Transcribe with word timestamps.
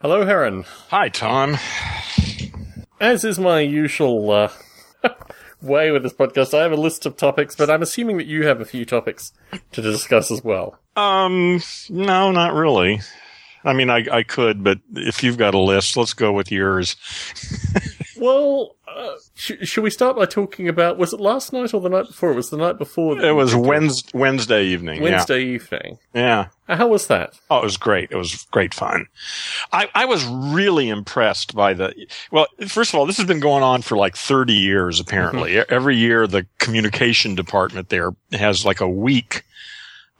Hello, 0.00 0.24
Heron. 0.24 0.64
Hi, 0.90 1.08
Tom. 1.08 1.56
As 3.00 3.24
is 3.24 3.40
my 3.40 3.58
usual 3.58 4.30
uh, 4.30 4.52
way 5.60 5.90
with 5.90 6.04
this 6.04 6.12
podcast, 6.12 6.56
I 6.56 6.62
have 6.62 6.70
a 6.70 6.76
list 6.76 7.04
of 7.04 7.16
topics, 7.16 7.56
but 7.56 7.68
I'm 7.68 7.82
assuming 7.82 8.16
that 8.18 8.28
you 8.28 8.46
have 8.46 8.60
a 8.60 8.64
few 8.64 8.84
topics 8.84 9.32
to 9.72 9.82
discuss 9.82 10.30
as 10.30 10.44
well. 10.44 10.78
Um, 10.94 11.60
no, 11.90 12.30
not 12.30 12.54
really. 12.54 13.00
I 13.64 13.72
mean, 13.72 13.90
I, 13.90 14.04
I 14.12 14.22
could, 14.22 14.62
but 14.62 14.78
if 14.94 15.24
you've 15.24 15.36
got 15.36 15.54
a 15.54 15.58
list, 15.58 15.96
let's 15.96 16.14
go 16.14 16.30
with 16.32 16.52
yours. 16.52 16.94
Well, 18.18 18.76
uh, 18.86 19.14
sh- 19.34 19.52
should 19.62 19.84
we 19.84 19.90
start 19.90 20.16
by 20.16 20.26
talking 20.26 20.68
about 20.68 20.98
was 20.98 21.12
it 21.12 21.20
last 21.20 21.52
night 21.52 21.72
or 21.74 21.80
the 21.80 21.88
night 21.88 22.06
before? 22.06 22.32
It 22.32 22.36
was 22.36 22.50
the 22.50 22.56
night 22.56 22.78
before. 22.78 23.18
It 23.18 23.32
was 23.32 23.54
Wednesday, 23.54 24.10
Wednesday 24.14 24.64
evening. 24.64 25.02
Wednesday 25.02 25.42
evening. 25.44 25.98
Yeah. 26.14 26.20
Yeah. 26.20 26.48
Uh, 26.68 26.76
How 26.76 26.88
was 26.88 27.06
that? 27.06 27.38
Oh, 27.50 27.58
it 27.58 27.64
was 27.64 27.76
great. 27.76 28.10
It 28.10 28.16
was 28.16 28.46
great 28.50 28.74
fun. 28.74 29.06
I, 29.72 29.88
I 29.94 30.04
was 30.04 30.24
really 30.26 30.88
impressed 30.88 31.54
by 31.54 31.74
the, 31.74 31.94
well, 32.30 32.46
first 32.66 32.92
of 32.92 32.98
all, 32.98 33.06
this 33.06 33.16
has 33.16 33.26
been 33.26 33.40
going 33.40 33.62
on 33.62 33.82
for 33.82 33.96
like 33.96 34.16
30 34.16 34.52
years, 34.52 35.00
apparently. 35.00 35.58
Every 35.68 35.96
year, 35.96 36.26
the 36.26 36.46
communication 36.58 37.34
department 37.34 37.88
there 37.88 38.10
has 38.32 38.64
like 38.66 38.80
a 38.80 38.88
week, 38.88 39.44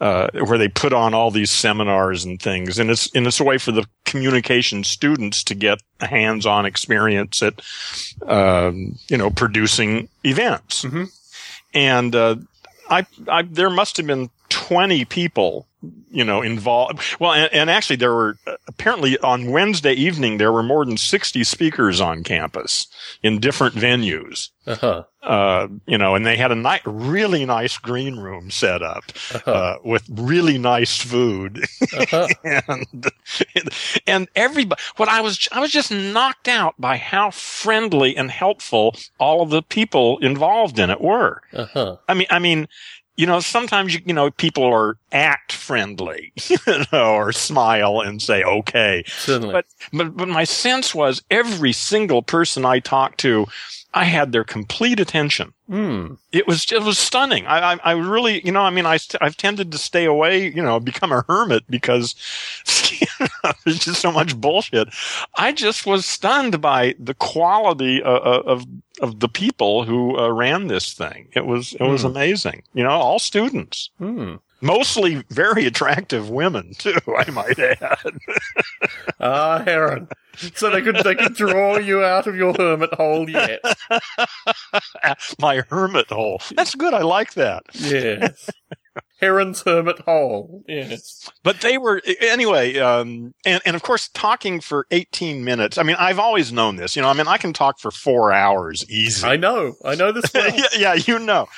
uh, 0.00 0.28
where 0.46 0.58
they 0.58 0.68
put 0.68 0.92
on 0.92 1.14
all 1.14 1.30
these 1.30 1.50
seminars 1.50 2.24
and 2.24 2.40
things. 2.40 2.78
And 2.78 2.90
it's, 2.90 3.14
and 3.14 3.26
it's 3.26 3.40
a 3.40 3.44
way 3.44 3.58
for 3.58 3.72
the 3.72 3.86
communication 4.04 4.84
students 4.84 5.42
to 5.44 5.54
get 5.54 5.80
a 6.00 6.06
hands-on 6.06 6.66
experience 6.66 7.42
at, 7.42 7.60
um, 8.26 8.98
you 9.08 9.16
know, 9.16 9.30
producing 9.30 10.08
events. 10.24 10.84
Mhm. 10.84 11.10
And, 11.74 12.14
uh, 12.14 12.36
I, 12.90 13.06
I, 13.28 13.42
there 13.42 13.70
must 13.70 13.96
have 13.98 14.06
been 14.06 14.30
20 14.48 15.04
people, 15.04 15.66
you 16.10 16.24
know, 16.24 16.42
involved. 16.42 17.00
Well, 17.20 17.32
and, 17.32 17.52
and 17.52 17.70
actually 17.70 17.96
there 17.96 18.12
were 18.12 18.36
apparently 18.66 19.16
on 19.18 19.50
Wednesday 19.52 19.92
evening, 19.92 20.38
there 20.38 20.50
were 20.52 20.62
more 20.62 20.84
than 20.84 20.96
60 20.96 21.44
speakers 21.44 22.00
on 22.00 22.24
campus 22.24 22.88
in 23.22 23.38
different 23.38 23.74
venues. 23.76 24.48
Uh 24.66 24.74
huh. 24.74 25.04
Uh, 25.22 25.68
you 25.86 25.96
know, 25.98 26.14
and 26.14 26.24
they 26.26 26.36
had 26.36 26.50
a 26.52 26.54
ni- 26.54 26.80
really 26.84 27.44
nice 27.46 27.76
green 27.78 28.16
room 28.16 28.50
set 28.50 28.82
up, 28.82 29.04
Uh-huh. 29.34 29.50
uh, 29.50 29.76
with 29.84 30.04
really 30.10 30.58
nice 30.58 30.98
food. 31.00 31.64
Uh-huh. 31.96 32.26
and, 32.44 33.68
and 34.06 34.28
everybody, 34.34 34.80
what 34.96 35.08
I 35.08 35.20
was, 35.20 35.48
I 35.52 35.60
was 35.60 35.70
just 35.70 35.90
knocked 35.90 36.48
out 36.48 36.74
by 36.78 36.96
how 36.96 37.30
friendly 37.30 38.16
and 38.16 38.30
helpful 38.30 38.96
all 39.18 39.42
of 39.42 39.50
the 39.50 39.62
people 39.62 40.18
involved 40.18 40.78
in 40.78 40.90
it 40.90 41.00
were. 41.00 41.42
Uh 41.52 41.66
huh. 41.66 41.96
I 42.08 42.14
mean, 42.14 42.26
I 42.30 42.38
mean, 42.38 42.68
you 43.18 43.26
know, 43.26 43.40
sometimes 43.40 43.92
you, 43.92 44.00
you 44.06 44.14
know, 44.14 44.30
people 44.30 44.62
are 44.62 44.96
act 45.10 45.52
friendly, 45.52 46.32
you 46.48 46.56
know, 46.92 47.14
or 47.14 47.32
smile 47.32 48.00
and 48.00 48.22
say, 48.22 48.44
okay. 48.44 49.02
Certainly. 49.08 49.52
But, 49.52 49.66
but, 49.92 50.16
but 50.16 50.28
my 50.28 50.44
sense 50.44 50.94
was 50.94 51.20
every 51.28 51.72
single 51.72 52.22
person 52.22 52.64
I 52.64 52.78
talked 52.78 53.18
to, 53.20 53.46
I 53.94 54.04
had 54.04 54.32
their 54.32 54.44
complete 54.44 55.00
attention. 55.00 55.54
Hmm. 55.66 56.14
It 56.30 56.46
was, 56.46 56.70
it 56.70 56.82
was 56.82 56.98
stunning. 56.98 57.46
I, 57.46 57.72
I, 57.74 57.78
I 57.84 57.92
really, 57.92 58.44
you 58.44 58.52
know, 58.52 58.60
I 58.62 58.70
mean, 58.70 58.84
I 58.86 58.98
I've 59.20 59.36
tended 59.36 59.72
to 59.72 59.78
stay 59.78 60.04
away, 60.04 60.46
you 60.52 60.62
know, 60.62 60.78
become 60.78 61.10
a 61.10 61.24
hermit 61.26 61.64
because 61.70 62.14
there's 63.64 63.78
just 63.78 64.00
so 64.00 64.12
much 64.12 64.36
bullshit. 64.36 64.88
I 65.36 65.52
just 65.52 65.86
was 65.86 66.04
stunned 66.06 66.60
by 66.60 66.94
the 66.98 67.14
quality 67.14 68.02
of, 68.02 68.22
of, 68.46 68.64
of 69.00 69.20
the 69.20 69.28
people 69.28 69.84
who 69.84 70.18
uh, 70.18 70.28
ran 70.30 70.66
this 70.68 70.92
thing. 70.92 71.28
It 71.32 71.46
was, 71.46 71.72
it 71.74 71.82
was 71.82 72.02
Hmm. 72.02 72.08
amazing. 72.08 72.62
You 72.74 72.84
know, 72.84 72.90
all 72.90 73.18
students. 73.18 73.90
Hmm. 73.98 74.34
Mostly 74.60 75.22
very 75.30 75.66
attractive 75.66 76.30
women 76.30 76.74
too, 76.78 76.96
I 77.16 77.30
might 77.30 77.58
add. 77.58 78.18
Ah, 79.20 79.62
Heron. 79.64 80.08
So 80.54 80.70
they 80.70 80.82
could 80.82 80.96
they 80.96 81.14
could 81.14 81.34
draw 81.34 81.78
you 81.78 82.02
out 82.04 82.26
of 82.26 82.36
your 82.36 82.54
hermit 82.54 82.92
hole 82.94 83.28
yet. 83.28 83.60
My 85.38 85.62
hermit 85.68 86.08
hole. 86.08 86.40
That's 86.54 86.74
good. 86.74 86.94
I 86.94 87.02
like 87.02 87.34
that. 87.34 87.62
Yes. 87.72 88.48
Heron's 89.20 89.62
hermit 89.62 89.98
hole. 90.00 90.62
Yes. 90.68 91.28
But 91.42 91.60
they 91.60 91.76
were 91.76 92.00
anyway, 92.20 92.78
um, 92.78 93.34
and 93.44 93.60
and 93.66 93.74
of 93.74 93.82
course, 93.82 94.08
talking 94.14 94.60
for 94.60 94.86
eighteen 94.90 95.44
minutes. 95.44 95.76
I 95.76 95.82
mean, 95.82 95.96
I've 95.98 96.18
always 96.20 96.52
known 96.52 96.76
this. 96.76 96.94
You 96.94 97.02
know, 97.02 97.08
I 97.08 97.14
mean, 97.14 97.26
I 97.26 97.36
can 97.36 97.52
talk 97.52 97.80
for 97.80 97.90
four 97.90 98.32
hours 98.32 98.88
easy. 98.88 99.26
I 99.26 99.36
know. 99.36 99.74
I 99.84 99.96
know 99.96 100.12
this 100.12 100.30
well. 100.34 100.50
yeah, 100.54 100.66
yeah, 100.76 100.94
you 100.94 101.18
know. 101.18 101.48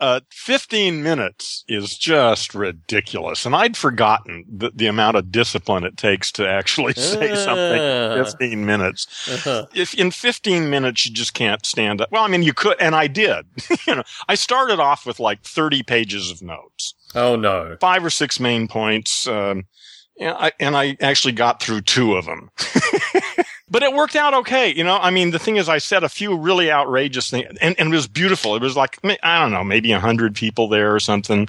Uh, 0.00 0.20
15 0.30 1.02
minutes 1.02 1.64
is 1.66 1.98
just 1.98 2.54
ridiculous. 2.54 3.44
And 3.44 3.54
I'd 3.56 3.76
forgotten 3.76 4.44
the, 4.48 4.70
the 4.72 4.86
amount 4.86 5.16
of 5.16 5.32
discipline 5.32 5.82
it 5.84 5.96
takes 5.96 6.30
to 6.32 6.48
actually 6.48 6.92
say 6.96 7.34
something 7.34 7.82
in 7.82 8.20
Ah. 8.20 8.24
15 8.24 8.64
minutes. 8.64 9.28
Uh-huh. 9.28 9.66
if 9.74 9.94
in 9.94 10.10
15 10.12 10.70
minutes 10.70 11.04
you 11.04 11.12
just 11.12 11.34
can't 11.34 11.66
stand 11.66 12.00
up. 12.00 12.12
Well, 12.12 12.22
I 12.22 12.28
mean, 12.28 12.44
you 12.44 12.54
could, 12.54 12.76
and 12.80 12.94
I 12.94 13.08
did. 13.08 13.44
you 13.88 13.96
know, 13.96 14.04
I 14.28 14.36
started 14.36 14.78
off 14.78 15.04
with 15.04 15.18
like 15.18 15.42
30 15.42 15.82
pages 15.82 16.30
of 16.30 16.42
notes, 16.42 16.94
Oh 17.16 17.34
no. 17.34 17.76
five 17.80 18.04
or 18.04 18.10
six 18.10 18.38
main 18.38 18.68
points. 18.68 19.26
Um, 19.26 19.64
and 20.20 20.36
I, 20.36 20.52
and 20.60 20.76
I 20.76 20.96
actually 21.00 21.32
got 21.32 21.60
through 21.62 21.80
two 21.82 22.14
of 22.14 22.24
them. 22.26 22.50
But 23.70 23.82
it 23.82 23.92
worked 23.92 24.16
out 24.16 24.34
okay. 24.34 24.74
You 24.74 24.84
know, 24.84 24.96
I 24.96 25.10
mean, 25.10 25.30
the 25.30 25.38
thing 25.38 25.56
is, 25.56 25.68
I 25.68 25.78
said 25.78 26.04
a 26.04 26.08
few 26.08 26.36
really 26.36 26.70
outrageous 26.70 27.30
things 27.30 27.46
and, 27.60 27.78
and 27.78 27.92
it 27.92 27.94
was 27.96 28.06
beautiful. 28.06 28.56
It 28.56 28.62
was 28.62 28.76
like, 28.76 28.98
I 29.22 29.40
don't 29.40 29.52
know, 29.52 29.64
maybe 29.64 29.92
a 29.92 30.00
hundred 30.00 30.34
people 30.34 30.68
there 30.68 30.94
or 30.94 31.00
something. 31.00 31.48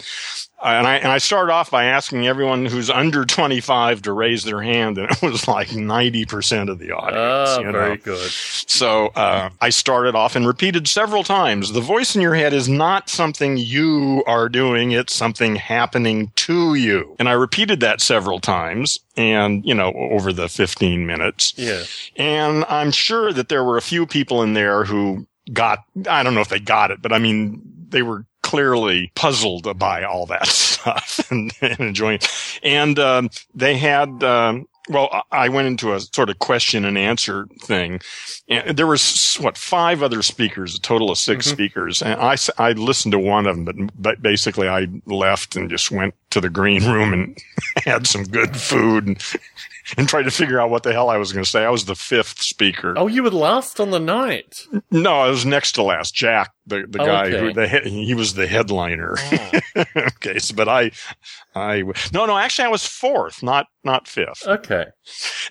Uh, 0.62 0.68
and 0.68 0.88
I, 0.88 0.96
and 0.98 1.08
I 1.08 1.20
started 1.20 1.54
off 1.54 1.72
by 1.72 1.86
asking 1.86 2.28
everyone 2.28 2.66
who's 2.66 2.90
under 2.90 3.24
25 3.24 4.02
to 4.02 4.12
raise 4.12 4.44
their 4.44 4.62
hand. 4.62 4.98
And 4.98 5.10
it 5.12 5.22
was 5.22 5.48
like 5.48 5.70
90% 5.70 6.70
of 6.70 6.80
the 6.80 6.92
audience. 6.92 7.16
Ah, 7.18 7.60
you 7.60 7.66
know? 7.66 7.72
very 7.72 7.98
good. 7.98 8.30
So 8.30 9.08
uh, 9.08 9.50
I 9.62 9.70
started 9.70 10.16
off 10.16 10.36
and 10.36 10.46
repeated 10.46 10.88
several 10.88 11.24
times 11.24 11.72
the 11.72 11.82
voice 11.82 12.16
in 12.16 12.22
your 12.22 12.36
head 12.36 12.54
is 12.54 12.68
not 12.68 13.10
something 13.10 13.56
you 13.58 14.24
are 14.28 14.50
doing, 14.50 14.92
it's 14.92 15.14
something 15.14 15.56
happening 15.56 16.32
to 16.36 16.76
you. 16.76 17.16
And 17.20 17.30
I 17.30 17.34
repeated 17.34 17.80
that 17.80 18.02
several 18.02 18.40
times 18.40 19.00
and, 19.20 19.66
you 19.66 19.74
know, 19.74 19.92
over 19.94 20.32
the 20.32 20.48
15 20.48 21.06
minutes. 21.06 21.54
Yeah. 21.58 21.84
And 22.16 22.64
I'm 22.70 22.92
sure 22.92 23.34
that 23.34 23.50
there 23.50 23.64
were 23.66 23.76
a 23.78 23.82
few 23.82 24.06
people 24.06 24.42
in 24.44 24.54
there 24.54 24.86
who 24.86 25.28
got, 25.52 25.80
I 26.08 26.24
don't 26.24 26.36
know 26.36 26.42
if 26.42 26.48
they 26.50 26.60
got 26.60 26.90
it, 26.92 27.02
but 27.02 27.12
I 27.12 27.20
mean, 27.20 27.62
they 27.90 28.02
were 28.02 28.26
clearly 28.44 29.12
puzzled 29.16 29.78
by 29.78 30.04
all 30.06 30.26
that 30.28 30.48
stuff 30.48 31.20
and, 31.30 31.52
and 31.62 31.80
enjoying 31.82 32.16
it. 32.16 32.30
And 32.64 32.98
um, 32.98 33.30
they 33.54 33.78
had, 33.78 34.24
um, 34.24 34.68
well, 34.90 35.24
I 35.32 35.50
went 35.50 35.68
into 35.68 35.94
a 35.94 36.00
sort 36.00 36.30
of 36.30 36.40
question 36.40 36.86
and 36.86 36.98
answer 36.98 37.48
thing. 37.62 38.00
And 38.48 38.76
there 38.78 38.88
was, 38.88 39.36
what, 39.36 39.56
five 39.58 40.02
other 40.02 40.24
speakers, 40.24 40.76
a 40.76 40.80
total 40.82 41.12
of 41.12 41.18
6 41.20 41.46
Mhm. 41.46 41.52
speakers. 41.52 42.02
And 42.02 42.20
I, 42.20 42.38
I 42.58 42.72
listened 42.72 43.12
to 43.12 43.20
one 43.20 43.46
of 43.46 43.56
them, 43.56 43.66
but, 43.66 43.76
but 44.02 44.22
basically 44.22 44.68
I 44.68 44.88
left 45.06 45.56
and 45.56 45.70
just 45.70 45.92
went 45.92 46.16
to 46.32 46.42
the 46.42 46.50
green 46.50 46.84
room 46.86 47.14
and 47.14 47.38
had 47.86 48.06
some 48.08 48.24
good 48.24 48.56
food 48.56 49.08
and, 49.08 49.24
and 49.98 50.08
tried 50.08 50.24
to 50.24 50.32
figure 50.32 50.60
out 50.60 50.70
what 50.70 50.84
the 50.84 50.94
hell 50.94 51.10
I 51.10 51.18
was 51.18 51.32
going 51.34 51.44
to 51.44 51.50
say. 51.50 51.66
I 51.66 51.70
was 51.70 51.86
the 51.86 51.96
fifth 51.96 52.42
speaker. 52.42 52.94
Oh, 52.98 53.08
you 53.08 53.24
were 53.24 53.32
last 53.32 53.80
on 53.80 53.90
the 53.92 54.00
night. 54.00 54.64
No, 54.92 55.20
I 55.22 55.30
was 55.30 55.46
next 55.46 55.72
to 55.74 55.84
last. 55.84 56.14
Jack, 56.14 56.52
the, 56.68 56.86
the 56.88 57.02
Oh, 57.02 57.06
guy 57.06 57.30
who, 57.32 57.52
the, 57.54 57.68
he 57.68 58.06
he 58.06 58.14
was 58.14 58.36
the 58.36 58.46
headliner. 58.48 59.16
Ah, 59.18 59.52
okay. 59.98 60.38
So, 60.38 60.54
but 60.54 60.68
I, 60.70 60.92
I, 61.56 61.82
no, 62.14 62.26
no, 62.28 62.38
actually 62.38 62.66
I 62.66 62.70
was 62.72 62.86
fourth, 62.86 63.42
not, 63.42 63.66
not 63.84 64.08
fifth. 64.08 64.46
okay. 64.46 64.86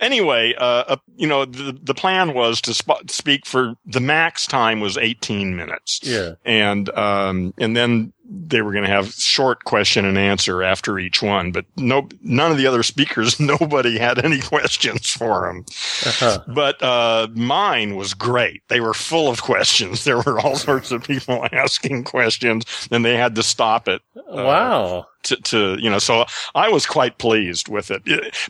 Anyway, 0.01 0.55
uh, 0.57 0.85
uh, 0.89 0.97
you 1.17 1.27
know, 1.27 1.45
the, 1.45 1.77
the 1.83 1.95
plan 1.95 2.35
was 2.35 2.61
to 2.61 2.75
sp- 2.79 3.11
speak 3.11 3.45
for 3.47 3.75
the 3.85 4.01
max 4.01 4.47
time 4.47 4.79
was 4.81 4.97
18 4.97 5.57
minutes. 5.57 6.01
Yeah. 6.05 6.35
And, 6.45 6.89
um, 6.91 7.53
and 7.59 7.77
then 7.77 8.13
they 8.31 8.61
were 8.61 8.73
going 8.73 8.85
to 8.85 8.91
have 8.91 9.15
short 9.15 9.65
question 9.65 10.05
and 10.05 10.19
answer 10.19 10.63
after 10.63 10.99
each 10.99 11.23
one, 11.23 11.51
but 11.51 11.65
no, 11.77 12.09
none 12.23 12.51
of 12.51 12.59
the 12.59 12.67
other 12.67 12.83
speakers, 12.83 13.41
nobody 13.41 13.99
had 13.99 14.23
any 14.23 14.41
questions 14.41 15.09
for 15.09 15.47
them. 15.47 15.65
Uh-huh. 16.07 16.45
But 16.47 16.83
uh, 16.83 17.29
mine 17.35 17.97
was 17.97 18.13
great. 18.13 18.63
They 18.69 18.81
were 18.81 18.95
full 18.95 19.29
of 19.29 19.43
questions. 19.43 20.05
There 20.09 20.19
were 20.19 20.41
all 20.41 20.57
sorts 20.57 20.91
of 20.91 21.05
people 21.05 21.47
asking 21.53 22.05
questions, 22.05 22.65
and 22.91 23.05
they 23.05 23.17
had 23.17 23.35
to 23.35 23.43
stop 23.43 23.89
it 23.89 24.01
wow. 24.27 25.07
to, 25.25 25.37
to 25.37 25.77
you 25.79 25.91
know. 25.91 25.99
So 25.99 26.25
I 26.55 26.71
was 26.71 26.87
quite 26.87 27.19
pleased 27.19 27.69
with 27.69 27.91
it. 27.91 28.03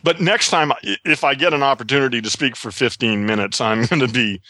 But 0.03 0.21
next 0.21 0.51
time, 0.51 0.71
if 1.03 1.25
I 1.25 1.35
get 1.35 1.53
an 1.53 1.61
opportunity 1.63 2.21
to 2.21 2.29
speak 2.29 2.55
for 2.55 2.71
15 2.71 3.25
minutes, 3.25 3.59
I'm 3.59 3.85
going 3.85 3.99
to 3.99 4.07
be. 4.07 4.41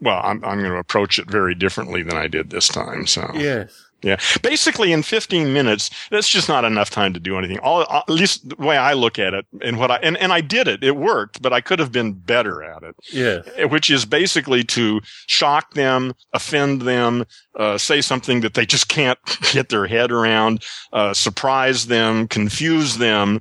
Well, 0.00 0.20
I'm, 0.22 0.42
I'm 0.44 0.58
going 0.58 0.72
to 0.72 0.78
approach 0.78 1.18
it 1.18 1.30
very 1.30 1.54
differently 1.54 2.02
than 2.02 2.16
I 2.16 2.26
did 2.26 2.50
this 2.50 2.68
time. 2.68 3.06
So, 3.06 3.30
Yes. 3.34 3.85
Yeah. 4.02 4.16
Basically, 4.42 4.92
in 4.92 5.02
15 5.02 5.52
minutes, 5.52 5.90
that's 6.10 6.28
just 6.28 6.48
not 6.48 6.64
enough 6.64 6.90
time 6.90 7.12
to 7.14 7.20
do 7.20 7.38
anything. 7.38 7.58
All, 7.60 7.82
at 7.90 8.08
least 8.08 8.48
the 8.48 8.56
way 8.56 8.76
I 8.76 8.92
look 8.92 9.18
at 9.18 9.34
it 9.34 9.46
and 9.62 9.78
what 9.78 9.90
I, 9.90 9.96
and, 9.96 10.16
and 10.18 10.32
I 10.32 10.40
did 10.40 10.68
it. 10.68 10.84
It 10.84 10.96
worked, 10.96 11.42
but 11.42 11.52
I 11.52 11.60
could 11.60 11.78
have 11.78 11.92
been 11.92 12.12
better 12.12 12.62
at 12.62 12.82
it 12.82 12.94
Yes. 13.12 13.46
which 13.70 13.90
is 13.90 14.04
basically 14.04 14.62
to 14.64 15.00
shock 15.26 15.74
them, 15.74 16.14
offend 16.32 16.82
them, 16.82 17.24
uh, 17.58 17.78
say 17.78 18.00
something 18.00 18.40
that 18.42 18.54
they 18.54 18.66
just 18.66 18.88
can't 18.88 19.18
get 19.52 19.70
their 19.70 19.86
head 19.86 20.12
around, 20.12 20.62
uh, 20.92 21.14
surprise 21.14 21.86
them, 21.86 22.28
confuse 22.28 22.98
them, 22.98 23.40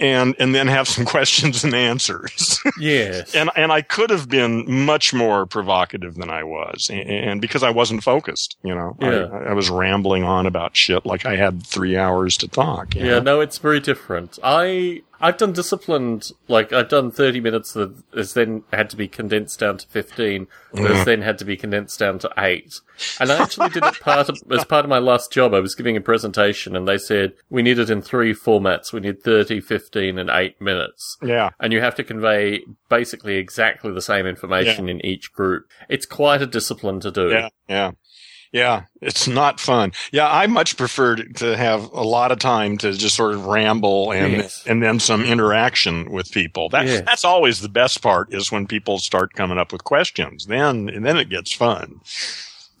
and 0.00 0.34
and 0.38 0.54
then 0.54 0.66
have 0.68 0.88
some 0.88 1.04
questions 1.14 1.64
and 1.64 1.74
answers. 1.74 2.60
Yes. 2.78 3.34
and 3.34 3.50
and 3.56 3.72
I 3.72 3.82
could 3.82 4.10
have 4.10 4.28
been 4.28 4.64
much 4.70 5.12
more 5.12 5.46
provocative 5.46 6.14
than 6.16 6.30
I 6.30 6.44
was, 6.44 6.88
and, 6.90 7.08
and 7.08 7.40
because 7.40 7.62
I 7.62 7.70
wasn't 7.70 8.02
focused, 8.02 8.56
you 8.62 8.74
know, 8.74 8.96
Yeah. 9.00 9.28
I, 9.32 9.50
I 9.50 9.52
was 9.54 9.70
rambling 9.70 10.24
on 10.24 10.46
about 10.46 10.76
shit 10.76 11.04
like 11.06 11.26
I 11.26 11.36
had 11.36 11.66
three 11.66 11.96
hours 11.96 12.36
to 12.38 12.48
talk. 12.48 12.94
Yeah, 12.94 13.04
know? 13.04 13.20
no, 13.20 13.40
it's 13.40 13.58
very 13.58 13.80
different. 13.80 14.38
I 14.42 15.02
I've 15.20 15.36
done 15.36 15.52
disciplined 15.52 16.30
like 16.46 16.72
I've 16.72 16.88
done 16.88 17.10
thirty 17.10 17.40
minutes 17.40 17.72
that 17.72 17.94
has 18.14 18.34
then 18.34 18.62
had 18.72 18.90
to 18.90 18.96
be 18.96 19.08
condensed 19.08 19.60
down 19.60 19.78
to 19.78 19.86
fifteen, 19.88 20.46
that 20.74 20.90
has 20.90 21.04
then 21.04 21.22
had 21.22 21.38
to 21.38 21.44
be 21.44 21.56
condensed 21.56 21.98
down 21.98 22.18
to 22.20 22.30
eight. 22.38 22.80
And 23.20 23.30
I 23.30 23.42
actually 23.42 23.68
did 23.70 23.84
it 23.84 24.00
part 24.00 24.28
of 24.28 24.38
as 24.50 24.64
part 24.64 24.84
of 24.84 24.88
my 24.88 24.98
last 24.98 25.32
job. 25.32 25.54
I 25.54 25.60
was 25.60 25.74
giving 25.74 25.96
a 25.96 26.00
presentation 26.00 26.74
and 26.76 26.86
they 26.86 26.98
said 26.98 27.32
we 27.50 27.62
need 27.62 27.78
it 27.78 27.90
in 27.90 28.02
three 28.02 28.34
formats. 28.34 28.92
We 28.92 29.00
need 29.00 29.22
30, 29.22 29.60
15, 29.60 30.18
and 30.18 30.30
eight 30.30 30.60
minutes. 30.60 31.16
yeah. 31.22 31.50
And 31.60 31.72
you 31.72 31.80
have 31.80 31.94
to 31.96 32.04
convey 32.04 32.64
basically 32.88 33.36
exactly 33.36 33.92
the 33.92 34.02
same 34.02 34.26
information 34.26 34.88
in 34.88 35.04
each 35.04 35.32
group. 35.32 35.68
It's 35.88 36.06
quite 36.06 36.42
a 36.42 36.46
discipline 36.46 37.00
to 37.00 37.10
do. 37.10 37.30
Yeah, 37.30 37.48
yeah, 37.68 37.90
yeah. 38.52 38.82
It's 39.00 39.28
not 39.28 39.60
fun. 39.60 39.92
Yeah, 40.12 40.28
I 40.30 40.46
much 40.46 40.76
prefer 40.76 41.16
to 41.16 41.56
have 41.56 41.84
a 41.92 42.02
lot 42.02 42.32
of 42.32 42.38
time 42.38 42.78
to 42.78 42.92
just 42.92 43.14
sort 43.14 43.34
of 43.34 43.46
ramble 43.46 44.10
and 44.12 44.32
Yes. 44.32 44.64
and 44.66 44.82
then 44.82 44.98
some 45.00 45.24
interaction 45.24 46.10
with 46.10 46.30
people. 46.32 46.68
That 46.68 46.86
Yes. 46.86 47.02
that's 47.06 47.24
always 47.24 47.60
the 47.60 47.68
best 47.68 48.02
part 48.02 48.32
is 48.34 48.50
when 48.50 48.66
people 48.66 48.98
start 48.98 49.34
coming 49.34 49.58
up 49.58 49.72
with 49.72 49.84
questions. 49.84 50.46
Then 50.46 50.88
and 50.88 51.04
then 51.04 51.16
it 51.16 51.28
gets 51.28 51.52
fun. 51.54 52.00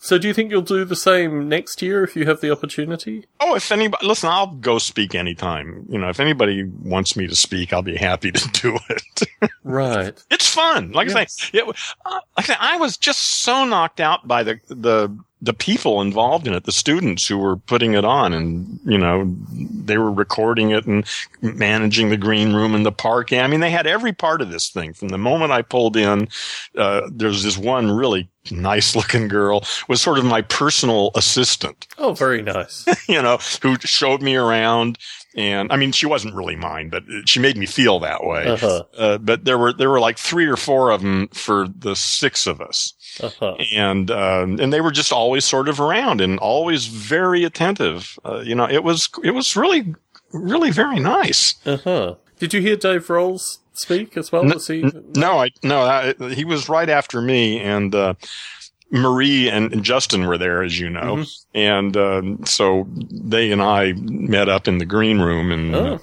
So 0.00 0.16
do 0.16 0.26
you 0.28 0.32
think 0.32 0.50
you'll 0.50 0.62
do 0.62 0.84
the 0.84 0.96
same 0.96 1.48
next 1.48 1.82
year 1.82 2.02
if 2.04 2.16
you 2.16 2.24
have 2.26 2.40
the 2.40 2.50
opportunity? 2.50 3.26
Oh, 3.40 3.56
if 3.56 3.70
anybody 3.72 4.06
listen, 4.06 4.28
I'll 4.30 4.46
go 4.54 4.78
speak 4.78 5.14
anytime. 5.14 5.84
You 5.88 5.98
know, 5.98 6.08
if 6.08 6.18
anybody 6.20 6.64
wants 6.64 7.16
me 7.16 7.26
to 7.26 7.34
speak, 7.36 7.72
I'll 7.72 7.82
be 7.82 7.96
happy 7.96 8.30
to 8.32 8.48
do 8.62 8.78
it. 8.88 9.50
Right. 9.64 10.14
it's 10.30 10.48
fun. 10.48 10.92
Like 10.92 11.10
I 11.10 11.24
say, 11.26 11.58
it, 11.58 11.64
uh, 11.68 12.20
like 12.36 12.48
I 12.48 12.54
say, 12.54 12.56
I 12.58 12.76
was 12.76 12.96
just 12.96 13.18
so 13.42 13.64
knocked 13.64 14.00
out 14.00 14.26
by 14.26 14.42
the 14.44 14.60
the 14.68 15.14
the 15.40 15.54
people 15.54 16.00
involved 16.00 16.46
in 16.46 16.52
it, 16.52 16.64
the 16.64 16.72
students 16.72 17.26
who 17.26 17.38
were 17.38 17.56
putting 17.56 17.94
it 17.94 18.04
on, 18.04 18.32
and 18.32 18.80
you 18.84 18.98
know, 18.98 19.32
they 19.52 19.96
were 19.96 20.10
recording 20.10 20.70
it 20.70 20.86
and 20.86 21.06
managing 21.40 22.10
the 22.10 22.16
green 22.16 22.52
room 22.52 22.74
and 22.74 22.84
the 22.84 22.92
park. 22.92 23.32
I 23.32 23.46
mean, 23.46 23.60
they 23.60 23.70
had 23.70 23.86
every 23.86 24.12
part 24.12 24.42
of 24.42 24.50
this 24.50 24.68
thing 24.68 24.92
from 24.92 25.08
the 25.08 25.18
moment 25.18 25.52
I 25.52 25.62
pulled 25.62 25.96
in. 25.96 26.28
Uh, 26.76 27.08
there's 27.12 27.42
this 27.42 27.56
one 27.56 27.90
really 27.90 28.28
nice 28.50 28.96
looking 28.96 29.28
girl 29.28 29.62
was 29.88 30.00
sort 30.00 30.18
of 30.18 30.24
my 30.24 30.40
personal 30.40 31.10
assistant 31.14 31.86
Oh, 31.98 32.14
very 32.14 32.42
nice. 32.42 32.86
you 33.08 33.20
know, 33.20 33.38
who 33.62 33.76
showed 33.80 34.22
me 34.22 34.36
around. 34.36 34.98
And 35.38 35.72
I 35.72 35.76
mean, 35.76 35.92
she 35.92 36.04
wasn't 36.04 36.34
really 36.34 36.56
mine, 36.56 36.88
but 36.88 37.04
she 37.26 37.38
made 37.38 37.56
me 37.56 37.64
feel 37.64 38.00
that 38.00 38.24
way. 38.24 38.44
Uh-huh. 38.44 38.82
Uh, 38.96 39.18
but 39.18 39.44
there 39.44 39.56
were 39.56 39.72
there 39.72 39.88
were 39.88 40.00
like 40.00 40.18
three 40.18 40.46
or 40.46 40.56
four 40.56 40.90
of 40.90 41.00
them 41.00 41.28
for 41.28 41.68
the 41.68 41.94
six 41.94 42.46
of 42.48 42.60
us, 42.60 42.92
Uh-huh. 43.22 43.54
and 43.72 44.10
um, 44.10 44.58
and 44.58 44.72
they 44.72 44.80
were 44.80 44.90
just 44.90 45.12
always 45.12 45.44
sort 45.44 45.68
of 45.68 45.78
around 45.80 46.20
and 46.20 46.40
always 46.40 46.86
very 46.86 47.44
attentive. 47.44 48.18
Uh, 48.24 48.40
you 48.40 48.56
know, 48.56 48.68
it 48.68 48.82
was 48.82 49.08
it 49.22 49.30
was 49.30 49.54
really 49.56 49.94
really 50.32 50.72
very 50.72 50.98
nice. 50.98 51.54
Uh-huh. 51.64 52.16
Did 52.40 52.52
you 52.52 52.60
hear 52.60 52.74
Dave 52.76 53.08
Rolls 53.08 53.60
speak 53.74 54.16
as 54.16 54.32
well? 54.32 54.44
Was 54.44 54.66
he? 54.66 54.82
No, 55.14 55.38
I 55.38 55.50
no, 55.62 55.82
I, 55.82 56.14
he 56.34 56.44
was 56.44 56.68
right 56.68 56.88
after 56.88 57.22
me, 57.22 57.60
and 57.60 57.94
uh, 57.94 58.14
Marie 58.90 59.48
and, 59.50 59.84
Justin 59.84 60.26
were 60.26 60.38
there, 60.38 60.62
as 60.62 60.78
you 60.78 60.88
know, 60.88 61.24
and 61.54 61.96
um, 61.96 62.44
so 62.46 62.86
they 62.90 63.50
and 63.52 63.62
I 63.62 63.92
met 63.92 64.48
up 64.48 64.66
in 64.68 64.78
the 64.78 64.86
green 64.86 65.20
room 65.20 65.50
and. 65.52 65.74
Oh. 65.74 65.94
uh, 65.94 65.98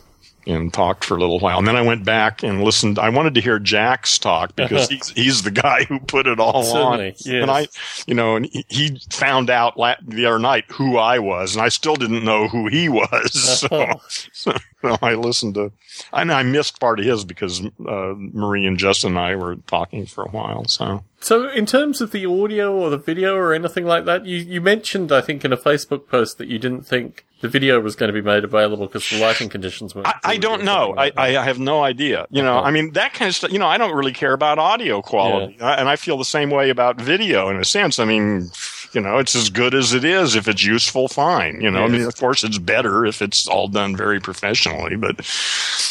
and 0.47 0.73
talked 0.73 1.03
for 1.03 1.17
a 1.17 1.19
little 1.19 1.39
while, 1.39 1.57
and 1.57 1.67
then 1.67 1.75
I 1.75 1.81
went 1.81 2.05
back 2.05 2.43
and 2.43 2.63
listened. 2.63 2.99
I 2.99 3.09
wanted 3.09 3.33
to 3.35 3.41
hear 3.41 3.57
Jack's 3.59 4.19
talk 4.19 4.55
because 4.55 4.87
he's 4.89 5.09
he's 5.09 5.41
the 5.41 5.51
guy 5.51 5.85
who 5.85 5.99
put 5.99 6.27
it 6.27 6.39
all 6.39 6.63
Certainly, 6.63 7.07
on. 7.07 7.13
yes. 7.25 7.41
And 7.41 7.51
I, 7.51 7.67
you 8.05 8.13
know, 8.13 8.35
and 8.35 8.45
he, 8.69 8.99
found 9.09 9.49
out 9.49 9.77
la- 9.77 9.95
the 10.07 10.25
other 10.25 10.39
night 10.39 10.65
who 10.69 10.97
I 10.97 11.19
was, 11.19 11.55
and 11.55 11.63
I 11.63 11.69
still 11.69 11.95
didn't 11.95 12.23
know 12.23 12.47
who 12.47 12.67
he 12.67 12.89
was. 12.89 13.65
Uh-huh. 13.75 13.97
So, 14.31 14.51
so 14.81 14.97
I 15.01 15.15
listened 15.15 15.55
to, 15.55 15.71
and 16.13 16.31
I 16.31 16.43
missed 16.43 16.79
part 16.79 16.99
of 16.99 17.05
his 17.05 17.25
because 17.25 17.65
uh, 17.65 18.13
Marie 18.15 18.65
and 18.67 18.77
Justin 18.77 19.11
and 19.11 19.19
I 19.19 19.35
were 19.35 19.55
talking 19.55 20.05
for 20.05 20.23
a 20.23 20.29
while. 20.29 20.65
So 20.65 21.03
So, 21.25 21.49
in 21.49 21.65
terms 21.65 22.01
of 22.01 22.11
the 22.11 22.27
audio 22.27 22.71
or 22.75 22.91
the 22.91 22.99
video 22.99 23.35
or 23.35 23.51
anything 23.51 23.83
like 23.87 24.05
that, 24.05 24.27
you, 24.27 24.37
you 24.37 24.61
mentioned, 24.61 25.11
I 25.11 25.21
think, 25.21 25.43
in 25.43 25.51
a 25.51 25.57
Facebook 25.57 26.07
post 26.07 26.37
that 26.37 26.47
you 26.49 26.59
didn't 26.59 26.83
think 26.83 27.25
the 27.41 27.47
video 27.47 27.79
was 27.79 27.95
going 27.95 28.09
to 28.09 28.13
be 28.13 28.21
made 28.21 28.43
available 28.43 28.85
because 28.85 29.09
the 29.09 29.19
lighting 29.19 29.49
conditions 29.49 29.95
weren't. 29.95 30.05
I, 30.07 30.13
I 30.23 30.37
don't 30.37 30.63
know. 30.63 30.93
I. 30.95 31.11
I 31.17 31.29
have 31.43 31.57
no 31.57 31.83
idea. 31.83 32.27
You 32.29 32.43
know. 32.43 32.59
I 32.59 32.69
mean, 32.69 32.91
that 32.93 33.15
kind 33.15 33.27
of 33.29 33.33
stuff, 33.35 33.51
you 33.51 33.57
know, 33.57 33.65
I 33.65 33.79
don't 33.79 33.95
really 33.95 34.11
care 34.13 34.33
about 34.33 34.59
audio 34.59 35.01
quality. 35.01 35.59
I- 35.59 35.73
And 35.77 35.89
I 35.89 35.95
feel 35.95 36.19
the 36.19 36.25
same 36.25 36.51
way 36.51 36.69
about 36.69 37.01
video 37.01 37.49
in 37.49 37.57
a 37.57 37.65
sense. 37.65 37.97
I 37.97 38.05
mean, 38.05 38.51
you 38.95 39.01
know, 39.01 39.17
it's 39.17 39.35
as 39.35 39.49
good 39.49 39.75
as 39.75 39.93
it 39.93 40.05
is. 40.05 40.35
If 40.35 40.47
it's 40.47 40.63
useful, 40.63 41.09
fine. 41.09 41.59
You 41.59 41.69
know, 41.69 41.83
I 41.83 41.87
mean, 41.89 42.03
of 42.03 42.15
course, 42.15 42.45
it's 42.45 42.57
better 42.57 43.05
if 43.05 43.21
it's 43.21 43.45
all 43.45 43.67
done 43.67 43.95
very 43.95 44.21
professionally, 44.21 44.95
but 44.95 45.19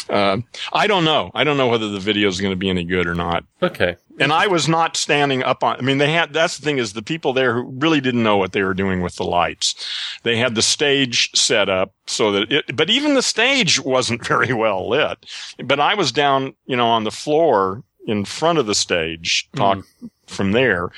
uh, 0.09 0.37
I 0.73 0.87
don't 0.87 1.05
know. 1.05 1.29
I 1.35 1.43
don't 1.43 1.57
know 1.57 1.67
whether 1.67 1.87
the 1.87 1.99
video 1.99 2.27
is 2.27 2.41
going 2.41 2.51
to 2.51 2.57
be 2.57 2.69
any 2.69 2.83
good 2.83 3.05
or 3.05 3.13
not. 3.13 3.45
Okay. 3.61 3.95
And 4.19 4.33
I 4.33 4.47
was 4.47 4.67
not 4.67 4.97
standing 4.97 5.43
up 5.43 5.63
on, 5.63 5.77
I 5.77 5.81
mean, 5.81 5.99
they 5.99 6.11
had, 6.11 6.33
that's 6.33 6.57
the 6.57 6.65
thing 6.65 6.79
is 6.79 6.93
the 6.93 7.03
people 7.03 7.33
there 7.33 7.53
who 7.53 7.63
really 7.77 8.01
didn't 8.01 8.23
know 8.23 8.37
what 8.37 8.53
they 8.53 8.63
were 8.63 8.73
doing 8.73 9.01
with 9.01 9.17
the 9.17 9.25
lights. 9.25 9.75
They 10.23 10.37
had 10.37 10.55
the 10.55 10.61
stage 10.61 11.29
set 11.35 11.69
up 11.69 11.93
so 12.07 12.31
that 12.31 12.51
it, 12.51 12.75
but 12.75 12.89
even 12.89 13.13
the 13.13 13.21
stage 13.21 13.79
wasn't 13.79 14.25
very 14.27 14.53
well 14.53 14.89
lit. 14.89 15.25
But 15.63 15.79
I 15.79 15.93
was 15.93 16.11
down, 16.11 16.55
you 16.65 16.75
know, 16.75 16.87
on 16.87 17.03
the 17.03 17.11
floor 17.11 17.83
in 18.07 18.25
front 18.25 18.57
of 18.57 18.65
the 18.65 18.75
stage, 18.75 19.49
talk 19.55 19.85
from 20.27 20.53
there. 20.53 20.91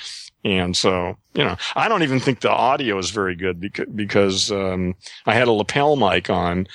And 0.44 0.78
so, 0.78 1.18
you 1.34 1.44
know, 1.44 1.57
I 1.75 1.88
don't 1.88 2.04
even 2.04 2.19
think 2.19 2.39
the 2.39 2.51
audio 2.51 2.98
is 2.98 3.10
very 3.10 3.36
good 3.36 3.60
because, 3.60 3.88
because, 3.94 4.51
um, 4.51 4.95
I 5.25 5.34
had 5.34 5.48
a 5.48 5.51
lapel 5.51 5.95
mic 5.95 6.30
on 6.30 6.68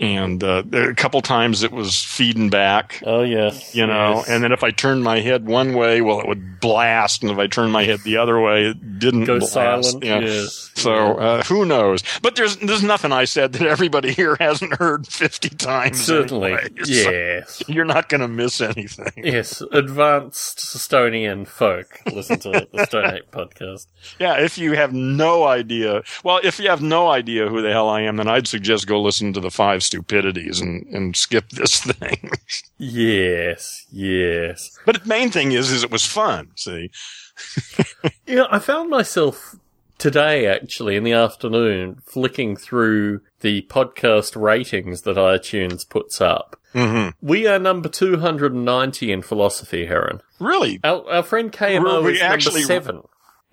and, 0.00 0.42
uh, 0.42 0.62
there- 0.64 0.88
a 0.90 0.94
couple 0.94 1.20
times 1.20 1.62
it 1.62 1.70
was 1.72 2.02
feeding 2.02 2.48
back 2.50 3.02
Oh, 3.06 3.22
yes. 3.22 3.74
you 3.74 3.86
know 3.86 4.14
yes. 4.16 4.28
and 4.30 4.42
then 4.42 4.50
if 4.52 4.64
i 4.64 4.70
turned 4.70 5.04
my 5.04 5.20
head 5.20 5.46
one 5.46 5.74
way 5.74 6.00
well 6.00 6.20
it 6.20 6.26
would 6.26 6.58
blast 6.60 7.22
and 7.22 7.30
if 7.30 7.38
i 7.38 7.46
turned 7.46 7.70
my 7.72 7.84
head 7.84 8.00
the 8.04 8.16
other 8.16 8.40
way 8.40 8.66
it 8.66 8.98
didn't 8.98 9.24
Go 9.24 9.38
blast. 9.38 9.52
silent. 9.52 10.04
Yeah. 10.04 10.20
Yes. 10.20 10.70
so 10.74 11.16
uh, 11.18 11.42
who 11.44 11.64
knows 11.66 12.02
but 12.22 12.36
there's 12.36 12.56
there's 12.56 12.82
nothing 12.82 13.12
i 13.12 13.24
said 13.24 13.52
that 13.52 13.66
everybody 13.66 14.12
here 14.12 14.36
hasn't 14.40 14.72
heard 14.74 15.06
50 15.06 15.50
times 15.50 16.02
Certainly. 16.02 16.52
anyway. 16.54 16.68
So 16.84 16.92
Yes. 17.10 17.62
you're 17.68 17.84
not 17.84 18.08
going 18.08 18.20
to 18.22 18.28
miss 18.28 18.60
anything 18.60 19.12
Yes, 19.16 19.62
advanced 19.72 20.58
Stonian 20.58 21.46
folk 21.46 22.00
listen 22.12 22.38
to 22.40 22.66
the 22.72 22.84
Stone 22.86 23.14
Ape 23.16 23.30
podcast. 23.30 23.86
yeah 24.18 24.38
if 24.40 24.56
you 24.58 24.72
have 24.74 24.92
no 24.92 25.44
idea 25.44 26.02
well 26.24 26.40
if 26.42 26.58
you 26.58 26.68
have 26.70 26.80
no 26.82 27.08
idea 27.10 27.48
who 27.48 27.60
the 27.62 27.70
hell 27.70 27.88
i 27.88 28.00
am 28.02 28.16
then 28.16 28.28
i'd 28.28 28.46
suggest 28.46 28.86
go 28.86 29.00
listen 29.00 29.32
to 29.32 29.40
the 29.40 29.50
five 29.50 29.82
stupidities 29.90 30.60
and 30.60 30.86
and 30.94 31.16
skip 31.16 31.48
this 31.50 31.80
thing 31.92 32.30
Yes, 32.78 33.86
yes. 33.90 34.78
but 34.86 35.02
the 35.02 35.08
main 35.08 35.30
thing 35.30 35.52
is 35.52 35.70
is 35.70 35.82
it 35.84 35.90
was 35.90 36.04
fun 36.06 36.50
see 36.56 36.90
You 38.26 38.36
know, 38.36 38.46
I 38.50 38.58
found 38.58 38.90
myself 38.90 39.56
today, 39.98 40.46
actually, 40.46 40.94
in 40.96 41.04
the 41.04 41.12
afternoon, 41.12 42.00
flicking 42.06 42.54
through 42.56 43.20
the 43.40 43.62
podcast 43.62 44.40
ratings 44.40 45.02
that 45.02 45.16
iTunes 45.16 45.88
puts 45.88 46.20
up. 46.20 46.56
hmm 46.72 47.08
We 47.22 47.46
are 47.46 47.58
number 47.58 47.88
290 47.88 49.10
in 49.12 49.22
philosophy, 49.22 49.86
Heron. 49.86 50.20
really 50.38 50.80
Our, 50.84 51.10
our 51.10 51.22
friend 51.22 51.50
KMO 51.50 52.04
we 52.04 52.12
is 52.14 52.20
actually- 52.20 52.60
number 52.62 52.66
seven 52.74 53.02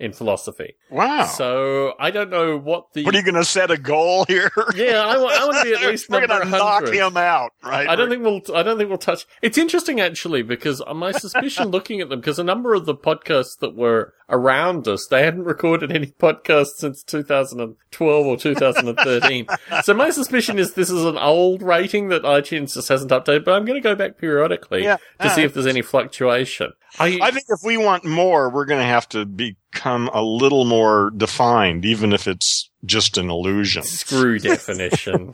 in 0.00 0.12
philosophy. 0.12 0.74
wow 0.90 1.24
So 1.26 1.94
I 1.98 2.10
don't 2.10 2.30
know 2.30 2.56
what 2.56 2.92
the. 2.92 3.04
What 3.04 3.14
are 3.14 3.18
you 3.18 3.24
going 3.24 3.34
to 3.34 3.44
set 3.44 3.70
a 3.70 3.76
goal 3.76 4.24
here? 4.26 4.50
yeah, 4.76 5.00
I, 5.04 5.18
want 5.18 5.56
to 5.58 5.64
be 5.64 5.74
at 5.74 5.82
least 5.90 6.08
We're 6.08 6.20
number 6.20 6.34
going 6.38 6.52
to 6.52 6.58
knock 6.58 6.82
100. 6.84 6.94
him 6.94 7.16
out, 7.16 7.50
right? 7.64 7.88
I 7.88 7.96
don't 7.96 8.08
think 8.08 8.22
we'll. 8.22 8.40
I 8.56 8.62
don't 8.62 8.78
think 8.78 8.88
we'll 8.88 8.98
touch. 8.98 9.26
It's 9.42 9.58
interesting 9.58 10.00
actually 10.00 10.42
because 10.42 10.80
my 10.94 11.12
suspicion, 11.12 11.68
looking 11.70 12.00
at 12.00 12.08
them, 12.08 12.20
because 12.20 12.38
a 12.38 12.44
number 12.44 12.74
of 12.74 12.86
the 12.86 12.94
podcasts 12.94 13.58
that 13.58 13.74
were 13.74 14.14
around 14.30 14.86
us, 14.86 15.06
they 15.06 15.24
hadn't 15.24 15.44
recorded 15.44 15.90
any 15.90 16.06
podcasts 16.06 16.76
since 16.76 17.02
2012 17.02 18.26
or 18.26 18.36
2013. 18.36 19.46
so 19.82 19.94
my 19.94 20.10
suspicion 20.10 20.58
is 20.58 20.74
this 20.74 20.90
is 20.90 21.04
an 21.04 21.18
old 21.18 21.62
rating 21.62 22.08
that 22.08 22.22
iTunes 22.22 22.74
just 22.74 22.88
hasn't 22.88 23.10
updated. 23.10 23.44
But 23.44 23.54
I'm 23.54 23.64
going 23.64 23.80
to 23.80 23.86
go 23.86 23.94
back 23.94 24.18
periodically 24.18 24.84
Yeah. 24.84 24.98
to 25.20 25.30
see 25.30 25.42
if 25.42 25.54
there's 25.54 25.66
any 25.66 25.82
fluctuation. 25.82 26.72
I, 26.98 27.18
I 27.22 27.30
think 27.30 27.46
if 27.48 27.60
we 27.64 27.76
want 27.76 28.04
more, 28.04 28.48
we're 28.50 28.64
going 28.64 28.80
to 28.80 28.86
have 28.86 29.08
to 29.10 29.24
become 29.72 30.08
a 30.12 30.22
little 30.22 30.64
more 30.64 31.10
defined, 31.16 31.84
even 31.84 32.12
if 32.12 32.26
it's 32.26 32.70
just 32.84 33.18
an 33.18 33.28
illusion. 33.28 33.82
Screw 33.82 34.38
definition. 34.38 35.32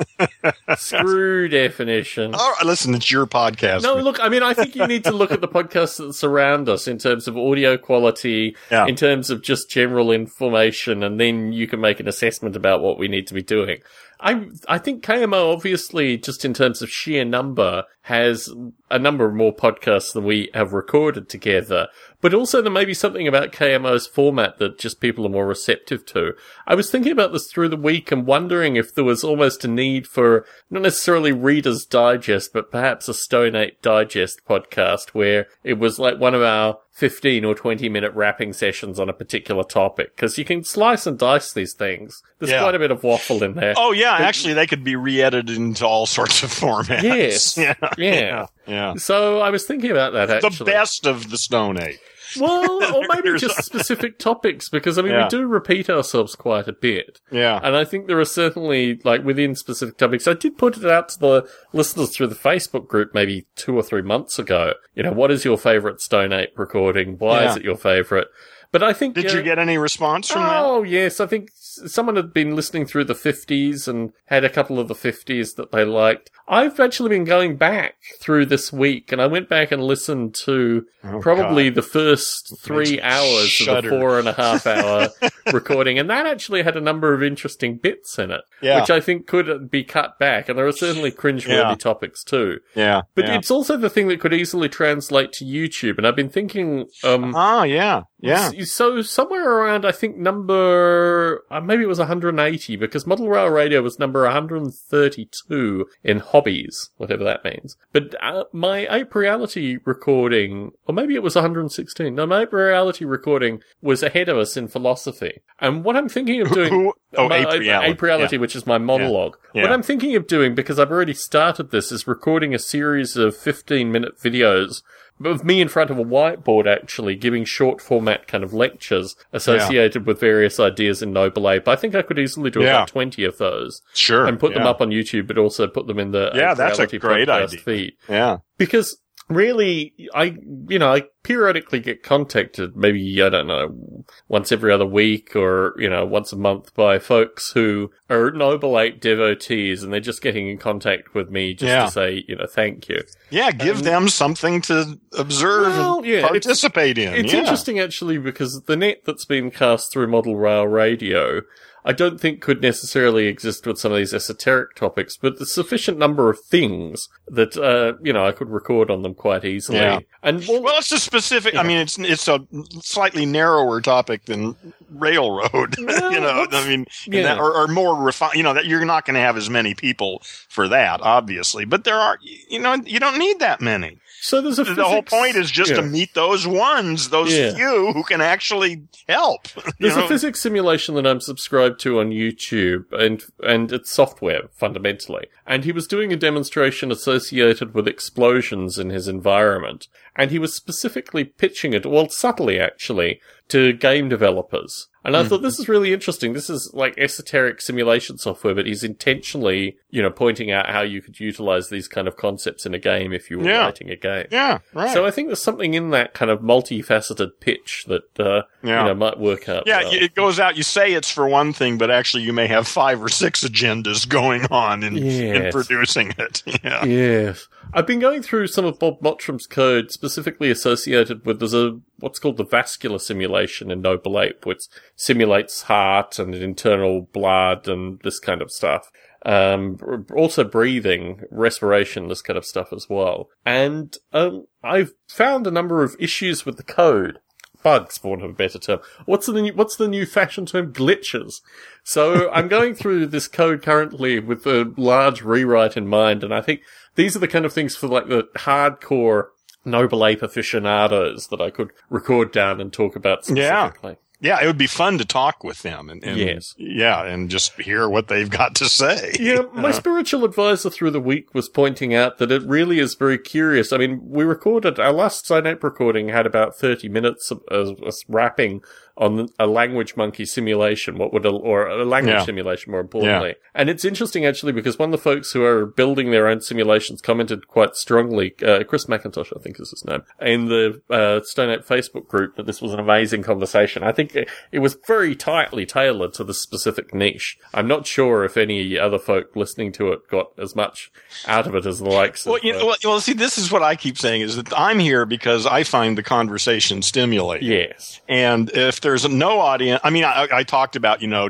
Screw 0.77 1.49
definition. 1.49 2.35
All 2.35 2.51
right, 2.53 2.65
listen, 2.67 2.95
it's 2.95 3.11
your 3.11 3.27
podcast. 3.27 3.83
No, 3.83 3.95
look, 3.97 4.19
I 4.21 4.29
mean, 4.29 4.43
I 4.43 4.55
think 4.55 4.75
you 4.75 4.87
need 4.87 5.05
to 5.05 5.13
look 5.13 5.31
at 5.31 5.41
the 5.41 5.49
podcasts 5.49 5.99
that 5.99 6.13
surround 6.15 6.69
us 6.69 6.89
in 6.89 6.99
terms 6.99 7.29
of 7.29 7.37
audio 7.37 7.77
quality, 7.77 8.57
Yeah. 8.71 8.87
in 8.87 8.97
terms 8.97 9.31
of 9.31 9.43
just 9.43 9.71
general 9.71 10.11
information, 10.11 11.03
and 11.03 11.21
then 11.21 11.53
you 11.53 11.67
can 11.67 11.81
make 11.81 12.01
an 12.01 12.09
assessment 12.09 12.57
about 12.57 12.83
what 12.83 12.99
we 12.99 13.09
need 13.09 13.27
to 13.29 13.35
be 13.35 13.43
doing. 13.43 13.79
I 14.25 14.47
I 14.67 14.79
think 14.79 15.05
KMO 15.05 15.53
obviously, 15.53 16.17
just 16.17 16.47
in 16.47 16.55
terms 16.55 16.81
of 16.81 16.89
sheer 16.89 17.27
number, 17.27 17.85
has 18.03 18.49
a 18.91 18.99
number 18.99 19.27
of 19.27 19.35
more 19.35 19.55
podcasts 19.55 20.15
than 20.15 20.25
we 20.25 20.51
have 20.55 20.73
recorded 20.73 21.29
together. 21.29 21.89
But 22.23 22.33
also 22.33 22.63
there 22.63 22.73
may 22.73 22.87
be 22.87 22.95
something 22.95 23.29
about 23.29 23.53
KMO's 23.53 24.07
format 24.07 24.59
that 24.59 24.79
just 24.79 25.01
people 25.01 25.27
are 25.27 25.31
more 25.31 25.47
receptive 25.47 26.07
to. 26.07 26.33
I 26.67 26.75
was 26.75 26.91
thinking 26.91 27.13
about 27.13 27.33
this 27.33 27.51
through 27.53 27.69
the 27.69 27.77
week 27.77 28.11
and 28.11 28.27
wondering 28.27 28.77
if 28.77 28.95
there 28.95 29.05
was 29.05 29.25
almost 29.25 29.63
a 29.65 29.69
need 29.69 30.07
for 30.07 30.47
not 30.71 30.83
necessarily 30.83 31.33
Reader's 31.33 31.85
Digest, 31.85 32.55
but 32.55 32.71
perhaps 32.71 33.09
a 33.09 33.15
Stone 33.15 33.55
Ape 33.55 33.83
Digest 33.83 34.41
podcast 34.49 35.11
where 35.11 35.49
it 35.63 35.75
was 35.75 35.99
like 35.99 36.19
one 36.19 36.35
of 36.35 36.43
our 36.43 36.79
15 36.95 37.45
or 37.45 37.55
20 37.57 37.89
minute 37.89 38.13
wrapping 38.15 38.53
sessions 38.53 39.01
on 39.01 39.09
a 39.09 39.13
particular 39.13 39.65
topic. 39.65 40.17
Cause 40.17 40.39
you 40.39 40.45
can 40.45 40.63
slice 40.63 41.07
and 41.09 41.19
dice 41.19 41.53
these 41.53 41.73
things. 41.75 42.23
There's 42.39 42.53
Yeah. 42.53 42.61
quite 42.63 42.77
a 42.77 42.79
bit 42.79 42.93
of 42.93 43.03
waffle 43.03 43.43
in 43.43 43.55
there. 43.55 43.75
Oh 43.77 43.91
yeah, 43.91 44.13
actually, 44.13 44.55
they 44.55 44.67
could 44.69 44.85
be 44.85 44.95
re-edited 44.95 45.57
into 45.57 45.85
all 45.87 46.07
sorts 46.07 46.43
of 46.45 46.51
formats. 46.53 47.03
Yes. 47.03 47.57
yeah, 47.59 47.75
Yeah. 47.99 48.47
yeah. 48.67 48.95
So 48.95 49.41
I 49.41 49.51
was 49.51 49.67
thinking 49.67 49.91
about 49.91 50.13
that 50.13 50.41
The 50.41 50.65
best 50.65 51.05
of 51.07 51.31
the 51.31 51.37
Stone 51.39 51.81
Age. 51.83 51.99
Well, 52.41 52.97
or 52.97 53.05
maybe 53.13 53.39
just 53.39 53.65
specific 53.65 54.19
topics 54.19 54.69
because 54.69 54.99
I 54.99 55.03
mean 55.03 55.13
Yeah. 55.13 55.25
we 55.25 55.29
do 55.29 55.47
repeat 55.47 55.89
ourselves 55.89 56.35
quite 56.35 56.69
a 56.69 56.73
bit. 56.73 57.21
Yeah. 57.31 57.59
And 57.63 57.77
I 57.77 57.85
think 57.85 58.07
there 58.07 58.19
are 58.21 58.25
certainly, 58.25 59.01
like, 59.05 59.25
within 59.25 59.55
specific 59.55 59.97
topics. 59.97 60.27
I 60.29 60.35
did 60.35 60.59
put 60.59 60.77
it 60.77 60.85
out 60.85 61.09
to 61.11 61.19
the 61.19 61.51
listeners 61.73 62.11
through 62.15 62.29
the 62.29 62.35
Facebook 62.35 62.89
group 62.89 63.15
maybe 63.15 63.47
two 63.57 63.77
or 63.77 63.83
three 63.83 64.03
months 64.03 64.39
ago. 64.39 64.75
You 64.95 65.03
know, 65.03 65.13
what 65.13 65.31
is 65.31 65.45
your 65.45 65.59
favorite 65.59 66.01
Stone 66.01 66.33
Ape 66.33 66.59
recording? 66.59 67.17
Why 67.19 67.45
is 67.45 67.57
it 67.57 67.63
your 67.65 67.77
favorite? 67.77 68.29
But 68.73 68.83
I 68.83 68.93
think. 68.93 69.15
Did 69.15 69.31
uh, 69.31 69.37
you 69.37 69.43
get 69.43 69.59
any 69.61 69.79
response 69.79 70.29
from 70.31 70.43
that? 70.43 70.65
Oh, 70.65 70.83
yes. 70.83 71.21
I 71.21 71.27
think 71.27 71.51
someone 71.87 72.17
had 72.17 72.33
been 72.33 72.55
listening 72.57 72.87
through 72.87 73.05
the 73.05 73.15
50s 73.15 73.87
and 73.89 74.13
had 74.27 74.45
a 74.45 74.51
couple 74.51 74.79
of 74.79 74.89
the 74.89 74.95
50s 74.95 75.57
that 75.57 75.73
they 75.73 75.85
liked. 75.85 76.31
I've 76.47 76.79
actually 76.79 77.11
been 77.11 77.25
going 77.25 77.57
back 77.57 77.95
through 78.21 78.47
this 78.47 78.73
week 78.73 79.13
and 79.13 79.21
I 79.23 79.27
went 79.27 79.49
back 79.49 79.73
and 79.73 79.83
listened 79.83 80.35
to 80.47 80.85
Oh, 81.07 81.21
probably 81.21 81.65
God. 81.69 81.75
the 81.77 81.83
first 81.83 82.57
three 82.63 83.01
hours 83.01 83.49
shudder. 83.49 83.79
of 83.79 83.85
the 83.85 83.91
four 83.91 84.19
and 84.19 84.29
a 84.29 84.33
half 84.33 84.67
hour 84.67 85.09
recording. 85.53 85.99
And 85.99 86.09
that 86.11 86.27
actually 86.27 86.63
had 86.63 86.77
a 86.77 86.81
number 86.81 87.13
of 87.15 87.23
interesting 87.23 87.77
bits 87.77 88.19
in 88.19 88.31
it, 88.31 88.41
Yeah. 88.63 88.81
which 88.81 88.91
I 88.91 89.01
think 89.01 89.27
could 89.27 89.71
be 89.71 89.85
cut 89.85 90.19
back. 90.19 90.49
And 90.49 90.59
there 90.59 90.67
are 90.67 90.73
certainly 90.73 91.11
cringeworthy 91.11 91.49
Yeah. 91.71 91.75
topics 91.77 92.25
too. 92.25 92.61
Yeah. 92.75 93.03
But 93.15 93.27
yeah. 93.27 93.37
it's 93.39 93.51
also 93.51 93.77
the 93.77 93.91
thing 93.91 94.09
that 94.09 94.21
could 94.21 94.33
easily 94.35 94.69
translate 94.69 95.33
to 95.35 95.45
YouTube. 95.45 95.99
And 95.99 96.07
I've 96.07 96.17
been 96.17 96.31
thinking, 96.31 96.87
um, 97.05 97.35
Oh 97.37 97.63
yeah. 97.65 98.03
Yeah. 98.21 98.51
So 98.65 99.03
somewhere 99.03 99.49
around, 99.59 99.85
I 99.85 99.93
think 99.93 100.17
number 100.17 101.45
uh, 101.51 101.61
maybe 101.65 101.83
it 101.83 101.89
was 101.89 101.99
180 101.99 102.77
because 102.77 103.07
Model 103.07 103.29
Rail 103.29 103.49
Radio 103.49 103.83
was 103.83 103.99
number 103.99 104.23
132 104.23 105.87
in 106.03 106.19
hobbies, 106.19 106.91
whatever 106.97 107.25
that 107.25 107.45
means. 107.45 107.77
But 107.93 108.15
uh, 108.23 108.45
my 108.53 108.87
Ape 108.91 109.15
Reality 109.15 109.79
recording, 109.85 110.73
or 110.87 110.95
maybe 110.95 111.15
it 111.15 111.23
was 111.23 111.35
116. 111.35 112.15
No, 112.15 112.27
my 112.27 112.43
Ape 112.43 112.53
Reality 112.53 113.05
recording 113.05 113.61
was 113.81 114.03
ahead 114.03 114.29
of 114.29 114.39
us 114.39 114.57
in 114.57 114.69
philosophy. 114.69 115.41
And 115.61 115.85
what 115.85 115.97
I'm 115.97 116.09
thinking 116.09 116.41
of 116.43 116.51
doing, 116.53 116.93
oh, 117.17 117.29
my- 117.29 117.39
Ape 117.39 117.61
Reality. 117.61 117.91
Ape 117.93 118.03
Reality, 118.03 118.37
which 118.37 118.57
is 118.57 118.67
my 118.67 118.79
monologue. 118.79 119.37
Yeah. 119.55 119.63
What 119.63 119.73
I'm 119.73 119.83
thinking 119.83 120.17
of 120.17 120.27
doing, 120.27 120.55
because 120.55 120.79
I've 120.79 120.91
already 120.91 121.15
started 121.15 121.71
this, 121.71 121.93
is 121.93 122.07
recording 122.07 122.55
a 122.55 122.59
series 122.59 123.17
of 123.17 123.37
15 123.37 123.91
minute 123.91 124.19
videos 124.21 124.83
of 125.23 125.45
me 125.45 125.61
in 125.61 125.69
front 125.69 125.91
of 125.91 125.99
a 125.99 126.05
whiteboard 126.05 126.67
actually 126.67 127.15
giving 127.15 127.45
short 127.45 127.81
format 127.81 128.27
kind 128.27 128.43
of 128.43 128.53
lectures 128.53 129.15
associated 129.33 130.07
with 130.07 130.19
various 130.19 130.59
ideas 130.59 131.03
in 131.03 131.13
Noble 131.13 131.49
Ape. 131.49 131.69
I 131.69 131.77
think 131.77 131.95
I 131.95 132.03
could 132.03 132.19
easily 132.19 132.51
do 132.51 132.61
Yeah. 132.63 132.71
about 132.79 132.89
20 132.89 133.25
of 133.25 133.39
those 133.39 133.81
Sure. 133.95 134.27
and 134.27 134.39
put 134.41 134.55
them 134.55 134.67
up 134.67 134.81
on 134.81 134.91
YouTube, 134.91 135.27
but 135.27 135.39
also 135.39 135.67
put 135.67 135.87
them 135.87 135.99
in 135.99 136.11
the 136.11 136.31
Yeah, 136.35 136.55
that's 136.55 136.79
a 136.79 136.87
great 136.99 137.29
idea. 137.29 137.59
feed. 137.61 137.93
Yeah. 138.09 138.39
Because 138.59 138.99
really, 139.29 139.95
I, 140.15 140.37
you 140.69 140.79
know, 140.79 140.93
I 140.93 141.05
periodically 141.23 141.81
get 141.81 142.03
contacted, 142.03 142.77
maybe, 142.77 143.23
I 143.23 143.29
don't 143.31 143.47
know, 143.47 144.05
once 144.29 144.53
every 144.53 144.73
other 144.73 144.85
week 144.87 145.35
or, 145.35 145.75
you 145.79 145.89
know, 145.89 146.05
once 146.05 146.33
a 146.33 146.37
month 146.37 146.75
by 146.75 146.99
folks 146.99 147.53
who 147.53 147.91
are 148.11 148.31
Noble 148.31 148.79
Ape 148.79 149.01
devotees 149.01 149.83
and 149.83 149.93
they're 149.93 150.01
just 150.01 150.21
getting 150.23 150.49
in 150.49 150.59
contact 150.59 151.15
with 151.15 151.31
me 151.31 151.55
just 151.55 151.69
Yeah. 151.69 151.87
to 151.87 151.91
say, 151.91 152.25
you 152.29 152.37
know, 152.37 152.47
thank 152.47 152.89
you. 152.89 153.03
Yeah. 153.31 153.51
Give 153.53 153.83
them 153.83 154.09
something 154.09 154.61
to 154.63 154.99
observe 155.19 155.69
Well, 155.73 155.97
and 155.99 156.07
yeah, 156.07 156.15
it's- 156.17 156.31
participate 156.31 156.99
in. 156.99 157.15
It's 157.15 157.33
yeah. 157.33 157.41
interesting 157.41 157.79
actually 157.81 158.19
because 158.19 158.63
the 158.67 158.77
net 158.77 159.03
that's 159.07 159.25
been 159.25 159.51
cast 159.51 159.93
through 159.93 160.09
Model 160.09 160.37
Rail 160.37 160.67
Radio, 160.67 161.41
I 161.87 161.93
don't 161.93 162.19
think 162.19 162.41
could 162.41 162.63
necessarily 162.63 163.27
exist 163.27 163.67
with 163.67 163.79
some 163.79 163.93
of 163.93 163.99
these 163.99 164.15
esoteric 164.15 164.75
topics, 164.75 165.19
but 165.19 165.39
the 165.39 165.45
sufficient 165.45 165.99
number 165.99 166.31
of 166.31 166.41
things 166.41 167.11
that, 167.29 167.57
uh, 167.59 167.99
you 168.03 168.13
know, 168.13 168.25
I 168.27 168.33
could 168.33 168.49
record 168.49 168.91
on 168.91 169.03
them 169.03 169.15
quite 169.15 169.45
easily. 169.45 169.79
Yeah. 169.79 170.01
And 170.23 170.47
well, 170.49 170.63
Well, 170.63 170.79
it's 170.79 170.93
a 170.93 170.99
specific. 170.99 171.55
I 171.55 171.63
mean, 171.63 171.77
it's 171.77 171.99
it's 171.99 172.27
a 172.27 172.41
slightly 172.81 173.27
narrower 173.27 173.83
topic 173.83 174.25
than 174.25 174.57
railroad. 174.91 175.77
Well, 175.85 176.13
you 176.13 176.21
know, 176.21 176.47
I 176.51 176.67
mean, 176.67 176.87
yeah. 177.07 177.23
that, 177.23 177.39
or, 177.39 177.55
or 177.55 177.69
more 177.69 177.95
refined. 177.95 178.35
You 178.37 178.43
know, 178.43 178.55
that 178.55 178.65
you're 178.65 178.85
not 178.87 179.05
going 179.05 179.15
to 179.15 179.21
have 179.21 179.37
as 179.37 179.51
many 179.51 179.75
people 179.75 180.23
for 180.49 180.67
that, 180.69 181.03
obviously. 181.03 181.67
But 181.67 181.85
there 181.85 181.97
are, 181.97 182.19
you 182.49 182.59
know, 182.59 182.75
you 182.75 182.99
don't 182.99 183.19
need 183.19 183.39
that 183.41 183.61
many. 183.61 183.99
So 184.25 184.41
there's 184.41 184.59
a 184.59 184.65
The 184.65 184.85
whole 184.85 185.03
point 185.03 185.37
is 185.37 185.51
just 185.51 185.71
yeah. 185.71 185.77
to 185.77 185.83
meet 185.83 186.15
those 186.15 186.47
ones, 186.47 187.11
those 187.11 187.31
Yeah. 187.31 187.55
few 187.55 187.93
who 187.93 188.03
can 188.05 188.23
actually 188.23 188.85
help. 189.07 189.49
There's 189.79 189.97
know? 189.97 190.07
a 190.07 190.09
physics 190.09 190.41
simulation 190.41 190.95
that 190.95 191.07
I'm 191.07 191.21
subscribed 191.21 191.79
to 191.81 192.01
on 192.01 192.09
YouTube, 192.09 192.91
and 192.91 193.23
and 193.43 193.71
it's 193.71 193.93
software 193.93 194.49
fundamentally. 194.55 195.27
And 195.47 195.65
he 195.65 195.73
was 195.73 195.87
doing 195.87 196.11
a 196.11 196.17
demonstration 196.17 196.91
associated 196.91 197.75
with 197.75 197.87
explosions 197.87 198.79
in 198.79 198.89
his 198.89 199.09
environment, 199.09 199.89
and 200.17 200.31
he 200.31 200.39
was 200.39 200.55
specifically 200.55 201.25
pitching 201.25 201.75
it, 201.75 201.85
well, 201.85 202.09
subtly 202.09 202.59
actually, 202.59 203.21
to 203.49 203.73
game 203.73 204.09
developers. 204.09 204.89
And 205.07 205.15
I 205.15 205.23
Hmm. 205.23 205.29
thought 205.29 205.43
this 205.43 205.59
is 205.59 205.69
really 205.69 205.93
interesting. 205.93 206.33
This 206.33 206.49
is 206.49 206.71
like 206.73 206.95
esoteric 206.97 207.61
simulation 207.61 208.17
software, 208.17 208.55
but 208.55 208.65
he's 208.65 208.83
intentionally, 208.83 209.77
you 209.91 210.01
know, 210.01 210.09
pointing 210.11 210.51
out 210.51 210.71
how 210.71 210.81
you 210.81 211.03
could 211.03 211.21
utilize 211.21 211.69
these 211.69 211.87
kind 211.89 212.09
of 212.09 212.17
concepts 212.17 212.65
in 212.65 212.73
a 212.73 212.79
game 212.79 213.13
if 213.13 213.31
you 213.31 213.39
were 213.39 213.45
Yeah. 213.47 213.59
writing 213.65 213.91
a 213.91 213.97
game. 213.97 214.27
yeah, 214.31 214.59
right. 214.73 214.91
So 214.95 215.05
I 215.05 215.11
think 215.11 215.29
there's 215.29 215.43
something 215.43 215.75
in 215.75 215.91
that 215.91 216.15
kind 216.15 216.31
of 216.31 216.41
multifaceted 216.41 217.33
pitch 217.41 217.85
that, 217.89 218.19
uh, 218.19 218.43
Yeah. 218.63 218.81
you 218.81 218.89
know, 218.89 218.95
might 218.95 219.19
work 219.19 219.47
out. 219.47 219.65
yeah, 219.67 219.83
well. 219.83 219.93
it 219.93 220.15
goes 220.15 220.41
out. 220.41 220.57
You 220.57 220.63
say 220.63 220.95
it's 220.95 221.11
for 221.11 221.29
one 221.29 221.53
thing, 221.53 221.77
but 221.77 221.91
actually, 221.91 222.23
you 222.23 222.33
may 222.33 222.47
have 222.47 222.67
five 222.67 223.03
or 223.03 223.11
six 223.11 223.45
agendas 223.45 224.09
going 224.09 224.47
on 224.51 224.83
in, 224.83 224.97
in 224.97 225.53
producing 225.53 226.15
it. 226.19 226.43
Yeah. 226.65 226.85
Yes. 226.87 227.47
I've 227.75 227.89
been 227.89 227.99
going 227.99 228.23
through 228.23 228.47
some 228.47 228.65
of 228.65 228.79
Bob 228.79 229.03
Mottram's 229.03 229.49
code 229.49 229.91
specifically 229.91 230.49
associated 230.49 231.27
with 231.27 231.41
there's 231.41 231.55
a 231.55 231.81
what's 231.99 232.21
called 232.21 232.37
the 232.37 232.45
vascular 232.45 233.01
simulation 233.01 233.73
in 233.73 233.81
Noble 233.81 234.21
Ape, 234.21 234.47
which 234.47 234.69
simulates 234.95 235.63
heart 235.63 236.21
and 236.21 236.37
internal 236.37 237.09
blood 237.13 237.67
and 237.67 238.01
this 238.03 238.21
kind 238.21 238.41
of 238.43 238.53
stuff. 238.53 238.93
Um, 239.27 240.07
also 240.15 240.45
breathing, 240.45 241.23
respiration, 241.33 242.07
this 242.07 242.23
kind 242.23 242.37
of 242.37 242.45
stuff 242.45 242.73
as 242.73 242.89
well. 242.89 243.29
And 243.45 243.97
um, 244.13 244.47
I've 244.63 244.93
found 245.09 245.47
a 245.47 245.51
number 245.51 245.83
of 245.83 245.97
issues 245.99 246.47
with 246.47 246.59
the 246.59 246.63
code. 246.63 247.19
Bugs, 247.63 247.97
for 247.97 248.11
want 248.11 248.23
of 248.23 248.31
a 248.31 248.35
better 248.35 248.59
term. 248.59 248.81
What's 249.07 249.25
the 249.25 249.41
new, 249.41 249.55
what's 249.55 249.77
the 249.77 249.89
new 249.89 250.05
fashion 250.05 250.45
term? 250.45 250.71
Glitches. 250.71 251.41
So 251.83 252.31
I'm 252.31 252.47
going 252.47 252.75
through 252.75 253.07
this 253.07 253.27
code 253.27 253.63
currently 253.63 254.21
with 254.21 254.47
a 254.47 254.75
large 254.77 255.23
rewrite 255.23 255.75
in 255.75 255.89
mind, 255.89 256.23
and 256.23 256.35
I 256.35 256.43
think 256.43 256.61
these 256.95 257.17
are 257.17 257.21
the 257.21 257.29
kind 257.29 257.45
of 257.45 257.53
things 257.53 257.77
for 257.77 257.89
like 257.89 258.09
the 258.09 258.29
hardcore 258.37 259.29
Noble 259.65 260.05
Ape 260.07 260.23
aficionados 260.23 261.29
that 261.29 261.41
I 261.41 261.51
could 261.51 261.71
record 261.91 262.33
down 262.33 262.61
and 262.61 262.73
talk 262.73 262.97
about 262.97 263.29
Yeah. 263.29 263.69
specifically. 263.69 263.97
Yeah, 264.21 264.43
it 264.43 264.47
would 264.47 264.57
be 264.57 264.67
fun 264.69 264.97
to 264.99 265.05
talk 265.05 265.45
with 265.45 265.61
them 265.63 265.91
and, 265.91 266.03
and 266.03 266.17
Yes. 266.19 266.55
yeah, 266.57 267.03
and 267.05 267.29
just 267.29 267.61
hear 267.61 267.87
what 267.89 268.09
they've 268.09 268.31
got 268.31 268.55
to 268.57 268.67
say. 268.71 269.13
Yeah, 269.21 269.43
my 269.55 269.71
spiritual 269.71 270.25
advisor 270.25 270.71
through 270.71 270.93
the 270.93 271.01
week 271.01 271.35
was 271.35 271.49
pointing 271.51 271.95
out 271.95 272.17
that 272.19 272.33
it 272.33 272.43
really 272.45 272.79
is 272.79 272.95
very 272.95 273.19
curious. 273.19 273.71
I 273.73 273.77
mean, 273.77 274.01
we 274.03 274.25
recorded, 274.25 274.79
our 274.79 274.93
last 274.93 275.27
Stone 275.27 275.47
Ape 275.47 275.63
recording 275.63 276.09
had 276.09 276.25
about 276.27 276.57
30 276.57 276.89
minutes 276.89 277.31
of, 277.31 277.43
of 277.49 277.83
us 277.83 278.05
rapping 278.09 278.63
on 278.97 279.29
a 279.41 279.47
language 279.47 279.97
monkey 279.97 280.25
simulation. 280.25 280.99
What 280.99 281.13
would 281.13 281.27
a, 281.27 281.31
or 281.31 281.67
a 281.67 281.85
language 281.85 282.15
Yeah. 282.15 282.25
simulation 282.25 282.71
more 282.71 282.81
importantly? 282.81 283.35
And 283.55 283.69
it's 283.69 283.85
interesting 283.85 284.25
actually 284.25 284.53
because 284.53 284.79
one 284.79 284.89
of 284.89 284.93
the 284.93 285.03
folks 285.03 285.33
who 285.33 285.43
are 285.45 285.67
building 285.67 286.11
their 286.11 286.29
own 286.29 286.41
simulations 286.41 287.01
commented 287.01 287.49
quite 287.49 287.75
strongly. 287.77 288.35
Uh, 288.45 288.63
Chris 288.65 288.87
McIntosh, 288.87 289.33
I 289.37 289.41
think 289.43 289.59
is 289.59 289.71
his 289.71 289.85
name, 289.85 290.03
in 290.21 290.47
the 290.47 290.81
uh, 290.91 291.21
Stone 291.25 291.59
Facebook 291.61 292.07
group 292.07 292.37
that 292.37 292.47
this 292.47 292.63
was 292.63 292.73
an 292.73 292.79
amazing 292.81 293.23
conversation. 293.23 293.83
I 293.83 293.93
think 293.93 294.15
it, 294.15 294.29
it 294.53 294.61
was 294.61 294.77
very 294.87 295.17
tightly 295.17 295.67
tailored 295.67 296.15
to 296.15 296.25
the 296.25 296.35
specific 296.35 296.95
niche. 296.95 297.37
I'm 297.53 297.67
not 297.67 297.87
sure 297.87 298.25
if 298.25 298.37
any 298.37 298.79
other 298.79 298.99
folk 298.99 299.35
listening 299.35 299.73
to 299.73 299.93
it 299.93 300.09
got 300.09 300.29
as 300.39 300.55
much 300.55 300.93
out 301.27 301.47
of 301.47 301.55
it 301.55 301.67
as 301.67 301.79
the 301.81 301.89
likes 301.91 302.27
Well, 302.27 302.37
of. 302.37 302.45
you 302.45 302.55
uh, 302.55 302.59
know, 302.59 302.67
well, 302.67 302.77
well, 302.85 303.01
see, 303.01 303.13
this 303.13 303.39
is 303.39 303.51
what 303.51 303.63
I 303.63 303.75
keep 303.77 303.99
saying 303.99 304.21
is 304.23 304.37
that 304.37 304.53
I'm 304.57 304.79
here 304.79 305.05
because 305.07 305.47
I 305.47 305.65
find 305.65 305.99
the 305.99 306.03
conversation 306.03 306.83
stimulating. 306.83 307.49
yes. 307.51 308.01
And 308.09 308.51
if 308.51 308.81
there's 308.85 309.09
no 309.09 309.41
audience, 309.41 309.81
I 309.83 309.91
mean, 309.91 310.05
I, 310.05 310.29
I 310.31 310.43
talked 310.45 310.77
about, 310.77 311.03
you 311.03 311.09
know, 311.09 311.29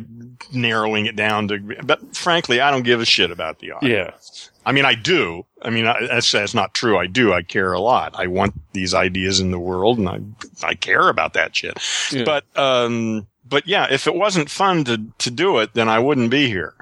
narrowing 0.52 1.06
it 1.06 1.16
down 1.16 1.48
to, 1.48 1.58
but 1.82 2.14
frankly, 2.14 2.60
I 2.60 2.70
don't 2.70 2.82
give 2.82 3.00
a 3.00 3.06
shit 3.06 3.30
about 3.30 3.60
the 3.60 3.72
audience. 3.72 4.50
Yeah. 4.52 4.60
I 4.66 4.72
mean, 4.72 4.84
I 4.84 4.94
do. 4.94 5.46
I 5.62 5.70
mean, 5.70 5.86
I, 5.86 6.06
that's, 6.06 6.30
that's 6.30 6.52
not 6.52 6.74
true. 6.74 6.98
I 6.98 7.06
do. 7.06 7.32
I 7.32 7.42
care 7.42 7.72
a 7.72 7.80
lot. 7.80 8.14
I 8.18 8.26
want 8.26 8.54
these 8.72 8.92
ideas 8.92 9.40
in 9.40 9.50
the 9.50 9.58
world 9.58 9.98
and 9.98 10.08
I, 10.08 10.20
I 10.62 10.74
care 10.74 11.08
about 11.08 11.32
that 11.34 11.56
shit. 11.56 11.78
Yeah. 12.12 12.24
But, 12.24 12.44
um, 12.56 13.26
but 13.48 13.66
yeah, 13.66 13.86
if 13.90 14.06
it 14.06 14.14
wasn't 14.14 14.50
fun 14.50 14.84
to, 14.84 15.00
to 15.18 15.30
do 15.30 15.58
it, 15.58 15.74
then 15.74 15.88
I 15.88 15.98
wouldn't 15.98 16.30
be 16.30 16.48
here. 16.48 16.74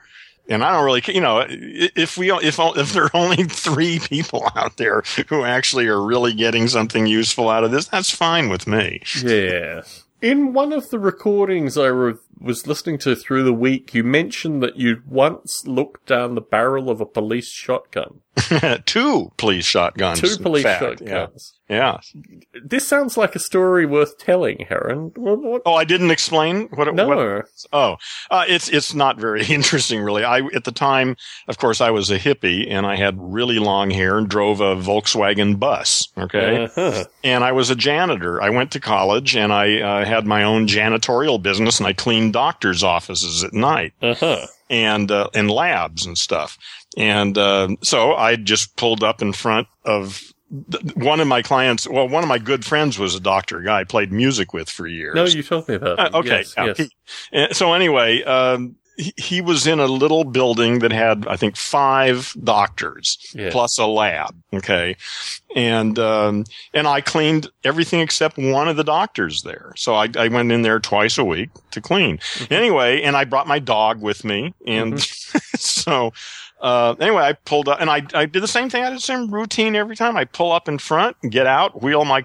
And 0.49 0.65
I 0.65 0.73
don't 0.73 0.85
really, 0.85 1.03
you 1.07 1.21
know, 1.21 1.47
if 1.49 2.19
we, 2.19 2.33
if, 2.33 2.59
if 2.59 2.93
there 2.93 3.05
are 3.05 3.11
only 3.15 3.45
three 3.49 4.01
people 4.01 4.49
out 4.57 4.77
there 4.77 5.03
who 5.29 5.45
actually 5.45 5.87
are 5.87 6.03
really 6.03 6.35
getting 6.35 6.67
something 6.69 7.07
useful 7.07 7.49
out 7.49 7.65
of 7.65 7.71
this, 7.71 7.87
that's 7.87 8.11
fine 8.11 8.49
with 8.49 8.67
me. 8.67 9.03
Yeah. 9.23 9.83
In 10.23 10.53
one 10.53 10.73
of 10.73 10.91
the 10.91 11.01
recordings 11.01 11.77
I 11.77 11.87
re- 11.87 12.15
was 12.41 12.69
listening 12.69 12.99
to 12.99 13.17
through 13.17 13.43
the 13.43 13.53
week, 13.53 13.93
you 13.93 14.05
mentioned 14.05 14.63
that 14.63 14.77
you'd 14.77 15.11
once 15.11 15.67
looked 15.67 16.07
down 16.07 16.37
the 16.37 16.41
barrel 16.41 16.89
of 16.89 17.01
a 17.01 17.07
police 17.07 17.51
shotgun. 17.51 18.21
Two 18.87 19.31
police 19.37 19.65
shotguns. 19.67 20.21
Two 20.21 20.43
police 20.43 20.63
shotguns. 20.65 21.55
Yeah. 21.69 21.99
yeah. 22.15 22.21
This 22.65 22.87
sounds 22.89 23.17
like 23.17 23.35
a 23.35 23.39
story 23.39 23.85
worth 23.87 24.17
telling, 24.19 24.65
Heron. 24.69 25.13
What, 25.17 25.39
what? 25.43 25.63
Oh, 25.67 25.75
I 25.75 25.85
didn't 25.85 26.11
explain 26.11 26.69
what 26.75 26.89
it 26.89 26.95
no. 26.95 27.09
what- 27.09 27.47
Oh, 27.73 27.97
uh, 28.31 28.45
it's 28.49 28.69
it's 28.71 28.95
not 28.95 29.19
very 29.19 29.45
interesting, 29.49 30.01
really. 30.01 30.25
I 30.25 30.39
at 30.55 30.65
the 30.65 30.73
time, 30.73 31.17
of 31.49 31.59
course, 31.59 31.81
I 31.81 31.91
was 31.91 32.11
a 32.11 32.19
hippie 32.19 32.71
and 32.71 32.87
I 32.87 32.97
had 32.97 33.17
really 33.19 33.59
long 33.59 33.91
hair 33.91 34.17
and 34.19 34.29
drove 34.29 34.61
a 34.61 34.77
Volkswagen 34.77 35.59
bus. 35.59 36.09
Okay, 36.17 36.65
Uh-huh. 36.65 37.05
and 37.23 37.45
I 37.45 37.53
was 37.53 37.69
a 37.71 37.77
janitor. 37.77 38.41
I 38.43 38.49
went 38.51 38.71
to 38.73 38.81
college 38.81 39.37
and 39.37 39.53
I 39.53 39.81
uh, 39.81 40.05
had 40.05 40.27
my 40.27 40.43
own 40.43 40.67
janitorial 40.67 41.41
business 41.43 41.79
and 41.79 41.87
I 41.87 41.93
cleaned 41.93 42.33
doctors' 42.33 42.83
offices 42.83 43.45
at 43.45 43.53
night 43.53 43.93
Uh-huh. 44.01 44.47
and 44.71 45.11
uh, 45.11 45.29
and 45.35 45.51
labs 45.51 46.07
and 46.07 46.17
stuff. 46.17 46.59
And 46.97 47.37
uh, 47.39 47.69
so 47.83 48.15
I 48.15 48.37
just 48.37 48.77
pulled 48.77 49.03
up 49.03 49.23
in 49.23 49.33
front 49.33 49.69
of. 49.85 50.23
One 50.97 51.19
of 51.21 51.27
my 51.27 51.41
clients, 51.41 51.89
well, 51.89 52.07
one 52.07 52.23
of 52.23 52.29
my 52.29 52.37
good 52.39 52.63
friends 52.63 52.99
was 52.99 53.15
a 53.15 53.21
doctor, 53.21 53.61
a 53.61 53.65
guy 53.65 53.81
I 53.81 53.85
played 53.85 54.13
music 54.13 54.53
with 54.53 54.69
for 54.69 54.87
years. 54.87 55.15
No, 55.15 55.25
you 55.25 55.43
told 55.43 55.67
me 55.67 55.77
about 55.77 55.99
Uh, 55.99 56.19
okay. 56.19 56.29
Yes, 56.29 56.55
yeah, 56.59 56.65
yes. 56.67 56.77
he- 56.77 57.39
uh, 57.39 57.53
so 57.55 57.73
anyway, 57.73 58.23
um, 58.25 58.77
he, 58.99 59.15
he 59.17 59.41
was 59.41 59.67
in 59.67 59.81
a 59.81 59.87
little 59.87 60.25
building 60.25 60.81
that 60.81 60.93
had, 60.93 61.27
I 61.27 61.37
think, 61.37 61.57
five 61.57 62.35
doctors 62.45 63.17
Yeah. 63.35 63.49
plus 63.51 63.79
a 63.79 63.87
lab. 63.87 64.35
Okay. 64.53 64.97
And, 65.57 65.99
um, 65.99 66.45
and 66.75 66.87
I 66.87 67.01
cleaned 67.01 67.49
everything 67.65 68.01
except 68.01 68.37
one 68.37 68.69
of 68.69 68.77
the 68.77 68.85
doctors 68.85 69.41
there. 69.45 69.73
So 69.77 69.95
I, 69.95 70.11
I 70.19 70.29
went 70.29 70.53
in 70.53 70.61
there 70.61 70.81
twice 70.81 71.17
a 71.17 71.25
week 71.25 71.49
to 71.71 71.81
clean. 71.81 72.19
Mm-hmm. 72.19 72.53
Anyway, 72.53 73.01
and 73.01 73.17
I 73.17 73.25
brought 73.25 73.47
my 73.47 73.59
dog 73.59 74.03
with 74.03 74.23
me. 74.23 74.53
And 74.67 75.01
so, 75.57 76.13
uh, 76.63 76.95
anyway, 77.01 77.23
I 77.23 77.33
pulled 77.33 77.69
up 77.69 77.81
and 77.81 77.91
I, 77.91 78.07
I 78.15 78.27
did 78.27 78.43
the 78.43 78.49
same 78.49 78.71
thing. 78.71 78.85
I 78.85 78.91
did 78.91 78.99
the 78.99 79.03
same 79.03 79.33
routine 79.33 79.75
every 79.75 79.97
time. 79.97 80.17
I 80.17 80.25
pull 80.25 80.53
up 80.53 80.69
in 80.69 80.79
front, 80.79 81.17
get 81.29 81.47
out, 81.47 81.83
wheel 81.83 82.05
my 82.05 82.25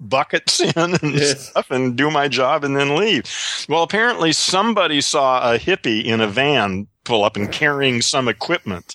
buckets 0.00 0.60
in 0.76 0.76
and 0.76 1.18
stuff 1.18 1.70
and 1.70 1.96
do 1.96 2.10
my 2.10 2.28
job 2.28 2.62
and 2.62 2.76
then 2.76 2.96
leave. 2.96 3.24
Well, 3.68 3.82
apparently 3.82 4.32
somebody 4.32 5.00
saw 5.00 5.54
a 5.54 5.58
hippie 5.58 6.04
in 6.04 6.20
a 6.20 6.26
van 6.28 6.86
pull 7.04 7.24
up 7.24 7.36
and 7.36 7.50
carrying 7.50 8.02
some 8.02 8.28
equipment 8.28 8.94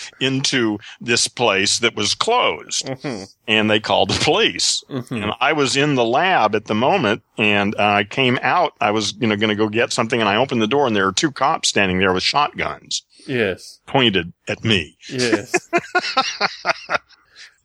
into 0.20 0.78
this 1.00 1.28
place 1.28 1.78
that 1.80 1.94
was 1.94 2.14
closed 2.14 2.86
Mhm. 2.86 3.32
and 3.48 3.70
they 3.70 3.80
called 3.80 4.10
the 4.10 4.24
police. 4.24 4.82
Mhm. 4.90 5.22
And 5.22 5.32
I 5.40 5.52
was 5.52 5.76
in 5.76 5.94
the 5.94 6.04
lab 6.04 6.54
at 6.54 6.66
the 6.66 6.74
moment 6.74 7.22
and 7.38 7.74
I 7.78 8.04
came 8.04 8.38
out. 8.42 8.74
I 8.80 8.90
was, 8.90 9.14
you 9.20 9.26
know, 9.26 9.36
going 9.36 9.50
to 9.50 9.54
go 9.56 9.68
get 9.68 9.92
something 9.92 10.20
and 10.20 10.28
I 10.28 10.36
opened 10.36 10.62
the 10.62 10.66
door 10.66 10.86
and 10.86 10.94
there 10.96 11.06
were 11.06 11.12
two 11.12 11.30
cops 11.32 11.68
standing 11.68 11.98
there 11.98 12.12
with 12.12 12.22
shotguns 12.22 13.02
Yes. 13.26 13.80
pointed 13.86 14.32
at 14.48 14.64
me. 14.64 14.96
Yes. 15.08 15.52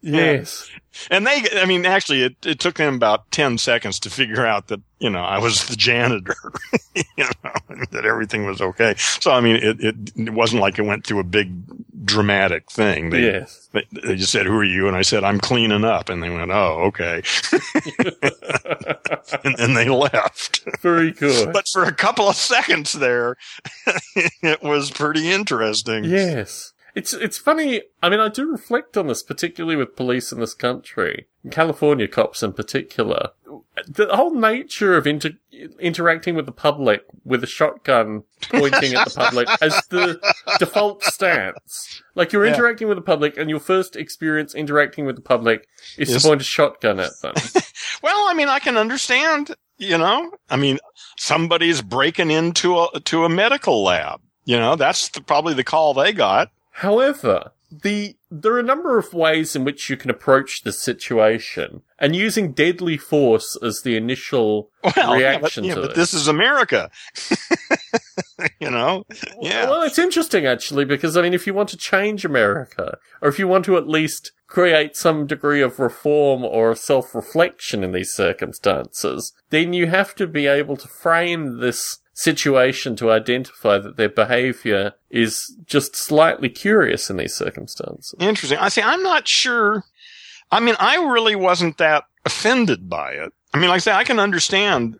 yes. 0.01 0.69
And 1.11 1.27
they, 1.27 1.43
I 1.53 1.65
mean, 1.65 1.85
actually, 1.85 2.23
it, 2.23 2.35
it 2.45 2.59
took 2.59 2.75
them 2.75 2.95
about 2.95 3.29
10 3.31 3.59
seconds 3.59 3.99
to 3.99 4.09
figure 4.09 4.45
out 4.45 4.67
that, 4.69 4.81
you 4.99 5.11
know, 5.11 5.19
I 5.23 5.37
was 5.37 5.67
the 5.67 5.75
janitor, 5.75 6.35
you 6.95 7.03
know, 7.43 7.51
and 7.69 7.85
that 7.91 8.03
everything 8.05 8.45
was 8.47 8.61
okay. 8.61 8.95
So, 8.97 9.31
I 9.31 9.41
mean, 9.41 9.57
it, 9.57 9.79
it, 9.79 9.95
it 10.15 10.33
wasn't 10.33 10.61
like 10.63 10.79
it 10.79 10.83
went 10.83 11.05
through 11.05 11.19
a 11.19 11.23
big 11.23 11.51
dramatic 12.03 12.71
thing. 12.71 13.11
They, 13.11 13.21
Yes. 13.21 13.69
they, 13.73 13.85
they 13.91 14.15
just 14.15 14.31
said, 14.31 14.47
who 14.47 14.55
are 14.57 14.63
you? 14.63 14.87
And 14.87 14.97
I 14.97 15.03
said, 15.03 15.23
I'm 15.23 15.39
cleaning 15.39 15.83
up. 15.85 16.09
And 16.09 16.23
they 16.23 16.31
went, 16.31 16.49
oh, 16.49 16.85
okay. 16.87 17.21
and 19.43 19.55
then 19.57 19.73
they 19.75 19.89
left. 19.89 20.61
Very 20.81 21.11
good. 21.11 21.53
But 21.53 21.67
for 21.71 21.83
a 21.83 21.93
couple 21.93 22.27
of 22.27 22.35
seconds 22.35 22.93
there, 22.93 23.35
it 24.15 24.63
was 24.63 24.89
pretty 24.89 25.29
interesting. 25.31 26.05
Yes. 26.05 26.73
It's 26.97 27.13
it's 27.13 27.37
funny. 27.37 27.83
I 28.01 28.09
mean, 28.09 28.19
I 28.19 28.27
do 28.29 28.49
reflect 28.51 28.97
on 28.97 29.05
this, 29.07 29.21
particularly 29.21 29.75
with 29.75 29.95
police 29.95 30.31
in 30.31 30.39
this 30.39 30.55
country, 30.55 31.27
California 31.51 32.07
cops 32.07 32.41
in 32.41 32.53
particular. 32.53 33.29
The 33.87 34.07
whole 34.15 34.33
nature 34.33 34.97
of 34.97 35.05
inter- 35.05 35.37
interacting 35.79 36.33
with 36.33 36.47
the 36.47 36.51
public 36.51 37.03
with 37.23 37.43
a 37.43 37.47
shotgun 37.47 38.23
pointing 38.49 38.95
at 38.95 39.09
the 39.09 39.13
public 39.15 39.47
as 39.61 39.73
the 39.89 40.19
default 40.57 41.03
stance. 41.03 42.01
Like 42.15 42.33
you're 42.33 42.45
Yeah. 42.47 42.53
interacting 42.55 42.87
with 42.87 42.97
the 42.97 43.03
public, 43.03 43.37
and 43.37 43.47
your 43.47 43.59
first 43.59 43.95
experience 43.95 44.55
interacting 44.55 45.05
with 45.05 45.15
the 45.15 45.21
public 45.21 45.67
is 45.99 46.09
Yes. 46.09 46.23
to 46.23 46.27
point 46.29 46.41
a 46.41 46.45
shotgun 46.45 46.99
at 46.99 47.11
them. 47.21 47.35
Well, 48.03 48.27
I 48.27 48.33
mean, 48.33 48.47
I 48.49 48.59
can 48.59 48.77
understand, 48.77 49.55
you 49.77 49.97
know, 49.97 50.31
I 50.49 50.55
mean, 50.55 50.77
somebody's 51.17 51.81
breaking 51.81 52.29
into 52.31 52.77
a, 52.79 52.99
to 53.05 53.23
a 53.25 53.29
medical 53.29 53.83
lab. 53.83 54.19
You 54.45 54.57
know, 54.57 54.75
that's 54.75 55.09
the, 55.09 55.21
probably 55.21 55.53
the 55.55 55.63
call 55.63 55.93
they 55.93 56.13
got. 56.13 56.49
However, 56.77 57.53
the 57.71 58.17
there 58.29 58.53
are 58.53 58.59
a 58.59 58.63
number 58.63 58.99
of 58.99 59.11
ways 59.11 59.55
in 59.55 59.63
which 59.63 59.89
you 59.89 59.97
can 59.97 60.11
approach 60.11 60.61
this 60.61 60.79
situation, 60.79 61.81
and 61.97 62.15
using 62.15 62.53
deadly 62.53 62.97
force 62.97 63.57
as 63.63 63.81
the 63.81 63.97
initial 63.97 64.69
Well, 64.83 65.19
yeah, 65.19 65.39
but, 65.39 65.41
reaction 65.41 65.63
yeah, 65.63 65.73
to 65.73 65.81
but 65.81 65.95
this. 65.95 66.11
this 66.11 66.21
is 66.21 66.27
America. 66.27 66.91
you 68.59 68.69
know, 68.69 69.05
yeah. 69.41 69.67
Well, 69.67 69.81
it's 69.81 69.97
interesting 69.97 70.45
actually 70.45 70.85
because 70.85 71.17
I 71.17 71.23
mean, 71.23 71.33
if 71.33 71.47
you 71.47 71.55
want 71.55 71.69
to 71.69 71.77
change 71.77 72.23
America, 72.23 72.99
or 73.23 73.29
if 73.29 73.39
you 73.39 73.47
want 73.47 73.65
to 73.65 73.77
at 73.77 73.87
least 73.87 74.31
create 74.45 74.95
some 74.95 75.25
degree 75.25 75.61
of 75.63 75.79
reform 75.79 76.45
or 76.45 76.75
self-reflection 76.75 77.83
in 77.83 77.91
these 77.91 78.13
circumstances, 78.13 79.33
then 79.49 79.73
you 79.73 79.87
have 79.87 80.13
to 80.13 80.27
be 80.27 80.45
able 80.45 80.77
to 80.77 80.87
frame 80.87 81.57
this 81.59 81.97
situation 82.17 82.95
to 82.95 83.11
identify 83.11 83.77
that 83.77 83.95
their 83.95 84.09
behavior 84.09 84.93
is 85.11 85.55
just 85.67 85.95
slightly 85.95 86.49
curious 86.49 87.09
in 87.11 87.17
these 87.17 87.35
circumstances. 87.35 88.15
Interesting. 88.19 88.57
I 88.57 88.69
see. 88.69 88.81
I'm 88.81 89.03
not 89.03 89.27
sure. 89.27 89.83
I 90.51 90.59
mean, 90.59 90.75
I 90.79 90.95
really 90.95 91.35
wasn't 91.35 91.77
that 91.77 92.05
offended 92.25 92.89
by 92.89 93.11
it. 93.11 93.31
I 93.53 93.59
mean, 93.59 93.69
like 93.69 93.77
I 93.77 93.79
say, 93.79 93.91
I 93.91 94.03
can 94.03 94.19
understand 94.19 94.99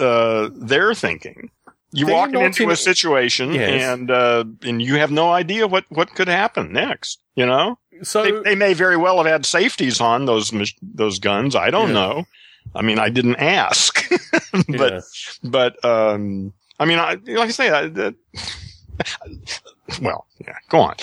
uh, 0.00 0.48
their 0.54 0.94
thinking. 0.94 1.50
You 1.92 2.06
They're 2.06 2.14
walking 2.14 2.40
into 2.40 2.70
a 2.70 2.76
situation 2.76 3.52
Yes. 3.52 3.82
and 3.82 4.10
uh, 4.10 4.44
and 4.62 4.80
you 4.80 4.96
have 4.96 5.10
no 5.10 5.30
idea 5.30 5.66
what 5.68 5.84
what 5.90 6.14
could 6.14 6.26
happen 6.28 6.72
next. 6.72 7.20
You 7.36 7.44
know, 7.46 7.78
So 8.02 8.22
they, 8.24 8.32
they 8.50 8.54
may 8.56 8.72
very 8.72 8.96
well 8.96 9.18
have 9.18 9.26
had 9.26 9.46
safeties 9.46 10.00
on 10.00 10.24
those 10.24 10.50
those 10.82 11.18
guns. 11.18 11.54
I 11.54 11.70
don't 11.70 11.88
Yeah. 11.88 11.94
know. 11.94 12.26
I 12.74 12.82
mean, 12.82 12.98
I 12.98 13.08
didn't 13.10 13.36
ask, 13.36 14.08
but 14.68 14.92
yeah. 14.92 15.00
but 15.42 15.84
um, 15.84 16.52
I 16.80 16.84
mean, 16.86 16.98
I, 16.98 17.14
like 17.14 17.48
I 17.48 17.50
say, 17.50 17.70
I, 17.70 17.88
that, 17.88 18.14
well, 20.00 20.26
yeah, 20.38 20.56
go 20.68 20.80
on. 20.80 20.94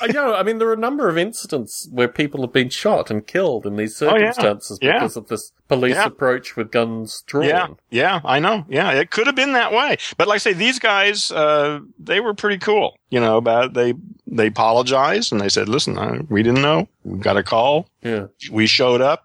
I 0.00 0.06
know. 0.08 0.34
I 0.34 0.42
mean, 0.42 0.58
there 0.58 0.68
are 0.68 0.72
a 0.74 0.76
number 0.78 1.08
of 1.08 1.18
incidents 1.18 1.88
where 1.90 2.06
people 2.08 2.42
have 2.42 2.52
been 2.52 2.68
shot 2.68 3.10
and 3.10 3.26
killed 3.26 3.66
in 3.66 3.76
these 3.76 4.00
Oh, 4.02 4.06
yeah. 4.16 4.30
circumstances 4.32 4.78
Yeah. 4.80 4.94
because 4.94 5.16
of 5.16 5.28
this 5.28 5.52
police 5.68 5.94
Yeah. 5.96 6.06
approach 6.06 6.56
with 6.56 6.70
guns 6.70 7.22
drawn. 7.26 7.44
Yeah, 7.46 7.66
yeah, 7.90 8.20
I 8.24 8.38
know. 8.38 8.64
Yeah, 8.68 8.92
it 8.92 9.10
could 9.10 9.26
have 9.26 9.36
been 9.36 9.52
that 9.54 9.72
way, 9.72 9.96
but 10.16 10.28
like 10.28 10.36
I 10.36 10.38
say, 10.38 10.52
these 10.52 10.78
guys, 10.78 11.30
uh, 11.32 11.80
they 11.98 12.20
were 12.20 12.34
pretty 12.34 12.58
cool. 12.58 12.96
You 13.10 13.20
know, 13.20 13.36
about 13.36 13.74
they 13.74 13.94
they 14.26 14.46
apologized 14.46 15.32
and 15.32 15.40
they 15.40 15.48
said, 15.48 15.68
"Listen, 15.68 15.98
uh, 15.98 16.22
we 16.28 16.42
didn't 16.44 16.62
know. 16.62 16.88
We 17.04 17.18
got 17.18 17.36
a 17.36 17.42
call. 17.42 17.88
Yeah. 18.02 18.26
We 18.50 18.66
showed 18.66 19.00
up." 19.00 19.24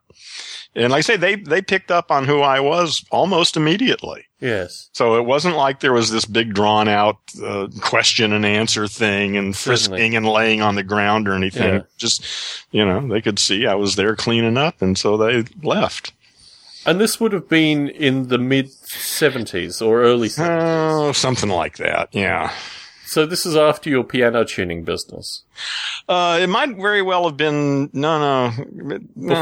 And 0.75 0.91
like 0.91 0.99
I 0.99 1.01
say, 1.01 1.17
they 1.17 1.35
they 1.35 1.61
picked 1.61 1.89
up 1.89 2.11
on 2.11 2.25
who 2.25 2.41
I 2.41 2.59
was 2.59 3.05
almost 3.09 3.55
immediately. 3.55 4.25
Yes. 4.41 4.89
So 4.91 5.15
it 5.15 5.25
wasn't 5.25 5.55
like 5.55 5.79
there 5.79 5.93
was 5.93 6.11
this 6.11 6.25
big 6.25 6.53
drawn 6.53 6.87
out 6.87 7.17
uh, 7.41 7.67
question 7.81 8.33
and 8.33 8.45
answer 8.45 8.87
thing 8.87 9.37
and 9.37 9.55
frisking 9.55 9.93
Certainly. 9.95 10.15
and 10.17 10.27
laying 10.27 10.61
on 10.61 10.75
the 10.75 10.83
ground 10.83 11.27
or 11.27 11.33
anything. 11.33 11.75
Yeah. 11.75 11.81
Just, 11.97 12.23
you 12.71 12.85
know, 12.85 13.07
they 13.07 13.21
could 13.21 13.39
see 13.39 13.65
I 13.65 13.75
was 13.75 13.95
there 13.95 14.15
cleaning 14.15 14.57
up 14.57 14.81
and 14.81 14.97
so 14.97 15.17
they 15.17 15.45
left. 15.63 16.11
And 16.85 16.99
this 16.99 17.19
would 17.19 17.31
have 17.31 17.49
been 17.49 17.87
in 17.89 18.27
the 18.27 18.37
mid 18.37 18.67
70s 18.67 19.81
or 19.85 20.03
early 20.03 20.27
70s. 20.27 21.07
Oh, 21.07 21.11
something 21.13 21.49
like 21.49 21.77
that. 21.77 22.09
Yeah. 22.11 22.53
So 23.05 23.25
this 23.25 23.45
is 23.45 23.55
after 23.55 23.89
your 23.89 24.03
piano 24.03 24.43
tuning 24.43 24.83
business. 24.83 25.43
Uh, 26.09 26.39
it 26.41 26.47
might 26.47 26.75
very 26.75 27.01
well 27.01 27.25
have 27.27 27.37
been, 27.37 27.89
no, 27.93 28.19
no, 28.19 28.51
no 28.73 28.95
it 28.95 29.01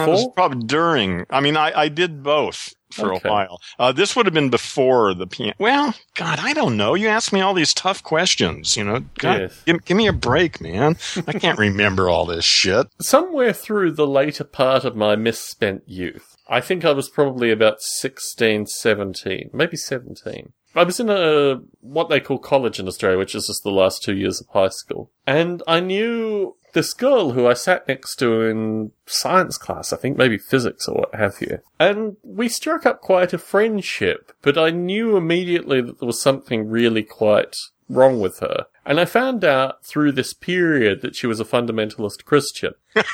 was 0.09 0.19
Before? 0.21 0.33
probably 0.33 0.63
during. 0.67 1.25
I 1.29 1.39
mean, 1.39 1.57
I, 1.57 1.71
I 1.73 1.87
did 1.89 2.23
both 2.23 2.73
for 2.91 3.13
Okay. 3.15 3.27
a 3.27 3.31
while. 3.31 3.59
Uh, 3.79 3.91
this 3.91 4.15
would 4.15 4.25
have 4.27 4.33
been 4.33 4.49
before 4.51 5.13
the 5.15 5.25
piano. 5.25 5.53
Well, 5.59 5.95
God, 6.15 6.39
I 6.41 6.53
don't 6.53 6.77
know. 6.77 6.93
You 6.93 7.07
ask 7.07 7.33
me 7.33 7.41
all 7.41 7.53
these 7.55 7.73
tough 7.73 8.03
questions, 8.03 8.77
you 8.77 8.83
know. 8.83 8.99
God, 9.17 9.39
Yes. 9.41 9.61
give, 9.65 9.85
give 9.85 9.97
me 9.97 10.07
a 10.07 10.13
break, 10.13 10.61
man. 10.61 10.95
I 11.25 11.33
can't 11.33 11.57
remember 11.67 12.07
all 12.09 12.25
this 12.25 12.45
shit. 12.45 12.87
Somewhere 13.01 13.53
through 13.53 13.93
the 13.93 14.05
later 14.07 14.43
part 14.43 14.83
of 14.85 14.95
my 14.95 15.15
misspent 15.15 15.83
youth, 15.87 16.35
I 16.47 16.61
think 16.61 16.85
I 16.85 16.91
was 16.91 17.09
probably 17.09 17.49
about 17.49 17.81
16, 17.81 18.67
17, 18.67 19.49
maybe 19.53 19.75
17. 19.77 20.53
I 20.75 20.83
was 20.83 20.99
in 20.99 21.09
a, 21.09 21.61
what 21.81 22.09
they 22.09 22.19
call 22.19 22.39
college 22.39 22.79
in 22.79 22.87
Australia, 22.87 23.17
which 23.17 23.35
is 23.35 23.47
just 23.47 23.63
the 23.63 23.71
last 23.71 24.03
two 24.03 24.15
years 24.15 24.41
of 24.41 24.47
high 24.49 24.69
school. 24.69 25.11
And 25.27 25.61
I 25.67 25.79
knew 25.79 26.55
this 26.73 26.93
girl 26.93 27.31
who 27.31 27.47
I 27.47 27.53
sat 27.53 27.87
next 27.87 28.15
to 28.17 28.41
in 28.41 28.91
science 29.05 29.57
class, 29.57 29.93
I 29.93 29.97
think 29.97 30.17
maybe 30.17 30.37
physics 30.37 30.87
or 30.87 30.95
what 30.95 31.15
have 31.15 31.35
you. 31.39 31.59
And 31.79 32.17
we 32.23 32.49
struck 32.49 32.85
up 32.85 33.01
quite 33.01 33.33
a 33.33 33.37
friendship, 33.37 34.33
but 34.41 34.57
I 34.57 34.71
knew 34.71 35.15
immediately 35.15 35.81
that 35.81 35.99
there 35.99 36.07
was 36.07 36.21
something 36.21 36.67
really 36.67 37.03
quite 37.03 37.55
wrong 37.89 38.19
with 38.19 38.39
her. 38.39 38.65
And 38.85 38.99
I 38.99 39.05
found 39.05 39.45
out 39.45 39.83
through 39.85 40.11
this 40.11 40.33
period 40.33 41.01
that 41.01 41.15
she 41.15 41.25
was 41.25 41.39
a 41.39 41.45
fundamentalist 41.45 42.25
Christian, 42.25 42.73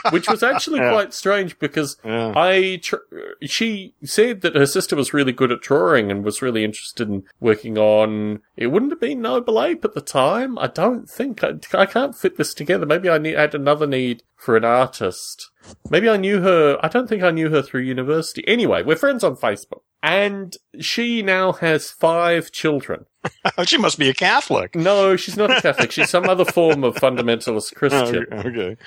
which 0.10 0.28
was 0.28 0.42
actually 0.42 0.80
Yeah. 0.82 0.92
quite 0.92 1.14
strange 1.14 1.60
because 1.60 1.98
Yeah. 2.04 2.34
I, 2.36 2.80
tr- 2.82 2.96
she 3.44 3.94
said 4.04 4.42
that 4.42 4.56
her 4.56 4.66
sister 4.66 4.96
was 4.96 5.14
really 5.14 5.32
good 5.32 5.52
at 5.52 5.62
drawing 5.62 6.10
and 6.10 6.24
was 6.26 6.42
really 6.42 6.64
interested 6.64 7.08
in 7.08 7.24
working 7.40 7.78
on, 7.78 8.42
it 8.58 8.68
wouldn't 8.68 8.92
have 8.92 9.00
been 9.00 9.22
Noble 9.22 9.62
Ape 9.62 9.86
at 9.86 9.94
the 9.94 10.02
time. 10.02 10.58
I 10.58 10.68
don't 10.68 11.08
think, 11.08 11.44
I, 11.44 11.54
I 11.74 11.86
can't 11.86 12.16
fit 12.16 12.38
this 12.38 12.54
together. 12.56 12.88
Maybe 12.88 13.08
I 13.10 13.20
need, 13.20 13.36
had 13.36 13.54
another 13.54 13.86
need 13.86 14.24
for 14.36 14.58
an 14.58 14.66
artist. 14.66 15.52
Maybe 15.90 16.10
I 16.10 16.18
knew 16.18 16.42
her, 16.42 16.80
I 16.82 16.88
don't 16.88 17.08
think 17.08 17.22
I 17.22 17.30
knew 17.32 17.50
her 17.52 17.62
through 17.62 17.82
university. 17.82 18.44
Anyway, 18.48 18.82
we're 18.82 18.96
friends 18.96 19.24
on 19.24 19.36
Facebook. 19.36 19.82
And 20.02 20.56
she 20.80 21.22
now 21.22 21.52
has 21.52 21.92
five 21.92 22.52
children. 22.52 23.06
she 23.66 23.78
must 23.78 24.00
be 24.00 24.10
a 24.10 24.14
Catholic. 24.14 24.76
No, 24.76 25.16
she's 25.16 25.38
not 25.38 25.52
a 25.52 25.62
Catholic. 25.62 25.92
She's 25.92 26.10
some 26.10 26.30
other 26.30 26.46
form 26.46 26.84
of 26.84 26.96
fundamentalist 26.96 27.76
Christian. 27.76 28.26
Oh, 28.32 28.38
okay. 28.40 28.78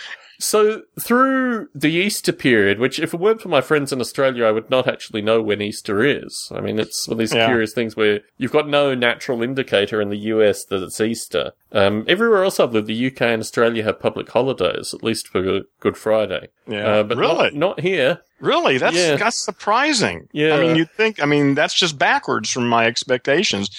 So 0.43 0.83
through 1.01 1.69
the 1.73 1.93
Easter 1.93 2.33
period, 2.33 2.81
which 2.81 2.99
if 2.99 3.15
it 3.15 3.21
weren't 3.21 3.41
for 3.41 3.49
my 3.49 3.61
friends 3.61 3.93
in 3.93 4.01
Australia, 4.01 4.45
I 4.45 4.51
would 4.51 4.69
not 4.71 4.89
actually 4.89 5.23
know 5.23 5.41
when 5.41 5.63
Easter 5.63 6.03
is. 6.05 6.51
I 6.53 6.61
mean, 6.61 6.81
it's 6.81 7.07
one 7.07 7.15
of 7.15 7.19
these 7.19 7.33
Yeah. 7.33 7.47
curious 7.47 7.73
things 7.73 7.95
where 7.97 8.21
you've 8.39 8.51
got 8.53 8.69
no 8.69 8.93
natural 8.95 9.43
indicator 9.43 10.01
in 10.01 10.09
the 10.11 10.17
US 10.35 10.65
that 10.65 10.83
it's 10.83 11.01
Easter. 11.01 11.53
Um, 11.71 12.05
everywhere 12.09 12.43
else 12.43 12.59
I've 12.59 12.73
lived, 12.73 12.89
the 12.89 13.07
UK 13.07 13.33
and 13.33 13.41
Australia 13.41 13.85
have 13.85 14.01
public 14.01 14.29
holidays, 14.31 14.93
at 14.93 15.05
least 15.05 15.29
for 15.29 15.61
Good 15.79 15.97
Friday. 15.97 16.49
Yeah. 16.67 16.87
Uh, 16.87 17.03
but 17.05 17.19
really? 17.19 17.35
not, 17.51 17.55
not 17.55 17.81
here. 17.81 18.19
Really? 18.41 18.79
That's 18.79 18.97
Yeah. 18.97 19.15
that's 19.17 19.39
surprising. 19.39 20.29
Yeah. 20.33 20.57
I 20.57 20.61
mean, 20.61 20.75
you'd 20.77 20.91
think. 20.91 21.23
I 21.23 21.27
mean, 21.27 21.55
that's 21.55 21.75
just 21.75 21.97
backwards 21.99 22.51
from 22.51 22.69
my 22.69 22.87
expectations. 22.87 23.71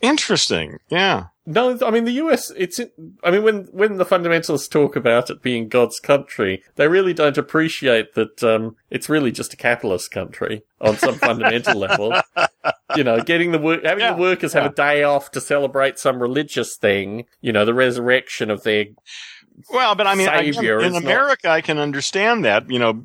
Interesting. 0.00 0.78
Yeah. 0.88 1.24
No, 1.44 1.76
I 1.84 1.90
mean 1.90 2.04
the 2.04 2.12
US. 2.12 2.52
It's. 2.56 2.80
I 3.24 3.30
mean 3.32 3.42
when 3.42 3.64
when 3.72 3.96
the 3.96 4.04
fundamentalists 4.04 4.70
talk 4.70 4.94
about 4.94 5.28
it 5.28 5.42
being 5.42 5.68
God's 5.68 5.98
country, 5.98 6.62
they 6.76 6.86
really 6.86 7.12
don't 7.12 7.36
appreciate 7.36 8.14
that 8.14 8.44
um, 8.44 8.76
it's 8.90 9.08
really 9.08 9.32
just 9.32 9.52
a 9.52 9.56
capitalist 9.56 10.12
country 10.12 10.62
on 10.80 10.96
some 10.96 11.14
fundamental 11.16 11.78
level. 11.78 12.14
You 12.94 13.04
know, 13.04 13.22
getting 13.22 13.52
the 13.52 13.58
work, 13.58 13.84
having 13.84 14.04
Yeah, 14.04 14.12
the 14.12 14.20
workers 14.20 14.52
have 14.52 14.70
a 14.70 14.74
day 14.74 15.02
off 15.02 15.30
to 15.30 15.40
celebrate 15.40 15.98
some 15.98 16.20
religious 16.20 16.76
thing. 16.76 17.24
You 17.40 17.50
know, 17.50 17.64
the 17.64 17.72
resurrection 17.72 18.50
of 18.50 18.64
their. 18.64 18.84
Well, 19.72 19.94
but 19.94 20.06
I 20.06 20.14
mean, 20.14 20.28
again, 20.28 20.52
Savior 20.52 20.78
in 20.78 20.88
is 20.88 20.92
not- 20.92 21.02
America, 21.04 21.48
I 21.48 21.62
can 21.62 21.78
understand 21.78 22.44
that. 22.44 22.70
You 22.70 22.78
know, 22.78 23.02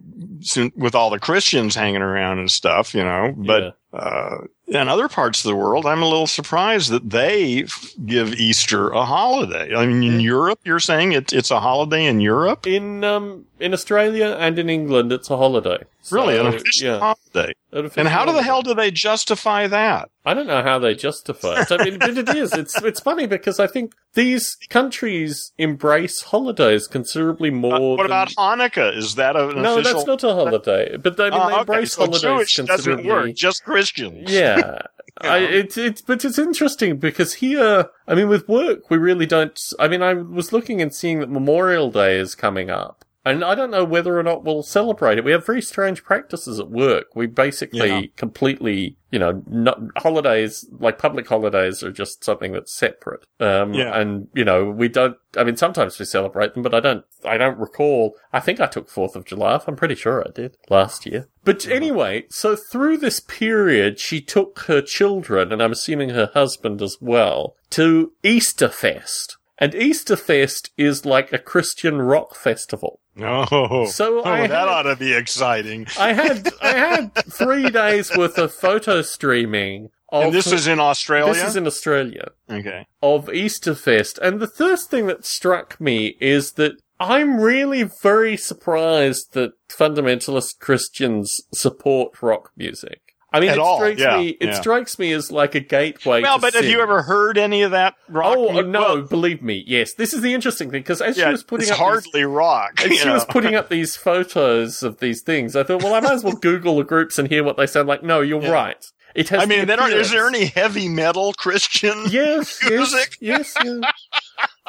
with 0.75 0.93
all 0.93 1.09
the 1.09 1.19
Christians 1.19 1.73
hanging 1.73 2.01
around 2.01 2.39
and 2.39 2.51
stuff. 2.51 2.93
You 2.93 3.03
know, 3.03 3.33
but. 3.37 3.77
Uh, 3.93 4.47
in 4.67 4.87
other 4.87 5.07
parts 5.07 5.43
of 5.45 5.49
the 5.49 5.55
world, 5.55 5.85
I'm 5.85 6.01
a 6.01 6.07
little 6.07 6.27
surprised 6.27 6.91
that 6.91 7.09
they 7.09 7.65
give 8.05 8.33
Easter 8.33 8.89
a 8.89 9.05
holiday. 9.05 9.73
I 9.73 9.85
mean, 9.85 10.03
in 10.03 10.19
Europe, 10.19 10.59
you're 10.65 10.79
saying 10.79 11.13
it, 11.13 11.31
it's 11.31 11.51
a 11.51 11.59
holiday 11.59 12.05
in 12.05 12.19
Europe? 12.19 12.67
In 12.67 13.03
um 13.03 13.45
in 13.59 13.73
Australia 13.73 14.35
and 14.39 14.59
in 14.59 14.69
England, 14.69 15.11
it's 15.11 15.29
a 15.29 15.37
holiday. 15.37 15.83
Really, 16.11 16.35
So, 16.35 16.41
an 16.47 16.53
official 16.55 16.87
yeah, 16.87 16.99
holiday. 16.99 17.53
an 17.71 17.85
official 17.85 17.99
And 18.01 18.07
how 18.09 18.25
do 18.25 18.33
the 18.33 18.43
hell 18.43 18.61
do 18.61 18.73
they 18.73 18.91
justify 18.91 19.67
that? 19.67 20.09
I 20.25 20.33
don't 20.33 20.47
know 20.47 20.61
how 20.63 20.79
they 20.79 20.93
justify 20.95 21.61
it. 21.61 21.71
I 21.71 21.83
mean, 21.83 21.99
but 21.99 22.17
it 22.17 22.29
is. 22.35 22.53
It's 22.53 22.81
it's 22.83 22.99
funny 22.99 23.27
because 23.27 23.59
I 23.59 23.67
think 23.67 23.93
these 24.13 24.57
countries 24.69 25.51
embrace 25.57 26.21
holidays 26.21 26.87
considerably 26.87 27.49
more. 27.49 27.75
Uh, 27.75 27.79
what 27.79 27.97
than, 27.97 28.05
about 28.07 28.29
Hanukkah? 28.37 28.95
Is 28.97 29.15
that 29.15 29.35
a- 29.35 29.49
an 29.49 29.61
No, 29.61 29.75
official? 29.79 29.93
that's 30.05 30.07
not 30.07 30.23
a 30.23 30.33
holiday. 30.33 30.97
But 30.97 31.19
I 31.19 31.29
mean, 31.29 31.33
Oh, 31.39 31.47
they 31.47 31.51
okay, 31.53 31.59
embrace 31.61 31.93
so 31.93 32.01
holidays 32.01 32.21
Jewish 32.21 32.55
doesn't 32.55 32.67
considerably. 32.67 33.09
work, 33.09 33.35
just 33.35 33.63
Christians. 33.63 34.31
Yeah. 34.31 34.81
I, 35.21 35.37
it's 35.39 35.77
it's 35.77 36.01
but 36.03 36.23
it's 36.23 36.37
interesting 36.37 36.97
because 36.97 37.33
here, 37.35 37.89
I 38.07 38.13
mean, 38.13 38.27
with 38.29 38.47
work, 38.47 38.89
we 38.91 38.97
really 38.97 39.25
don't. 39.25 39.59
I 39.79 39.87
mean, 39.87 40.03
I 40.03 40.13
was 40.13 40.53
looking 40.53 40.79
and 40.79 40.93
seeing 40.93 41.21
that 41.21 41.29
Memorial 41.31 41.89
Day 41.89 42.17
is 42.17 42.35
coming 42.35 42.69
up, 42.69 43.03
and 43.29 43.43
I 43.43 43.55
don't 43.55 43.71
know 43.71 43.83
whether 43.85 44.17
or 44.17 44.23
not 44.23 44.43
we'll 44.43 44.63
celebrate 44.63 45.17
it. 45.17 45.23
We 45.23 45.31
have 45.31 45.45
very 45.45 45.61
strange 45.61 46.03
practices 46.03 46.59
at 46.59 46.69
work. 46.69 47.07
We 47.15 47.27
basically 47.27 47.87
Yeah. 47.89 48.01
completely, 48.15 48.97
you 49.11 49.19
know, 49.19 49.43
not, 49.47 49.79
holidays 49.97 50.65
like 50.79 50.97
public 50.97 51.27
holidays 51.27 51.83
are 51.83 51.91
just 51.91 52.23
something 52.23 52.51
that's 52.53 52.73
separate. 52.73 53.25
Um, 53.39 53.73
Yeah. 53.73 53.97
and 53.99 54.27
you 54.33 54.43
know, 54.45 54.65
we 54.65 54.87
don't. 54.89 55.17
I 55.35 55.43
mean, 55.43 55.57
sometimes 55.57 55.99
we 55.99 56.05
celebrate 56.05 56.53
them, 56.53 56.63
but 56.63 56.73
I 56.73 56.79
don't. 56.79 57.05
I 57.25 57.37
don't 57.37 57.57
recall. 57.59 58.15
I 58.33 58.39
think 58.39 58.59
I 58.59 58.65
took 58.67 58.89
Fourth 58.89 59.15
of 59.15 59.25
July 59.25 59.53
off. 59.53 59.67
I'm 59.67 59.75
pretty 59.75 59.95
sure 59.95 60.23
I 60.27 60.31
did 60.31 60.57
last 60.69 61.05
year. 61.05 61.27
But 61.43 61.67
anyway, 61.67 62.25
so 62.29 62.55
through 62.55 62.97
this 62.97 63.19
period, 63.21 63.99
she 63.99 64.19
took 64.21 64.59
her 64.67 64.81
children, 64.81 65.51
and 65.53 65.63
I'm 65.63 65.71
assuming 65.71 66.09
her 66.09 66.29
husband 66.33 66.81
as 66.81 66.97
well, 66.99 67.55
to 67.71 68.11
Easterfest. 68.23 69.36
And 69.59 69.73
Easterfest 69.73 70.69
is 70.77 71.05
like 71.05 71.33
a 71.33 71.39
Christian 71.39 72.01
rock 72.01 72.35
festival. 72.35 72.99
Oh, 73.19 73.87
So 73.87 74.19
oh, 74.19 74.23
I 74.23 74.47
that 74.47 74.67
ought 74.67 74.83
to 74.83 74.95
be 74.95 75.13
exciting. 75.13 75.87
I 75.97 76.13
had 76.13 76.49
I 76.61 76.73
had 76.73 77.15
three 77.15 77.69
days 77.71 78.15
worth 78.15 78.37
of 78.37 78.53
photo 78.53 79.01
streaming. 79.01 79.89
Of 80.09 80.25
And 80.25 80.33
this 80.33 80.51
is 80.51 80.67
in 80.67 80.79
Australia. 80.79 81.33
this 81.33 81.49
is 81.49 81.55
in 81.57 81.67
Australia 81.67 82.29
okay. 82.49 82.85
of 83.01 83.27
Easterfest. 83.27 84.17
And 84.19 84.39
the 84.39 84.47
first 84.47 84.89
thing 84.89 85.07
that 85.07 85.25
struck 85.25 85.81
me 85.81 86.15
is 86.21 86.53
that 86.53 86.73
I'm 86.99 87.39
really 87.39 87.89
very 88.01 88.37
surprised 88.37 89.33
that 89.33 89.51
fundamentalist 89.69 90.59
Christians 90.59 91.41
support 91.53 92.21
rock 92.21 92.51
music. 92.55 93.06
I 93.37 93.39
mean, 93.39 93.49
At 93.49 93.55
it 93.57 93.59
all, 93.59 93.77
strikes 93.77 94.01
yeah, 94.01 94.17
me. 94.17 94.27
It 94.29 94.45
yeah. 94.47 94.53
strikes 94.59 94.99
me 94.99 95.11
as 95.13 95.31
like 95.31 95.55
a 95.55 95.59
gateway. 95.59 96.21
Well, 96.21 96.39
but 96.39 96.53
have 96.53 96.65
you 96.65 96.81
ever 96.81 97.01
heard 97.03 97.37
any 97.37 97.61
of 97.61 97.71
that 97.71 97.95
rock? 98.09 98.35
Oh 98.37 98.51
mu- 98.51 98.63
no! 98.63 98.81
well, 98.81 99.01
believe 99.03 99.41
me, 99.41 99.63
yes. 99.65 99.93
This 99.93 100.13
is 100.13 100.21
the 100.21 100.33
interesting 100.33 100.69
thing 100.71 100.81
because 100.81 101.01
as 101.01 101.17
yeah, 101.17 101.25
she 101.25 101.31
was 101.31 101.43
putting 101.43 101.67
up 101.69 101.77
these- 101.77 101.77
hardly 101.77 102.23
rock. 102.25 102.81
and 102.83 102.91
you 102.91 102.97
she 102.97 103.09
was 103.09 103.25
putting 103.25 103.55
up 103.55 103.69
these 103.69 103.95
photos 103.95 104.83
of 104.83 104.99
these 104.99 105.21
things. 105.21 105.55
I 105.55 105.63
thought, 105.63 105.83
well, 105.83 105.93
I 105.93 105.99
might 105.99 106.13
as 106.13 106.23
well 106.23 106.33
Google 106.41 106.77
the 106.77 106.83
groups 106.83 107.17
and 107.17 107.27
hear 107.29 107.43
what 107.43 107.57
they 107.57 107.67
sound 107.67 107.87
like. 107.87 108.03
No, 108.03 108.21
you're 108.21 108.39
right. 108.41 108.83
It 109.15 109.29
has. 109.29 109.41
I 109.41 109.45
mean, 109.45 109.65
the 109.67 109.81
is 109.85 110.11
there 110.11 110.27
any 110.27 110.45
heavy 110.45 110.87
metal 110.89 111.33
Christian? 111.33 112.03
Yes, 112.09 112.59
music? 112.69 113.15
yes, 113.19 113.53
yes. 113.63 113.81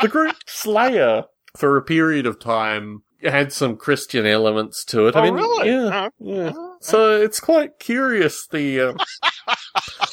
The 0.01 0.09
group 0.09 0.37
Slayer, 0.47 1.25
for 1.57 1.77
a 1.77 1.83
period 1.83 2.25
of 2.27 2.39
time, 2.39 3.03
had 3.23 3.53
some 3.53 3.77
Christian 3.77 4.25
elements 4.27 4.85
to 4.87 5.07
it. 5.09 5.17
I 5.17 5.21
Oh, 5.21 5.23
mean, 5.25 5.35
really? 5.35 5.69
Yeah, 5.69 6.09
Oh, 6.09 6.11
yeah. 6.21 6.53
oh, 6.55 6.68
So 6.81 7.21
it's 7.21 7.41
quite 7.41 7.79
curious 7.79 8.47
the 8.47 8.81
uh, 8.81 8.93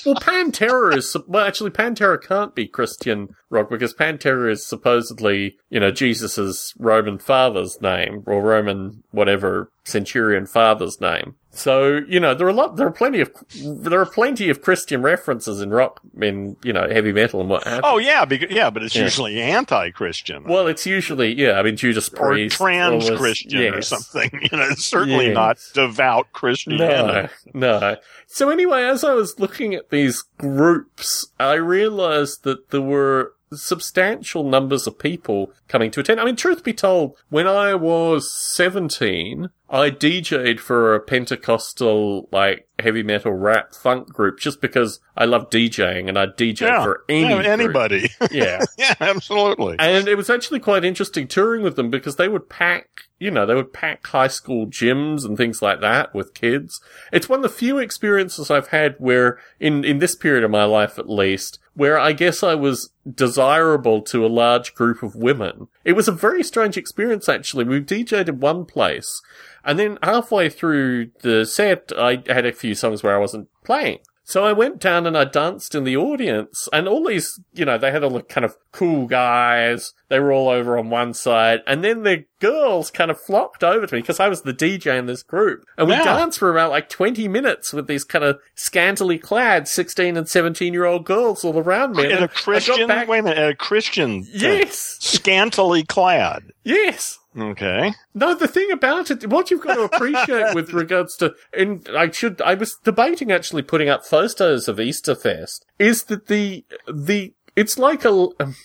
Well, 0.06 0.16
Pantera 0.16 0.96
is 0.96 1.16
well, 1.28 1.46
actually, 1.46 1.72
Pantera 1.72 2.22
can't 2.22 2.54
be 2.54 2.68
Christian 2.68 3.30
rock 3.50 3.70
because 3.70 3.94
Pantera 3.94 4.52
is 4.52 4.66
supposedly, 4.66 5.58
you 5.70 5.80
know, 5.80 5.92
Jesus's 5.92 6.74
Roman 6.78 7.18
father's 7.18 7.82
name 7.82 8.24
or 8.28 8.42
Roman 8.42 9.04
whatever 9.12 9.72
centurion 9.84 10.46
father's 10.46 11.00
name. 11.02 11.36
So 11.52 12.02
you 12.10 12.20
know 12.20 12.36
there 12.36 12.46
are 12.48 12.50
a 12.50 12.54
lot, 12.54 12.76
there 12.76 12.86
are 12.88 12.92
plenty 12.92 13.22
of 13.22 13.32
there 13.64 14.02
are 14.02 14.06
plenty 14.06 14.50
of 14.50 14.62
Christian 14.62 15.02
references 15.02 15.62
in 15.62 15.70
rock, 15.70 16.02
in 16.22 16.58
you 16.64 16.74
know 16.74 16.88
heavy 16.90 17.14
metal 17.14 17.40
and 17.40 17.50
what 17.50 17.64
have. 17.64 17.80
Oh 17.84 17.98
yeah, 17.98 18.26
because, 18.26 18.52
yeah, 18.52 18.70
but 18.70 18.84
it's 18.84 18.94
Yeah. 18.96 19.04
usually 19.04 19.42
anti-Christian. 19.42 20.44
Well, 20.44 20.68
it's 20.68 20.86
usually 20.86 21.34
yeah. 21.34 21.54
I 21.54 21.64
mean 21.64 21.78
Judas 21.78 22.10
Priest 22.10 22.22
or 22.22 22.34
Priest 22.34 22.58
trans 22.58 23.04
always- 23.06 23.20
Christian 23.20 23.60
or 23.60 23.76
yes. 23.76 23.88
something. 23.88 24.30
You 24.52 24.58
know, 24.58 24.68
it's 24.70 24.84
certainly 24.86 25.28
Yes. 25.28 25.34
not 25.34 25.58
devout 25.74 26.32
Christian. 26.34 26.76
No, 26.76 27.30
no. 27.54 27.96
So 28.28 28.50
anyway, 28.50 28.84
as 28.84 29.06
I 29.06 29.14
was 29.14 29.25
looking 29.40 29.74
at 29.74 29.90
these 29.90 30.24
groups, 30.38 31.28
I 31.40 31.54
realized 31.54 32.44
that 32.44 32.70
there 32.72 32.82
were 32.82 33.35
substantial 33.54 34.44
numbers 34.44 34.88
of 34.88 35.00
people 35.00 35.52
coming 35.68 35.92
to 35.92 36.00
attend. 36.00 36.20
I 36.20 36.26
mean, 36.26 36.36
truth 36.36 36.64
be 36.64 36.74
told, 36.74 37.16
when 37.30 37.48
I 37.48 37.76
was 37.76 38.32
17, 38.34 39.50
I 39.70 39.90
DJ'd 39.90 40.60
for 40.60 40.94
a 40.96 41.00
Pentecostal, 41.00 42.28
like, 42.32 42.68
heavy 42.80 43.04
metal 43.04 43.32
rap 43.32 43.74
funk 43.74 44.12
group 44.12 44.40
just 44.40 44.62
because 44.62 45.00
I 45.16 45.26
love 45.26 45.50
DJing 45.50 46.10
and 46.10 46.20
I 46.20 46.26
DJ 46.28 46.62
Yeah. 46.62 46.84
for 46.84 47.04
any 47.08 47.22
Yeah, 47.30 47.42
anybody. 47.44 48.10
Yeah. 48.32 48.64
yeah, 48.78 48.96
absolutely. 49.00 49.78
And 49.80 50.08
it 50.08 50.16
was 50.16 50.30
actually 50.30 50.60
quite 50.60 50.84
interesting 50.84 51.28
touring 51.28 51.64
with 51.64 51.76
them 51.76 51.90
because 51.90 52.18
they 52.18 52.28
would 52.28 52.50
pack, 52.50 53.02
you 53.20 53.32
know, 53.32 53.46
they 53.46 53.56
would 53.56 53.74
pack 53.74 54.06
high 54.08 54.28
school 54.28 54.68
gyms 54.68 55.24
and 55.26 55.38
things 55.38 55.62
like 55.62 55.82
that 55.82 56.14
with 56.14 56.34
kids. 56.34 56.82
It's 57.14 57.30
one 57.30 57.40
of 57.40 57.44
the 57.44 57.50
few 57.50 57.78
experiences 57.78 58.52
I've 58.52 58.68
had 58.68 58.96
where, 58.98 59.40
in, 59.60 59.84
in 59.86 60.00
this 60.00 60.16
period 60.16 60.44
of 60.44 60.52
my 60.52 60.66
life 60.66 61.00
at 61.00 61.10
least, 61.10 61.60
where 61.76 62.00
I 62.00 62.14
guess 62.14 62.42
I 62.42 62.56
was 62.56 62.90
desirable 63.10 64.02
to 64.04 64.26
a 64.26 64.28
large 64.28 64.74
group 64.74 65.04
of 65.04 65.16
women. 65.16 65.68
It 65.84 65.94
was 65.94 66.08
a 66.08 66.14
very 66.14 66.44
strange 66.44 66.78
experience 66.78 67.30
actually. 67.30 67.66
We 67.66 67.82
DJ'd 67.82 68.30
in 68.30 68.40
one 68.40 68.66
place 68.66 69.22
and 69.66 69.80
then 69.80 69.98
halfway 70.04 70.50
through 70.50 71.12
the 71.22 71.44
set, 71.44 71.92
I 71.98 72.24
had 72.28 72.46
a 72.46 72.54
few 72.54 72.76
songs 72.76 73.02
where 73.02 73.16
I 73.16 73.20
wasn't 73.20 73.50
playing. 73.64 74.00
So 74.28 74.44
I 74.44 74.54
went 74.54 74.80
down 74.80 75.06
and 75.06 75.16
I 75.16 75.24
danced 75.26 75.76
in 75.76 75.84
the 75.84 75.96
audience 75.96 76.68
and 76.74 76.88
all 76.88 77.06
these, 77.06 77.40
you 77.54 77.64
know, 77.64 77.78
they 77.78 77.92
had 77.92 78.04
all 78.04 78.10
the 78.10 78.24
kind 78.24 78.44
of 78.44 78.58
cool 78.72 79.06
guys. 79.06 79.94
They 80.10 80.20
were 80.20 80.32
all 80.34 80.50
over 80.50 80.78
on 80.80 80.90
one 80.90 81.14
side 81.14 81.62
and 81.68 81.84
then 81.84 82.02
the 82.04 82.26
girls 82.40 82.90
kind 82.90 83.12
of 83.12 83.22
flocked 83.22 83.64
over 83.64 83.86
to 83.86 83.96
me 83.96 84.02
because 84.02 84.20
I 84.20 84.28
was 84.28 84.42
the 84.42 84.54
DJ 84.54 84.98
in 84.98 85.06
this 85.06 85.22
group 85.24 85.64
and 85.78 85.88
we 85.88 85.94
danced 85.96 86.40
for 86.40 86.50
about 86.52 86.72
like 86.72 86.90
20 86.90 87.28
minutes 87.28 87.72
with 87.72 87.86
these 87.88 88.04
kind 88.04 88.26
of 88.26 88.40
scantily 88.56 89.18
clad 89.20 89.68
16 89.68 90.18
and 90.18 90.28
17 90.28 90.74
year 90.74 90.86
old 90.86 91.06
girls 91.06 91.46
all 91.46 91.58
around 91.60 91.96
me. 91.96 92.06
In 92.06 92.12
And 92.14 92.26
a 92.26 92.28
Christian, 92.28 92.88
back- 92.88 93.08
wait 93.08 93.20
a 93.20 93.24
minute, 93.24 93.50
a 93.52 93.56
Christian, 93.56 94.26
Yes. 94.34 94.98
scantily 95.02 95.84
clad. 95.84 96.52
Yes. 96.64 97.20
Okay. 97.38 97.94
No, 98.14 98.34
the 98.34 98.48
thing 98.48 98.72
about 98.72 99.12
it, 99.12 99.28
what 99.28 99.52
you've 99.52 99.62
got 99.62 99.76
to 99.76 99.84
appreciate 99.84 100.56
with 100.56 100.74
regards 100.74 101.18
to, 101.18 101.36
and 101.54 101.88
I 101.96 102.10
should, 102.12 102.42
I 102.42 102.54
was 102.54 102.78
debating 102.84 103.32
actually 103.32 103.62
putting 103.62 103.90
up 103.90 104.06
photos 104.06 104.68
of 104.68 104.80
Easter 104.80 105.16
Easterfest, 105.16 105.62
is 105.78 106.06
that 106.06 106.28
the, 106.28 106.66
the, 106.92 107.34
it's 107.56 107.78
like 107.78 108.06
a, 108.06 108.10
um, 108.12 108.56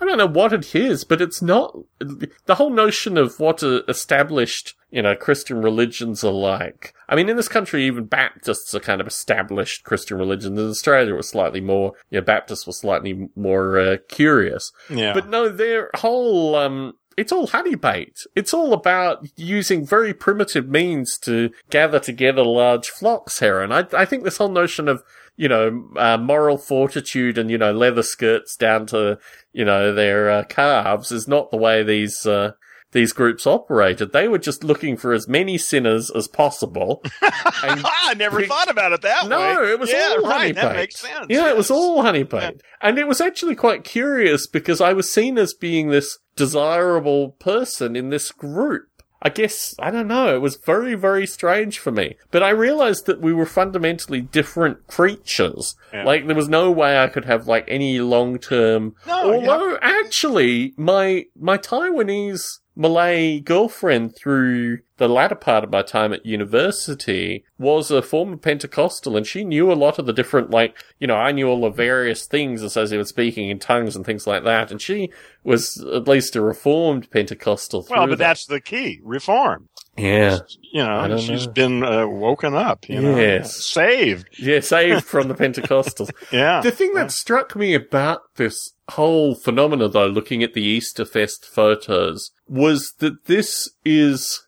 I 0.00 0.06
don't 0.06 0.18
know 0.18 0.26
what 0.26 0.52
it 0.52 0.74
is, 0.74 1.04
but 1.04 1.20
it's 1.20 1.42
not, 1.42 1.76
the 1.98 2.54
whole 2.54 2.70
notion 2.70 3.18
of 3.18 3.38
what 3.38 3.62
a 3.62 3.84
established, 3.88 4.74
you 4.90 5.02
know, 5.02 5.14
Christian 5.14 5.60
religions 5.60 6.24
are 6.24 6.32
like. 6.32 6.94
I 7.08 7.16
mean, 7.16 7.28
in 7.28 7.36
this 7.36 7.48
country, 7.48 7.84
even 7.84 8.04
Baptists 8.04 8.74
are 8.74 8.80
kind 8.80 9.00
of 9.00 9.06
established 9.06 9.84
Christian 9.84 10.16
religions. 10.16 10.58
In 10.58 10.68
Australia, 10.68 11.14
it 11.14 11.16
was 11.16 11.28
slightly 11.28 11.60
more, 11.60 11.92
you 12.10 12.18
know, 12.18 12.24
Baptists 12.24 12.66
were 12.66 12.72
slightly 12.72 13.28
more, 13.36 13.78
uh, 13.78 13.96
curious. 14.08 14.72
Yeah. 14.88 15.12
But 15.12 15.28
no, 15.28 15.48
their 15.48 15.90
whole 15.96 16.54
um 16.54 16.94
it's 17.16 17.32
all 17.32 17.48
honey 17.48 17.74
bait. 17.74 18.24
It's 18.34 18.54
all 18.54 18.72
about 18.72 19.26
using 19.36 19.86
very 19.86 20.14
primitive 20.14 20.68
means 20.68 21.18
to 21.18 21.50
gather 21.68 21.98
together 21.98 22.42
large 22.42 22.88
flocks, 22.88 23.40
Heron. 23.40 23.72
I, 23.72 23.86
I 23.92 24.04
think 24.04 24.24
this 24.24 24.36
whole 24.38 24.50
notion 24.50 24.88
of, 24.88 25.02
you 25.36 25.48
know, 25.48 25.88
uh, 25.96 26.18
moral 26.18 26.58
fortitude 26.58 27.38
and, 27.38 27.50
you 27.50 27.58
know, 27.58 27.72
leather 27.72 28.02
skirts 28.02 28.56
down 28.56 28.86
to, 28.86 29.18
you 29.52 29.64
know, 29.64 29.92
their 29.94 30.30
uh, 30.30 30.44
calves 30.44 31.12
is 31.12 31.26
not 31.26 31.50
the 31.50 31.56
way 31.56 31.82
these, 31.82 32.26
uh, 32.26 32.52
these 32.92 33.12
groups 33.12 33.46
operated. 33.46 34.12
They 34.12 34.28
were 34.28 34.38
just 34.38 34.64
looking 34.64 34.96
for 34.96 35.12
as 35.12 35.28
many 35.28 35.58
sinners 35.58 36.10
as 36.10 36.28
possible. 36.28 37.02
and 37.22 37.82
I 37.84 38.14
never 38.16 38.42
thought 38.46 38.70
about 38.70 38.92
it 38.92 39.02
that 39.02 39.24
way. 39.24 39.28
no, 39.28 39.62
it 39.64 39.78
was 39.78 39.90
yeah, 39.90 40.14
all 40.16 40.22
right. 40.22 40.32
honey 40.40 40.52
That 40.52 40.62
baked. 40.62 40.76
makes 40.76 41.00
sense. 41.00 41.26
Yeah, 41.28 41.48
it 41.50 41.56
was 41.56 41.70
all 41.70 42.02
honey 42.02 42.24
baked. 42.24 42.62
And 42.80 42.98
it 42.98 43.06
was 43.06 43.20
actually 43.20 43.54
quite 43.54 43.84
curious 43.84 44.46
because 44.46 44.80
I 44.80 44.92
was 44.92 45.12
seen 45.12 45.38
as 45.38 45.54
being 45.54 45.88
this 45.90 46.18
desirable 46.36 47.30
person 47.32 47.94
in 47.96 48.10
this 48.10 48.32
group. 48.32 48.86
I 49.22 49.28
guess, 49.28 49.74
I 49.78 49.90
don't 49.90 50.08
know, 50.08 50.34
it 50.34 50.40
was 50.40 50.56
very, 50.56 50.94
very 50.94 51.26
strange 51.26 51.78
for 51.78 51.90
me. 51.90 52.16
But 52.30 52.42
I 52.42 52.48
realized 52.50 53.04
that 53.04 53.20
we 53.20 53.34
were 53.34 53.44
fundamentally 53.44 54.22
different 54.22 54.86
creatures. 54.86 55.74
Yeah. 55.92 56.04
Like, 56.04 56.26
there 56.26 56.34
was 56.34 56.48
no 56.48 56.70
way 56.70 56.98
I 56.98 57.08
could 57.08 57.26
have, 57.26 57.46
like, 57.46 57.66
any 57.68 58.00
long-term... 58.00 58.94
No, 59.06 59.34
Although, 59.34 59.76
actually, 59.82 60.72
my, 60.78 61.26
my 61.38 61.58
Taiwanese 61.58 62.59
Malay 62.80 63.40
girlfriend 63.40 64.16
through 64.16 64.78
the 64.96 65.06
latter 65.06 65.34
part 65.34 65.64
of 65.64 65.70
my 65.70 65.82
time 65.82 66.14
at 66.14 66.24
university 66.24 67.44
was 67.58 67.90
a 67.90 68.00
former 68.00 68.38
Pentecostal 68.38 69.18
and 69.18 69.26
she 69.26 69.44
knew 69.44 69.70
a 69.70 69.74
lot 69.74 69.98
of 69.98 70.06
the 70.06 70.14
different, 70.14 70.50
like, 70.50 70.82
you 70.98 71.06
know, 71.06 71.16
I 71.16 71.32
knew 71.32 71.46
all 71.46 71.60
the 71.60 71.68
various 71.70 72.24
things 72.24 72.62
associated 72.62 73.00
with 73.00 73.08
speaking 73.08 73.50
in 73.50 73.58
tongues 73.58 73.96
and 73.96 74.06
things 74.06 74.26
like 74.26 74.44
that. 74.44 74.70
And 74.70 74.80
she 74.80 75.10
was 75.44 75.76
at 75.92 76.08
least 76.08 76.36
a 76.36 76.40
reformed 76.40 77.10
Pentecostal. 77.10 77.86
Well, 77.90 78.06
but 78.06 78.10
that. 78.10 78.18
that's 78.18 78.46
the 78.46 78.60
key. 78.62 79.00
Reform. 79.02 79.68
Yeah. 80.00 80.38
You 80.72 80.82
know, 80.84 81.18
she's 81.18 81.46
know. 81.46 81.52
been 81.52 81.82
uh, 81.84 82.06
woken 82.06 82.54
up. 82.54 82.88
You 82.88 83.00
know, 83.00 83.16
Yes. 83.16 83.56
saved. 83.56 84.28
Yeah, 84.38 84.60
saved 84.60 85.04
from 85.04 85.28
the 85.28 85.34
Pentecostals. 85.34 86.10
Yeah. 86.32 86.60
The 86.60 86.70
thing 86.70 86.94
that 86.94 87.10
struck 87.10 87.56
me 87.56 87.74
about 87.74 88.22
this 88.36 88.72
whole 88.90 89.34
phenomena, 89.34 89.88
though, 89.88 90.06
looking 90.06 90.42
at 90.42 90.54
the 90.54 90.62
Easter 90.62 91.04
Fest 91.04 91.44
photos, 91.44 92.30
was 92.48 92.94
that 92.98 93.26
this 93.26 93.70
is 93.84 94.46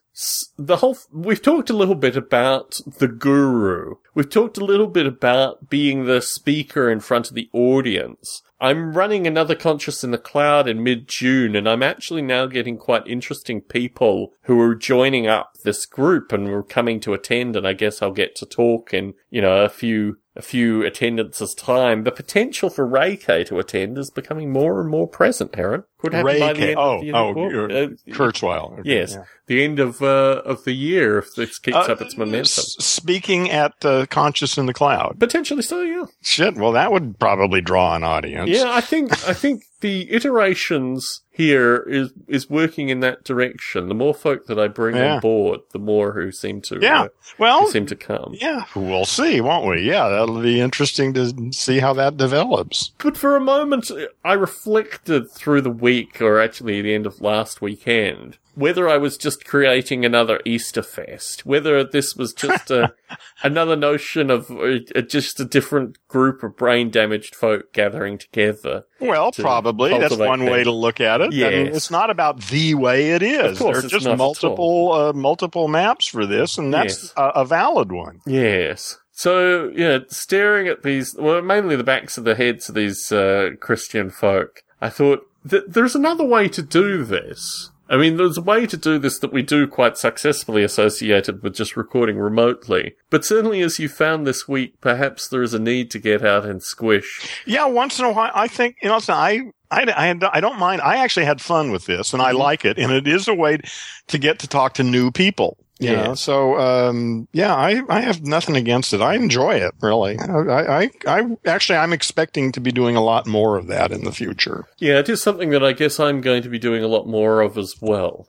the 0.57 0.77
whole. 0.77 0.97
We've 1.11 1.41
talked 1.41 1.69
a 1.69 1.75
little 1.75 1.95
bit 1.95 2.15
about 2.15 2.79
the 2.99 3.07
guru. 3.07 3.95
We've 4.13 4.29
talked 4.29 4.57
a 4.57 4.65
little 4.65 4.87
bit 4.87 5.05
about 5.07 5.69
being 5.69 6.05
the 6.05 6.21
speaker 6.21 6.89
in 6.89 6.99
front 6.99 7.29
of 7.29 7.35
the 7.35 7.49
audience. 7.51 8.43
I'm 8.63 8.93
running 8.93 9.27
another 9.27 9.55
Conscious 9.55 10.05
in 10.05 10.11
the 10.11 10.17
Cloud 10.17 10.69
in 10.69 10.81
mid-June, 10.81 11.53
and 11.53 11.67
I'm 11.67 11.83
actually 11.83 12.21
now 12.21 12.45
getting 12.45 12.77
quite 12.77 13.05
interesting 13.05 13.59
people 13.59 14.31
who 14.43 14.57
are 14.61 14.73
joining 14.73 15.27
up 15.27 15.51
this 15.65 15.85
group 15.85 16.31
and 16.31 16.47
were 16.47 16.63
coming 16.63 17.01
to 17.01 17.13
attend, 17.13 17.57
and 17.57 17.67
I 17.67 17.73
guess 17.73 18.01
I'll 18.01 18.13
get 18.13 18.37
to 18.37 18.45
talk 18.45 18.93
in, 18.93 19.15
you 19.29 19.41
know, 19.41 19.65
a 19.65 19.67
few 19.67 20.19
a 20.35 20.41
few 20.41 20.83
attendances 20.83 21.53
time. 21.53 22.03
The 22.03 22.11
potential 22.11 22.69
for 22.69 22.87
Ray 22.87 23.17
K 23.17 23.43
to 23.45 23.59
attend 23.59 23.97
is 23.97 24.09
becoming 24.09 24.51
more 24.51 24.81
and 24.81 24.89
more 24.89 25.07
present, 25.07 25.53
Heron. 25.55 25.83
Could 25.99 26.13
happen 26.13 26.25
Ray 26.25 26.39
by 26.39 26.53
the 26.53 26.59
K- 26.59 26.69
end 26.69 26.79
oh, 26.79 26.95
of 26.95 27.35
the 27.35 27.41
year. 27.41 27.71
oh, 27.71 27.83
uh, 27.83 27.87
Kurzweil. 28.15 28.81
Yes, 28.83 29.13
yeah. 29.13 29.23
the 29.47 29.63
end 29.63 29.79
of 29.79 30.01
uh, 30.01 30.41
of 30.43 30.63
the 30.63 30.73
year 30.73 31.19
if 31.19 31.35
this 31.35 31.59
keeps 31.59 31.77
Uh, 31.77 31.81
up 31.81 32.01
its 32.01 32.17
momentum. 32.17 32.45
speaking 32.45 33.51
at 33.51 33.73
uh, 33.85 34.05
Conscious 34.07 34.57
in 34.57 34.65
the 34.65 34.73
Cloud. 34.73 35.19
Potentially 35.19 35.61
so, 35.61 35.81
yeah. 35.81 36.05
Shit. 36.21 36.55
Well, 36.55 36.71
that 36.73 36.91
would 36.91 37.19
probably 37.19 37.61
draw 37.61 37.95
an 37.95 38.03
audience. 38.03 38.49
Yeah, 38.49 38.71
I 38.71 38.81
think 38.81 39.11
I 39.27 39.33
think 39.33 39.63
the 39.81 40.11
iterations 40.11 41.21
here 41.35 41.77
is 41.89 42.13
is 42.27 42.47
working 42.49 42.89
in 42.89 42.99
that 43.01 43.23
direction. 43.23 43.87
The 43.89 43.95
more 43.95 44.13
folk 44.13 44.45
that 44.45 44.59
I 44.59 44.67
bring 44.67 44.95
Yeah. 44.95 45.15
on 45.15 45.19
board, 45.19 45.61
the 45.71 45.79
more 45.79 46.13
who 46.13 46.31
seem 46.31 46.61
to 46.61 46.77
Yeah. 46.79 47.03
uh, 47.03 47.07
Well, 47.39 47.61
who 47.61 47.71
seem 47.71 47.87
to 47.87 47.95
come. 47.95 48.35
yeah, 48.39 48.65
we'll 48.75 49.05
see, 49.05 49.41
won't 49.41 49.65
we? 49.67 49.81
Yeah, 49.81 50.09
that'll 50.09 50.41
be 50.41 50.61
interesting 50.61 51.13
to 51.15 51.51
see 51.51 51.79
how 51.79 51.93
that 51.93 52.17
develops. 52.17 52.91
But 53.03 53.17
for 53.17 53.35
a 53.35 53.39
moment, 53.41 53.91
I 54.23 54.33
reflected 54.33 55.29
through 55.31 55.61
the 55.61 55.71
week, 55.71 56.21
or 56.21 56.39
actually 56.39 56.81
the 56.81 56.93
end 56.93 57.05
of 57.07 57.19
last 57.19 57.61
weekend, 57.61 58.37
whether 58.55 58.87
I 58.87 58.97
was 58.97 59.17
just 59.17 59.45
creating 59.45 60.05
another 60.05 60.39
Easter 60.45 60.83
fest, 60.83 61.45
whether 61.45 61.83
this 61.83 62.15
was 62.15 62.33
just 62.33 62.69
a, 62.71 62.93
another 63.43 63.75
notion 63.75 64.29
of 64.29 64.51
uh, 64.51 64.79
just 65.07 65.39
a 65.39 65.45
different 65.45 65.97
group 66.07 66.43
of 66.43 66.55
brain 66.55 66.89
damaged 66.89 67.35
folk 67.35 67.73
gathering 67.73 68.17
together. 68.17 68.85
Well, 68.99 69.31
to 69.31 69.41
probably 69.41 69.97
that's 69.97 70.15
one 70.15 70.45
way 70.45 70.63
to 70.63 70.71
look 70.71 71.01
at 71.01 71.21
it. 71.21 71.25
I 71.25 71.27
mean, 71.29 71.39
Yes. 71.67 71.75
it's 71.75 71.91
not 71.91 72.09
about 72.09 72.41
the 72.47 72.75
way 72.75 73.11
it 73.11 73.21
is. 73.23 73.53
Of 73.53 73.57
course, 73.59 73.77
there 73.77 73.83
are 73.83 73.85
it's 73.97 74.05
just 74.05 74.17
multiple 74.17 74.91
uh, 74.93 75.13
multiple 75.13 75.67
maps 75.67 76.05
for 76.07 76.25
this, 76.25 76.57
and 76.57 76.73
that's 76.73 77.03
Yes. 77.03 77.13
a, 77.17 77.23
a 77.41 77.45
valid 77.45 77.91
one. 77.91 78.21
Yes. 78.25 78.97
So, 79.15 79.71
yeah, 79.75 79.99
staring 80.07 80.67
at 80.67 80.81
these, 80.81 81.15
well, 81.15 81.41
mainly 81.43 81.75
the 81.75 81.83
backs 81.83 82.17
of 82.17 82.23
the 82.23 82.33
heads 82.33 82.67
of 82.67 82.73
these 82.75 83.11
uh, 83.11 83.51
Christian 83.59 84.09
folk, 84.09 84.63
I 84.81 84.89
thought 84.89 85.27
that 85.45 85.73
there's 85.73 85.93
another 85.93 86.23
way 86.25 86.47
to 86.49 86.63
do 86.63 87.03
this. 87.03 87.69
I 87.89 87.97
mean, 87.97 88.17
there's 88.17 88.37
a 88.37 88.41
way 88.41 88.65
to 88.65 88.77
do 88.77 88.97
this 88.97 89.19
that 89.19 89.33
we 89.33 89.41
do 89.41 89.67
quite 89.67 89.97
successfully 89.97 90.63
associated 90.63 91.43
with 91.43 91.53
just 91.53 91.75
recording 91.75 92.17
remotely. 92.17 92.95
But 93.09 93.25
certainly 93.25 93.61
as 93.61 93.77
you 93.77 93.89
found 93.89 94.25
this 94.25 94.47
week, 94.47 94.79
perhaps 94.79 95.27
there 95.27 95.43
is 95.43 95.53
a 95.53 95.59
need 95.59 95.91
to 95.91 95.99
get 95.99 96.25
out 96.25 96.45
and 96.45 96.63
squish. 96.63 97.41
Yeah, 97.45 97.65
once 97.65 97.99
in 97.99 98.05
a 98.05 98.11
while, 98.11 98.31
I 98.33 98.47
think, 98.47 98.77
you 98.81 98.89
know, 98.89 98.99
I, 99.09 99.51
I, 99.69 99.83
I, 99.83 100.19
I 100.31 100.39
don't 100.39 100.59
mind. 100.59 100.81
I 100.81 100.97
actually 100.97 101.25
had 101.25 101.41
fun 101.41 101.71
with 101.71 101.85
this 101.85 102.13
and 102.13 102.21
I 102.21 102.29
mm-hmm. 102.29 102.39
like 102.39 102.65
it. 102.65 102.77
And 102.79 102.91
it 102.91 103.07
is 103.07 103.27
a 103.27 103.33
way 103.33 103.59
to 104.07 104.17
get 104.17 104.39
to 104.39 104.47
talk 104.47 104.75
to 104.75 104.83
new 104.83 105.11
people. 105.11 105.57
You 105.83 105.91
Yeah. 105.91 106.03
know, 106.03 106.15
so 106.15 106.57
um, 106.59 107.27
yeah, 107.33 107.53
I, 107.55 107.81
I 107.89 108.01
have 108.01 108.23
nothing 108.23 108.55
against 108.55 108.93
it. 108.93 109.01
I 109.01 109.15
enjoy 109.15 109.55
it 109.55 109.73
really. 109.81 110.17
I, 110.17 110.83
I, 110.83 110.91
I 111.07 111.37
actually 111.45 111.77
I'm 111.77 111.93
expecting 111.93 112.51
to 112.53 112.59
be 112.59 112.71
doing 112.71 112.95
a 112.95 113.01
lot 113.03 113.27
more 113.27 113.57
of 113.57 113.67
that 113.67 113.91
in 113.91 114.03
the 114.03 114.11
future. 114.11 114.65
Yeah, 114.79 114.99
it 114.99 115.09
is 115.09 115.21
something 115.21 115.49
that 115.51 115.63
I 115.63 115.73
guess 115.73 115.99
I'm 115.99 116.21
going 116.21 116.43
to 116.43 116.49
be 116.49 116.59
doing 116.59 116.83
a 116.83 116.87
lot 116.87 117.07
more 117.07 117.41
of 117.41 117.57
as 117.57 117.75
well. 117.81 118.27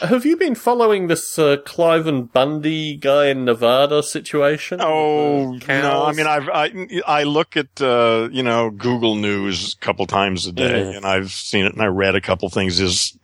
Have 0.00 0.24
you 0.26 0.36
been 0.36 0.54
following 0.54 1.06
this 1.06 1.38
uh, 1.38 1.56
Cliven 1.64 2.32
Bundy 2.32 2.96
guy 2.96 3.26
in 3.26 3.44
Nevada 3.44 4.02
situation? 4.02 4.80
Oh 4.82 5.52
no! 5.68 6.04
I 6.04 6.12
mean, 6.12 6.26
I've 6.26 6.48
I, 6.48 7.00
I 7.06 7.22
look 7.24 7.56
at 7.56 7.80
uh, 7.80 8.28
you 8.32 8.42
know 8.42 8.70
Google 8.70 9.14
News 9.14 9.74
a 9.74 9.76
couple 9.78 10.06
times 10.06 10.46
a 10.46 10.52
day, 10.52 10.90
Yeah. 10.90 10.96
and 10.96 11.06
I've 11.06 11.30
seen 11.30 11.64
it, 11.66 11.72
and 11.74 11.82
I 11.82 11.86
read 11.86 12.14
a 12.14 12.20
couple 12.20 12.48
things 12.48 12.78
his 12.78 13.16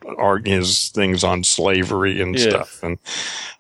his 0.45 0.91
things 0.91 1.25
on 1.25 1.45
slavery 1.45 2.21
and 2.21 2.39
Yeah. 2.39 2.49
stuff, 2.51 2.83
and 2.83 2.99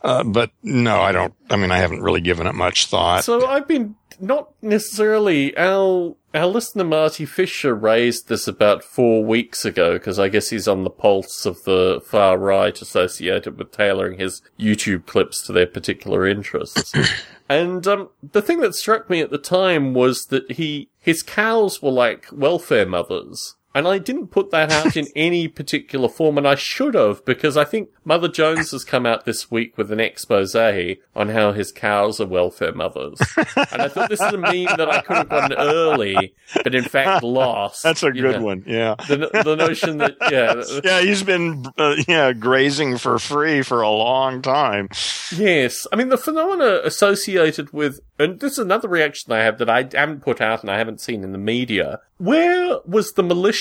uh, 0.02 0.22
but 0.24 0.50
no, 0.62 1.00
I 1.00 1.12
don't. 1.12 1.34
I 1.50 1.56
mean, 1.56 1.70
I 1.72 1.78
haven't 1.78 2.02
really 2.02 2.20
given 2.20 2.46
it 2.46 2.54
much 2.54 2.86
thought. 2.86 3.24
So 3.24 3.46
I've 3.46 3.66
been 3.66 3.96
not 4.20 4.50
necessarily 4.62 5.56
our 5.56 6.16
our 6.32 6.46
listener 6.46 6.84
Marty 6.84 7.24
Fisher 7.24 7.74
raised 7.74 8.28
this 8.28 8.46
about 8.46 8.84
four 8.84 9.24
weeks 9.24 9.64
ago 9.64 9.94
because 9.94 10.18
I 10.18 10.28
guess 10.28 10.50
he's 10.50 10.68
on 10.68 10.84
the 10.84 10.90
pulse 10.90 11.44
of 11.44 11.62
the 11.64 12.00
far 12.04 12.38
right 12.38 12.80
associated 12.80 13.58
with 13.58 13.72
tailoring 13.72 14.18
his 14.18 14.40
YouTube 14.58 15.06
clips 15.06 15.42
to 15.42 15.52
their 15.52 15.66
particular 15.66 16.26
interests. 16.26 16.92
and 17.48 17.84
um, 17.86 18.10
the 18.22 18.42
thing 18.42 18.60
that 18.60 18.76
struck 18.76 19.10
me 19.10 19.20
at 19.20 19.30
the 19.30 19.38
time 19.38 19.92
was 19.92 20.26
that 20.26 20.52
he 20.52 20.88
his 21.00 21.22
cows 21.22 21.82
were 21.82 21.90
like 21.90 22.26
welfare 22.30 22.86
mothers. 22.86 23.56
And 23.72 23.86
I 23.86 23.98
didn't 23.98 24.28
put 24.28 24.50
that 24.50 24.72
out 24.72 24.96
in 24.96 25.06
any 25.16 25.46
particular 25.46 26.08
form, 26.08 26.38
and 26.38 26.46
I 26.46 26.56
should 26.56 26.94
have, 26.94 27.24
because 27.24 27.56
I 27.56 27.64
think 27.64 27.90
Mother 28.04 28.26
Jones 28.26 28.72
has 28.72 28.84
come 28.84 29.06
out 29.06 29.24
this 29.24 29.50
week 29.50 29.78
with 29.78 29.92
an 29.92 30.00
expose 30.00 30.56
on 30.56 31.28
how 31.28 31.52
his 31.52 31.70
cows 31.70 32.20
are 32.20 32.26
welfare 32.26 32.72
mothers. 32.72 33.20
and 33.36 33.82
I 33.82 33.88
thought 33.88 34.08
this 34.08 34.20
is 34.20 34.32
a 34.32 34.38
meme 34.38 34.76
that 34.76 34.90
I 34.90 35.00
could 35.02 35.16
have 35.16 35.28
gotten 35.28 35.56
early, 35.56 36.34
but 36.64 36.74
in 36.74 36.82
fact 36.82 37.22
lost. 37.22 37.82
That's 37.84 38.02
a 38.02 38.10
good 38.10 38.36
know. 38.36 38.42
one. 38.42 38.64
Yeah. 38.66 38.96
The, 39.08 39.30
the 39.44 39.54
notion 39.54 39.98
that, 39.98 40.16
yeah, 40.30 40.80
Yeah, 40.82 41.00
he's 41.00 41.22
been 41.22 41.66
uh, 41.78 41.96
yeah 42.08 42.32
grazing 42.32 42.98
for 42.98 43.18
free 43.18 43.62
for 43.62 43.82
a 43.82 43.90
long 43.90 44.42
time. 44.42 44.88
Yes. 45.32 45.86
I 45.92 45.96
mean, 45.96 46.08
the 46.08 46.18
phenomena 46.18 46.80
associated 46.84 47.72
with, 47.72 48.00
and 48.18 48.40
this 48.40 48.52
is 48.52 48.58
another 48.58 48.88
reaction 48.88 49.32
I 49.32 49.44
have 49.44 49.58
that 49.58 49.70
I 49.70 49.88
haven't 49.92 50.22
put 50.22 50.40
out 50.40 50.62
and 50.62 50.70
I 50.70 50.78
haven't 50.78 51.00
seen 51.00 51.22
in 51.22 51.32
the 51.32 51.38
media. 51.38 52.00
Where 52.18 52.78
was 52.84 53.12
the 53.12 53.22
militia 53.22 53.59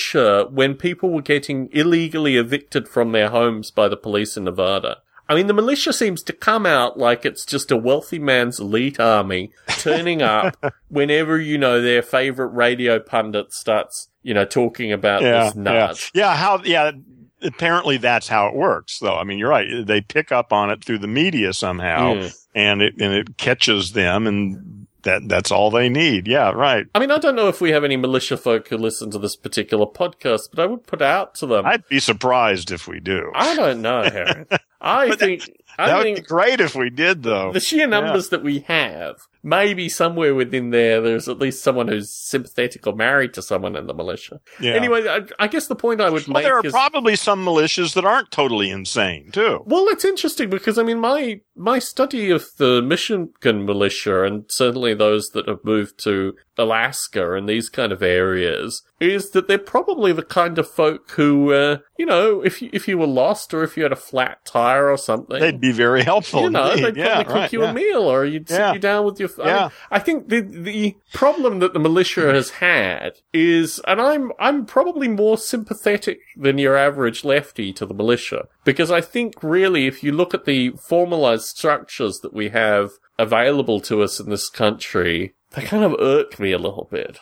when 0.50 0.74
people 0.74 1.10
were 1.10 1.22
getting 1.22 1.68
illegally 1.72 2.36
evicted 2.36 2.88
from 2.88 3.12
their 3.12 3.28
homes 3.30 3.70
by 3.70 3.88
the 3.88 3.96
police 3.96 4.36
in 4.36 4.44
Nevada? 4.44 4.98
I 5.28 5.34
mean, 5.36 5.46
the 5.46 5.54
militia 5.54 5.92
seems 5.92 6.24
to 6.24 6.32
come 6.32 6.66
out 6.66 6.98
like 6.98 7.24
it's 7.24 7.44
just 7.46 7.70
a 7.70 7.76
wealthy 7.76 8.18
man's 8.18 8.58
elite 8.58 8.98
army 8.98 9.52
turning 9.78 10.22
up 10.22 10.56
whenever, 10.88 11.38
you 11.38 11.56
know, 11.56 11.80
their 11.80 12.02
favorite 12.02 12.48
radio 12.48 12.98
pundit 12.98 13.52
starts, 13.52 14.08
you 14.24 14.34
know, 14.34 14.44
talking 14.44 14.90
about 14.90 15.22
Yeah, 15.22 15.44
this 15.44 15.54
yeah, 15.54 15.62
nut. 15.62 16.10
yeah. 16.14 16.34
How? 16.34 16.60
Yeah. 16.64 16.90
Apparently, 17.42 17.96
that's 17.96 18.28
how 18.28 18.48
it 18.48 18.54
works, 18.54 18.98
though. 18.98 19.16
I 19.16 19.24
mean, 19.24 19.38
you're 19.38 19.48
right. 19.48 19.86
They 19.86 20.00
pick 20.02 20.30
up 20.32 20.52
on 20.52 20.68
it 20.68 20.84
through 20.84 20.98
the 20.98 21.06
media 21.06 21.52
somehow, 21.54 22.14
Yeah. 22.14 22.28
and 22.54 22.82
it 22.82 22.94
and 23.00 23.14
it 23.14 23.36
catches 23.38 23.92
them, 23.92 24.26
and 24.26 24.79
that 25.02 25.28
that's 25.28 25.50
all 25.50 25.70
they 25.70 25.88
need. 25.88 26.26
Yeah, 26.26 26.50
right. 26.50 26.86
I 26.94 26.98
mean, 26.98 27.10
I 27.10 27.18
don't 27.18 27.36
know 27.36 27.48
if 27.48 27.60
we 27.60 27.70
have 27.70 27.84
any 27.84 27.96
militia 27.96 28.36
folk 28.36 28.68
who 28.68 28.76
listen 28.76 29.10
to 29.10 29.18
this 29.18 29.36
particular 29.36 29.86
podcast, 29.86 30.50
but 30.52 30.60
I 30.60 30.66
would 30.66 30.86
put 30.86 31.02
out 31.02 31.34
to 31.36 31.46
them. 31.46 31.66
I'd 31.66 31.86
be 31.88 32.00
surprised 32.00 32.70
if 32.70 32.86
we 32.86 33.00
do. 33.00 33.30
I 33.34 33.54
don't 33.54 33.82
know, 33.82 34.02
Harry. 34.02 34.46
I 34.80 35.14
think 35.16 35.48
that 35.86 35.94
I 35.94 35.98
would 35.98 36.14
be 36.16 36.20
great 36.20 36.60
if 36.60 36.74
we 36.74 36.90
did, 36.90 37.22
though. 37.22 37.52
the 37.52 37.60
sheer 37.60 37.86
numbers 37.86 38.28
that 38.30 38.42
we 38.42 38.60
have, 38.60 39.26
maybe 39.42 39.88
somewhere 39.88 40.34
within 40.34 40.70
there, 40.70 41.00
there's 41.00 41.28
at 41.28 41.38
least 41.38 41.62
someone 41.62 41.88
who's 41.88 42.10
sympathetic 42.10 42.86
or 42.86 42.94
married 42.94 43.34
to 43.34 43.42
someone 43.42 43.76
in 43.76 43.86
the 43.86 43.94
militia. 43.94 44.40
Yeah. 44.60 44.72
Anyway, 44.72 45.06
I, 45.08 45.22
I 45.38 45.48
guess 45.48 45.66
the 45.66 45.76
point 45.76 46.00
I 46.00 46.10
would 46.10 46.26
well, 46.26 46.34
make 46.34 46.44
there 46.44 46.58
are 46.58 46.66
is. 46.66 46.72
probably 46.72 47.16
some 47.16 47.44
militias 47.44 47.94
that 47.94 48.04
aren't 48.04 48.30
totally 48.30 48.70
insane 48.70 49.30
too. 49.32 49.62
well, 49.66 49.88
it's 49.88 50.04
interesting 50.04 50.50
because 50.50 50.78
I 50.78 50.82
mean, 50.82 50.98
my 50.98 51.40
my 51.56 51.78
study 51.78 52.30
of 52.30 52.46
the 52.56 52.82
Michigan 52.82 53.64
militia 53.64 54.24
and 54.24 54.44
certainly 54.48 54.94
those 54.94 55.30
that 55.30 55.48
have 55.48 55.64
moved 55.64 56.02
to 56.04 56.34
Alaska 56.60 57.34
and 57.34 57.48
these 57.48 57.68
kind 57.68 57.90
of 57.92 58.02
areas 58.02 58.82
is 59.00 59.30
that 59.30 59.48
they're 59.48 59.58
probably 59.58 60.12
the 60.12 60.22
kind 60.22 60.58
of 60.58 60.68
folk 60.68 61.10
who, 61.12 61.52
uh, 61.52 61.78
you 61.98 62.04
know, 62.04 62.42
if 62.42 62.60
you, 62.60 62.68
if 62.72 62.86
you 62.86 62.98
were 62.98 63.06
lost 63.06 63.54
or 63.54 63.62
if 63.62 63.76
you 63.76 63.82
had 63.82 63.92
a 63.92 63.96
flat 63.96 64.44
tire 64.44 64.90
or 64.90 64.98
something, 64.98 65.40
They'd 65.40 65.60
be 65.60 65.69
very 65.72 66.02
helpful. 66.02 66.42
you 66.42 66.50
know, 66.50 66.74
they'd 66.76 66.96
yeah, 66.96 67.22
probably 67.22 67.24
cook 67.24 67.34
right, 67.34 67.52
you 67.52 67.62
yeah. 67.62 67.70
a 67.70 67.74
meal 67.74 68.02
or 68.02 68.24
you'd 68.24 68.48
sit 68.48 68.58
Yeah. 68.58 68.72
you 68.72 68.78
down 68.78 69.04
with 69.04 69.20
your. 69.20 69.28
I, 69.42 69.46
Yeah. 69.46 69.60
mean, 69.62 69.70
I 69.90 69.98
think 69.98 70.28
the 70.28 70.40
the 70.40 70.96
problem 71.12 71.58
that 71.60 71.72
the 71.72 71.78
militia 71.80 72.32
has 72.32 72.50
had 72.50 73.18
is, 73.32 73.80
and 73.86 74.00
I'm 74.00 74.32
I'm 74.38 74.66
probably 74.66 75.08
more 75.08 75.38
sympathetic 75.38 76.20
than 76.36 76.58
your 76.58 76.76
average 76.76 77.24
lefty 77.24 77.72
to 77.74 77.86
the 77.86 77.94
militia 77.94 78.48
because 78.64 78.90
I 78.90 79.00
think 79.00 79.34
really, 79.42 79.86
if 79.86 80.02
you 80.02 80.12
look 80.12 80.34
at 80.34 80.44
the 80.44 80.70
formalized 80.88 81.44
structures 81.46 82.20
that 82.20 82.32
we 82.34 82.48
have 82.50 82.90
available 83.18 83.80
to 83.80 84.02
us 84.02 84.18
in 84.20 84.30
this 84.30 84.48
country, 84.48 85.34
they 85.52 85.62
kind 85.62 85.84
of 85.84 85.94
irk 86.00 86.38
me 86.40 86.52
a 86.52 86.58
little 86.58 86.88
bit. 86.90 87.18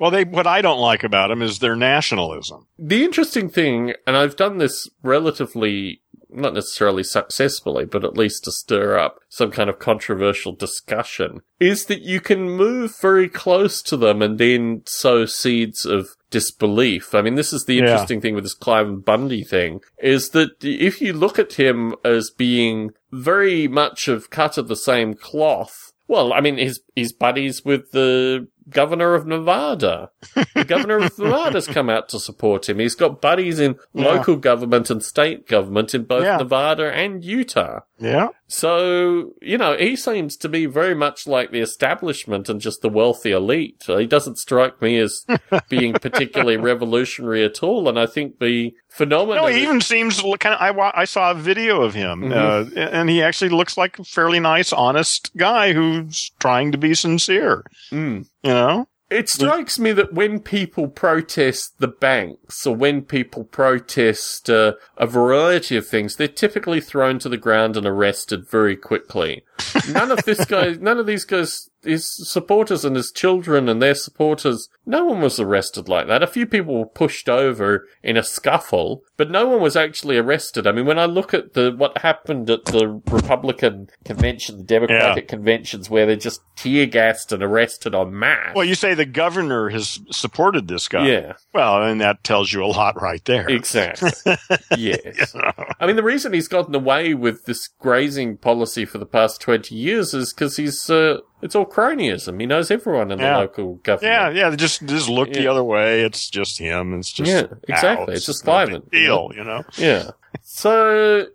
Well, 0.00 0.12
they 0.12 0.24
what 0.24 0.46
I 0.46 0.60
don't 0.62 0.78
like 0.78 1.02
about 1.02 1.28
them 1.28 1.42
is 1.42 1.58
their 1.58 1.74
nationalism. 1.74 2.66
The 2.78 3.02
interesting 3.02 3.48
thing, 3.48 3.94
and 4.06 4.16
I've 4.16 4.36
done 4.36 4.58
this 4.58 4.88
relatively, 5.02 6.02
not 6.30 6.54
necessarily 6.54 7.02
successfully, 7.02 7.84
but 7.84 8.04
at 8.04 8.16
least 8.16 8.44
to 8.44 8.52
stir 8.52 8.98
up 8.98 9.18
some 9.28 9.50
kind 9.50 9.70
of 9.70 9.78
controversial 9.78 10.52
discussion, 10.52 11.40
is 11.58 11.86
that 11.86 12.02
you 12.02 12.20
can 12.20 12.50
move 12.50 12.94
very 13.00 13.28
close 13.28 13.82
to 13.82 13.96
them 13.96 14.22
and 14.22 14.38
then 14.38 14.82
sow 14.86 15.24
seeds 15.24 15.84
of 15.84 16.10
disbelief. 16.30 17.14
I 17.14 17.22
mean, 17.22 17.34
this 17.34 17.52
is 17.52 17.64
the 17.64 17.74
Yeah. 17.76 17.82
interesting 17.82 18.20
thing 18.20 18.34
with 18.34 18.44
this 18.44 18.56
Cliven 18.56 19.04
Bundy 19.04 19.44
thing, 19.44 19.80
is 20.02 20.30
that 20.30 20.50
if 20.62 21.00
you 21.00 21.12
look 21.12 21.38
at 21.38 21.54
him 21.54 21.94
as 22.04 22.30
being 22.30 22.90
very 23.10 23.66
much 23.66 24.08
of 24.08 24.30
cut 24.30 24.58
of 24.58 24.68
the 24.68 24.76
same 24.76 25.14
cloth, 25.14 25.92
well, 26.06 26.32
I 26.32 26.40
mean, 26.40 26.56
his, 26.56 26.80
his 26.96 27.12
buddies 27.12 27.64
with 27.64 27.90
the 27.92 28.48
governor 28.70 29.14
of 29.14 29.26
Nevada. 29.26 30.10
The 30.54 30.64
governor 30.64 30.98
of 30.98 31.18
Nevada's 31.18 31.66
come 31.76 31.88
out 31.90 32.08
to 32.10 32.18
support 32.20 32.68
him. 32.68 32.78
He's 32.78 32.94
got 32.94 33.20
buddies 33.20 33.58
in 33.60 33.76
Yeah. 33.94 34.04
local 34.06 34.36
government 34.36 34.90
and 34.90 35.02
state 35.02 35.46
government 35.46 35.94
in 35.94 36.04
both 36.04 36.24
Yeah. 36.24 36.36
Nevada 36.36 36.92
and 36.92 37.24
Utah. 37.24 37.80
Yeah. 37.98 38.28
So, 38.46 39.32
you 39.42 39.58
know, 39.58 39.76
he 39.76 39.96
seems 39.96 40.36
to 40.38 40.48
be 40.48 40.66
very 40.66 40.94
much 40.94 41.26
like 41.26 41.50
the 41.50 41.60
establishment 41.60 42.48
and 42.48 42.60
just 42.60 42.80
the 42.80 42.88
wealthy 42.88 43.32
elite. 43.32 43.82
He 43.86 44.06
doesn't 44.06 44.38
strike 44.38 44.80
me 44.80 44.98
as 44.98 45.26
being 45.68 45.92
particularly 45.94 46.56
revolutionary 46.56 47.44
at 47.44 47.62
all. 47.62 47.88
And 47.88 47.98
I 47.98 48.06
think 48.06 48.38
the 48.38 48.74
phenomenon. 48.88 49.42
No, 49.44 49.46
he 49.48 49.62
even 49.62 49.80
seems 49.80 50.20
kind 50.38 50.54
of. 50.54 50.78
I, 50.78 50.92
I 50.94 51.04
saw 51.04 51.32
a 51.32 51.34
video 51.34 51.82
of 51.82 51.94
him, 51.94 52.22
Mm-hmm. 52.22 52.78
uh, 52.78 52.80
and 52.80 53.08
he 53.10 53.22
actually 53.22 53.50
looks 53.50 53.76
like 53.76 53.98
a 53.98 54.04
fairly 54.04 54.40
nice, 54.40 54.72
honest 54.72 55.30
guy 55.36 55.72
who's 55.72 56.30
trying 56.38 56.72
to 56.72 56.78
be 56.78 56.94
sincere. 56.94 57.64
Mm. 57.90 58.26
You 58.42 58.50
know? 58.50 58.88
It 59.10 59.30
strikes 59.30 59.78
me 59.78 59.92
that 59.92 60.12
when 60.12 60.40
people 60.40 60.88
protest 60.88 61.78
the 61.78 61.88
banks 61.88 62.66
or 62.66 62.76
when 62.76 63.02
people 63.02 63.44
protest 63.44 64.50
uh, 64.50 64.74
a 64.98 65.06
variety 65.06 65.76
of 65.78 65.86
things, 65.86 66.16
they're 66.16 66.28
typically 66.28 66.80
thrown 66.82 67.18
to 67.20 67.30
the 67.30 67.38
ground 67.38 67.76
and 67.78 67.86
arrested 67.86 68.50
very 68.50 68.76
quickly. 68.76 69.44
None 69.88 70.10
of 70.10 70.24
this 70.24 70.44
guy, 70.44 70.72
none 70.80 70.98
of 70.98 71.06
these 71.06 71.24
guys, 71.24 71.68
his 71.82 72.08
supporters 72.28 72.84
and 72.84 72.96
his 72.96 73.10
children 73.10 73.68
and 73.68 73.80
their 73.80 73.94
supporters, 73.94 74.68
no 74.84 75.04
one 75.04 75.20
was 75.20 75.38
arrested 75.38 75.88
like 75.88 76.06
that. 76.06 76.22
A 76.22 76.26
few 76.26 76.46
people 76.46 76.78
were 76.78 76.86
pushed 76.86 77.28
over 77.28 77.86
in 78.02 78.16
a 78.16 78.22
scuffle, 78.22 79.02
but 79.16 79.30
no 79.30 79.46
one 79.46 79.60
was 79.60 79.76
actually 79.76 80.16
arrested. 80.16 80.66
I 80.66 80.72
mean, 80.72 80.86
when 80.86 80.98
I 80.98 81.04
look 81.04 81.34
at 81.34 81.54
the 81.54 81.74
what 81.76 81.98
happened 81.98 82.50
at 82.50 82.66
the 82.66 83.00
Republican 83.06 83.88
convention, 84.04 84.58
the 84.58 84.64
Democratic 84.64 85.28
conventions, 85.28 85.90
where 85.90 86.06
they're 86.06 86.16
just 86.16 86.40
tear 86.56 86.86
gassed 86.86 87.32
and 87.32 87.42
arrested 87.42 87.94
en 87.94 88.18
masse. 88.18 88.54
Well, 88.54 88.64
you 88.64 88.74
say 88.74 88.94
the 88.94 89.06
governor 89.06 89.68
has 89.70 90.00
supported 90.10 90.68
this 90.68 90.88
guy. 90.88 91.06
Yeah. 91.06 91.32
Well, 91.52 91.82
and 91.82 92.00
that 92.00 92.24
tells 92.24 92.52
you 92.52 92.64
a 92.64 92.66
lot 92.66 93.00
right 93.00 93.24
there. 93.24 93.48
Exactly. 93.48 94.10
yes. 94.76 95.34
I 95.80 95.86
mean, 95.86 95.96
the 95.96 96.02
reason 96.02 96.32
he's 96.32 96.48
gotten 96.48 96.74
away 96.74 97.14
with 97.14 97.44
this 97.44 97.68
grazing 97.68 98.38
policy 98.38 98.84
for 98.84 98.98
the 98.98 99.06
past 99.06 99.40
20 99.48 99.74
years 99.74 100.12
is 100.12 100.34
because 100.34 100.58
he's, 100.58 100.90
uh, 100.90 101.18
it's 101.40 101.54
all 101.54 101.64
cronyism. 101.64 102.38
He 102.38 102.46
knows 102.46 102.70
everyone 102.70 103.10
in 103.10 103.18
Yeah. 103.18 103.32
the 103.32 103.38
local 103.38 103.74
government. 103.76 104.34
Yeah, 104.34 104.48
yeah. 104.50 104.56
Just 104.56 104.84
just 104.86 105.08
look 105.08 105.32
the 105.32 105.46
other 105.46 105.64
way. 105.64 106.02
It's 106.02 106.28
just 106.28 106.58
him. 106.58 106.92
It's 106.98 107.10
just 107.10 107.30
Yeah, 107.30 107.44
exactly. 107.66 108.12
Ow, 108.12 108.16
It's 108.16 108.26
just 108.26 108.44
no 108.46 108.66
big 108.66 108.74
you 108.92 109.00
deal. 109.06 109.30
You 109.34 109.44
know. 109.44 109.64
Yeah. 109.78 110.10
So 110.42 111.26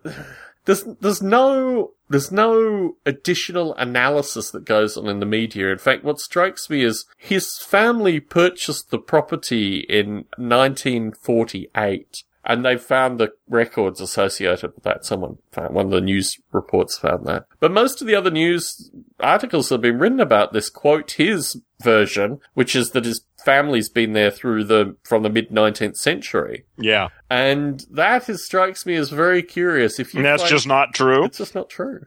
there's 0.65 0.83
there's 1.01 1.23
no 1.23 1.91
there's 2.07 2.31
no 2.31 2.95
additional 3.07 3.73
analysis 3.75 4.51
that 4.51 4.65
goes 4.65 4.95
on 4.95 5.07
in 5.07 5.19
the 5.19 5.25
media. 5.25 5.71
In 5.71 5.79
fact, 5.79 6.03
what 6.03 6.19
strikes 6.19 6.69
me 6.69 6.83
is 6.83 7.05
his 7.17 7.57
family 7.57 8.19
purchased 8.19 8.91
the 8.91 8.99
property 8.99 9.79
in 9.89 10.25
1948. 10.37 12.23
And 12.45 12.65
they 12.65 12.77
found 12.77 13.19
the 13.19 13.31
records 13.47 14.01
associated 14.01 14.73
with 14.75 14.83
that. 14.83 15.05
Someone 15.05 15.37
found, 15.51 15.73
one 15.73 15.85
of 15.85 15.91
the 15.91 16.01
news 16.01 16.37
reports 16.51 16.97
found 16.97 17.25
that. 17.25 17.45
But 17.59 17.71
most 17.71 18.01
of 18.01 18.07
the 18.07 18.15
other 18.15 18.31
news 18.31 18.91
articles 19.19 19.69
that 19.69 19.75
have 19.75 19.81
been 19.81 19.99
written 19.99 20.19
about 20.19 20.51
this 20.51 20.69
quote 20.69 21.11
his 21.11 21.61
version, 21.81 22.39
which 22.53 22.75
is 22.75 22.91
that 22.91 23.05
his 23.05 23.21
family's 23.45 23.87
been 23.89 24.13
there 24.13 24.31
through 24.31 24.65
the, 24.65 24.95
from 25.03 25.23
the 25.23 25.29
mid 25.29 25.49
19th 25.51 25.95
century. 25.97 26.65
Yeah, 26.77 27.09
And 27.29 27.85
that 27.91 28.27
is, 28.27 28.45
strikes 28.45 28.85
me 28.85 28.95
as 28.95 29.09
very 29.09 29.41
curious. 29.43 29.99
If 29.99 30.13
you 30.13 30.19
and 30.19 30.25
that's 30.25 30.49
just 30.49 30.67
not 30.67 30.93
true. 30.93 31.23
it's 31.25 31.37
just 31.37 31.55
not 31.55 31.69
true. 31.69 32.01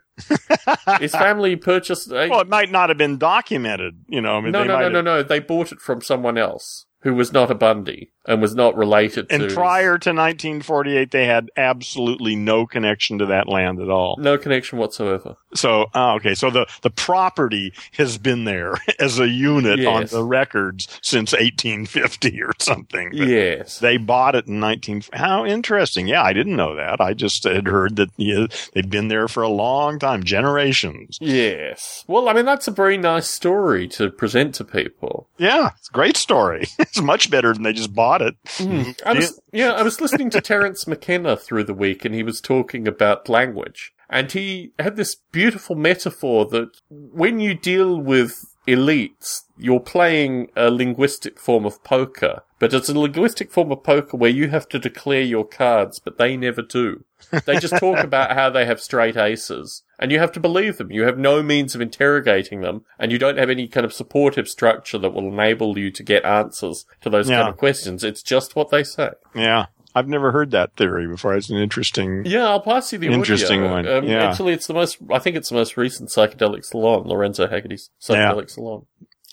His 1.00 1.12
family 1.12 1.56
purchased. 1.56 2.10
A, 2.10 2.28
Well, 2.28 2.40
it 2.40 2.48
might 2.48 2.70
not 2.70 2.88
have 2.90 2.98
been 2.98 3.18
documented. 3.18 4.04
You 4.08 4.20
know. 4.20 4.36
I 4.36 4.40
mean, 4.40 4.52
no, 4.52 4.60
they 4.62 4.68
no, 4.68 4.72
might 4.74 4.78
no, 4.80 4.84
have- 4.84 4.92
no, 4.92 5.00
no. 5.00 5.22
They 5.22 5.40
bought 5.40 5.72
it 5.72 5.80
from 5.80 6.00
someone 6.02 6.38
else 6.38 6.86
who 7.00 7.14
was 7.14 7.32
not 7.32 7.50
a 7.50 7.54
Bundy 7.54 8.10
and 8.28 8.42
was 8.42 8.54
not 8.54 8.76
related 8.76 9.26
And 9.30 9.40
to. 9.40 9.46
And 9.46 9.54
prior 9.54 9.98
to 9.98 10.10
1948, 10.10 11.10
they 11.12 11.26
had 11.26 11.48
absolutely 11.56 12.34
no 12.34 12.66
connection 12.66 13.18
to 13.18 13.26
that 13.26 13.48
land 13.48 13.80
at 13.80 13.88
all. 13.88 14.16
no 14.18 14.36
connection 14.36 14.78
whatsoever. 14.78 15.36
So, 15.54 15.86
oh, 15.94 16.16
okay. 16.16 16.34
So 16.34 16.50
the, 16.50 16.66
the 16.82 16.90
property 16.90 17.72
has 17.92 18.18
been 18.18 18.44
there 18.44 18.74
as 18.98 19.18
a 19.20 19.28
unit 19.28 19.84
on 19.86 20.06
the 20.06 20.24
records 20.24 20.88
since 21.02 21.32
1850 21.32 22.42
or 22.42 22.52
something. 22.58 23.10
But 23.10 23.28
Yes. 23.28 23.78
They 23.78 23.96
bought 23.96 24.34
it 24.34 24.46
in 24.46 24.58
19. 24.58 25.02
How 25.12 25.44
interesting. 25.46 26.08
Yeah, 26.08 26.22
I 26.22 26.32
didn't 26.32 26.56
know 26.56 26.74
that. 26.76 27.00
I 27.00 27.14
just 27.14 27.44
had 27.44 27.66
heard 27.68 27.96
that 27.96 28.10
yeah, 28.16 28.46
they'd 28.74 28.90
been 28.90 29.08
there 29.08 29.28
for 29.28 29.42
a 29.42 29.48
long 29.48 29.98
time, 29.98 30.24
generations. 30.24 31.18
Yes. 31.20 32.04
Well, 32.08 32.28
I 32.28 32.32
mean, 32.32 32.44
that's 32.44 32.66
a 32.68 32.72
very 32.72 32.96
nice 32.98 33.28
story 33.28 33.86
to 33.88 34.10
present 34.10 34.54
to 34.56 34.64
people. 34.64 35.28
Yeah, 35.38 35.70
it's 35.78 35.88
a 35.88 35.92
great 35.92 36.16
story. 36.16 36.66
it's 36.96 37.04
much 37.04 37.30
better 37.30 37.52
than 37.52 37.62
they 37.62 37.72
just 37.72 37.94
bought 37.94 38.22
it. 38.22 38.34
Mm. 38.56 38.84
Mm. 38.84 39.02
I 39.04 39.12
was, 39.14 39.40
yeah, 39.52 39.72
I 39.72 39.82
was 39.82 40.00
listening 40.00 40.30
to 40.30 40.40
Terence 40.40 40.86
McKenna 40.86 41.36
through 41.36 41.64
the 41.64 41.74
week 41.74 42.04
and 42.04 42.14
he 42.14 42.22
was 42.22 42.40
talking 42.40 42.86
about 42.88 43.28
language. 43.28 43.92
And 44.08 44.30
he 44.30 44.72
had 44.78 44.96
this 44.96 45.16
beautiful 45.32 45.74
metaphor 45.74 46.46
that 46.46 46.80
when 46.88 47.40
you 47.40 47.54
deal 47.54 47.98
with 47.98 48.44
elites, 48.66 49.42
you're 49.56 49.80
playing 49.80 50.50
a 50.56 50.70
linguistic 50.70 51.38
form 51.38 51.64
of 51.64 51.82
poker. 51.84 52.42
But 52.58 52.72
it's 52.72 52.88
a 52.88 52.98
linguistic 52.98 53.50
form 53.50 53.70
of 53.70 53.82
poker 53.82 54.16
where 54.16 54.30
you 54.30 54.48
have 54.48 54.68
to 54.70 54.78
declare 54.78 55.22
your 55.22 55.44
cards, 55.44 55.98
but 55.98 56.16
they 56.16 56.36
never 56.36 56.62
do. 56.62 57.04
They 57.44 57.58
just 57.58 57.76
talk 57.80 57.98
about 58.02 58.32
how 58.32 58.48
they 58.48 58.64
have 58.64 58.80
straight 58.80 59.16
aces. 59.16 59.82
And 59.98 60.10
you 60.10 60.18
have 60.18 60.32
to 60.32 60.40
believe 60.40 60.78
them. 60.78 60.90
You 60.90 61.02
have 61.02 61.18
no 61.18 61.42
means 61.42 61.74
of 61.74 61.80
interrogating 61.80 62.62
them, 62.62 62.84
and 62.98 63.12
you 63.12 63.18
don't 63.18 63.38
have 63.38 63.50
any 63.50 63.68
kind 63.68 63.84
of 63.84 63.92
supportive 63.92 64.48
structure 64.48 64.98
that 64.98 65.12
will 65.12 65.28
enable 65.28 65.78
you 65.78 65.90
to 65.90 66.02
get 66.02 66.24
answers 66.24 66.86
to 67.02 67.10
those 67.10 67.28
kind 67.28 67.48
of 67.48 67.56
questions. 67.58 68.02
It's 68.02 68.22
just 68.22 68.56
what 68.56 68.70
they 68.70 68.84
say. 68.84 69.10
Yeah. 69.34 69.66
I've 69.96 70.08
never 70.08 70.30
heard 70.30 70.50
that 70.52 70.76
theory 70.76 71.06
before. 71.08 71.34
It's 71.34 71.48
an 71.50 71.56
interesting. 71.56 72.24
Yeah, 72.26 72.44
I'll 72.48 72.60
pass 72.60 72.92
you 72.92 72.98
the 72.98 73.08
Interesting 73.08 73.64
audio. 73.64 73.94
one. 73.94 74.04
Um, 74.04 74.04
Yeah. 74.08 74.28
Actually, 74.28 74.52
it's 74.52 74.66
the 74.66 74.74
most. 74.74 74.98
I 75.10 75.18
think 75.18 75.36
it's 75.36 75.48
the 75.48 75.54
most 75.54 75.76
recent 75.76 76.10
psychedelic 76.10 76.64
salon, 76.64 77.08
Lorenzo 77.08 77.46
Hagerty's 77.46 77.90
psychedelic 78.00 78.50
salon. 78.50 78.86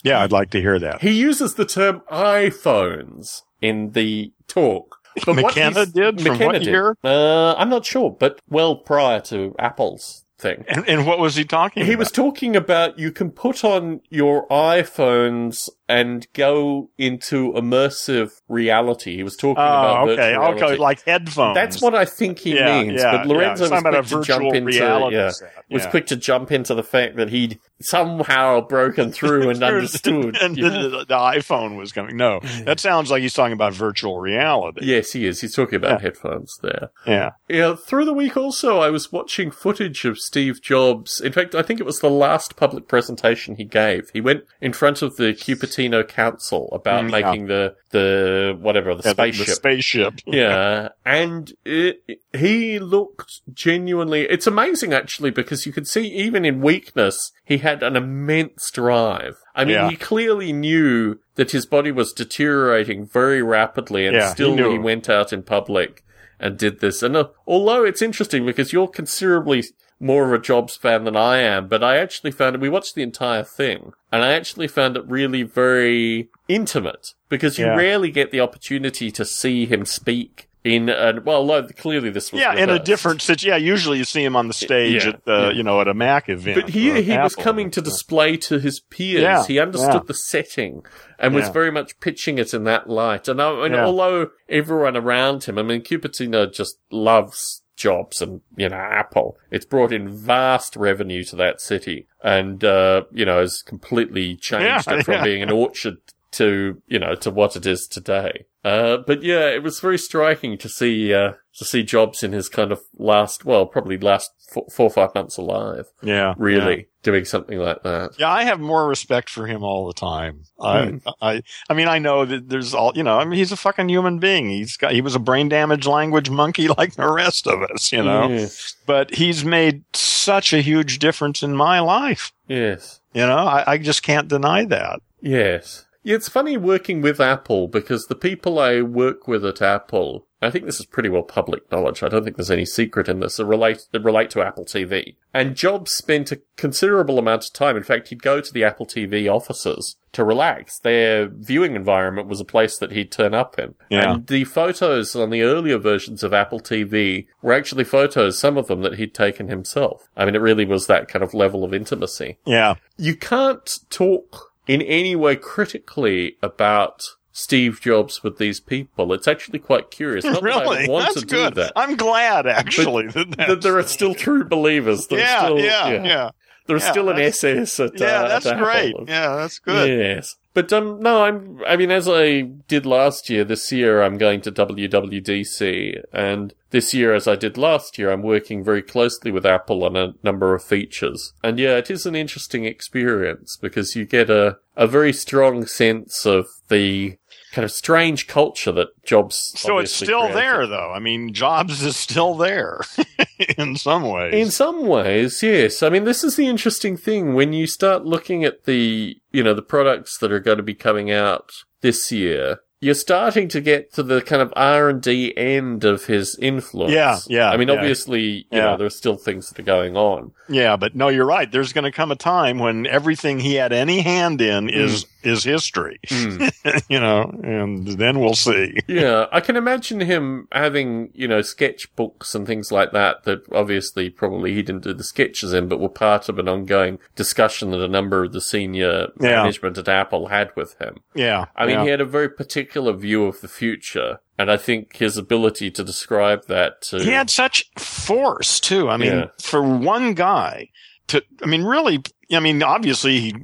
Yeah, 0.03 0.22
I'd 0.22 0.32
like 0.32 0.49
to 0.51 0.61
hear 0.61 0.80
that. 0.80 1.01
He 1.01 1.11
uses 1.11 1.55
the 1.55 1.66
term 1.66 2.01
iPhones 2.11 3.41
in 3.61 3.91
the 3.91 4.32
talk. 4.47 4.97
But 5.26 5.36
what 5.36 5.45
McKenna 5.55 5.86
did? 5.86 6.22
From 6.22 6.32
McKenna 6.34 6.45
what 6.45 6.53
did. 6.59 6.66
year? 6.68 6.97
Uh, 7.03 7.53
I'm 7.55 7.70
not 7.70 7.86
sure, 7.86 8.09
but 8.20 8.39
well 8.49 8.76
prior 8.78 9.20
to 9.22 9.53
Apple's 9.59 10.26
thing. 10.39 10.66
And, 10.68 10.88
and 10.89 11.05
what 11.05 11.20
was 11.20 11.36
he 11.36 11.43
talking 11.45 11.86
He 11.86 11.93
about? 11.93 11.99
was 11.99 12.11
talking 12.11 12.55
about 12.55 12.97
you 12.97 13.11
can 13.11 13.30
put 13.32 13.64
on 13.64 14.01
your 14.09 14.47
iPhones 14.47 15.70
and 15.89 16.25
go 16.34 16.89
into 16.97 17.51
immersive 17.53 18.31
reality. 18.47 19.17
He 19.17 19.23
was 19.23 19.36
talking 19.36 19.61
ah, 19.61 19.79
about 19.79 20.03
Oh, 20.03 20.05
virtual 20.05 20.23
okay. 20.23 20.31
reality. 20.31 20.63
Okay, 20.63 20.77
like 20.77 21.03
headphones. 21.03 21.55
That's 21.55 21.81
what 21.81 21.93
I 21.93 22.05
think 22.05 22.39
he 22.39 22.55
Yeah, 22.55 22.81
means. 22.84 23.01
yeah, 23.01 23.17
but 23.17 23.27
Lorenzo 23.27 23.65
yeah. 23.65 23.71
was 23.71 23.79
about 23.81 23.93
quick 23.93 24.05
to 24.05 24.09
jump 24.09 24.43
virtual 24.43 24.53
into 24.53 24.65
reality 24.71 25.15
yeah, 25.15 25.31
was 25.69 25.86
quick 25.88 26.07
to 26.07 26.15
jump 26.15 26.51
into 26.51 26.73
the 26.73 26.84
fact 26.84 27.15
that 27.17 27.29
he'd 27.29 27.59
somehow 27.81 28.61
broken 28.61 29.11
through 29.13 29.49
and 29.49 29.61
understood. 29.61 30.38
and 30.41 30.55
the, 30.55 31.05
the 31.07 31.15
iPhone 31.15 31.77
was 31.77 31.91
coming. 31.91 32.15
No, 32.17 32.39
that 32.63 32.79
sounds 32.79 33.11
like 33.11 33.21
he's 33.21 33.34
talking 33.34 33.53
about 33.53 33.73
virtual 33.73 34.19
reality. 34.19 34.86
Yes, 34.86 35.11
he 35.11 35.25
is. 35.25 35.41
He's 35.41 35.55
talking 35.55 35.75
about 35.75 36.01
headphones 36.01 36.57
there. 36.61 36.89
Yeah. 37.05 37.31
Yeah, 37.49 37.75
through 37.75 38.05
the 38.05 38.13
week 38.13 38.38
also, 38.38 38.79
I 38.79 38.89
was 38.89 39.11
watching 39.11 39.51
footage 39.51 40.05
of 40.05 40.17
Steve 40.19 40.61
Jobs. 40.61 41.19
In 41.19 41.31
fact, 41.34 41.55
I 41.55 41.61
think 41.61 41.79
it 41.79 41.86
was 41.86 41.99
the 41.99 42.09
last 42.09 42.55
public 42.55 42.88
presentation 42.88 43.55
he 43.55 43.65
gave. 43.65 44.09
He 44.13 44.21
went 44.21 44.43
in 44.61 44.73
front 44.73 45.01
of 45.01 45.17
the 45.17 45.34
Cupertino 45.78 46.07
Council 46.07 46.69
about 46.71 47.03
Mm, 47.05 47.11
yeah. 47.11 47.26
making 47.32 47.45
the, 47.47 47.76
the, 47.91 48.57
whatever, 48.59 48.95
the 48.95 49.03
Yeah, 49.05 49.11
spaceship. 49.13 49.45
The 49.47 49.51
spaceship. 49.53 50.13
yeah, 50.26 50.89
and 51.05 51.51
it, 51.65 52.01
he 52.34 52.80
looked 52.80 53.41
genuinely. 53.53 54.21
It's 54.30 54.47
amazing 54.47 54.93
actually 54.93 55.32
because 55.32 55.65
you 55.65 55.71
could 55.74 55.88
see 55.88 56.07
even 56.07 56.45
in 56.45 56.61
weakness 56.61 57.32
he 57.45 57.57
had 57.59 57.84
an 57.84 57.95
immense 57.95 58.69
drive. 58.71 59.38
I 59.55 59.65
mean, 59.65 59.76
Yeah. 59.76 59.89
he 59.89 59.95
clearly 59.95 60.53
knew 60.53 61.19
that 61.36 61.51
his 61.51 61.65
body 61.65 61.91
was 61.91 62.13
deteriorating 62.13 63.05
very 63.05 63.41
rapidly, 63.41 64.05
and 64.05 64.15
Yeah, 64.15 64.28
he 64.30 64.32
still 64.34 64.55
knew. 64.55 64.71
he 64.71 64.78
went 64.80 65.09
out 65.09 65.34
in 65.34 65.43
public 65.43 66.03
and 66.39 66.57
did 66.57 66.80
this. 66.80 67.01
And 67.03 67.15
uh, 67.15 67.28
although 67.47 67.84
it's 67.86 68.01
interesting 68.01 68.45
because 68.45 68.74
you're 68.74 68.88
considerably 68.88 69.63
more 70.03 70.25
of 70.25 70.33
a 70.33 70.43
Jobs 70.43 70.75
fan 70.75 71.05
than 71.05 71.15
I 71.15 71.37
am, 71.39 71.67
but 71.67 71.83
I 71.83 71.97
actually 71.97 72.31
found 72.31 72.55
it, 72.55 72.61
we 72.61 72.69
watched 72.69 72.95
the 72.95 73.01
entire 73.03 73.43
thing, 73.43 73.93
and 74.11 74.23
I 74.23 74.33
actually 74.33 74.67
found 74.67 74.97
it 74.97 75.05
really 75.07 75.43
very 75.43 76.29
intimate 76.47 77.13
because 77.29 77.57
you 77.57 77.65
Yeah. 77.65 77.75
rarely 77.75 78.11
get 78.11 78.31
the 78.31 78.41
opportunity 78.41 79.09
to 79.11 79.25
see 79.25 79.65
him 79.65 79.85
speak 79.85 80.49
in 80.63 80.87
a, 80.87 81.19
well, 81.25 81.61
clearly 81.75 82.09
this 82.09 82.31
was 82.31 82.39
Yeah, 82.41 82.55
in 82.55 82.69
a 82.69 82.79
different 82.79 83.21
situation. 83.21 83.49
Yeah, 83.49 83.57
usually 83.71 83.97
you 83.97 84.05
see 84.05 84.23
him 84.23 84.37
on 84.37 84.47
the 84.47 84.53
stage 84.53 85.03
Yeah, 85.03 85.09
at 85.09 85.25
the, 85.25 85.31
yeah. 85.47 85.49
you 85.51 85.61
know, 85.63 85.81
at 85.81 85.89
a 85.89 85.93
Mac 85.93 86.29
event. 86.29 86.55
But 86.61 86.69
here 86.69 87.01
he 87.01 87.17
was 87.17 87.35
coming 87.35 87.69
to 87.71 87.81
display 87.81 88.37
to 88.37 88.59
his 88.59 88.79
peers. 88.79 89.21
Yeah, 89.23 89.45
he 89.45 89.59
understood 89.59 90.07
the 90.07 90.13
setting 90.13 90.83
and 91.19 91.35
was 91.35 91.49
very 91.49 91.69
much 91.71 91.99
pitching 91.99 92.37
it 92.37 92.53
in 92.53 92.63
that 92.63 92.89
light. 92.89 93.27
And 93.27 93.41
I 93.41 93.51
mean, 93.63 93.73
Yeah. 93.73 93.85
although 93.85 94.29
everyone 94.47 94.95
around 94.95 95.43
him, 95.45 95.57
I 95.57 95.63
mean, 95.63 95.81
Cupertino 95.81 96.49
just 96.53 96.77
loves 96.91 97.61
jobs 97.76 98.21
and, 98.21 98.41
you 98.55 98.69
know, 98.69 98.76
Apple. 98.76 99.38
It's 99.51 99.65
brought 99.65 99.91
in 99.91 100.09
vast 100.09 100.76
revenue 100.76 101.24
to 101.26 101.36
that 101.38 101.61
city 101.61 102.07
and, 102.24 102.63
uh, 102.63 103.03
you 103.11 103.26
know, 103.26 103.39
has 103.39 103.61
completely 103.61 104.36
changed 104.36 104.88
Yeah, 104.88 104.99
it 104.99 105.05
from 105.05 105.15
yeah. 105.15 105.24
being 105.24 105.43
an 105.43 105.51
orchard 105.51 105.97
to, 106.34 106.81
you 106.88 106.99
know, 106.99 107.15
to 107.15 107.31
what 107.31 107.55
it 107.55 107.65
is 107.65 107.88
today. 107.88 108.45
Uh, 108.63 108.97
but 109.05 109.23
yeah, 109.23 109.47
it 109.49 109.61
was 109.61 109.79
very 109.81 109.97
striking 109.97 110.57
to 110.57 110.69
see, 110.69 111.13
uh, 111.13 111.34
to 111.57 111.65
see 111.65 111.84
Jobs 111.84 112.23
in 112.23 112.31
his 112.31 112.47
kind 112.47 112.71
of 112.71 112.79
last, 112.97 113.43
well, 113.43 113.65
probably 113.65 113.97
last 113.97 114.31
four, 114.49 114.65
four 114.71 114.86
or 114.88 114.89
five 114.89 115.13
months 115.13 115.36
alive 115.38 115.86
Yeah. 116.01 116.34
really 116.38 116.75
Yeah. 116.77 116.84
doing 117.03 117.25
something 117.25 117.59
like 117.59 117.84
that. 117.84 118.11
Yeah, 118.17 118.29
I 118.31 118.43
have 118.45 118.61
more 118.61 118.88
respect 118.88 119.29
for 119.29 119.47
him 119.47 119.63
all 119.63 119.86
the 119.88 119.93
time. 119.93 120.43
Hmm. 120.57 120.97
I, 121.21 121.34
I, 121.36 121.41
I 121.69 121.73
mean, 121.73 121.89
I 121.89 121.99
know 121.99 122.23
that 122.23 122.47
there's 122.47 122.73
all, 122.73 122.93
you 122.95 123.03
know, 123.03 123.17
I 123.19 123.25
mean, 123.25 123.38
he's 123.38 123.51
a 123.51 123.57
fucking 123.57 123.89
human 123.89 124.19
being. 124.19 124.49
He's 124.49 124.77
got, 124.77 124.93
he 124.93 125.01
was 125.01 125.15
a 125.15 125.19
brain 125.19 125.49
damaged 125.49 125.86
language 125.86 126.29
monkey 126.29 126.67
like 126.77 126.95
the 126.95 127.11
rest 127.11 127.47
of 127.47 127.61
us, 127.63 127.91
you 127.91 128.01
know, 128.01 128.29
Yes. 128.29 128.77
but 128.86 129.13
he's 129.13 129.43
made 129.43 129.84
such 129.93 130.53
a 130.53 130.61
huge 130.61 130.99
difference 130.99 131.43
in 131.43 131.53
my 131.53 131.81
life. 131.81 132.31
Yes. 132.47 133.01
You 133.13 133.25
know, 133.27 133.36
I, 133.39 133.63
I 133.73 133.77
just 133.77 134.03
can't 134.03 134.29
deny 134.29 134.63
that. 134.65 135.01
Yes. 135.21 135.84
It's 136.03 136.27
funny 136.29 136.57
working 136.57 137.01
with 137.01 137.21
Apple 137.21 137.67
because 137.67 138.05
the 138.05 138.15
people 138.15 138.59
I 138.59 138.81
work 138.81 139.27
with 139.27 139.45
at 139.45 139.61
Apple, 139.61 140.27
I 140.41 140.49
think 140.49 140.65
this 140.65 140.79
is 140.79 140.85
pretty 140.85 141.07
well 141.07 141.23
public 141.23 141.71
knowledge. 141.71 142.03
I 142.03 142.09
don't 142.09 142.23
think 142.23 142.35
there's 142.35 142.51
any 142.51 142.65
secret 142.65 143.07
in 143.07 143.21
this. 143.21 143.37
They 143.37 143.43
relate, 143.45 143.87
they 143.91 143.99
relate 143.99 144.29
to 144.31 144.41
Apple 144.41 144.65
TV. 144.65 145.15
And 145.33 145.55
Jobs 145.55 145.91
spent 145.93 146.31
a 146.33 146.41
considerable 146.57 147.17
amount 147.17 147.45
of 147.45 147.53
time. 147.53 147.77
In 147.77 147.83
fact, 147.83 148.09
he'd 148.09 148.21
go 148.21 148.41
to 148.41 148.53
the 148.53 148.65
Apple 148.65 148.85
TV 148.85 149.33
offices 149.33 149.95
to 150.11 150.23
relax. 150.25 150.77
Their 150.79 151.27
viewing 151.27 151.75
environment 151.75 152.27
was 152.27 152.41
a 152.41 152.45
place 152.45 152.77
that 152.77 152.91
he'd 152.91 153.11
turn 153.11 153.33
up 153.33 153.57
in. 153.57 153.75
Yeah. 153.89 154.13
And 154.15 154.27
the 154.27 154.43
photos 154.43 155.15
on 155.15 155.29
the 155.29 155.41
earlier 155.41 155.77
versions 155.77 156.21
of 156.21 156.33
Apple 156.33 156.59
TV 156.59 157.27
were 157.41 157.53
actually 157.53 157.85
photos, 157.85 158.37
some 158.37 158.57
of 158.57 158.67
them 158.67 158.81
that 158.81 158.95
he'd 158.95 159.13
taken 159.13 159.47
himself. 159.47 160.09
I 160.17 160.25
mean, 160.25 160.35
it 160.35 160.41
really 160.41 160.65
was 160.65 160.87
that 160.87 161.07
kind 161.07 161.23
of 161.23 161.33
level 161.33 161.63
of 161.63 161.73
intimacy 161.73 162.37
Yeah. 162.45 162.75
you 162.97 163.15
can't 163.15 163.79
talk 163.89 164.52
in 164.68 164.82
any 164.82 165.16
way 165.16 165.36
critically 165.36 166.38
about 166.41 167.03
Steve 167.32 167.82
Jobs 167.82 168.22
with 168.24 168.38
these 168.38 168.59
people. 168.59 169.11
It's 169.14 169.28
actually 169.28 169.59
quite 169.59 169.89
curious. 169.91 170.24
Not 170.24 170.36
that 170.36 170.43
really? 170.43 170.86
I 170.86 170.88
want 170.88 171.05
That's 171.05 171.22
to 171.22 171.26
good. 171.26 171.55
do 171.55 171.61
that. 171.61 171.74
I'm 171.76 171.95
glad 171.95 172.45
actually 172.45 173.07
that, 173.07 173.32
That 173.38 173.61
there 173.61 173.78
are 173.78 173.84
still 173.84 174.14
true 174.14 174.43
believers. 174.43 175.07
Yeah, 175.09 175.43
still, 175.45 175.59
yeah, 175.59 175.88
yeah, 176.03 176.30
There's 176.68 176.84
Yeah, 176.84 176.91
still 176.91 177.09
an 177.09 177.20
SS 177.20 177.80
at 177.80 177.99
yeah, 177.99 178.05
uh, 178.22 178.28
that's 178.28 178.45
at 178.45 178.53
Apple. 178.53 178.66
great. 178.66 178.95
Yeah, 179.07 179.36
that's 179.36 179.59
good. 179.59 179.89
Yes. 179.89 180.36
But 180.53 180.71
um, 180.71 180.99
no, 180.99 181.23
I'm. 181.23 181.61
I 181.67 181.75
mean, 181.75 181.89
as 181.89 182.07
I 182.07 182.41
did 182.67 182.85
last 182.85 183.29
year, 183.29 183.43
this 183.43 183.71
year 183.71 184.03
I'm 184.03 184.17
going 184.17 184.41
to 184.41 184.51
WWDC, 184.51 186.03
and 186.13 186.53
this 186.69 186.93
year, 186.93 187.13
as 187.13 187.27
I 187.27 187.35
did 187.35 187.57
last 187.57 187.97
year, 187.97 188.11
I'm 188.11 188.21
working 188.21 188.63
very 188.63 188.83
closely 188.83 189.31
with 189.31 189.45
Apple 189.45 189.83
on 189.83 189.95
a 189.95 190.13
number 190.23 190.53
of 190.53 190.63
features. 190.63 191.33
And 191.43 191.57
yeah, 191.57 191.77
it 191.77 191.89
is 191.89 192.05
an 192.05 192.15
interesting 192.15 192.65
experience 192.65 193.57
because 193.57 193.95
you 193.95 194.05
get 194.05 194.29
a 194.29 194.57
a 194.75 194.87
very 194.87 195.13
strong 195.13 195.65
sense 195.65 196.25
of 196.25 196.47
the 196.69 197.17
kind 197.53 197.63
of 197.63 197.71
strange 197.71 198.27
culture 198.27 198.71
that 198.71 198.89
Jobs. 199.03 199.53
So 199.55 199.77
it's 199.77 199.93
still 199.93 200.21
created. 200.21 200.37
there, 200.37 200.67
though. 200.67 200.91
I 200.91 200.99
mean, 200.99 201.33
Jobs 201.33 201.83
is 201.83 201.95
still 201.95 202.33
there 202.33 202.81
in 203.57 203.75
some 203.77 204.03
ways. 204.03 204.33
In 204.33 204.51
some 204.51 204.87
ways, 204.87 205.41
yes. 205.43 205.83
I 205.83 205.89
mean, 205.89 206.03
this 206.03 206.23
is 206.23 206.35
the 206.35 206.47
interesting 206.47 206.97
thing 206.97 207.35
when 207.35 207.53
you 207.53 207.67
start 207.67 208.05
looking 208.05 208.43
at 208.43 208.65
the, 208.65 209.15
you 209.31 209.43
know, 209.43 209.53
the 209.53 209.61
products 209.61 210.17
that 210.17 210.31
are 210.31 210.39
going 210.39 210.57
to 210.57 210.63
be 210.63 210.73
coming 210.73 211.11
out 211.11 211.51
this 211.81 212.11
year. 212.11 212.59
You're 212.84 212.95
starting 212.95 213.47
to 213.49 213.61
get 213.61 213.93
to 213.93 214.03
the 214.03 214.21
kind 214.21 214.41
of 214.41 214.51
R 214.55 214.89
and 214.89 215.01
D 215.01 215.34
end 215.38 215.84
of 215.86 216.05
his 216.05 216.38
influence. 216.38 216.91
Yeah, 216.93 217.17
yeah, 217.29 217.49
I 217.49 217.57
mean, 217.57 217.69
yeah. 217.69 217.75
obviously, 217.75 218.21
you 218.21 218.43
Yeah. 218.51 218.61
know, 218.71 218.77
there 218.77 218.88
are 218.88 218.91
still 218.91 219.15
things 219.15 219.49
that 219.49 219.59
are 219.59 219.63
going 219.63 219.95
on. 219.95 220.31
yeah, 220.49 220.75
but 220.75 220.93
no, 220.95 221.07
you're 221.07 221.25
right. 221.25 221.49
There's 221.51 221.71
going 221.71 221.86
to 221.86 221.91
come 221.91 222.11
a 222.11 222.15
time 222.17 222.59
when 222.59 222.86
everything 222.86 223.39
he 223.39 223.55
had 223.55 223.71
any 223.71 224.01
hand 224.01 224.41
in 224.41 224.69
is 224.69 225.05
is 225.23 225.45
history. 225.45 225.99
Hmm. 226.09 226.47
you 226.89 226.99
know, 226.99 227.21
and 227.43 227.88
then 227.88 228.19
we'll 228.19 228.34
see. 228.34 228.77
yeah, 228.88 229.27
I 229.31 229.39
can 229.39 229.55
imagine 229.55 230.01
him 230.01 230.49
having, 230.51 231.09
you 231.13 231.29
know, 231.29 231.39
sketchbooks 231.39 232.36
and 232.36 232.45
things 232.45 232.71
like 232.71 232.91
that 232.91 233.23
that 233.23 233.43
obviously 233.53 234.09
probably 234.09 234.53
he 234.53 234.61
didn't 234.61 234.84
do 234.84 234.93
the 234.93 235.03
sketches 235.05 235.53
in, 235.53 235.69
but 235.69 235.79
were 235.79 235.88
part 235.88 236.27
of 236.27 236.38
an 236.39 236.49
ongoing 236.49 236.99
discussion 237.15 237.71
that 237.71 237.79
a 237.81 237.88
number 237.88 238.25
of 238.25 238.34
the 238.34 238.41
senior 238.41 239.07
Yeah. 239.21 239.38
management 239.38 239.77
at 239.77 239.88
Apple 239.88 240.27
had 240.27 240.51
with 240.57 240.77
him. 240.79 240.97
Yeah, 241.15 241.45
I 241.55 241.65
mean, 241.67 241.79
he 241.81 241.88
had 241.88 242.01
a 242.01 242.05
very 242.05 242.27
particular 242.29 242.72
view 242.93 243.26
of 243.26 243.41
the 243.41 243.47
future, 243.47 244.19
and 244.38 244.49
I 244.51 244.57
think 244.57 244.97
his 244.97 245.17
ability 245.17 245.69
to 245.71 245.84
describe 245.84 246.47
that 246.47 246.82
to 246.84 246.99
he 247.03 247.11
had 247.11 247.30
such 247.30 247.69
force 247.78 248.59
too. 248.59 248.89
I 248.89 248.97
mean, 248.97 249.11
Yeah. 249.11 249.26
for 249.41 249.61
one 249.61 250.13
guy 250.15 250.69
to, 251.07 251.24
I 251.43 251.45
mean, 251.45 251.63
really, 251.63 252.01
I 252.32 252.39
mean, 252.39 252.63
obviously 252.63 253.19
he 253.19 253.36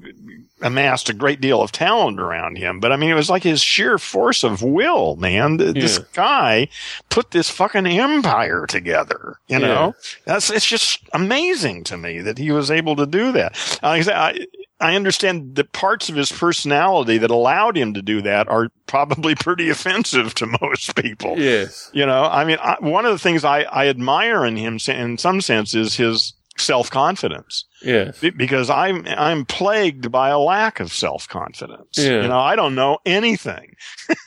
amassed 0.62 1.10
a 1.10 1.14
great 1.14 1.40
deal 1.40 1.62
of 1.62 1.72
talent 1.72 2.20
around 2.20 2.58
him, 2.58 2.80
but 2.82 2.92
I 2.92 2.98
mean, 2.98 3.10
it 3.10 3.16
was 3.16 3.30
like 3.30 3.44
his 3.44 3.62
sheer 3.62 3.98
force 3.98 4.44
of 4.44 4.62
will, 4.62 5.16
man. 5.16 5.58
Th- 5.58 5.74
This 5.74 6.00
guy 6.14 6.68
put 7.10 7.32
this 7.32 7.50
fucking 7.50 7.86
empire 7.88 8.66
together, 8.68 9.38
you 9.48 9.60
Yeah. 9.60 9.68
know? 9.68 9.96
That's, 10.26 10.50
it's 10.50 10.66
just 10.66 11.00
amazing 11.14 11.86
to 11.86 11.98
me 11.98 12.20
that 12.22 12.38
he 12.38 12.52
was 12.52 12.70
able 12.72 12.96
to 12.98 13.06
do 13.06 13.32
that. 13.34 13.56
Uh, 13.82 13.88
like 13.88 14.00
I 14.00 14.04
said, 14.04 14.16
I, 14.16 14.40
I 14.82 14.96
understand 14.96 15.56
that 15.56 15.74
parts 15.74 16.10
of 16.10 16.16
his 16.16 16.32
personality 16.32 17.18
that 17.18 17.32
allowed 17.32 17.78
him 17.78 17.94
to 17.96 18.02
do 18.02 18.22
that 18.22 18.48
are 18.48 18.70
probably 18.88 19.36
pretty 19.36 19.70
offensive 19.76 20.34
to 20.36 20.48
most 20.62 20.96
people. 20.96 21.38
yes, 21.38 21.90
You 21.94 22.06
know, 22.06 22.24
I 22.24 22.46
mean, 22.46 22.58
I, 22.62 22.78
one 22.80 23.06
of 23.06 23.12
the 23.12 23.20
things 23.20 23.44
I, 23.44 23.62
I 23.64 23.88
admire 23.88 24.46
in 24.46 24.56
him, 24.56 24.80
in 24.88 25.18
some 25.18 25.42
sense, 25.42 25.76
is 25.76 25.96
his 25.96 26.34
self 26.60 26.90
confidence. 26.90 27.66
Yeah. 27.82 28.12
Because 28.36 28.70
I'm 28.70 29.06
I'm 29.08 29.46
plagued 29.46 30.12
by 30.12 30.30
a 30.30 30.40
lack 30.40 30.80
of 30.80 30.92
self 30.92 31.28
confidence. 31.28 31.98
Yeah. 31.98 32.22
You 32.22 32.28
know, 32.28 32.40
I 32.40 32.56
don't 32.56 32.76
know 32.76 33.00
anything. 33.06 33.76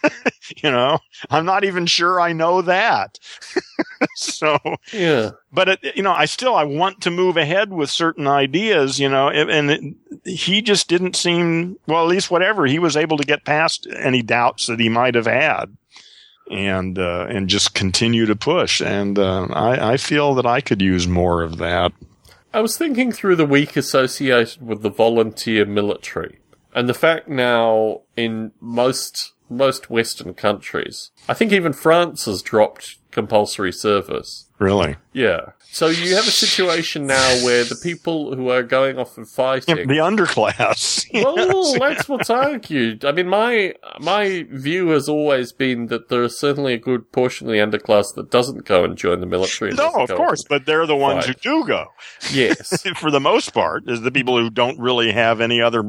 you 0.63 0.71
know, 0.71 0.99
I'm 1.31 1.45
not 1.45 1.65
even 1.65 1.87
sure 1.87 2.21
I 2.21 2.33
know 2.33 2.63
that. 2.63 3.19
so, 4.17 4.59
yeah, 4.93 5.31
but 5.53 5.69
it, 5.69 5.97
you 5.97 6.03
know, 6.03 6.13
I 6.13 6.25
still 6.25 6.55
I 6.55 6.65
want 6.65 7.01
to 7.03 7.11
move 7.11 7.37
ahead 7.37 7.73
with 7.73 7.91
certain 7.91 8.27
ideas. 8.27 8.99
You 8.99 9.09
know, 9.09 9.29
and, 9.29 9.71
it, 9.71 9.95
he 10.25 10.63
just 10.63 10.89
didn't 10.89 11.17
seem 11.17 11.77
well. 11.87 12.05
At 12.05 12.11
least 12.11 12.31
whatever 12.31 12.67
he 12.67 12.79
was 12.79 12.97
able 12.97 13.17
to 13.17 13.25
get 13.25 13.45
past 13.45 13.87
any 13.99 14.23
doubts 14.23 14.67
that 14.67 14.81
he 14.81 14.89
might 14.89 15.15
have 15.15 15.27
had, 15.27 15.77
and 16.51 16.99
uh, 16.99 17.27
and 17.29 17.49
just 17.49 17.75
continue 17.75 18.27
to 18.27 18.37
push. 18.37 18.81
And 18.81 19.19
uh, 19.19 19.47
I, 19.51 19.93
I 19.93 19.97
feel 19.97 20.35
that 20.35 20.47
I 20.47 20.61
could 20.61 20.81
use 20.81 21.07
more 21.07 21.43
of 21.43 21.59
that. 21.59 21.93
I 22.55 22.61
was 22.61 22.77
thinking 22.77 23.13
through 23.13 23.37
the 23.37 23.47
week 23.47 23.77
associated 23.77 24.67
with 24.67 24.83
the 24.83 24.91
volunteer 24.91 25.65
military, 25.65 26.41
and 26.75 26.89
the 26.89 26.95
fact 26.95 27.29
now 27.29 28.03
in 28.17 28.53
most 28.61 29.33
most 29.49 29.91
Western 29.91 30.33
countries, 30.35 31.11
I 31.29 31.35
think 31.35 31.53
even 31.53 31.73
France 31.73 32.25
has 32.25 32.43
dropped 32.43 32.97
compulsory 33.11 33.73
service. 33.73 34.49
Really, 34.59 34.97
Yeah. 35.13 35.53
So 35.75 35.87
you 35.89 36.15
have 36.17 36.29
a 36.29 36.31
situation 36.31 37.07
now 37.07 37.43
where 37.45 37.65
the 37.65 37.77
people 37.83 38.37
who 38.37 38.51
are 38.51 38.63
going 38.63 38.99
off 38.99 39.17
and 39.17 39.27
fighting. 39.27 39.89
the 39.89 39.95
underclass. 39.97 41.07
well, 41.15 41.73
that's 41.79 42.09
what's 42.11 42.29
argued. 42.29 43.07
I 43.07 43.13
mean, 43.13 43.27
my 43.29 43.75
my 43.99 44.47
view 44.51 44.89
has 44.89 45.09
always 45.09 45.51
been 45.53 45.87
that 45.87 46.11
there 46.11 46.23
is 46.25 46.39
certainly 46.39 46.75
a 46.75 46.79
good 46.79 47.11
portion 47.11 47.47
of 47.49 47.53
the 47.53 47.59
underclass 47.59 48.15
that 48.17 48.31
doesn't 48.31 48.67
go 48.67 48.85
and 48.85 48.99
join 48.99 49.21
the 49.21 49.27
military. 49.27 49.73
no, 49.73 49.91
of 49.95 50.11
course, 50.11 50.45
but 50.47 50.67
they're 50.67 50.87
the 50.87 50.95
ones 50.95 51.27
Right. 51.27 51.37
who 51.43 51.63
do 51.63 51.67
go. 51.67 51.87
Yes. 52.31 52.83
For 52.99 53.11
the 53.11 53.19
most 53.21 53.55
part, 53.55 53.89
is 53.89 54.03
the 54.03 54.13
people 54.13 54.39
who 54.39 54.51
don't 54.51 54.79
really 54.79 55.11
have 55.13 55.41
any 55.41 55.63
other 55.63 55.83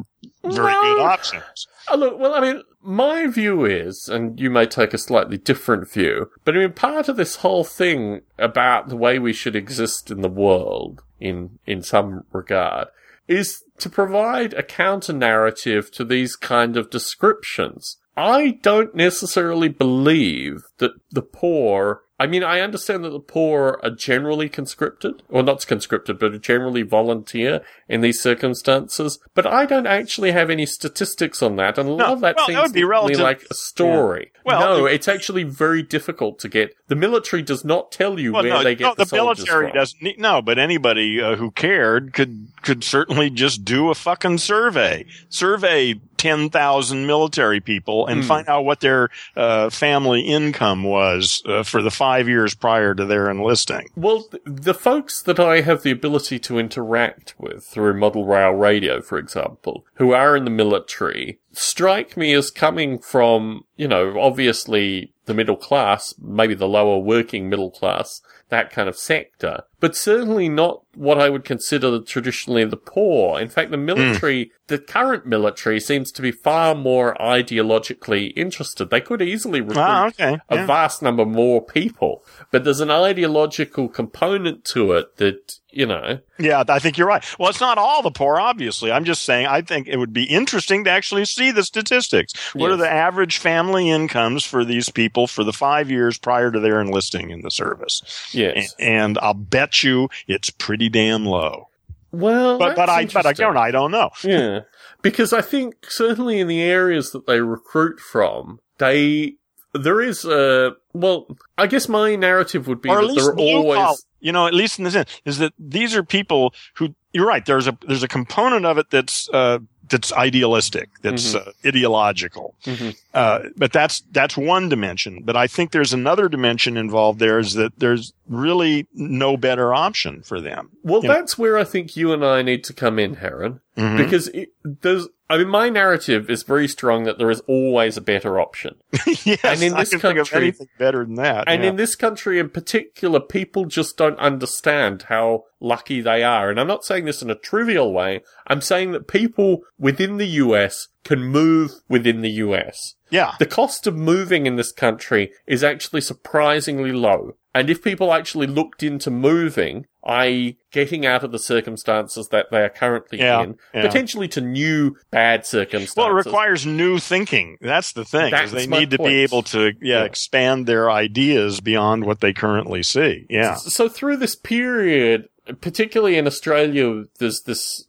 very 0.43 0.73
good 0.73 0.99
options. 1.01 1.67
Oh, 1.89 1.97
look, 1.97 2.17
well, 2.17 2.33
I 2.33 2.39
mean, 2.39 2.61
my 2.83 3.27
view 3.27 3.65
is, 3.65 4.09
and 4.09 4.39
you 4.39 4.49
may 4.49 4.65
take 4.65 4.93
a 4.93 4.97
slightly 4.97 5.37
different 5.37 5.89
view, 5.89 6.29
but 6.43 6.55
I 6.55 6.59
mean, 6.59 6.73
part 6.73 7.07
of 7.09 7.15
this 7.15 7.37
whole 7.37 7.63
thing 7.63 8.21
about 8.37 8.89
the 8.89 8.97
way 8.97 9.19
we 9.19 9.33
should 9.33 9.55
exist 9.55 10.11
in 10.11 10.21
the 10.21 10.29
world, 10.29 11.01
in, 11.19 11.59
in 11.65 11.81
some 11.81 12.25
regard, 12.31 12.87
is 13.27 13.63
to 13.79 13.89
provide 13.89 14.53
a 14.53 14.63
counter 14.63 15.13
narrative 15.13 15.91
to 15.91 16.03
these 16.03 16.35
kind 16.35 16.77
of 16.77 16.89
descriptions. 16.89 17.97
I 18.15 18.59
don't 18.61 18.93
necessarily 18.93 19.69
believe 19.69 20.61
that 20.77 20.91
the 21.09 21.21
poor 21.21 22.01
I 22.23 22.27
mean, 22.27 22.41
I 22.41 22.61
understand 22.61 23.03
that 23.03 23.09
the 23.09 23.19
poor 23.19 23.79
are 23.83 23.89
generally 23.89 24.47
conscripted, 24.47 25.21
or 25.27 25.43
not 25.43 25.67
conscripted, 25.67 26.19
but 26.19 26.33
are 26.33 26.37
generally 26.39 26.81
volunteer 26.83 27.59
in 27.89 27.99
these 27.99 28.21
circumstances. 28.21 29.19
But 29.33 29.45
I 29.45 29.65
don't 29.65 29.87
actually 29.87 30.31
have 30.31 30.49
any 30.49 30.65
statistics 30.65 31.41
on 31.41 31.57
that, 31.57 31.77
and 31.77 31.89
a 31.89 31.91
lot 31.91 32.07
No, 32.07 32.13
of 32.13 32.21
that 32.21 32.35
well, 32.37 32.47
that 32.47 32.53
seems 32.53 32.61
would 32.69 32.73
be 32.73 32.85
relative- 32.85 33.19
like 33.19 33.43
a 33.51 33.53
story. 33.53 34.31
Well, 34.45 34.59
no, 34.79 34.85
it- 34.85 34.93
it's 34.93 35.07
actually 35.09 35.43
very 35.43 35.83
difficult 35.83 36.39
to 36.39 36.47
get. 36.49 36.73
The 36.87 36.95
military 36.95 37.41
does 37.41 37.65
not 37.65 37.91
tell 37.91 38.17
you 38.19 38.31
Well, 38.31 38.43
where 38.43 38.53
no, 38.53 38.63
they 38.63 38.75
get 38.75 38.85
no, 38.85 38.93
the, 38.95 39.05
the 39.05 39.15
military 39.17 39.67
from. 39.67 39.75
doesn't 39.77 40.01
need, 40.01 40.19
no, 40.19 40.41
but 40.41 40.57
anybody 40.57 41.21
uh, 41.21 41.35
who 41.35 41.51
cared 41.51 42.13
could 42.13 42.47
could 42.61 42.83
certainly 42.85 43.29
just 43.29 43.65
do 43.65 43.89
a 43.89 43.95
fucking 43.95 44.37
survey, 44.37 45.05
survey 45.27 45.95
ten 46.23 46.49
thousand 46.49 47.05
military 47.05 47.59
people, 47.59 48.07
and 48.07 48.21
Hmm. 48.21 48.27
find 48.27 48.47
out 48.49 48.65
what 48.65 48.79
their 48.79 49.09
uh, 49.35 49.69
family 49.69 50.21
income 50.21 50.83
was 50.83 51.41
uh, 51.45 51.63
for 51.63 51.81
the 51.81 51.91
five 51.91 52.27
years 52.27 52.55
prior 52.55 52.95
to 52.95 53.05
their 53.05 53.29
enlisting. 53.29 53.89
Well, 53.95 54.25
the 54.45 54.73
folks 54.73 55.21
that 55.23 55.39
I 55.39 55.61
have 55.61 55.83
the 55.83 55.91
ability 55.91 56.39
to 56.39 56.57
interact 56.59 57.35
with 57.37 57.63
through 57.65 57.99
Model 57.99 58.25
Rail 58.25 58.51
Radio, 58.51 59.01
for 59.01 59.17
example, 59.17 59.85
who 59.95 60.13
are 60.13 60.35
in 60.37 60.45
the 60.45 60.49
military, 60.63 61.39
strike 61.51 62.15
me 62.17 62.33
as 62.33 62.49
coming 62.51 62.99
from, 62.99 63.63
you 63.75 63.87
know, 63.87 64.19
obviously 64.19 65.11
the 65.25 65.33
middle 65.33 65.55
class, 65.55 66.13
maybe 66.21 66.53
the 66.53 66.67
lower 66.67 66.97
working 66.99 67.49
middle 67.49 67.71
class, 67.71 68.21
that 68.53 68.69
kind 68.69 68.87
of 68.87 68.95
sector, 68.95 69.63
but 69.79 69.95
certainly 69.95 70.47
not 70.47 70.83
what 70.95 71.19
I 71.19 71.27
would 71.29 71.43
consider 71.43 71.99
traditionally 71.99 72.63
the 72.65 72.77
poor. 72.77 73.39
In 73.39 73.49
fact, 73.49 73.71
the 73.71 73.77
military, 73.77 74.51
the 74.67 74.77
current 74.77 75.25
military 75.25 75.79
seems 75.79 76.11
to 76.13 76.21
be 76.21 76.31
far 76.31 76.75
more 76.75 77.15
ideologically 77.19 78.31
interested. 78.35 78.89
They 78.89 79.01
could 79.01 79.21
easily 79.21 79.59
recruit 79.61 79.77
Ah, 79.81 80.05
okay. 80.07 80.37
a 80.49 80.55
Yeah. 80.55 80.65
vast 80.65 81.01
number 81.01 81.25
more 81.25 81.61
people. 81.63 82.23
But 82.51 82.63
there's 82.63 82.79
an 82.79 82.91
ideological 82.91 83.89
component 83.89 84.63
to 84.65 84.93
it 84.93 85.17
that, 85.17 85.59
you 85.73 85.85
know, 85.85 86.19
Yeah, 86.39 86.63
I 86.67 86.79
think 86.79 86.97
you're 86.97 87.07
right. 87.07 87.23
Well, 87.39 87.49
it's 87.49 87.59
not 87.61 87.77
all 87.77 88.01
the 88.01 88.11
poor, 88.11 88.39
obviously. 88.39 88.91
I'm 88.91 89.05
just 89.05 89.23
saying 89.23 89.47
I 89.47 89.61
think 89.61 89.87
it 89.87 89.97
would 89.97 90.13
be 90.13 90.23
interesting 90.25 90.83
to 90.85 90.89
actually 90.89 91.25
see 91.25 91.51
the 91.51 91.63
statistics. 91.63 92.33
What 92.53 92.71
are 92.71 92.75
the 92.77 92.89
average 92.89 93.37
family 93.37 93.89
incomes 93.89 94.43
for 94.45 94.63
these 94.63 94.89
people 94.89 95.27
for 95.27 95.43
the 95.43 95.53
five 95.53 95.89
years 95.91 96.17
prior 96.17 96.51
to 96.51 96.59
their 96.59 96.79
enlisting 96.81 97.29
in 97.31 97.41
the 97.41 97.51
service? 97.51 98.01
yes. 98.33 98.73
A- 98.79 98.83
And 98.83 99.17
I'll 99.21 99.33
bet 99.33 99.83
you 99.83 100.09
it's 100.27 100.49
pretty 100.49 100.89
damn 100.89 101.25
low. 101.25 101.69
Well, 102.11 102.59
But 102.59 102.75
but 102.75 102.89
I 102.89 103.05
but 103.07 103.25
again 103.25 103.57
I 103.57 103.71
don't 103.71 103.89
know. 103.91 104.11
yeah. 104.23 104.59
Because 105.01 105.33
I 105.33 105.41
think 105.41 105.75
certainly 105.89 106.39
in 106.39 106.47
the 106.47 106.61
areas 106.61 107.11
that 107.11 107.25
they 107.27 107.41
recruit 107.41 107.99
from, 107.99 108.59
they, 108.77 109.33
there 109.73 110.01
is 110.01 110.25
a, 110.25 110.75
well, 110.93 111.37
I 111.57 111.67
guess 111.67 111.89
my 111.89 112.15
narrative 112.15 112.67
would 112.67 112.81
be 112.81 112.89
or 112.89 112.99
at 112.99 113.01
that 113.01 113.07
least 113.07 113.25
there 113.25 113.33
are 113.33 113.39
always, 113.39 113.77
collar, 113.77 113.97
you 114.19 114.31
know, 114.31 114.47
at 114.47 114.53
least 114.53 114.77
in 114.79 114.85
the 114.85 114.91
sense 114.91 115.21
is 115.25 115.37
that 115.39 115.53
these 115.59 115.95
are 115.95 116.03
people 116.03 116.53
who 116.75 116.95
you're 117.11 117.27
right. 117.27 117.45
There's 117.45 117.67
a 117.67 117.77
there's 117.87 118.03
a 118.03 118.07
component 118.07 118.65
of 118.65 118.77
it 118.77 118.89
that's 118.89 119.29
uh, 119.29 119.59
that's 119.93 120.11
idealistic, 120.13 120.89
that's 121.01 121.33
Mm-hmm. 121.33 121.49
uh, 121.49 121.51
ideological. 121.65 122.53
Mhm. 122.65 122.95
Uh, 123.13 123.39
but 123.55 123.71
that's 123.71 124.01
that's 124.11 124.35
one 124.35 124.67
dimension. 124.69 125.21
But 125.23 125.37
I 125.37 125.47
think 125.47 125.71
there's 125.71 125.93
another 125.93 126.27
dimension 126.27 126.75
involved. 126.77 127.19
There 127.19 127.39
is 127.39 127.53
that 127.53 127.71
there's 127.79 128.11
really 128.27 128.87
no 128.93 129.37
better 129.37 129.73
option 129.73 130.21
for 130.23 130.41
them. 130.41 130.69
Well, 130.83 131.01
You 131.01 131.07
know? 131.09 131.13
that's 131.13 131.37
where 131.37 131.57
I 131.57 131.63
think 131.63 131.95
you 131.95 132.11
and 132.11 132.25
I 132.25 132.41
need 132.41 132.63
to 132.65 132.73
come 132.73 132.97
in, 132.99 133.15
Heron, 133.15 133.59
Mhm. 133.77 133.97
because 133.97 134.27
it, 134.29 134.49
there's. 134.63 135.07
I 135.29 135.37
mean, 135.37 135.47
my 135.47 135.69
narrative 135.69 136.29
is 136.29 136.43
very 136.43 136.67
strong 136.67 137.05
that 137.05 137.17
there 137.17 137.31
is 137.31 137.41
always 137.47 137.97
a 137.97 138.01
better 138.01 138.39
option. 138.39 138.75
yes, 139.23 139.39
and 139.43 139.63
in 139.63 139.73
I 139.73 139.79
this 139.79 139.89
can 139.89 139.99
think 139.99 140.19
of 140.19 140.29
country- 140.29 140.47
anything 140.49 140.67
better 140.77 141.03
than 141.05 141.15
that. 141.15 141.45
And 141.47 141.63
yeah. 141.63 141.69
in 141.69 141.75
this 141.75 141.95
country 141.95 142.37
in 142.39 142.49
particular, 142.49 143.19
people 143.19 143.65
just 143.65 143.97
don't 143.97 144.19
understand 144.19 145.03
how 145.09 145.45
lucky 145.59 146.01
they 146.01 146.23
are. 146.23 146.49
And 146.51 146.59
I'm 146.59 146.67
not 146.67 146.83
saying 146.83 147.05
this 147.05 147.21
in 147.23 147.31
a 147.31 147.35
trivial 147.35 147.93
way. 147.93 148.21
I'm 148.47 148.61
saying 148.61 148.91
that 148.91 149.07
people 149.07 149.61
within 149.79 150.17
the 150.17 150.27
US 150.27 150.87
can 151.03 151.23
move 151.23 151.71
within 151.89 152.21
the 152.21 152.31
US. 152.31 152.95
yeah, 153.09 153.33
The 153.39 153.45
cost 153.45 153.85
of 153.87 153.95
moving 153.95 154.45
in 154.45 154.55
this 154.55 154.71
country 154.71 155.31
is 155.47 155.63
actually 155.63 156.01
surprisingly 156.01 156.91
low. 156.91 157.35
And 157.55 157.69
if 157.69 157.83
people 157.83 158.11
actually 158.13 158.47
looked 158.47 158.81
into 158.81 159.11
moving, 159.11 159.85
i.e. 160.03 160.57
getting 160.71 161.05
out 161.05 161.23
of 161.23 161.31
the 161.31 161.37
circumstances 161.37 162.29
that 162.29 162.47
they 162.49 162.61
are 162.63 162.69
currently 162.69 163.19
Yeah, 163.19 163.43
in, 163.43 163.57
yeah. 163.73 163.83
potentially 163.85 164.27
to 164.29 164.41
new 164.41 164.95
bad 165.11 165.45
circumstances. 165.45 165.95
Well, 165.95 166.07
it 166.07 166.13
requires 166.25 166.65
new 166.65 166.97
thinking. 166.97 167.57
That's 167.61 167.93
the 167.93 168.05
thing. 168.05 168.31
That's 168.31 168.51
they 168.51 168.65
need 168.65 168.89
to 168.91 168.97
be 168.97 169.21
able 169.21 169.43
to 169.43 169.73
yeah, 169.81 169.99
Yeah. 169.99 170.03
expand 170.05 170.65
their 170.65 170.89
ideas 170.89 171.61
beyond 171.61 172.05
what 172.05 172.21
they 172.21 172.33
currently 172.33 172.81
see. 172.81 173.27
Yeah. 173.29 173.55
So 173.55 173.87
through 173.87 174.17
this 174.17 174.35
period, 174.35 175.29
particularly 175.61 176.17
in 176.17 176.25
Australia, 176.25 177.03
there's 177.19 177.41
this 177.41 177.85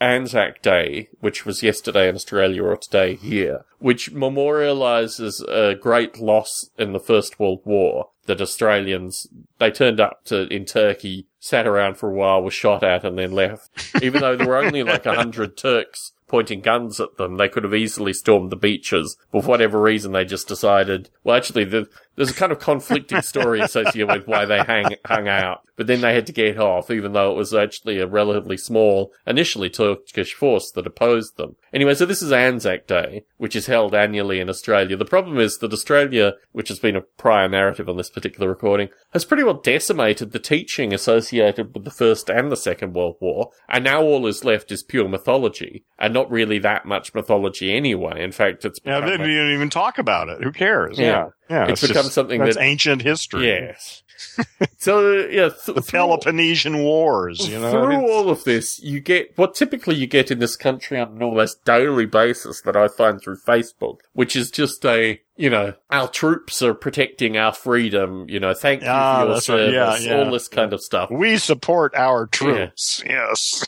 Anzac 0.00 0.62
Day, 0.62 1.08
which 1.20 1.44
was 1.44 1.62
yesterday 1.62 2.08
in 2.08 2.14
Australia 2.14 2.64
or 2.64 2.76
today 2.76 3.14
here, 3.14 3.64
which 3.78 4.12
memorializes 4.12 5.42
a 5.48 5.74
great 5.74 6.18
loss 6.18 6.70
in 6.78 6.92
the 6.92 7.00
First 7.00 7.38
World 7.38 7.60
War 7.64 8.10
that 8.26 8.40
Australians, 8.40 9.26
they 9.58 9.70
turned 9.70 10.00
up 10.00 10.24
to, 10.26 10.46
in 10.48 10.64
Turkey, 10.64 11.26
sat 11.40 11.66
around 11.66 11.96
for 11.96 12.10
a 12.10 12.14
while, 12.14 12.42
were 12.42 12.50
shot 12.50 12.84
at 12.84 13.04
and 13.04 13.18
then 13.18 13.32
left. 13.32 13.70
Even 14.02 14.20
though 14.20 14.36
there 14.36 14.46
were 14.46 14.58
only 14.58 14.82
like 14.82 15.06
a 15.06 15.14
hundred 15.14 15.56
Turks 15.56 16.12
pointing 16.28 16.60
guns 16.60 17.00
at 17.00 17.16
them, 17.16 17.36
they 17.36 17.48
could 17.48 17.64
have 17.64 17.74
easily 17.74 18.12
stormed 18.12 18.50
the 18.50 18.56
beaches. 18.56 19.16
But 19.32 19.42
for 19.42 19.48
whatever 19.48 19.80
reason, 19.80 20.12
they 20.12 20.26
just 20.26 20.46
decided, 20.46 21.08
well, 21.24 21.36
actually, 21.36 21.64
the, 21.64 21.88
there's 22.18 22.30
a 22.30 22.34
kind 22.34 22.50
of 22.50 22.58
conflicting 22.58 23.22
story 23.22 23.60
associated 23.60 24.08
with 24.08 24.26
why 24.26 24.44
they 24.44 24.58
hang, 24.58 24.96
hung 25.06 25.28
out. 25.28 25.60
But 25.76 25.86
then 25.86 26.00
they 26.00 26.12
had 26.12 26.26
to 26.26 26.32
get 26.32 26.58
off, 26.58 26.90
even 26.90 27.12
though 27.12 27.30
it 27.30 27.36
was 27.36 27.54
actually 27.54 28.00
a 28.00 28.06
relatively 28.08 28.56
small, 28.56 29.12
initially 29.24 29.70
Turkish 29.70 30.34
force 30.34 30.72
that 30.72 30.88
opposed 30.88 31.36
them. 31.36 31.54
Anyway, 31.72 31.94
so 31.94 32.04
this 32.04 32.20
is 32.20 32.32
Anzac 32.32 32.88
Day, 32.88 33.24
which 33.36 33.54
is 33.54 33.66
held 33.66 33.94
annually 33.94 34.40
in 34.40 34.48
Australia. 34.48 34.96
The 34.96 35.04
problem 35.04 35.38
is 35.38 35.58
that 35.58 35.72
Australia, 35.72 36.34
which 36.50 36.68
has 36.68 36.80
been 36.80 36.96
a 36.96 37.02
prior 37.02 37.48
narrative 37.48 37.88
on 37.88 37.96
this 37.96 38.10
particular 38.10 38.48
recording, 38.48 38.88
has 39.12 39.24
pretty 39.24 39.44
well 39.44 39.54
decimated 39.54 40.32
the 40.32 40.40
teaching 40.40 40.92
associated 40.92 41.72
with 41.72 41.84
the 41.84 41.92
First 41.92 42.28
and 42.28 42.50
the 42.50 42.56
Second 42.56 42.94
World 42.94 43.16
War, 43.20 43.50
and 43.68 43.84
now 43.84 44.02
all 44.02 44.26
is 44.26 44.44
left 44.44 44.72
is 44.72 44.82
pure 44.82 45.08
mythology, 45.08 45.84
and 45.96 46.12
not 46.12 46.28
really 46.28 46.58
that 46.58 46.86
much 46.86 47.14
mythology 47.14 47.72
anyway. 47.72 48.20
In 48.20 48.32
fact, 48.32 48.64
it's 48.64 48.80
Yeah, 48.84 48.98
they 48.98 49.16
didn't 49.16 49.52
even 49.52 49.70
talk 49.70 49.98
about 49.98 50.28
it. 50.28 50.42
Who 50.42 50.50
cares? 50.50 50.98
Yeah. 50.98 51.06
Yeah. 51.06 51.28
Yeah. 51.50 51.68
It's 51.68 51.86
become 51.86 52.07
something 52.08 52.40
that's 52.40 52.56
that- 52.56 52.62
ancient 52.62 53.02
history. 53.02 53.46
Yes. 53.48 54.02
so 54.78 55.12
yeah, 55.28 55.48
th- 55.50 55.76
The 55.76 55.82
Peloponnesian 55.82 56.78
Wars, 56.78 57.48
you 57.48 57.58
know. 57.60 57.70
Through 57.70 57.98
It's- 57.98 58.10
all 58.10 58.30
of 58.30 58.42
this, 58.44 58.80
you 58.82 58.98
get 59.00 59.36
what 59.38 59.54
typically 59.54 59.94
you 59.94 60.06
get 60.08 60.30
in 60.32 60.38
this 60.40 60.56
country 60.56 60.98
on 60.98 61.08
an 61.16 61.22
almost 61.22 61.64
daily 61.64 62.06
basis 62.06 62.60
that 62.62 62.76
I 62.76 62.88
find 62.88 63.20
through 63.20 63.38
Facebook, 63.46 63.98
which 64.14 64.34
is 64.34 64.50
just 64.50 64.84
a, 64.84 65.20
you 65.36 65.50
know, 65.50 65.74
our 65.90 66.08
troops 66.08 66.60
are 66.62 66.74
protecting 66.74 67.36
our 67.36 67.52
freedom, 67.52 68.26
you 68.28 68.40
know, 68.40 68.54
thank 68.54 68.82
you 68.82 68.88
Ah, 68.90 69.20
for 69.20 69.24
your 69.26 69.34
that's 69.34 69.48
right. 69.48 69.70
Yeah, 69.72 69.90
service, 69.92 70.06
yeah. 70.06 70.18
all 70.24 70.30
this 70.32 70.48
kind 70.48 70.72
of 70.72 70.82
stuff. 70.82 71.10
we 71.12 71.36
support 71.38 71.94
our 71.94 72.26
troops. 72.26 73.02
Yes. 73.06 73.64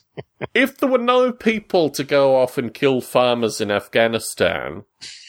If 0.52 0.78
there 0.78 0.88
were 0.88 0.98
no 0.98 1.30
people 1.32 1.90
to 1.90 2.02
go 2.02 2.36
off 2.36 2.58
and 2.58 2.74
kill 2.74 3.00
farmers 3.00 3.60
in 3.60 3.70
Afghanistan, 3.70 4.82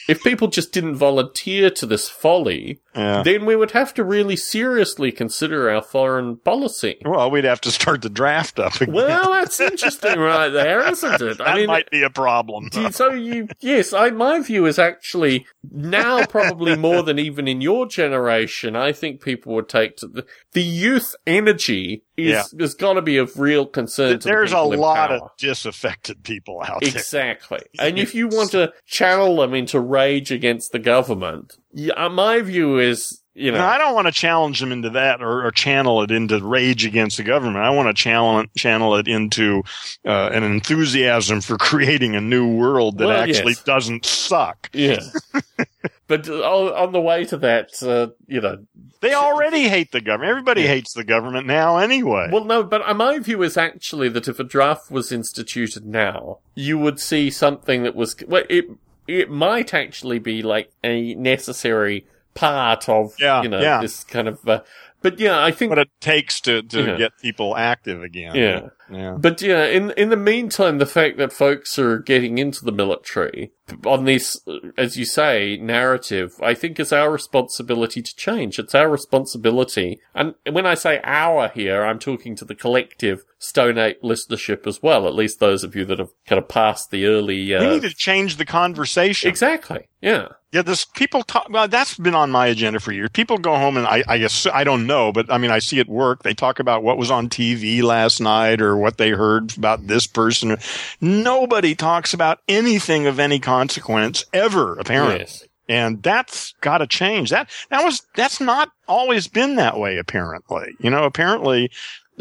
if 0.08 0.22
people 0.22 0.48
just 0.48 0.72
didn't 0.72 0.96
volunteer 0.96 1.70
to 1.70 1.86
this 1.86 2.08
folly, 2.08 2.80
Yeah. 2.94 3.22
then 3.22 3.46
we 3.46 3.54
would 3.56 3.70
have 3.70 3.94
to 3.94 4.04
really 4.04 4.36
seriously 4.36 5.12
consider 5.12 5.70
our 5.70 5.82
foreign 5.82 6.36
policy. 6.38 6.96
Well, 7.04 7.30
we'd 7.30 7.44
have 7.44 7.60
to 7.62 7.70
start 7.70 8.02
the 8.02 8.08
draft 8.10 8.58
up 8.58 8.80
again. 8.80 8.94
Well, 8.94 9.32
that's 9.32 9.60
interesting 9.60 10.18
right 10.18 10.48
there, 10.48 10.86
isn't 10.90 11.22
it? 11.22 11.38
that 11.38 11.66
might 11.66 11.90
be 11.90 12.02
a 12.02 12.10
problem. 12.10 12.68
You- 12.72 12.90
So 12.92 13.10
you, 13.12 13.48
yes, 13.60 13.92
I, 13.92 14.10
my 14.10 14.40
view 14.40 14.66
is 14.66 14.78
actually 14.78 15.46
now 15.70 16.26
probably 16.26 16.76
more 16.76 17.02
than 17.02 17.18
even 17.18 17.46
in 17.48 17.60
your 17.60 17.86
generation. 17.86 18.74
I 18.76 18.92
think 18.92 19.20
people 19.22 19.54
would 19.54 19.68
take 19.68 19.96
to 19.98 20.08
the, 20.08 20.26
the 20.52 20.62
youth 20.62 21.14
energy 21.26 22.02
is 22.16 22.28
Yeah. 22.30 22.42
has 22.60 22.74
got 22.74 22.94
to 22.94 23.02
be 23.02 23.16
of 23.16 23.38
real 23.38 23.66
concern. 23.66 24.12
to 24.12 24.18
the 24.18 24.24
There's 24.28 24.52
a 24.52 24.60
lot 24.60 25.08
power. 25.08 25.16
of 25.18 25.30
disaffected 25.38 26.22
people 26.24 26.62
out 26.62 26.80
there. 26.82 26.90
Exactly. 26.90 27.60
And 27.78 27.98
if 27.98 28.14
you 28.14 28.28
want 28.28 28.50
to 28.52 28.72
channel 28.86 29.36
them 29.36 29.54
into 29.54 29.80
rage 29.80 30.30
against 30.30 30.72
the 30.72 30.78
government, 30.78 31.56
yeah, 31.72 31.94
uh, 31.94 32.08
my 32.10 32.40
view 32.40 32.78
is, 32.78 33.21
you 33.34 33.50
know, 33.50 33.58
No, 33.58 33.64
I 33.64 33.78
don't 33.78 33.94
want 33.94 34.06
to 34.08 34.12
challenge 34.12 34.60
them 34.60 34.72
into 34.72 34.90
that 34.90 35.22
or, 35.22 35.46
or 35.46 35.50
channel 35.50 36.02
it 36.02 36.10
into 36.10 36.42
rage 36.44 36.84
against 36.84 37.16
the 37.16 37.22
government. 37.22 37.64
I 37.64 37.70
want 37.70 37.88
to 37.88 37.94
channel 37.94 38.40
it, 38.40 38.54
channel 38.56 38.96
it 38.96 39.08
into 39.08 39.62
uh, 40.06 40.30
an 40.32 40.42
enthusiasm 40.42 41.40
for 41.40 41.56
creating 41.58 42.14
a 42.14 42.20
new 42.20 42.48
world 42.56 42.98
that 42.98 43.06
Well, 43.08 43.20
actually 43.22 43.52
yes. 43.52 43.62
doesn't 43.64 44.04
suck. 44.06 44.68
yeah. 44.72 45.00
but 46.08 46.28
on, 46.28 46.92
the 46.92 47.00
way 47.00 47.24
to 47.24 47.36
that, 47.38 47.70
uh, 47.82 48.08
you 48.26 48.40
know, 48.40 48.58
They 49.00 49.14
already 49.14 49.68
hate 49.68 49.92
the 49.92 50.00
government. 50.00 50.30
Everybody 50.30 50.62
Yeah. 50.62 50.68
hates 50.68 50.92
the 50.92 51.04
government 51.04 51.46
now 51.46 51.78
anyway. 51.78 52.28
Well, 52.30 52.44
no, 52.44 52.62
but 52.62 52.96
my 52.96 53.18
view 53.18 53.42
is 53.42 53.56
actually 53.56 54.08
that 54.10 54.28
if 54.28 54.38
a 54.38 54.44
draft 54.44 54.90
was 54.90 55.10
instituted 55.10 55.86
now, 55.86 56.38
you 56.54 56.78
would 56.78 57.00
see 57.00 57.30
something 57.30 57.82
that 57.84 57.94
was 57.94 58.14
well, 58.28 58.44
it 58.50 58.66
it 59.08 59.30
might 59.30 59.74
actually 59.74 60.18
be 60.20 60.42
like 60.42 60.70
a 60.84 61.14
necessary 61.14 62.06
part 62.34 62.88
of 62.88 63.12
Yeah, 63.18 63.42
you 63.42 63.48
know 63.48 63.60
yeah. 63.60 63.80
this 63.80 64.04
kind 64.04 64.28
of. 64.28 64.46
Uh, 64.48 64.60
but 65.02 65.18
yeah, 65.18 65.42
I 65.42 65.50
think. 65.50 65.70
what 65.70 65.78
it 65.80 65.88
takes 66.00 66.40
to, 66.42 66.62
to 66.62 66.84
Yeah. 66.84 66.96
get 66.96 67.12
people 67.20 67.56
active 67.56 68.04
again. 68.04 68.36
Yeah. 68.36 68.68
Yeah. 68.88 69.16
But 69.18 69.42
yeah, 69.42 69.64
in 69.66 69.90
in 69.92 70.10
the 70.10 70.16
meantime, 70.16 70.78
the 70.78 70.86
fact 70.86 71.16
that 71.18 71.32
folks 71.32 71.76
are 71.78 71.98
getting 71.98 72.38
into 72.38 72.64
the 72.64 72.70
military 72.70 73.50
on 73.84 74.04
this, 74.04 74.40
uh, 74.46 74.58
as 74.78 74.96
you 74.96 75.04
say, 75.04 75.56
narrative, 75.56 76.34
I 76.42 76.54
think 76.54 76.78
is 76.78 76.92
our 76.92 77.10
responsibility 77.10 78.00
to 78.02 78.14
change. 78.14 78.58
It's 78.60 78.74
our 78.76 78.88
responsibility, 78.88 79.98
and 80.14 80.34
when 80.50 80.66
I 80.66 80.74
say 80.74 81.00
our 81.04 81.48
here, 81.48 81.82
I'm 81.84 81.98
talking 81.98 82.36
to 82.36 82.44
the 82.44 82.54
collective 82.54 83.24
Stone 83.38 83.78
Ape 83.78 84.00
listenership 84.02 84.66
as 84.68 84.82
well. 84.82 85.08
At 85.08 85.14
least 85.14 85.40
those 85.40 85.64
of 85.64 85.74
you 85.74 85.84
that 85.86 85.98
have 85.98 86.10
kind 86.28 86.38
of 86.38 86.48
passed 86.48 86.90
the 86.90 87.06
early. 87.06 87.42
We 87.46 87.54
Uh, 87.56 87.70
need 87.70 87.82
to 87.82 87.94
change 87.94 88.36
the 88.36 88.44
conversation. 88.44 89.28
exactly. 89.28 89.88
Yeah. 90.00 90.28
Yeah, 90.52 90.60
this 90.60 90.84
people 90.84 91.22
talk. 91.22 91.48
Well, 91.48 91.66
that's 91.66 91.96
been 91.96 92.14
on 92.14 92.30
my 92.30 92.46
agenda 92.48 92.78
for 92.78 92.92
years. 92.92 93.08
People 93.14 93.38
go 93.38 93.56
home 93.56 93.78
and 93.78 93.86
I, 93.86 94.04
I 94.06 94.18
guess 94.18 94.46
I 94.46 94.64
don't 94.64 94.86
know, 94.86 95.10
but 95.10 95.32
I 95.32 95.38
mean, 95.38 95.50
I 95.50 95.60
see 95.60 95.78
it 95.78 95.88
work. 95.88 96.22
They 96.22 96.34
talk 96.34 96.58
about 96.58 96.82
what 96.82 96.98
was 96.98 97.10
on 97.10 97.30
TV 97.30 97.82
last 97.82 98.20
night 98.20 98.60
or 98.60 98.76
what 98.76 98.98
they 98.98 99.10
heard 99.10 99.56
about 99.56 99.86
this 99.86 100.06
person. 100.06 100.58
Nobody 101.00 101.74
talks 101.74 102.12
about 102.12 102.40
anything 102.48 103.06
of 103.06 103.18
any 103.18 103.38
consequence 103.38 104.26
ever, 104.34 104.78
apparently. 104.78 105.20
Yes. 105.20 105.44
And 105.70 106.02
that's 106.02 106.52
got 106.60 106.78
to 106.78 106.86
change. 106.86 107.30
That 107.30 107.48
that 107.70 107.82
was 107.82 108.02
that's 108.14 108.38
not 108.38 108.70
always 108.86 109.28
been 109.28 109.56
that 109.56 109.78
way. 109.78 109.96
Apparently, 109.96 110.74
you 110.80 110.90
know, 110.90 111.04
apparently. 111.04 111.70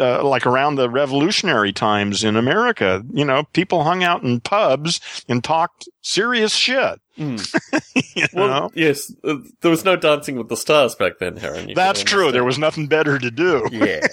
Uh, 0.02 0.24
like 0.24 0.45
around 0.47 0.76
the 0.76 0.89
revolutionary 0.89 1.72
times 1.72 2.24
in 2.24 2.36
America, 2.36 3.04
you 3.14 3.24
know, 3.24 3.43
people 3.54 3.84
hung 3.84 4.04
out 4.04 4.24
in 4.24 4.39
pubs 4.39 4.99
and 5.30 5.43
talked 5.43 5.88
serious 6.02 6.54
shit. 6.56 6.99
Mm. 7.18 7.82
You 8.16 8.26
Well, 8.34 8.47
know? 8.47 8.72
yes. 8.76 9.14
Uh, 9.24 9.36
there 9.62 9.72
was 9.72 9.86
no 9.86 9.95
Dancing 9.95 10.36
with 10.36 10.49
the 10.49 10.58
Stars 10.58 10.95
back 10.95 11.20
then, 11.20 11.38
Heron. 11.38 11.72
That's 11.74 12.02
can 12.02 12.08
true. 12.08 12.32
There 12.32 12.43
was 12.43 12.58
nothing 12.60 12.88
better 12.88 13.18
to 13.20 13.32
do. 13.32 13.66
Yeah. 13.72 14.06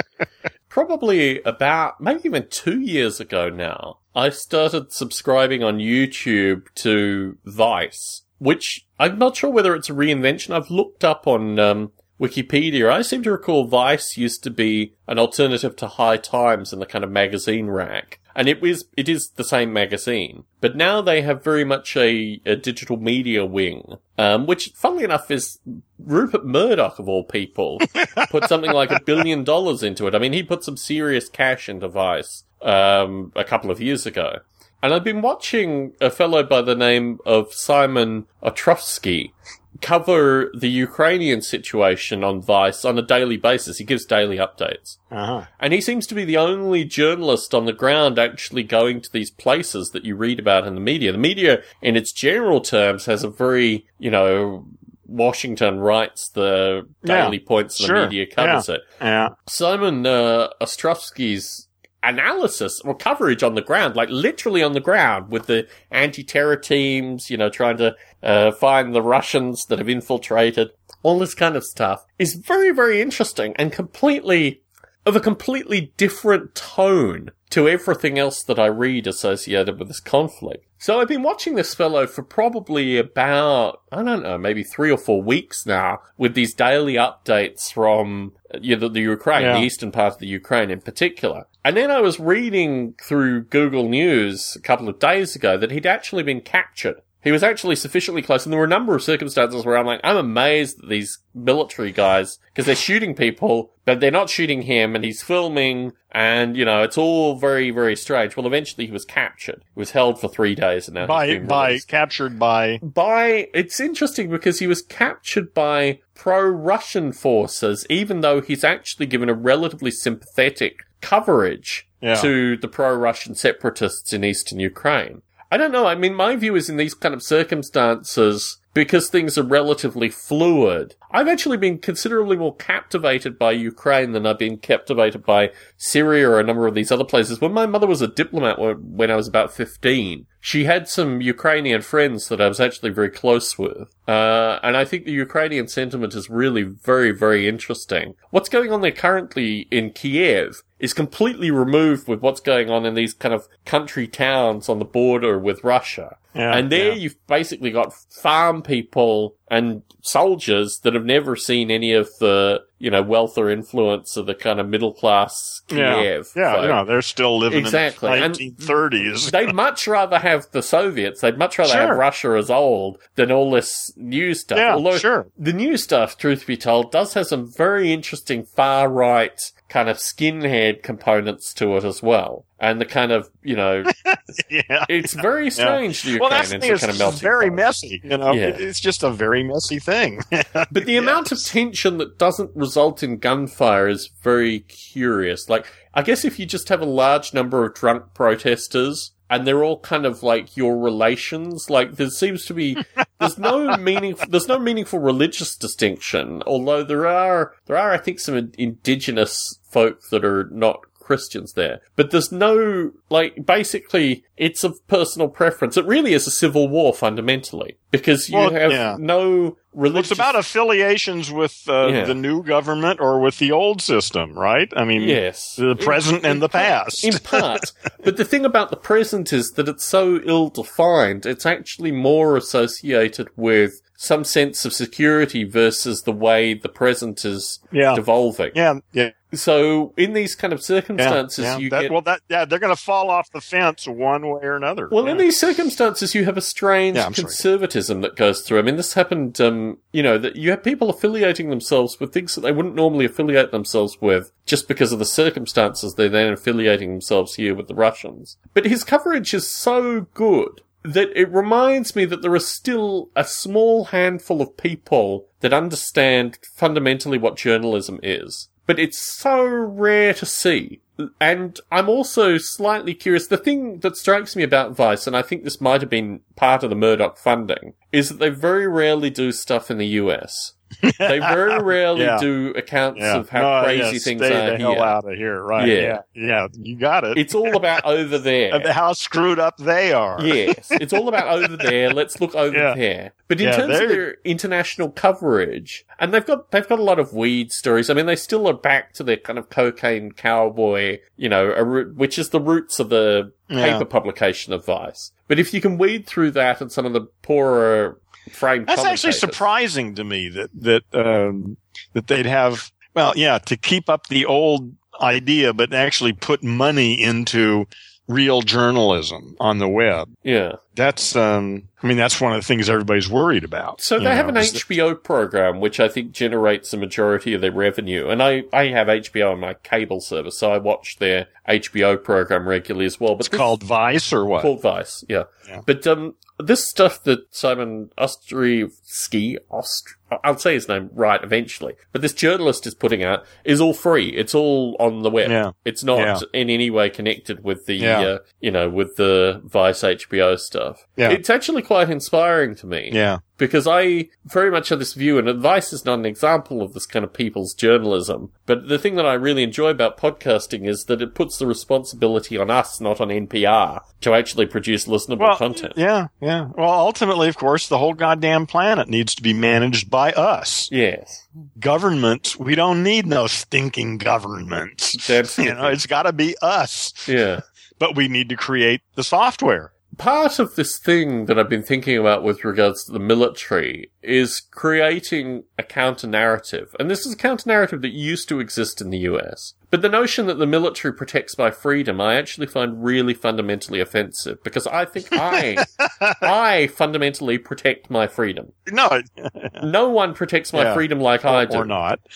Probably 0.68 1.40
about 1.44 2.00
maybe 2.00 2.20
even 2.24 2.46
two 2.50 2.80
years 2.80 3.20
ago 3.20 3.48
now, 3.48 3.98
I 4.14 4.28
started 4.28 4.92
subscribing 4.92 5.62
on 5.62 5.78
YouTube 5.78 6.66
to 6.76 7.38
Vice, 7.46 8.22
which 8.38 8.86
I'm 8.98 9.18
not 9.18 9.36
sure 9.36 9.48
whether 9.50 9.74
it's 9.74 9.88
a 9.88 9.94
reinvention. 9.94 10.50
I've 10.54 10.70
looked 10.70 11.02
up 11.04 11.26
on 11.26 11.58
um, 11.58 11.92
Wikipedia. 12.20 12.90
I 12.90 13.02
seem 13.02 13.22
to 13.24 13.32
recall 13.32 13.66
Vice 13.66 14.16
used 14.16 14.42
to 14.44 14.50
be 14.50 14.94
an 15.06 15.18
alternative 15.18 15.76
to 15.76 15.86
High 15.86 16.16
Times 16.16 16.72
in 16.72 16.78
the 16.78 16.86
kind 16.86 17.04
of 17.04 17.10
magazine 17.10 17.66
rack. 17.66 18.20
And 18.34 18.48
it 18.48 18.60
was, 18.60 18.84
it 18.96 19.08
is 19.08 19.30
the 19.30 19.44
same 19.44 19.72
magazine. 19.72 20.44
But 20.60 20.76
now 20.76 21.00
they 21.00 21.22
have 21.22 21.42
very 21.42 21.64
much 21.64 21.96
a, 21.96 22.40
a 22.44 22.56
digital 22.56 22.98
media 22.98 23.46
wing, 23.46 23.96
um, 24.18 24.46
which 24.46 24.72
funnily 24.74 25.04
enough 25.04 25.30
is 25.30 25.58
Rupert 25.98 26.44
Murdoch 26.44 26.98
of 26.98 27.08
all 27.08 27.24
people 27.24 27.80
put 28.30 28.44
something 28.44 28.72
like 28.72 28.90
a 28.90 29.00
billion 29.00 29.42
dollars 29.42 29.82
into 29.82 30.06
it. 30.06 30.14
I 30.14 30.18
mean, 30.18 30.34
he 30.34 30.42
put 30.42 30.64
some 30.64 30.76
serious 30.76 31.28
cash 31.30 31.68
into 31.68 31.88
Vice, 31.88 32.44
um, 32.60 33.32
a 33.34 33.44
couple 33.44 33.70
of 33.70 33.80
years 33.80 34.04
ago. 34.04 34.40
And 34.82 34.92
I've 34.92 35.04
been 35.04 35.22
watching 35.22 35.94
a 36.00 36.10
fellow 36.10 36.42
by 36.42 36.60
the 36.62 36.74
name 36.74 37.18
of 37.24 37.52
Simon 37.54 38.26
Ostrovsky 38.42 39.32
cover 39.80 40.50
the 40.54 40.68
Ukrainian 40.68 41.42
situation 41.42 42.24
on 42.24 42.40
Vice 42.40 42.84
on 42.84 42.98
a 42.98 43.02
daily 43.02 43.36
basis. 43.36 43.78
He 43.78 43.84
gives 43.84 44.04
daily 44.04 44.36
updates. 44.36 44.98
Uh-huh. 45.10 45.44
And 45.60 45.72
he 45.72 45.80
seems 45.80 46.06
to 46.08 46.14
be 46.14 46.24
the 46.24 46.36
only 46.36 46.84
journalist 46.84 47.54
on 47.54 47.66
the 47.66 47.72
ground 47.72 48.18
actually 48.18 48.62
going 48.62 49.00
to 49.00 49.12
these 49.12 49.30
places 49.30 49.90
that 49.90 50.04
you 50.04 50.16
read 50.16 50.38
about 50.38 50.66
in 50.66 50.74
the 50.74 50.80
media. 50.80 51.12
The 51.12 51.18
media, 51.18 51.62
in 51.82 51.96
its 51.96 52.12
general 52.12 52.60
terms, 52.60 53.06
has 53.06 53.24
a 53.24 53.30
very, 53.30 53.86
you 53.98 54.10
know, 54.10 54.66
Washington 55.06 55.78
writes 55.80 56.28
the 56.30 56.86
Yeah, 57.02 57.24
daily 57.24 57.38
points 57.38 57.78
and 57.80 57.86
sure, 57.86 58.00
the 58.00 58.06
media 58.06 58.26
covers 58.26 58.68
it. 58.68 58.80
Yeah. 59.00 59.30
Simon 59.46 60.06
uh, 60.06 60.48
Ostrovsky's 60.60 61.65
analysis 62.02 62.80
or 62.84 62.94
coverage 62.96 63.42
on 63.42 63.54
the 63.54 63.62
ground, 63.62 63.96
like 63.96 64.08
literally 64.10 64.62
on 64.62 64.72
the 64.72 64.80
ground 64.80 65.30
with 65.30 65.46
the 65.46 65.66
anti-terror 65.90 66.56
teams, 66.56 67.30
you 67.30 67.36
know, 67.36 67.48
trying 67.50 67.76
to 67.78 67.96
uh, 68.22 68.52
find 68.52 68.94
the 68.94 69.02
Russians 69.02 69.64
that 69.66 69.78
have 69.78 69.88
infiltrated, 69.88 70.70
all 71.02 71.18
this 71.18 71.34
kind 71.34 71.56
of 71.56 71.64
stuff 71.64 72.04
is 72.18 72.34
very, 72.34 72.70
very 72.72 73.00
interesting 73.00 73.54
and 73.56 73.72
completely 73.72 74.62
of 75.04 75.14
a 75.14 75.20
completely 75.20 75.92
different 75.96 76.54
tone 76.56 77.30
to 77.50 77.68
everything 77.68 78.18
else 78.18 78.42
that 78.42 78.58
I 78.58 78.66
read 78.66 79.06
associated 79.06 79.78
with 79.78 79.86
this 79.86 80.00
conflict. 80.00 80.64
So 80.78 81.00
I've 81.00 81.08
been 81.08 81.22
watching 81.22 81.54
this 81.54 81.74
fellow 81.74 82.06
for 82.08 82.22
probably 82.22 82.98
about, 82.98 83.82
I 83.92 84.02
don't 84.02 84.24
know, 84.24 84.36
maybe 84.36 84.64
three 84.64 84.90
or 84.90 84.98
four 84.98 85.22
weeks 85.22 85.64
now 85.64 86.00
with 86.18 86.34
these 86.34 86.54
daily 86.54 86.94
updates 86.94 87.72
from 87.72 88.32
uh, 88.52 88.58
you 88.60 88.74
know, 88.74 88.80
the, 88.80 88.94
the 88.94 89.00
Ukraine, 89.00 89.42
Yeah. 89.42 89.58
the 89.58 89.64
eastern 89.64 89.92
part 89.92 90.14
of 90.14 90.18
the 90.18 90.26
Ukraine 90.26 90.70
in 90.70 90.80
particular. 90.80 91.46
And 91.66 91.76
then 91.76 91.90
I 91.90 92.00
was 92.00 92.20
reading 92.20 92.94
through 93.02 93.46
Google 93.46 93.88
News 93.88 94.54
a 94.54 94.60
couple 94.60 94.88
of 94.88 95.00
days 95.00 95.34
ago 95.34 95.58
that 95.58 95.72
he'd 95.72 95.84
actually 95.84 96.22
been 96.22 96.40
captured. 96.40 97.02
He 97.24 97.32
was 97.32 97.42
actually 97.42 97.74
sufficiently 97.74 98.22
close, 98.22 98.46
and 98.46 98.52
there 98.52 98.58
were 98.60 98.66
a 98.66 98.68
number 98.68 98.94
of 98.94 99.02
circumstances 99.02 99.64
where 99.64 99.76
I'm 99.76 99.86
like, 99.86 100.00
I'm 100.04 100.16
amazed 100.16 100.78
that 100.80 100.88
these 100.88 101.18
military 101.34 101.90
guys, 101.90 102.38
because 102.52 102.66
they're 102.66 102.76
shooting 102.76 103.16
people, 103.16 103.72
but 103.84 103.98
they're 103.98 104.12
not 104.12 104.30
shooting 104.30 104.62
him, 104.62 104.94
and 104.94 105.04
he's 105.04 105.22
filming, 105.22 105.92
and, 106.12 106.56
you 106.56 106.64
know, 106.64 106.82
it's 106.82 106.96
all 106.96 107.34
very, 107.34 107.72
very 107.72 107.96
strange. 107.96 108.36
Well, 108.36 108.46
eventually 108.46 108.86
he 108.86 108.92
was 108.92 109.04
captured. 109.04 109.64
He 109.74 109.80
was 109.80 109.90
held 109.90 110.20
for 110.20 110.28
three 110.28 110.54
days, 110.54 110.86
and 110.86 110.94
now 110.94 111.06
By 111.06 111.40
by 111.40 111.78
captured 111.80 112.38
by 112.38 112.78
by 112.80 113.48
it's 113.52 113.80
interesting 113.80 114.30
because 114.30 114.60
he 114.60 114.68
was 114.68 114.82
captured 114.82 115.52
by 115.52 115.98
pro-Russian 116.14 117.12
forces, 117.12 117.84
even 117.90 118.20
though 118.20 118.40
he's 118.40 118.62
actually 118.62 119.06
given 119.06 119.28
a 119.28 119.34
relatively 119.34 119.90
sympathetic 119.90 120.76
coverage 121.00 121.88
Yeah. 122.00 122.14
to 122.16 122.56
the 122.56 122.68
pro-Russian 122.68 123.34
separatists 123.34 124.12
in 124.12 124.22
eastern 124.22 124.60
Ukraine. 124.60 125.22
I 125.50 125.56
don't 125.56 125.72
know. 125.72 125.86
I 125.86 125.94
mean, 125.94 126.14
my 126.14 126.36
view 126.36 126.56
is 126.56 126.68
in 126.68 126.76
these 126.76 126.94
kind 126.94 127.14
of 127.14 127.22
circumstances, 127.22 128.58
because 128.76 129.08
things 129.08 129.38
are 129.38 129.42
relatively 129.42 130.10
fluid, 130.10 130.96
I've 131.10 131.28
actually 131.28 131.56
been 131.56 131.78
considerably 131.78 132.36
more 132.36 132.54
captivated 132.54 133.38
by 133.38 133.52
Ukraine 133.52 134.12
than 134.12 134.26
I've 134.26 134.38
been 134.38 134.58
captivated 134.58 135.24
by 135.24 135.50
Syria 135.78 136.28
or 136.28 136.38
a 136.38 136.44
number 136.44 136.66
of 136.66 136.74
these 136.74 136.92
other 136.92 137.02
places. 137.04 137.40
When 137.40 137.54
my 137.54 137.64
mother 137.64 137.86
was 137.86 138.02
a 138.02 138.06
diplomat 138.06 138.58
when 138.58 139.10
I 139.10 139.16
was 139.16 139.28
about 139.28 139.50
15, 139.50 140.26
she 140.46 140.62
had 140.62 140.88
some 140.88 141.20
Ukrainian 141.20 141.82
friends 141.82 142.28
that 142.28 142.40
I 142.40 142.46
was 142.46 142.60
actually 142.60 142.90
very 142.90 143.10
close 143.10 143.58
with. 143.58 143.92
Uh, 144.06 144.60
and 144.62 144.76
I 144.76 144.84
think 144.84 145.04
the 145.04 145.10
Ukrainian 145.10 145.66
sentiment 145.66 146.14
is 146.14 146.30
really 146.30 146.62
very, 146.62 147.10
very 147.10 147.48
interesting. 147.48 148.14
What's 148.30 148.48
going 148.48 148.70
on 148.70 148.80
there 148.80 148.92
currently 148.92 149.66
in 149.72 149.90
Kiev 149.90 150.62
is 150.78 150.94
completely 150.94 151.50
removed 151.50 152.06
with 152.06 152.20
what's 152.20 152.38
going 152.38 152.70
on 152.70 152.86
in 152.86 152.94
these 152.94 153.12
kind 153.12 153.34
of 153.34 153.48
country 153.64 154.06
towns 154.06 154.68
on 154.68 154.78
the 154.78 154.84
border 154.84 155.36
with 155.36 155.64
Russia. 155.64 156.16
Yeah, 156.32 156.56
and 156.56 156.70
there 156.70 156.92
yeah. 156.92 156.94
you've 156.94 157.26
basically 157.26 157.72
got 157.72 157.92
farm 157.92 158.62
people 158.62 159.34
and 159.48 159.82
soldiers 160.02 160.80
that 160.80 160.94
have 160.94 161.04
never 161.04 161.36
seen 161.36 161.70
any 161.70 161.92
of 161.92 162.08
the, 162.20 162.62
you 162.78 162.90
know, 162.90 163.02
wealth 163.02 163.38
or 163.38 163.48
influence 163.50 164.16
of 164.16 164.26
the 164.26 164.34
kind 164.34 164.58
of 164.58 164.68
middle 164.68 164.92
class 164.92 165.62
Kiev. 165.68 166.28
Yeah, 166.34 166.52
folk. 166.54 166.62
you 166.62 166.68
know, 166.68 166.84
they're 166.84 167.02
still 167.02 167.38
living 167.38 167.60
Exactly. 167.60 168.20
in 168.20 168.32
the 168.32 168.38
1930s. 168.56 169.30
They'd 169.32 169.54
much 169.54 169.86
rather 169.86 170.18
have 170.18 170.46
the 170.50 170.62
Soviets. 170.62 171.20
They'd 171.20 171.38
much 171.38 171.58
rather 171.58 171.74
have 171.74 171.96
Russia 171.96 172.36
as 172.36 172.50
old 172.50 172.98
than 173.14 173.30
all 173.30 173.50
this 173.50 173.92
new 173.96 174.34
stuff. 174.34 174.58
Yeah, 174.58 174.74
Although 174.74 174.98
sure. 174.98 175.26
the 175.38 175.52
new 175.52 175.76
stuff, 175.76 176.18
truth 176.18 176.46
be 176.46 176.56
told, 176.56 176.90
does 176.90 177.14
have 177.14 177.26
some 177.28 177.50
very 177.52 177.92
interesting 177.92 178.44
far 178.44 178.88
right 178.88 179.52
kind 179.68 179.88
of 179.88 179.96
skinhead 179.96 180.82
components 180.82 181.52
to 181.54 181.76
it 181.76 181.84
as 181.84 182.02
well. 182.02 182.44
And 182.58 182.80
the 182.80 182.86
kind 182.86 183.12
of, 183.12 183.28
you 183.42 183.56
know, 183.56 183.84
yeah. 184.50 184.86
it's 184.88 185.12
very 185.12 185.50
strange. 185.50 186.02
The 186.02 186.12
Ukraine 186.12 186.20
Well, 186.20 186.30
that's 186.30 186.50
the 186.50 186.56
it's. 186.56 186.66
It's 186.66 186.80
kind 186.80 186.92
of 186.92 186.98
melting 186.98 187.20
very 187.20 187.48
pot. 187.50 187.56
messy. 187.56 188.00
You 188.02 188.16
know, 188.16 188.32
Yeah. 188.32 188.46
It's 188.48 188.80
just 188.80 189.02
a 189.02 189.10
very 189.10 189.42
messy 189.42 189.78
thing. 189.78 190.20
But 190.52 190.86
the 190.86 190.96
amount 190.96 191.32
of 191.32 191.42
tension 191.42 191.98
that 191.98 192.18
doesn't 192.18 192.50
result 192.54 193.02
in 193.02 193.18
gunfire 193.18 193.88
is 193.88 194.10
very 194.22 194.60
curious. 194.60 195.48
Like, 195.48 195.66
I 195.94 196.02
guess 196.02 196.24
if 196.24 196.38
you 196.38 196.46
just 196.46 196.68
have 196.70 196.80
a 196.80 196.86
large 196.86 197.34
number 197.34 197.64
of 197.64 197.74
drunk 197.74 198.14
protesters 198.14 199.12
and 199.28 199.46
they're 199.46 199.64
all 199.64 199.80
kind 199.80 200.06
of 200.06 200.22
like 200.22 200.56
your 200.56 200.78
relations, 200.78 201.68
like 201.68 201.96
there 201.96 202.10
seems 202.10 202.46
to 202.46 202.54
be, 202.54 202.76
there's 203.18 203.38
no 203.38 203.76
meaning, 203.78 204.16
there's 204.28 204.48
no 204.48 204.58
meaningful 204.58 204.98
religious 204.98 205.56
distinction, 205.56 206.42
although 206.46 206.84
there 206.84 207.06
are, 207.06 207.54
there 207.66 207.76
are, 207.76 207.92
I 207.92 207.98
think, 207.98 208.20
some 208.20 208.52
indigenous 208.56 209.58
folk 209.68 210.00
that 210.10 210.24
are 210.24 210.48
not 210.50 210.85
Christians 211.06 211.52
there. 211.52 211.80
But 211.94 212.10
there's 212.10 212.32
no, 212.32 212.90
like, 213.10 213.46
basically, 213.46 214.24
it's 214.36 214.64
of 214.64 214.74
personal 214.88 215.28
preference. 215.28 215.76
It 215.76 215.84
really 215.86 216.12
is 216.14 216.26
a 216.26 216.30
civil 216.32 216.68
war 216.68 216.92
fundamentally. 216.92 217.76
Because 217.92 218.28
you 218.28 218.36
Well, 218.36 218.50
have 218.50 218.72
yeah. 218.72 218.96
no 218.98 219.30
Well, 219.40 219.56
religious... 219.72 220.10
it's 220.10 220.18
about 220.18 220.34
affiliations 220.36 221.30
with 221.30 221.54
uh, 221.68 221.86
Yeah. 221.86 222.04
the 222.04 222.14
new 222.14 222.42
government 222.42 222.98
or 223.00 223.20
with 223.20 223.38
the 223.38 223.52
old 223.52 223.80
system, 223.80 224.34
right? 224.38 224.68
I 224.76 224.84
mean, 224.84 225.02
Yes. 225.02 225.54
the 225.56 225.76
present 225.76 226.26
and 226.26 226.42
the 226.42 226.48
past. 226.48 227.04
In 227.04 227.14
part. 227.20 227.72
but 228.04 228.16
the 228.16 228.24
thing 228.24 228.44
about 228.44 228.70
the 228.70 228.76
present 228.76 229.32
is 229.32 229.52
that 229.52 229.68
it's 229.68 229.84
so 229.84 230.20
ill 230.24 230.48
defined. 230.48 231.24
It's 231.24 231.46
actually 231.46 231.92
more 231.92 232.36
associated 232.36 233.28
with 233.36 233.80
some 233.98 234.24
sense 234.24 234.66
of 234.66 234.74
security 234.74 235.44
versus 235.44 236.02
the 236.02 236.12
way 236.12 236.52
the 236.52 236.68
present 236.68 237.24
is 237.24 237.60
Yeah. 237.72 237.94
devolving. 237.94 238.50
yeah, 238.54 238.74
yeah, 238.92 239.10
So 239.36 239.92
in 239.96 240.12
these 240.12 240.34
kind 240.34 240.52
of 240.52 240.62
circumstances, 240.62 241.44
yeah. 241.44 241.58
you 241.58 241.70
That- 241.70 241.82
get 241.82 241.92
well, 241.92 242.02
that 242.02 242.20
yeah, 242.28 242.44
they're 242.44 242.58
going 242.58 242.74
to 242.74 242.80
fall 242.80 243.10
off 243.10 243.30
the 243.30 243.40
fence 243.40 243.86
one 243.86 244.22
way 244.28 244.40
or 244.42 244.56
another. 244.56 244.88
Well, 244.90 245.06
in 245.06 245.16
these 245.18 245.38
circumstances, 245.38 246.14
you 246.14 246.24
have 246.24 246.36
a 246.36 246.40
strange 246.42 246.96
Yeah, 246.96 247.06
I'm 247.06 247.14
sorry. 247.14 247.26
conservatism 247.26 248.00
that 248.00 248.16
goes 248.16 248.40
through. 248.42 248.58
I 248.58 248.62
mean, 248.62 248.76
this 248.76 248.94
happened, 248.94 249.40
um, 249.40 249.78
you 249.92 250.02
know, 250.02 250.18
that 250.18 250.36
you 250.36 250.50
have 250.50 250.62
people 250.64 250.90
affiliating 250.90 251.50
themselves 251.50 252.00
with 252.00 252.12
things 252.12 252.34
that 252.34 252.40
they 252.40 252.52
wouldn't 252.52 252.74
normally 252.74 253.04
affiliate 253.04 253.50
themselves 253.52 254.00
with 254.00 254.32
just 254.44 254.68
because 254.68 254.92
of 254.92 254.98
the 254.98 255.04
circumstances. 255.04 255.94
They're 255.94 256.08
then 256.08 256.32
affiliating 256.32 256.90
themselves 256.90 257.34
here 257.34 257.54
with 257.54 257.68
the 257.68 257.74
Russians. 257.74 258.36
But 258.54 258.66
his 258.66 258.84
coverage 258.84 259.32
is 259.34 259.48
so 259.48 260.02
good 260.14 260.62
that 260.82 261.08
it 261.16 261.28
reminds 261.32 261.96
me 261.96 262.04
that 262.04 262.22
there 262.22 262.32
are 262.32 262.38
still 262.38 263.10
a 263.16 263.24
small 263.24 263.86
handful 263.86 264.40
of 264.40 264.56
people 264.56 265.26
that 265.40 265.52
understand 265.52 266.38
fundamentally 266.54 267.18
what 267.18 267.36
journalism 267.36 267.98
is. 268.04 268.48
But 268.66 268.78
it's 268.78 268.98
so 268.98 269.46
rare 269.46 270.12
to 270.14 270.26
see. 270.26 270.80
And 271.20 271.60
I'm 271.70 271.88
also 271.88 272.38
slightly 272.38 272.94
curious. 272.94 273.26
The 273.26 273.36
thing 273.36 273.80
that 273.80 273.96
strikes 273.96 274.34
me 274.34 274.42
about 274.42 274.74
Vice, 274.74 275.06
and 275.06 275.16
I 275.16 275.22
think 275.22 275.44
this 275.44 275.60
might 275.60 275.82
have 275.82 275.90
been 275.90 276.20
part 276.36 276.62
of 276.62 276.70
the 276.70 276.76
Murdoch 276.76 277.18
funding, 277.18 277.74
is 277.92 278.08
that 278.08 278.18
they 278.18 278.30
very 278.30 278.66
rarely 278.66 279.10
do 279.10 279.30
stuff 279.30 279.70
in 279.70 279.78
the 279.78 279.86
US. 279.86 280.54
They 280.98 281.18
very 281.18 281.58
rarely 281.62 282.02
Yeah. 282.04 282.18
do 282.20 282.52
accounts 282.56 283.00
yeah. 283.00 283.16
of 283.16 283.28
how 283.28 283.40
No, 283.60 283.64
crazy 283.64 283.82
yeah, 283.94 283.98
things 283.98 284.22
are 284.22 284.28
the 284.50 284.56
hell 284.58 284.82
out 284.82 285.10
of 285.10 285.16
here, 285.16 285.40
right? 285.42 285.66
Yeah. 285.68 286.00
Yeah, 286.14 286.48
you 286.52 286.76
got 286.76 287.04
it. 287.04 287.16
It's 287.18 287.34
all 287.34 287.56
about 287.56 287.84
over 287.84 288.18
there. 288.18 288.54
Of 288.54 288.64
how 288.66 288.92
screwed 288.92 289.38
up 289.38 289.56
they 289.58 289.92
are. 289.92 290.20
Yes, 290.22 290.68
it's 290.70 290.92
all 290.92 291.08
about 291.08 291.28
over 291.28 291.56
there. 291.56 291.90
Let's 291.92 292.20
look 292.20 292.34
over 292.34 292.50
there. 292.74 293.12
But 293.28 293.40
in 293.40 293.52
terms 293.52 293.62
of 293.62 293.68
they're- 293.68 293.88
their 293.88 294.16
international 294.24 294.90
coverage, 294.90 295.84
and 295.98 296.12
they've 296.12 296.24
got 296.26 296.50
they've 296.50 296.66
got 296.68 296.78
a 296.78 296.82
lot 296.82 296.98
of 296.98 297.12
weed 297.14 297.52
stories. 297.52 297.88
I 297.90 297.94
mean, 297.94 298.06
they 298.06 298.16
still 298.16 298.46
are 298.48 298.52
back 298.54 298.92
to 298.94 299.02
their 299.04 299.16
kind 299.16 299.38
of 299.38 299.48
cocaine 299.50 300.12
cowboy, 300.12 300.98
you 301.16 301.28
know, 301.28 301.44
root, 301.46 301.96
which 301.96 302.18
is 302.18 302.30
the 302.30 302.40
roots 302.40 302.78
of 302.78 302.88
the 302.90 303.32
paper 303.48 303.84
publication 303.84 304.52
of 304.52 304.64
Vice. 304.66 305.12
But 305.28 305.38
if 305.38 305.54
you 305.54 305.60
can 305.60 305.78
weed 305.78 306.06
through 306.06 306.32
that 306.32 306.60
and 306.60 306.70
some 306.70 306.86
of 306.86 306.92
the 306.92 307.02
poorer 307.22 307.98
frame, 308.32 308.64
That's 308.64 308.80
actually 308.84 309.12
commentators- 309.12 309.20
surprising 309.20 309.94
to 309.96 310.04
me 310.04 310.28
that 310.30 310.50
that 310.60 310.82
um, 310.94 311.56
that 311.92 312.06
they'd 312.06 312.26
have. 312.26 312.70
Well, 312.94 313.12
yeah, 313.16 313.38
to 313.38 313.56
keep 313.56 313.88
up 313.90 314.06
the 314.06 314.24
old 314.26 314.74
idea, 315.00 315.52
but 315.52 315.74
actually 315.74 316.14
put 316.14 316.42
money 316.42 317.02
into 317.02 317.66
real 318.08 318.40
journalism 318.40 319.36
on 319.40 319.58
the 319.58 319.68
web. 319.68 320.08
Yeah. 320.22 320.52
That's, 320.76 321.16
um, 321.16 321.64
I 321.82 321.86
mean, 321.88 321.96
that's 321.96 322.20
one 322.20 322.32
of 322.32 322.40
the 322.40 322.46
things 322.46 322.70
everybody's 322.70 323.10
worried 323.10 323.42
about. 323.42 323.80
So 323.80 323.96
you 323.96 324.04
they 324.04 324.14
have 324.14 324.28
an 324.28 324.36
is 324.36 324.52
that- 324.52 324.62
HBO 324.62 324.94
program 325.02 325.58
which 325.60 325.80
I 325.80 325.88
think 325.88 326.12
generates 326.12 326.70
the 326.70 326.76
majority 326.76 327.34
of 327.34 327.40
their 327.40 327.50
revenue, 327.52 328.08
and 328.08 328.22
I, 328.22 328.44
I 328.52 328.66
have 328.68 328.86
HBO 328.86 329.32
on 329.32 329.40
my 329.40 329.54
cable 329.54 330.00
service, 330.00 330.38
so 330.38 330.52
I 330.52 330.58
watch 330.58 330.96
their 330.98 331.26
HBO 331.48 332.02
program 332.02 332.46
regularly 332.48 332.86
as 332.86 333.00
well. 333.00 333.16
But 333.16 333.26
it's 333.26 333.36
called 333.36 333.62
Vice 333.64 334.12
or 334.12 334.24
what? 334.24 334.42
Called 334.42 334.62
Vice, 334.62 335.04
yeah. 335.08 335.24
Yeah. 335.48 335.62
But 335.66 335.86
um, 335.86 336.14
this 336.38 336.68
stuff 336.68 337.02
that 337.04 337.34
Simon 337.34 337.90
Ostrovsky, 337.98 339.36
Ost- 339.50 339.96
I'll 340.22 340.38
say 340.38 340.54
his 340.54 340.68
name 340.68 340.90
right 340.94 341.22
eventually, 341.22 341.74
but 341.92 342.00
this 342.02 342.12
journalist 342.12 342.66
is 342.66 342.74
putting 342.74 343.02
out 343.02 343.24
is 343.44 343.60
all 343.60 343.74
free. 343.74 344.10
It's 344.10 344.34
all 344.34 344.76
on 344.78 345.02
the 345.02 345.10
web. 345.10 345.30
Yeah. 345.30 345.50
It's 345.64 345.82
not 345.82 345.98
Yeah. 345.98 346.18
in 346.40 346.48
any 346.50 346.70
way 346.70 346.90
connected 346.90 347.42
with 347.42 347.66
the, 347.66 347.74
Yeah. 347.74 348.00
uh, 348.00 348.18
you 348.40 348.50
know, 348.50 348.68
with 348.70 348.96
the 348.96 349.40
Vice 349.44 349.82
HBO 349.82 350.36
stuff. 350.38 350.86
Yeah. 350.96 351.10
It's 351.10 351.28
actually 351.30 351.62
quite 351.62 351.90
inspiring 351.90 352.54
to 352.56 352.66
me 352.66 352.90
Yeah. 352.92 353.18
because 353.36 353.66
I 353.66 354.08
very 354.24 354.50
much 354.50 354.68
have 354.68 354.78
this 354.78 354.94
view, 354.94 355.18
and 355.18 355.28
advice 355.28 355.72
is 355.72 355.84
not 355.84 355.98
an 355.98 356.06
example 356.06 356.62
of 356.62 356.72
this 356.72 356.86
kind 356.86 357.04
of 357.04 357.12
people's 357.12 357.52
journalism. 357.54 358.30
But 358.46 358.68
the 358.68 358.78
thing 358.78 358.94
that 358.96 359.06
I 359.06 359.14
really 359.14 359.42
enjoy 359.42 359.70
about 359.70 359.98
podcasting 359.98 360.68
is 360.68 360.84
that 360.84 361.02
it 361.02 361.14
puts 361.14 361.38
the 361.38 361.46
responsibility 361.46 362.38
on 362.38 362.50
us, 362.50 362.80
not 362.80 363.00
on 363.00 363.08
NPR, 363.10 363.80
to 364.02 364.14
actually 364.14 364.46
produce 364.46 364.86
listenable 364.86 365.20
Well, 365.20 365.36
content. 365.36 365.72
yeah, 365.76 366.08
yeah. 366.20 366.46
Well, 366.56 366.70
ultimately, 366.70 367.28
of 367.28 367.36
course, 367.36 367.66
the 367.68 367.78
whole 367.78 367.92
goddamn 367.94 368.46
planet 368.46 368.88
needs 368.88 369.14
to 369.16 369.22
be 369.22 369.32
managed 369.34 369.90
by 369.96 370.12
us. 370.12 370.68
Yes. 370.70 371.26
Governments, 371.58 372.36
we 372.38 372.54
don't 372.54 372.82
need 372.82 373.06
no 373.06 373.26
stinking 373.26 373.96
governments. 373.96 375.06
That's 375.06 375.38
You 375.46 375.54
know, 375.54 375.68
it's 375.68 375.86
got 375.86 376.02
to 376.02 376.12
be 376.12 376.36
us. 376.42 376.92
yeah. 377.08 377.40
But 377.78 377.96
we 377.96 378.06
need 378.06 378.28
to 378.28 378.36
create 378.36 378.82
the 378.94 379.02
software. 379.02 379.72
Part 379.96 380.38
of 380.38 380.54
this 380.54 380.78
thing 380.78 381.24
that 381.26 381.38
I've 381.38 381.48
been 381.48 381.62
thinking 381.62 381.96
about 381.96 382.22
with 382.22 382.44
regards 382.44 382.84
to 382.84 382.92
the 382.92 382.98
military 382.98 383.90
is 384.06 384.40
creating 384.52 385.44
a 385.58 385.62
counter 385.62 386.06
narrative. 386.06 386.74
And 386.78 386.90
this 386.90 387.04
is 387.06 387.12
a 387.14 387.16
counter 387.16 387.48
narrative 387.48 387.82
that 387.82 387.92
used 387.92 388.28
to 388.28 388.40
exist 388.40 388.80
in 388.80 388.90
the 388.90 388.98
US. 388.98 389.54
But 389.68 389.82
the 389.82 389.88
notion 389.88 390.26
that 390.26 390.38
the 390.38 390.46
military 390.46 390.94
protects 390.94 391.36
my 391.36 391.50
freedom, 391.50 392.00
I 392.00 392.14
actually 392.14 392.46
find 392.46 392.84
really 392.84 393.14
fundamentally 393.14 393.80
offensive 393.80 394.42
because 394.44 394.64
I 394.68 394.84
think 394.84 395.08
I, 395.12 395.66
I 396.22 396.68
fundamentally 396.68 397.36
protect 397.38 397.90
my 397.90 398.06
freedom. 398.06 398.52
No, 398.70 399.02
No 399.64 399.88
one 399.88 400.14
protects 400.14 400.52
my 400.52 400.62
Yeah. 400.62 400.74
freedom 400.74 401.00
like 401.00 401.24
I 401.24 401.44
do. 401.46 401.58
or 401.58 401.64
not. 401.64 402.00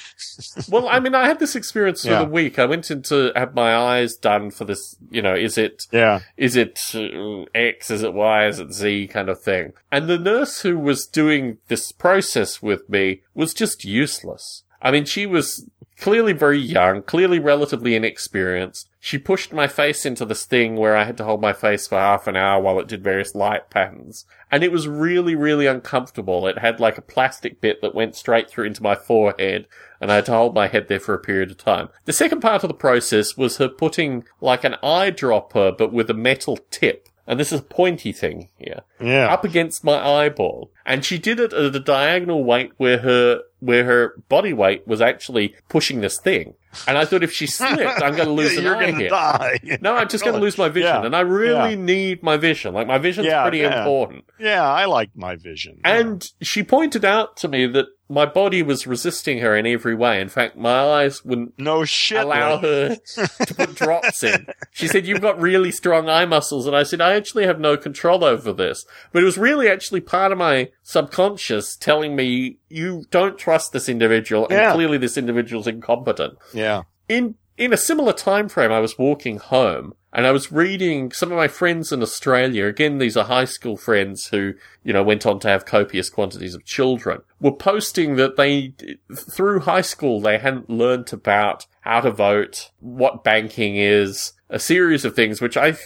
Well, 0.69 0.89
I 0.89 1.01
mean, 1.01 1.15
I 1.15 1.27
had 1.27 1.39
this 1.41 1.57
experience 1.57 2.03
for 2.05 2.11
Yeah. 2.11 2.19
the 2.21 2.31
week. 2.31 2.59
I 2.59 2.65
went 2.67 2.91
in 2.91 3.03
to 3.05 3.33
have 3.35 3.55
my 3.55 3.75
eyes 3.75 4.15
done 4.15 4.51
for 4.51 4.65
this, 4.65 4.97
you 5.11 5.21
know, 5.23 5.35
is 5.35 5.59
it 5.59 5.87
Yeah. 5.91 6.21
is 6.37 6.55
it 6.57 6.81
uh, 6.95 7.45
X, 7.55 7.91
is 7.91 8.03
it 8.03 8.15
Y, 8.15 8.47
is 8.47 8.61
it 8.61 8.73
Z 8.73 9.09
kind 9.09 9.29
of 9.29 9.41
thing. 9.41 9.73
And 9.91 10.09
the 10.09 10.19
nurse 10.19 10.63
who 10.63 10.79
was 10.79 11.07
doing 11.07 11.59
this 11.69 11.80
process 11.93 12.63
with 12.63 12.89
me 12.89 13.23
was 13.35 13.55
just 13.55 13.85
useless. 13.85 14.65
I 14.83 14.91
mean, 14.91 15.05
she 15.05 15.27
was 15.27 15.69
clearly 16.01 16.33
very 16.33 16.59
young, 16.59 17.03
clearly 17.03 17.39
relatively 17.39 17.95
inexperienced. 17.95 18.89
She 18.99 19.19
pushed 19.19 19.53
my 19.53 19.67
face 19.67 20.05
into 20.05 20.25
this 20.25 20.45
thing 20.45 20.77
where 20.77 20.97
I 20.97 21.05
had 21.05 21.17
to 21.19 21.25
hold 21.25 21.41
my 21.41 21.53
face 21.53 21.87
for 21.87 21.99
half 21.99 22.27
an 22.27 22.37
hour 22.37 22.61
while 22.61 22.79
it 22.81 22.89
did 22.89 23.05
various 23.05 23.35
light 23.35 23.71
patterns. 23.71 24.25
And 24.51 24.65
it 24.65 24.73
was 24.73 24.89
really, 24.89 25.35
really 25.35 25.67
uncomfortable. 25.67 26.47
It 26.47 26.59
had 26.59 26.81
like 26.81 26.99
a 26.99 27.03
plastic 27.03 27.61
bit 27.61 27.81
that 27.83 27.95
went 27.95 28.17
straight 28.17 28.51
through 28.51 28.65
into 28.65 28.83
my 28.83 28.95
forehead 28.95 29.67
and 30.01 30.11
I 30.11 30.17
had 30.17 30.27
to 30.27 30.33
hold 30.33 30.55
my 30.55 30.67
head 30.67 30.89
there 30.89 31.01
for 31.01 31.15
a 31.15 31.19
period 31.19 31.51
of 31.51 31.59
time. 31.59 31.91
The 32.07 32.13
second 32.13 32.41
part 32.41 32.65
of 32.65 32.69
the 32.69 32.75
process 32.75 33.37
was 33.37 33.59
her 33.59 33.69
putting 33.69 34.25
like 34.41 34.65
an 34.65 34.77
eyedropper 34.83 35.77
but 35.77 35.93
with 35.93 36.09
a 36.11 36.15
metal 36.15 36.59
tip. 36.71 37.09
And 37.31 37.39
this 37.39 37.53
is 37.53 37.61
a 37.61 37.63
pointy 37.63 38.11
thing 38.11 38.49
here 38.59 38.81
Yeah. 39.01 39.33
up 39.33 39.45
against 39.45 39.85
my 39.85 39.97
eyeball. 40.05 40.73
And 40.85 41.05
she 41.05 41.17
did 41.17 41.39
it 41.39 41.53
at 41.53 41.77
a 41.77 41.79
diagonal 41.79 42.43
weight 42.43 42.73
where 42.77 42.99
her, 42.99 43.43
where 43.61 43.85
her 43.85 44.15
body 44.29 44.53
weight 44.53 44.85
was 44.89 45.01
actually 45.01 45.55
pushing 45.69 46.01
this 46.01 46.19
thing. 46.19 46.55
And 46.89 46.99
I 46.99 47.05
thought 47.05 47.23
if 47.23 47.33
she 47.33 47.47
slipped, 47.47 48.03
I'm 48.03 48.17
going 48.17 48.27
to 48.29 48.33
lose 48.33 48.57
an 48.59 48.65
You're 48.65 48.77
eye 48.77 48.91
here. 48.91 49.09
die. 49.11 49.61
No, 49.81 49.95
I'm 49.95 50.09
just 50.09 50.25
going 50.25 50.35
to 50.35 50.41
lose 50.41 50.59
my 50.59 50.69
vision. 50.79 50.89
Yeah. 50.89 51.05
And 51.07 51.15
I 51.15 51.21
really 51.21 51.71
Yeah. 51.75 51.85
need 51.85 52.23
my 52.25 52.37
vision. 52.37 52.75
Like 52.75 52.89
my 52.89 52.99
vision's 52.99 53.29
Yeah, 53.29 53.43
pretty 53.43 53.63
important. 53.63 54.25
Yeah, 54.41 54.69
I 54.69 54.87
like 54.87 55.11
my 55.15 55.37
vision. 55.37 55.79
And 55.85 56.29
she 56.43 56.65
pointed 56.65 57.05
out 57.05 57.37
to 57.39 57.49
me 57.49 57.67
that 57.69 57.87
my 58.11 58.27
body 58.27 58.63
was 58.63 58.87
resisting 58.87 59.39
her 59.39 59.57
in 59.57 59.67
every 59.67 59.95
way. 59.95 60.21
In 60.21 60.29
fact, 60.29 60.57
my 60.57 60.79
eyes 60.81 61.25
wouldn't 61.25 61.57
no 61.59 61.85
shit. 61.85 62.21
allow 62.23 62.59
her 62.59 62.97
to 63.47 63.55
put 63.55 63.75
drops 63.77 64.23
in. 64.25 64.47
She 64.73 64.89
said, 64.89 65.07
you've 65.07 65.21
got 65.21 65.41
really 65.41 65.71
strong 65.71 66.09
eye 66.09 66.25
muscles. 66.27 66.67
And 66.67 66.75
I 66.77 66.83
said, 66.83 67.01
I 67.01 67.15
actually 67.15 67.47
have 67.47 67.61
no 67.61 67.77
control 67.77 68.25
over 68.25 68.53
this. 68.53 68.85
But 69.13 69.23
it 69.23 69.27
was 69.27 69.39
really 69.39 69.69
actually 69.69 70.01
part 70.01 70.33
of 70.33 70.39
my 70.39 70.71
subconscious 70.83 71.77
telling 71.77 72.17
me, 72.17 72.59
you 72.69 73.05
don't 73.11 73.39
trust 73.39 73.73
this 73.73 73.89
individual. 73.89 74.45
And 74.49 74.55
Yeah. 74.59 74.73
clearly 74.75 74.99
this 74.99 75.17
individual's 75.17 75.67
incompetent. 75.67 76.35
Yeah. 76.53 76.83
In, 77.09 77.37
in 77.57 77.73
a 77.73 77.77
similar 77.77 78.13
time 78.13 78.49
frame, 78.49 78.73
I 78.73 78.81
was 78.81 78.99
walking 78.99 79.39
home 79.39 79.95
and 80.13 80.27
I 80.27 80.33
was 80.33 80.51
reading 80.51 81.13
some 81.13 81.31
of 81.31 81.39
my 81.39 81.49
friends 81.49 81.93
in 81.93 82.03
Australia. 82.03 82.67
Again, 82.67 82.99
these 82.99 83.17
are 83.17 83.25
high 83.25 83.45
school 83.45 83.77
friends 83.77 84.29
who, 84.29 84.55
you 84.83 84.93
know, 84.93 85.03
went 85.03 85.27
on 85.27 85.39
to 85.41 85.49
have 85.49 85.67
copious 85.67 86.11
quantities 86.11 86.55
of 86.55 86.65
children 86.65 87.23
were 87.41 87.53
posting 87.53 88.17
that 88.17 88.37
they, 88.37 88.75
through 89.15 89.61
high 89.61 89.81
school, 89.81 90.21
they 90.21 90.39
hadn't 90.39 90.69
learnt 90.69 91.13
about 91.13 91.67
how 91.81 92.01
to 92.01 92.11
vote, 92.11 92.71
what 92.81 93.25
banking 93.25 93.77
is, 93.77 94.33
a 94.51 94.59
series 94.59 95.05
of 95.05 95.15
things 95.15 95.41
which 95.41 95.57
I 95.57 95.77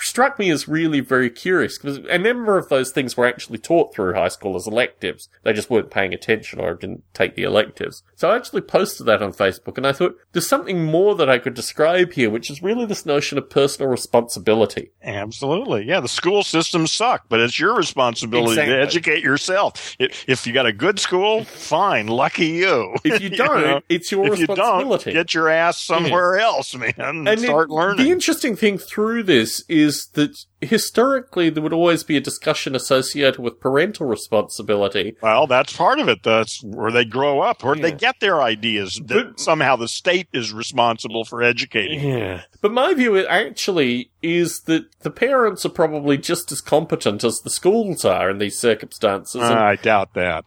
struck 0.00 0.38
me 0.38 0.50
as 0.50 0.66
really 0.66 1.00
very 1.00 1.28
curious 1.28 1.76
because 1.76 1.98
a 1.98 2.18
number 2.18 2.56
of 2.56 2.68
those 2.70 2.90
things 2.90 3.16
were 3.16 3.26
actually 3.26 3.58
taught 3.58 3.94
through 3.94 4.14
high 4.14 4.28
school 4.28 4.56
as 4.56 4.66
electives. 4.66 5.28
They 5.42 5.52
just 5.52 5.68
weren't 5.68 5.90
paying 5.90 6.14
attention 6.14 6.58
or 6.58 6.74
didn't 6.74 7.04
take 7.12 7.34
the 7.34 7.42
electives. 7.42 8.02
So 8.16 8.30
I 8.30 8.36
actually 8.36 8.62
posted 8.62 9.06
that 9.06 9.22
on 9.22 9.34
Facebook 9.34 9.76
and 9.76 9.86
I 9.86 9.92
thought 9.92 10.16
there's 10.32 10.48
something 10.48 10.84
more 10.84 11.14
that 11.16 11.28
I 11.28 11.38
could 11.38 11.54
describe 11.54 12.14
here, 12.14 12.30
which 12.30 12.50
is 12.50 12.62
really 12.62 12.86
this 12.86 13.04
notion 13.04 13.36
of 13.36 13.41
personal 13.42 13.90
responsibility. 13.90 14.90
Absolutely. 15.02 15.84
Yeah, 15.84 16.00
the 16.00 16.08
school 16.08 16.42
systems 16.42 16.92
suck, 16.92 17.24
but 17.28 17.40
it's 17.40 17.58
your 17.58 17.74
responsibility 17.76 18.52
Exactly. 18.52 18.74
to 18.74 18.80
educate 18.80 19.22
yourself. 19.22 19.96
If, 19.98 20.24
if 20.28 20.46
you 20.46 20.52
got 20.52 20.66
a 20.66 20.72
good 20.72 20.98
school, 20.98 21.44
fine, 21.44 22.06
lucky 22.06 22.46
you. 22.46 22.94
If 23.04 23.20
you 23.22 23.30
don't, 23.36 23.60
know? 23.62 23.80
it's 23.88 24.10
your 24.12 24.32
if 24.32 24.38
you 24.40 24.46
don't, 24.46 24.56
responsibility. 24.58 25.12
get 25.12 25.34
your 25.34 25.48
ass 25.48 25.82
somewhere 25.82 26.38
else, 26.38 26.74
man, 26.74 26.92
and, 26.98 27.28
And 27.28 27.40
start 27.40 27.70
it- 27.70 27.72
learning. 27.74 28.04
The 28.06 28.10
interesting 28.12 28.56
thing 28.56 28.78
through 28.78 29.24
this 29.24 29.64
is 29.68 30.06
that 30.14 30.36
historically 30.62 31.50
there 31.50 31.62
would 31.62 31.72
always 31.72 32.04
be 32.04 32.16
a 32.16 32.20
discussion 32.20 32.74
associated 32.74 33.38
with 33.40 33.60
parental 33.60 34.06
responsibility. 34.06 35.16
well, 35.22 35.46
that's 35.46 35.76
part 35.76 35.98
of 35.98 36.08
it. 36.08 36.22
That's 36.22 36.62
where 36.64 36.90
they 36.90 37.04
grow 37.04 37.40
up, 37.40 37.62
where 37.62 37.76
Yeah. 37.76 37.82
they 37.82 37.92
get 37.92 38.20
their 38.20 38.40
ideas 38.40 39.00
that 39.06 39.26
But- 39.30 39.40
somehow 39.40 39.76
the 39.76 39.88
state 39.88 40.28
is 40.32 40.52
responsible 40.52 41.24
for 41.24 41.42
educating. 41.42 42.00
Yeah. 42.00 42.42
But 42.60 42.72
my 42.72 42.94
view 42.94 43.18
actually 43.26 44.10
is 44.22 44.60
that 44.62 44.84
the 45.00 45.10
parents 45.10 45.66
are 45.66 45.70
probably 45.70 46.16
just 46.16 46.52
as 46.52 46.60
competent 46.60 47.24
as 47.24 47.40
the 47.40 47.50
schools 47.50 48.04
are 48.04 48.30
in 48.30 48.38
these 48.38 48.56
circumstances. 48.58 49.42
And, 49.42 49.54
I 49.58 49.76
doubt 49.76 50.14
that. 50.14 50.44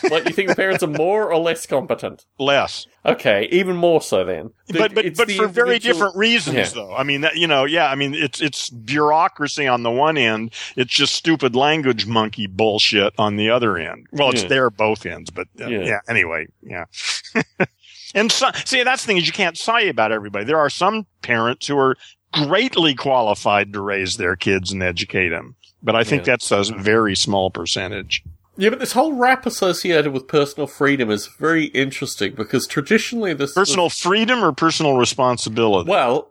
like, 0.09 0.25
you 0.25 0.33
think 0.33 0.49
the 0.49 0.55
parents 0.55 0.83
are 0.83 0.87
more 0.87 1.31
or 1.31 1.37
less 1.37 1.65
competent? 1.65 2.25
Less. 2.39 2.87
Okay, 3.05 3.47
even 3.51 3.75
more 3.75 4.01
so 4.01 4.23
then. 4.23 4.51
The- 4.67 4.79
but 4.79 4.93
but 4.95 5.15
but 5.17 5.31
for 5.31 5.47
very 5.47 5.79
different 5.79 6.15
reasons 6.15 6.55
Yeah. 6.55 6.65
though 6.73 6.95
i 6.95 7.03
mean 7.03 7.21
that, 7.21 7.35
you 7.35 7.45
know 7.45 7.65
yeah 7.65 7.87
i 7.87 7.95
mean 7.95 8.13
it's 8.13 8.39
it's 8.41 8.69
bureaucracy 8.69 9.67
on 9.67 9.83
the 9.83 9.91
one 9.91 10.17
end 10.17 10.53
it's 10.77 10.93
just 10.93 11.13
stupid 11.13 11.55
language 11.55 12.05
monkey 12.05 12.47
bullshit 12.47 13.13
on 13.17 13.35
the 13.35 13.49
other 13.49 13.77
end 13.77 14.07
well 14.13 14.29
it's 14.29 14.43
Yeah. 14.43 14.47
there 14.47 14.69
both 14.69 15.05
ends 15.05 15.29
but 15.29 15.47
uh, 15.59 15.67
Yeah. 15.67 15.79
yeah. 15.81 15.99
anyway 16.07 16.47
yeah 16.61 16.85
and 18.15 18.31
so, 18.31 18.49
see 18.65 18.81
that's 18.83 19.03
the 19.03 19.07
thing 19.07 19.17
is 19.17 19.27
you 19.27 19.33
can't 19.33 19.57
say 19.57 19.89
about 19.89 20.11
everybody 20.13 20.45
there 20.45 20.59
are 20.59 20.69
some 20.69 21.05
parents 21.21 21.67
who 21.67 21.77
are 21.77 21.95
greatly 22.31 22.95
qualified 22.95 23.73
to 23.73 23.81
raise 23.81 24.15
their 24.17 24.35
kids 24.37 24.71
and 24.71 24.81
educate 24.81 25.29
them 25.29 25.55
but 25.83 25.95
i 25.95 26.03
think 26.03 26.23
that's 26.23 26.49
a 26.51 26.63
very 26.77 27.15
small 27.15 27.51
percentage 27.51 28.23
Yeah, 28.57 28.69
but 28.69 28.79
this 28.79 28.91
whole 28.91 29.13
rap 29.13 29.45
associated 29.45 30.11
with 30.11 30.27
personal 30.27 30.67
freedom 30.67 31.09
is 31.09 31.27
very 31.27 31.65
interesting 31.65 32.33
because 32.35 32.67
traditionally 32.67 33.33
this 33.33 33.53
personal 33.53 33.89
freedom 33.89 34.43
or 34.43 34.51
personal 34.51 34.97
responsibility? 34.97 35.89
Well, 35.89 36.29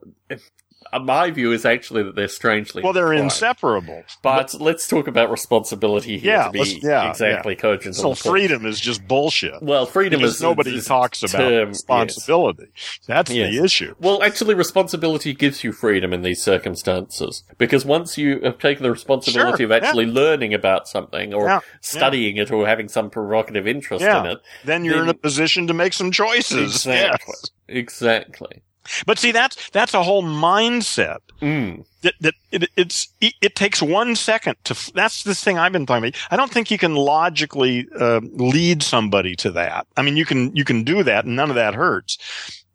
Uh, 0.93 0.99
my 0.99 1.31
view 1.31 1.53
is 1.53 1.65
actually 1.65 2.03
that 2.03 2.15
they're 2.17 2.27
strangely 2.29 2.83
well 2.83 2.93
they're 2.93 3.13
inseparable 3.13 4.03
But 4.23 4.55
let's 4.61 4.89
talk 4.89 5.07
about 5.07 5.31
responsibility 5.31 6.19
here 6.19 6.33
Yeah, 6.35 6.45
to 6.47 6.51
be 6.51 6.81
yeah, 6.83 7.11
exactly 7.11 7.55
cogent. 7.57 7.95
personal 7.95 8.15
the 8.15 8.23
point. 8.23 8.33
freedom 8.33 8.67
is 8.67 8.81
just 8.81 9.07
bullshit 9.07 9.63
Well, 9.63 9.87
freedom 9.87 10.21
because 10.21 10.37
is 10.37 10.43
nobody 10.43 10.75
is 10.77 10.87
talks 10.87 11.23
about 11.23 11.39
term, 11.39 11.69
yes. 11.69 11.69
responsibility. 11.69 12.67
That's 13.07 13.31
Yes. 13.31 13.51
the 13.55 13.65
issue. 13.65 13.95
Well, 14.01 14.23
actually, 14.23 14.55
responsibility 14.55 15.33
gives 15.35 15.63
you 15.65 15.73
freedom 15.73 16.13
in 16.13 16.23
these 16.23 16.43
circumstances 16.43 17.43
because 17.59 17.85
once 17.85 18.17
you 18.19 18.41
have 18.43 18.59
taken 18.59 18.83
the 18.83 18.91
responsibility 18.91 19.65
Sure, 19.65 19.67
of 19.67 19.73
actually 19.85 20.07
learning 20.07 20.55
about 20.55 20.89
something 20.89 21.33
or 21.35 21.47
Yeah, 21.47 21.61
studying 21.81 22.37
it 22.37 22.51
or 22.51 22.67
having 22.67 22.89
some 22.89 23.11
provocative 23.11 23.67
interest 23.67 24.03
Yeah. 24.05 24.21
in 24.21 24.27
it, 24.33 24.39
Then 24.65 24.85
you're 24.85 24.95
Then- 24.97 25.05
in 25.05 25.09
a 25.11 25.15
position 25.15 25.67
to 25.69 25.75
make 25.75 25.93
some 25.93 26.11
choices. 26.11 26.75
exactly, 26.87 27.35
Yes. 27.37 27.51
exactly. 27.69 28.63
But 29.07 29.19
see, 29.19 29.33
that's 29.33 29.71
that's 29.71 29.95
a 29.95 30.03
whole 30.03 30.23
mindset. 30.23 31.19
Mm. 31.41 31.85
That, 32.03 32.15
that 32.21 32.35
it, 32.51 32.71
it's 32.77 33.09
it, 33.21 33.35
it 33.41 33.57
takes 33.57 33.83
one 33.83 34.17
second 34.17 34.57
to. 34.65 34.93
That's 34.95 35.23
the 35.25 35.35
thing 35.35 35.59
I've 35.59 35.73
been 35.73 35.87
talking 35.87 36.09
about. 36.09 36.21
I 36.31 36.37
don't 36.37 36.51
think 36.51 36.71
you 36.71 36.79
can 36.79 36.95
logically 36.95 37.87
uh, 37.99 38.21
lead 38.23 38.83
somebody 38.83 39.37
to 39.37 39.51
that. 39.53 39.87
I 39.97 40.03
mean, 40.03 40.17
you 40.17 40.25
can 40.25 40.55
you 40.57 40.65
can 40.65 40.85
do 40.85 41.03
that, 41.03 41.25
and 41.25 41.37
none 41.37 41.51
of 41.51 41.57
that 41.57 41.75
hurts. 41.75 42.19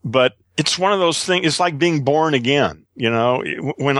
But 0.03 0.35
it's 0.57 0.77
one 0.77 0.93
of 0.93 0.99
those 0.99 1.23
things. 1.23 1.45
It's 1.45 1.59
like 1.59 1.79
being 1.79 2.03
born 2.03 2.33
again. 2.33 2.85
You 2.95 3.09
know, 3.09 3.43
when 3.77 3.99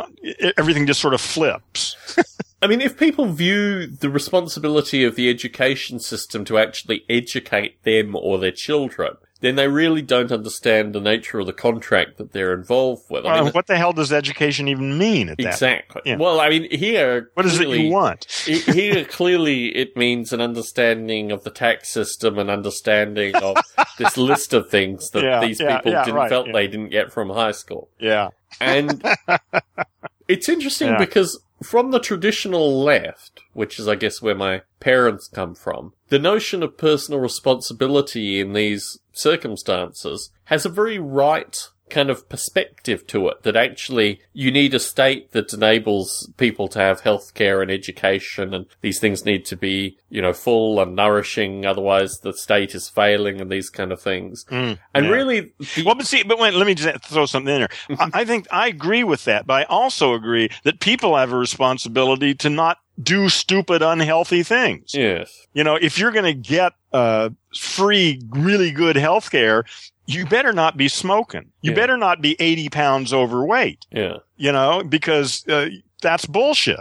everything 0.58 0.88
just 0.88 1.01
sort 1.01 1.14
of 1.14 1.22
flips. 1.22 1.97
I 2.62 2.68
mean, 2.68 2.82
if 2.82 2.97
people 2.97 3.28
view 3.28 3.86
the 3.86 4.10
responsibility 4.10 5.03
of 5.03 5.16
the 5.16 5.30
education 5.30 5.99
system 5.99 6.45
to 6.45 6.58
actually 6.58 7.03
educate 7.10 7.84
them 7.84 8.16
or 8.16 8.39
their 8.39 8.51
children, 8.51 9.18
then 9.42 9.56
they 9.56 9.68
really 9.68 10.02
don't 10.02 10.32
understand 10.32 10.94
the 10.94 11.02
nature 11.02 11.40
of 11.40 11.46
the 11.46 11.54
contract 11.54 12.18
that 12.18 12.32
they're 12.32 12.54
involved 12.54 13.04
with. 13.10 13.26
I 13.26 13.42
mean, 13.42 13.52
what 13.52 13.68
the 13.68 13.78
hell 13.78 13.92
does 13.92 14.14
education 14.14 14.68
even 14.68 14.98
mean 14.98 15.30
at 15.30 15.40
exactly. 15.40 16.02
that? 16.06 16.10
Yeah. 16.10 16.16
Well, 16.18 16.40
I 16.40 16.50
mean, 16.50 16.70
here. 16.72 17.30
What 17.34 17.46
is 17.46 17.58
clearly, 17.58 17.82
it 17.82 17.84
you 17.86 17.92
want? 17.92 18.26
here, 18.46 19.04
clearly, 19.04 19.76
it 19.76 19.98
means 19.98 20.32
an 20.32 20.40
understanding 20.40 21.32
of 21.32 21.44
the 21.44 21.52
tax 21.52 21.90
system 21.90 22.40
and 22.40 22.50
understanding 22.50 23.36
of 23.36 23.58
this 23.98 24.16
list 24.18 24.54
of 24.54 24.70
things 24.70 25.10
that 25.12 25.24
yeah, 25.24 25.42
these 25.42 25.60
yeah, 25.60 25.78
people 25.78 25.92
didn't 25.92 26.16
right, 26.16 26.30
felt 26.30 26.48
they 26.54 26.68
didn't 26.68 26.90
get 26.90 27.12
from 27.12 27.30
high 27.30 27.52
school. 27.52 27.90
Yeah. 28.00 28.30
And 28.62 29.04
it's 30.30 30.48
interesting 30.48 30.96
because 30.98 31.40
from 31.62 31.92
the 31.92 32.00
traditional 32.00 32.84
left, 32.84 33.42
which 33.54 33.80
is, 33.80 33.88
I 33.88 33.96
guess, 33.96 34.22
where 34.22 34.36
my 34.36 34.62
parents 34.80 35.28
come 35.28 35.56
from, 35.56 35.94
the 36.10 36.20
notion 36.20 36.64
of 36.64 36.78
personal 36.78 37.20
responsibility 37.20 38.40
in 38.40 38.54
these 38.54 39.00
circumstances 39.18 40.32
has 40.45 40.66
a 40.66 40.70
very 40.70 40.99
right 40.99 41.70
kind 41.89 42.09
of 42.09 42.28
perspective 42.30 43.05
to 43.07 43.28
it 43.28 43.43
that 43.43 43.55
actually 43.55 44.20
you 44.34 44.51
need 44.51 44.74
a 44.74 44.80
state 44.80 45.32
that 45.32 45.53
enables 45.53 46.30
people 46.38 46.68
to 46.68 46.80
have 46.80 47.01
healthcare 47.01 47.61
and 47.61 47.70
education 47.70 48.53
and 48.53 48.66
these 48.82 48.99
things 48.99 49.24
need 49.24 49.45
to 49.45 49.55
be, 49.55 49.97
you 50.09 50.22
know, 50.22 50.34
full 50.34 50.80
and 50.80 50.95
nourishing. 50.95 51.66
Otherwise 51.66 52.20
the 52.20 52.34
state 52.34 52.74
is 52.74 52.89
failing 52.89 53.39
and 53.39 53.51
these 53.51 53.70
kind 53.70 53.91
of 53.91 54.01
things. 54.01 54.45
Mm, 54.45 54.80
and 54.93 55.05
yeah. 55.05 55.11
really, 55.11 55.39
the- 55.76 55.84
well, 55.86 55.95
but 55.95 56.07
see, 56.07 56.24
but 56.24 56.39
wait, 56.39 56.53
let 56.53 56.66
me 56.66 56.74
just 56.74 57.05
throw 57.05 57.26
something 57.26 57.53
in 57.53 57.61
there. 57.61 57.70
I, 57.99 58.22
I 58.22 58.26
think 58.26 58.47
I 58.51 58.68
agree 58.68 59.03
with 59.03 59.26
that, 59.26 59.45
but 59.45 59.53
I 59.53 59.63
also 59.66 60.13
agree 60.13 60.49
that 60.63 60.80
people 60.80 61.16
have 61.16 61.32
a 61.32 61.38
responsibility 61.38 62.34
to 62.36 62.49
not 62.49 62.80
do 63.02 63.30
stupid, 63.30 63.82
unhealthy 63.82 64.43
things. 64.43 64.93
Yes. 64.93 65.48
You 65.54 65.64
know, 65.64 65.76
if 65.76 65.98
you're 65.98 66.12
going 66.12 66.26
to 66.26 66.34
get 66.34 66.74
uh, 66.93 67.30
free, 67.58 68.22
really 68.30 68.72
good 68.72 68.96
health 68.96 69.32
care, 69.32 69.66
you 70.06 70.26
better 70.26 70.54
not 70.54 70.78
be 70.78 70.88
smoking. 70.88 71.52
You 71.62 71.72
yeah. 71.72 71.76
better 71.76 71.98
not 71.98 72.22
be 72.22 72.36
80 72.39 72.70
pounds 72.70 73.14
overweight. 73.14 73.86
Yeah. 73.91 74.18
You 74.38 74.52
know, 74.52 74.84
because 74.84 75.48
uh, 75.48 75.70
that's 76.02 76.26
bullshit. 76.26 76.80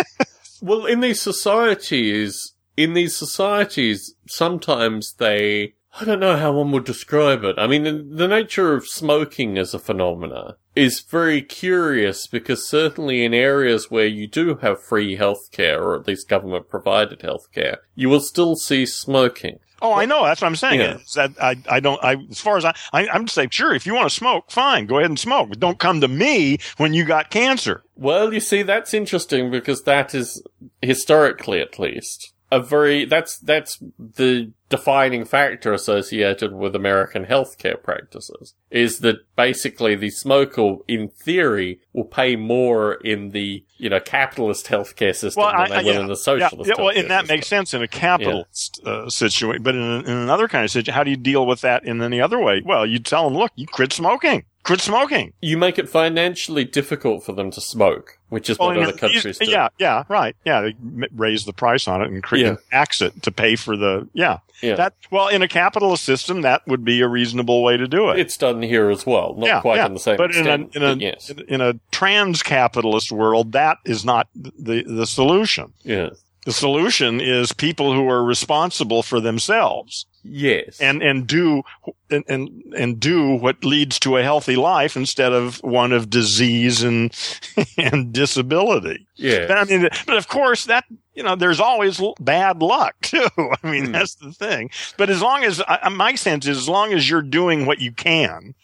well, 0.62 0.86
in 0.86 1.00
these 1.00 1.20
societies, 1.20 2.54
in 2.76 2.94
these 2.94 3.14
societies, 3.14 4.14
sometimes 4.26 5.14
they, 5.14 5.74
I 6.00 6.04
don't 6.04 6.20
know 6.20 6.36
how 6.36 6.52
one 6.52 6.72
would 6.72 6.84
describe 6.84 7.44
it. 7.44 7.56
I 7.56 7.68
mean, 7.68 8.16
the 8.16 8.26
nature 8.26 8.74
of 8.74 8.88
smoking 8.88 9.56
as 9.58 9.74
a 9.74 9.78
phenomena 9.78 10.56
is 10.74 11.00
very 11.00 11.40
curious 11.40 12.26
because 12.26 12.66
certainly 12.66 13.24
in 13.24 13.32
areas 13.32 13.92
where 13.92 14.06
you 14.06 14.26
do 14.26 14.56
have 14.56 14.82
free 14.82 15.16
healthcare, 15.16 15.80
or 15.80 15.94
at 15.94 16.08
least 16.08 16.28
government 16.28 16.68
provided 16.68 17.20
healthcare, 17.20 17.76
you 17.94 18.08
will 18.08 18.20
still 18.20 18.56
see 18.56 18.84
smoking. 18.84 19.60
Oh, 19.82 19.92
I 19.92 20.06
know. 20.06 20.24
That's 20.24 20.40
what 20.40 20.48
I'm 20.48 20.56
saying. 20.56 20.80
Yeah. 20.80 20.98
That 21.14 21.32
I, 21.40 21.56
I 21.68 21.78
don't, 21.78 22.02
I, 22.02 22.16
as 22.30 22.40
far 22.40 22.56
as 22.56 22.64
I, 22.64 22.74
I, 22.92 23.06
I'm 23.08 23.26
just 23.26 23.34
saying, 23.34 23.50
sure, 23.50 23.74
if 23.74 23.86
you 23.86 23.94
want 23.94 24.08
to 24.08 24.14
smoke, 24.14 24.50
fine, 24.50 24.86
go 24.86 24.98
ahead 24.98 25.10
and 25.10 25.18
smoke, 25.18 25.50
but 25.50 25.60
don't 25.60 25.78
come 25.78 26.00
to 26.00 26.08
me 26.08 26.58
when 26.76 26.94
you 26.94 27.04
got 27.04 27.30
cancer. 27.30 27.84
Well, 27.94 28.32
you 28.32 28.40
see, 28.40 28.62
that's 28.62 28.94
interesting 28.94 29.50
because 29.50 29.82
that 29.82 30.14
is, 30.14 30.42
historically 30.80 31.60
at 31.60 31.78
least, 31.78 32.32
a 32.54 32.60
very 32.60 33.04
that's 33.04 33.38
that's 33.38 33.82
the 33.98 34.52
defining 34.68 35.24
factor 35.24 35.72
associated 35.72 36.54
with 36.54 36.76
American 36.76 37.26
healthcare 37.26 37.80
practices 37.82 38.54
is 38.70 39.00
that 39.00 39.16
basically 39.34 39.96
the 39.96 40.10
smoker, 40.10 40.76
in 40.86 41.08
theory, 41.08 41.80
will 41.92 42.04
pay 42.04 42.36
more 42.36 42.94
in 42.94 43.30
the 43.30 43.64
you 43.76 43.90
know 43.90 43.98
capitalist 43.98 44.66
healthcare 44.66 45.14
system 45.14 45.42
well, 45.42 45.50
than 45.50 45.72
I, 45.72 45.82
they 45.82 45.88
will 45.88 45.94
yeah, 45.94 46.00
in 46.00 46.06
the 46.06 46.16
socialist. 46.16 46.68
Yeah, 46.68 46.74
yeah 46.78 46.84
well, 46.84 46.96
and 46.96 47.10
that 47.10 47.26
makes 47.26 47.48
sense 47.48 47.74
in 47.74 47.82
a 47.82 47.88
capitalist 47.88 48.80
yeah. 48.84 48.92
uh, 48.92 49.10
situation, 49.10 49.64
but 49.64 49.74
in, 49.74 49.82
in 49.82 50.16
another 50.16 50.46
kind 50.46 50.64
of 50.64 50.70
situation, 50.70 50.94
how 50.94 51.02
do 51.02 51.10
you 51.10 51.16
deal 51.16 51.44
with 51.44 51.62
that 51.62 51.84
in 51.84 52.00
any 52.02 52.20
other 52.20 52.38
way? 52.38 52.62
Well, 52.64 52.86
you 52.86 53.00
tell 53.00 53.24
them, 53.24 53.36
look, 53.36 53.50
you 53.56 53.66
quit 53.66 53.92
smoking 53.92 54.44
quit 54.64 54.80
smoking. 54.80 55.32
You 55.40 55.56
make 55.56 55.78
it 55.78 55.88
financially 55.88 56.64
difficult 56.64 57.22
for 57.24 57.32
them 57.32 57.50
to 57.52 57.60
smoke, 57.60 58.18
which 58.30 58.50
is 58.50 58.58
what 58.58 58.76
other 58.76 58.92
countries 58.92 59.38
do. 59.38 59.50
Yeah, 59.50 59.68
yeah, 59.78 60.04
right. 60.08 60.34
Yeah, 60.44 60.62
they 60.62 60.74
raise 61.14 61.44
the 61.44 61.52
price 61.52 61.86
on 61.86 62.02
it 62.02 62.10
and 62.10 62.22
create 62.22 62.46
yeah. 62.46 62.56
tax 62.70 63.00
it 63.00 63.22
to 63.22 63.30
pay 63.30 63.56
for 63.56 63.76
the 63.76 64.08
yeah. 64.12 64.38
Yeah. 64.62 64.76
That 64.76 64.94
well, 65.10 65.28
in 65.28 65.42
a 65.42 65.48
capitalist 65.48 66.04
system, 66.04 66.42
that 66.42 66.66
would 66.66 66.84
be 66.84 67.00
a 67.02 67.08
reasonable 67.08 67.62
way 67.62 67.76
to 67.76 67.86
do 67.86 68.10
it. 68.10 68.18
It's 68.18 68.36
done 68.36 68.62
here 68.62 68.88
as 68.88 69.04
well, 69.04 69.34
not 69.36 69.46
yeah, 69.46 69.60
quite 69.60 69.76
yeah. 69.76 69.86
in 69.86 69.94
the 69.94 70.00
same 70.00 70.16
but 70.16 70.30
extent. 70.30 70.74
In 70.74 70.82
a, 70.82 70.92
in 70.92 70.98
a, 70.98 71.02
yes. 71.02 71.30
in 71.48 71.60
a 71.60 71.74
trans-capitalist 71.90 73.12
world, 73.12 73.52
that 73.52 73.78
is 73.84 74.04
not 74.04 74.28
the 74.34 74.84
the 74.84 75.06
solution. 75.06 75.72
Yeah. 75.82 76.10
The 76.46 76.52
solution 76.52 77.20
is 77.20 77.52
people 77.52 77.94
who 77.94 78.08
are 78.08 78.22
responsible 78.22 79.02
for 79.02 79.18
themselves. 79.20 80.06
Yes. 80.24 80.80
And, 80.80 81.02
and 81.02 81.26
do, 81.26 81.62
and, 82.10 82.24
and, 82.28 82.74
and 82.76 82.98
do 82.98 83.34
what 83.34 83.64
leads 83.64 83.98
to 84.00 84.16
a 84.16 84.22
healthy 84.22 84.56
life 84.56 84.96
instead 84.96 85.32
of 85.32 85.58
one 85.62 85.92
of 85.92 86.08
disease 86.08 86.82
and, 86.82 87.14
and 87.78 88.12
disability. 88.12 89.06
Yeah. 89.16 89.46
But 89.46 89.58
I 89.58 89.64
mean, 89.64 89.88
but 90.06 90.16
of 90.16 90.28
course 90.28 90.64
that, 90.64 90.84
you 91.14 91.22
know, 91.22 91.36
there's 91.36 91.60
always 91.60 92.00
bad 92.18 92.62
luck 92.62 92.96
too. 93.02 93.28
I 93.36 93.70
mean, 93.70 93.88
mm. 93.88 93.92
that's 93.92 94.14
the 94.14 94.32
thing. 94.32 94.70
But 94.96 95.10
as 95.10 95.20
long 95.20 95.44
as, 95.44 95.62
my 95.92 96.14
sense 96.14 96.46
is 96.46 96.56
as 96.56 96.68
long 96.68 96.92
as 96.92 97.08
you're 97.08 97.22
doing 97.22 97.66
what 97.66 97.80
you 97.80 97.92
can, 97.92 98.54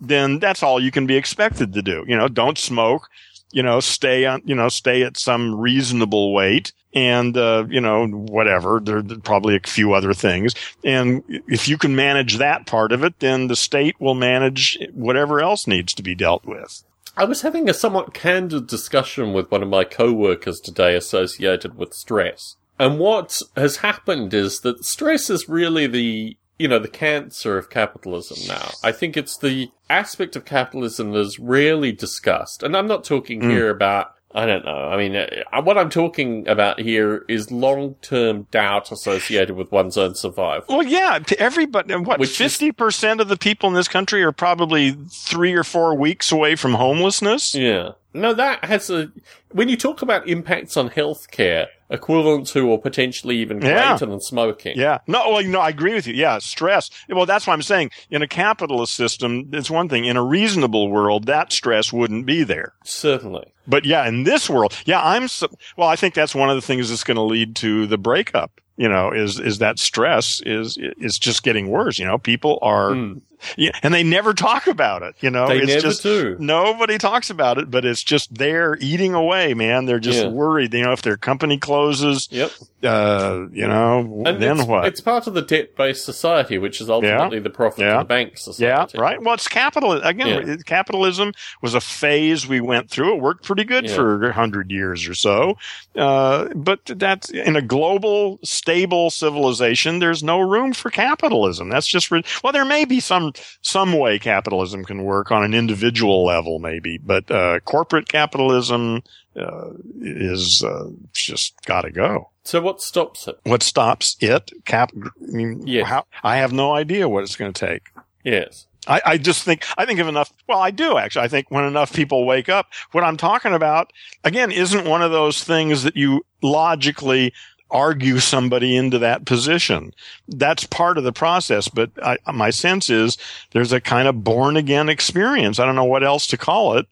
then 0.00 0.38
that's 0.38 0.62
all 0.62 0.82
you 0.82 0.90
can 0.90 1.06
be 1.06 1.16
expected 1.16 1.74
to 1.74 1.82
do. 1.82 2.04
You 2.08 2.16
know, 2.16 2.28
don't 2.28 2.56
smoke, 2.56 3.08
you 3.52 3.62
know, 3.62 3.80
stay 3.80 4.24
on, 4.24 4.40
you 4.46 4.54
know, 4.54 4.70
stay 4.70 5.02
at 5.02 5.18
some 5.18 5.54
reasonable 5.54 6.32
weight 6.32 6.72
and, 6.94 7.36
uh, 7.36 7.64
you 7.68 7.80
know, 7.80 8.06
whatever. 8.06 8.80
There, 8.82 8.98
are 8.98 9.18
probably 9.22 9.56
a 9.56 9.60
few 9.60 9.92
other 9.92 10.12
things. 10.12 10.54
And 10.84 11.22
if 11.48 11.68
you 11.68 11.78
can 11.78 11.94
manage 11.94 12.38
that 12.38 12.66
part 12.66 12.92
of 12.92 13.04
it, 13.04 13.18
then 13.20 13.48
the 13.48 13.56
state 13.56 13.96
will 14.00 14.14
manage 14.14 14.78
whatever 14.92 15.40
else 15.40 15.66
needs 15.66 15.94
to 15.94 16.02
be 16.02 16.14
dealt 16.14 16.44
with. 16.44 16.82
I 17.16 17.24
was 17.24 17.42
having 17.42 17.68
a 17.68 17.74
somewhat 17.74 18.14
candid 18.14 18.66
discussion 18.66 19.32
with 19.32 19.50
one 19.50 19.62
of 19.62 19.68
my 19.68 19.84
co-workers 19.84 20.60
today 20.60 20.96
associated 20.96 21.76
with 21.76 21.92
stress. 21.92 22.56
And 22.78 22.98
what 22.98 23.42
has 23.56 23.78
happened 23.78 24.32
is 24.32 24.60
that 24.60 24.84
stress 24.84 25.28
is 25.28 25.48
really 25.48 25.86
the 25.86 26.36
you 26.60 26.68
know, 26.68 26.78
the 26.78 26.88
cancer 26.88 27.56
of 27.56 27.70
capitalism 27.70 28.36
now. 28.46 28.72
I 28.84 28.92
think 28.92 29.16
it's 29.16 29.38
the 29.38 29.70
aspect 29.88 30.36
of 30.36 30.44
capitalism 30.44 31.12
that 31.12 31.20
is 31.20 31.38
rarely 31.38 31.90
discussed. 31.90 32.62
And 32.62 32.76
I'm 32.76 32.86
not 32.86 33.02
talking 33.02 33.40
mm. 33.40 33.50
here 33.50 33.70
about 33.70 34.12
I 34.32 34.46
don't 34.46 34.64
know. 34.64 34.70
I 34.70 34.96
mean, 34.96 35.16
uh, 35.16 35.62
what 35.62 35.76
I'm 35.76 35.90
talking 35.90 36.46
about 36.46 36.80
here 36.80 37.24
is 37.28 37.50
long-term 37.50 38.46
doubt 38.52 38.92
associated 38.92 39.56
with 39.56 39.72
one's 39.72 39.96
own 39.96 40.14
survival. 40.14 40.76
Well, 40.76 40.86
yeah, 40.86 41.18
to 41.18 41.40
everybody, 41.40 41.96
what, 41.96 42.20
50% 42.20 43.14
is, 43.14 43.20
of 43.20 43.28
the 43.28 43.36
people 43.36 43.68
in 43.68 43.74
this 43.74 43.88
country 43.88 44.22
are 44.22 44.30
probably 44.30 44.92
three 45.10 45.54
or 45.54 45.64
four 45.64 45.96
weeks 45.96 46.30
away 46.30 46.54
from 46.54 46.74
homelessness? 46.74 47.56
Yeah. 47.56 47.92
No, 48.14 48.32
that 48.34 48.64
has 48.64 48.88
a, 48.88 49.10
when 49.50 49.68
you 49.68 49.76
talk 49.76 50.00
about 50.00 50.28
impacts 50.28 50.76
on 50.76 50.90
healthcare, 50.90 51.66
equivalent 51.90 52.46
to 52.48 52.68
or 52.68 52.80
potentially 52.80 53.36
even 53.38 53.58
greater 53.58 53.76
yeah. 53.76 53.96
than 53.96 54.20
smoking. 54.20 54.78
Yeah. 54.78 54.98
No, 55.06 55.30
well, 55.30 55.42
you 55.42 55.48
know, 55.48 55.60
I 55.60 55.70
agree 55.70 55.94
with 55.94 56.06
you. 56.06 56.14
Yeah. 56.14 56.38
Stress. 56.38 56.90
Well, 57.08 57.26
that's 57.26 57.46
why 57.46 57.52
I'm 57.52 57.62
saying 57.62 57.90
in 58.10 58.22
a 58.22 58.28
capitalist 58.28 58.94
system, 58.94 59.50
it's 59.52 59.70
one 59.70 59.88
thing. 59.88 60.04
In 60.04 60.16
a 60.16 60.24
reasonable 60.24 60.88
world, 60.88 61.26
that 61.26 61.52
stress 61.52 61.92
wouldn't 61.92 62.26
be 62.26 62.42
there. 62.42 62.74
Certainly. 62.84 63.52
But 63.66 63.84
yeah, 63.84 64.06
in 64.06 64.24
this 64.24 64.48
world, 64.48 64.76
yeah, 64.84 65.00
I'm 65.02 65.28
so, 65.28 65.48
well, 65.76 65.88
I 65.88 65.96
think 65.96 66.14
that's 66.14 66.34
one 66.34 66.50
of 66.50 66.56
the 66.56 66.62
things 66.62 66.88
that's 66.88 67.04
going 67.04 67.16
to 67.16 67.22
lead 67.22 67.56
to 67.56 67.86
the 67.86 67.98
breakup 67.98 68.60
you 68.76 68.88
know, 68.88 69.12
is, 69.12 69.38
is 69.38 69.58
that 69.58 69.78
stress 69.78 70.40
is, 70.46 70.78
is 70.80 71.18
just 71.18 71.42
getting 71.42 71.68
worse. 71.68 71.98
You 71.98 72.06
know, 72.06 72.16
people 72.16 72.58
are, 72.62 72.92
mm. 72.92 73.20
Yeah, 73.56 73.72
and 73.82 73.92
they 73.92 74.02
never 74.02 74.34
talk 74.34 74.66
about 74.66 75.02
it. 75.02 75.14
You 75.20 75.30
know, 75.30 75.48
they 75.48 75.58
it's 75.58 75.66
never 75.66 75.80
just, 75.80 76.02
do. 76.02 76.36
Nobody 76.38 76.98
talks 76.98 77.30
about 77.30 77.58
it, 77.58 77.70
but 77.70 77.84
it's 77.84 78.02
just 78.02 78.34
there 78.34 78.76
eating 78.80 79.14
away, 79.14 79.54
man. 79.54 79.86
They're 79.86 79.98
just 79.98 80.24
yeah. 80.24 80.28
worried. 80.28 80.72
You 80.74 80.82
know, 80.82 80.92
if 80.92 81.02
their 81.02 81.16
company 81.16 81.58
closes, 81.58 82.28
yep. 82.30 82.50
uh, 82.82 83.46
you 83.52 83.66
know, 83.66 84.22
and 84.26 84.42
then 84.42 84.58
it's, 84.58 84.68
what? 84.68 84.86
It's 84.86 85.00
part 85.00 85.26
of 85.26 85.34
the 85.34 85.42
debt 85.42 85.76
based 85.76 86.04
society, 86.04 86.58
which 86.58 86.80
is 86.80 86.90
ultimately 86.90 87.38
yeah. 87.38 87.42
the 87.42 87.50
profit 87.50 87.80
yeah. 87.80 88.00
of 88.00 88.00
the 88.00 88.04
bank 88.04 88.38
society. 88.38 88.96
Yeah, 88.96 89.02
right. 89.02 89.22
Well, 89.22 89.34
it's 89.34 89.48
capital. 89.48 89.92
Again, 89.92 90.62
capitalism 90.64 91.32
was 91.62 91.74
a 91.74 91.80
phase 91.80 92.46
we 92.46 92.60
went 92.60 92.90
through. 92.90 93.16
It 93.16 93.22
worked 93.22 93.44
pretty 93.44 93.64
good 93.64 93.90
for 93.90 94.28
a 94.28 94.32
hundred 94.32 94.70
years 94.70 95.08
or 95.08 95.14
so. 95.14 95.56
Uh, 95.96 96.48
but 96.54 96.80
that's 96.86 97.30
in 97.30 97.56
a 97.56 97.62
global 97.62 98.38
stable 98.42 99.10
civilization, 99.10 99.98
there's 99.98 100.22
no 100.22 100.40
room 100.40 100.72
for 100.72 100.90
capitalism. 100.90 101.68
That's 101.68 101.86
just 101.86 102.10
re- 102.10 102.24
well, 102.42 102.52
there 102.52 102.64
may 102.64 102.84
be 102.84 103.00
some 103.00 103.29
some 103.62 103.92
way 103.92 104.18
capitalism 104.18 104.84
can 104.84 105.04
work 105.04 105.30
on 105.30 105.44
an 105.44 105.54
individual 105.54 106.24
level, 106.24 106.58
maybe, 106.58 106.98
but 106.98 107.30
uh, 107.30 107.60
corporate 107.60 108.08
capitalism 108.08 109.02
uh, 109.36 109.70
is 110.00 110.64
uh, 110.64 110.88
just 111.12 111.54
got 111.66 111.82
to 111.82 111.90
go. 111.90 112.30
So 112.42 112.60
what 112.60 112.80
stops 112.80 113.28
it? 113.28 113.38
What 113.44 113.62
stops 113.62 114.16
it? 114.20 114.50
Cap? 114.64 114.92
I 114.96 115.10
mean, 115.26 115.66
yes. 115.66 115.86
how, 115.86 116.06
I 116.22 116.36
have 116.36 116.52
no 116.52 116.72
idea 116.72 117.08
what 117.08 117.22
it's 117.22 117.36
going 117.36 117.52
to 117.52 117.66
take. 117.66 117.90
Yes. 118.24 118.66
I, 118.86 119.02
I 119.04 119.18
just 119.18 119.44
think 119.44 119.66
I 119.76 119.84
think 119.84 120.00
of 120.00 120.08
enough. 120.08 120.32
Well, 120.48 120.58
I 120.58 120.70
do 120.70 120.96
actually. 120.96 121.24
I 121.24 121.28
think 121.28 121.50
when 121.50 121.64
enough 121.64 121.92
people 121.92 122.26
wake 122.26 122.48
up, 122.48 122.66
what 122.92 123.04
I'm 123.04 123.16
talking 123.16 123.52
about 123.52 123.92
again 124.24 124.50
isn't 124.50 124.86
one 124.86 125.02
of 125.02 125.10
those 125.10 125.44
things 125.44 125.82
that 125.82 125.96
you 125.96 126.24
logically 126.42 127.32
argue 127.70 128.18
somebody 128.18 128.76
into 128.76 128.98
that 128.98 129.24
position. 129.24 129.92
That's 130.28 130.64
part 130.66 130.98
of 130.98 131.04
the 131.04 131.12
process. 131.12 131.68
But 131.68 131.90
I, 132.02 132.18
my 132.32 132.50
sense 132.50 132.90
is 132.90 133.16
there's 133.52 133.72
a 133.72 133.80
kind 133.80 134.08
of 134.08 134.24
born 134.24 134.56
again 134.56 134.88
experience. 134.88 135.58
I 135.58 135.66
don't 135.66 135.76
know 135.76 135.84
what 135.84 136.04
else 136.04 136.26
to 136.28 136.36
call 136.36 136.76
it 136.76 136.86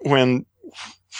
when 0.00 0.44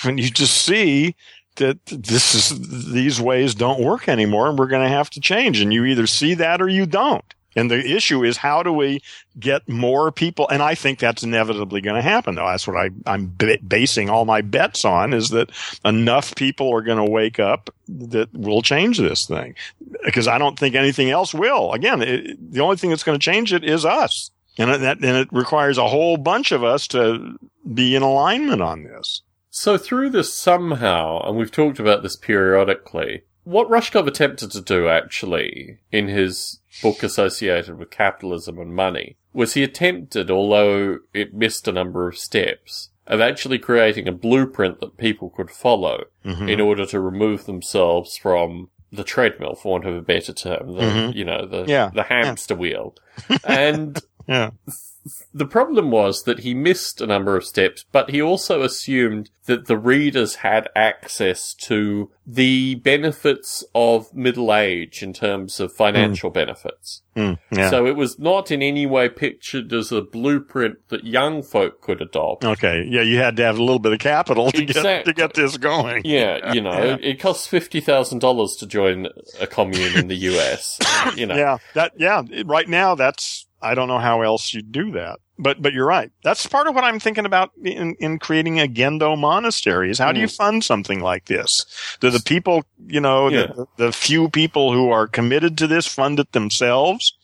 when 0.05 0.19
you 0.19 0.31
just 0.31 0.63
see 0.63 1.17
that 1.57 1.85
this 1.87 2.35
is 2.35 2.93
these 2.93 3.21
ways 3.21 3.55
don't 3.55 3.83
work 3.83 4.09
anymore 4.09 4.49
and 4.49 4.59
we're 4.59 4.69
going 4.69 4.85
to 4.85 4.89
have 4.89 5.11
to 5.11 5.21
change 5.21 5.61
and 5.61 5.73
you 5.73 5.85
either 5.85 6.07
see 6.07 6.35
that 6.35 6.63
or 6.63 6.69
you 6.69 6.87
don't 6.87 7.35
and 7.59 7.71
the 7.71 7.97
issue 7.97 8.23
is 8.25 8.37
how 8.37 8.63
do 8.63 8.73
we 8.73 9.03
get 9.39 9.69
more 9.69 10.13
people? 10.13 10.49
And 10.49 10.63
I 10.63 10.75
think 10.75 10.99
that's 10.99 11.25
inevitably 11.25 11.81
going 11.81 11.97
to 11.97 12.03
happen 12.03 12.37
though. 12.37 12.47
That's 12.47 12.69
what 12.69 12.77
I, 12.77 12.91
I'm 13.05 13.27
b- 13.27 13.59
basing 13.59 14.09
all 14.09 14.25
my 14.25 14.43
bets 14.43 14.85
on 14.85 15.13
is 15.13 15.31
that 15.31 15.51
enough 15.85 16.35
people 16.37 16.73
are 16.73 16.83
going 16.83 17.05
to 17.05 17.11
wake 17.11 17.41
up 17.41 17.71
that 17.89 18.33
will 18.33 18.63
change 18.63 18.99
this 18.99 19.27
thing 19.27 19.57
because 20.05 20.29
I 20.29 20.39
don't 20.39 20.59
think 20.59 20.75
anything 20.75 21.11
else 21.11 21.35
will. 21.35 21.73
Again, 21.73 22.01
it, 22.03 22.53
the 22.53 22.61
only 22.61 22.77
thing 22.77 22.91
that's 22.91 23.03
going 23.03 23.19
to 23.19 23.25
change 23.25 23.53
it 23.53 23.65
is 23.65 23.85
us. 23.85 24.31
And 24.57 24.71
that, 24.83 24.99
and 24.99 25.17
it 25.17 25.29
requires 25.33 25.79
a 25.79 25.89
whole 25.89 26.17
bunch 26.17 26.53
of 26.53 26.63
us 26.63 26.87
to 26.89 27.39
be 27.73 27.95
in 27.95 28.03
alignment 28.03 28.63
on 28.63 28.85
this. 28.85 29.23
So 29.51 29.77
through 29.79 30.11
this 30.11 30.33
somehow, 30.33 31.23
and 31.27 31.37
we've 31.37 31.51
talked 31.51 31.81
about 31.81 32.03
this 32.03 32.17
periodically, 32.17 33.23
what 33.45 33.71
Rushkoff 33.71 34.07
attempted 34.07 34.51
to 34.53 34.61
do 34.61 34.89
actually 34.89 35.79
in 35.91 36.09
his 36.09 36.58
book 36.83 37.03
associated 37.03 37.79
with 37.79 37.91
capitalism 37.91 38.59
and 38.59 38.75
money 38.75 39.17
was 39.33 39.55
he 39.55 39.63
attempted, 39.63 40.31
although 40.31 40.99
it 41.15 41.35
missed 41.35 41.69
a 41.69 41.73
number 41.73 42.09
of 42.09 42.19
steps, 42.19 42.91
of 43.07 43.21
actually 43.21 43.59
creating 43.59 44.07
a 44.09 44.13
blueprint 44.13 44.81
that 44.81 44.97
people 44.97 45.31
could 45.31 45.51
follow 45.51 46.05
Mm-hmm. 46.25 46.49
in 46.49 46.61
order 46.61 46.85
to 46.87 47.01
remove 47.01 47.47
themselves 47.47 48.17
from 48.19 48.69
the 48.93 49.05
treadmill, 49.05 49.55
for 49.55 49.73
want 49.73 49.87
of 49.87 49.95
a 49.95 50.01
better 50.03 50.33
term, 50.33 50.75
the, 50.75 50.81
Mhm. 50.83 51.15
you 51.15 51.25
know, 51.25 51.47
the, 51.47 51.65
Yeah. 51.67 51.91
the 51.95 52.03
hamster 52.05 52.55
wheel. 52.55 52.95
and 53.45 53.99
Yeah. 54.29 54.51
the 55.33 55.47
problem 55.47 55.91
was 55.91 56.25
that 56.25 56.41
he 56.41 56.53
missed 56.53 57.01
a 57.01 57.07
number 57.07 57.35
of 57.37 57.45
steps, 57.45 57.85
but 57.93 58.11
he 58.11 58.21
also 58.21 58.61
assumed 58.63 59.31
that 59.47 59.67
the 59.67 59.79
readers 59.79 60.37
had 60.37 60.69
access 60.77 61.55
to 61.55 62.11
the 62.27 62.75
benefits 62.75 63.65
of 63.75 64.13
middle 64.13 64.53
age 64.55 65.03
in 65.03 65.15
terms 65.15 65.61
of 65.61 65.73
financial 65.73 66.29
benefits. 66.29 67.01
Mm, 67.17 67.39
yeah. 67.51 67.71
So 67.71 67.87
it 67.87 67.97
was 67.97 68.19
not 68.19 68.51
in 68.51 68.63
any 68.63 68.85
way 68.85 69.09
pictured 69.09 69.73
as 69.73 69.91
a 69.91 70.03
blueprint 70.03 70.77
that 70.89 71.05
young 71.05 71.43
folk 71.43 71.81
could 71.81 72.03
adopt. 72.03 72.45
okay. 72.45 72.85
Yeah. 72.87 73.01
You 73.01 73.17
had 73.17 73.37
to 73.39 73.45
have 73.45 73.57
a 73.59 73.63
little 73.63 73.79
bit 73.79 73.95
of 73.95 73.99
capital 74.01 74.51
to 74.53 74.63
Exactly. 74.63 74.83
get, 74.93 75.05
to 75.07 75.13
get 75.15 75.35
this 75.35 75.57
going. 75.57 76.03
Yeah, 76.05 76.53
you 76.53 76.61
know, 76.67 76.73
Yeah. 76.85 76.97
it, 77.01 77.19
costs 77.19 77.47
fifty 77.47 77.81
thousand 77.81 78.19
dollars 78.19 78.57
to 78.57 78.67
join 78.67 79.09
a 79.41 79.47
commune 79.47 79.97
in 79.97 80.09
the 80.09 80.17
US. 80.37 80.79
You 81.17 81.25
know, 81.25 81.35
Yeah, 81.37 81.57
that 81.73 81.93
yeah. 81.97 82.23
Right 82.45 82.69
now, 82.69 82.95
that's 82.95 83.47
I 83.61 83.75
don't 83.75 83.89
know 83.89 83.99
how 83.99 84.23
else 84.23 84.53
you'd 84.55 84.73
do 84.73 84.93
that. 84.93 85.19
But 85.39 85.63
but 85.63 85.73
you're 85.73 85.87
right. 85.87 86.11
That's 86.25 86.47
part 86.47 86.67
of 86.67 86.75
what 86.75 86.85
I'm 86.85 86.99
thinking 86.99 87.25
about 87.25 87.53
in, 87.63 87.95
in 88.01 88.19
creating 88.19 88.59
a 88.59 88.67
Gendo 88.67 89.17
monastery. 89.17 89.91
Is 89.91 89.99
how 89.99 90.13
do 90.13 90.21
you 90.21 90.27
hmm. 90.27 90.33
fund 90.33 90.65
something 90.65 91.01
like 91.01 91.27
this? 91.27 91.65
Do 92.01 92.11
the 92.11 92.21
people, 92.21 92.65
you 92.87 93.01
know, 93.01 93.29
Yeah. 93.29 93.47
the, 93.47 93.67
the 93.77 93.93
few 93.93 94.29
people 94.29 94.73
who 94.73 94.91
are 94.91 95.07
committed 95.07 95.57
to 95.59 95.67
this 95.67 95.87
fund 95.87 96.19
it 96.19 96.33
themselves? 96.33 97.15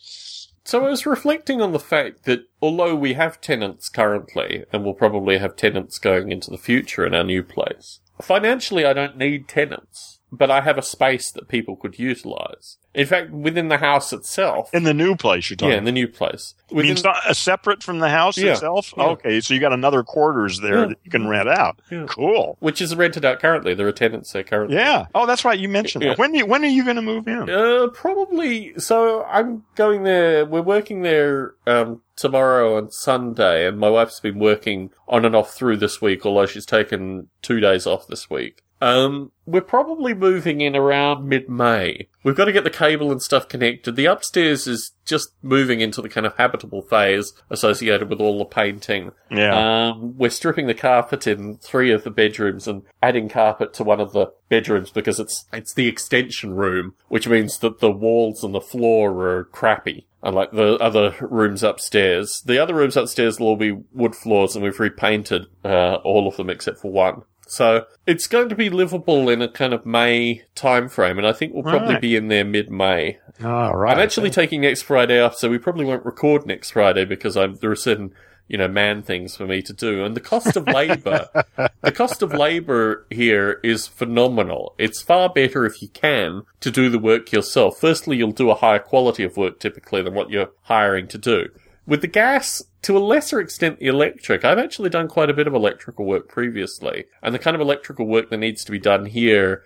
So 0.63 0.83
I 0.83 0.89
was 0.89 1.05
reflecting 1.05 1.61
on 1.61 1.73
the 1.73 1.79
fact 1.79 2.23
that 2.23 2.45
although 2.59 2.95
we 2.95 3.13
have 3.13 3.39
tenants 3.39 3.87
currently, 3.87 4.65
and 4.73 4.83
we'll 4.83 4.95
probably 4.95 5.37
have 5.37 5.55
tenants 5.55 5.99
going 5.99 6.31
into 6.31 6.49
the 6.49 6.57
future 6.57 7.05
in 7.05 7.13
our 7.13 7.23
new 7.23 7.43
place, 7.43 7.99
financially 8.19 8.83
I 8.83 8.93
don't 8.93 9.15
need 9.15 9.47
tenants, 9.47 10.14
but 10.37 10.51
I 10.51 10.61
have 10.61 10.77
a 10.77 10.81
space 10.81 11.31
that 11.31 11.47
people 11.47 11.75
could 11.75 11.97
utilize. 11.99 12.77
In 12.93 13.05
fact, 13.05 13.29
within 13.31 13.67
the 13.67 13.77
house 13.77 14.13
itself, 14.13 14.69
In 14.73 14.83
the 14.83 14.93
new 14.93 15.15
place 15.17 15.49
you're 15.49 15.57
talking. 15.57 15.71
yeah, 15.73 15.77
in 15.77 15.83
the 15.83 15.91
new 15.91 16.07
place, 16.07 16.53
I 16.71 16.75
mean, 16.75 16.85
it's 16.91 17.03
not 17.03 17.17
uh, 17.27 17.33
separate 17.33 17.83
from 17.83 17.99
the 17.99 18.07
house 18.09 18.37
Yeah. 18.37 18.53
itself. 18.53 18.93
Yeah. 18.97 19.03
Okay, 19.07 19.41
so 19.41 19.53
you 19.53 19.59
got 19.59 19.73
another 19.73 20.01
quarters 20.03 20.59
there 20.61 20.79
Yeah. 20.81 20.85
that 20.87 20.97
you 21.03 21.11
can 21.11 21.27
rent 21.27 21.49
out. 21.49 21.81
Cool. 22.07 22.55
which 22.59 22.81
is 22.81 22.95
rented 22.95 23.25
out 23.25 23.39
currently. 23.41 23.73
There 23.73 23.87
are 23.87 23.91
tenants 23.91 24.31
there 24.31 24.43
currently. 24.43 24.77
Yeah. 24.77 25.07
Oh, 25.13 25.25
that's 25.25 25.43
right. 25.43 25.59
You 25.59 25.67
mentioned 25.67 26.05
that. 26.05 26.17
When 26.17 26.33
you, 26.33 26.45
when 26.45 26.63
are 26.63 26.67
you 26.69 26.83
going 26.85 26.95
to 26.95 27.01
move 27.01 27.27
in? 27.27 27.49
Uh, 27.49 27.87
probably. 27.93 28.73
So 28.79 29.23
I'm 29.25 29.63
going 29.75 30.03
there. 30.03 30.45
We're 30.45 30.61
working 30.61 31.01
there 31.01 31.55
um, 31.67 32.01
tomorrow 32.15 32.77
and 32.77 32.93
Sunday, 32.93 33.67
and 33.67 33.77
my 33.77 33.89
wife's 33.89 34.19
been 34.21 34.39
working 34.39 34.91
on 35.07 35.25
and 35.25 35.35
off 35.35 35.53
through 35.53 35.77
this 35.77 36.01
week, 36.01 36.25
although 36.25 36.45
she's 36.45 36.65
taken 36.65 37.27
two 37.41 37.59
days 37.59 37.85
off 37.85 38.07
this 38.07 38.29
week. 38.29 38.61
Um, 38.81 39.31
we're 39.45 39.61
probably 39.61 40.13
moving 40.13 40.61
in 40.61 40.75
around 40.75 41.27
mid-May. 41.27 42.07
We've 42.23 42.35
got 42.35 42.45
to 42.45 42.51
get 42.51 42.63
the 42.63 42.69
cable 42.69 43.11
and 43.11 43.21
stuff 43.21 43.47
connected. 43.47 43.95
The 43.95 44.07
upstairs 44.07 44.67
is 44.67 44.91
just 45.05 45.29
moving 45.41 45.81
into 45.81 46.01
the 46.01 46.09
kind 46.09 46.25
of 46.25 46.35
habitable 46.35 46.81
phase 46.81 47.33
associated 47.49 48.09
with 48.09 48.19
all 48.19 48.39
the 48.39 48.45
painting. 48.45 49.11
Yeah. 49.29 49.89
Um, 49.89 50.17
we're 50.17 50.31
stripping 50.31 50.67
the 50.67 50.73
carpet 50.73 51.27
in 51.27 51.57
three 51.57 51.91
of 51.91 52.03
the 52.03 52.11
bedrooms 52.11 52.67
and 52.67 52.81
adding 53.01 53.29
carpet 53.29 53.73
to 53.75 53.83
one 53.83 53.99
of 53.99 54.13
the 54.13 54.33
bedrooms 54.49 54.89
because 54.89 55.19
it's 55.19 55.45
it's 55.53 55.73
the 55.73 55.87
extension 55.87 56.55
room, 56.55 56.95
which 57.07 57.27
means 57.27 57.59
that 57.59 57.79
the 57.79 57.91
walls 57.91 58.43
and 58.43 58.53
the 58.53 58.61
floor 58.61 59.27
are 59.27 59.43
crappy, 59.45 60.07
unlike 60.23 60.51
the 60.51 60.75
other 60.77 61.15
rooms 61.21 61.61
upstairs. 61.63 62.41
The 62.41 62.57
other 62.57 62.73
rooms 62.73 62.97
upstairs 62.97 63.39
will 63.39 63.47
all 63.47 63.55
be 63.55 63.77
wood 63.93 64.15
floors, 64.15 64.55
and 64.55 64.63
we've 64.63 64.79
repainted 64.79 65.45
uh, 65.63 65.95
all 66.03 66.27
of 66.27 66.37
them 66.37 66.49
except 66.49 66.79
for 66.79 66.91
one. 66.91 67.21
So 67.47 67.85
it's 68.07 68.27
going 68.27 68.49
to 68.49 68.55
be 68.55 68.69
livable 68.69 69.29
in 69.29 69.41
a 69.41 69.47
kind 69.47 69.73
of 69.73 69.85
May 69.85 70.43
timeframe, 70.55 71.17
and 71.17 71.27
I 71.27 71.31
think 71.31 71.53
we'll 71.53 71.63
probably 71.63 71.93
Right. 71.93 72.01
be 72.01 72.15
in 72.15 72.27
there 72.27 72.43
mid-May. 72.45 73.19
All 73.43 73.75
right. 73.75 73.95
I'm 73.95 74.01
actually 74.03 74.29
taking 74.31 74.61
next 74.61 74.81
Friday 74.83 75.19
off, 75.21 75.35
so 75.35 75.49
we 75.49 75.57
probably 75.57 75.85
won't 75.85 76.05
record 76.05 76.45
next 76.45 76.71
Friday 76.71 77.05
because 77.05 77.37
I'm, 77.37 77.55
there 77.57 77.69
are 77.71 77.75
certain, 77.75 78.13
you 78.47 78.57
know, 78.57 78.67
man 78.67 79.01
things 79.03 79.35
for 79.35 79.45
me 79.45 79.61
to 79.61 79.73
do. 79.73 80.03
And 80.03 80.15
the 80.15 80.21
cost 80.21 80.55
of 80.55 80.67
labour, 80.67 81.27
the 81.81 81.91
cost 81.91 82.21
of 82.21 82.33
labour 82.33 83.05
here 83.09 83.59
is 83.63 83.87
phenomenal. 83.87 84.73
It's 84.77 85.01
far 85.01 85.29
better 85.29 85.65
if 85.65 85.81
you 85.81 85.89
can 85.89 86.43
to 86.61 86.71
do 86.71 86.89
the 86.89 86.99
work 86.99 87.31
yourself. 87.31 87.77
Firstly, 87.79 88.17
you'll 88.17 88.31
do 88.31 88.49
a 88.49 88.55
higher 88.55 88.79
quality 88.79 89.23
of 89.23 89.37
work 89.37 89.59
typically 89.59 90.01
than 90.01 90.13
what 90.13 90.29
you're 90.29 90.51
hiring 90.63 91.07
to 91.09 91.17
do. 91.17 91.49
With 91.87 92.01
the 92.01 92.07
gas, 92.07 92.63
to 92.83 92.97
a 92.97 92.99
lesser 92.99 93.39
extent 93.39 93.79
the 93.79 93.87
electric, 93.87 94.43
I've 94.43 94.57
actually 94.57 94.89
done 94.89 95.07
quite 95.07 95.29
a 95.29 95.33
bit 95.33 95.47
of 95.47 95.53
electrical 95.53 96.05
work 96.05 96.27
previously. 96.27 97.05
And 97.21 97.33
the 97.33 97.39
kind 97.39 97.55
of 97.55 97.61
electrical 97.61 98.07
work 98.07 98.29
that 98.31 98.37
needs 98.37 98.63
to 98.65 98.71
be 98.71 98.79
done 98.79 99.05
here 99.05 99.63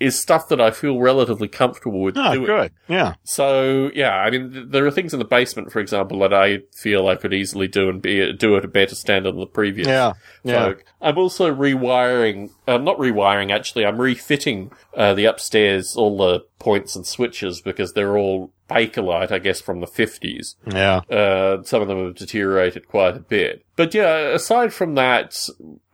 is 0.00 0.18
stuff 0.20 0.48
that 0.48 0.60
I 0.60 0.72
feel 0.72 0.98
relatively 0.98 1.46
comfortable 1.48 2.02
with 2.02 2.18
Oh, 2.18 2.34
doing. 2.34 2.46
good. 2.46 2.72
Yeah. 2.88 3.14
So 3.22 3.90
yeah, 3.94 4.10
I 4.16 4.28
mean, 4.28 4.52
th- 4.52 4.66
there 4.68 4.84
are 4.84 4.90
things 4.90 5.12
in 5.14 5.20
the 5.20 5.24
basement, 5.24 5.70
for 5.72 5.78
example, 5.78 6.18
that 6.18 6.34
I 6.34 6.62
feel 6.74 7.06
I 7.06 7.14
could 7.14 7.32
easily 7.32 7.68
do 7.68 7.88
and 7.88 8.02
be 8.02 8.32
do 8.32 8.56
at 8.56 8.64
a 8.64 8.68
better 8.68 8.96
standard 8.96 9.30
than 9.32 9.40
the 9.40 9.46
previous 9.46 9.86
Yeah. 9.86 10.14
Yeah. 10.42 10.64
folk. 10.64 10.84
I'm 11.00 11.16
also 11.16 11.54
rewiring, 11.54 12.50
I'm 12.66 12.74
uh, 12.82 12.84
not 12.84 12.98
rewiring 12.98 13.52
actually. 13.52 13.86
I'm 13.86 13.98
refitting 14.00 14.72
uh, 14.96 15.14
the 15.14 15.26
upstairs, 15.26 15.94
all 15.96 16.18
the 16.18 16.44
points 16.64 16.96
and 16.96 17.06
switches 17.06 17.60
because 17.60 17.92
they're 17.92 18.16
all 18.16 18.50
Bakelite, 18.70 19.30
I 19.30 19.38
guess, 19.38 19.60
from 19.60 19.80
the 19.80 19.86
50s. 19.86 20.54
Yeah. 20.66 21.02
Uh, 21.14 21.62
some 21.62 21.82
of 21.82 21.88
them 21.88 22.02
have 22.06 22.14
deteriorated 22.14 22.88
quite 22.88 23.14
a 23.16 23.20
bit. 23.20 23.62
But 23.76 23.92
yeah, 23.92 24.28
aside 24.28 24.72
from 24.72 24.94
that, 24.94 25.36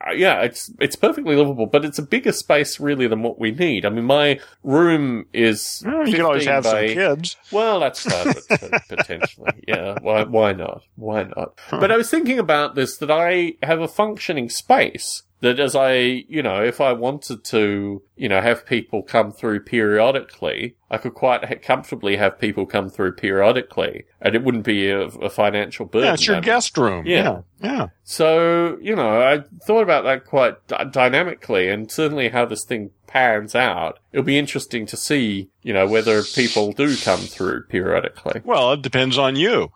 uh, 0.06 0.12
yeah, 0.12 0.42
it's 0.42 0.70
it's 0.78 0.94
perfectly 0.94 1.34
livable, 1.34 1.66
but 1.66 1.84
it's 1.84 1.98
a 1.98 2.02
bigger 2.02 2.30
space 2.30 2.78
really 2.78 3.08
than 3.08 3.22
what 3.22 3.40
we 3.40 3.50
need. 3.50 3.84
I 3.84 3.88
mean, 3.88 4.04
my 4.04 4.38
room 4.62 5.26
is 5.32 5.82
Well, 5.84 6.06
you 6.06 6.14
can 6.14 6.24
always 6.24 6.44
15 6.44 6.54
have 6.54 6.64
some 6.66 6.86
kids. 6.94 7.36
well, 7.50 7.80
that's 7.80 8.04
pot- 8.06 8.82
potentially. 8.88 9.50
Yeah. 9.66 9.98
Why, 10.00 10.22
why 10.24 10.52
not? 10.52 10.82
Why 10.94 11.24
not? 11.24 11.58
But 11.70 11.90
I 11.90 11.96
was 11.96 12.08
thinking 12.10 12.38
about 12.38 12.76
this 12.76 12.96
that 12.98 13.10
I 13.10 13.54
have 13.64 13.80
a 13.80 13.88
functioning 13.88 14.48
space 14.48 15.24
that 15.40 15.58
as 15.58 15.74
I, 15.74 15.92
you 16.28 16.42
know, 16.42 16.62
if 16.62 16.80
I 16.80 16.92
wanted 16.92 17.44
to, 17.44 18.02
you 18.16 18.28
know, 18.28 18.40
have 18.40 18.66
people 18.66 19.02
come 19.02 19.32
through 19.32 19.60
periodically, 19.60 20.76
I 20.90 20.98
could 20.98 21.14
quite 21.14 21.44
ha- 21.44 21.54
comfortably 21.62 22.16
have 22.16 22.38
people 22.38 22.66
come 22.66 22.90
through 22.90 23.12
periodically 23.12 24.04
and 24.20 24.34
it 24.34 24.44
wouldn't 24.44 24.64
be 24.64 24.90
a, 24.90 25.00
a 25.00 25.30
financial 25.30 25.86
burden. 25.86 26.08
Yeah, 26.08 26.14
it's 26.14 26.26
your 26.26 26.36
on 26.36 26.42
me. 26.42 26.46
guest 26.46 26.76
room. 26.76 27.06
Yeah. 27.06 27.22
Yeah. 27.22 27.40
Yeah. 27.62 27.86
So, 28.04 28.78
you 28.80 28.96
know, 28.96 29.20
I 29.22 29.44
thought 29.64 29.82
about 29.82 30.04
that 30.04 30.24
quite 30.26 30.66
d- 30.66 30.76
dynamically 30.90 31.68
and 31.68 31.90
certainly 31.90 32.28
how 32.28 32.44
this 32.44 32.64
thing 32.64 32.90
pans 33.06 33.54
out. 33.54 33.98
It'll 34.12 34.24
be 34.24 34.38
interesting 34.38 34.86
to 34.86 34.96
see, 34.96 35.50
you 35.62 35.72
know, 35.72 35.86
whether 35.86 36.22
people 36.22 36.72
do 36.72 36.96
come 36.96 37.20
through 37.20 37.64
periodically. 37.64 38.40
Well, 38.44 38.72
it 38.72 38.82
depends 38.82 39.18
on 39.18 39.36
you. 39.36 39.72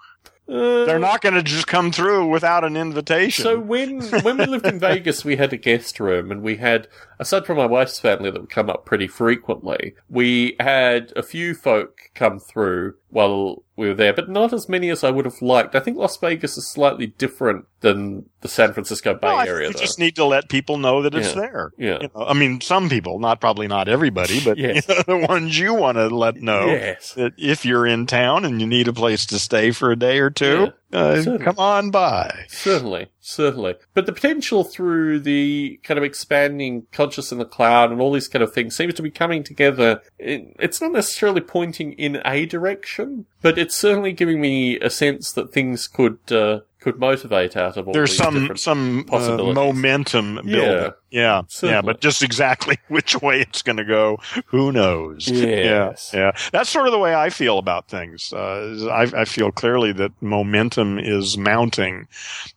Uh, 0.47 0.85
They're 0.85 0.99
not 0.99 1.23
going 1.23 1.35
to 1.35 1.43
just 1.43 1.67
come 1.67 1.91
through 1.91 2.27
without 2.29 2.65
an 2.65 2.77
invitation. 2.77 3.43
So 3.43 3.59
when 3.59 4.03
when 4.23 4.37
we 4.37 4.45
lived 4.45 4.67
in 4.67 4.79
Vegas, 4.81 5.25
we 5.25 5.37
had 5.37 5.53
a 5.53 5.57
guest 5.57 5.99
room 6.01 6.31
and 6.31 6.43
we 6.43 6.57
had 6.57 6.87
aside 7.19 7.47
from 7.47 7.57
my 7.59 7.67
wife's 7.67 7.99
family 7.99 8.31
that 8.31 8.41
would 8.41 8.51
come 8.51 8.69
up 8.71 8.85
pretty 8.85 9.07
frequently, 9.07 9.95
we 10.09 10.57
had 10.61 11.13
a 11.17 11.23
few 11.23 11.55
folk 11.55 11.99
come 12.15 12.39
through 12.39 12.95
while 13.11 13.63
we 13.77 13.87
were 13.89 13.95
there, 13.95 14.13
but 14.13 14.29
not 14.29 14.53
as 14.53 14.69
many 14.69 14.89
as 14.91 15.05
I 15.05 15.11
would 15.11 15.25
have 15.25 15.41
liked. 15.43 15.75
I 15.75 15.81
think 15.81 15.97
Las 15.97 16.17
Vegas 16.17 16.57
is 16.57 16.69
slightly 16.69 17.07
different 17.09 17.67
than 17.81 18.29
the 18.41 18.49
San 18.49 18.73
Francisco 18.73 19.15
Bay 19.15 19.29
Area. 19.47 19.69
you 19.69 19.73
though. 19.73 19.79
just 19.81 19.99
need 19.99 20.17
to 20.17 20.25
let 20.25 20.49
people 20.49 20.79
know 20.79 21.03
that 21.03 21.15
it's 21.15 21.29
Yeah. 21.35 21.41
there. 21.41 21.73
Yeah. 21.79 21.99
You 22.03 22.09
know, 22.15 22.25
I 22.27 22.35
mean, 22.35 22.61
some 22.61 22.89
people, 22.89 23.19
not 23.21 23.41
probably 23.41 23.69
not 23.69 23.89
everybody, 23.89 24.41
but 24.45 24.59
Yes. 24.59 24.87
you 24.89 24.95
know, 24.95 25.03
the 25.07 25.27
ones 25.29 25.57
you 25.59 25.75
want 25.75 25.99
to 25.99 26.09
let 26.09 26.37
know 26.37 26.67
Yes. 26.67 27.15
that 27.15 27.33
if 27.37 27.65
you're 27.65 27.87
in 27.87 28.07
town 28.07 28.45
and 28.45 28.61
you 28.61 28.67
need 28.67 28.89
a 28.89 28.93
place 28.93 29.27
to 29.27 29.39
stay 29.39 29.71
for 29.71 29.91
a 29.93 29.97
day 29.97 30.19
or 30.19 30.31
two, 30.31 30.73
uh, 30.95 31.39
come 31.41 31.59
on 31.59 31.91
by. 31.91 32.45
Certainly, 32.49 33.09
certainly. 33.21 33.75
But 33.95 34.07
the 34.07 34.13
potential 34.13 34.65
through 34.65 35.21
the 35.21 35.81
kind 35.83 35.99
of 35.99 36.05
expanding 36.05 36.87
conscious 36.93 37.33
in 37.33 37.39
the 37.39 37.45
cloud 37.45 37.91
and 37.91 38.01
all 38.01 38.13
these 38.13 38.29
kind 38.29 38.43
of 38.43 38.53
things 38.53 38.77
seems 38.77 38.95
to 38.95 39.03
be 39.03 39.11
coming 39.11 39.43
together. 39.43 40.03
It's 40.19 40.81
not 40.81 40.93
necessarily 40.93 41.41
pointing 41.41 41.93
in 41.95 42.23
a 42.25 42.47
direction, 42.47 43.27
but 43.43 43.59
it's 43.59 43.77
certainly 43.77 44.13
giving 44.13 44.41
me 44.41 44.79
a 44.81 44.91
sense 44.91 45.33
that 45.33 45.53
things 45.53 45.87
could 45.87 46.19
uh, 46.31 46.61
could 46.85 46.99
motivate 46.99 47.57
out 47.57 47.79
of 47.79 47.89
all 47.89 47.95
There's 47.95 48.15
some 48.15 48.59
some 48.59 49.07
uh, 49.11 49.39
momentum 49.39 50.35
building. 50.35 50.53
Yeah, 50.53 50.91
yeah, 51.11 51.43
Certainly. 51.49 51.83
but 51.83 52.01
just 52.03 52.23
exactly 52.23 52.77
which 52.89 53.21
way 53.23 53.41
it's 53.41 53.63
going 53.63 53.79
to 53.79 53.85
go, 53.85 54.19
who 54.47 54.71
knows? 54.71 55.27
Yes. 55.27 56.11
Yeah, 56.13 56.21
yeah. 56.21 56.33
That's 56.53 56.69
sort 56.69 56.87
of 56.87 56.93
the 56.93 56.99
way 56.99 57.15
I 57.15 57.31
feel 57.31 57.57
about 57.59 57.89
things. 57.89 58.35
Uh, 58.35 58.87
I, 58.93 59.23
I 59.23 59.25
feel 59.25 59.51
clearly 59.51 59.93
that 59.93 60.13
momentum 60.21 60.99
is 60.99 61.39
mounting, 61.39 62.07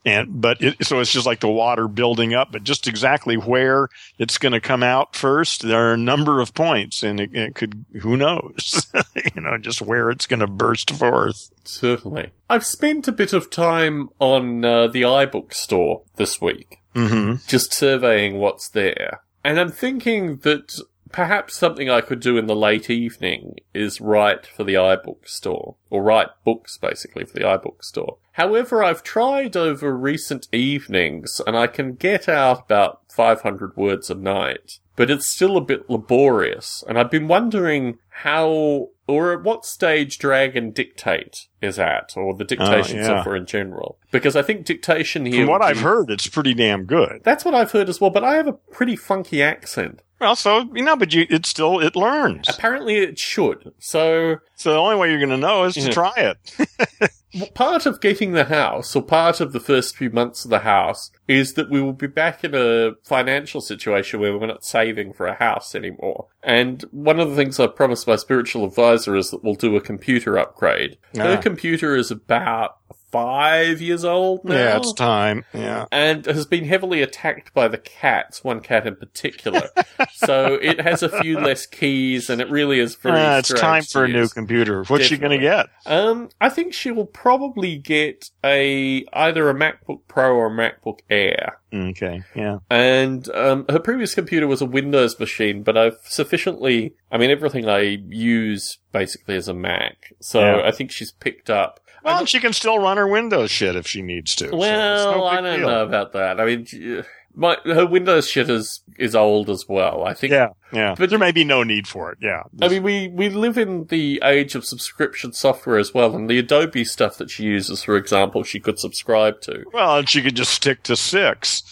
and 0.05 0.41
but 0.41 0.61
it, 0.61 0.85
so 0.85 0.99
it's 0.99 1.13
just 1.13 1.25
like 1.25 1.39
the 1.39 1.47
water 1.47 1.87
building 1.87 2.33
up, 2.33 2.51
but 2.51 2.65
just 2.65 2.85
exactly 2.85 3.37
where 3.37 3.87
it's 4.19 4.37
going 4.37 4.53
to 4.53 4.59
come 4.59 4.83
out 4.83 5.15
first. 5.15 5.61
There 5.61 5.89
are 5.89 5.93
a 5.93 5.97
number 5.97 6.41
of 6.41 6.53
points, 6.53 7.01
and 7.01 7.21
it, 7.21 7.33
it 7.33 7.55
could 7.55 7.85
who 8.01 8.17
knows, 8.17 8.91
you 9.35 9.41
know, 9.41 9.57
just 9.57 9.81
where 9.81 10.09
it's 10.09 10.27
going 10.27 10.41
to 10.41 10.47
burst 10.47 10.91
forth. 10.91 11.49
Certainly. 11.67 12.31
I've 12.49 12.65
spent 12.65 13.07
a 13.07 13.11
bit 13.11 13.33
of 13.33 13.49
time 13.49 14.09
on 14.19 14.63
uh, 14.63 14.87
the 14.87 15.03
iBook 15.03 15.53
store 15.53 16.03
this 16.15 16.41
week. 16.41 16.79
hmm 16.93 17.35
just 17.47 17.73
surveying 17.73 18.37
what's 18.37 18.69
there. 18.69 19.21
And 19.43 19.59
I'm 19.59 19.71
thinking 19.71 20.37
that 20.37 20.79
perhaps 21.11 21.55
something 21.55 21.89
I 21.89 22.01
could 22.01 22.19
do 22.19 22.37
in 22.37 22.47
the 22.47 22.55
late 22.55 22.89
evening 22.89 23.55
is 23.73 24.01
write 24.01 24.45
for 24.45 24.63
the 24.63 24.73
iBook 24.73 25.27
store, 25.27 25.75
or 25.89 26.03
write 26.03 26.29
books 26.43 26.77
basically 26.77 27.25
for 27.25 27.33
the 27.33 27.45
iBook 27.45 27.83
store. 27.83 28.17
However, 28.33 28.83
I've 28.83 29.03
tried 29.03 29.55
over 29.55 29.95
recent 29.97 30.47
evenings 30.51 31.41
and 31.47 31.57
I 31.57 31.67
can 31.67 31.93
get 31.93 32.29
out 32.29 32.65
about 32.65 33.01
500 33.09 33.75
words 33.75 34.09
a 34.09 34.15
night, 34.15 34.79
but 34.95 35.09
it's 35.09 35.27
still 35.27 35.57
a 35.57 35.61
bit 35.61 35.89
laborious. 35.89 36.83
And 36.87 36.99
I've 36.99 37.11
been 37.11 37.27
wondering 37.27 37.97
how 38.09 38.89
or 39.07 39.33
at 39.33 39.43
what 39.43 39.65
stage 39.65 40.19
Dragon 40.19 40.71
Dictate 40.71 41.47
is 41.61 41.79
at, 41.79 42.13
or 42.15 42.33
the 42.33 42.43
oh, 42.43 42.47
dictation 42.47 42.97
yeah. 42.97 43.07
software 43.07 43.35
in 43.35 43.45
general. 43.45 43.97
Because 44.11 44.35
I 44.35 44.41
think 44.41 44.65
dictation 44.65 45.25
here. 45.25 45.45
From 45.45 45.51
what 45.51 45.61
I've 45.61 45.77
be- 45.77 45.81
heard, 45.81 46.11
it's 46.11 46.27
pretty 46.27 46.53
damn 46.53 46.85
good. 46.85 47.21
that's 47.23 47.45
what 47.45 47.55
I've 47.55 47.71
heard 47.71 47.89
as 47.89 48.01
well, 48.01 48.09
but 48.09 48.23
I 48.23 48.35
have 48.35 48.47
a 48.47 48.53
pretty 48.53 48.95
funky 48.95 49.41
accent. 49.41 50.01
Well, 50.19 50.35
so 50.35 50.69
you 50.73 50.83
know, 50.83 50.95
but 50.95 51.13
you 51.13 51.27
it 51.29 51.45
still 51.45 51.79
it 51.79 51.95
learns. 51.95 52.49
Apparently 52.49 52.97
it 52.97 53.19
should. 53.19 53.71
So 53.79 54.37
So 54.55 54.71
the 54.71 54.77
only 54.77 54.95
way 54.95 55.09
you're 55.09 55.19
going 55.19 55.29
to 55.29 55.37
know 55.37 55.65
is 55.65 55.75
to 55.75 55.91
try 55.91 56.13
it. 56.15 57.11
part 57.53 57.85
of 57.85 57.99
getting 58.01 58.31
the 58.31 58.45
house, 58.45 58.95
or 58.95 59.01
part 59.01 59.41
of 59.41 59.51
the 59.53 59.59
first 59.59 59.95
few 59.95 60.09
months 60.09 60.45
of 60.45 60.51
the 60.51 60.59
house, 60.59 61.11
is 61.27 61.53
that 61.53 61.69
we 61.69 61.81
will 61.81 61.93
be 61.93 62.07
back 62.07 62.43
in 62.43 62.55
a 62.55 62.91
financial 63.03 63.61
situation 63.61 64.19
where 64.19 64.37
we're 64.37 64.47
not 64.47 64.63
saving 64.63 65.13
for 65.13 65.27
a 65.27 65.33
house 65.35 65.75
anymore. 65.75 66.27
And 66.43 66.83
one 66.91 67.19
of 67.19 67.29
the 67.29 67.35
things 67.35 67.59
I've 67.59 67.75
promised 67.75 68.07
my 68.07 68.15
spiritual 68.15 68.65
advisor 68.65 69.15
is 69.15 69.31
that 69.31 69.43
we'll 69.43 69.55
do 69.55 69.75
a 69.75 69.81
computer 69.81 70.37
upgrade. 70.37 70.97
Her 71.15 71.37
Ah. 71.37 71.41
computer 71.41 71.95
is 71.95 72.11
about 72.11 72.77
five 73.23 73.81
years 73.81 74.05
old 74.05 74.45
now. 74.45 74.53
Yeah, 74.55 74.77
it's 74.77 74.93
time. 74.93 75.45
Yeah. 75.53 75.85
and 75.91 76.25
has 76.25 76.45
been 76.45 76.65
heavily 76.65 77.01
attacked 77.01 77.53
by 77.53 77.67
the 77.67 77.77
cats, 77.77 78.43
one 78.43 78.59
cat 78.61 78.85
in 78.87 78.95
particular. 78.95 79.69
so 80.13 80.55
it 80.55 80.81
has 80.81 81.03
a 81.03 81.09
few 81.21 81.39
less 81.39 81.65
keys, 81.65 82.29
and 82.29 82.41
it 82.41 82.49
really 82.49 82.79
is 82.79 82.95
very. 82.95 83.19
Ah, 83.19 83.37
it's 83.37 83.53
time 83.53 83.83
for 83.83 84.05
a 84.05 84.07
new 84.07 84.27
computer. 84.27 84.83
What's 84.83 85.05
she 85.05 85.17
going 85.17 85.31
to 85.31 85.43
get? 85.43 85.67
Um, 85.85 86.29
I 86.39 86.49
think 86.49 86.73
she 86.73 86.91
will 86.91 87.05
probably 87.05 87.77
get 87.77 88.29
a 88.43 89.05
either 89.13 89.49
a 89.49 89.53
MacBook 89.53 90.01
Pro 90.07 90.35
or 90.35 90.47
a 90.47 90.49
MacBook 90.51 90.99
Air. 91.09 91.59
Okay. 91.73 92.23
Yeah. 92.35 92.59
And 92.69 93.27
um, 93.31 93.65
her 93.69 93.79
previous 93.79 94.15
computer 94.15 94.47
was 94.47 94.61
a 94.61 94.65
Windows 94.65 95.19
machine, 95.19 95.63
but 95.63 95.77
I've 95.77 95.97
sufficiently. 96.03 96.95
I 97.11 97.17
mean, 97.17 97.29
everything 97.29 97.67
I 97.67 97.81
use 98.07 98.77
basically 98.91 99.35
is 99.35 99.47
a 99.47 99.53
Mac, 99.53 100.13
so 100.19 100.39
Yeah. 100.41 100.61
I 100.67 100.71
think 100.71 100.91
she's 100.91 101.11
picked 101.11 101.49
up. 101.49 101.79
Well, 102.07 102.19
and 102.19 102.29
she 102.29 102.39
can 102.39 102.53
still 102.53 102.79
run 102.79 102.97
her 102.97 103.07
Windows 103.07 103.51
shit 103.51 103.75
if 103.75 103.85
she 103.87 104.01
needs 104.01 104.33
to. 104.35 104.49
so 104.49 104.57
Well, 104.57 105.11
no 105.17 105.25
I 105.25 105.41
don't 105.41 105.59
deal. 105.59 105.67
know 105.69 105.83
about 105.83 106.13
that. 106.13 106.39
I 106.39 106.45
mean, 106.45 107.03
my 107.35 107.57
her 107.65 107.85
Windows 107.85 108.29
shit 108.29 108.49
is 108.49 108.81
is 108.97 109.15
old 109.15 109.49
as 109.49 109.65
well. 109.69 110.03
I 110.05 110.13
think. 110.13 110.31
Yeah, 110.31 110.47
yeah. 110.73 110.91
But- 110.91 110.99
But 110.99 111.09
there 111.09 111.19
may 111.19 111.31
be 111.31 111.43
no 111.45 111.63
need 111.63 111.87
for 111.87 112.11
it. 112.11 112.17
Yeah. 112.21 112.43
I 112.61 112.67
mean, 112.67 112.83
we, 112.83 113.07
we 113.07 113.29
live 113.29 113.57
in 113.57 113.85
the 113.85 114.19
age 114.23 114.55
of 114.55 114.65
subscription 114.65 115.31
software 115.33 115.77
as 115.77 115.93
well, 115.93 116.15
and 116.15 116.29
the 116.29 116.37
Adobe 116.39 116.83
stuff 116.83 117.17
that 117.17 117.29
she 117.29 117.43
uses, 117.43 117.83
for 117.83 117.95
example, 117.95 118.43
she 118.43 118.59
could 118.59 118.77
subscribe 118.79 119.39
to. 119.41 119.63
well, 119.73 119.97
and 119.99 120.09
she 120.09 120.21
could 120.21 120.35
just 120.35 120.51
stick 120.53 120.83
to 120.83 120.95
six 120.95 121.63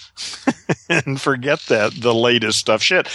and 0.90 1.20
forget 1.20 1.60
that 1.68 1.94
the 2.00 2.14
latest 2.14 2.60
stuff. 2.60 2.82
Shit, 2.82 3.08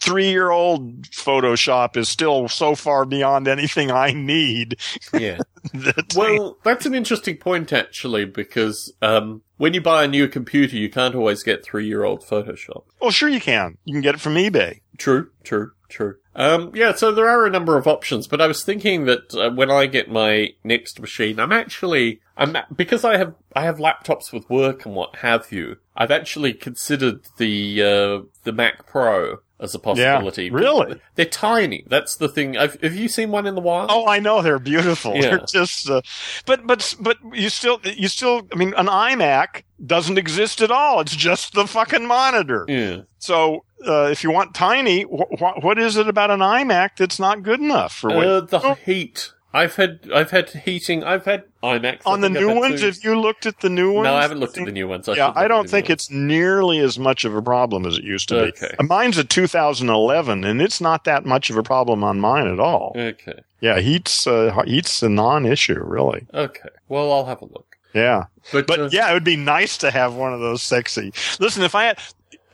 three 0.00 0.30
year 0.30 0.50
old 0.50 1.02
Photoshop 1.02 1.96
is 1.96 2.08
still 2.08 2.48
so 2.48 2.74
far 2.74 3.04
beyond 3.04 3.48
anything 3.48 3.90
I 3.90 4.12
need. 4.12 4.78
Yeah. 5.12 5.38
That 5.72 6.14
well, 6.16 6.58
that's 6.62 6.86
an 6.86 6.94
interesting 6.94 7.38
point 7.38 7.72
actually, 7.72 8.24
because 8.24 8.92
um, 9.02 9.42
when 9.56 9.74
you 9.74 9.80
buy 9.80 10.04
a 10.04 10.08
new 10.08 10.28
computer, 10.28 10.76
you 10.76 10.88
can't 10.88 11.14
always 11.16 11.42
get 11.42 11.64
three-year-old 11.64 12.22
Photoshop. 12.22 12.84
well, 13.00 13.10
sure 13.10 13.28
you 13.28 13.40
can. 13.40 13.76
You 13.84 13.94
can 13.94 14.00
get 14.00 14.14
it 14.14 14.20
from 14.20 14.34
eBay. 14.36 14.80
True, 14.98 15.30
true, 15.44 15.72
true. 15.88 16.16
Um, 16.34 16.72
yeah, 16.74 16.94
so 16.94 17.12
there 17.12 17.28
are 17.28 17.46
a 17.46 17.50
number 17.50 17.76
of 17.78 17.86
options, 17.86 18.26
but 18.26 18.40
I 18.40 18.46
was 18.46 18.62
thinking 18.62 19.06
that 19.06 19.34
uh, 19.34 19.50
when 19.50 19.70
I 19.70 19.86
get 19.86 20.10
my 20.10 20.50
next 20.64 21.00
machine, 21.00 21.40
I'm 21.40 21.52
actually, 21.52 22.20
I'm 22.36 22.56
because 22.74 23.04
I 23.04 23.16
have 23.16 23.34
I 23.54 23.62
have 23.62 23.78
laptops 23.78 24.32
with 24.32 24.48
work 24.50 24.84
and 24.84 24.94
what 24.94 25.16
have 25.16 25.50
you. 25.50 25.76
I've 25.96 26.10
actually 26.10 26.52
considered 26.52 27.20
the 27.38 27.82
uh, 27.82 28.26
the 28.44 28.52
Mac 28.52 28.86
Pro 28.86 29.38
as 29.58 29.74
a 29.74 29.78
possibility. 29.78 30.50
really? 30.50 31.00
They're 31.14 31.24
tiny. 31.24 31.84
That's 31.86 32.16
the 32.16 32.28
thing. 32.28 32.52
Have, 32.54 32.78
have 32.82 32.94
you 32.94 33.08
seen 33.08 33.30
one 33.30 33.46
in 33.46 33.54
the 33.54 33.62
wild? 33.62 33.88
Oh, 33.90 34.06
I 34.06 34.18
know 34.18 34.42
they're 34.42 34.58
beautiful. 34.58 35.14
Yeah. 35.14 35.22
They're 35.30 35.46
just, 35.46 35.88
uh, 35.88 36.02
but 36.44 36.66
but 36.66 36.94
but 37.00 37.16
you 37.32 37.48
still 37.48 37.80
you 37.82 38.08
still. 38.08 38.46
I 38.52 38.56
mean, 38.56 38.74
an 38.76 38.88
iMac 38.88 39.62
doesn't 39.84 40.18
exist 40.18 40.60
at 40.60 40.70
all. 40.70 41.00
It's 41.00 41.16
just 41.16 41.54
the 41.54 41.66
fucking 41.66 42.06
monitor. 42.06 42.66
yeah. 42.68 43.00
So 43.18 43.64
uh, 43.86 44.04
if 44.10 44.22
you 44.24 44.30
want 44.30 44.54
tiny, 44.54 45.02
wh- 45.02 45.38
wh- 45.38 45.62
what 45.64 45.78
is 45.78 45.96
it 45.96 46.08
about 46.08 46.30
an 46.30 46.40
iMac 46.40 46.90
that's 46.98 47.18
not 47.18 47.42
good 47.42 47.60
enough 47.60 47.94
for 47.94 48.10
what? 48.14 48.26
Uh, 48.26 48.40
the 48.42 48.60
Oh. 48.62 48.74
heat. 48.74 49.32
I've 49.54 49.76
had 49.76 50.00
I've 50.14 50.32
had 50.32 50.50
heating. 50.50 51.02
I've 51.02 51.24
had 51.24 51.44
iMacs 51.62 52.02
I 52.04 52.12
on 52.12 52.20
the 52.20 52.28
new 52.28 52.54
ones, 52.54 52.82
two. 52.82 52.88
if 52.88 53.02
you 53.02 53.18
looked 53.18 53.46
at 53.46 53.60
the 53.60 53.70
new 53.70 53.90
ones, 53.90 54.04
no, 54.04 54.14
I 54.14 54.20
haven't 54.20 54.38
looked 54.38 54.58
at 54.58 54.66
the 54.66 54.72
new 54.72 54.86
ones. 54.86 55.08
I 55.08 55.14
yeah, 55.14 55.32
I 55.34 55.48
don't 55.48 55.70
think 55.70 55.88
it's 55.88 56.10
nearly 56.10 56.78
as 56.78 56.98
much 56.98 57.24
of 57.24 57.34
a 57.34 57.40
problem 57.40 57.86
as 57.86 57.96
it 57.96 58.04
used 58.04 58.28
to 58.30 58.34
be. 58.34 58.40
Okay. 58.48 58.74
Uh, 58.78 58.82
Mine's 58.82 59.16
a 59.16 59.24
2011, 59.24 60.44
and 60.44 60.60
it's 60.60 60.78
not 60.80 61.04
that 61.04 61.24
much 61.24 61.48
of 61.48 61.56
a 61.56 61.62
problem 61.62 62.04
on 62.04 62.20
mine 62.20 62.46
at 62.48 62.60
all. 62.60 62.92
Okay. 62.96 63.40
Yeah, 63.60 63.78
heat's 63.80 64.26
uh, 64.26 64.62
heat's 64.66 65.02
a 65.02 65.08
non-issue, 65.08 65.82
really. 65.82 66.26
Okay. 66.34 66.68
Well, 66.88 67.10
I'll 67.10 67.24
have 67.26 67.40
a 67.40 67.46
look. 67.46 67.76
Yeah. 67.94 68.24
But, 68.52 68.66
But 68.66 68.78
uh, 68.80 68.88
yeah, 68.92 69.10
it 69.10 69.14
would 69.14 69.24
be 69.24 69.36
nice 69.36 69.78
to 69.78 69.90
have 69.90 70.12
one 70.14 70.34
of 70.34 70.40
those 70.40 70.62
sexy. 70.62 71.14
Listen, 71.40 71.62
if 71.62 71.74
I 71.74 71.84
had, 71.84 71.98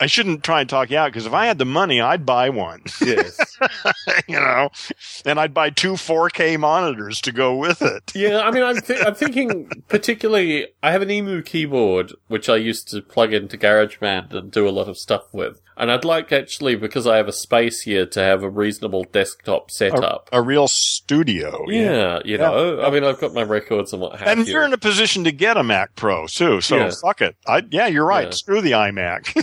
I 0.03 0.07
shouldn't 0.07 0.43
try 0.43 0.61
and 0.61 0.69
talk 0.69 0.91
you 0.91 0.99
out 0.99 1.12
because 1.12 1.27
if 1.27 1.33
I 1.33 1.47
had 1.47 1.59
the 1.59 1.65
money, 1.65 2.01
I'd 2.01 2.27
buy 2.27 2.51
one. 2.51 2.83
yes. 3.01 3.39
you 4.29 4.35
know, 4.35 4.69
and 5.24 5.39
I'd 5.39 5.55
buy 5.55 5.70
two 5.70 5.93
4K 5.93 6.59
monitors 6.59 7.20
to 7.20 7.31
go 7.31 7.55
with 7.55 7.83
it. 7.83 8.11
Yeah, 8.12 8.41
I 8.41 8.51
mean, 8.51 8.65
I'm, 8.65 8.81
th- 8.81 9.05
I'm 9.07 9.15
thinking 9.15 9.70
particularly. 9.87 10.66
I 10.83 10.91
have 10.91 11.03
an 11.03 11.11
Emu 11.11 11.41
keyboard 11.43 12.15
which 12.27 12.49
I 12.49 12.57
used 12.57 12.89
to 12.89 13.01
plug 13.01 13.33
into 13.33 13.57
GarageBand 13.57 14.35
and 14.35 14.51
do 14.51 14.69
a 14.69 14.70
lot 14.70 14.89
of 14.89 14.99
stuff 14.99 15.23
with, 15.33 15.61
and 15.83 15.91
I'd 15.91 16.05
like 16.05 16.31
actually 16.33 16.77
because 16.77 17.07
I 17.07 17.17
have 17.17 17.27
a 17.29 17.33
space 17.33 17.83
here 17.83 18.07
to 18.07 18.21
have 18.21 18.43
a 18.43 18.49
reasonable 18.49 19.05
desktop 19.05 19.71
setup. 19.71 20.29
A 20.33 20.41
real 20.41 20.69
studio. 20.69 21.65
yeah, 21.69 22.21
you 22.25 22.39
know, 22.39 22.81
I 22.83 22.91
mean, 22.91 23.03
I've 23.05 23.19
got 23.21 23.35
my 23.35 23.43
records 23.43 23.93
and 23.93 24.01
what 24.01 24.19
have 24.19 24.29
And 24.29 24.47
you. 24.47 24.55
you're 24.55 24.65
in 24.65 24.73
a 24.73 24.79
position 24.79 25.25
to 25.25 25.33
get 25.33 25.57
a 25.57 25.63
Mac 25.65 25.95
Pro 25.97 26.27
too, 26.29 26.61
so 26.61 26.77
Yeah. 26.77 26.91
fuck 27.03 27.21
it. 27.21 27.37
I, 27.47 27.63
yeah, 27.71 27.89
you're 27.89 28.07
right. 28.07 28.27
Yeah. 28.29 28.31
Screw 28.31 28.61
the 28.63 28.71
iMac. 28.73 29.35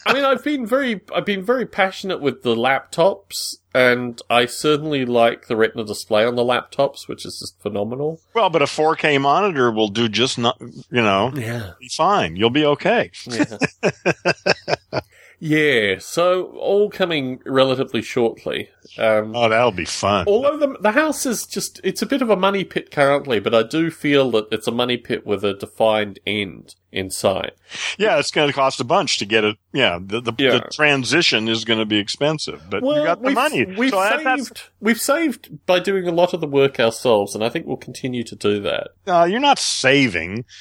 I 0.06 0.14
mean, 0.14 0.24
I've 0.24 0.42
been 0.42 0.66
very, 0.66 1.00
I've 1.14 1.26
been 1.26 1.44
very 1.44 1.66
passionate 1.66 2.20
with 2.20 2.42
the 2.42 2.56
laptops, 2.56 3.56
and 3.74 4.20
I 4.30 4.46
certainly 4.46 5.04
like 5.04 5.46
the 5.46 5.56
Retina 5.56 5.84
display 5.84 6.24
on 6.24 6.34
the 6.36 6.42
laptops, 6.42 7.06
which 7.06 7.24
is 7.26 7.38
just 7.38 7.60
phenomenal. 7.62 8.20
well, 8.34 8.50
but 8.50 8.62
a 8.62 8.66
4K 8.66 9.20
monitor 9.20 9.70
will 9.70 9.88
do 9.88 10.08
just 10.08 10.38
not, 10.38 10.58
you 10.60 11.02
know, 11.02 11.32
Yeah, 11.34 11.72
be 11.80 11.88
fine. 11.88 12.36
You'll 12.36 12.50
be 12.50 12.64
okay. 12.64 13.10
yeah. 13.30 13.58
Yeah, 15.44 15.96
so 15.98 16.44
all 16.56 16.88
coming 16.88 17.40
relatively 17.44 18.00
shortly. 18.00 18.68
Um, 18.96 19.34
Oh, 19.34 19.48
that'll 19.48 19.72
be 19.72 19.84
fun. 19.84 20.24
although 20.28 20.56
the, 20.56 20.78
the 20.80 20.92
house 20.92 21.26
is 21.26 21.46
just, 21.46 21.80
it's 21.82 22.00
a 22.00 22.06
bit 22.06 22.22
of 22.22 22.30
a 22.30 22.36
money 22.36 22.62
pit 22.62 22.92
currently, 22.92 23.40
but 23.40 23.52
I 23.52 23.64
do 23.64 23.90
feel 23.90 24.30
that 24.30 24.46
it's 24.52 24.68
a 24.68 24.70
money 24.70 24.96
pit 24.96 25.26
with 25.26 25.44
a 25.44 25.54
defined 25.54 26.20
end 26.24 26.76
in 26.92 27.10
sight. 27.10 27.54
Yeah, 27.98 28.18
it's 28.20 28.30
going 28.30 28.50
to 28.50 28.54
cost 28.54 28.78
a 28.80 28.84
bunch 28.84 29.18
to 29.18 29.26
get 29.26 29.42
it. 29.42 29.56
Yeah, 29.72 29.98
the 30.00 30.20
the, 30.20 30.32
Yeah. 30.38 30.50
the 30.52 30.60
transition 30.72 31.48
is 31.48 31.64
going 31.64 31.80
to 31.80 31.86
be 31.86 31.98
expensive, 31.98 32.62
but 32.70 32.84
you 32.84 32.94
got 33.02 33.20
the 33.20 33.26
we've, 33.26 33.34
money. 33.34 33.64
We've 33.64 33.90
so 33.90 34.08
saved, 34.10 34.24
that's, 34.24 34.52
we've 34.80 35.00
saved 35.00 35.66
by 35.66 35.80
doing 35.80 36.06
a 36.06 36.12
lot 36.12 36.34
of 36.34 36.40
the 36.40 36.46
work 36.46 36.78
ourselves, 36.78 37.34
and 37.34 37.42
I 37.42 37.48
think 37.48 37.66
we'll 37.66 37.76
continue 37.78 38.22
to 38.22 38.36
do 38.36 38.60
that. 38.60 38.90
uh, 39.08 39.24
you're 39.24 39.40
not 39.40 39.58
saving. 39.58 40.44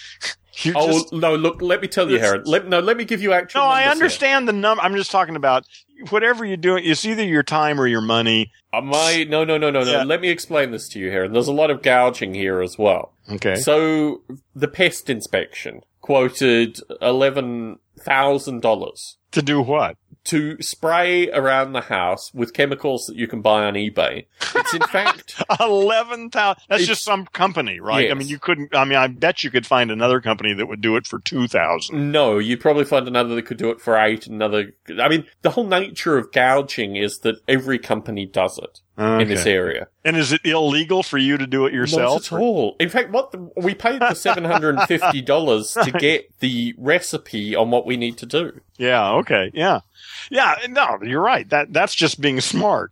You're 0.64 0.76
Oh 0.78 0.88
just, 0.88 1.14
no! 1.14 1.36
Look, 1.36 1.62
let 1.62 1.82
me 1.82 1.88
tell 1.88 2.10
you, 2.10 2.20
Heron. 2.20 2.44
Let, 2.46 2.68
no, 2.68 2.80
let 2.80 2.98
me 2.98 3.06
give 3.06 3.22
you 3.22 3.34
actual. 3.34 3.62
no, 3.62 3.68
I 3.68 3.82
numbers 3.82 3.84
here. 3.84 3.92
understand 3.92 4.48
the 4.48 4.54
number. 4.54 4.84
I'm 4.84 4.96
just 4.96 5.12
talking 5.12 5.36
about 5.36 5.66
whatever 6.10 6.46
you're 6.46 6.58
doing. 6.58 6.84
It's 6.86 7.06
either 7.06 7.24
your 7.24 7.44
time 7.44 7.80
or 7.80 7.88
your 7.88 8.02
money. 8.02 8.52
Uh, 8.74 8.82
my 8.82 9.26
no, 9.30 9.44
no, 9.44 9.58
no, 9.58 9.70
no, 9.70 9.84
no. 9.84 9.92
Yeah. 9.92 10.04
Let 10.04 10.22
me 10.22 10.30
explain 10.30 10.72
this 10.72 10.88
to 10.90 11.00
you, 11.00 11.10
Heron. 11.12 11.34
There's 11.34 11.48
a 11.48 11.54
lot 11.54 11.70
of 11.72 11.82
gouging 11.82 12.34
here 12.34 12.62
as 12.62 12.78
well. 12.78 13.14
Okay. 13.30 13.56
So 13.56 14.22
the 14.56 14.68
pest 14.68 15.10
inspection 15.10 15.82
quoted 16.02 16.80
eleven 17.02 17.80
thousand 18.00 18.62
dollars 18.62 19.18
to 19.32 19.42
do 19.42 19.62
what? 19.62 19.98
To 20.26 20.61
spray 20.61 21.30
around 21.31 21.73
the 21.73 21.81
house 21.81 22.31
with 22.34 22.53
chemicals 22.53 23.06
that 23.07 23.15
you 23.15 23.27
can 23.27 23.41
buy 23.41 23.64
on 23.65 23.73
eBay. 23.73 24.26
It's 24.56 24.73
in 24.73 24.81
fact 24.84 25.41
Eleven 25.60 26.30
thousand. 26.30 26.64
That's 26.69 26.85
just 26.85 27.03
some 27.03 27.26
company, 27.26 27.80
right? 27.80 28.11
I 28.11 28.14
mean, 28.14 28.27
you 28.27 28.39
couldn't. 28.39 28.76
I 28.76 28.85
mean, 28.85 28.98
I 28.98 29.07
bet 29.07 29.43
you 29.43 29.49
could 29.49 29.65
find 29.65 29.89
another 29.91 30.22
company 30.22 30.53
that 30.53 30.68
would 30.68 30.81
do 30.81 30.95
it 30.95 31.07
for 31.07 31.19
two 31.19 31.48
thousand. 31.48 32.11
no. 32.11 32.38
You'd 32.38 32.60
probably 32.61 32.85
find 32.85 33.07
another 33.07 33.35
that 33.35 33.43
could 33.43 33.57
do 33.57 33.69
it 33.72 33.81
for 33.81 33.98
eight. 33.98 34.27
Another. 34.27 34.73
I 34.99 35.10
mean, 35.10 35.26
the 35.41 35.52
whole 35.52 35.65
nature 35.68 36.18
of 36.18 36.31
gouging 36.31 36.95
is 36.95 37.19
that 37.19 37.35
every 37.48 37.80
company 37.80 38.26
does 38.26 38.57
it 38.57 38.80
in 38.98 39.27
this 39.27 39.48
area. 39.48 39.88
And 40.06 40.15
is 40.15 40.31
it 40.31 40.41
illegal 40.45 41.02
for 41.02 41.18
you 41.18 41.38
to 41.38 41.48
do 41.48 41.65
it 41.65 41.73
yourself? 41.73 42.31
Not 42.31 42.38
at 42.38 42.41
all. 42.41 42.76
In 42.80 42.89
fact, 42.89 43.10
what 43.11 43.31
the, 43.31 43.49
we 43.57 43.73
paid 43.73 43.99
the 43.99 44.14
seven 44.15 44.43
hundred 44.45 44.76
and 44.77 44.88
fifty 44.88 45.22
dollars 45.22 45.73
to 45.84 45.91
get 45.91 46.26
the 46.39 46.76
recipe 46.77 47.56
on 47.56 47.72
what 47.72 47.85
we 47.85 47.98
need 47.98 48.18
to 48.19 48.26
do. 48.26 48.61
Yeah. 48.77 49.11
Okay. 49.14 49.52
Yeah. 49.53 49.80
Yeah. 50.30 50.56
No, 50.69 50.99
you're 51.02 51.22
right. 51.22 51.49
That 51.49 51.73
that's 51.73 51.95
just 51.95 52.22
being 52.22 52.41
smart. 52.41 52.91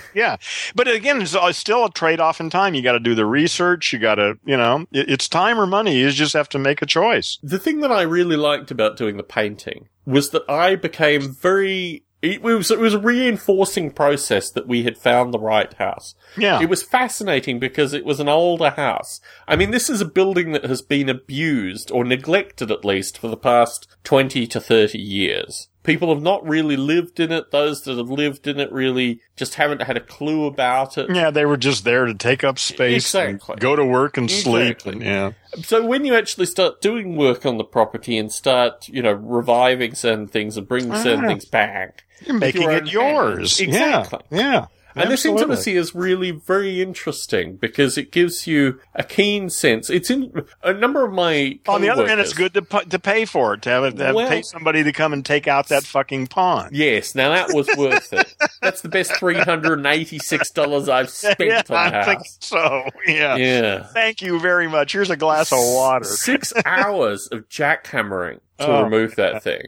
yeah. 0.14 0.36
But 0.74 0.88
again, 0.88 1.22
it's 1.22 1.34
uh, 1.34 1.52
still 1.52 1.84
a 1.84 1.90
trade 1.90 2.20
off 2.20 2.40
in 2.40 2.50
time. 2.50 2.74
You 2.74 2.82
got 2.82 2.92
to 2.92 3.00
do 3.00 3.14
the 3.14 3.26
research. 3.26 3.92
You 3.92 3.98
got 3.98 4.16
to, 4.16 4.38
you 4.44 4.56
know, 4.56 4.86
it, 4.92 5.10
it's 5.10 5.28
time 5.28 5.58
or 5.58 5.66
money. 5.66 5.98
You 5.98 6.10
just 6.10 6.34
have 6.34 6.48
to 6.50 6.58
make 6.58 6.82
a 6.82 6.86
choice. 6.86 7.38
The 7.42 7.58
thing 7.58 7.80
that 7.80 7.92
I 7.92 8.02
really 8.02 8.36
liked 8.36 8.70
about 8.70 8.96
doing 8.96 9.16
the 9.16 9.22
painting 9.22 9.88
was 10.06 10.30
that 10.30 10.48
I 10.48 10.76
became 10.76 11.32
very. 11.32 12.04
It 12.20 12.40
was 12.40 12.70
it 12.70 12.78
was 12.78 12.94
a 12.94 13.00
reinforcing 13.00 13.90
process 13.90 14.48
that 14.50 14.68
we 14.68 14.84
had 14.84 14.96
found 14.96 15.34
the 15.34 15.40
right 15.40 15.72
house. 15.74 16.14
Yeah. 16.36 16.62
It 16.62 16.68
was 16.68 16.84
fascinating 16.84 17.58
because 17.58 17.92
it 17.92 18.04
was 18.04 18.20
an 18.20 18.28
older 18.28 18.70
house. 18.70 19.20
I 19.48 19.56
mean, 19.56 19.72
this 19.72 19.90
is 19.90 20.00
a 20.00 20.04
building 20.04 20.52
that 20.52 20.62
has 20.62 20.82
been 20.82 21.08
abused 21.08 21.90
or 21.90 22.04
neglected 22.04 22.70
at 22.70 22.84
least 22.84 23.18
for 23.18 23.26
the 23.26 23.36
past 23.36 23.88
20 24.04 24.46
to 24.46 24.60
30 24.60 25.00
years. 25.00 25.68
People 25.84 26.14
have 26.14 26.22
not 26.22 26.46
really 26.46 26.76
lived 26.76 27.18
in 27.18 27.32
it. 27.32 27.50
Those 27.50 27.82
that 27.82 27.98
have 27.98 28.08
lived 28.08 28.46
in 28.46 28.60
it 28.60 28.70
really 28.70 29.20
just 29.36 29.56
haven't 29.56 29.82
had 29.82 29.96
a 29.96 30.00
clue 30.00 30.46
about 30.46 30.96
it. 30.96 31.14
yeah. 31.14 31.30
They 31.30 31.44
were 31.44 31.56
just 31.56 31.84
there 31.84 32.06
to 32.06 32.14
take 32.14 32.44
up 32.44 32.58
space, 32.58 33.12
and 33.16 33.34
Exactly. 33.34 33.56
go 33.56 33.74
to 33.74 33.84
work 33.84 34.16
and 34.16 34.30
sleep. 34.30 34.76
Exactly. 34.78 34.92
And, 34.92 35.02
yeah. 35.02 35.32
So 35.62 35.84
when 35.84 36.04
you 36.04 36.14
actually 36.14 36.46
start 36.46 36.80
doing 36.80 37.16
work 37.16 37.44
on 37.44 37.56
the 37.58 37.64
property 37.64 38.16
and 38.16 38.30
start, 38.32 38.88
you 38.88 39.02
know, 39.02 39.12
reviving 39.12 39.94
certain 39.94 40.28
things 40.28 40.56
and 40.56 40.68
bringing 40.68 40.94
certain 40.94 41.24
Ah. 41.24 41.28
things 41.28 41.44
back, 41.46 42.04
You're 42.24 42.38
making 42.38 42.62
your 42.62 42.72
it 42.72 42.86
yours. 42.92 43.58
hands. 43.58 43.60
Exactly. 43.60 44.20
Yeah. 44.30 44.38
Yeah. 44.38 44.66
And 44.94 45.10
this 45.10 45.24
intimacy 45.24 45.76
is 45.76 45.94
really 45.94 46.30
very 46.30 46.82
interesting 46.82 47.56
because 47.56 47.96
it 47.96 48.12
gives 48.12 48.46
you 48.46 48.80
a 48.94 49.02
keen 49.04 49.48
sense. 49.50 49.88
It's 49.90 50.10
in 50.10 50.44
a 50.62 50.72
number 50.72 51.04
of 51.04 51.12
my. 51.12 51.58
On 51.68 51.80
the 51.80 51.88
other 51.88 52.06
hand, 52.06 52.20
it's 52.20 52.32
good 52.34 52.54
to 52.54 52.60
to 52.62 52.98
pay 52.98 53.24
for 53.24 53.54
it 53.54 53.62
to 53.62 53.70
have, 53.70 53.96
to 53.96 54.04
have 54.04 54.14
Well- 54.14 54.28
pay 54.28 54.42
somebody 54.42 54.82
to 54.84 54.92
come 54.92 55.12
and 55.12 55.24
take 55.24 55.48
out 55.48 55.68
that 55.68 55.84
fucking 55.84 56.26
pond. 56.28 56.76
Yes, 56.76 57.14
now 57.14 57.30
that 57.30 57.52
was 57.54 57.68
worth 57.76 58.12
it. 58.12 58.34
That's 58.60 58.80
the 58.82 58.88
best 58.88 59.14
three 59.16 59.36
hundred 59.38 59.78
and 59.78 59.86
eighty-six 59.86 60.50
dollars 60.50 60.88
I've 60.88 61.10
spent 61.22 61.40
yeah, 61.40 61.62
on 61.70 61.94
I 61.94 62.04
think 62.04 62.18
house. 62.18 62.36
so. 62.40 62.84
Yeah. 63.06 63.36
Yeah, 63.36 63.82
Thank 63.84 64.22
you 64.22 64.38
very 64.40 64.68
much. 64.68 64.92
Here's 64.92 65.10
a 65.10 65.16
glass 65.16 65.52
of 65.52 65.58
water. 65.60 66.04
Six 66.04 66.52
hours 66.64 67.28
of 67.32 67.48
jackhammering 67.48 68.40
to 68.62 68.72
Oh. 68.72 68.82
remove 68.82 69.16
that 69.16 69.42
thing. 69.42 69.62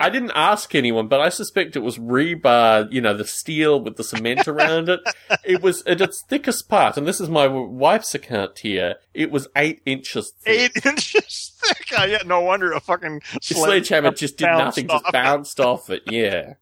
I 0.00 0.10
didn't 0.10 0.32
ask 0.34 0.74
anyone, 0.74 1.08
but 1.08 1.20
I 1.20 1.28
suspect 1.28 1.76
it 1.76 1.80
was 1.80 1.98
rebar, 1.98 2.92
you 2.92 3.00
know, 3.00 3.14
the 3.16 3.24
steel 3.26 3.80
with 3.80 3.96
the 3.96 4.04
cement 4.04 4.46
around 4.48 4.88
it. 4.88 5.00
It 5.44 5.62
was 5.62 5.82
at 5.86 6.00
its 6.00 6.22
thickest 6.28 6.68
part, 6.68 6.96
and 6.96 7.06
this 7.06 7.20
is 7.20 7.28
my 7.28 7.46
wife's 7.46 8.14
account 8.14 8.58
here. 8.58 8.96
It 9.14 9.30
was 9.30 9.48
eight 9.56 9.80
inches 9.86 10.32
thick. 10.42 10.72
Eight 10.76 10.86
inches 10.86 11.53
I, 11.98 12.06
yeah, 12.06 12.22
no 12.26 12.40
wonder 12.40 12.72
a 12.72 12.80
fucking 12.80 13.22
The 13.34 13.40
sledgehammer 13.54 14.12
just 14.12 14.36
did 14.36 14.46
nothing, 14.46 14.88
just 14.88 15.04
bounced 15.12 15.60
off 15.60 15.90
it, 15.90 16.02
yeah. 16.10 16.54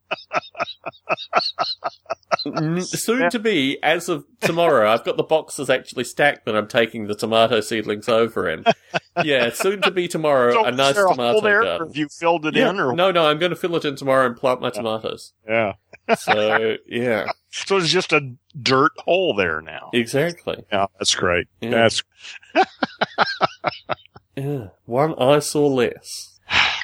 Soon 2.81 3.31
to 3.31 3.39
be, 3.39 3.83
as 3.83 4.09
of 4.09 4.25
tomorrow, 4.41 4.91
I've 4.91 5.05
got 5.05 5.17
the 5.17 5.23
boxes 5.23 5.71
actually 5.71 6.05
stacked 6.05 6.45
that 6.47 6.57
I'm 6.57 6.67
taking 6.69 7.07
the 7.07 7.15
tomato 7.15 7.61
seedlings 7.61 8.09
over 8.09 8.49
in. 8.49 8.65
Yeah, 9.25 9.51
soon 9.53 9.83
to 9.83 9.91
be 9.91 10.09
tomorrow, 10.09 10.53
So 10.53 10.65
a 10.65 10.73
nice 10.73 10.95
there 10.95 11.07
tomato 11.09 11.41
there, 11.41 11.63
garden. 11.63 11.89
have 11.89 11.97
you 11.97 12.09
filled 12.09 12.47
it 12.47 12.55
Yeah, 12.57 12.71
in, 12.71 12.81
or 12.81 12.95
no, 12.95 13.11
no, 13.11 13.27
I'm 13.27 13.39
going 13.39 13.51
to 13.51 13.57
fill 13.57 13.77
it 13.77 13.85
in 13.85 13.97
tomorrow 13.97 14.27
and 14.27 14.37
plant 14.37 14.61
my 14.61 14.71
tomatoes. 14.71 15.33
yeah? 15.47 15.75
So, 16.19 16.77
yeah, 16.87 17.27
So 17.51 17.77
it's 17.77 17.89
just 17.89 18.13
a 18.13 18.35
dirt 18.61 18.93
hole 18.99 19.35
there 19.35 19.61
now. 19.63 19.91
exactly. 19.93 20.65
Yeah, 20.73 20.87
that's 20.99 21.15
great. 21.15 21.47
Yeah. 21.61 21.71
That's 21.71 22.03
Yeah, 24.37 24.69
one 24.87 25.15
saw 25.41 25.67
less. 25.67 26.32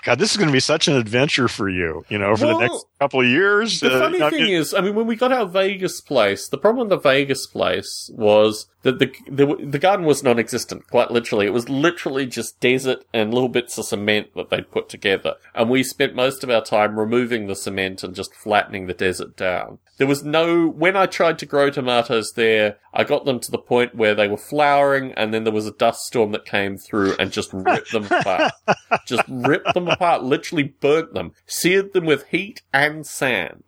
God. 0.09 0.19
This 0.19 0.31
is 0.33 0.37
going 0.37 0.49
to 0.49 0.53
be 0.53 0.61
such 0.61 0.89
an 0.89 0.97
adventure 0.97 1.49
for 1.49 1.69
you. 1.69 2.05
You 2.09 2.19
know, 2.19 2.35
for 2.37 2.47
Well, 2.47 2.59
the 2.59 2.67
next 2.67 2.85
couple 3.01 3.21
of 3.21 3.27
years. 3.27 3.81
The 3.81 3.95
Uh, 3.95 3.99
funny 4.01 4.19
thing 4.31 4.53
is, 4.53 4.75
I 4.75 4.81
mean, 4.81 4.95
when 4.95 5.07
we 5.07 5.17
got 5.17 5.33
our 5.33 5.47
Vegas 5.47 6.01
place, 6.01 6.49
the 6.49 6.59
problem 6.59 6.89
with 6.89 7.03
the 7.03 7.09
Vegas 7.09 7.47
place 7.47 8.11
was 8.15 8.67
that 8.83 8.99
the, 9.01 9.13
the 9.29 9.57
the 9.67 9.79
garden 9.79 10.07
was 10.07 10.23
non-existent. 10.23 10.87
Quite 10.89 11.11
literally, 11.11 11.47
it 11.47 11.53
was 11.53 11.69
literally 11.69 12.27
just 12.27 12.61
desert 12.61 13.05
and 13.13 13.35
little 13.35 13.49
bits 13.49 13.77
of 13.77 13.85
cement 13.87 14.29
that 14.37 14.51
they'd 14.51 14.71
put 14.71 14.89
together. 14.89 15.35
And 15.55 15.69
we 15.69 15.83
spent 15.83 16.15
most 16.15 16.45
of 16.45 16.51
our 16.51 16.63
time 16.65 16.99
removing 16.99 17.47
the 17.47 17.57
cement 17.57 18.03
and 18.05 18.15
just 18.15 18.35
flattening 18.35 18.87
the 18.87 18.95
desert 18.95 19.37
down. 19.37 19.79
There 19.99 20.07
was 20.07 20.23
no. 20.23 20.69
When 20.69 20.97
I 20.97 21.07
tried 21.07 21.41
to 21.41 21.47
grow 21.47 21.71
tomatoes 21.71 22.35
there, 22.35 22.77
I 22.95 23.03
got 23.03 23.25
them 23.25 23.41
to 23.41 23.51
the 23.51 23.59
point 23.59 23.97
where 23.97 24.15
they 24.15 24.29
were 24.29 24.37
flowering, 24.37 25.13
and 25.13 25.35
then 25.35 25.43
there 25.43 25.53
was 25.53 25.67
a 25.67 25.73
dust 25.73 26.07
storm 26.07 26.31
that 26.33 26.45
came 26.45 26.79
through 26.79 27.17
and 27.19 27.33
just 27.33 27.53
ripped 27.53 27.91
them 27.91 28.05
apart. 28.05 28.53
Just 29.07 29.25
ripped 29.29 29.73
them 29.75 29.89
apart. 29.89 29.98
Literally 30.01 30.65
burnt 30.65 31.15
them, 31.15 31.33
seared 31.47 31.93
them 31.93 32.07
with 32.07 32.29
heat 32.29 32.63
and 32.73 33.07
sand. 33.07 33.65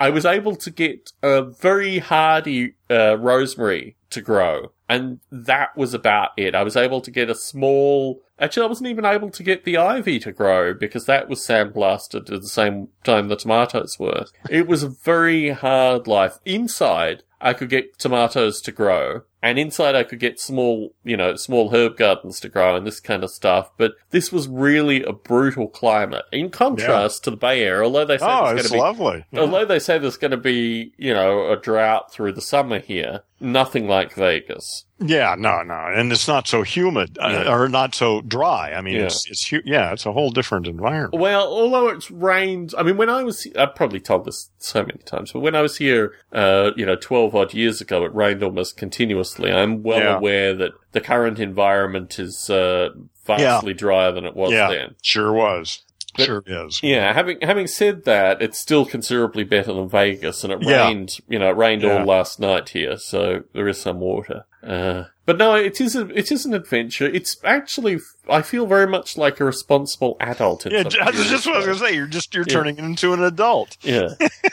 I 0.00 0.10
was 0.10 0.26
able 0.26 0.56
to 0.56 0.70
get 0.70 1.12
a 1.22 1.42
very 1.42 1.98
hardy 1.98 2.74
uh, 2.90 3.16
rosemary 3.18 3.96
to 4.10 4.20
grow, 4.20 4.72
and 4.88 5.20
that 5.30 5.76
was 5.76 5.94
about 5.94 6.30
it. 6.36 6.54
I 6.54 6.64
was 6.64 6.76
able 6.76 7.00
to 7.02 7.10
get 7.10 7.30
a 7.30 7.34
small. 7.34 8.20
Actually, 8.40 8.64
I 8.64 8.68
wasn't 8.68 8.88
even 8.88 9.04
able 9.04 9.30
to 9.30 9.42
get 9.42 9.64
the 9.64 9.76
ivy 9.76 10.18
to 10.20 10.32
grow 10.32 10.72
because 10.72 11.04
that 11.04 11.28
was 11.28 11.40
sandblasted 11.40 12.32
at 12.32 12.40
the 12.40 12.48
same 12.48 12.88
time 13.04 13.28
the 13.28 13.36
tomatoes 13.36 13.98
were. 13.98 14.24
It 14.48 14.66
was 14.66 14.82
a 14.82 14.88
very 14.88 15.50
hard 15.50 16.06
life. 16.06 16.38
Inside, 16.46 17.22
I 17.40 17.52
could 17.52 17.68
get 17.68 17.98
tomatoes 17.98 18.60
to 18.62 18.72
grow, 18.72 19.22
and 19.42 19.58
inside 19.58 19.94
I 19.94 20.04
could 20.04 20.20
get 20.20 20.38
small, 20.38 20.94
you 21.04 21.16
know, 21.16 21.36
small 21.36 21.74
herb 21.74 21.96
gardens 21.96 22.38
to 22.40 22.48
grow 22.48 22.76
and 22.76 22.86
this 22.86 23.00
kind 23.00 23.24
of 23.24 23.30
stuff. 23.30 23.70
But 23.78 23.92
this 24.10 24.30
was 24.30 24.46
really 24.48 25.02
a 25.02 25.12
brutal 25.12 25.68
climate. 25.68 26.24
In 26.32 26.50
contrast 26.50 27.24
to 27.24 27.30
the 27.30 27.36
Bay 27.36 27.62
Area, 27.62 27.84
although 27.84 28.04
they 28.04 28.18
say 28.18 28.26
oh, 28.26 28.44
it's 28.46 28.52
going 28.52 28.64
to 28.64 28.72
be 28.72 28.78
lovely. 28.78 29.24
Yeah. 29.30 29.40
Although 29.40 29.64
they 29.64 29.78
say 29.78 29.98
there's 29.98 30.18
going 30.18 30.32
to 30.32 30.36
be, 30.36 30.92
you 30.98 31.14
know, 31.14 31.50
a 31.50 31.56
drought 31.56 32.12
through 32.12 32.32
the 32.32 32.42
summer 32.42 32.78
here, 32.78 33.22
nothing 33.40 33.88
like 33.88 34.14
Vegas. 34.14 34.84
Yeah, 35.02 35.34
no, 35.38 35.62
no, 35.62 35.86
and 35.94 36.12
it's 36.12 36.28
not 36.28 36.46
so 36.46 36.62
humid 36.62 37.16
uh, 37.18 37.28
Yeah. 37.46 37.52
or 37.54 37.68
not 37.68 37.94
so 37.94 38.20
dry. 38.20 38.72
I 38.74 38.82
mean, 38.82 38.96
Yeah. 38.96 39.04
it's 39.04 39.28
it's 39.30 39.46
hu- 39.48 39.62
yeah, 39.64 39.92
it's 39.92 40.04
a 40.04 40.12
whole 40.12 40.30
different 40.30 40.66
environment. 40.66 41.14
Well, 41.20 41.46
although 41.48 41.88
it's 41.88 42.10
rained, 42.10 42.74
I 42.76 42.82
mean, 42.82 42.96
when 42.98 43.08
I 43.08 43.22
was, 43.22 43.46
I've 43.58 43.74
probably 43.74 44.00
told 44.00 44.26
this 44.26 44.50
so 44.58 44.82
many 44.82 44.98
times, 45.06 45.32
but 45.32 45.40
when 45.40 45.54
I 45.54 45.62
was 45.62 45.78
here, 45.78 46.12
uh, 46.32 46.72
you 46.76 46.84
know, 46.84 46.96
12 46.96 47.34
odd 47.34 47.54
years 47.54 47.80
ago, 47.80 48.04
it 48.04 48.14
rained 48.14 48.42
almost 48.42 48.76
continuously. 48.76 49.50
I'm 49.50 49.82
well 49.82 50.00
Yeah. 50.00 50.16
aware 50.18 50.54
that 50.54 50.72
the 50.92 51.00
current 51.00 51.38
environment 51.38 52.18
is, 52.18 52.50
uh, 52.50 52.90
vastly 53.24 53.72
drier 53.74 54.12
than 54.12 54.24
it 54.24 54.34
was 54.36 54.52
yeah, 54.52 54.68
then. 54.70 54.94
sure 55.02 55.32
was. 55.32 55.82
But- 56.16 56.26
sure 56.26 56.42
is. 56.44 56.82
Yeah, 56.82 57.12
having 57.14 57.38
having 57.40 57.68
said 57.68 58.04
that, 58.04 58.42
it's 58.42 58.58
still 58.58 58.84
considerably 58.84 59.44
better 59.44 59.72
than 59.72 59.88
Vegas, 59.88 60.42
and 60.42 60.52
it 60.52 60.58
rained. 60.66 61.18
You 61.28 61.38
know, 61.38 61.50
it 61.50 61.56
rained 61.56 61.84
all 61.84 62.04
last 62.04 62.40
night 62.40 62.70
here, 62.70 62.96
so 62.98 63.44
there 63.54 63.68
is 63.68 63.80
some 63.80 64.00
water. 64.00 64.44
Uh, 64.62 65.04
but 65.26 65.38
no, 65.38 65.54
it 65.54 65.80
is 65.80 65.96
a, 65.96 66.06
it 66.16 66.30
is 66.30 66.44
an 66.44 66.52
adventure. 66.54 67.06
It's 67.06 67.36
actually 67.44 67.98
I 68.28 68.42
feel 68.42 68.66
very 68.66 68.86
much 68.86 69.16
like 69.16 69.40
a 69.40 69.44
responsible 69.44 70.16
adult. 70.20 70.66
In 70.66 70.72
Yeah, 70.72 70.82
that's 70.82 71.28
just 71.30 71.46
what 71.46 71.54
I 71.56 71.58
was 71.58 71.66
gonna 71.66 71.78
say. 71.78 71.94
You're 71.94 72.06
just 72.06 72.34
you're 72.34 72.44
Yeah. 72.46 72.52
turning 72.54 72.78
into 72.78 73.12
an 73.12 73.22
adult. 73.22 73.76
Yeah. 73.82 74.10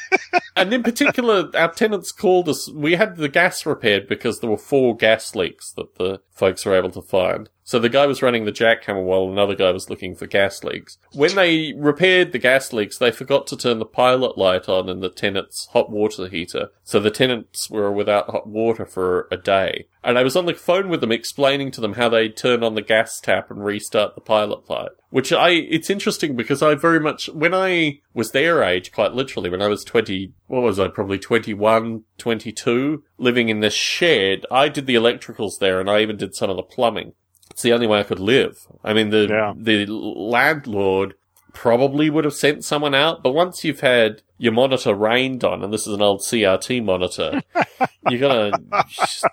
and 0.55 0.73
in 0.73 0.83
particular, 0.83 1.49
our 1.55 1.71
tenants 1.73 2.11
called 2.11 2.47
us. 2.49 2.69
We 2.71 2.93
had 2.95 3.17
the 3.17 3.29
gas 3.29 3.65
repaired 3.65 4.07
because 4.07 4.39
there 4.39 4.49
were 4.49 4.57
four 4.57 4.95
gas 4.95 5.35
leaks 5.35 5.71
that 5.73 5.95
the 5.95 6.21
folks 6.31 6.65
were 6.65 6.75
able 6.75 6.91
to 6.91 7.01
find. 7.01 7.49
So 7.67 7.79
the 7.79 7.89
guy 7.89 8.05
was 8.05 8.21
running 8.21 8.45
the 8.45 8.53
jackhammer 8.53 9.03
while 9.03 9.29
another 9.29 9.53
guy 9.53 9.71
was 9.71 9.89
looking 9.89 10.15
for 10.15 10.25
gas 10.25 10.63
leaks. 10.63 10.97
When 11.11 11.35
they 11.35 11.73
repaired 11.73 12.31
the 12.31 12.39
gas 12.39 12.71
leaks, 12.71 12.97
they 12.97 13.11
forgot 13.11 13.45
to 13.47 13.57
turn 13.57 13.79
the 13.79 13.85
pilot 13.85 14.37
light 14.37 14.69
on 14.69 14.87
in 14.87 15.01
the 15.01 15.09
tenant's 15.09 15.67
hot 15.73 15.91
water 15.91 16.29
heater. 16.29 16.69
So 16.85 17.01
the 17.01 17.11
tenants 17.11 17.69
were 17.69 17.91
without 17.91 18.29
hot 18.29 18.47
water 18.47 18.85
for 18.85 19.27
a 19.31 19.35
day. 19.35 19.87
And 20.01 20.17
I 20.17 20.23
was 20.23 20.37
on 20.37 20.45
the 20.45 20.53
phone 20.53 20.87
with 20.87 21.01
them 21.01 21.11
explaining 21.11 21.71
to 21.71 21.81
them 21.81 21.95
how 21.95 22.07
they 22.07 22.29
turn 22.29 22.63
on 22.63 22.75
the 22.75 22.81
gas 22.81 23.19
tap 23.19 23.51
and 23.51 23.61
restart 23.61 24.15
the 24.15 24.21
pilot 24.21 24.69
light. 24.69 24.91
Which 25.09 25.33
I, 25.33 25.49
it's 25.49 25.89
interesting 25.89 26.37
because 26.37 26.61
I 26.61 26.73
very 26.75 27.01
much, 27.01 27.27
when 27.27 27.53
I 27.53 27.99
was 28.13 28.31
their 28.31 28.63
age, 28.63 28.93
quite 28.93 29.11
literally, 29.11 29.49
when 29.49 29.61
I 29.61 29.67
was 29.67 29.83
20, 29.83 30.31
what 30.45 30.63
was 30.63 30.79
I, 30.79 30.87
probably 30.87 31.19
21, 31.19 32.03
22, 32.17 33.03
living 33.17 33.49
in 33.49 33.59
this 33.59 33.73
shed, 33.73 34.45
I 34.49 34.69
did 34.69 34.85
the 34.85 34.95
electricals 34.95 35.59
there 35.59 35.81
and 35.81 35.89
I 35.89 35.99
even 35.99 36.15
did 36.15 36.33
some 36.33 36.49
of 36.49 36.55
the 36.55 36.63
plumbing. 36.63 37.11
It's 37.57 37.63
the 37.63 37.73
only 37.73 37.87
way 37.87 37.99
I 37.99 38.03
could 38.03 38.19
live. 38.19 38.67
I 38.83 38.93
mean, 38.93 39.09
the, 39.09 39.25
Yeah. 39.27 39.51
the 39.57 39.87
landlord 39.87 41.15
probably 41.53 42.07
would 42.07 42.23
have 42.23 42.35
sent 42.35 42.63
someone 42.63 42.93
out, 42.93 43.23
but 43.23 43.33
once 43.33 43.63
you've 43.63 43.79
had 43.79 44.21
your 44.37 44.53
monitor 44.53 44.93
rained 44.93 45.43
on, 45.43 45.63
and 45.63 45.73
this 45.73 45.87
is 45.87 45.93
an 45.95 46.01
old 46.03 46.21
CRT 46.21 46.83
monitor, 46.83 47.41
you 48.11 48.19
gotta 48.19 48.51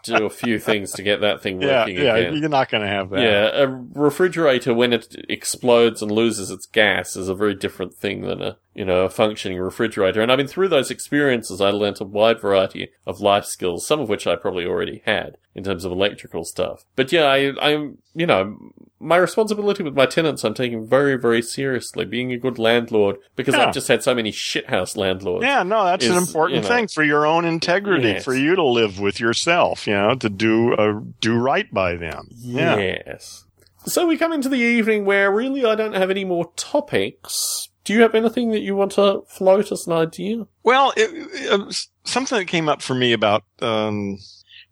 do 0.05 0.25
a 0.25 0.31
few 0.31 0.59
things 0.59 0.93
to 0.93 1.03
get 1.03 1.21
that 1.21 1.43
thing 1.43 1.61
Yeah, 1.61 1.81
working 1.81 1.99
yeah. 1.99 2.17
again. 2.17 2.37
You're 2.41 2.49
not 2.49 2.71
gonna 2.71 2.89
have 2.89 3.11
that. 3.11 3.21
Yeah, 3.21 3.63
a 3.65 3.67
refrigerator 3.93 4.73
when 4.73 4.95
it 4.95 5.15
explodes 5.29 6.01
and 6.01 6.11
loses 6.11 6.51
its 6.51 6.65
gas 6.65 7.17
is 7.17 7.29
a 7.29 7.35
very 7.35 7.55
different 7.55 7.93
thing 7.93 8.23
than 8.23 8.41
a 8.41 8.57
you 8.75 8.87
know 8.87 9.05
a 9.05 9.11
functioning 9.11 9.59
refrigerator. 9.59 10.23
And 10.23 10.33
I 10.33 10.37
mean, 10.37 10.47
through 10.47 10.69
those 10.69 10.91
experiences, 10.91 11.61
I 11.61 11.69
learnt 11.69 12.01
a 12.01 12.05
wide 12.05 12.41
variety 12.41 12.89
of 13.07 13.21
life 13.21 13.45
skills, 13.45 13.87
some 13.87 14.01
of 14.01 14.09
which 14.09 14.27
I 14.27 14.35
probably 14.37 14.65
already 14.65 15.03
had 15.05 15.37
in 15.55 15.65
terms 15.65 15.85
of 15.85 15.93
electrical 15.93 16.45
stuff. 16.45 16.85
But 16.97 17.13
yeah, 17.13 17.25
I, 17.25 17.53
I'm 17.61 17.99
you 18.15 18.27
know 18.27 18.57
my 19.01 19.17
responsibility 19.17 19.83
with 19.83 19.95
my 19.95 20.07
tenants, 20.07 20.45
I'm 20.45 20.55
taking 20.55 20.87
very 20.87 21.17
very 21.19 21.43
seriously. 21.43 22.05
Being 22.05 22.33
a 22.33 22.39
good 22.39 22.59
landlord 22.59 23.17
because 23.37 23.55
Yeah. 23.55 23.67
I've 23.67 23.75
just 23.75 23.89
had 23.89 24.03
so 24.03 24.15
many 24.15 24.33
shithouse 24.33 24.97
landlords. 24.97 25.45
Yeah, 25.45 25.63
no, 25.63 25.85
that's 25.85 26.07
an 26.07 26.17
important 26.17 26.57
you 26.57 26.63
know- 26.63 26.75
thing 26.75 26.89
for 26.89 27.03
your 27.05 27.27
own 27.27 27.45
integrity, 27.45 28.09
Yes. 28.09 28.25
for 28.25 28.35
you 28.35 28.55
to 28.57 28.65
live 28.65 28.99
with 29.01 29.21
yourself, 29.21 29.87
you 29.87 29.95
know, 29.95 30.15
to 30.15 30.29
do 30.29 30.73
uh, 30.75 31.01
do 31.21 31.35
right 31.37 31.73
by 31.73 31.97
them. 31.97 32.29
Yeah. 32.33 32.77
Yes. 32.77 33.45
So 33.87 34.07
we 34.07 34.17
come 34.17 34.33
into 34.33 34.49
the 34.49 34.57
evening 34.57 35.05
where 35.05 35.31
really 35.31 35.65
I 35.67 35.75
don't 35.75 35.95
have 35.95 36.11
any 36.11 36.25
more 36.25 36.51
topics. 36.57 37.69
Do 37.85 37.93
you 37.93 38.01
have 38.01 38.15
anything 38.15 38.51
that 38.53 38.61
you 38.61 38.75
want 38.75 38.93
to 38.93 39.23
float 39.29 39.71
as 39.71 39.87
an 39.87 39.93
idea? 39.93 40.47
Well, 40.63 40.95
it, 40.97 41.11
it, 41.13 41.53
uh, 41.53 41.71
something 42.05 42.39
that 42.39 42.47
came 42.47 42.67
up 42.67 42.81
for 42.81 42.95
me 42.95 43.13
about 43.13 43.45
um, 43.61 44.19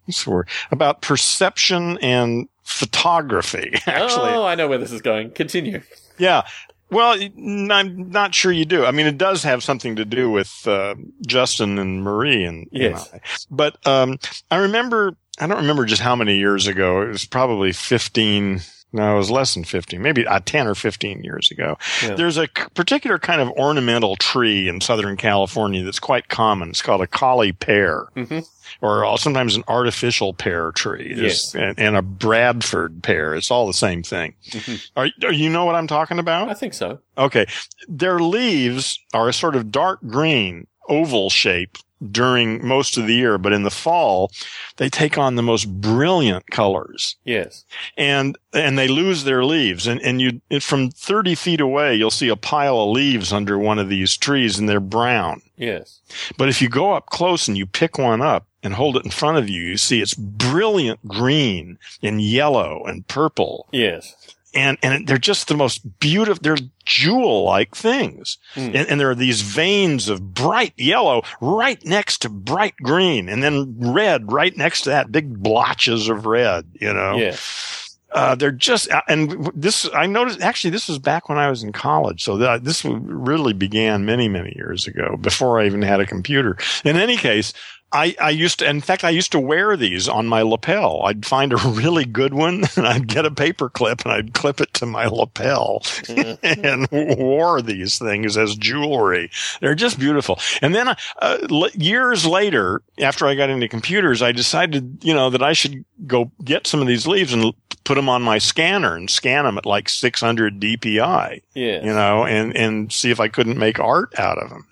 what's 0.05 0.23
the 0.23 0.31
word 0.31 0.49
about 0.71 1.01
perception 1.01 1.97
and 1.99 2.47
photography. 2.63 3.73
Actually, 3.87 4.31
oh, 4.31 4.45
I 4.45 4.55
know 4.55 4.67
where 4.67 4.77
this 4.77 4.91
is 4.91 5.01
going. 5.01 5.31
Continue. 5.31 5.81
Yeah. 6.17 6.43
Well, 6.89 7.19
I'm 7.19 8.11
not 8.11 8.35
sure 8.35 8.51
you 8.51 8.65
do. 8.65 8.85
I 8.85 8.91
mean, 8.91 9.07
it 9.07 9.17
does 9.17 9.43
have 9.43 9.63
something 9.63 9.95
to 9.95 10.05
do 10.05 10.29
with 10.29 10.67
uh, 10.67 10.95
Justin 11.25 11.79
and 11.79 12.03
Marie 12.03 12.43
and, 12.43 12.67
and 12.71 12.81
Yes. 12.81 13.09
I. 13.13 13.19
But 13.49 13.87
um, 13.87 14.19
I 14.51 14.57
remember, 14.57 15.15
I 15.39 15.47
don't 15.47 15.57
remember 15.57 15.85
just 15.85 16.01
how 16.03 16.15
many 16.15 16.37
years 16.37 16.67
ago. 16.67 17.01
It 17.01 17.07
was 17.07 17.25
probably 17.25 17.71
15. 17.71 18.61
No, 18.93 19.15
it 19.15 19.17
was 19.17 19.31
less 19.31 19.55
than 19.55 19.63
15, 19.63 20.01
maybe 20.01 20.25
uh, 20.27 20.39
10 20.45 20.67
or 20.67 20.75
15 20.75 21.23
years 21.23 21.49
ago. 21.51 21.77
Yeah. 22.03 22.13
There's 22.15 22.37
a 22.37 22.45
c- 22.45 22.63
particular 22.75 23.17
kind 23.17 23.41
of 23.41 23.49
ornamental 23.49 24.15
tree 24.17 24.67
in 24.69 24.81
Southern 24.81 25.17
California 25.17 25.83
that's 25.83 25.99
quite 25.99 26.29
common. 26.29 26.69
It's 26.69 26.81
called 26.83 27.01
a 27.01 27.07
Callery 27.07 27.57
pear 27.59 28.05
Mhm. 28.15 28.45
or 28.81 29.03
uh, 29.03 29.17
sometimes 29.17 29.55
an 29.55 29.63
artificial 29.67 30.33
pear 30.33 30.71
tree 30.71 31.13
Yes. 31.17 31.55
and, 31.55 31.77
and 31.79 31.95
a 31.95 32.01
Bradford 32.01 33.01
pear. 33.03 33.33
It's 33.35 33.49
all 33.51 33.65
the 33.67 33.73
same 33.73 34.03
thing. 34.03 34.35
Mhm. 34.51 34.87
Are, 34.95 35.09
are 35.23 35.33
you 35.33 35.49
know 35.49 35.65
what 35.65 35.75
I'm 35.75 35.87
talking 35.87 36.19
about? 36.19 36.49
I 36.49 36.53
think 36.53 36.73
so. 36.73 36.99
Okay. 37.17 37.45
Their 37.87 38.19
leaves 38.19 38.99
are 39.13 39.27
a 39.29 39.33
sort 39.33 39.55
of 39.55 39.71
dark 39.71 39.99
green, 40.05 40.67
oval 40.87 41.29
shape 41.29 41.77
during 42.11 42.65
most 42.65 42.97
of 42.97 43.07
the 43.07 43.15
year, 43.15 43.37
but 43.37 43.53
in 43.53 43.63
the 43.63 43.69
fall, 43.71 44.31
they 44.77 44.89
take 44.89 45.17
on 45.17 45.35
the 45.35 45.41
most 45.43 45.65
brilliant 45.81 46.47
colors 46.51 47.15
Yes. 47.23 47.65
and, 47.97 48.37
and 48.53 48.77
they 48.77 48.87
lose 48.87 49.23
their 49.23 49.45
leaves. 49.45 49.87
And, 49.87 50.01
and 50.01 50.21
you, 50.21 50.41
from 50.59 50.89
30 50.91 51.35
feet 51.35 51.61
away, 51.61 51.95
you'll 51.95 52.11
see 52.11 52.29
a 52.29 52.35
pile 52.35 52.79
of 52.79 52.89
leaves 52.89 53.31
under 53.31 53.57
one 53.57 53.79
of 53.79 53.89
these 53.89 54.17
trees 54.17 54.57
and 54.59 54.67
they're 54.67 54.79
brown. 54.79 55.41
Yes. 55.57 55.99
But 56.37 56.49
if 56.49 56.61
you 56.61 56.69
go 56.69 56.93
up 56.93 57.07
close 57.07 57.47
and 57.47 57.57
you 57.57 57.65
pick 57.65 57.97
one 57.97 58.21
up 58.21 58.47
and 58.63 58.73
hold 58.73 58.97
it 58.97 59.05
in 59.05 59.11
front 59.11 59.37
of 59.37 59.49
you, 59.49 59.61
you 59.61 59.77
see 59.77 60.01
it's 60.01 60.13
brilliant 60.13 61.07
green 61.07 61.77
and 62.01 62.21
yellow 62.21 62.83
and 62.85 63.07
purple 63.07 63.67
Yes. 63.71 64.15
and 64.53 64.77
and 64.83 65.07
they're 65.07 65.17
just 65.17 65.47
the 65.47 65.55
most 65.57 65.99
beautiful. 65.99 66.41
They're 66.41 66.57
jewel-like 66.85 67.75
things, 67.75 68.37
Mm. 68.55 68.67
and, 68.75 68.75
and 68.89 68.99
there 68.99 69.09
are 69.09 69.15
these 69.15 69.41
veins 69.41 70.09
of 70.09 70.33
bright 70.33 70.73
yellow 70.77 71.23
right 71.41 71.83
next 71.85 72.19
to 72.23 72.29
bright 72.29 72.75
green, 72.77 73.29
and 73.29 73.43
then 73.43 73.75
red 73.79 74.31
right 74.31 74.55
next 74.55 74.81
to 74.81 74.89
that. 74.89 75.11
Big 75.11 75.41
blotches 75.41 76.09
of 76.09 76.25
red, 76.25 76.65
you 76.79 76.93
know. 76.93 77.15
Yes. 77.17 77.82
Uh, 78.13 78.35
they're 78.35 78.51
just, 78.51 78.91
uh, 78.91 79.01
and 79.07 79.51
this, 79.55 79.89
I 79.93 80.05
noticed, 80.05 80.41
actually, 80.41 80.71
this 80.71 80.87
was 80.87 80.99
back 80.99 81.29
when 81.29 81.37
I 81.37 81.49
was 81.49 81.63
in 81.63 81.71
college. 81.71 82.23
So 82.23 82.37
that, 82.37 82.63
this 82.63 82.85
really 82.85 83.53
began 83.53 84.05
many, 84.05 84.29
many 84.29 84.53
years 84.55 84.87
ago 84.87 85.17
before 85.19 85.59
I 85.59 85.65
even 85.65 85.81
had 85.81 85.99
a 85.99 86.05
computer. 86.05 86.57
In 86.85 86.95
any 86.95 87.17
case, 87.17 87.53
I, 87.93 88.15
I 88.19 88.31
used 88.31 88.59
to, 88.59 88.69
in 88.69 88.81
fact, 88.81 89.03
I 89.03 89.11
used 89.11 89.31
to 89.33 89.39
wear 89.39 89.77
these 89.77 90.09
on 90.09 90.27
my 90.27 90.41
lapel. 90.41 91.03
I'd 91.03 91.25
find 91.25 91.53
a 91.53 91.57
really 91.57 92.05
good 92.05 92.33
one 92.33 92.63
and 92.75 92.87
I'd 92.87 93.07
get 93.07 93.25
a 93.25 93.31
paper 93.31 93.69
clip 93.69 94.01
and 94.03 94.11
I'd 94.11 94.33
clip 94.33 94.59
it 94.59 94.73
to 94.75 94.87
my 94.87 95.05
lapel 95.05 95.83
and 96.09 96.87
wore 96.91 97.61
these 97.61 97.99
things 97.99 98.35
as 98.35 98.55
jewelry. 98.55 99.29
They're 99.61 99.75
just 99.75 99.99
beautiful. 99.99 100.39
And 100.61 100.73
then, 100.73 100.95
uh, 101.21 101.37
years 101.75 102.25
later, 102.25 102.81
after 102.99 103.27
I 103.27 103.35
got 103.35 103.51
into 103.51 103.67
computers, 103.67 104.23
I 104.23 104.31
decided, 104.31 105.03
you 105.03 105.13
know, 105.13 105.29
that 105.29 105.43
I 105.43 105.53
should 105.53 105.85
go 106.07 106.31
get 106.43 106.65
some 106.65 106.81
of 106.81 106.87
these 106.87 107.05
leaves 107.05 107.31
and 107.31 107.53
put 107.83 107.95
them 107.95 108.09
on 108.09 108.21
my 108.21 108.37
scanner 108.37 108.95
and 108.95 109.09
scan 109.09 109.45
them 109.45 109.57
at 109.57 109.65
like 109.65 109.89
600 109.89 110.59
DPI 110.59 111.41
Yes. 111.53 111.83
you 111.83 111.93
know, 111.93 112.25
and, 112.25 112.55
and 112.55 112.91
see 112.91 113.11
if 113.11 113.19
I 113.19 113.27
couldn't 113.27 113.57
make 113.57 113.79
art 113.79 114.17
out 114.17 114.37
of 114.37 114.49
them. 114.49 114.67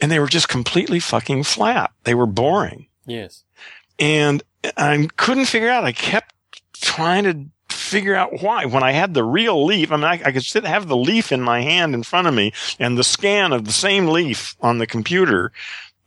And 0.00 0.10
they 0.10 0.18
were 0.18 0.28
just 0.28 0.48
completely 0.48 1.00
fucking 1.00 1.42
flat. 1.44 1.90
They 2.04 2.14
were 2.14 2.26
boring. 2.26 2.86
Yes. 3.06 3.44
And 3.98 4.42
I 4.76 5.08
couldn't 5.16 5.44
figure 5.46 5.68
out. 5.68 5.84
I 5.84 5.92
kept 5.92 6.34
trying 6.80 7.24
to 7.24 7.46
figure 7.74 8.14
out 8.14 8.42
why. 8.42 8.64
When 8.64 8.82
I 8.82 8.92
had 8.92 9.12
the 9.14 9.24
real 9.24 9.64
leaf, 9.64 9.92
I 9.92 9.96
mean, 9.96 10.04
I, 10.04 10.20
I 10.24 10.32
could 10.32 10.44
sit, 10.44 10.64
have 10.64 10.88
the 10.88 10.96
leaf 10.96 11.32
in 11.32 11.42
my 11.42 11.60
hand 11.60 11.94
in 11.94 12.02
front 12.02 12.28
of 12.28 12.34
me 12.34 12.52
and 12.78 12.96
the 12.96 13.04
scan 13.04 13.52
of 13.52 13.64
the 13.64 13.72
same 13.72 14.06
leaf 14.06 14.56
on 14.60 14.78
the 14.78 14.86
computer. 14.86 15.52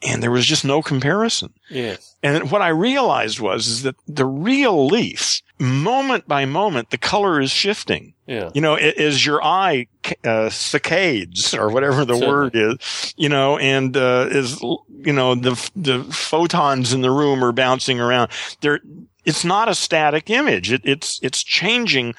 And 0.06 0.22
there 0.22 0.32
was 0.32 0.46
just 0.46 0.66
no 0.66 0.82
comparison. 0.82 1.54
Yes. 1.70 2.16
And 2.22 2.52
what 2.52 2.62
I 2.62 2.70
realized 2.70 3.40
was 3.40 3.68
is 3.68 3.84
that 3.84 3.96
the 4.08 4.26
real 4.26 4.86
leaf, 4.88 5.42
moment 5.60 6.28
by 6.28 6.46
moment, 6.46 6.90
the 6.90 6.98
color 6.98 7.40
is 7.40 7.52
shifting 7.52 8.14
Yeah. 8.28 8.50
you 8.54 8.62
know, 8.62 8.76
as 8.76 9.26
your 9.26 9.44
eye 9.44 9.88
uh, 10.24 10.50
saccades 10.50 11.58
or 11.58 11.70
whatever 11.70 12.06
the 12.06 12.16
Certainly. 12.16 12.28
word 12.28 12.52
is, 12.56 13.14
you 13.18 13.30
know, 13.30 13.58
and 13.58 13.96
uh, 13.96 14.28
is 14.32 14.60
you 14.62 15.14
know 15.14 15.36
the 15.36 15.70
the 15.76 16.04
photons 16.06 16.94
in 16.94 17.02
the 17.02 17.12
room 17.12 17.44
are 17.44 17.52
bouncing 17.52 18.00
around. 18.00 18.30
There, 18.62 18.80
it's 19.26 19.46
not 19.46 19.70
a 19.70 19.76
static 19.76 20.30
image. 20.30 20.72
It, 20.72 20.82
it's 20.84 21.20
it's 21.22 21.44
changing. 21.44 22.16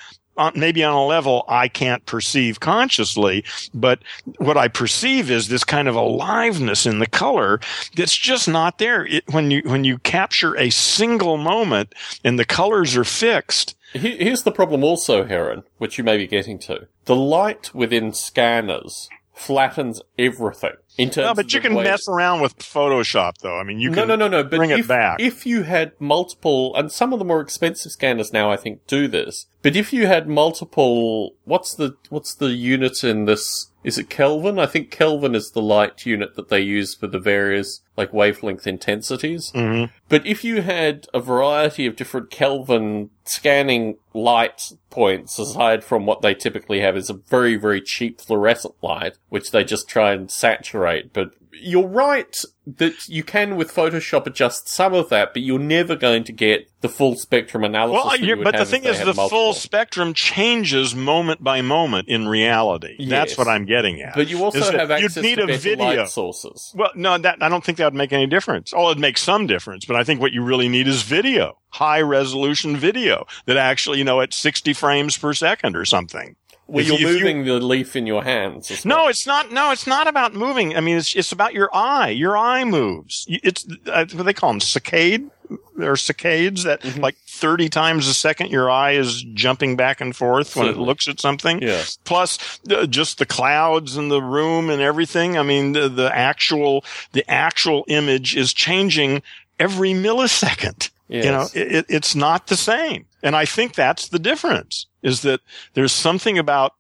Maybe 0.54 0.82
on 0.82 0.94
a 0.94 1.04
level 1.04 1.44
I 1.48 1.68
can't 1.68 2.04
perceive 2.06 2.60
consciously, 2.60 3.44
but 3.72 4.00
what 4.38 4.56
I 4.56 4.68
perceive 4.68 5.30
is 5.30 5.48
this 5.48 5.64
kind 5.64 5.88
of 5.88 5.94
aliveness 5.94 6.86
in 6.86 6.98
the 6.98 7.06
color 7.06 7.60
that's 7.96 8.16
just 8.16 8.48
not 8.48 8.78
there. 8.78 9.06
It, 9.06 9.24
when 9.32 9.50
you 9.50 9.62
when 9.64 9.84
you 9.84 9.98
capture 9.98 10.56
a 10.56 10.70
single 10.70 11.36
moment 11.36 11.94
and 12.24 12.38
the 12.38 12.44
colors 12.44 12.96
are 12.96 13.04
fixed, 13.04 13.76
Here's 13.94 14.42
the 14.42 14.50
problem 14.50 14.82
also, 14.82 15.24
Heron, 15.24 15.62
which 15.78 15.98
you 15.98 16.04
may 16.04 16.16
be 16.16 16.26
getting 16.26 16.58
to. 16.60 16.88
The 17.04 17.14
light 17.14 17.72
within 17.72 18.12
scanners 18.12 19.08
flattens 19.32 20.02
everything. 20.18 20.74
In 20.96 21.10
terms 21.10 21.26
No, 21.26 21.34
but 21.34 21.46
of 21.46 21.52
you 21.52 21.60
can 21.60 21.74
way- 21.74 21.84
mess 21.84 22.06
around 22.08 22.40
with 22.40 22.56
Photoshop, 22.58 23.38
though. 23.42 23.58
I 23.58 23.64
mean, 23.64 23.80
you 23.80 23.90
no, 23.90 23.96
can 23.96 24.08
no, 24.08 24.16
no, 24.16 24.28
no. 24.28 24.42
But 24.44 24.56
bring 24.58 24.70
if, 24.70 24.80
it 24.80 24.88
back. 24.88 25.20
if 25.20 25.44
you 25.44 25.62
had 25.64 25.92
multiple, 26.00 26.74
and 26.76 26.90
some 26.92 27.12
of 27.12 27.18
the 27.18 27.24
more 27.24 27.40
expensive 27.40 27.90
scanners 27.92 28.32
now, 28.32 28.50
I 28.52 28.56
think, 28.56 28.86
do 28.86 29.08
this. 29.08 29.46
But 29.62 29.74
if 29.74 29.92
you 29.92 30.06
had 30.06 30.28
multiple, 30.28 31.34
what's 31.44 31.74
the 31.74 31.96
what's 32.10 32.34
the 32.34 32.50
unit 32.50 33.02
in 33.02 33.24
this? 33.24 33.70
Is 33.84 33.98
it 33.98 34.08
Kelvin? 34.08 34.58
I 34.58 34.66
think 34.66 34.90
Kelvin 34.90 35.34
is 35.34 35.50
the 35.50 35.60
light 35.60 36.06
unit 36.06 36.34
that 36.36 36.48
they 36.48 36.60
use 36.60 36.94
for 36.94 37.06
the 37.06 37.18
various 37.18 37.82
like 37.96 38.12
wavelength 38.12 38.66
intensities. 38.66 39.52
Mhm. 39.54 39.90
But 40.08 40.26
if 40.26 40.42
you 40.42 40.62
had 40.62 41.06
a 41.12 41.20
variety 41.20 41.86
of 41.86 41.94
different 41.94 42.30
Kelvin 42.30 43.10
scanning 43.24 43.98
light 44.14 44.72
points, 44.90 45.38
aside 45.38 45.84
from 45.84 46.06
what 46.06 46.22
they 46.22 46.34
typically 46.34 46.80
have 46.80 46.96
is 46.96 47.10
a 47.10 47.14
very, 47.14 47.56
very 47.56 47.80
cheap 47.80 48.20
fluorescent 48.20 48.74
light, 48.82 49.14
which 49.28 49.50
they 49.50 49.62
just 49.62 49.88
try 49.88 50.12
and 50.12 50.30
saturate. 50.30 51.12
But 51.12 51.32
you're 51.60 51.86
right 51.86 52.36
that 52.66 53.08
you 53.08 53.22
can 53.22 53.56
with 53.56 53.72
Photoshop 53.72 54.26
adjust 54.26 54.68
some 54.68 54.94
of 54.94 55.10
that, 55.10 55.34
but 55.34 55.42
you're 55.42 55.58
never 55.58 55.94
going 55.94 56.24
to 56.24 56.32
get 56.32 56.70
the 56.80 56.88
full 56.88 57.14
spectrum 57.14 57.62
analysis. 57.62 57.94
Well, 57.94 58.10
that 58.10 58.20
you 58.20 58.36
would 58.36 58.44
but 58.44 58.56
the 58.56 58.64
thing 58.64 58.84
is, 58.84 58.98
the 58.98 59.06
multiple. 59.06 59.28
full 59.28 59.52
spectrum 59.52 60.14
changes 60.14 60.94
moment 60.94 61.44
by 61.44 61.60
moment 61.60 62.08
in 62.08 62.26
reality. 62.26 63.06
That's 63.06 63.36
what 63.36 63.48
I'm 63.48 63.66
getting 63.66 64.00
at. 64.00 64.14
But 64.14 64.28
you 64.28 64.42
also 64.42 64.58
is 64.58 64.70
have 64.70 64.90
access 64.90 65.16
you'd 65.16 65.22
need 65.22 65.34
to 65.36 65.52
a 65.52 65.56
video. 65.58 65.84
light 65.84 66.08
sources. 66.08 66.72
Well, 66.74 66.90
no, 66.94 67.18
that 67.18 67.42
I 67.42 67.48
don't 67.48 67.62
think 67.62 67.78
that 67.78 67.84
would 67.84 67.94
make 67.94 68.12
any 68.12 68.26
difference. 68.26 68.72
Oh, 68.74 68.90
it'd 68.90 69.00
make 69.00 69.18
some 69.18 69.46
difference, 69.46 69.84
but 69.84 69.96
I 69.96 70.04
think 70.04 70.20
what 70.20 70.32
you 70.32 70.42
really 70.42 70.68
need 70.68 70.88
is 70.88 71.02
video, 71.02 71.58
high 71.68 72.00
resolution 72.00 72.76
video 72.76 73.26
that 73.46 73.58
actually, 73.58 73.98
you 73.98 74.04
know, 74.04 74.20
at 74.22 74.32
60 74.32 74.72
frames 74.72 75.18
per 75.18 75.34
second 75.34 75.76
or 75.76 75.84
something. 75.84 76.36
If 76.68 76.86
you're 76.86 76.98
you- 76.98 77.08
if 77.08 77.14
you- 77.14 77.18
moving 77.20 77.44
the 77.44 77.54
leaf 77.60 77.94
in 77.96 78.06
your 78.06 78.24
hands. 78.24 78.84
No, 78.84 78.96
well. 78.96 79.08
it's 79.08 79.26
not. 79.26 79.52
No, 79.52 79.70
it's 79.70 79.86
not 79.86 80.06
about 80.08 80.34
moving. 80.34 80.76
I 80.76 80.80
mean, 80.80 80.96
it's 80.96 81.14
it's 81.14 81.32
about 81.32 81.52
your 81.54 81.68
eye. 81.74 82.08
Your 82.10 82.36
eye 82.36 82.64
moves. 82.64 83.26
It's 83.28 83.66
uh, 83.86 84.06
what 84.14 84.24
they 84.24 84.32
call 84.32 84.50
them, 84.50 84.60
saccade. 84.60 85.30
Are 85.78 85.94
saccades 85.94 86.64
that 86.64 86.80
Mhm. 86.80 87.00
like 87.02 87.16
30 87.28 87.68
times 87.68 88.08
a 88.08 88.14
second 88.14 88.50
your 88.50 88.70
eye 88.70 88.92
is 88.92 89.22
jumping 89.34 89.76
back 89.76 90.00
and 90.00 90.16
forth 90.16 90.56
when 90.56 90.68
it 90.68 90.78
looks 90.78 91.06
at 91.06 91.20
something. 91.20 91.60
Yeah. 91.60 91.82
Plus 92.04 92.38
uh, 92.70 92.86
just 92.86 93.18
the 93.18 93.26
clouds 93.26 93.96
and 93.96 94.10
the 94.10 94.22
room 94.22 94.70
and 94.70 94.80
everything. 94.80 95.36
I 95.36 95.42
mean, 95.42 95.72
the, 95.72 95.88
the 95.90 96.16
actual, 96.16 96.82
the 97.12 97.28
actual 97.30 97.84
image 97.88 98.34
is 98.36 98.54
changing 98.54 99.22
every 99.60 99.90
millisecond. 99.92 100.90
Yes. 101.08 101.24
You 101.26 101.30
know, 101.30 101.46
it, 101.52 101.86
it's 101.90 102.14
not 102.14 102.46
the 102.46 102.56
same. 102.56 103.04
And 103.24 103.34
I 103.34 103.44
think 103.44 103.74
that's 103.74 104.08
the 104.08 104.20
difference 104.20 104.86
is 105.02 105.22
that 105.22 105.40
there's 105.74 105.92
something 105.92 106.38
about 106.38 106.74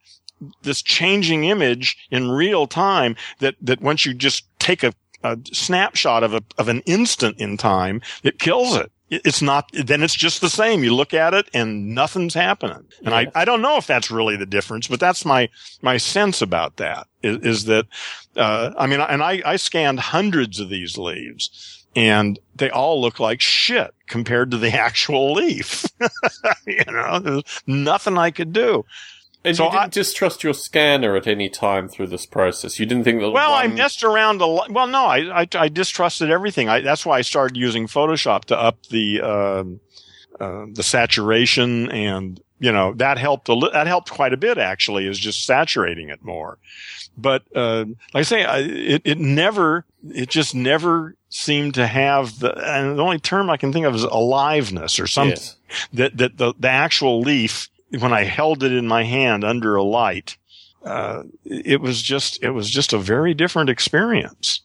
this 0.62 0.82
changing 0.82 1.44
image 1.44 1.96
in 2.10 2.30
real 2.30 2.66
time 2.66 3.16
that, 3.40 3.54
that 3.62 3.80
once 3.80 4.04
you 4.06 4.14
just 4.14 4.44
take 4.58 4.82
a, 4.84 4.92
a 5.22 5.38
snapshot 5.52 6.22
of 6.22 6.34
a, 6.34 6.42
of 6.58 6.68
an 6.68 6.80
instant 6.86 7.38
in 7.40 7.56
time, 7.56 8.00
it 8.22 8.38
kills 8.38 8.76
it. 8.76 8.92
It- 9.10 9.22
It's 9.24 9.40
not, 9.42 9.70
then 9.72 10.02
it's 10.02 10.14
just 10.14 10.40
the 10.40 10.50
same. 10.50 10.84
You 10.84 10.94
look 10.94 11.14
at 11.14 11.34
it 11.34 11.48
and 11.54 11.94
nothing's 11.94 12.34
happening. 12.34 12.84
And 13.04 13.08
Yeah. 13.10 13.16
I, 13.34 13.42
I 13.42 13.44
don't 13.44 13.62
know 13.62 13.76
if 13.76 13.86
that's 13.86 14.10
really 14.10 14.36
the 14.36 14.46
difference, 14.46 14.86
but 14.88 15.00
that's 15.00 15.24
my, 15.24 15.48
my 15.82 15.96
sense 15.98 16.42
about 16.42 16.76
that 16.76 17.06
is, 17.22 17.38
is 17.38 17.64
that, 17.66 17.86
uh, 18.36 18.70
I 18.76 18.86
mean, 18.86 19.00
and 19.00 19.22
I, 19.22 19.40
I 19.46 19.56
scanned 19.56 20.00
hundreds 20.00 20.58
of 20.60 20.68
these 20.68 20.98
leaves 20.98 21.83
and 21.96 22.38
they 22.56 22.70
all 22.70 23.00
look 23.00 23.18
like 23.20 23.40
shit 23.40 23.92
compared 24.06 24.50
to 24.50 24.58
the 24.58 24.70
actual 24.76 25.32
leaf. 25.34 25.84
you 26.66 26.84
know, 26.86 27.18
there's 27.18 27.42
nothing 27.66 28.18
I 28.18 28.30
could 28.30 28.52
do. 28.52 28.84
And 29.46 29.54
So 29.56 29.64
you 29.66 29.70
didn't 29.72 29.82
I- 29.84 29.88
distrust 29.88 30.42
your 30.42 30.54
scanner 30.54 31.16
at 31.16 31.26
any 31.26 31.50
time 31.50 31.88
through 31.88 32.06
this 32.06 32.24
process. 32.24 32.78
You 32.78 32.86
didn't 32.86 33.04
think 33.04 33.20
that. 33.20 33.30
Well, 33.30 33.52
I 33.52 33.66
one- 33.66 33.76
messed 33.76 34.02
around 34.02 34.40
a 34.40 34.46
lot. 34.46 34.70
Well, 34.70 34.86
no, 34.86 35.04
I, 35.04 35.42
I, 35.42 35.48
I 35.54 35.68
distrusted 35.68 36.30
everything. 36.30 36.68
I, 36.70 36.80
that's 36.80 37.04
why 37.04 37.18
I 37.18 37.22
started 37.22 37.56
using 37.56 37.86
Photoshop 37.86 38.46
to 38.46 38.58
up 38.58 38.82
the, 38.86 39.20
um 39.20 39.80
uh, 40.40 40.64
the 40.72 40.82
saturation 40.82 41.90
and, 41.92 42.40
you 42.58 42.72
know, 42.72 42.92
that 42.94 43.18
helped 43.18 43.48
a 43.48 43.54
li- 43.54 43.70
that 43.72 43.86
helped 43.86 44.10
quite 44.10 44.32
a 44.32 44.36
bit 44.36 44.58
actually 44.58 45.06
is 45.06 45.16
just 45.18 45.44
saturating 45.46 46.08
it 46.08 46.24
more. 46.24 46.58
But, 47.16 47.44
uh, 47.54 47.84
like 48.12 48.20
I 48.20 48.22
say, 48.22 48.44
I, 48.44 48.58
it, 48.58 49.02
it 49.04 49.18
never, 49.18 49.84
it 50.10 50.28
just 50.28 50.54
never 50.54 51.14
seemed 51.28 51.74
to 51.74 51.86
have 51.86 52.38
the, 52.40 52.52
and 52.56 52.98
the 52.98 53.02
only 53.02 53.18
term 53.18 53.50
I 53.50 53.56
can 53.56 53.72
think 53.72 53.86
of 53.86 53.94
is 53.94 54.02
aliveness 54.02 54.98
or 54.98 55.06
something 55.06 55.32
Yes. 55.36 55.56
that 55.92 56.16
that 56.18 56.38
the, 56.38 56.54
the 56.58 56.68
actual 56.68 57.20
leaf 57.20 57.68
when 57.98 58.12
I 58.12 58.24
held 58.24 58.62
it 58.62 58.72
in 58.72 58.86
my 58.88 59.04
hand 59.04 59.44
under 59.44 59.76
a 59.76 59.82
light, 59.82 60.36
uh, 60.84 61.22
it 61.44 61.80
was 61.80 62.02
just 62.02 62.42
it 62.42 62.50
was 62.50 62.68
just 62.70 62.92
a 62.92 62.98
very 62.98 63.34
different 63.34 63.70
experience. 63.70 64.60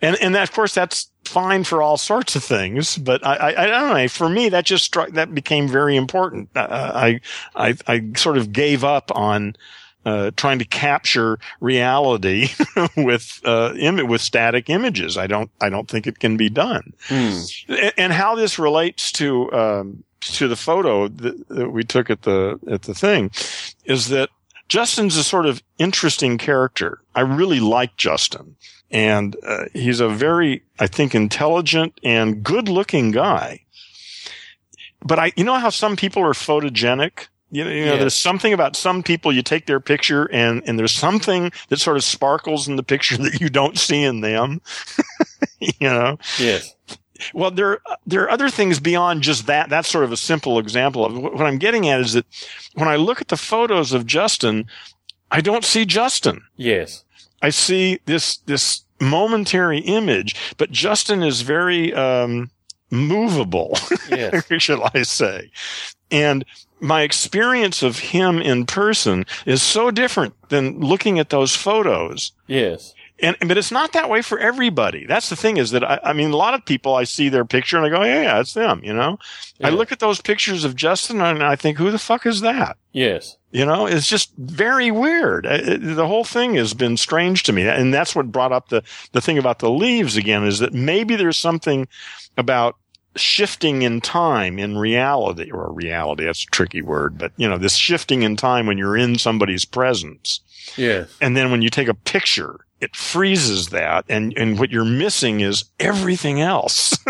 And 0.00 0.16
and 0.20 0.34
that, 0.34 0.42
of 0.42 0.52
course 0.52 0.74
that's 0.74 1.10
fine 1.24 1.64
for 1.64 1.82
all 1.82 1.96
sorts 1.96 2.36
of 2.36 2.44
things, 2.44 2.98
but 2.98 3.24
I, 3.24 3.34
I, 3.36 3.62
I 3.62 3.66
don't 3.66 3.94
know. 3.94 4.08
For 4.08 4.28
me, 4.28 4.48
that 4.50 4.64
just 4.64 4.84
struck 4.84 5.10
that 5.10 5.34
became 5.34 5.68
very 5.68 5.96
important. 5.96 6.50
Uh, 6.54 6.66
I 6.94 7.20
I 7.54 7.76
I 7.86 8.10
sort 8.16 8.38
of 8.38 8.52
gave 8.52 8.82
up 8.84 9.10
on. 9.14 9.54
Uh, 10.04 10.32
trying 10.36 10.58
to 10.58 10.64
capture 10.64 11.38
reality 11.60 12.48
with 12.96 13.40
uh, 13.44 13.72
Im- 13.78 14.08
with 14.08 14.20
static 14.20 14.68
images, 14.68 15.16
I 15.16 15.28
don't 15.28 15.48
I 15.60 15.68
don't 15.68 15.86
think 15.88 16.08
it 16.08 16.18
can 16.18 16.36
be 16.36 16.50
done 16.50 16.92
Hmm. 17.08 17.38
and, 17.68 17.92
and 17.96 18.12
how 18.12 18.34
this 18.34 18.58
relates 18.58 19.12
to 19.12 19.52
um, 19.52 20.02
to 20.22 20.48
the 20.48 20.56
photo 20.56 21.06
that, 21.06 21.48
that 21.48 21.70
we 21.70 21.84
took 21.84 22.10
at 22.10 22.22
the 22.22 22.58
at 22.68 22.82
the 22.82 22.94
thing 22.94 23.30
is 23.84 24.08
that 24.08 24.28
Justin's 24.68 25.16
a 25.16 25.22
sort 25.22 25.46
of 25.46 25.62
interesting 25.78 26.36
character. 26.36 27.00
I 27.14 27.20
really 27.20 27.60
like 27.60 27.96
Justin, 27.96 28.56
and 28.90 29.36
uh, 29.46 29.66
he's 29.72 30.00
a 30.00 30.08
very 30.08 30.62
I 30.80 30.88
think 30.88 31.14
intelligent 31.14 32.00
and 32.02 32.42
good 32.42 32.68
looking 32.68 33.12
guy. 33.12 33.60
But 35.04 35.18
I, 35.18 35.32
you 35.36 35.44
know 35.44 35.58
how 35.58 35.70
some 35.70 35.94
people 35.96 36.22
are 36.22 36.32
photogenic. 36.32 37.28
You 37.54 37.64
know, 37.64 37.70
you 37.70 37.84
know 37.84 37.92
Yes. 37.92 38.00
there's 38.00 38.14
something 38.16 38.52
about 38.54 38.74
some 38.76 39.02
people. 39.02 39.30
You 39.32 39.42
take 39.42 39.66
their 39.66 39.78
picture, 39.78 40.24
and 40.32 40.62
and 40.66 40.78
there's 40.78 40.94
something 40.94 41.52
that 41.68 41.78
sort 41.78 41.96
of 41.98 42.02
sparkles 42.04 42.66
in 42.66 42.76
the 42.76 42.82
picture 42.82 43.16
that 43.18 43.40
you 43.40 43.48
don't 43.50 43.78
see 43.78 44.02
in 44.02 44.22
them. 44.22 44.60
you 45.60 45.72
know, 45.88 46.18
Yes. 46.38 46.74
well, 47.34 47.50
there 47.50 47.80
there 48.06 48.22
are 48.22 48.30
other 48.30 48.48
things 48.48 48.80
beyond 48.80 49.22
just 49.22 49.46
that. 49.46 49.68
That's 49.68 49.88
sort 49.88 50.04
of 50.04 50.12
a 50.12 50.16
simple 50.16 50.58
example 50.58 51.04
of 51.04 51.16
what 51.16 51.46
I'm 51.46 51.58
getting 51.58 51.88
at 51.88 52.00
is 52.00 52.14
that 52.14 52.24
when 52.74 52.88
I 52.88 52.96
look 52.96 53.20
at 53.20 53.28
the 53.28 53.36
photos 53.36 53.92
of 53.92 54.06
Justin, 54.06 54.66
I 55.30 55.40
don't 55.42 55.64
see 55.64 55.84
Justin. 55.84 56.42
Yes. 56.56 57.04
I 57.42 57.50
see 57.50 58.00
this 58.06 58.38
this 58.46 58.82
momentary 59.00 59.80
image, 59.80 60.36
but 60.56 60.70
Justin 60.70 61.22
is 61.22 61.42
very 61.42 61.92
um, 61.92 62.50
movable, 62.90 63.76
Yes. 64.08 64.44
shall 64.58 64.88
I 64.94 65.02
say? 65.02 65.50
And 66.10 66.44
my 66.82 67.02
experience 67.02 67.82
of 67.82 67.98
him 67.98 68.38
in 68.38 68.66
person 68.66 69.24
is 69.46 69.62
so 69.62 69.90
different 69.90 70.34
than 70.48 70.80
looking 70.80 71.18
at 71.18 71.30
those 71.30 71.54
photos. 71.54 72.32
yes. 72.46 72.94
And 73.24 73.36
but 73.46 73.56
it's 73.56 73.70
not 73.70 73.92
that 73.92 74.10
way 74.10 74.20
for 74.20 74.36
everybody. 74.40 75.06
That's 75.06 75.28
the 75.28 75.36
thing 75.36 75.56
is 75.56 75.70
that 75.70 75.84
I, 75.84 76.00
I 76.02 76.12
mean 76.12 76.32
a 76.32 76.36
lot 76.36 76.54
of 76.54 76.64
people 76.64 76.96
I 76.96 77.04
see 77.04 77.28
their 77.28 77.44
picture 77.44 77.76
and 77.76 77.86
I 77.86 77.88
go, 77.88 78.02
yeah, 78.02 78.22
yeah, 78.22 78.40
it's 78.40 78.54
them. 78.54 78.80
You 78.82 78.92
know, 78.92 79.16
I 79.62 79.70
look 79.70 79.92
at 79.92 80.00
those 80.00 80.20
pictures 80.20 80.64
of 80.64 80.74
Justin 80.74 81.20
and 81.20 81.40
I 81.40 81.54
think, 81.54 81.78
who 81.78 81.92
the 81.92 82.00
fuck 82.00 82.26
is 82.26 82.40
that? 82.40 82.78
Yes. 82.90 83.36
You 83.52 83.64
know, 83.64 83.86
it's 83.86 84.08
just 84.08 84.32
very 84.38 84.90
weird. 84.90 85.44
The 85.44 86.06
whole 86.06 86.24
thing 86.24 86.54
has 86.54 86.74
been 86.74 86.96
strange 86.96 87.44
to 87.44 87.52
me, 87.52 87.68
and 87.68 87.94
that's 87.94 88.16
what 88.16 88.32
brought 88.32 88.50
up 88.50 88.70
the 88.70 88.82
the 89.12 89.20
thing 89.20 89.38
about 89.38 89.60
the 89.60 89.70
leaves 89.70 90.16
again. 90.16 90.44
Is 90.44 90.58
that 90.58 90.72
maybe 90.72 91.14
there's 91.14 91.38
something 91.38 91.86
about 92.36 92.76
shifting 93.16 93.82
in 93.82 94.00
time 94.00 94.58
in 94.58 94.78
reality 94.78 95.50
or 95.50 95.72
reality 95.72 96.24
that's 96.24 96.44
a 96.44 96.46
tricky 96.46 96.80
word 96.82 97.18
but 97.18 97.32
you 97.36 97.48
know 97.48 97.58
this 97.58 97.76
shifting 97.76 98.22
in 98.22 98.36
time 98.36 98.66
when 98.66 98.78
you're 98.78 98.96
in 98.96 99.18
somebody's 99.18 99.64
presence 99.64 100.40
Yes. 100.76 101.14
and 101.20 101.36
then 101.36 101.50
when 101.50 101.60
you 101.60 101.68
take 101.70 101.88
a 101.88 101.94
picture, 101.94 102.60
it 102.80 102.94
freezes 102.94 103.70
that. 103.70 104.04
And, 104.08 104.32
and 104.36 104.58
what 104.58 104.70
you're 104.70 104.84
missing 104.84 105.40
is 105.40 105.64
everything 105.80 106.40
else. 106.40 106.96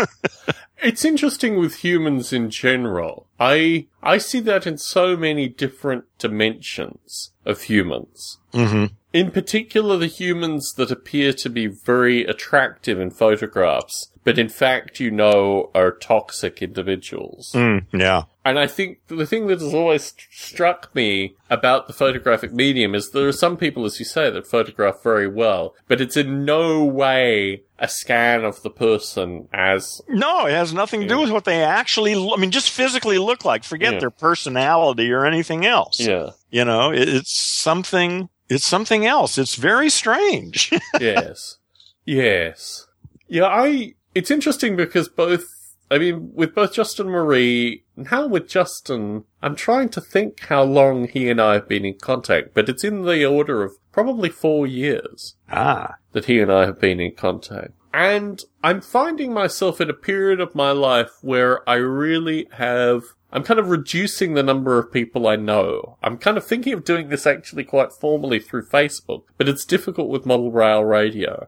It's 0.81 1.05
interesting 1.05 1.57
with 1.57 1.75
humans 1.75 2.33
in 2.33 2.49
general. 2.49 3.27
I 3.39 3.87
I 4.01 4.17
see 4.17 4.41
that 4.41 4.67
in 4.67 4.77
so 4.77 5.15
many 5.15 5.47
different 5.47 6.03
dimensions 6.17 7.31
of 7.45 7.61
humans. 7.63 8.39
mm-hmm. 8.53 8.93
In 9.13 9.29
particular, 9.29 9.95
the 9.95 10.07
humans 10.07 10.73
that 10.73 10.89
appear 10.89 11.33
to 11.33 11.49
be 11.49 11.67
very 11.67 12.25
attractive 12.25 12.99
in 12.99 13.11
photographs, 13.11 14.09
but 14.23 14.39
in 14.39 14.49
fact, 14.49 14.99
you 14.99 15.11
know, 15.11 15.69
are 15.75 15.91
toxic 15.91 16.61
individuals. 16.63 17.51
Mm, 17.53 17.85
yeah. 17.93 18.23
And 18.43 18.57
I 18.57 18.65
think 18.67 18.99
the 19.07 19.25
thing 19.27 19.47
that 19.47 19.61
has 19.61 19.73
always 19.73 20.05
st- 20.05 20.27
struck 20.31 20.93
me 20.95 21.35
about 21.49 21.87
the 21.87 21.93
photographic 21.93 22.51
medium 22.53 22.95
is 22.95 23.11
there 23.11 23.27
are 23.27 23.31
some 23.33 23.55
people, 23.55 23.85
as 23.85 23.99
you 23.99 24.05
say, 24.05 24.29
that 24.31 24.47
photograph 24.47 25.03
very 25.03 25.27
well, 25.27 25.75
but 25.87 26.01
it's 26.01 26.17
in 26.17 26.43
no 26.43 26.83
way 26.83 27.61
a 27.79 27.87
scan 27.87 28.43
of 28.43 28.61
the 28.63 28.69
person 28.69 29.47
as 29.53 30.01
No, 30.07 30.45
it 30.47 30.53
has 30.53 30.73
nothing 30.73 31.01
to 31.01 31.07
do 31.07 31.19
with 31.19 31.31
what 31.31 31.45
they 31.45 31.61
actually, 31.63 32.13
I 32.15 32.37
mean, 32.37 32.51
just 32.51 32.69
physically 32.71 33.17
look 33.17 33.45
like. 33.45 33.63
Forget 33.63 33.93
Yeah. 33.93 33.99
their 33.99 34.09
personality 34.09 35.11
or 35.11 35.25
anything 35.25 35.65
else. 35.65 35.99
yeah, 35.99 36.31
You 36.49 36.65
know, 36.65 36.91
it's 36.93 37.37
something, 37.37 38.29
it's 38.49 38.65
something 38.65 39.05
else. 39.05 39.37
It's 39.37 39.55
very 39.55 39.89
strange. 39.89 40.71
yes. 40.99 41.57
Yes. 42.05 42.87
Yeah, 43.27 43.45
I. 43.45 43.93
It's 44.15 44.31
interesting 44.31 44.75
because 44.75 45.09
both. 45.09 45.45
I 45.91 45.99
mean, 45.99 46.31
with 46.33 46.55
both 46.55 46.73
Justin 46.73 47.07
Marie, 47.07 47.83
now 47.95 48.25
with 48.25 48.47
Justin, 48.47 49.25
I'm 49.43 49.55
trying 49.55 49.89
to 49.89 50.01
think 50.01 50.39
how 50.45 50.63
long 50.63 51.07
he 51.07 51.29
and 51.29 51.39
I 51.39 51.53
have 51.53 51.67
been 51.67 51.85
in 51.85 51.99
contact, 51.99 52.55
but 52.55 52.67
it's 52.67 52.83
in 52.83 53.03
the 53.03 53.25
order 53.25 53.61
of 53.61 53.73
probably 53.91 54.29
four 54.29 54.65
years 54.65 55.35
Ah. 55.51 55.95
that 56.13 56.25
he 56.25 56.39
and 56.39 56.51
I 56.51 56.65
have 56.65 56.79
been 56.79 56.99
in 56.99 57.13
contact. 57.13 57.73
And 57.93 58.41
I'm 58.63 58.81
finding 58.81 59.33
myself 59.33 59.79
in 59.79 59.89
a 59.89 59.93
period 59.93 60.39
of 60.39 60.55
my 60.55 60.71
life 60.71 61.11
where 61.21 61.67
I 61.69 61.75
really 61.75 62.47
have, 62.53 63.03
I'm 63.33 63.43
kind 63.43 63.59
of 63.59 63.69
reducing 63.69 64.35
the 64.35 64.43
number 64.43 64.77
of 64.77 64.91
people 64.93 65.27
I 65.27 65.35
know. 65.35 65.97
I'm 66.03 66.17
kind 66.17 66.37
of 66.37 66.45
thinking 66.45 66.71
of 66.73 66.85
doing 66.85 67.09
this 67.09 67.25
actually 67.25 67.63
quite 67.63 67.91
formally 67.91 68.39
through 68.39 68.67
Facebook, 68.67 69.23
but 69.37 69.49
it's 69.49 69.65
difficult 69.65 70.09
with 70.09 70.25
model 70.25 70.51
rail 70.51 70.83
radio. 70.85 71.47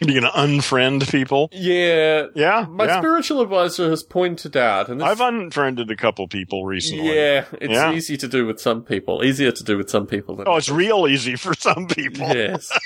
You're 0.00 0.20
going 0.20 0.32
to 0.32 0.38
unfriend 0.38 1.08
people? 1.10 1.48
Yeah. 1.52 2.26
Yeah. 2.34 2.66
My 2.68 2.86
yeah. 2.86 2.98
spiritual 2.98 3.40
advisor 3.40 3.90
has 3.90 4.02
pointed 4.02 4.56
out, 4.56 4.88
and 4.88 5.00
I've 5.02 5.20
unfriended 5.20 5.88
a 5.90 5.96
couple 5.96 6.26
people 6.26 6.66
recently. 6.66 7.14
yeah, 7.14 7.44
it's 7.60 7.72
Yeah. 7.72 7.92
easy 7.92 8.16
to 8.16 8.26
do 8.28 8.44
with 8.46 8.60
some 8.60 8.82
people, 8.82 9.24
easier 9.24 9.52
to 9.52 9.64
do 9.64 9.76
with 9.78 9.88
some 9.90 10.06
people 10.08 10.34
than 10.34 10.48
Oh, 10.48 10.56
it's 10.56 10.68
real 10.68 11.06
easy 11.06 11.36
for 11.36 11.54
some 11.54 11.86
people. 11.86 12.26
yes, 12.26 12.76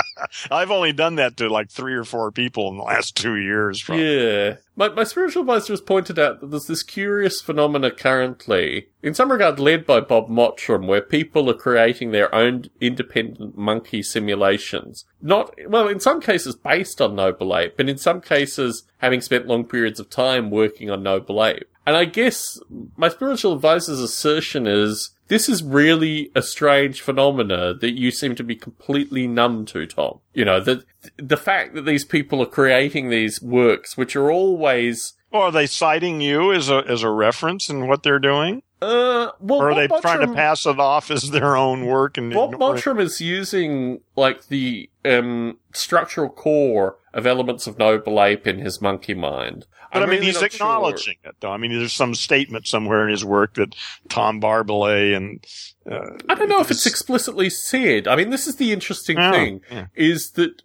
I've 0.50 0.70
only 0.70 0.92
done 0.92 1.16
that 1.16 1.38
to 1.38 1.48
like 1.48 1.70
three 1.70 1.94
or 1.94 2.04
four 2.04 2.30
people 2.32 2.68
in 2.70 2.76
the 2.76 2.82
last 2.84 3.16
two 3.16 3.36
years. 3.36 3.82
Probably. 3.82 4.04
Yeah. 4.04 4.56
My, 4.78 4.88
my 4.90 5.02
spiritual 5.02 5.44
has 5.52 5.80
pointed 5.80 6.20
out 6.20 6.40
that 6.40 6.52
there's 6.52 6.68
this 6.68 6.84
curious 6.84 7.40
phenomena 7.40 7.90
currently, 7.90 8.86
in 9.02 9.12
some 9.12 9.32
regard 9.32 9.58
led 9.58 9.84
by 9.84 9.98
Bob 9.98 10.28
Mottram, 10.28 10.86
where 10.86 11.00
people 11.00 11.50
are 11.50 11.54
creating 11.54 12.12
their 12.12 12.32
own 12.32 12.66
independent 12.80 13.58
monkey 13.58 14.04
simulations. 14.04 15.04
Not, 15.20 15.52
well, 15.66 15.88
in 15.88 15.98
some 15.98 16.20
cases 16.20 16.54
based 16.54 17.02
on 17.02 17.16
Noble 17.16 17.56
Ape, 17.56 17.76
but 17.76 17.88
in 17.88 17.98
some 17.98 18.20
cases 18.20 18.84
having 18.98 19.20
spent 19.20 19.48
long 19.48 19.64
periods 19.64 19.98
of 19.98 20.10
time 20.10 20.48
working 20.48 20.92
on 20.92 21.02
Noble 21.02 21.44
Ape. 21.44 21.66
And 21.88 21.96
I 21.96 22.04
guess 22.04 22.60
my 22.98 23.08
spiritual 23.08 23.54
advisor's 23.54 23.98
assertion 23.98 24.66
is 24.66 25.08
this 25.28 25.48
is 25.48 25.62
really 25.62 26.30
a 26.34 26.42
strange 26.42 27.00
phenomena 27.00 27.72
that 27.72 27.92
you 27.92 28.10
seem 28.10 28.34
to 28.34 28.44
be 28.44 28.56
completely 28.56 29.26
numb 29.26 29.64
to, 29.66 29.86
Tom. 29.86 30.18
You 30.34 30.44
know, 30.44 30.60
the, 30.60 30.84
the 31.16 31.38
fact 31.38 31.72
that 31.72 31.86
these 31.86 32.04
people 32.04 32.42
are 32.42 32.46
creating 32.46 33.08
these 33.08 33.40
works, 33.40 33.96
which 33.96 34.14
are 34.16 34.30
always, 34.30 35.14
Or 35.32 35.44
are 35.44 35.50
they 35.50 35.66
citing 35.66 36.20
you 36.20 36.52
as 36.52 36.68
a 36.68 36.84
as 36.86 37.02
a 37.02 37.08
reference 37.08 37.70
in 37.70 37.88
what 37.88 38.02
they're 38.02 38.18
doing? 38.18 38.64
Uh, 38.80 39.32
well, 39.40 39.60
Or 39.60 39.70
are 39.72 39.74
they 39.74 39.88
trying 40.00 40.26
to 40.26 40.34
pass 40.34 40.66
it 40.66 40.78
off 40.78 41.10
as 41.10 41.30
their 41.30 41.56
own 41.56 41.86
work 41.86 42.16
and 42.16 42.32
Bob 42.32 42.52
Mottram 42.54 43.00
is 43.00 43.20
using, 43.20 44.00
like, 44.16 44.46
the, 44.48 44.88
um, 45.04 45.58
structural 45.72 46.28
core 46.28 46.96
of 47.12 47.26
elements 47.26 47.66
of 47.66 47.78
Noble 47.78 48.22
Ape 48.22 48.46
in 48.46 48.58
his 48.58 48.80
monkey 48.80 49.14
mind. 49.14 49.66
But 49.92 50.02
I'm 50.02 50.08
I 50.08 50.12
mean, 50.12 50.20
really 50.20 50.26
he's 50.26 50.40
not 50.42 50.52
sure. 50.52 50.66
acknowledging 50.66 51.16
it, 51.24 51.36
though. 51.40 51.50
I 51.50 51.56
mean, 51.56 51.72
there's 51.72 51.94
some 51.94 52.14
statement 52.14 52.66
somewhere 52.66 53.04
in 53.04 53.10
his 53.10 53.24
work 53.24 53.54
that 53.54 53.74
Tom 54.10 54.38
Barbalet 54.40 55.16
and 55.16 55.44
uh, 55.90 56.10
I 56.28 56.34
don't 56.34 56.50
know 56.50 56.60
if 56.60 56.70
it's 56.70 56.84
explicitly 56.86 57.48
said. 57.48 58.06
I 58.06 58.14
mean, 58.14 58.28
this 58.28 58.46
is 58.46 58.56
the 58.56 58.70
interesting 58.70 59.18
Oh, 59.18 59.32
thing, 59.32 59.62
yeah. 59.70 59.86
is 59.94 60.32
that 60.32 60.60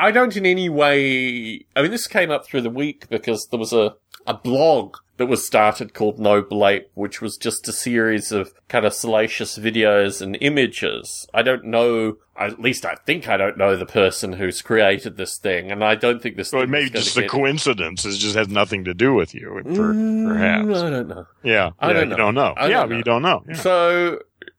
I 0.00 0.10
don't 0.10 0.36
in 0.36 0.44
any 0.44 0.68
way, 0.68 1.64
I 1.76 1.82
mean, 1.82 1.92
this 1.92 2.08
came 2.08 2.32
up 2.32 2.44
through 2.46 2.62
the 2.62 2.70
week 2.70 3.08
because 3.08 3.46
there 3.52 3.60
was 3.60 3.72
a, 3.72 3.94
a 4.26 4.34
blog 4.34 4.96
that 5.16 5.26
was 5.26 5.46
started 5.46 5.94
called 5.94 6.18
No 6.18 6.44
Ape, 6.66 6.90
which 6.94 7.20
was 7.20 7.36
just 7.36 7.68
a 7.68 7.72
series 7.72 8.32
of 8.32 8.52
kind 8.68 8.84
of 8.84 8.92
salacious 8.94 9.56
videos 9.58 10.20
and 10.20 10.36
images. 10.40 11.26
I 11.32 11.42
don't 11.42 11.64
know, 11.64 12.16
at 12.36 12.60
least 12.60 12.84
I 12.84 12.96
think 13.06 13.28
I 13.28 13.36
don't 13.36 13.56
know 13.56 13.76
the 13.76 13.86
person 13.86 14.32
who's 14.34 14.60
created 14.62 15.16
this 15.16 15.38
thing, 15.38 15.70
and 15.70 15.84
I 15.84 15.94
don't 15.94 16.20
think 16.20 16.36
this 16.36 16.48
so 16.50 16.60
it 16.60 16.68
may 16.68 16.82
is 16.82 16.90
just 16.90 17.16
a 17.16 17.28
coincidence. 17.28 18.04
It 18.04 18.16
just 18.18 18.34
has 18.34 18.48
nothing 18.48 18.84
to 18.84 18.94
do 18.94 19.14
with 19.14 19.34
you, 19.34 19.60
Mm, 19.64 20.26
perhaps. 20.28 20.78
I 20.80 20.90
don't 20.90 21.08
know. 21.08 21.26
Yeah, 21.42 21.70
I 21.78 21.88
yeah, 21.88 21.92
don't 21.92 22.02
you 22.02 22.10
know. 22.10 22.16
don't 22.16 22.34
know. 22.34 22.54
I 22.56 22.66
yeah, 22.66 22.80
don't 22.80 22.90
know. 22.90 22.96
you 22.96 23.02
don't 23.04 23.22
know. 23.22 23.44
Yeah. 23.48 23.54
So, 23.54 24.18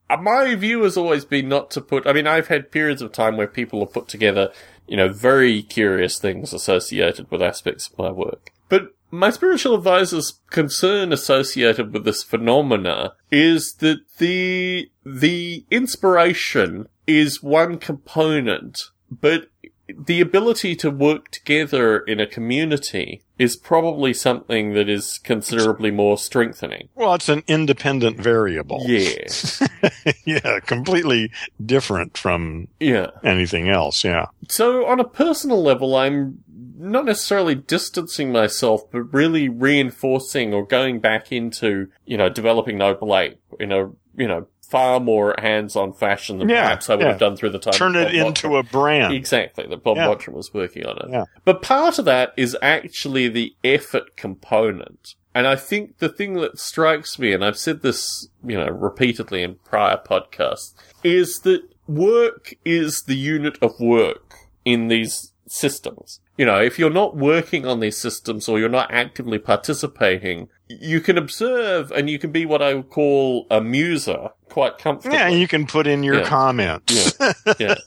uh, 0.10 0.18
my 0.18 0.56
view 0.56 0.84
has 0.84 0.96
always 0.96 1.26
been 1.26 1.50
not 1.50 1.70
to 1.72 1.82
put, 1.82 2.08
I 2.08 2.14
mean, 2.14 2.28
I've 2.28 2.48
had 2.48 2.72
periods 2.72 3.02
of 3.02 3.12
time 3.12 3.36
where 3.38 3.48
people 3.48 3.80
have 3.82 3.92
put 3.92 4.08
together, 4.08 4.52
you 4.88 4.96
know, 4.96 5.10
very 5.10 5.64
curious 5.64 6.18
things 6.18 6.54
associated 6.54 7.30
with 7.30 7.42
aspects 7.42 7.88
of 7.90 7.98
my 7.98 8.12
work. 8.12 8.52
But 8.70 8.95
my 9.12 9.30
spiritual 9.30 9.76
advisor's 9.76 10.40
concern 10.50 11.14
associated 11.14 11.94
with 11.94 12.06
this 12.06 12.24
phenomena 12.24 13.14
is 13.32 13.76
that 13.76 14.00
the, 14.18 14.90
the 15.06 15.66
inspiration 15.72 16.88
is 17.08 17.42
one 17.44 17.78
component, 17.78 18.90
but 19.10 19.48
the 19.88 20.20
ability 20.20 20.76
to 20.76 20.90
work 20.90 21.30
together 21.30 22.00
in 22.00 22.20
a 22.20 22.26
community 22.26 23.22
is 23.38 23.56
probably 23.56 24.14
something 24.14 24.74
that 24.74 24.90
is 24.90 25.20
considerably 25.20 25.92
more 25.92 26.18
strengthening. 26.18 26.90
Well, 26.96 27.14
it's 27.14 27.30
an 27.30 27.44
independent 27.48 28.18
variable. 28.20 28.84
Yeah. 28.88 29.28
yeah, 30.26 30.60
completely 30.62 31.32
different 31.64 32.18
from 32.18 32.68
Yeah. 32.80 33.12
anything 33.24 33.70
else. 33.70 34.04
Yeah. 34.04 34.28
So 34.50 34.88
on 34.88 35.00
a 35.00 35.04
personal 35.04 35.62
level, 35.62 35.96
I'm 35.96 36.44
not 36.78 37.06
necessarily 37.06 37.56
distancing 37.56 38.32
myself, 38.32 38.90
but 38.92 39.14
really 39.14 39.50
reinforcing 39.50 40.54
or 40.54 40.66
going 40.66 41.00
back 41.00 41.32
into, 41.32 41.88
you 42.06 42.18
know, 42.18 42.30
developing 42.30 42.78
Noble 42.78 43.16
Ape 43.16 43.40
in 43.60 43.72
a, 43.72 43.90
you 44.18 44.28
know, 44.28 44.48
far 44.70 45.00
more 45.00 45.36
hands-on 45.38 45.94
fashion 45.94 46.40
than 46.40 46.50
Yeah, 46.50 46.64
perhaps 46.64 46.90
I 46.90 46.96
would 46.96 47.04
yeah. 47.04 47.12
have 47.12 47.20
done 47.20 47.36
through 47.36 47.52
the 47.52 47.60
time. 47.60 47.74
Turn 47.74 47.94
Bob 47.94 48.08
it 48.08 48.16
into 48.16 48.58
a 48.58 48.64
brand. 48.64 49.14
Exactly, 49.14 49.66
that 49.68 49.84
Bob 49.84 49.98
Yeah. 49.98 50.16
Was 50.32 50.54
working 50.54 50.86
on 50.86 50.98
it. 50.98 51.06
Yeah. 51.12 51.26
But 51.44 51.62
part 51.62 52.00
of 52.00 52.06
that 52.06 52.34
is 52.36 52.58
actually 52.62 53.28
the 53.28 53.56
effort 53.64 54.18
component. 54.18 55.16
And 55.36 55.48
I 55.48 55.56
think 55.56 55.98
the 55.98 56.10
thing 56.10 56.36
that 56.36 56.58
strikes 56.60 57.20
me, 57.20 57.34
and 57.34 57.44
I've 57.44 57.58
said 57.58 57.82
this, 57.82 58.28
you 58.44 58.58
know, 58.58 58.68
repeatedly 58.70 59.44
in 59.44 59.56
prior 59.66 59.98
podcasts, 59.98 60.74
is 61.04 61.42
that 61.42 61.62
work 61.88 62.54
is 62.64 63.04
the 63.04 63.16
unit 63.18 63.58
of 63.62 63.80
work 63.80 64.34
in 64.64 64.88
these 64.88 65.34
systems. 65.48 66.22
You 66.38 66.46
know, 66.46 66.62
if 66.62 66.78
you're 66.78 66.90
not 66.90 67.16
working 67.16 67.66
on 67.66 67.80
these 67.80 67.98
systems 67.98 68.50
or 68.50 68.60
you're 68.60 68.68
not 68.68 68.92
actively 68.92 69.40
participating, 69.40 70.50
you 70.68 71.00
can 71.02 71.18
observe 71.18 71.92
and 71.92 72.10
you 72.10 72.18
can 72.20 72.32
be 72.32 72.46
what 72.46 72.62
I 72.62 72.74
would 72.74 72.90
call 72.90 73.46
a 73.52 73.62
muser 73.62 74.30
quite 74.50 74.78
comfortably. 74.78 75.18
Yeah, 75.18 75.28
you 75.28 75.48
can 75.48 75.66
put 75.68 75.86
in 75.88 76.02
your 76.04 76.20
Yeah. 76.20 76.28
comments. 76.28 77.18
yeah. 77.60 77.76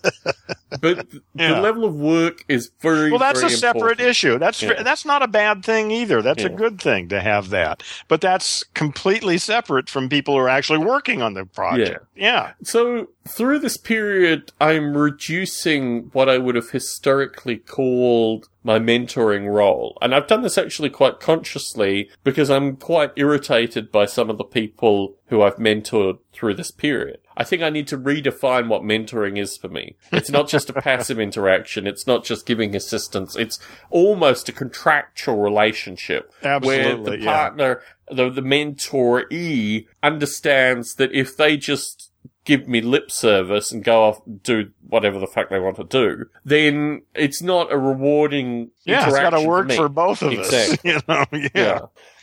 But 0.80 1.10
th- 1.10 1.22
Yeah. 1.34 1.54
the 1.54 1.60
level 1.62 1.84
of 1.86 1.94
work 1.94 2.44
is 2.46 2.70
very 2.80 3.08
Well, 3.10 3.18
that's 3.18 3.38
a 3.38 3.46
very 3.46 3.54
separate 3.54 3.80
important. 3.92 4.08
issue. 4.10 4.38
That's 4.38 4.60
Yeah. 4.62 4.82
that's 4.82 5.06
not 5.06 5.22
a 5.22 5.26
bad 5.26 5.64
thing 5.64 5.90
either. 5.90 6.20
That's 6.20 6.44
a 6.44 6.50
good 6.50 6.78
thing 6.80 7.08
to 7.08 7.20
have 7.22 7.48
that. 7.50 7.82
But 8.06 8.20
that's 8.20 8.64
completely 8.74 9.38
separate 9.38 9.88
from 9.88 10.10
people 10.10 10.34
who 10.34 10.40
are 10.40 10.48
actually 10.48 10.80
working 10.80 11.22
on 11.22 11.32
the 11.32 11.46
project. 11.46 12.04
Yeah. 12.14 12.50
So 12.62 13.08
through 13.26 13.60
this 13.60 13.78
period, 13.78 14.52
I'm 14.60 14.94
reducing 14.94 16.10
what 16.12 16.28
I 16.28 16.36
would 16.36 16.54
have 16.54 16.70
historically 16.70 17.56
called 17.56 18.48
my 18.62 18.78
mentoring 18.78 19.52
role. 19.52 19.96
And 20.02 20.14
I've 20.14 20.26
done 20.26 20.42
this 20.42 20.58
actually 20.58 20.90
quite 20.90 21.20
consciously 21.20 22.10
because 22.24 22.50
I'm 22.50 22.76
quite 22.76 23.12
irritated 23.16 23.92
by 23.92 24.06
some 24.06 24.30
of 24.30 24.38
the 24.38 24.44
people 24.44 25.16
who 25.26 25.42
I've 25.42 25.56
mentored 25.56 26.18
through 26.32 26.54
this 26.54 26.70
period. 26.70 27.18
I 27.36 27.44
think 27.44 27.62
I 27.62 27.70
need 27.70 27.86
to 27.88 27.98
redefine 27.98 28.68
what 28.68 28.82
mentoring 28.82 29.38
is 29.38 29.56
for 29.56 29.68
me. 29.68 29.96
It's 30.10 30.30
not 30.30 30.48
just 30.48 30.70
a 30.70 30.72
passive 30.82 31.20
interaction. 31.20 31.86
It's 31.86 32.06
not 32.06 32.24
just 32.24 32.46
giving 32.46 32.74
assistance. 32.74 33.36
It's 33.36 33.60
almost 33.90 34.48
a 34.48 34.52
contractual 34.52 35.36
relationship 35.36 36.32
where 36.40 36.54
Absolutely, 36.54 37.18
the 37.18 37.24
yeah. 37.24 37.32
partner, 37.32 37.82
the, 38.10 38.28
the 38.28 38.42
mentoree 38.42 39.86
understands 40.02 40.94
that 40.96 41.12
if 41.12 41.36
they 41.36 41.56
just 41.56 42.07
give 42.48 42.66
me 42.66 42.80
lip 42.80 43.10
service 43.10 43.70
and 43.70 43.84
go 43.84 44.04
off 44.04 44.26
and 44.26 44.42
do 44.42 44.70
whatever 44.88 45.18
the 45.18 45.26
fuck 45.26 45.50
they 45.50 45.60
want 45.60 45.76
to 45.76 45.84
do, 45.84 46.24
then 46.46 47.02
it's 47.14 47.42
not 47.42 47.70
a 47.70 47.76
rewarding 47.76 48.70
Yeah, 48.84 49.06
it's 49.06 49.18
got 49.18 49.30
to 49.30 49.46
work 49.46 49.70
for 49.70 49.90
both 49.90 50.22
of 50.22 50.32
us. 50.32 50.78
You 50.84 50.98
know, 51.06 51.26
yeah. 51.30 51.48
yeah. 51.54 51.80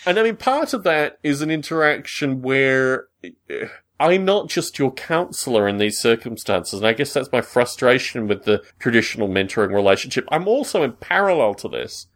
And 0.07 0.18
I 0.18 0.23
mean, 0.23 0.35
part 0.35 0.73
of 0.73 0.81
that 0.84 1.19
is 1.22 1.43
an 1.43 1.52
interaction 1.52 2.41
where 2.41 3.06
uh, 3.23 3.68
I'm 3.99 4.26
not 4.26 4.49
just 4.49 4.80
your 4.80 4.91
counselor 4.91 5.68
in 5.68 5.77
these 5.77 5.99
circumstances. 5.99 6.80
And 6.80 6.88
I 6.88 6.93
guess 6.93 7.14
that's 7.14 7.31
my 7.31 7.41
frustration 7.41 8.27
with 8.27 8.45
the 8.45 8.64
traditional 8.80 9.30
mentoring 9.30 9.73
relationship. 9.73 10.26
I'm 10.31 10.47
also 10.47 10.81
in 10.81 10.93
parallel 10.93 11.53
to 11.56 11.69
this, 11.69 12.07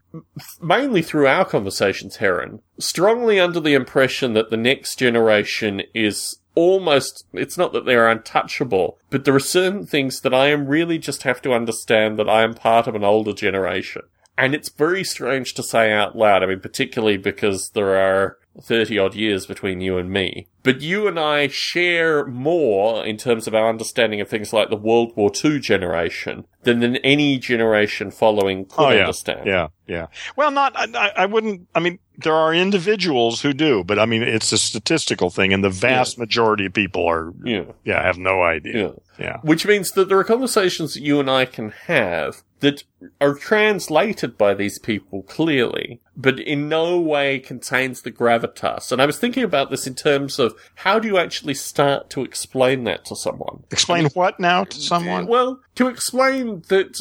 mainly 0.59 1.03
through 1.03 1.27
our 1.27 1.45
conversations, 1.45 2.15
Heron, 2.15 2.61
strongly 2.79 3.39
under 3.39 3.59
the 3.59 3.75
impression 3.75 4.33
that 4.33 4.49
the 4.49 4.57
next 4.57 4.97
generation 4.97 5.83
is 5.93 6.39
almost, 6.59 7.25
it's 7.33 7.57
not 7.57 7.73
that 7.73 7.85
they're 7.85 8.09
untouchable, 8.09 8.97
but 9.09 9.25
there 9.25 9.35
are 9.35 9.39
certain 9.39 9.85
things 9.85 10.21
that 10.21 10.33
I 10.33 10.47
am 10.47 10.67
really 10.67 10.97
just 10.97 11.23
have 11.23 11.41
to 11.43 11.53
understand 11.53 12.19
that 12.19 12.29
I 12.29 12.43
am 12.43 12.53
part 12.53 12.87
of 12.87 12.95
an 12.95 13.03
older 13.03 13.33
generation. 13.33 14.01
And 14.37 14.53
it's 14.53 14.69
very 14.69 15.03
strange 15.03 15.53
to 15.55 15.63
say 15.63 15.91
out 15.91 16.17
loud. 16.17 16.43
I 16.43 16.47
mean, 16.47 16.59
particularly 16.59 17.17
because 17.17 17.71
there 17.71 17.97
are 17.97 18.37
30 18.61 18.99
odd 18.99 19.15
years 19.15 19.45
between 19.45 19.81
you 19.81 19.97
and 19.97 20.09
me. 20.09 20.47
But 20.61 20.81
you 20.81 21.07
and 21.07 21.17
I 21.19 21.47
share 21.47 22.25
more 22.25 23.05
in 23.05 23.15
terms 23.17 23.47
of 23.47 23.55
our 23.55 23.69
understanding 23.69 24.19
of 24.19 24.27
things 24.27 24.51
like 24.51 24.69
the 24.69 24.75
World 24.75 25.13
War 25.15 25.31
II 25.43 25.59
generation 25.59 26.45
than, 26.63 26.81
than 26.81 26.97
any 26.97 27.37
generation 27.37 28.11
following 28.11 28.65
could 28.65 28.83
Oh, 28.83 28.89
yeah. 28.89 28.99
understand. 29.01 29.45
Yeah, 29.47 29.67
yeah. 29.87 30.07
Well, 30.35 30.51
not. 30.51 30.73
I, 30.77 31.11
I- 31.15 31.25
wouldn't. 31.27 31.67
I 31.73 31.79
mean, 31.79 31.99
there 32.17 32.33
are 32.33 32.53
individuals 32.53 33.41
who 33.41 33.53
do, 33.53 33.85
but 33.85 33.97
I 33.99 34.05
mean, 34.05 34.21
it's 34.21 34.51
a 34.51 34.57
statistical 34.57 35.29
thing, 35.29 35.53
and 35.53 35.63
the 35.63 35.69
vast 35.69 36.19
majority 36.19 36.65
of 36.65 36.73
people 36.73 37.07
are. 37.07 37.33
Yeah. 37.43 37.63
Yeah, 37.85 38.03
have 38.03 38.17
no 38.17 38.41
idea. 38.41 38.87
Yeah. 38.87 38.91
Yeah. 39.17 39.37
Which 39.41 39.65
means 39.65 39.91
that 39.93 40.09
there 40.09 40.17
are 40.19 40.23
conversations 40.25 40.93
that 40.93 41.03
you 41.03 41.19
and 41.19 41.29
I 41.29 41.45
can 41.45 41.71
have 41.87 42.41
that 42.61 42.83
are 43.21 43.33
translated 43.33 44.37
by 44.37 44.53
these 44.53 44.79
people 44.79 45.23
clearly, 45.23 46.01
but 46.15 46.39
in 46.39 46.67
no 46.69 46.99
way 46.99 47.39
contains 47.39 48.01
the 48.01 48.11
gravitas. 48.11 48.91
And 48.91 49.01
I 49.01 49.05
was 49.05 49.17
thinking 49.17 49.43
about 49.43 49.69
this 49.69 49.87
in 49.87 49.95
terms 49.95 50.39
of 50.39 50.48
how 50.75 50.99
do 50.99 51.07
you 51.07 51.17
actually 51.17 51.53
start 51.53 52.09
to 52.11 52.23
explain 52.23 52.83
that 52.85 53.05
to 53.05 53.15
someone? 53.15 53.63
Explain 53.71 54.05
what 54.13 54.39
now 54.39 54.63
to 54.63 54.79
someone? 54.79 55.27
Well, 55.27 55.59
to 55.75 55.87
explain 55.87 56.63
that 56.69 56.99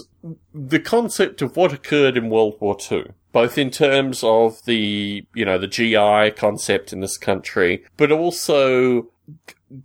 the 0.55 0.81
concept 0.81 1.43
of 1.43 1.57
what 1.57 1.73
occurred 1.73 2.17
in 2.17 2.31
World 2.31 2.57
War 2.61 2.77
II, 2.91 3.07
both 3.33 3.59
in 3.59 3.71
terms 3.71 4.23
of 4.25 4.65
the, 4.65 5.27
you 5.35 5.45
know, 5.45 5.59
the 5.59 5.67
GI 5.67 6.33
concept 6.33 6.93
in 6.93 7.01
this 7.01 7.19
country, 7.19 7.85
but 7.97 8.11
also 8.11 9.09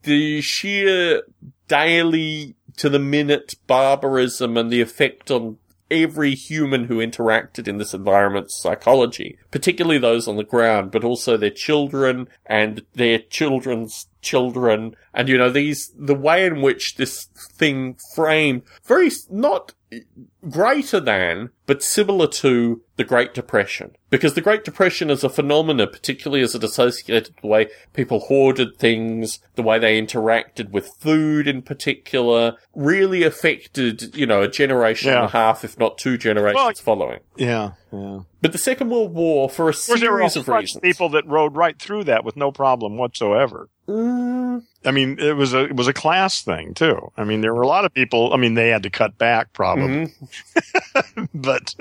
the 0.03 0.41
sheer 0.41 1.23
daily 1.67 2.55
to 2.77 2.89
the 2.89 2.99
minute 2.99 3.55
barbarism 3.67 4.57
and 4.57 4.71
the 4.71 4.81
effect 4.81 5.29
on 5.29 5.57
every 5.93 6.35
human 6.35 6.85
who 6.85 6.97
interacted 6.97 7.67
in 7.67 7.77
this 7.77 7.93
environment's 7.93 8.61
psychology, 8.61 9.37
particularly 9.51 9.99
those 9.99 10.27
on 10.27 10.37
the 10.37 10.43
ground, 10.43 10.91
but 10.91 11.03
also 11.03 11.37
their 11.37 11.49
children 11.49 12.27
and 12.45 12.83
their 12.93 13.19
children's 13.19 14.07
children. 14.21 14.95
And, 15.13 15.29
you 15.29 15.37
know, 15.37 15.49
these, 15.49 15.93
the 15.97 16.15
way 16.15 16.45
in 16.45 16.61
which 16.61 16.95
this 16.95 17.25
thing 17.25 17.97
framed 18.15 18.63
very, 18.83 19.11
not 19.29 19.73
greater 20.49 20.99
than, 20.99 21.49
but 21.65 21.81
similar 21.83 22.27
to 22.27 22.81
the 22.97 23.03
Great 23.03 23.33
Depression. 23.33 23.95
Because 24.09 24.35
the 24.35 24.41
Great 24.41 24.63
Depression 24.63 25.09
is 25.09 25.23
a 25.23 25.29
phenomenon, 25.29 25.87
particularly 25.91 26.43
as 26.43 26.53
it 26.53 26.63
associated 26.63 27.33
the 27.41 27.47
way 27.47 27.67
people 27.93 28.19
hoarded 28.19 28.77
things, 28.77 29.39
the 29.55 29.63
way 29.63 29.79
they 29.79 29.99
interacted 29.99 30.69
with 30.71 30.89
food 30.99 31.47
in 31.47 31.61
particular, 31.63 32.55
really 32.75 33.23
affected, 33.23 34.15
you 34.15 34.25
know, 34.27 34.43
a 34.43 34.47
generation 34.47 35.09
and 35.11 35.25
a 35.25 35.27
half, 35.29 35.63
if 35.63 35.79
not 35.79 35.97
two 35.97 36.17
generations 36.17 36.55
Well, 36.55 36.73
following. 36.73 37.19
yeah, 37.35 37.71
yeah. 37.91 38.19
But 38.41 38.51
the 38.51 38.57
Second 38.57 38.89
World 38.89 39.13
War, 39.13 39.49
for 39.49 39.67
a 39.67 39.69
Of 39.69 39.75
course, 39.85 39.99
there 40.01 40.11
were 40.11 40.19
series 40.19 40.35
of 40.35 40.47
reasons. 40.47 40.81
people 40.81 41.09
that 41.09 41.25
rode 41.25 41.55
right 41.55 41.79
through 41.79 42.03
that 42.05 42.23
with 42.25 42.35
no 42.35 42.51
problem 42.51 42.97
whatsoever. 42.97 43.69
Mm, 43.87 44.63
I 44.85 44.91
mean, 44.91 45.17
it 45.19 45.35
was 45.35 45.53
a 45.53 45.63
it 45.65 45.75
was 45.75 45.87
a 45.87 45.93
class 45.93 46.41
thing 46.41 46.73
too. 46.73 47.11
I 47.17 47.23
mean, 47.25 47.41
there 47.41 47.53
were 47.53 47.61
a 47.63 47.67
lot 47.67 47.83
of 47.85 47.93
people. 47.93 48.33
I 48.33 48.37
mean, 48.37 48.53
they 48.53 48.69
had 48.69 48.83
to 48.83 48.89
cut 48.89 49.17
back 49.17 49.51
probably, 49.53 49.87
mhm. 50.07 50.11
but 51.33 51.75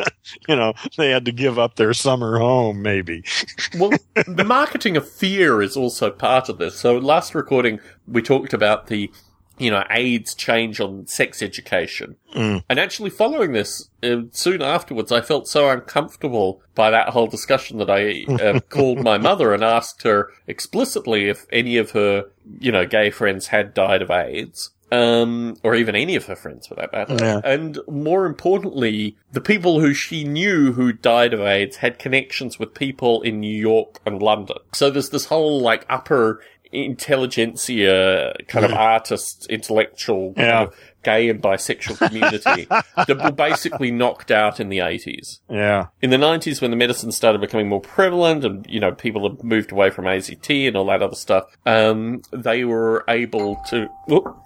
you 0.48 0.56
know, 0.56 0.74
they 0.96 1.10
had 1.10 1.24
to 1.24 1.32
give 1.32 1.58
up 1.58 1.76
their 1.76 1.94
summer 1.94 2.38
home 2.38 2.82
maybe. 2.82 3.24
well, 3.78 3.92
the 4.26 4.44
marketing 4.44 4.96
of 4.96 5.08
fear 5.08 5.62
is 5.62 5.76
also 5.76 6.10
part 6.10 6.48
of 6.48 6.58
this. 6.58 6.78
So 6.78 6.98
last 6.98 7.34
recording, 7.34 7.80
we 8.06 8.22
talked 8.22 8.52
about 8.52 8.88
the, 8.88 9.10
you 9.58 9.70
know, 9.70 9.84
AIDS 9.90 10.34
change 10.34 10.80
on 10.80 11.06
sex 11.06 11.42
education. 11.42 12.16
Mm. 12.34 12.64
And 12.68 12.78
actually 12.78 13.10
following 13.10 13.52
this, 13.52 13.88
uh, 14.02 14.22
soon 14.32 14.62
afterwards, 14.62 15.12
I 15.12 15.20
felt 15.20 15.46
so 15.48 15.68
uncomfortable 15.70 16.62
by 16.74 16.90
that 16.90 17.10
whole 17.10 17.26
discussion 17.26 17.78
that 17.78 17.90
I 17.90 18.24
uh, 18.42 18.60
called 18.68 19.02
my 19.02 19.18
mother 19.18 19.52
and 19.52 19.62
asked 19.62 20.02
her 20.02 20.30
explicitly 20.46 21.28
if 21.28 21.46
any 21.52 21.76
of 21.76 21.92
her, 21.92 22.26
you 22.58 22.72
know, 22.72 22.86
gay 22.86 23.10
friends 23.10 23.48
had 23.48 23.74
died 23.74 24.02
of 24.02 24.10
AIDS. 24.10 24.70
Um, 24.92 25.56
or 25.62 25.74
even 25.74 25.96
any 25.96 26.16
of 26.16 26.26
her 26.26 26.36
friends 26.36 26.66
for 26.66 26.74
that 26.74 26.92
matter. 26.92 27.16
Yeah. 27.18 27.40
And 27.42 27.78
more 27.88 28.26
importantly, 28.26 29.16
the 29.32 29.40
people 29.40 29.80
who 29.80 29.94
she 29.94 30.22
knew 30.22 30.72
who 30.72 30.92
died 30.92 31.32
of 31.32 31.40
AIDS 31.40 31.76
had 31.76 31.98
connections 31.98 32.58
with 32.58 32.74
people 32.74 33.22
in 33.22 33.40
New 33.40 33.56
York 33.56 34.00
and 34.04 34.20
London. 34.20 34.58
So 34.74 34.90
there's 34.90 35.08
this 35.08 35.24
whole 35.24 35.62
like 35.62 35.86
upper 35.88 36.42
intelligentsia 36.72 38.34
kind 38.48 38.66
of 38.66 38.72
artist, 38.72 39.46
intellectual 39.48 40.34
kind 40.34 40.50
of 40.50 40.74
gay 41.02 41.28
and 41.28 41.42
bisexual 41.42 41.98
community 41.98 42.66
that 42.96 43.20
were 43.22 43.32
basically 43.32 43.90
knocked 43.90 44.30
out 44.30 44.60
in 44.60 44.68
the 44.68 44.78
80s. 44.78 45.40
Yeah, 45.50 45.86
In 46.00 46.10
the 46.10 46.16
90s, 46.16 46.60
when 46.60 46.70
the 46.70 46.76
medicine 46.76 47.12
started 47.12 47.40
becoming 47.40 47.68
more 47.68 47.80
prevalent 47.80 48.44
and, 48.44 48.66
you 48.68 48.80
know, 48.80 48.92
people 48.92 49.28
had 49.28 49.42
moved 49.44 49.72
away 49.72 49.90
from 49.90 50.04
AZT 50.04 50.68
and 50.68 50.76
all 50.76 50.86
that 50.86 51.02
other 51.02 51.16
stuff, 51.16 51.44
um, 51.66 52.22
they 52.32 52.64
were 52.64 53.04
able 53.08 53.56
to. 53.68 53.88
Whoop. 54.08 54.36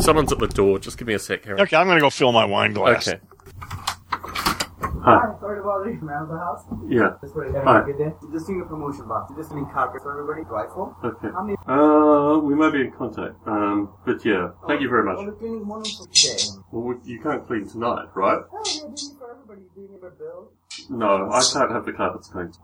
Someone's 0.00 0.32
at 0.32 0.38
the 0.38 0.50
door. 0.52 0.78
Just 0.78 0.96
give 0.98 1.06
me 1.08 1.14
a 1.14 1.18
sec, 1.18 1.44
Harry. 1.44 1.60
okay. 1.60 1.76
I'm 1.76 1.86
gonna 1.86 2.00
go 2.00 2.10
fill 2.10 2.32
my 2.32 2.44
wine 2.44 2.72
glass. 2.72 3.08
Okay. 3.08 3.18
Hi, 5.02 5.32
sorry 5.40 5.58
to 5.58 5.62
bother 5.64 5.90
you. 5.90 6.00
Man 6.02 6.22
of 6.22 6.28
the 6.28 6.38
house. 6.38 6.64
Yeah. 6.88 7.16
Just 7.22 7.34
wait. 7.36 7.52
Let 7.52 7.64
Hi. 7.64 7.80
me 7.80 7.92
get 7.92 7.98
there. 7.98 8.14
Just 8.32 8.46
doing 8.46 8.60
a 8.60 8.64
promotion 8.66 9.08
box. 9.08 9.32
Just 9.36 9.50
doing 9.50 9.66
carpet 9.72 10.02
for 10.02 10.12
everybody. 10.12 10.42
Rifle. 10.48 10.94
Okay. 11.04 11.28
How 11.32 11.42
many? 11.42 11.56
Uh, 11.66 12.38
we 12.40 12.54
might 12.54 12.72
be 12.72 12.82
in 12.82 12.92
contact. 12.92 13.34
Um, 13.46 13.92
but 14.04 14.24
yeah, 14.24 14.50
thank 14.66 14.80
you 14.80 14.88
very 14.88 15.04
much. 15.04 15.16
we're 15.18 15.32
cleaning 15.32 15.66
one 15.66 15.84
for 15.84 16.06
today. 16.12 16.36
Well, 16.70 16.82
we, 16.82 16.94
you 17.04 17.20
can't 17.22 17.46
clean 17.46 17.66
tonight, 17.68 18.08
right? 18.14 18.42
Oh, 18.52 18.62
yeah, 18.66 18.80
doing 18.80 18.92
it 18.94 19.18
for 19.18 19.30
everybody. 19.30 19.62
Doing 19.74 19.94
it 19.94 20.00
for 20.00 20.10
Bill. 20.10 20.52
No, 20.88 21.30
I 21.30 21.42
can't 21.52 21.70
have 21.70 21.84
the 21.84 21.92
carpets 21.92 22.28
cleaned. 22.28 22.56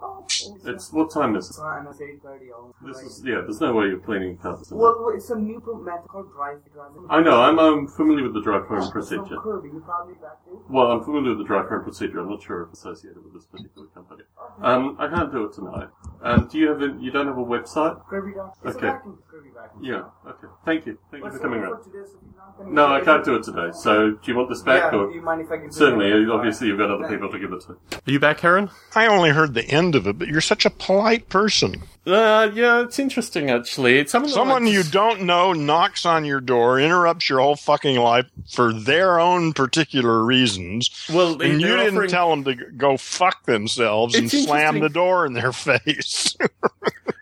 It's 0.64 0.92
what 0.92 1.12
time 1.12 1.36
is 1.36 1.50
it? 1.50 1.54
Sorry, 1.54 1.80
I'm 1.80 1.86
8:30. 1.86 2.74
This 2.86 2.98
is 2.98 3.22
yeah. 3.24 3.42
There's 3.42 3.60
no 3.60 3.72
way 3.74 3.86
you're 3.86 3.98
cleaning 3.98 4.36
carpets. 4.38 4.70
Well, 4.70 4.96
well, 4.98 5.14
it's 5.14 5.30
a 5.30 5.36
new 5.36 5.62
method 5.84 6.08
called 6.08 6.32
drive. 6.32 6.58
drive 6.72 6.90
I 7.08 7.22
know. 7.22 7.42
I'm 7.42 7.58
um, 7.58 7.86
familiar 7.86 8.24
with 8.24 8.34
the 8.34 8.42
dry 8.42 8.60
foam 8.66 8.90
procedure. 8.90 9.36
Kirby. 9.42 9.68
You 9.68 9.82
probably 9.84 10.14
back. 10.14 10.38
Well, 10.68 10.90
I'm 10.90 11.04
familiar 11.04 11.30
with 11.30 11.38
the 11.38 11.44
dry 11.44 11.68
foam 11.68 11.82
procedure. 11.82 12.20
I'm 12.20 12.30
not 12.30 12.42
sure 12.42 12.62
if 12.62 12.70
it's 12.70 12.80
associated 12.80 13.22
with 13.22 13.34
this 13.34 13.46
particular 13.46 13.86
company. 13.88 14.22
Um, 14.62 14.96
I 14.98 15.08
can't 15.08 15.30
do 15.32 15.44
it 15.44 15.52
tonight. 15.54 15.88
Um, 16.22 16.48
do 16.50 16.58
you 16.58 16.68
have 16.68 16.82
a, 16.82 16.96
you 17.00 17.10
don't 17.10 17.26
have 17.26 17.38
a 17.38 17.44
website? 17.44 18.00
Okay. 18.12 18.48
a 18.64 18.72
vacuum. 18.72 19.22
Kirby 19.30 19.50
vacuum. 19.54 19.84
Yeah. 19.84 20.30
Okay. 20.30 20.48
Thank 20.64 20.86
you. 20.86 20.98
Thank 21.10 21.24
you 21.24 21.30
for 21.30 21.38
coming 21.38 21.60
around. 21.60 21.84
for 21.84 21.90
today, 21.90 22.04
so 22.04 22.16
if 22.16 22.22
you're 22.22 22.36
not 22.36 22.58
gonna 22.58 22.72
No, 22.72 22.86
I 22.86 23.00
can't 23.00 23.24
do 23.24 23.36
it 23.36 23.44
today. 23.44 23.70
So, 23.72 24.10
do 24.12 24.18
you 24.24 24.36
want 24.36 24.48
this 24.48 24.62
back 24.62 24.92
Yeah, 24.92 24.98
or? 24.98 25.08
do 25.08 25.14
you 25.14 25.22
mind 25.22 25.42
if 25.42 25.50
I 25.50 25.58
can? 25.58 25.70
Certainly. 25.70 26.30
Obviously, 26.30 26.68
you've 26.68 26.78
got 26.78 26.90
other 26.90 27.08
people 27.08 27.30
to 27.30 27.38
give 27.38 27.52
it 27.52 27.62
to. 27.62 27.78
Are 28.06 28.12
you 28.12 28.20
back, 28.20 28.38
Karen? 28.38 28.70
I 28.94 29.06
only 29.08 29.30
heard 29.30 29.54
the 29.54 29.64
end 29.64 29.96
of 29.96 30.06
it, 30.06 30.16
but 30.18 30.28
you're 30.28 30.40
such 30.40 30.64
a 30.64 30.70
polite 30.70 31.28
person. 31.28 31.82
Uh, 32.06 32.48
yeah, 32.54 32.82
it's 32.82 33.00
interesting 33.00 33.50
actually. 33.50 33.98
It's 33.98 34.12
someone, 34.12 34.30
Someone 34.30 34.64
likes- 34.66 34.76
you 34.76 34.84
don't 34.84 35.22
know 35.22 35.52
knocks 35.52 36.06
on 36.06 36.24
your 36.24 36.40
door, 36.40 36.78
interrupts 36.78 37.28
your 37.28 37.40
whole 37.40 37.56
fucking 37.56 37.96
life 37.98 38.26
for 38.48 38.72
their 38.72 39.18
own 39.18 39.52
particular 39.52 40.22
reasons, 40.24 40.88
Well, 41.12 41.42
and 41.42 41.60
you 41.60 41.66
they're 41.66 41.76
didn't 41.78 41.94
offering- 41.94 42.10
tell 42.10 42.30
them 42.30 42.44
to 42.44 42.54
go 42.54 42.96
fuck 42.96 43.44
themselves 43.46 44.14
and 44.14 44.30
slam 44.30 44.78
the 44.78 44.88
door 44.88 45.26
in 45.26 45.32
their 45.32 45.52
face. 45.52 46.36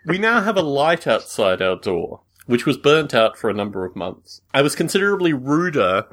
We 0.05 0.19
now 0.19 0.41
have 0.41 0.55
a 0.55 0.61
light 0.61 1.07
outside 1.07 1.63
our 1.63 1.77
door, 1.77 2.21
which 2.45 2.65
was 2.65 2.77
burnt 2.77 3.13
out 3.13 3.37
for 3.37 3.49
a 3.49 3.53
number 3.53 3.85
of 3.85 3.95
months. 3.95 4.41
I 4.53 4.61
was 4.61 4.75
considerably 4.75 5.33
ruder 5.33 6.05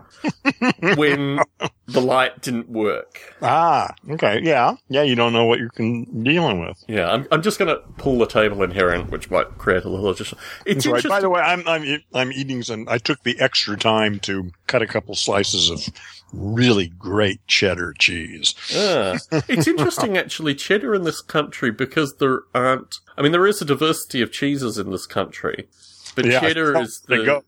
when 0.97 1.41
the 1.87 2.01
light 2.01 2.41
didn't 2.43 2.69
work. 2.69 3.35
ah, 3.43 3.95
okay, 4.11 4.41
yeah, 4.43 4.77
yeah. 4.89 5.03
You 5.03 5.15
don't 5.15 5.33
know 5.33 5.45
what 5.45 5.59
you're 5.59 5.71
con- 5.71 6.23
dealing 6.23 6.61
with. 6.61 6.83
Yeah, 6.89 7.11
I'm, 7.11 7.27
I'm 7.31 7.43
just 7.43 7.59
going 7.59 7.69
to 7.69 7.83
pull 7.99 8.19
the 8.19 8.27
table 8.27 8.63
in 8.63 8.71
here, 8.71 8.99
which 9.05 9.31
might 9.31 9.59
create 9.59 9.85
a 9.85 9.89
little 9.89 10.09
additional. 10.09 10.41
It's 10.67 10.87
right. 10.87 11.03
By 11.05 11.21
the 11.21 11.29
way, 11.29 11.41
I'm 11.41 11.67
I'm 11.67 12.03
I'm 12.15 12.33
eating 12.33 12.63
some. 12.63 12.87
I 12.89 12.99
took 12.99 13.23
the 13.23 13.39
extra 13.41 13.77
time 13.77 14.19
to 14.21 14.51
cut 14.67 14.83
a 14.83 14.87
couple 14.87 15.15
slices 15.15 15.71
of 15.71 15.89
really 16.33 16.89
great 16.89 17.47
cheddar 17.47 17.95
cheese. 17.99 18.55
Ah. 18.75 19.19
it's 19.49 19.69
interesting, 19.69 20.17
actually, 20.17 20.55
cheddar 20.55 20.95
in 20.95 21.05
this 21.05 21.21
country 21.21 21.71
because 21.71 22.17
there 22.17 22.41
aren't. 22.55 22.97
I 23.17 23.23
mean, 23.23 23.33
there 23.33 23.47
is 23.47 23.61
a 23.61 23.67
diversity 23.67 24.23
of 24.23 24.33
cheeses 24.33 24.79
in 24.79 24.91
this 24.91 25.07
country, 25.07 25.69
but 26.15 26.25
Yeah, 26.25 26.41
cheddar 26.41 26.79
is 26.81 27.01
the 27.09 27.25
go- 27.25 27.45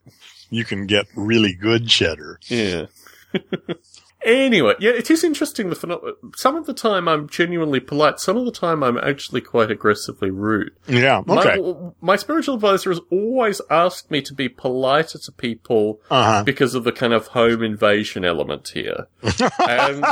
You 0.51 0.65
can 0.65 0.87
get 0.87 1.07
really 1.17 1.55
good 1.55 1.89
cheddar. 1.89 2.39
yeah. 2.49 2.87
anyway, 4.25 4.75
yeah, 4.79 4.93
it 4.93 5.11
is 5.11 5.25
interesting. 5.25 5.69
The 5.71 5.77
pheno- 5.77 6.15
some 6.37 6.55
of 6.57 6.67
the 6.67 6.73
time 6.75 7.09
I'm 7.09 7.29
genuinely 7.29 7.81
polite. 7.81 8.21
Some 8.21 8.37
of 8.37 8.45
the 8.45 8.53
time 8.53 8.83
I'm 8.83 8.97
actually 8.99 9.41
quite 9.41 9.71
aggressively 9.71 10.31
rude. 10.31 10.71
Yeah. 10.87 11.23
Okay. 11.29 11.61
My, 11.61 11.91
my 12.01 12.17
spiritual 12.17 12.55
advisor 12.55 12.91
has 12.91 13.01
always 13.11 13.61
asked 13.71 14.11
me 14.11 14.23
to 14.23 14.33
be 14.35 14.49
politer 14.49 15.19
to 15.19 15.33
people 15.33 16.01
Uh 16.11 16.25
huh. 16.25 16.43
because 16.45 16.75
of 16.75 16.85
the 16.85 16.93
kind 16.93 17.13
of 17.13 17.29
home 17.29 17.63
invasion 17.63 18.25
element 18.25 18.69
here. 18.69 19.09
and 19.69 20.05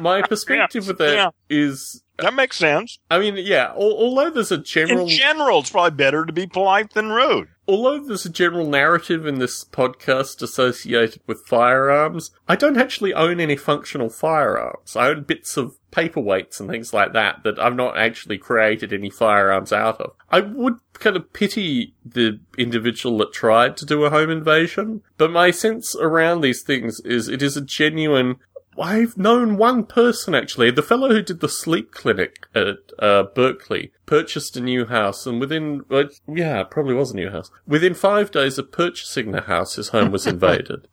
my 0.00 0.22
perspective 0.22 0.86
with 0.88 0.98
that 0.98 1.34
is 1.48 2.02
That 2.18 2.34
makes 2.34 2.56
sense. 2.56 2.98
I 3.10 3.18
mean, 3.20 3.36
yeah. 3.36 3.72
Although 3.76 4.30
there's 4.30 4.50
a 4.52 4.58
general, 4.58 5.02
In 5.02 5.08
general, 5.08 5.60
it's 5.60 5.70
probably 5.70 5.96
better 5.96 6.26
to 6.26 6.32
be 6.32 6.46
polite 6.46 6.92
than 6.94 7.10
rude. 7.10 7.48
although 7.68 8.02
there's 8.02 8.24
a 8.26 8.30
general 8.30 8.66
narrative 8.68 9.26
in 9.26 9.38
this 9.38 9.62
podcast 9.62 10.42
associated 10.42 11.20
with 11.26 11.46
firearms, 11.46 12.30
I 12.48 12.56
don't 12.56 12.78
actually 12.78 13.12
own 13.14 13.38
any 13.40 13.56
functional 13.56 14.08
firearms. 14.08 14.96
I 14.96 15.08
own 15.08 15.24
bits 15.24 15.56
of 15.56 15.76
paperweights 15.92 16.58
and 16.60 16.68
things 16.68 16.92
like 16.92 17.12
that 17.12 17.42
that 17.44 17.58
I've 17.58 17.76
not 17.76 17.96
actually 17.96 18.38
created 18.38 18.92
any 18.92 19.10
firearms 19.10 19.72
out 19.72 20.00
of. 20.00 20.12
I 20.30 20.40
would 20.40 20.76
kind 20.94 21.14
of 21.16 21.32
pity 21.32 21.94
the 22.04 22.40
individual 22.56 23.18
that 23.18 23.32
tried 23.32 23.76
to 23.76 23.86
do 23.86 24.04
a 24.04 24.10
home 24.10 24.30
invasion, 24.30 25.02
but 25.18 25.30
my 25.30 25.50
sense 25.50 25.94
around 25.94 26.40
these 26.40 26.62
things 26.62 27.00
is 27.04 27.28
it 27.28 27.42
is 27.42 27.56
a 27.56 27.60
genuine 27.62 28.36
I've 28.80 29.16
known 29.16 29.56
one 29.56 29.84
person 29.84 30.34
actually. 30.34 30.70
The 30.70 30.82
fellow 30.82 31.10
who 31.10 31.22
did 31.22 31.40
the 31.40 31.48
sleep 31.48 31.92
clinic 31.92 32.46
at 32.54 32.78
uh, 32.98 33.24
Berkeley 33.34 33.92
purchased 34.06 34.56
a 34.56 34.60
new 34.60 34.86
house, 34.86 35.26
and 35.26 35.40
within 35.40 35.82
uh, 35.90 36.04
yeah, 36.26 36.62
probably 36.64 36.94
was 36.94 37.12
a 37.12 37.16
new 37.16 37.30
house. 37.30 37.50
Within 37.66 37.94
five 37.94 38.30
days 38.30 38.58
of 38.58 38.72
purchasing 38.72 39.32
the 39.32 39.42
house, 39.42 39.74
his 39.74 39.88
home 39.88 40.10
was 40.10 40.26
invaded. 40.26 40.88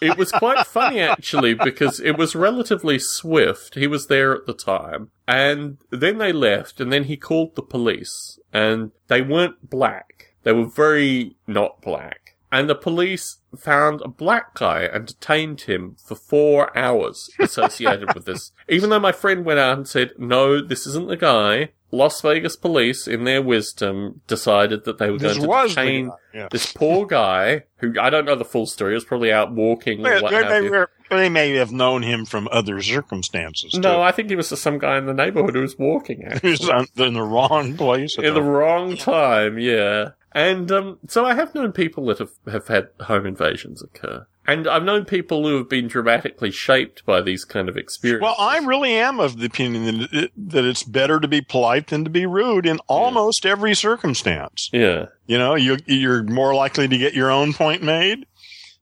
it 0.00 0.16
was 0.16 0.32
quite 0.32 0.66
funny 0.66 1.00
actually 1.00 1.54
because 1.54 2.00
it 2.00 2.18
was 2.18 2.34
relatively 2.34 2.98
swift. 2.98 3.74
He 3.74 3.86
was 3.86 4.06
there 4.06 4.34
at 4.34 4.46
the 4.46 4.54
time, 4.54 5.10
and 5.28 5.78
then 5.90 6.18
they 6.18 6.32
left, 6.32 6.80
and 6.80 6.92
then 6.92 7.04
he 7.04 7.16
called 7.16 7.54
the 7.54 7.62
police, 7.62 8.38
and 8.52 8.92
they 9.08 9.22
weren't 9.22 9.70
black. 9.70 10.34
They 10.42 10.52
were 10.52 10.68
very 10.68 11.36
not 11.46 11.82
black. 11.82 12.25
And 12.58 12.70
the 12.70 12.74
police 12.74 13.38
found 13.58 14.00
a 14.02 14.08
black 14.08 14.54
guy 14.54 14.82
and 14.82 15.06
detained 15.06 15.62
him 15.62 15.96
for 16.04 16.14
four 16.14 16.76
hours 16.76 17.28
associated 17.38 18.14
with 18.14 18.24
this. 18.24 18.52
Even 18.68 18.90
though 18.90 19.00
my 19.00 19.12
friend 19.12 19.44
went 19.44 19.58
out 19.60 19.76
and 19.76 19.86
said, 19.88 20.12
no, 20.18 20.60
this 20.66 20.86
isn't 20.86 21.08
the 21.08 21.16
guy, 21.16 21.70
Las 21.90 22.20
Vegas 22.20 22.56
police, 22.56 23.06
in 23.06 23.24
their 23.24 23.40
wisdom, 23.42 24.20
decided 24.26 24.84
that 24.84 24.98
they 24.98 25.10
were 25.10 25.18
This 25.18 25.38
going 25.38 25.68
to 25.68 25.74
detain 25.74 26.10
yeah. 26.34 26.48
this 26.50 26.72
poor 26.72 27.06
guy, 27.06 27.64
who 27.78 27.94
I 28.00 28.10
don't 28.10 28.24
know 28.24 28.34
the 28.34 28.44
full 28.44 28.66
story, 28.66 28.92
he 28.92 28.94
was 28.96 29.04
probably 29.04 29.32
out 29.32 29.52
walking 29.52 30.02
They, 30.02 30.20
what 30.20 30.30
they- 30.30 30.36
have 30.38 30.48
they 30.48 30.68
were- 30.68 30.90
they 31.08 31.28
may 31.28 31.52
have 31.52 31.70
known 31.70 32.02
him 32.02 32.24
from 32.24 32.48
other 32.50 32.82
circumstances. 32.82 33.74
No, 33.74 33.94
too. 33.96 34.00
I 34.00 34.10
think 34.10 34.28
he 34.28 34.34
was 34.34 34.48
just 34.50 34.62
some 34.62 34.78
guy 34.78 34.98
in 34.98 35.06
the 35.06 35.14
neighborhood 35.14 35.54
who 35.54 35.60
was 35.60 35.78
walking. 35.78 36.28
he 36.42 36.50
was 36.50 36.68
in 36.96 37.14
the 37.14 37.22
wrong 37.22 37.76
place. 37.76 38.18
at 38.18 38.24
in 38.24 38.34
the- 38.34 38.42
wrong 38.42 38.96
time, 38.96 39.56
yeah. 39.58 40.10
And 40.36 40.70
um, 40.70 40.98
so 41.08 41.24
I 41.24 41.34
have 41.34 41.54
known 41.54 41.72
people 41.72 42.04
that 42.06 42.18
have, 42.18 42.32
have 42.46 42.68
had 42.68 42.90
home 43.00 43.24
invasions 43.24 43.82
occur. 43.82 44.26
And 44.46 44.68
I've 44.68 44.84
known 44.84 45.06
people 45.06 45.48
who 45.48 45.56
have 45.56 45.68
been 45.70 45.88
dramatically 45.88 46.50
shaped 46.50 47.06
by 47.06 47.22
these 47.22 47.46
kind 47.46 47.70
of 47.70 47.78
experiences. 47.78 48.22
Well, 48.22 48.36
I 48.38 48.58
really 48.58 48.92
am 48.92 49.18
of 49.18 49.38
the 49.38 49.46
opinion 49.46 49.86
that, 49.86 50.12
it, 50.12 50.32
that 50.50 50.66
it's 50.66 50.82
better 50.82 51.20
to 51.20 51.26
be 51.26 51.40
polite 51.40 51.86
than 51.86 52.04
to 52.04 52.10
be 52.10 52.26
rude 52.26 52.66
in 52.66 52.80
almost 52.86 53.46
every 53.46 53.74
circumstance. 53.74 54.68
Yeah. 54.74 55.06
You 55.26 55.38
know, 55.38 55.54
you, 55.54 55.78
you're 55.86 56.22
more 56.22 56.54
likely 56.54 56.86
to 56.86 56.98
get 56.98 57.14
your 57.14 57.30
own 57.30 57.54
point 57.54 57.82
made. 57.82 58.26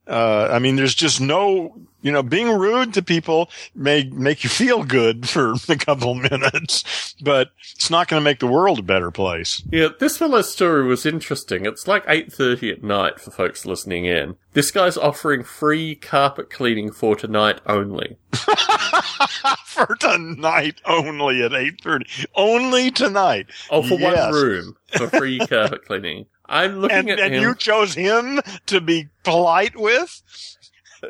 Uh, 0.09 0.49
I 0.51 0.59
mean, 0.59 0.75
there's 0.75 0.97
just 0.97 1.21
no, 1.21 1.79
you 2.05 2.13
know, 2.13 2.23
being 2.23 2.49
rude 2.57 2.95
to 2.95 3.03
people 3.03 3.51
may 3.75 4.05
make 4.05 4.45
you 4.45 4.51
feel 4.51 4.85
good 4.85 5.29
for 5.29 5.55
a 5.69 5.77
couple 5.77 6.15
minutes, 6.15 7.15
but 7.23 7.51
it's 7.75 7.91
not 7.91 8.07
going 8.07 8.21
to 8.21 8.25
make 8.25 8.39
the 8.41 8.47
world 8.47 8.79
a 8.79 8.83
better 8.83 9.11
place. 9.11 9.63
Yeah, 9.73 9.89
this 9.99 10.19
fellow's 10.19 10.53
story 10.53 10.85
was 10.87 11.05
interesting. 11.07 11.65
It's 11.67 11.89
like 11.89 12.05
8.30 12.07 12.73
at 12.73 12.83
night 12.85 13.19
for 13.21 13.31
folks 13.31 13.65
listening 13.67 14.05
in. 14.05 14.37
This 14.53 14.71
guy's 14.71 14.97
offering 14.97 15.43
free 15.43 15.95
carpet 15.97 16.51
cleaning 16.51 16.93
for 16.93 17.17
tonight 17.17 17.61
only. 17.67 18.19
for 19.65 19.97
tonight 19.97 20.81
only 20.85 21.43
at 21.43 21.53
8.30. 21.53 22.27
Only 22.35 22.91
tonight. 22.91 23.47
Oh, 23.71 23.83
for 23.83 23.95
Yes. 23.99 24.33
one 24.33 24.35
room 24.43 24.77
for 24.97 25.09
free 25.09 25.39
carpet 25.49 25.85
cleaning. 25.87 26.27
I'm 26.47 26.77
looking 26.81 26.97
And, 26.99 27.11
at 27.11 27.19
and 27.21 27.35
him. 27.35 27.43
you 27.43 27.55
chose 27.55 27.95
him 27.95 28.41
to 28.67 28.81
be 28.81 29.09
polite 29.23 29.77
with? 29.77 30.21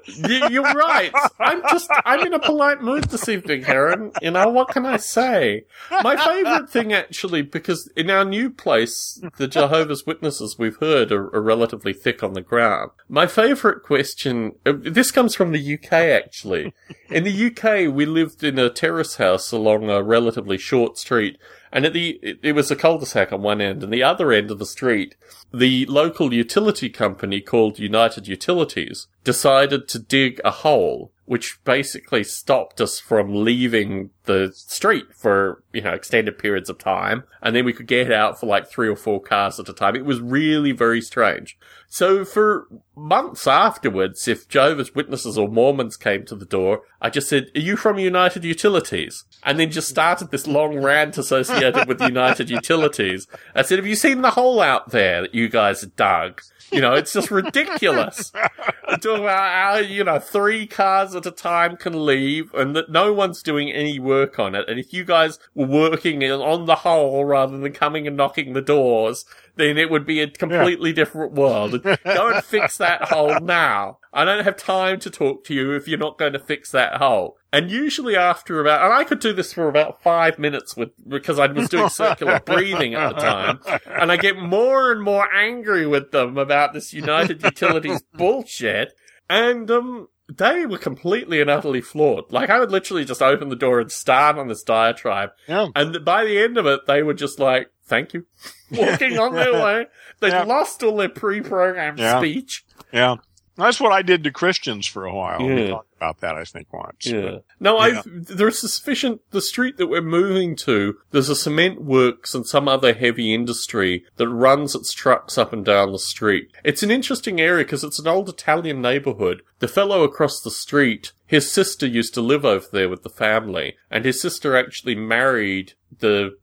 You're 0.06 0.62
right. 0.62 1.12
I'm 1.38 1.62
just, 1.70 1.88
I'm 2.04 2.26
in 2.26 2.34
a 2.34 2.38
polite 2.38 2.82
mood 2.82 3.04
this 3.04 3.28
evening, 3.28 3.62
Heron. 3.62 4.12
You 4.22 4.32
know, 4.32 4.48
what 4.48 4.68
can 4.68 4.86
I 4.86 4.96
say? 4.96 5.64
My 6.02 6.16
favourite 6.16 6.68
thing, 6.68 6.92
actually, 6.92 7.42
because 7.42 7.90
in 7.96 8.10
our 8.10 8.24
new 8.24 8.50
place, 8.50 9.22
the 9.36 9.48
Jehovah's 9.48 10.06
Witnesses 10.06 10.58
we've 10.58 10.76
heard 10.78 11.12
are, 11.12 11.34
are 11.34 11.42
relatively 11.42 11.92
thick 11.92 12.22
on 12.22 12.34
the 12.34 12.40
ground. 12.40 12.90
My 13.08 13.26
favourite 13.26 13.82
question, 13.82 14.52
uh, 14.66 14.72
this 14.78 15.10
comes 15.10 15.34
from 15.34 15.52
the 15.52 15.74
UK, 15.74 15.92
actually. 15.92 16.72
In 17.10 17.24
the 17.24 17.46
UK, 17.46 17.94
we 17.94 18.06
lived 18.06 18.42
in 18.42 18.58
a 18.58 18.70
terrace 18.70 19.16
house 19.16 19.52
along 19.52 19.90
a 19.90 20.02
relatively 20.02 20.58
short 20.58 20.98
street, 20.98 21.38
and 21.74 21.84
at 21.84 21.92
the, 21.92 22.20
it, 22.22 22.38
it 22.42 22.52
was 22.52 22.70
a 22.70 22.76
cul-de-sac 22.76 23.32
on 23.32 23.42
one 23.42 23.60
end, 23.60 23.82
and 23.82 23.92
the 23.92 24.04
other 24.04 24.32
end 24.32 24.52
of 24.52 24.60
the 24.60 24.64
street, 24.64 25.16
the 25.52 25.84
local 25.86 26.32
utility 26.32 26.88
company 26.88 27.40
called 27.40 27.80
United 27.80 28.28
Utilities 28.28 29.08
decided 29.24 29.88
to 29.88 29.98
dig 29.98 30.40
a 30.44 30.52
hole, 30.52 31.10
which 31.26 31.58
basically 31.64 32.22
stopped 32.22 32.80
us 32.80 33.00
from 33.00 33.44
leaving 33.44 34.10
the 34.24 34.52
street 34.54 35.06
for, 35.14 35.62
you 35.72 35.80
know, 35.80 35.92
extended 35.92 36.38
periods 36.38 36.68
of 36.68 36.78
time. 36.78 37.24
And 37.42 37.56
then 37.56 37.64
we 37.64 37.72
could 37.72 37.86
get 37.86 38.12
out 38.12 38.38
for 38.38 38.46
like 38.46 38.68
three 38.68 38.88
or 38.88 38.96
four 38.96 39.20
cars 39.20 39.58
at 39.58 39.68
a 39.68 39.72
time. 39.72 39.96
It 39.96 40.04
was 40.04 40.20
really 40.20 40.72
very 40.72 41.00
strange. 41.00 41.56
So 41.88 42.24
for 42.24 42.66
months 42.96 43.46
afterwards, 43.46 44.26
if 44.28 44.48
Jehovah's 44.48 44.94
Witnesses 44.94 45.38
or 45.38 45.48
Mormons 45.48 45.96
came 45.96 46.24
to 46.26 46.34
the 46.34 46.44
door, 46.44 46.82
I 47.00 47.08
just 47.08 47.28
said, 47.28 47.50
are 47.54 47.60
you 47.60 47.76
from 47.76 47.98
United 47.98 48.44
Utilities? 48.44 49.24
And 49.44 49.58
then 49.58 49.70
just 49.70 49.88
started 49.88 50.30
this 50.30 50.46
long 50.46 50.82
rant 50.82 51.16
associated 51.16 51.86
with 51.86 52.00
United 52.02 52.50
Utilities. 52.50 53.26
I 53.54 53.62
said, 53.62 53.78
have 53.78 53.86
you 53.86 53.94
seen 53.94 54.22
the 54.22 54.32
hole 54.32 54.60
out 54.60 54.90
there 54.90 55.22
that 55.22 55.34
you 55.34 55.48
guys 55.48 55.82
dug? 55.82 56.40
You 56.70 56.80
know, 56.80 56.94
it's 56.94 57.12
just 57.12 57.30
ridiculous. 57.30 58.30
Talking 58.30 59.22
about 59.22 59.52
how, 59.52 59.76
you 59.76 60.04
know, 60.04 60.18
three 60.18 60.66
cars 60.66 61.14
at 61.14 61.26
a 61.26 61.30
time 61.30 61.76
can 61.76 62.04
leave 62.04 62.52
and 62.54 62.74
that 62.74 62.90
no 62.90 63.12
one's 63.12 63.42
doing 63.42 63.70
any 63.70 63.98
work 63.98 64.38
on 64.38 64.54
it. 64.54 64.68
And 64.68 64.78
if 64.78 64.92
you 64.92 65.04
guys 65.04 65.38
were 65.54 65.66
working 65.66 66.22
on 66.24 66.66
the 66.66 66.76
hole 66.76 67.24
rather 67.24 67.58
than 67.58 67.72
coming 67.72 68.06
and 68.06 68.16
knocking 68.16 68.52
the 68.52 68.62
doors, 68.62 69.24
then 69.56 69.78
it 69.78 69.90
would 69.90 70.06
be 70.06 70.20
a 70.20 70.28
completely 70.28 70.92
different 70.92 71.32
world. 71.32 71.82
Go 71.82 72.28
and 72.28 72.44
fix 72.44 72.76
that 72.78 73.04
hole 73.04 73.38
now. 73.40 73.98
I 74.12 74.24
don't 74.24 74.44
have 74.44 74.56
time 74.56 75.00
to 75.00 75.10
talk 75.10 75.44
to 75.44 75.54
you 75.54 75.72
if 75.72 75.88
you're 75.88 75.98
not 75.98 76.18
going 76.18 76.32
to 76.32 76.38
fix 76.38 76.70
that 76.70 76.96
hole. 76.96 77.36
And 77.52 77.70
usually 77.70 78.16
after 78.16 78.60
about, 78.60 78.84
and 78.84 78.92
I 78.92 79.04
could 79.04 79.20
do 79.20 79.32
this 79.32 79.52
for 79.52 79.68
about 79.68 80.02
five 80.02 80.38
minutes 80.38 80.76
with, 80.76 80.90
because 81.08 81.38
I 81.38 81.46
was 81.46 81.68
doing 81.68 81.88
circular 81.88 82.40
breathing 82.44 82.94
at 82.94 83.14
the 83.14 83.20
time. 83.20 83.60
And 83.86 84.10
I 84.10 84.16
get 84.16 84.36
more 84.36 84.90
and 84.90 85.02
more 85.02 85.32
angry 85.32 85.86
with 85.86 86.10
them 86.10 86.36
about 86.36 86.72
this 86.72 86.92
United 86.92 87.42
Utilities 87.42 88.02
bullshit. 88.14 88.92
And, 89.30 89.70
um, 89.70 90.08
they 90.32 90.64
were 90.64 90.78
completely 90.78 91.40
and 91.40 91.50
utterly 91.50 91.80
flawed. 91.80 92.32
Like, 92.32 92.50
I 92.50 92.58
would 92.58 92.70
literally 92.70 93.04
just 93.04 93.20
open 93.20 93.50
the 93.50 93.56
door 93.56 93.80
and 93.80 93.92
start 93.92 94.38
on 94.38 94.48
this 94.48 94.62
diatribe. 94.62 95.30
Yeah. 95.46 95.68
And 95.76 96.04
by 96.04 96.24
the 96.24 96.38
end 96.38 96.56
of 96.56 96.66
it, 96.66 96.86
they 96.86 97.02
were 97.02 97.14
just 97.14 97.38
like, 97.38 97.70
thank 97.86 98.14
you. 98.14 98.26
Walking 98.90 99.18
on 99.18 99.34
their 99.34 99.52
way. 99.54 99.86
They'd 100.20 100.28
Yeah. 100.28 100.42
lost 100.44 100.82
all 100.82 100.96
their 100.96 101.08
pre-programmed 101.08 101.98
Yeah. 101.98 102.18
speech. 102.18 102.64
Yeah. 102.92 103.16
That's 103.56 103.80
what 103.80 103.92
I 103.92 104.02
did 104.02 104.24
to 104.24 104.32
Christians 104.32 104.84
for 104.84 105.04
a 105.04 105.14
while. 105.14 105.38
We 105.38 105.62
Yeah. 105.62 105.68
talked 105.68 105.94
about 105.96 106.20
that, 106.22 106.34
I 106.34 106.42
think, 106.42 106.72
once. 106.72 107.06
Yeah. 107.06 107.36
No, 107.60 107.76
Yeah. 107.76 107.98
I've, 107.98 108.02
there's 108.04 108.58
sufficient, 108.58 109.20
the 109.30 109.40
street 109.40 109.76
that 109.76 109.86
we're 109.86 110.00
moving 110.02 110.56
to, 110.56 110.96
there's 111.12 111.28
a 111.28 111.36
cement 111.36 111.80
works 111.80 112.34
and 112.34 112.44
some 112.44 112.66
other 112.66 112.92
heavy 112.94 113.32
industry 113.32 114.04
that 114.16 114.28
runs 114.28 114.74
its 114.74 114.92
trucks 114.92 115.38
up 115.38 115.52
and 115.52 115.64
down 115.64 115.92
the 115.92 116.00
street. 116.00 116.48
It's 116.64 116.82
an 116.82 116.90
interesting 116.90 117.40
area 117.40 117.64
because 117.64 117.84
it's 117.84 118.00
an 118.00 118.08
old 118.08 118.28
Italian 118.28 118.82
neighborhood. 118.82 119.42
The 119.60 119.68
fellow 119.68 120.02
across 120.02 120.40
the 120.40 120.50
street, 120.50 121.12
his 121.24 121.48
sister 121.50 121.86
used 121.86 122.12
to 122.14 122.20
live 122.20 122.44
over 122.44 122.66
there 122.72 122.88
with 122.88 123.04
the 123.04 123.08
family, 123.08 123.76
and 123.88 124.04
his 124.04 124.20
sister 124.20 124.56
actually 124.56 124.96
married 124.96 125.74
the 126.00 126.36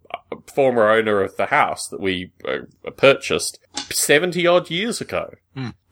former 0.47 0.89
owner 0.89 1.21
of 1.21 1.37
the 1.37 1.47
house 1.47 1.87
that 1.87 1.99
we 1.99 2.31
uh, 2.47 2.91
purchased 2.91 3.59
70 3.89 4.45
odd 4.47 4.69
years 4.69 5.01
ago. 5.01 5.33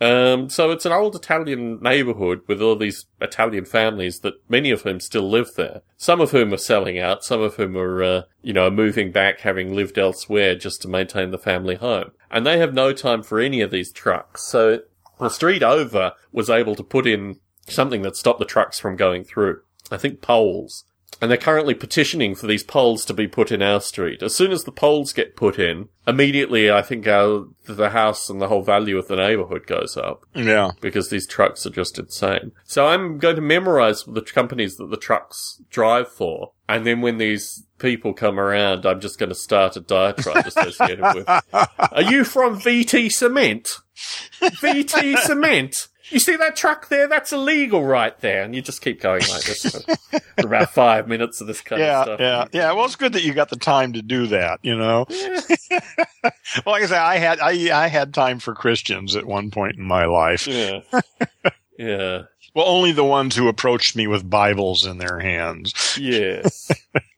Um, 0.01 0.49
so 0.49 0.71
it's 0.71 0.85
an 0.85 0.91
old 0.91 1.15
Italian 1.15 1.79
neighborhood 1.81 2.41
with 2.47 2.61
all 2.61 2.75
these 2.75 3.05
Italian 3.19 3.65
families 3.65 4.19
that 4.19 4.35
many 4.47 4.71
of 4.71 4.83
whom 4.83 4.99
still 4.99 5.29
live 5.29 5.49
there. 5.55 5.81
Some 5.97 6.21
of 6.21 6.31
whom 6.31 6.53
are 6.53 6.57
selling 6.57 6.97
out, 6.97 7.23
some 7.23 7.41
of 7.41 7.55
whom 7.55 7.77
are, 7.77 8.01
uh, 8.03 8.21
you 8.41 8.53
know, 8.53 8.69
moving 8.69 9.11
back 9.11 9.41
having 9.41 9.75
lived 9.75 9.97
elsewhere 9.97 10.55
just 10.55 10.81
to 10.83 10.87
maintain 10.87 11.31
the 11.31 11.37
family 11.37 11.75
home. 11.75 12.11
And 12.31 12.45
they 12.45 12.59
have 12.59 12.73
no 12.73 12.93
time 12.93 13.23
for 13.23 13.39
any 13.39 13.61
of 13.61 13.71
these 13.71 13.91
trucks. 13.91 14.43
So 14.43 14.81
the 15.19 15.29
street 15.29 15.63
over 15.63 16.13
was 16.31 16.49
able 16.49 16.75
to 16.75 16.83
put 16.83 17.05
in 17.05 17.39
something 17.67 18.01
that 18.03 18.15
stopped 18.15 18.39
the 18.39 18.45
trucks 18.45 18.79
from 18.79 18.95
going 18.95 19.23
through. 19.23 19.61
I 19.91 19.97
think 19.97 20.21
poles. 20.21 20.85
And 21.21 21.29
they're 21.29 21.37
currently 21.37 21.73
petitioning 21.73 22.33
for 22.35 22.47
these 22.47 22.63
poles 22.63 23.03
to 23.05 23.13
be 23.13 23.27
put 23.27 23.51
in 23.51 23.61
our 23.61 23.81
street. 23.81 24.23
As 24.23 24.33
soon 24.35 24.51
as 24.51 24.63
the 24.63 24.71
poles 24.71 25.11
get 25.11 25.35
put 25.35 25.59
in, 25.59 25.89
immediately 26.07 26.71
I 26.71 26.81
think 26.81 27.07
our, 27.07 27.45
the 27.65 27.89
house 27.89 28.29
and 28.29 28.41
the 28.41 28.47
whole 28.47 28.61
value 28.63 28.97
of 28.97 29.07
the 29.07 29.17
neighborhood 29.17 29.67
goes 29.67 29.97
up 29.97 30.25
Yeah. 30.33 30.71
because 30.81 31.09
these 31.09 31.27
trucks 31.27 31.65
are 31.65 31.71
just 31.71 31.99
insane. 31.99 32.53
So 32.63 32.87
I'm 32.87 33.17
going 33.17 33.35
to 33.35 33.41
memorize 33.41 34.03
the 34.05 34.21
companies 34.21 34.77
that 34.77 34.89
the 34.91 34.97
trucks 34.97 35.61
drive 35.69 36.07
for. 36.09 36.53
And 36.69 36.85
then 36.85 37.01
when 37.01 37.17
these 37.17 37.65
people 37.79 38.13
come 38.13 38.39
around, 38.39 38.85
I'm 38.85 39.01
just 39.01 39.19
going 39.19 39.29
to 39.29 39.35
start 39.35 39.75
a 39.75 39.81
diatribe 39.81 40.45
associated 40.45 41.03
with, 41.15 41.27
are 41.53 42.01
you 42.03 42.23
from 42.23 42.59
VT 42.61 43.11
Cement? 43.11 43.67
VT 44.41 45.17
Cement? 45.19 45.87
You 46.11 46.19
see 46.19 46.35
that 46.37 46.55
truck 46.55 46.89
there? 46.89 47.07
That's 47.07 47.31
illegal 47.31 47.83
right 47.83 48.17
there. 48.19 48.43
And 48.43 48.55
you 48.55 48.61
just 48.61 48.81
keep 48.81 49.01
going 49.01 49.21
like 49.29 49.43
this 49.43 49.83
for, 49.83 50.21
about 50.37 50.71
five 50.73 51.07
minutes 51.07 51.41
of 51.41 51.47
this 51.47 51.61
kind 51.61 51.81
Yeah, 51.81 51.99
of 51.99 52.03
stuff. 52.05 52.19
yeah, 52.19 52.45
yeah. 52.51 52.71
Well, 52.73 52.85
it's 52.85 52.95
good 52.95 53.13
that 53.13 53.23
you 53.23 53.33
got 53.33 53.49
the 53.49 53.55
time 53.57 53.93
to 53.93 54.01
do 54.01 54.27
that. 54.27 54.59
You 54.63 54.77
know. 54.77 55.05
well, 55.09 55.79
like 56.65 56.83
I 56.83 56.85
said, 56.87 56.97
I 56.99 57.17
had 57.17 57.39
I 57.39 57.83
I 57.85 57.87
had 57.87 58.13
time 58.13 58.39
for 58.39 58.53
Christians 58.55 59.15
at 59.15 59.25
one 59.25 59.51
point 59.51 59.77
in 59.77 59.83
my 59.83 60.05
life. 60.05 60.47
Yeah. 60.47 60.81
Yeah. 61.77 62.23
Well, 62.53 62.65
only 62.67 62.91
the 62.91 63.05
ones 63.05 63.37
who 63.37 63.47
approached 63.47 63.95
me 63.95 64.05
with 64.05 64.29
Bibles 64.29 64.85
in 64.85 64.97
their 64.97 65.19
hands. 65.21 65.97
Yes. 65.97 66.69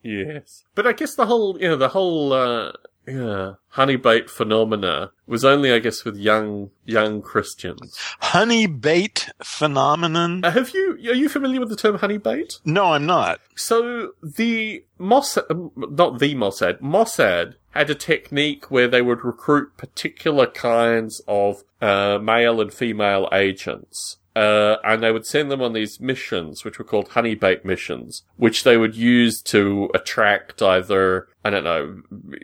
yes. 0.04 0.64
But 0.76 0.86
I 0.86 0.94
guess 0.94 1.16
the 1.16 1.26
whole, 1.26 1.60
you 1.60 1.68
know, 1.68 1.78
the 1.78 1.88
whole, 1.90 2.32
uh, 2.32 2.72
yeah, 3.12 3.54
honey 3.70 3.96
bait 3.96 4.30
phenomena 4.30 5.12
was 5.28 5.46
only, 5.46 5.72
I 5.72 5.80
guess, 5.80 6.04
with 6.04 6.18
young, 6.18 6.72
young 6.86 7.22
Christians. 7.22 7.98
Honey 8.20 8.68
bait 8.68 9.30
phenomenon? 9.44 10.44
Uh, 10.44 10.52
have 10.52 10.72
you, 10.72 10.94
are 11.10 11.16
you 11.16 11.30
familiar 11.30 11.60
with 11.60 11.70
the 11.70 11.76
term 11.76 11.98
honey 11.98 12.18
bait? 12.18 12.60
No, 12.66 12.94
I'm 12.94 13.06
not. 13.06 13.40
So 13.56 14.12
the 14.22 14.84
Mossad, 15.00 15.50
um, 15.50 15.72
not 15.76 16.20
the 16.20 16.36
Mossad, 16.36 16.80
Mossad 16.82 17.56
had 17.72 17.90
a 17.90 17.96
technique 17.96 18.70
where 18.70 18.88
they 18.88 19.02
would 19.02 19.24
recruit 19.24 19.78
particular 19.78 20.46
kinds 20.46 21.22
of 21.28 21.64
uh, 21.82 22.20
male 22.22 22.62
and 22.62 22.74
female 22.74 23.30
agents. 23.32 24.18
Uh, 24.36 24.78
and 24.84 25.04
they 25.04 25.12
would 25.12 25.26
send 25.26 25.52
them 25.52 25.62
on 25.62 25.74
these 25.74 26.00
missions, 26.00 26.64
which 26.64 26.80
were 26.80 26.86
called 26.86 27.10
honey 27.10 27.36
bait 27.36 27.66
missions, 27.66 28.24
which 28.38 28.64
they 28.64 28.78
would 28.78 28.96
use 28.96 29.42
to 29.42 29.90
attract 29.94 30.62
either, 30.62 31.28
I 31.44 31.50
don't 31.50 31.66
know, 31.66 32.02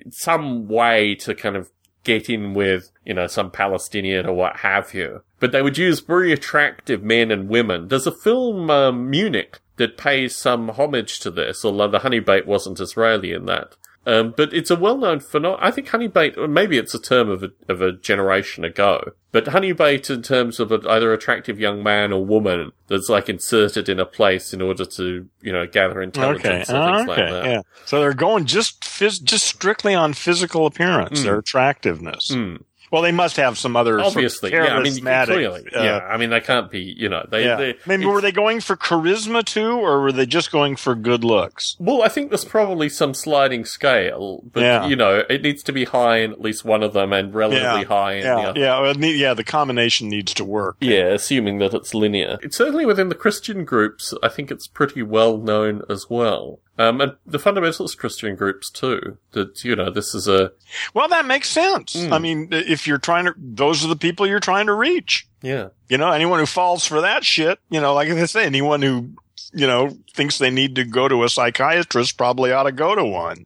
some 0.09 0.67
way 0.67 1.15
to 1.15 1.33
kind 1.33 1.55
of 1.55 1.69
get 2.03 2.29
in 2.29 2.53
with, 2.53 2.91
you 3.05 3.13
know, 3.13 3.27
some 3.27 3.51
Palestinian 3.51 4.25
or 4.25 4.33
what 4.33 4.57
have 4.57 4.93
you. 4.93 5.21
But 5.39 5.51
they 5.51 5.61
would 5.61 5.77
use 5.77 5.99
very 5.99 6.33
attractive 6.33 7.03
men 7.03 7.31
and 7.31 7.49
women. 7.49 7.87
There's 7.87 8.07
a 8.07 8.11
film, 8.11 8.69
um, 8.69 9.09
Munich, 9.09 9.59
that 9.77 9.97
pays 9.97 10.35
some 10.35 10.69
homage 10.69 11.19
to 11.19 11.31
this, 11.31 11.63
although 11.63 11.87
the 11.87 11.99
honey 11.99 12.19
bait 12.19 12.47
wasn't 12.47 12.79
Israeli 12.79 13.31
in 13.31 13.45
that. 13.45 13.75
Um, 14.07 14.33
but 14.37 14.53
it's 14.53 14.71
a 14.71 14.75
well-known 14.77 15.19
phenomenon. 15.19 15.59
I 15.61 15.69
think 15.69 15.89
honeybait, 15.89 16.37
or 16.37 16.47
maybe 16.47 16.77
it's 16.77 16.93
a 16.93 16.99
term 16.99 17.29
of 17.29 17.43
a, 17.43 17.49
of 17.67 17.81
a 17.81 17.91
generation 17.91 18.63
ago, 18.63 19.11
but 19.33 19.45
honeybait 19.47 20.09
in 20.09 20.21
terms 20.21 20.61
of 20.61 20.71
a, 20.71 20.79
either 20.89 21.11
attractive 21.11 21.59
young 21.59 21.83
man 21.83 22.13
or 22.13 22.25
woman 22.25 22.71
that's 22.87 23.09
like 23.09 23.27
inserted 23.27 23.89
in 23.89 23.99
a 23.99 24.05
place 24.05 24.53
in 24.53 24.61
order 24.61 24.85
to, 24.85 25.27
you 25.41 25.51
know, 25.51 25.67
gather 25.67 25.97
Okay. 26.01 26.03
intelligence 26.05 26.69
and 26.69 26.95
things 27.05 27.09
okay. 27.09 27.21
like 27.31 27.31
that. 27.33 27.45
Yeah. 27.51 27.61
So 27.85 27.99
they're 27.99 28.13
going 28.13 28.45
just 28.45 28.81
phys- 28.83 29.21
just 29.21 29.45
strictly 29.45 29.93
on 29.93 30.13
physical 30.13 30.65
appearance, 30.65 31.19
Mm. 31.19 31.23
their 31.23 31.37
attractiveness. 31.39 32.31
Mm. 32.31 32.63
Well, 32.91 33.01
they 33.01 33.11
must 33.11 33.35
have 33.37 33.57
some 33.57 33.75
other 33.75 33.93
sort 33.99 34.01
of 34.01 34.07
Obviously, 34.15 34.51
yeah. 34.51 34.65
I 34.75 34.81
mean, 34.81 34.93
charismatic, 34.93 35.25
clearly, 35.25 35.65
uh, 35.75 35.83
yeah. 35.83 35.97
I 35.97 36.17
mean, 36.17 36.29
they 36.29 36.39
can't 36.39 36.71
be, 36.71 36.79
you 36.81 37.09
know, 37.09 37.25
they. 37.29 37.45
yeah. 37.45 37.55
they 37.55 37.75
I 37.85 37.97
mean, 37.97 38.07
were 38.07 38.21
they 38.21 38.31
going 38.31 38.61
for 38.61 38.75
charisma 38.77 39.43
too, 39.43 39.71
or 39.71 40.01
were 40.01 40.11
they 40.11 40.25
just 40.25 40.51
going 40.51 40.75
for 40.75 40.95
good 40.95 41.23
looks? 41.23 41.75
Well, 41.79 42.01
I 42.01 42.07
think 42.07 42.29
there's 42.29 42.45
probably 42.45 42.89
some 42.89 43.13
sliding 43.13 43.65
scale, 43.65 44.41
but 44.51 44.61
Yeah. 44.61 44.87
you 44.87 44.95
know, 44.95 45.23
it 45.29 45.41
needs 45.41 45.63
to 45.63 45.71
be 45.71 45.85
high 45.85 46.17
in 46.19 46.31
at 46.31 46.41
least 46.41 46.63
one 46.65 46.83
of 46.83 46.93
them 46.93 47.11
and 47.13 47.33
relatively 47.33 47.83
high 47.83 48.13
in 48.13 48.23
the 48.23 48.29
other. 48.31 48.59
yeah, 48.59 48.93
need- 48.93 49.17
yeah. 49.19 49.33
The 49.33 49.43
combination 49.43 50.09
needs 50.09 50.33
to 50.35 50.45
work. 50.45 50.77
Yeah, 50.79 51.07
assuming 51.13 51.59
that 51.59 51.73
it's 51.73 51.93
linear. 51.93 52.37
It's 52.41 52.55
certainly 52.57 52.85
within 52.85 53.09
the 53.09 53.15
Christian 53.15 53.65
groups, 53.65 54.13
I 54.23 54.29
think 54.29 54.51
it's 54.51 54.67
pretty 54.67 55.03
well 55.03 55.37
known 55.37 55.81
as 55.89 56.09
well. 56.09 56.59
Um, 56.79 57.01
and 57.01 57.15
the 57.25 57.39
fundamentalist 57.39 57.97
Christian 57.97 58.35
groups 58.35 58.69
too. 58.69 59.17
That, 59.31 59.63
you 59.63 59.75
know, 59.75 59.89
this 59.89 60.13
is 60.13 60.27
a, 60.27 60.51
Well, 60.93 61.07
that 61.07 61.25
makes 61.25 61.49
sense. 61.49 61.95
Mm. 61.95 62.11
I 62.11 62.19
mean, 62.19 62.47
if 62.51 62.85
you're 62.85 62.99
trying 62.99 63.25
to, 63.25 63.33
those 63.37 63.83
are 63.83 63.87
the 63.87 63.95
people 63.95 64.27
you're 64.27 64.39
trying 64.39 64.67
to 64.67 64.73
reach. 64.73 65.27
yeah. 65.41 65.69
You 65.89 65.97
know, 65.97 66.11
anyone 66.11 66.39
who 66.39 66.45
falls 66.45 66.85
for 66.85 67.01
that 67.01 67.23
shit, 67.23 67.59
you 67.69 67.81
know, 67.81 67.93
like 67.93 68.09
I 68.09 68.25
say, 68.25 68.45
anyone 68.45 68.81
who, 68.81 69.09
you 69.53 69.65
know, 69.65 69.97
thinks 70.13 70.37
they 70.37 70.49
need 70.51 70.75
to 70.75 70.83
go 70.83 71.07
to 71.07 71.23
a 71.23 71.29
psychiatrist 71.29 72.17
probably 72.17 72.51
ought 72.51 72.63
to 72.63 72.71
go 72.71 72.93
to 72.93 73.05
one. 73.05 73.45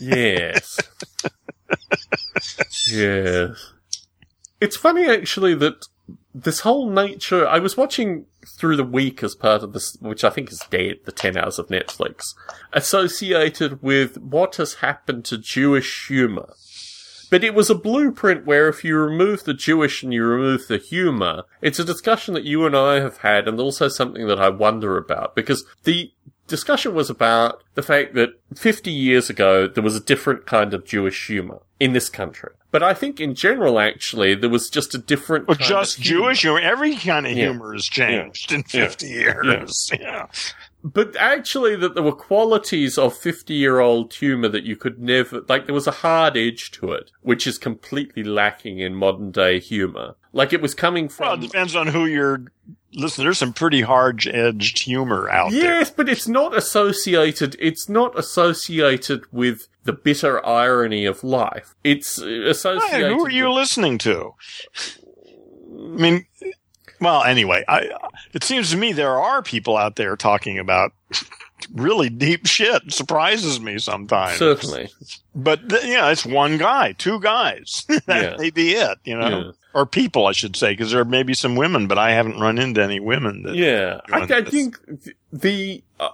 Yes. 0.00 0.78
yes. 2.90 3.72
It's 4.60 4.76
funny 4.76 5.10
actually 5.10 5.54
that 5.56 5.88
this 6.34 6.60
whole 6.60 6.88
nature, 6.88 7.46
I 7.46 7.58
was 7.58 7.76
watching 7.76 8.26
through 8.56 8.76
the 8.76 8.84
week 8.84 9.22
as 9.22 9.34
part 9.34 9.62
of 9.62 9.72
this, 9.72 9.96
which 10.00 10.24
I 10.24 10.30
think 10.30 10.50
is 10.50 10.64
dead, 10.70 11.00
the 11.04 11.12
10 11.12 11.36
hours 11.36 11.58
of 11.58 11.68
Netflix, 11.68 12.34
associated 12.72 13.82
with 13.82 14.18
what 14.18 14.56
has 14.56 14.74
happened 14.74 15.24
to 15.26 15.38
Jewish 15.38 16.08
humor. 16.08 16.54
But 17.30 17.44
it 17.44 17.54
was 17.54 17.70
a 17.70 17.74
blueprint 17.74 18.44
where 18.44 18.68
if 18.68 18.84
you 18.84 18.96
remove 18.98 19.44
the 19.44 19.54
Jewish 19.54 20.02
and 20.02 20.12
you 20.12 20.22
remove 20.24 20.68
the 20.68 20.76
humor, 20.76 21.44
it's 21.62 21.78
a 21.78 21.84
discussion 21.84 22.34
that 22.34 22.44
you 22.44 22.66
and 22.66 22.76
I 22.76 23.00
have 23.00 23.18
had 23.18 23.48
and 23.48 23.58
also 23.58 23.88
something 23.88 24.26
that 24.26 24.40
I 24.40 24.50
wonder 24.50 24.98
about 24.98 25.34
because 25.34 25.64
the 25.84 26.12
discussion 26.46 26.94
was 26.94 27.08
about 27.08 27.62
the 27.74 27.82
fact 27.82 28.14
that 28.14 28.38
50 28.54 28.90
years 28.90 29.30
ago 29.30 29.66
there 29.66 29.82
was 29.82 29.96
a 29.96 30.00
different 30.00 30.44
kind 30.44 30.74
of 30.74 30.84
Jewish 30.84 31.26
humor 31.26 31.60
in 31.80 31.94
this 31.94 32.10
country. 32.10 32.52
But 32.72 32.82
I 32.82 32.94
think 32.94 33.20
in 33.20 33.34
general 33.36 33.78
actually 33.78 34.34
there 34.34 34.50
was 34.50 34.68
just 34.68 34.94
a 34.94 34.98
different 34.98 35.46
Well, 35.46 35.56
kind 35.58 35.68
just 35.68 35.98
of 35.98 36.04
humor. 36.04 36.24
Jewish 36.24 36.40
humor. 36.42 36.58
Every 36.60 36.96
kind 36.96 37.26
of 37.26 37.32
Yeah. 37.32 37.50
humor 37.50 37.74
has 37.74 37.84
changed 37.84 38.50
in 38.50 38.64
Yeah. 38.72 38.88
50 38.88 39.06
years. 39.06 39.90
Yeah. 40.00 40.26
But 40.84 41.14
actually, 41.14 41.76
that 41.76 41.94
there 41.94 42.02
were 42.02 42.10
qualities 42.10 42.98
of 42.98 43.16
50 43.16 43.54
year 43.54 43.78
old 43.78 44.12
humour 44.14 44.48
that 44.48 44.64
you 44.64 44.74
could 44.74 44.98
never, 44.98 45.42
like, 45.48 45.66
there 45.66 45.74
was 45.76 45.86
a 45.86 45.92
hard 45.92 46.36
edge 46.36 46.72
to 46.72 46.90
it, 46.90 47.12
which 47.20 47.46
is 47.46 47.56
completely 47.56 48.24
lacking 48.24 48.80
in 48.80 48.96
modern 48.96 49.30
day 49.30 49.60
humour. 49.60 50.16
Like, 50.32 50.52
it 50.52 50.60
was 50.60 50.74
coming 50.74 51.08
from. 51.08 51.26
Well, 51.26 51.34
it 51.34 51.42
depends 51.42 51.76
on 51.76 51.86
who 51.86 52.06
you're. 52.06 52.46
Listen, 52.94 53.24
there's 53.24 53.38
some 53.38 53.52
pretty 53.52 53.80
hard 53.80 54.26
edged 54.26 54.80
humor 54.80 55.28
out 55.30 55.50
there. 55.50 55.78
Yes, 55.78 55.90
but 55.90 56.08
it's 56.08 56.28
not 56.28 56.54
associated, 56.56 57.56
it's 57.58 57.88
not 57.88 58.18
associated 58.18 59.24
with 59.32 59.66
the 59.84 59.92
bitter 59.94 60.44
irony 60.46 61.04
of 61.06 61.24
life. 61.24 61.74
It's 61.82 62.20
uh, 62.20 62.26
Hey, 62.26 62.50
associated. 62.50 63.12
who 63.12 63.24
are 63.26 63.30
you 63.30 63.46
with- 63.48 63.54
listening 63.56 63.98
to? 63.98 64.34
I 65.74 65.96
mean, 65.96 66.26
well, 67.00 67.24
anyway, 67.24 67.64
I, 67.66 67.88
it 68.32 68.44
seems 68.44 68.70
to 68.70 68.76
me 68.76 68.92
there 68.92 69.18
are 69.18 69.42
people 69.42 69.76
out 69.76 69.96
there 69.96 70.16
talking 70.16 70.58
about 70.58 70.92
really 71.74 72.08
deep 72.10 72.46
shit. 72.46 72.82
It 72.84 72.92
surprises 72.92 73.60
me 73.60 73.78
sometimes. 73.78 74.38
Certainly. 74.38 74.90
But 75.34 75.68
th- 75.68 75.84
yeah, 75.84 76.10
it's 76.10 76.24
one 76.26 76.58
guy, 76.58 76.92
two 76.92 77.18
guys. 77.20 77.84
that 78.06 78.22
Yeah. 78.22 78.36
may 78.38 78.50
be 78.50 78.72
it, 78.72 78.98
you 79.04 79.16
know, 79.18 79.28
Yeah. 79.46 79.50
Or 79.74 79.86
people, 79.86 80.26
I 80.26 80.32
should 80.32 80.56
say, 80.56 80.72
because 80.72 80.92
there 80.92 81.04
may 81.04 81.22
be 81.22 81.34
some 81.34 81.56
women, 81.56 81.86
but 81.86 81.98
I 81.98 82.12
haven't 82.12 82.40
run 82.40 82.58
into 82.58 82.82
any 82.82 83.00
women 83.00 83.42
that. 83.42 83.54
Yeah, 83.54 84.00
I, 84.10 84.20
I 84.22 84.42
think 84.42 84.78
the 85.32 85.82
uh, 86.00 86.10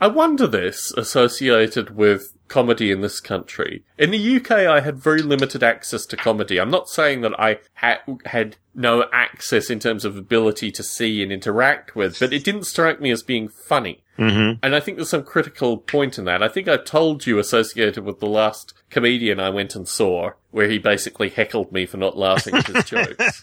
I 0.00 0.08
wonder 0.08 0.46
this 0.46 0.92
associated 0.92 1.96
with 1.96 2.33
comedy 2.54 2.92
in 2.92 3.00
this 3.00 3.18
country. 3.20 3.82
In 3.98 4.12
the 4.12 4.36
UK, 4.36 4.50
I 4.52 4.78
had 4.80 4.96
very 4.96 5.22
limited 5.22 5.64
access 5.64 6.06
to 6.06 6.16
comedy. 6.16 6.60
I'm 6.60 6.70
not 6.70 6.88
saying 6.88 7.22
that 7.22 7.32
I 7.38 7.58
ha- 7.74 8.02
had 8.26 8.56
no 8.76 9.06
access 9.12 9.70
in 9.70 9.80
terms 9.80 10.04
of 10.04 10.16
ability 10.16 10.70
to 10.70 10.82
see 10.84 11.20
and 11.22 11.32
interact 11.32 11.96
with, 11.96 12.20
but 12.20 12.32
it 12.32 12.44
didn't 12.44 12.64
strike 12.64 13.00
me 13.00 13.10
as 13.10 13.24
being 13.24 13.48
funny. 13.48 14.04
Mm-hmm. 14.18 14.60
And 14.62 14.76
I 14.76 14.78
think 14.78 14.96
there's 14.96 15.08
some 15.10 15.24
critical 15.24 15.78
point 15.78 16.16
in 16.16 16.26
that. 16.26 16.44
I 16.44 16.48
think 16.48 16.68
I 16.68 16.76
told 16.76 17.26
you 17.26 17.40
associated 17.40 18.04
with 18.04 18.20
the 18.20 18.28
last 18.28 18.72
comedian 18.88 19.40
I 19.40 19.50
went 19.50 19.74
and 19.74 19.88
saw, 19.88 20.30
where 20.52 20.68
he 20.68 20.78
basically 20.78 21.30
heckled 21.30 21.72
me 21.72 21.86
for 21.86 21.96
not 21.96 22.16
laughing 22.16 22.54
at 22.54 22.66
his 22.68 22.84
jokes. 22.94 23.42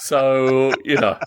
So, 0.00 0.72
you 0.84 0.96
know, 0.96 1.18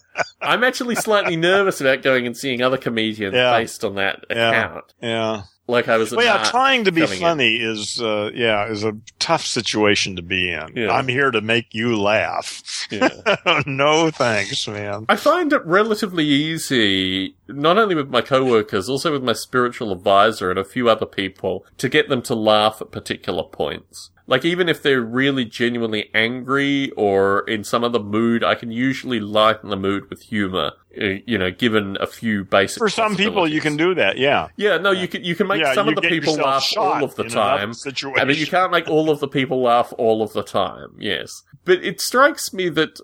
I'm 0.42 0.64
actually 0.66 0.96
slightly 0.96 1.38
nervous 1.38 1.80
about 1.80 2.02
going 2.02 2.28
and 2.28 2.36
seeing 2.36 2.62
other 2.62 2.78
comedians 2.78 3.36
Yeah. 3.36 3.58
based 3.58 3.86
on 3.86 3.96
that 3.96 4.26
Yeah. 4.30 4.50
account. 4.50 4.94
Yeah. 5.02 5.42
Like 5.70 5.90
I 5.90 5.98
was 5.98 6.14
Well, 6.14 6.26
yeah, 6.26 6.44
trying 6.50 6.86
to 6.86 6.92
be 6.94 7.02
coming 7.02 7.18
in. 7.18 7.22
funny 7.22 7.56
is, 7.58 8.02
uh, 8.02 8.32
yeah, 8.34 8.70
is 8.70 8.86
a 8.86 8.94
tough 9.20 9.46
situation 9.46 10.16
to 10.16 10.22
be 10.22 10.50
in. 10.50 10.72
Yeah. 10.76 10.92
I'm 10.92 11.10
here 11.10 11.30
to 11.30 11.42
make 11.42 11.74
you 11.74 12.00
laugh. 12.00 12.88
Yeah. 12.90 13.10
no 13.66 14.10
thanks, 14.10 14.66
man. 14.68 15.06
I 15.10 15.18
find 15.18 15.52
it 15.52 15.66
relatively 15.66 16.24
easy, 16.26 17.36
not 17.50 17.78
only 17.78 17.96
with 17.96 18.10
my 18.10 18.22
coworkers, 18.22 18.88
also 18.88 19.12
with 19.12 19.24
my 19.24 19.34
spiritual 19.34 19.92
advisor 19.92 20.50
and 20.50 20.58
a 20.58 20.64
few 20.64 20.90
other 20.90 21.06
people, 21.06 21.66
to 21.80 21.90
get 21.90 22.08
them 22.08 22.22
to 22.24 22.36
laugh 22.36 22.82
at 22.82 22.92
particular 22.92 23.44
points. 23.44 24.10
Like 24.30 24.44
even 24.44 24.68
if 24.68 24.84
they're 24.84 25.02
really 25.02 25.46
genuinely 25.46 26.10
angry 26.14 26.92
or 26.98 27.42
in 27.48 27.64
some 27.64 27.84
other 27.86 28.00
mood, 28.00 28.44
I 28.44 28.56
can 28.56 28.72
usually 28.72 29.22
lighten 29.22 29.70
the 29.70 29.78
mood 29.78 30.10
with 30.10 30.22
humor. 30.24 30.74
uh, 31.02 31.06
You 31.26 31.38
know, 31.38 31.50
given 31.50 31.96
a 32.02 32.08
few 32.08 32.44
basic. 32.44 32.78
For 32.78 32.90
some 32.90 33.16
people, 33.16 33.48
you 33.48 33.62
can 33.62 33.78
do 33.78 33.96
that. 33.96 34.18
Yeah. 34.18 34.50
Yeah, 34.58 34.78
no, 34.80 34.92
you 34.92 35.08
can 35.08 35.24
you 35.24 35.34
can 35.34 35.48
make 35.48 35.62
Yeah, 35.62 35.74
some 35.74 35.88
of 35.88 35.96
the 35.96 36.02
people 36.02 36.34
laugh 36.36 36.74
all 36.76 37.04
of 37.06 37.16
the 37.16 37.24
time. 37.24 37.74
situation. 37.74 38.20
I 38.20 38.26
mean, 38.26 38.38
you 38.38 38.48
can't 38.48 38.72
make 38.72 38.90
all 38.90 39.10
of 39.10 39.22
the 39.22 39.30
people 39.30 39.62
laugh 39.62 39.94
all 39.98 40.22
of 40.22 40.34
the 40.34 40.44
time. 40.44 40.90
Yes, 41.00 41.44
but 41.64 41.82
it 41.84 42.02
strikes 42.02 42.52
me 42.54 42.68
that 42.70 43.00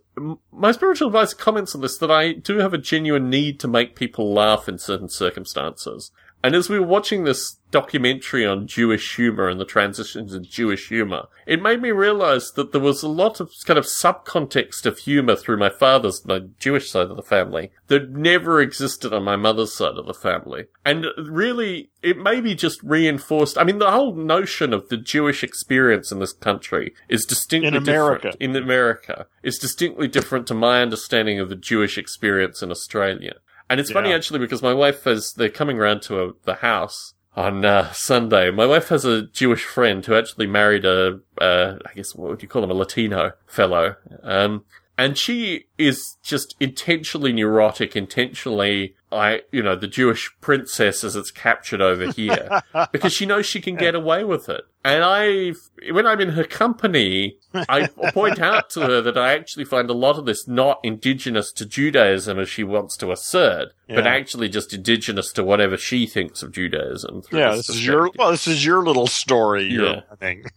my 0.51 0.71
spiritual 0.73 1.07
advisor 1.07 1.37
comments 1.37 1.73
on 1.73 1.79
this 1.81 1.97
that 1.99 2.11
I 2.11 2.33
do 2.33 2.57
have 2.57 2.73
a 2.73 2.77
genuine 2.77 3.29
need 3.29 3.61
to 3.61 3.67
make 3.69 3.95
people 3.95 4.33
laugh 4.33 4.67
in 4.67 4.77
certain 4.77 5.07
circumstances. 5.09 6.11
And 6.43 6.55
as 6.55 6.69
we 6.69 6.77
were 6.77 6.85
watching 6.85 7.23
this 7.23 7.57
documentary 7.71 8.45
on 8.45 8.67
Jewish 8.67 9.15
humor 9.15 9.47
and 9.47 9.59
the 9.59 9.65
transitions 9.65 10.33
in 10.33 10.43
Jewish 10.43 10.89
humor, 10.89 11.27
it 11.47 11.61
made 11.61 11.81
me 11.81 11.91
realize 11.91 12.51
that 12.51 12.73
there 12.73 12.81
was 12.81 13.01
a 13.01 13.07
lot 13.07 13.39
of 13.39 13.49
kind 13.65 13.79
of 13.79 13.85
subcontext 13.85 14.85
of 14.85 14.99
humor 14.99 15.37
through 15.37 15.57
my 15.57 15.69
father's, 15.69 16.25
my 16.25 16.41
Jewish 16.59 16.91
side 16.91 17.07
of 17.07 17.15
the 17.15 17.23
family, 17.23 17.71
that 17.87 18.11
never 18.11 18.61
existed 18.61 19.13
on 19.13 19.23
my 19.23 19.37
mother's 19.37 19.73
side 19.73 19.95
of 19.97 20.05
the 20.05 20.13
family. 20.13 20.65
And 20.85 21.07
really, 21.17 21.91
it 22.03 22.17
maybe 22.17 22.55
just 22.55 22.83
reinforced, 22.83 23.57
I 23.57 23.63
mean, 23.63 23.79
the 23.79 23.91
whole 23.91 24.13
notion 24.13 24.73
of 24.73 24.89
the 24.89 24.97
Jewish 24.97 25.43
experience 25.43 26.11
in 26.11 26.19
this 26.19 26.33
country 26.33 26.93
is 27.07 27.25
distinctly 27.25 27.69
In 27.69 27.75
America. 27.75 28.31
different. 28.31 28.41
In 28.41 28.55
America. 28.61 29.27
Is 29.41 29.57
distinctly 29.57 30.09
different 30.09 30.45
to 30.47 30.53
my 30.53 30.81
understanding 30.81 31.39
of 31.39 31.47
the 31.49 31.55
Jewish 31.55 31.97
experience 31.97 32.61
in 32.61 32.69
Australia. 32.69 33.35
And 33.69 33.79
it's 33.79 33.91
funny 33.91 34.13
actually 34.13 34.39
because 34.39 34.61
my 34.61 34.73
wife 34.73 35.03
has, 35.05 35.33
they're 35.33 35.49
coming 35.49 35.77
round 35.77 36.01
to 36.03 36.23
a, 36.23 36.33
the 36.43 36.55
house 36.55 37.13
on 37.35 37.65
uh, 37.65 37.91
Sunday. 37.91 38.51
My 38.51 38.65
wife 38.65 38.89
has 38.89 39.05
a 39.05 39.23
Jewish 39.23 39.63
friend 39.63 40.05
who 40.05 40.15
actually 40.15 40.47
married 40.47 40.85
a, 40.85 41.19
uh, 41.41 41.77
I 41.85 41.93
guess, 41.95 42.13
what 42.13 42.29
would 42.29 42.41
you 42.41 42.47
call 42.47 42.63
him, 42.63 42.71
a 42.71 42.75
Latino 42.75 43.33
fellow. 43.47 43.95
Um, 44.21 44.65
and 44.97 45.17
she 45.17 45.65
is 45.77 46.17
just 46.21 46.55
intentionally 46.59 47.33
neurotic, 47.33 47.95
intentionally, 47.95 48.95
I, 49.11 49.41
you 49.51 49.63
know, 49.63 49.75
the 49.75 49.87
Jewish 49.87 50.31
princess 50.39 51.03
as 51.03 51.15
it's 51.15 51.31
captured 51.31 51.81
over 51.81 52.11
here, 52.11 52.61
because 52.91 53.13
she 53.13 53.25
knows 53.25 53.45
she 53.45 53.61
can 53.61 53.75
get 53.75 53.95
away 53.95 54.23
with 54.23 54.49
it. 54.49 54.61
And 54.85 55.01
I, 55.01 55.53
when 55.91 56.05
I'm 56.05 56.19
in 56.19 56.29
her 56.29 56.43
company, 56.43 57.37
I 57.53 57.87
point 58.13 58.39
out 58.39 58.69
to 58.71 58.81
her 58.81 59.01
that 59.01 59.17
I 59.17 59.33
actually 59.33 59.63
find 59.63 59.89
a 59.89 59.93
lot 59.93 60.17
of 60.19 60.25
this 60.25 60.45
not 60.45 60.81
indigenous 60.83 61.53
to 61.53 61.65
Judaism 61.65 62.37
as 62.37 62.49
she 62.49 62.65
wants 62.65 62.97
to 62.97 63.11
assert, 63.13 63.69
but 63.87 64.05
actually 64.05 64.49
just 64.49 64.73
indigenous 64.73 65.31
to 65.33 65.43
whatever 65.43 65.77
she 65.77 66.05
thinks 66.05 66.43
of 66.43 66.51
Judaism. 66.51 67.23
Yeah. 67.31 67.55
This 67.55 67.69
is 67.69 67.85
your 67.85 68.09
well. 68.17 68.31
This 68.31 68.45
is 68.47 68.65
your 68.65 68.83
little 68.83 69.07
story. 69.07 69.63
Yeah. 69.65 69.71
You're 69.71 70.03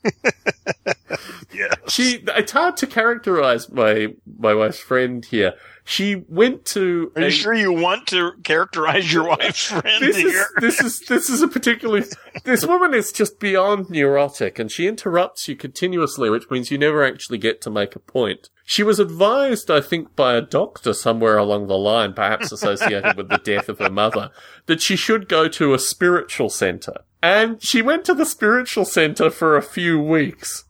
yes. 1.54 1.74
She, 1.88 2.24
it's 2.26 2.52
hard 2.52 2.76
to 2.78 2.86
characterize 2.88 3.70
my, 3.70 4.08
my 4.38 4.54
wife's 4.54 4.80
friend 4.80 5.24
here. 5.24 5.54
She 5.88 6.24
went 6.28 6.64
to 6.66 7.12
Are 7.14 7.22
you 7.22 7.30
sure 7.30 7.54
you 7.54 7.72
want 7.72 8.08
to 8.08 8.32
characterize 8.42 9.12
your 9.12 9.28
wife's 9.28 9.66
friend 9.70 10.02
this 10.02 10.16
is 10.16 10.22
here? 10.32 10.46
this 10.60 10.80
is 10.80 11.00
this 11.02 11.30
is 11.30 11.42
a 11.42 11.48
particularly 11.48 12.04
this 12.42 12.66
woman 12.66 12.92
is 12.92 13.12
just 13.12 13.38
beyond 13.38 13.88
neurotic 13.88 14.58
and 14.58 14.70
she 14.70 14.88
interrupts 14.88 15.46
you 15.46 15.54
continuously 15.54 16.28
which 16.28 16.50
means 16.50 16.72
you 16.72 16.76
never 16.76 17.04
actually 17.04 17.38
get 17.38 17.60
to 17.60 17.70
make 17.70 17.94
a 17.94 18.00
point. 18.00 18.50
She 18.64 18.82
was 18.82 18.98
advised 18.98 19.70
i 19.70 19.80
think 19.80 20.16
by 20.16 20.34
a 20.34 20.40
doctor 20.42 20.92
somewhere 20.92 21.38
along 21.38 21.68
the 21.68 21.78
line 21.78 22.14
perhaps 22.14 22.50
associated 22.50 23.16
with 23.16 23.28
the 23.28 23.38
death 23.38 23.68
of 23.68 23.78
her 23.78 23.88
mother 23.88 24.30
that 24.66 24.82
she 24.82 24.96
should 24.96 25.28
go 25.28 25.46
to 25.46 25.72
a 25.72 25.78
spiritual 25.78 26.50
center. 26.50 27.04
And 27.22 27.62
she 27.62 27.80
went 27.80 28.04
to 28.06 28.14
the 28.14 28.26
spiritual 28.26 28.84
center 28.84 29.30
for 29.30 29.56
a 29.56 29.62
few 29.62 30.00
weeks 30.00 30.64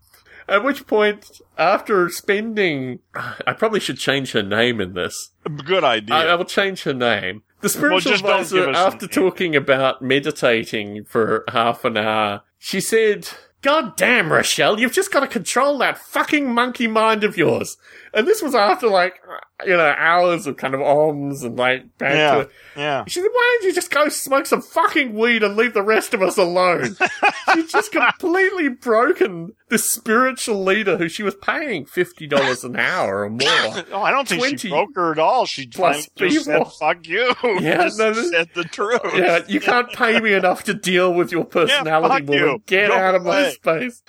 at 0.49 0.63
which 0.65 0.87
point 0.87 1.41
after 1.59 2.09
spending 2.09 3.01
i 3.47 3.53
probably 3.53 3.81
should 3.81 3.99
change 3.99 4.33
her 4.33 4.43
name 4.43 4.81
in 4.81 4.95
this 4.95 5.31
Good 5.65 5.85
idea. 5.85 6.17
I, 6.17 6.25
I 6.27 6.35
will 6.35 6.45
change 6.45 6.83
her 6.83 6.95
name. 6.95 7.43
The 7.61 7.69
spiritual 7.69 8.13
don't 8.13 8.41
advisor, 8.41 8.71
after 8.71 9.07
talking 9.07 9.55
about 9.55 10.03
meditating 10.03 11.05
for 11.05 11.45
half 11.49 11.85
an 11.85 11.97
hour, 11.97 12.43
she 12.59 12.81
said, 12.81 13.29
God 13.63 13.97
damn, 13.97 14.33
Rochelle, 14.33 14.79
you've 14.81 14.93
just 14.93 15.13
got 15.13 15.21
to 15.21 15.27
control 15.27 15.79
that 15.79 15.99
fucking 15.99 16.53
monkey 16.53 16.87
mind 16.87 17.25
of 17.25 17.37
yours. 17.37 17.77
And 18.17 18.27
this 18.27 18.41
was 18.41 18.55
after 18.55 18.89
like, 18.89 19.21
you 19.67 19.77
know, 19.77 19.95
hours 19.97 20.47
of 20.47 20.57
kind 20.57 20.73
of 20.75 20.81
ohms 20.81 21.45
and 21.45 21.57
like 21.59 21.99
back 21.99 22.15
yeah. 22.15 22.45
Yeah. 22.75 23.05
she 23.07 23.21
said, 23.21 23.29
why 23.31 23.59
don't 23.61 23.69
you 23.69 23.75
just 23.75 23.91
go 23.91 24.09
smoke 24.09 24.47
some 24.47 24.63
fucking 24.63 25.13
weed 25.15 25.43
and 25.43 25.55
leave 25.55 25.75
the 25.75 25.83
rest 25.83 26.15
of 26.15 26.23
us 26.23 26.39
alone? 26.39 26.97
She's 27.55 27.71
just 27.71 27.93
completely 27.93 28.71
broken 28.71 29.53
this 29.69 29.91
spiritual 29.91 30.65
leader 30.65 30.97
who 30.97 31.09
she 31.11 31.23
was 31.23 31.35
paying 31.35 31.85
$50 31.85 32.65
an 32.65 32.77
hour 32.77 33.25
or 33.25 33.31
more. 33.31 33.47
Oh, 33.93 34.03
I 34.03 34.11
don't 34.11 34.27
think 34.27 34.41
20 34.41 34.57
she 34.57 34.69
broke 34.71 34.95
her 34.95 35.13
at 35.13 35.19
all. 35.19 35.45
She 35.45 35.67
plus 35.67 36.09
just 36.17 36.45
said, 36.47 36.55
people. 36.59 36.71
"Fuck 36.71 37.07
you." 37.07 37.35
Yeah, 37.61 37.85
just 37.85 37.99
no, 37.99 38.13
this- 38.15 38.31
said 38.31 38.49
the 38.55 38.65
truth. 38.65 39.01
Yeah, 39.15 39.41
you 39.47 39.61
can't 39.61 39.91
pay 39.93 40.21
me 40.21 40.33
enough 40.33 40.65
to 40.65 40.75
deal 40.75 41.13
with 41.13 41.33
your 41.33 41.45
personality, 41.45 42.09
fuck 42.25 42.29
woman. 42.29 42.45
you. 42.49 42.63
Get 42.67 42.91
out 42.91 43.15
of 43.15 43.23
my 43.25 43.51
space. 43.51 44.03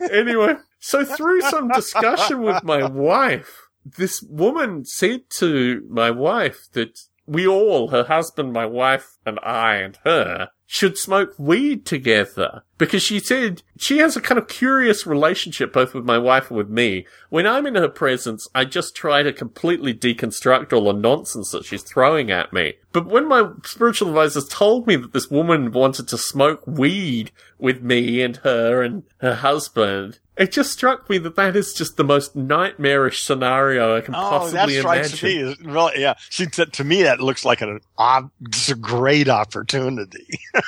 Anyway, 0.00 0.54
so 0.78 1.04
through 1.04 1.42
some 1.42 1.68
discussion 1.68 2.42
with 2.42 2.62
my 2.62 2.84
wife, 2.88 3.68
this 3.84 4.22
woman 4.22 4.84
said 4.84 5.22
to 5.38 5.86
my 5.88 6.10
wife 6.10 6.66
that 6.72 6.98
we 7.26 7.46
all, 7.46 7.88
her 7.88 8.04
husband, 8.04 8.52
my 8.52 8.66
wife, 8.66 9.16
and 9.26 9.38
I 9.42 9.76
and 9.76 9.98
her, 10.04 10.48
should 10.66 10.96
smoke 10.96 11.34
weed 11.38 11.84
together. 11.84 12.62
Because 12.78 13.02
she 13.02 13.18
said 13.18 13.62
she 13.76 13.98
has 13.98 14.16
a 14.16 14.20
kind 14.20 14.38
of 14.38 14.46
curious 14.46 15.04
relationship 15.04 15.72
both 15.72 15.94
with 15.94 16.04
my 16.04 16.16
wife 16.16 16.48
and 16.48 16.56
with 16.56 16.68
me. 16.70 17.06
When 17.28 17.44
I'm 17.46 17.66
in 17.66 17.74
her 17.74 17.88
presence, 17.88 18.48
I 18.54 18.64
just 18.64 18.94
try 18.94 19.24
to 19.24 19.32
completely 19.32 19.92
deconstruct 19.92 20.72
all 20.72 20.84
the 20.84 20.92
nonsense 20.92 21.50
that 21.50 21.64
she's 21.64 21.82
throwing 21.82 22.30
at 22.30 22.52
me. 22.52 22.74
But 22.92 23.06
when 23.06 23.26
my 23.28 23.50
spiritual 23.64 24.08
advisors 24.08 24.46
told 24.48 24.86
me 24.86 24.94
that 24.96 25.12
this 25.12 25.28
woman 25.30 25.72
wanted 25.72 26.06
to 26.08 26.18
smoke 26.18 26.62
weed 26.66 27.32
with 27.58 27.82
me 27.82 28.22
and 28.22 28.36
her 28.38 28.80
and 28.82 29.02
her 29.18 29.34
husband, 29.34 30.20
it 30.36 30.52
just 30.52 30.72
struck 30.72 31.10
me 31.10 31.18
that 31.18 31.34
that 31.34 31.56
is 31.56 31.72
just 31.74 31.96
the 31.96 32.04
most 32.04 32.36
nightmarish 32.36 33.22
scenario 33.22 33.96
I 33.96 34.02
can 34.02 34.14
Oh, 34.14 34.20
that 34.20 34.30
possibly 34.30 34.78
strikes 34.78 35.20
imagine. 35.22 35.28
me. 35.46 35.50
as- 35.50 35.74
Well, 35.74 35.90
yeah. 35.96 36.14
See, 36.30 36.46
to, 36.46 36.66
to 36.66 36.84
me, 36.84 37.02
that 37.02 37.18
looks 37.20 37.44
like 37.44 37.60
an 37.60 37.80
odd, 37.98 38.30
it's 38.42 38.68
a 38.68 38.76
great 38.76 39.28
opportunity. 39.28 40.28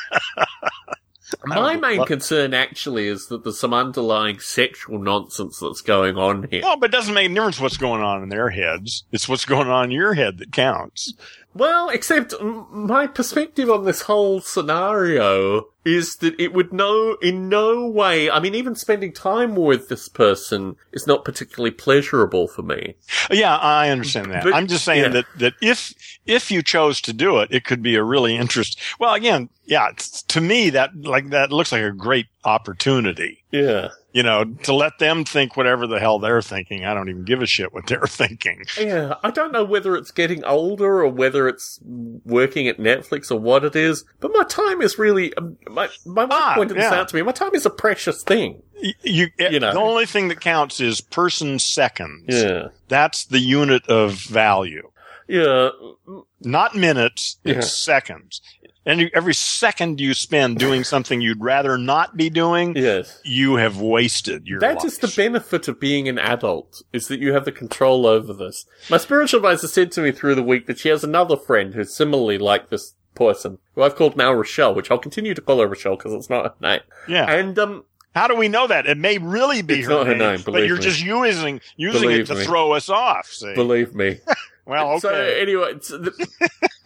My 1.45 1.77
main 1.77 1.99
what- 1.99 2.09
concern 2.09 2.55
actually 2.55 3.07
is 3.07 3.29
that 3.29 3.45
there's 3.45 3.59
some 3.59 3.75
underlying 3.75 4.41
sexual 4.41 4.99
nonsense 4.99 5.59
that's 5.59 5.81
going 5.81 6.17
on 6.17 6.49
here. 6.51 6.63
Well, 6.63 6.77
but 6.77 6.91
it 6.91 6.93
doesn't 6.93 7.15
make 7.15 7.31
a 7.31 7.35
difference 7.35 7.61
what's 7.61 7.77
going 7.77 8.03
on 8.03 8.23
in 8.23 8.29
their 8.29 8.51
heads. 8.51 9.05
It's 9.13 9.29
what's 9.29 9.45
going 9.45 9.69
on 9.69 9.87
in 9.87 9.91
your 9.91 10.15
head 10.15 10.39
that 10.39 10.53
counts. 10.53 11.15
Well, 11.53 11.89
except 11.89 12.33
my 12.41 13.09
perspective 13.09 13.69
on 13.69 13.85
this 13.85 14.03
whole 14.03 14.41
scenario 14.41 15.67
is 15.85 16.17
that 16.17 16.39
it 16.39 16.53
would 16.53 16.73
no, 16.73 17.17
in 17.23 17.49
no 17.49 17.89
way, 17.89 18.31
I 18.31 18.39
mean, 18.39 18.55
even 18.55 18.77
spending 18.77 19.13
time 19.13 19.57
with 19.57 19.89
this 19.89 20.09
person 20.09 20.77
is 20.93 21.07
not 21.07 21.25
particularly 21.25 21.73
pleasurable 21.73 22.47
for 22.47 22.63
me. 22.63 22.95
Yeah, 23.31 23.57
I 23.57 23.89
understand 23.89 24.31
that. 24.31 24.45
But- 24.45 24.55
I'm 24.55 24.69
just 24.69 24.85
saying 24.85 25.03
yeah. 25.03 25.09
that, 25.09 25.27
that 25.39 25.55
if, 25.61 25.93
if 26.25 26.51
you 26.51 26.63
chose 26.63 27.01
to 27.03 27.13
do 27.13 27.39
it, 27.41 27.49
it 27.51 27.65
could 27.65 27.83
be 27.83 27.97
a 27.97 28.05
really 28.05 28.37
interest. 28.37 28.79
Well, 29.01 29.15
again, 29.15 29.49
yeah, 29.65 29.91
to 30.29 30.41
me, 30.41 30.71
that, 30.71 30.91
like, 30.97 31.31
that 31.31 31.51
looks 31.51 31.73
like 31.73 31.83
a 31.83 31.91
great 31.91 32.27
opportunity. 32.45 33.43
Yeah. 33.51 33.89
You 34.13 34.25
know, 34.25 34.45
to 34.65 34.73
let 34.75 34.99
them 34.99 35.25
think 35.25 35.57
whatever 35.57 35.87
the 35.87 36.01
hell 36.01 36.19
they're 36.19 36.43
thinking. 36.43 36.85
I 36.85 36.95
don't 36.95 37.09
even 37.09 37.25
give 37.25 37.43
a 37.43 37.47
shit 37.47 37.73
what 37.73 37.87
they're 37.87 38.01
thinking. 38.09 38.65
Yeah, 38.77 39.15
I 39.23 39.31
don't 39.31 39.53
know 39.53 39.63
whether 39.65 39.95
it's 39.95 40.11
getting 40.11 40.43
older 40.45 41.01
or 41.03 41.09
whether 41.09 41.47
it's 41.47 41.79
working 41.85 42.67
at 42.67 42.79
Netflix 42.79 43.31
or 43.31 43.39
what 43.39 43.65
it 43.65 43.77
is, 43.77 44.05
but 44.19 44.33
my 44.35 44.43
time 44.45 44.83
is 44.83 44.99
really, 44.99 45.33
um, 45.35 45.57
my, 45.69 45.89
my 46.05 46.25
wife 46.25 46.33
Ah, 46.33 46.53
pointed 46.57 46.77
this 46.77 46.85
yeah. 46.91 46.95
out 47.01 47.09
to 47.09 47.15
me, 47.17 47.23
my 47.23 47.31
time 47.33 47.55
is 47.55 47.65
a 47.67 47.71
precious 47.71 48.23
thing. 48.25 48.63
Y- 48.83 48.95
You, 49.03 49.29
You 49.39 49.61
know. 49.61 49.73
the 49.73 49.79
only 49.81 50.07
thing 50.07 50.27
that 50.29 50.41
counts 50.41 50.81
is 50.81 51.01
person 51.01 51.59
seconds. 51.61 52.25
Yeah. 52.29 52.69
That's 52.89 53.27
the 53.27 53.39
unit 53.39 53.87
of 53.89 54.15
value. 54.15 54.90
Yeah. 55.31 55.71
Not 56.43 56.75
minutes, 56.75 57.37
it's 57.45 57.55
Yeah. 57.57 57.61
seconds. 57.95 58.41
And 58.87 59.11
every 59.15 59.35
second 59.35 60.01
you 60.01 60.15
spend 60.15 60.59
doing 60.59 60.85
something 60.85 61.21
you'd 61.21 61.43
rather 61.43 61.77
not 61.77 62.17
be 62.17 62.31
doing, 62.31 62.75
Yes. 62.75 63.21
you 63.25 63.57
have 63.57 63.77
wasted 63.79 64.47
your 64.47 64.59
That 64.59 64.77
life. 64.77 64.85
is 64.87 64.99
the 64.99 65.09
benefit 65.15 65.69
of 65.69 65.79
being 65.79 66.09
an 66.09 66.19
adult, 66.19 66.83
is 66.93 67.07
that 67.09 67.21
you 67.21 67.35
have 67.35 67.45
the 67.45 67.53
control 67.53 68.07
over 68.07 68.33
this. 68.33 68.65
My 68.89 68.97
spiritual 68.97 69.39
advisor 69.39 69.69
said 69.69 69.93
to 69.93 70.01
me 70.01 70.13
through 70.13 70.35
the 70.35 70.43
week 70.43 70.67
that 70.67 70.79
she 70.79 70.89
has 70.89 71.05
another 71.05 71.37
friend 71.37 71.75
who's 71.75 71.95
similarly 71.95 72.39
like 72.39 72.71
this 72.71 72.95
person, 73.15 73.59
who 73.75 73.83
I've 73.83 73.97
called 73.97 74.17
now 74.17 74.33
Rochelle, 74.33 74.75
which 74.75 74.91
I'll 74.91 74.99
continue 74.99 75.35
to 75.35 75.43
call 75.43 75.61
her 75.61 75.67
Rochelle 75.67 75.97
because 75.97 76.15
it's 76.15 76.31
not 76.31 76.45
her 76.45 76.55
name. 76.61 76.81
yeah. 77.07 77.31
And, 77.31 77.59
um, 77.59 77.85
How 78.15 78.27
do 78.27 78.35
we 78.35 78.49
know 78.49 78.67
that? 78.67 78.87
It 78.87 78.99
may 78.99 79.19
really 79.19 79.63
be 79.63 79.81
It's 79.81 79.89
her, 79.89 79.95
not 79.95 80.07
her 80.09 80.17
name, 80.17 80.37
name, 80.37 80.43
but 80.45 80.67
you're 80.67 80.79
me. 80.79 80.83
just 80.83 81.01
using 81.05 81.61
using 81.77 82.01
Believe 82.01 82.21
it 82.23 82.27
to 82.27 82.35
me. 82.35 82.45
throw 82.45 82.73
us 82.73 82.89
off. 82.89 83.27
See? 83.27 83.55
believe 83.55 83.95
me. 83.95 84.19
well, 84.67 84.91
okay. 84.93 84.99
So 85.01 85.15
anyway, 85.15 85.73
it's 85.73 85.89
the, 85.89 86.13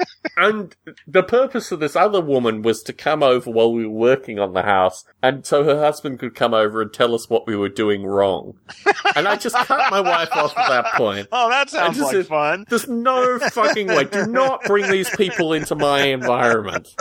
and 0.37 0.75
the 1.07 1.23
purpose 1.23 1.71
of 1.73 1.81
this 1.81 1.97
other 1.97 2.21
woman 2.21 2.63
was 2.63 2.83
to 2.85 2.93
come 2.93 3.23
over 3.23 3.51
while 3.51 3.73
we 3.73 3.85
were 3.87 3.93
working 3.93 4.39
on 4.39 4.53
the 4.53 4.63
house, 4.63 5.05
and 5.23 5.45
so 5.47 5.65
her 5.65 5.79
husband 5.81 6.19
could 6.19 6.35
come 6.35 6.55
over 6.55 6.83
and 6.83 6.93
tell 6.93 7.15
us 7.15 7.29
what 7.31 7.47
we 7.47 7.57
were 7.57 7.69
doing 7.69 8.05
wrong. 8.05 8.55
and 9.17 9.29
I 9.29 9.37
just 9.37 9.55
cut 9.57 9.91
my 9.91 10.01
wife 10.01 10.31
off 10.33 10.57
at 10.57 10.69
that 10.69 10.93
point. 10.95 11.29
Oh, 11.33 11.49
that 11.51 11.71
sounds 11.71 11.99
like 12.01 12.13
said- 12.13 12.27
fun. 12.27 12.65
There's 12.69 12.89
no 12.89 13.39
fucking 13.39 13.89
way. 13.89 14.05
Do 14.05 14.27
not 14.27 14.63
bring 14.65 14.91
these 14.91 15.11
people 15.11 15.53
into 15.53 15.75
my 15.75 16.03
environment. 16.07 16.95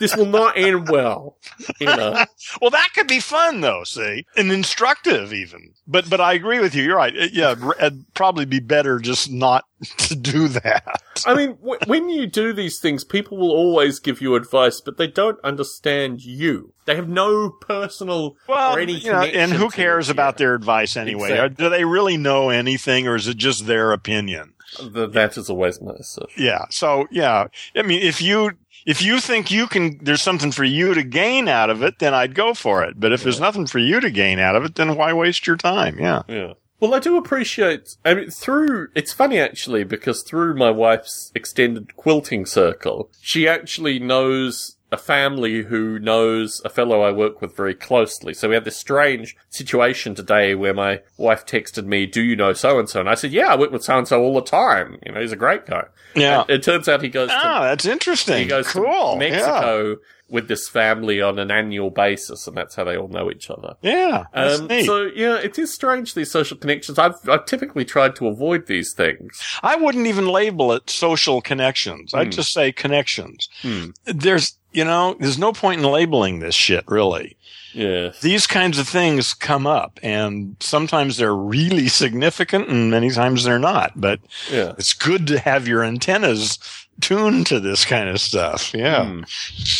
This 0.00 0.16
will 0.16 0.26
not 0.26 0.56
end 0.56 0.88
well. 0.88 1.36
You 1.80 1.86
know. 1.86 2.24
Well, 2.60 2.70
that 2.70 2.90
could 2.94 3.06
be 3.08 3.20
fun 3.20 3.60
though, 3.60 3.84
see, 3.84 4.26
and 4.36 4.50
instructive 4.52 5.32
even. 5.32 5.72
But 5.86 6.08
but 6.10 6.20
I 6.20 6.32
agree 6.34 6.60
with 6.60 6.74
you. 6.74 6.82
You're 6.82 6.96
right. 6.96 7.14
It- 7.14 7.32
yeah, 7.32 7.54
it'd 7.80 8.04
probably 8.14 8.44
be 8.44 8.60
better 8.60 8.98
just 8.98 9.30
not 9.30 9.64
to 9.98 10.14
do 10.14 10.48
that. 10.48 11.00
I 11.26 11.34
mean, 11.34 11.56
w- 11.56 11.78
when 11.86 12.08
you 12.10 12.26
do 12.26 12.52
these 12.62 12.78
things, 12.78 13.04
people 13.04 13.36
will 13.36 13.50
always 13.50 13.98
give 13.98 14.20
you 14.20 14.34
advice, 14.34 14.80
but 14.80 14.96
they 14.96 15.08
don't 15.08 15.38
understand 15.44 16.22
you. 16.24 16.72
They 16.84 16.94
have 16.96 17.08
no 17.08 17.50
personal 17.50 18.36
Well, 18.48 18.76
or 18.76 18.80
any 18.80 18.94
you 18.94 19.12
know, 19.12 19.22
and 19.22 19.52
who 19.52 19.68
cares 19.68 20.08
about 20.08 20.38
their 20.38 20.54
advice 20.54 20.96
anyway? 20.96 21.30
Exactly. 21.30 21.64
Do 21.64 21.70
they 21.70 21.84
really 21.84 22.16
know 22.16 22.50
anything, 22.50 23.08
or 23.08 23.16
is 23.16 23.26
it 23.28 23.36
just 23.36 23.66
their 23.66 23.92
opinion? 23.92 24.54
Th- 24.78 25.10
that 25.10 25.36
is 25.36 25.50
always 25.50 25.80
my 25.80 25.92
assertion. 25.92 26.42
Yeah. 26.42 26.64
So 26.70 27.06
yeah, 27.10 27.48
I 27.76 27.82
mean, 27.82 28.00
if 28.02 28.22
you 28.22 28.52
if 28.86 29.02
you 29.02 29.20
think 29.20 29.50
you 29.50 29.66
can, 29.66 29.98
there's 30.02 30.22
something 30.22 30.50
for 30.52 30.64
you 30.64 30.94
to 30.94 31.02
gain 31.02 31.48
out 31.48 31.70
of 31.70 31.82
it, 31.82 31.98
then 31.98 32.14
I'd 32.14 32.34
go 32.34 32.54
for 32.54 32.82
it. 32.84 32.98
But 32.98 33.12
if 33.12 33.22
there's 33.22 33.40
nothing 33.40 33.66
for 33.66 33.78
you 33.78 34.00
to 34.00 34.10
gain 34.10 34.38
out 34.38 34.56
of 34.56 34.64
it, 34.64 34.74
then 34.74 34.96
why 34.96 35.12
waste 35.12 35.46
your 35.46 35.56
time? 35.56 35.98
Yeah. 35.98 36.22
Yeah. 36.28 36.52
Well, 36.82 36.96
I 36.96 36.98
do 36.98 37.16
appreciate. 37.16 37.96
I 38.04 38.12
mean, 38.14 38.30
through 38.30 38.88
it's 38.96 39.12
funny 39.12 39.38
actually 39.38 39.84
because 39.84 40.24
through 40.24 40.56
my 40.56 40.72
wife's 40.72 41.30
extended 41.32 41.94
quilting 41.94 42.44
circle, 42.44 43.08
she 43.20 43.46
actually 43.46 44.00
knows 44.00 44.78
a 44.92 44.96
family 44.98 45.62
who 45.62 45.98
knows 45.98 46.60
a 46.64 46.68
fellow 46.68 47.00
I 47.00 47.10
work 47.10 47.40
with 47.40 47.56
very 47.56 47.74
closely. 47.74 48.34
So 48.34 48.48
we 48.48 48.54
had 48.54 48.64
this 48.64 48.76
strange 48.76 49.34
situation 49.50 50.14
today 50.14 50.54
where 50.54 50.74
my 50.74 51.00
wife 51.16 51.44
texted 51.46 51.86
me, 51.86 52.06
"Do 52.06 52.20
you 52.22 52.36
know 52.36 52.52
so 52.52 52.78
and 52.78 52.88
so?" 52.88 53.00
And 53.00 53.08
I 53.08 53.14
said, 53.14 53.32
"Yeah, 53.32 53.46
I 53.52 53.56
work 53.56 53.72
with 53.72 53.82
so 53.82 53.98
and 53.98 54.06
so 54.06 54.20
all 54.22 54.34
the 54.34 54.42
time. 54.42 54.98
You 55.04 55.12
know, 55.12 55.20
he's 55.20 55.32
a 55.32 55.36
great 55.36 55.66
guy." 55.66 55.84
Yeah. 56.14 56.42
And 56.42 56.50
it 56.50 56.62
turns 56.62 56.88
out 56.88 57.02
he 57.02 57.08
goes 57.08 57.30
to 57.30 57.34
Ah, 57.36 57.62
that's 57.64 57.86
interesting. 57.86 58.38
he 58.38 58.44
goes 58.46 58.68
cool. 58.68 59.14
to 59.14 59.18
Mexico 59.18 59.96
with 60.28 60.48
this 60.48 60.66
family 60.66 61.20
on 61.20 61.38
an 61.38 61.50
annual 61.50 61.90
basis, 61.90 62.46
and 62.46 62.56
that's 62.56 62.74
how 62.74 62.84
they 62.84 62.96
all 62.96 63.08
know 63.08 63.30
each 63.30 63.50
other. 63.50 63.74
Yeah. 63.82 64.24
yeah 64.34 64.42
Um, 64.44 64.68
so 64.84 65.10
yeah, 65.14 65.36
it 65.36 65.58
is 65.58 65.72
strange 65.74 66.14
these 66.14 66.30
social 66.30 66.56
connections. 66.56 66.98
I've 66.98 67.16
I've 67.28 67.44
typically 67.46 67.84
tried 67.84 68.16
to 68.16 68.28
avoid 68.28 68.66
these 68.66 68.92
things. 68.94 69.42
I 69.62 69.76
wouldn't 69.76 70.06
even 70.06 70.26
label 70.28 70.72
it 70.72 70.88
social 70.88 71.40
connections. 71.42 72.14
I'd 72.14 72.28
Hmm. 72.28 72.30
just 72.30 72.52
say 72.52 72.72
connections. 72.72 73.48
Hmm. 73.60 73.90
There's, 74.06 74.56
you 74.72 74.84
know, 74.84 75.16
there's 75.18 75.38
no 75.38 75.52
point 75.52 75.80
in 75.80 75.86
labeling 75.86 76.40
this 76.40 76.54
shit, 76.54 76.84
really. 76.88 77.36
Yeah. 77.74 78.12
These 78.20 78.46
kinds 78.46 78.78
of 78.78 78.88
things 78.88 79.34
come 79.34 79.66
up 79.66 79.98
and 80.02 80.56
sometimes 80.60 81.16
they're 81.16 81.34
really 81.34 81.88
significant 81.88 82.68
and 82.68 82.90
many 82.90 83.10
times 83.10 83.44
they're 83.44 83.58
not, 83.58 83.92
but 83.96 84.20
yeah. 84.50 84.72
it's 84.78 84.92
good 84.92 85.26
to 85.28 85.38
have 85.38 85.66
your 85.66 85.82
antennas 85.82 86.58
tuned 87.00 87.46
to 87.46 87.60
this 87.60 87.84
kind 87.84 88.08
of 88.08 88.20
stuff. 88.20 88.74
Yeah. 88.74 89.06
Hmm. 89.06 89.22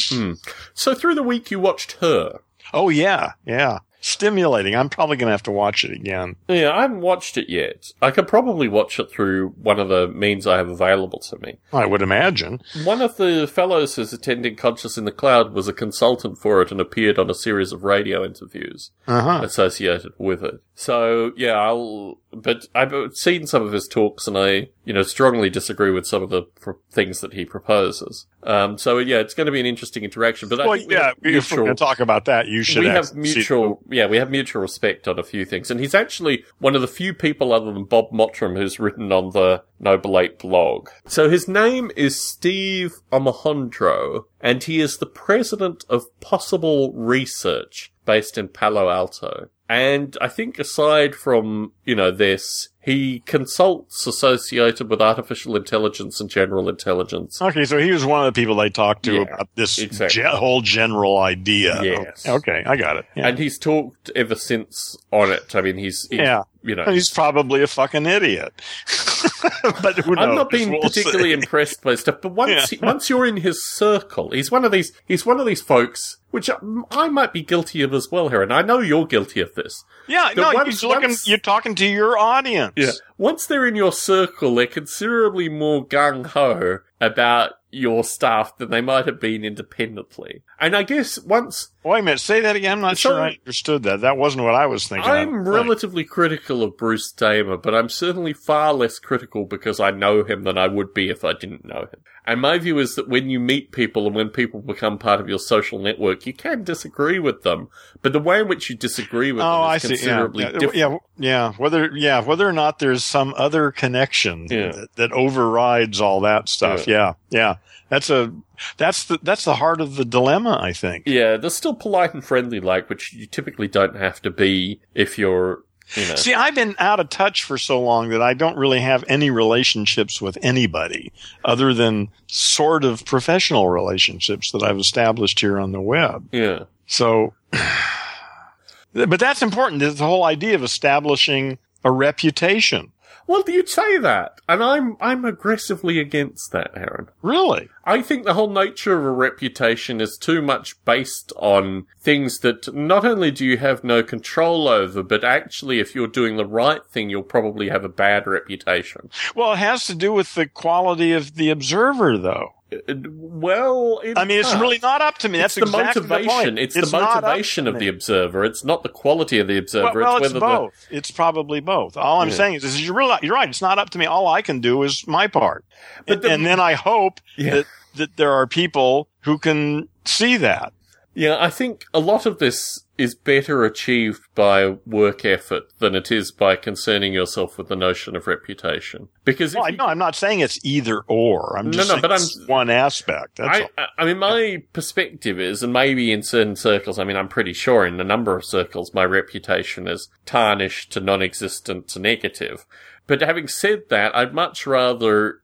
Hmm. 0.08 0.32
So 0.74 0.94
through 0.94 1.14
the 1.14 1.22
week 1.22 1.50
you 1.50 1.60
watched 1.60 1.92
her. 2.00 2.40
Oh 2.72 2.88
yeah. 2.88 3.32
Yeah. 3.44 3.80
Stimulating. 4.04 4.74
I'm 4.74 4.88
probably 4.88 5.16
going 5.16 5.28
to 5.28 5.32
have 5.32 5.44
to 5.44 5.52
watch 5.52 5.84
it 5.84 5.92
again. 5.92 6.34
Yeah, 6.48 6.72
I 6.72 6.82
haven't 6.82 7.00
watched 7.02 7.38
it 7.38 7.48
yet. 7.48 7.92
I 8.02 8.10
could 8.10 8.26
probably 8.26 8.66
watch 8.66 8.98
it 8.98 9.10
through 9.10 9.50
one 9.50 9.78
of 9.78 9.88
the 9.88 10.08
means 10.08 10.44
I 10.44 10.56
have 10.56 10.68
available 10.68 11.20
to 11.20 11.38
me. 11.38 11.58
I 11.72 11.86
would 11.86 12.02
imagine. 12.02 12.60
One 12.82 13.00
of 13.00 13.16
the 13.16 13.46
fellows 13.46 13.94
who's 13.94 14.12
attending 14.12 14.56
Conscious 14.56 14.98
in 14.98 15.04
the 15.04 15.12
Cloud 15.12 15.52
was 15.52 15.68
a 15.68 15.72
consultant 15.72 16.38
for 16.38 16.60
it 16.62 16.72
and 16.72 16.80
appeared 16.80 17.16
on 17.16 17.30
a 17.30 17.34
series 17.34 17.70
of 17.72 17.84
radio 17.84 18.24
interviews. 18.24 18.90
Uh-huh. 19.06 19.40
associated 19.42 20.12
with 20.18 20.42
it. 20.42 20.60
So 20.82 21.30
yeah, 21.36 21.52
I'll. 21.52 22.18
But 22.32 22.66
I've 22.74 22.92
seen 23.14 23.46
some 23.46 23.62
of 23.62 23.72
his 23.72 23.86
talks, 23.86 24.26
and 24.26 24.36
I, 24.36 24.70
you 24.84 24.92
know, 24.92 25.02
strongly 25.02 25.48
disagree 25.48 25.92
with 25.92 26.06
some 26.06 26.22
of 26.24 26.30
the 26.30 26.42
pr- 26.42 26.72
things 26.90 27.20
that 27.20 27.34
he 27.34 27.44
proposes. 27.44 28.26
Um, 28.42 28.78
so 28.78 28.98
yeah, 28.98 29.18
it's 29.18 29.32
going 29.32 29.44
to 29.44 29.52
be 29.52 29.60
an 29.60 29.66
interesting 29.66 30.02
interaction. 30.02 30.48
But 30.48 30.60
I 30.60 30.66
Well, 30.66 30.84
we 30.84 30.92
yeah, 30.92 31.08
have 31.08 31.16
if 31.22 31.52
we're 31.52 31.58
going 31.58 31.68
to 31.68 31.74
talk 31.76 32.00
about 32.00 32.24
that, 32.24 32.48
you 32.48 32.64
should 32.64 32.80
we 32.80 32.86
have, 32.86 33.14
mutual, 33.14 33.80
yeah, 33.90 34.06
we 34.06 34.16
have 34.16 34.30
mutual 34.30 34.60
respect 34.60 35.06
on 35.06 35.20
a 35.20 35.22
few 35.22 35.44
things, 35.44 35.70
and 35.70 35.78
he's 35.78 35.94
actually 35.94 36.44
one 36.58 36.74
of 36.74 36.80
the 36.80 36.88
few 36.88 37.14
people 37.14 37.52
other 37.52 37.72
than 37.72 37.84
Bob 37.84 38.10
Mottram 38.10 38.56
who's 38.56 38.80
written 38.80 39.12
on 39.12 39.30
the 39.30 39.62
Noble 39.78 40.18
Ape 40.18 40.40
blog. 40.40 40.88
So 41.06 41.30
his 41.30 41.46
name 41.46 41.92
is 41.96 42.20
Steve 42.20 42.94
Omohundro, 43.12 44.24
and 44.40 44.64
he 44.64 44.80
is 44.80 44.98
the 44.98 45.06
president 45.06 45.84
of 45.88 46.06
Possible 46.20 46.92
Research 46.94 47.92
based 48.04 48.36
in 48.36 48.48
Palo 48.48 48.88
Alto. 48.88 49.48
And 49.72 50.16
I 50.20 50.28
think 50.28 50.58
aside 50.58 51.14
from, 51.14 51.72
you 51.84 51.94
know, 51.94 52.10
this, 52.10 52.68
he 52.80 53.20
consults 53.26 54.06
associated 54.06 54.90
with 54.90 55.00
artificial 55.00 55.56
intelligence 55.56 56.20
and 56.20 56.28
general 56.28 56.68
intelligence. 56.68 57.40
Okay, 57.40 57.64
so 57.64 57.78
he 57.78 57.90
was 57.92 58.04
one 58.04 58.26
of 58.26 58.34
the 58.34 58.40
people 58.40 58.56
they 58.56 58.70
talked 58.70 59.04
to 59.04 59.14
Yeah, 59.14 59.20
about 59.22 59.48
this 59.54 59.78
exactly. 59.78 60.22
ge- 60.22 60.26
whole 60.26 60.60
general 60.60 61.18
idea. 61.18 61.82
Yes. 61.82 62.26
Okay, 62.28 62.62
I 62.66 62.76
got 62.76 62.96
it. 62.96 63.06
Yeah. 63.14 63.28
And 63.28 63.38
he's 63.38 63.58
talked 63.58 64.10
ever 64.16 64.34
since 64.34 64.96
on 65.10 65.30
it. 65.30 65.54
I 65.54 65.60
mean, 65.62 65.78
he's, 65.78 66.06
he's 66.10 66.18
Yeah. 66.20 66.42
You 66.62 66.74
know, 66.74 66.84
He's 66.90 67.10
probably 67.10 67.62
a 67.62 67.66
fucking 67.66 68.06
idiot. 68.06 68.52
but 69.82 69.98
who 69.98 70.14
knows? 70.14 70.24
I'm 70.28 70.34
not 70.34 70.50
being 70.50 70.70
We'll 70.70 70.80
particularly 70.82 71.30
see. 71.30 71.34
impressed 71.34 71.82
by 71.82 71.94
stuff, 71.94 72.16
but 72.22 72.32
once 72.32 72.50
Yeah. 72.72 72.78
he- 72.78 72.84
once 72.84 73.08
you're 73.10 73.26
in 73.26 73.36
his 73.38 73.64
circle, 73.64 74.30
he's 74.30 74.50
one 74.50 74.64
of 74.64 74.72
these 74.72 74.92
he's 75.06 75.24
one 75.26 75.40
of 75.40 75.46
these 75.46 75.60
folks 75.60 76.18
which 76.30 76.48
I, 76.48 76.56
I 76.90 77.08
might 77.08 77.32
be 77.34 77.42
guilty 77.42 77.82
of 77.82 77.92
as 77.92 78.10
well, 78.10 78.30
Heron. 78.30 78.52
I 78.52 78.62
know 78.62 78.78
you're 78.80 79.04
guilty 79.06 79.40
of 79.42 79.54
this. 79.54 79.84
Yeah, 80.08 80.30
The 80.34 80.40
no, 80.40 80.52
once- 80.54 80.82
you're 80.82 80.90
looking. 80.92 81.10
once- 81.10 81.28
You're 81.28 81.36
talking 81.38 81.74
to 81.74 81.86
your 81.86 82.16
audience. 82.18 82.72
Yeah, 82.76 82.92
Once 83.18 83.46
they're 83.46 83.66
in 83.66 83.76
your 83.76 83.92
circle, 83.92 84.54
they're 84.54 84.66
considerably 84.66 85.48
more 85.50 85.86
gung 85.86 86.24
ho 86.26 86.78
about 87.00 87.52
your 87.72 88.04
stuff 88.04 88.56
than 88.58 88.70
they 88.70 88.80
might 88.82 89.06
have 89.06 89.18
been 89.18 89.44
independently. 89.44 90.42
And 90.60 90.76
I 90.76 90.82
guess 90.82 91.18
once 91.18 91.70
Wait 91.84 91.98
a 91.98 92.02
minute. 92.02 92.20
Say 92.20 92.38
that 92.40 92.54
again. 92.54 92.72
I'm 92.72 92.80
not 92.80 92.96
So- 92.98 93.10
sure 93.10 93.20
I 93.20 93.38
understood 93.40 93.82
that. 93.84 94.02
That 94.02 94.16
wasn't 94.16 94.44
what 94.44 94.54
I 94.54 94.66
was 94.66 94.86
thinking. 94.86 95.10
I'm 95.10 95.32
think. 95.42 95.48
relatively 95.48 96.04
critical 96.04 96.62
of 96.62 96.76
Bruce 96.76 97.10
Damer, 97.10 97.56
but 97.56 97.74
I'm 97.74 97.88
certainly 97.88 98.32
far 98.32 98.72
less 98.72 99.00
critical 99.00 99.44
because 99.46 99.80
I 99.80 99.90
know 99.90 100.22
him 100.22 100.44
than 100.44 100.56
I 100.56 100.68
would 100.68 100.94
be 100.94 101.08
if 101.10 101.24
I 101.24 101.32
didn't 101.32 101.64
know 101.64 101.88
him. 101.92 102.00
And 102.24 102.40
my 102.40 102.56
view 102.58 102.78
is 102.78 102.94
that 102.94 103.08
when 103.08 103.28
you 103.30 103.40
meet 103.40 103.72
people 103.72 104.06
and 104.06 104.14
when 104.14 104.28
people 104.28 104.60
become 104.60 104.96
part 104.96 105.20
of 105.20 105.28
your 105.28 105.40
social 105.40 105.80
network, 105.80 106.24
you 106.24 106.32
can 106.32 106.62
disagree 106.62 107.18
with 107.18 107.42
them, 107.42 107.68
but 108.00 108.12
the 108.12 108.20
way 108.20 108.40
in 108.40 108.48
which 108.48 108.70
you 108.70 108.76
disagree 108.76 109.32
with 109.32 109.42
Oh, 109.42 109.50
them 109.52 109.60
I 109.62 109.76
is 109.76 109.82
see. 109.82 109.88
Yeah, 109.88 109.94
considerably 109.96 110.44
yeah, 110.44 110.50
different. 110.52 110.74
yeah, 110.76 110.96
yeah. 111.18 111.52
Whether, 111.54 111.90
yeah, 111.96 112.20
whether 112.20 112.48
or 112.48 112.52
not 112.52 112.78
there's 112.78 113.02
some 113.02 113.34
other 113.36 113.72
connection 113.72 114.46
Yeah. 114.48 114.70
that, 114.72 114.94
that 114.96 115.12
overrides 115.12 116.00
all 116.00 116.20
that 116.20 116.48
stuff. 116.48 116.86
Yeah. 116.86 117.14
yeah, 117.30 117.56
That's 117.88 118.08
a 118.08 118.32
that's 118.76 119.02
the 119.06 119.18
that's 119.24 119.44
the 119.44 119.56
heart 119.56 119.80
of 119.80 119.96
the 119.96 120.04
dilemma. 120.04 120.56
I 120.62 120.72
think. 120.72 121.02
Yeah, 121.08 121.36
they're 121.36 121.50
still 121.50 121.74
polite 121.74 122.14
and 122.14 122.24
friendly 122.24 122.60
like, 122.60 122.88
which 122.88 123.12
you 123.12 123.26
typically 123.26 123.66
don't 123.66 123.96
have 123.96 124.22
to 124.22 124.30
be 124.30 124.80
if 124.94 125.18
you're, 125.18 125.64
you 125.94 126.08
know. 126.08 126.14
See, 126.16 126.34
I've 126.34 126.54
been 126.54 126.74
out 126.78 127.00
of 127.00 127.08
touch 127.08 127.44
for 127.44 127.58
so 127.58 127.80
long 127.80 128.08
that 128.10 128.22
I 128.22 128.34
don't 128.34 128.56
really 128.56 128.80
have 128.80 129.04
any 129.08 129.30
relationships 129.30 130.20
with 130.20 130.38
anybody 130.42 131.12
other 131.44 131.74
than 131.74 132.08
sort 132.26 132.84
of 132.84 133.04
professional 133.04 133.68
relationships 133.68 134.52
that 134.52 134.62
I've 134.62 134.78
established 134.78 135.40
here 135.40 135.58
on 135.58 135.72
the 135.72 135.80
web. 135.80 136.28
yeah. 136.32 136.64
So, 136.86 137.32
but 138.92 139.20
that's 139.20 139.42
important. 139.42 139.80
There's 139.80 139.96
the 139.96 140.06
whole 140.06 140.24
idea 140.24 140.54
of 140.54 140.62
establishing 140.62 141.58
a 141.84 141.90
reputation. 141.90 142.92
Well, 143.26 143.42
do 143.42 143.52
you'd 143.52 143.68
say 143.68 143.98
that, 143.98 144.40
and 144.48 144.62
I'm 144.62 144.96
I'm 145.00 145.24
aggressively 145.24 145.98
against 145.98 146.52
that, 146.52 146.76
Heron. 146.76 147.08
Really? 147.22 147.68
I 147.84 148.02
think 148.02 148.24
the 148.24 148.34
whole 148.34 148.50
nature 148.50 148.98
of 148.98 149.04
a 149.04 149.10
reputation 149.10 150.00
is 150.00 150.16
too 150.16 150.42
much 150.42 150.82
based 150.84 151.32
on 151.36 151.86
things 152.00 152.40
that 152.40 152.72
not 152.74 153.04
only 153.04 153.30
do 153.30 153.44
you 153.44 153.58
have 153.58 153.84
no 153.84 154.02
control 154.02 154.68
over, 154.68 155.02
but 155.02 155.24
actually, 155.24 155.80
if 155.80 155.94
you're 155.94 156.06
doing 156.06 156.36
the 156.36 156.46
right 156.46 156.84
thing, 156.86 157.10
you'll 157.10 157.22
probably 157.22 157.68
have 157.68 157.84
a 157.84 157.88
bad 157.88 158.26
reputation. 158.26 159.10
Well, 159.34 159.52
it 159.52 159.58
has 159.58 159.86
to 159.86 159.94
do 159.94 160.12
with 160.12 160.34
the 160.34 160.46
quality 160.46 161.12
of 161.12 161.34
the 161.34 161.50
observer, 161.50 162.18
though. 162.18 162.54
Well, 162.88 164.00
I 164.16 164.24
mean, 164.24 164.38
it's 164.40 164.54
really 164.54 164.78
not 164.78 165.00
up 165.00 165.18
to 165.18 165.28
me. 165.28 165.40
It's 165.40 165.54
That's 165.54 165.72
the 165.72 165.76
exactly 165.78 166.02
motivation. 166.02 166.26
The 166.26 166.32
point. 166.32 166.58
it's, 166.58 166.74
the 166.74 166.98
motivation 166.98 167.66
of 167.68 167.78
the 167.78 167.88
observer. 167.88 168.44
It's 168.44 168.64
not 168.64 168.82
the 168.82 168.88
quality 168.88 169.38
of 169.38 169.48
the 169.48 169.58
observer. 169.58 170.00
Well, 170.00 170.14
well 170.14 170.16
it's 170.18 170.30
it's 170.30 170.40
both. 170.40 170.86
It's 170.90 171.10
probably 171.10 171.60
both. 171.60 171.96
All 171.96 172.20
I'm 172.20 172.28
Yeah. 172.28 172.34
saying 172.34 172.54
is, 172.54 172.64
is 172.64 172.84
you're, 172.84 172.94
really, 172.94 173.16
you're 173.22 173.34
right. 173.34 173.48
It's 173.48 173.62
not 173.62 173.78
up 173.78 173.90
to 173.90 173.98
me. 173.98 174.06
All 174.06 174.28
I 174.28 174.42
can 174.42 174.60
do 174.60 174.82
is 174.82 175.06
my 175.06 175.26
part. 175.26 175.64
But 176.06 176.14
and, 176.14 176.22
the- 176.22 176.30
and 176.30 176.46
then 176.46 176.60
I 176.60 176.74
hope 176.74 177.20
Yeah. 177.36 177.54
that, 177.56 177.66
that 177.96 178.16
there 178.16 178.32
are 178.32 178.46
people 178.46 179.08
who 179.20 179.38
can 179.38 179.88
see 180.04 180.36
that. 180.38 180.72
Yeah, 181.14 181.36
I 181.38 181.50
think 181.50 181.84
a 181.92 182.00
lot 182.00 182.24
of 182.24 182.38
this 182.38 182.84
is 182.96 183.14
better 183.14 183.64
achieved 183.64 184.22
by 184.34 184.76
work 184.86 185.24
effort 185.24 185.64
than 185.78 185.94
it 185.94 186.10
is 186.10 186.30
by 186.32 186.56
concerning 186.56 187.12
yourself 187.12 187.58
with 187.58 187.68
the 187.68 187.76
notion 187.76 188.14
of 188.16 188.26
reputation. 188.26 189.08
Because 189.24 189.54
Well, 189.54 189.64
I 189.64 189.68
you- 189.68 189.76
know 189.76 189.86
I'm 189.86 189.98
not 189.98 190.14
saying 190.14 190.40
it's 190.40 190.58
either 190.64 191.00
or. 191.08 191.58
I'm 191.58 191.70
just 191.72 191.88
no, 191.88 191.94
saying 191.94 192.00
but 192.02 192.12
I'm- 192.12 192.46
one 192.46 192.70
aspect. 192.70 193.36
That's 193.36 193.60
I. 193.60 193.68
I- 193.82 193.86
I 193.98 194.04
mean, 194.06 194.18
my 194.18 194.62
perspective 194.72 195.38
is, 195.38 195.62
and 195.62 195.72
maybe 195.72 196.12
in 196.12 196.22
certain 196.22 196.56
circles, 196.56 196.98
I 196.98 197.04
mean, 197.04 197.16
I'm 197.16 197.28
pretty 197.28 197.52
sure 197.52 197.84
in 197.84 198.00
a 198.00 198.04
number 198.04 198.34
of 198.36 198.44
circles, 198.44 198.94
my 198.94 199.04
reputation 199.04 199.86
is 199.88 200.08
tarnished 200.24 200.92
to 200.92 201.00
non-existent 201.00 201.88
to 201.88 201.98
negative. 201.98 202.64
But 203.06 203.20
having 203.20 203.48
said 203.48 203.82
that, 203.90 204.14
I'd 204.16 204.32
much 204.32 204.66
rather, 204.66 205.40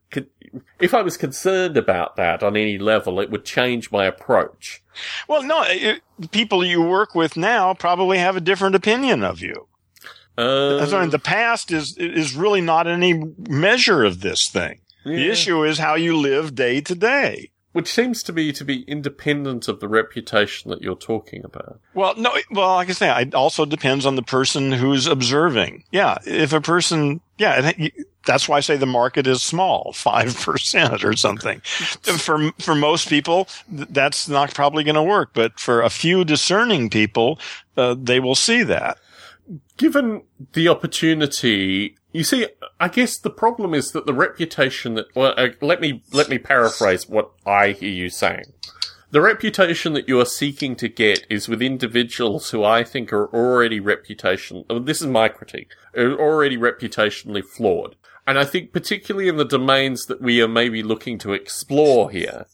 if 0.79 0.93
I 0.93 1.01
was 1.01 1.17
concerned 1.17 1.77
about 1.77 2.15
that 2.15 2.43
on 2.43 2.55
any 2.55 2.77
level, 2.77 3.19
it 3.19 3.29
would 3.29 3.45
change 3.45 3.91
my 3.91 4.05
approach. 4.05 4.81
Well, 5.27 5.43
no, 5.43 5.63
it, 5.67 6.01
the 6.17 6.27
people 6.27 6.65
you 6.65 6.81
work 6.81 7.15
with 7.15 7.37
now 7.37 7.73
probably 7.73 8.17
have 8.17 8.35
a 8.35 8.41
different 8.41 8.75
opinion 8.75 9.23
of 9.23 9.41
you. 9.41 9.67
Uh, 10.37 10.87
why 10.87 11.05
the 11.05 11.19
past 11.19 11.69
is 11.69 11.97
is 11.97 12.33
really 12.33 12.61
not 12.61 12.87
any 12.87 13.21
measure 13.49 14.05
of 14.05 14.21
this 14.21 14.47
thing. 14.47 14.79
The 15.03 15.29
issue 15.29 15.63
is 15.63 15.79
how 15.79 15.95
you 15.95 16.15
live 16.15 16.55
day 16.55 16.81
to 16.81 16.95
day. 16.95 17.51
Which 17.71 17.91
seems 17.91 18.23
to 18.23 18.33
me 18.33 18.51
to 18.53 18.65
be 18.65 18.81
independent 18.83 19.67
of 19.67 19.79
the 19.79 19.87
reputation 19.87 20.71
that 20.71 20.81
you're 20.81 20.95
talking 20.95 21.43
about. 21.43 21.79
Well, 21.93 22.15
no, 22.15 22.35
well, 22.51 22.75
like 22.75 22.89
I 22.89 22.93
say, 22.93 23.21
it 23.21 23.35
also 23.35 23.65
depends 23.65 24.05
on 24.05 24.15
the 24.15 24.23
person 24.23 24.71
who's 24.71 25.05
observing. 25.05 25.83
Yeah, 25.91 26.17
if 26.25 26.51
a 26.51 26.61
person, 26.61 27.21
yeah, 27.37 27.71
it, 27.77 27.93
that's 28.29 28.47
why 28.47 28.57
I 28.57 28.59
say 28.59 28.77
the 28.77 28.85
market 28.85 29.25
is 29.25 29.41
small, 29.41 29.91
five 30.09 30.39
percent 30.39 31.03
or 31.03 31.15
something. 31.15 31.59
For 32.25 32.51
for 32.59 32.75
most 32.75 33.09
people, 33.09 33.47
that's 33.69 34.29
not 34.29 34.53
probably 34.53 34.83
going 34.83 34.95
to 34.95 35.03
work, 35.03 35.31
but 35.33 35.59
for 35.59 35.81
a 35.81 35.89
few 35.89 36.23
discerning 36.23 36.89
people, 36.89 37.39
uh, 37.75 37.95
they 37.97 38.19
will 38.19 38.35
see 38.35 38.63
that. 38.63 38.97
given 39.77 40.23
the 40.53 40.67
opportunity, 40.67 41.95
you 42.11 42.23
see, 42.23 42.47
I 42.79 42.87
guess 42.87 43.17
the 43.17 43.29
problem 43.29 43.73
is 43.73 43.91
that 43.91 44.05
the 44.05 44.13
reputation 44.13 44.95
that, 44.95 45.07
well, 45.15 45.33
uh, 45.37 45.49
let 45.61 45.81
me, 45.81 46.03
let 46.11 46.29
me 46.29 46.37
paraphrase 46.37 47.07
what 47.09 47.31
I 47.45 47.71
hear 47.71 47.89
you 47.89 48.09
saying. 48.09 48.45
The 49.11 49.21
reputation 49.21 49.93
that 49.93 50.07
you 50.07 50.19
are 50.19 50.25
seeking 50.25 50.75
to 50.75 50.87
get 50.87 51.25
is 51.31 51.49
with 51.49 51.63
individuals 51.63 52.51
who 52.51 52.63
I 52.63 52.83
think 52.83 53.11
are 53.11 53.27
already 53.33 53.79
reputation, 53.79 54.65
this 54.69 55.01
is 55.01 55.07
my 55.07 55.29
critique, 55.29 55.71
are 55.97 56.13
already 56.13 56.57
reputationally 56.57 57.43
flawed. 57.43 57.95
And 58.29 58.37
I 58.39 58.45
think 58.45 58.71
particularly 58.71 59.27
in 59.27 59.37
the 59.37 59.45
domains 59.45 60.05
that 60.05 60.21
we 60.21 60.41
are 60.41 60.47
maybe 60.47 60.83
looking 60.83 61.17
to 61.19 61.33
explore 61.33 62.09
here, 62.11 62.45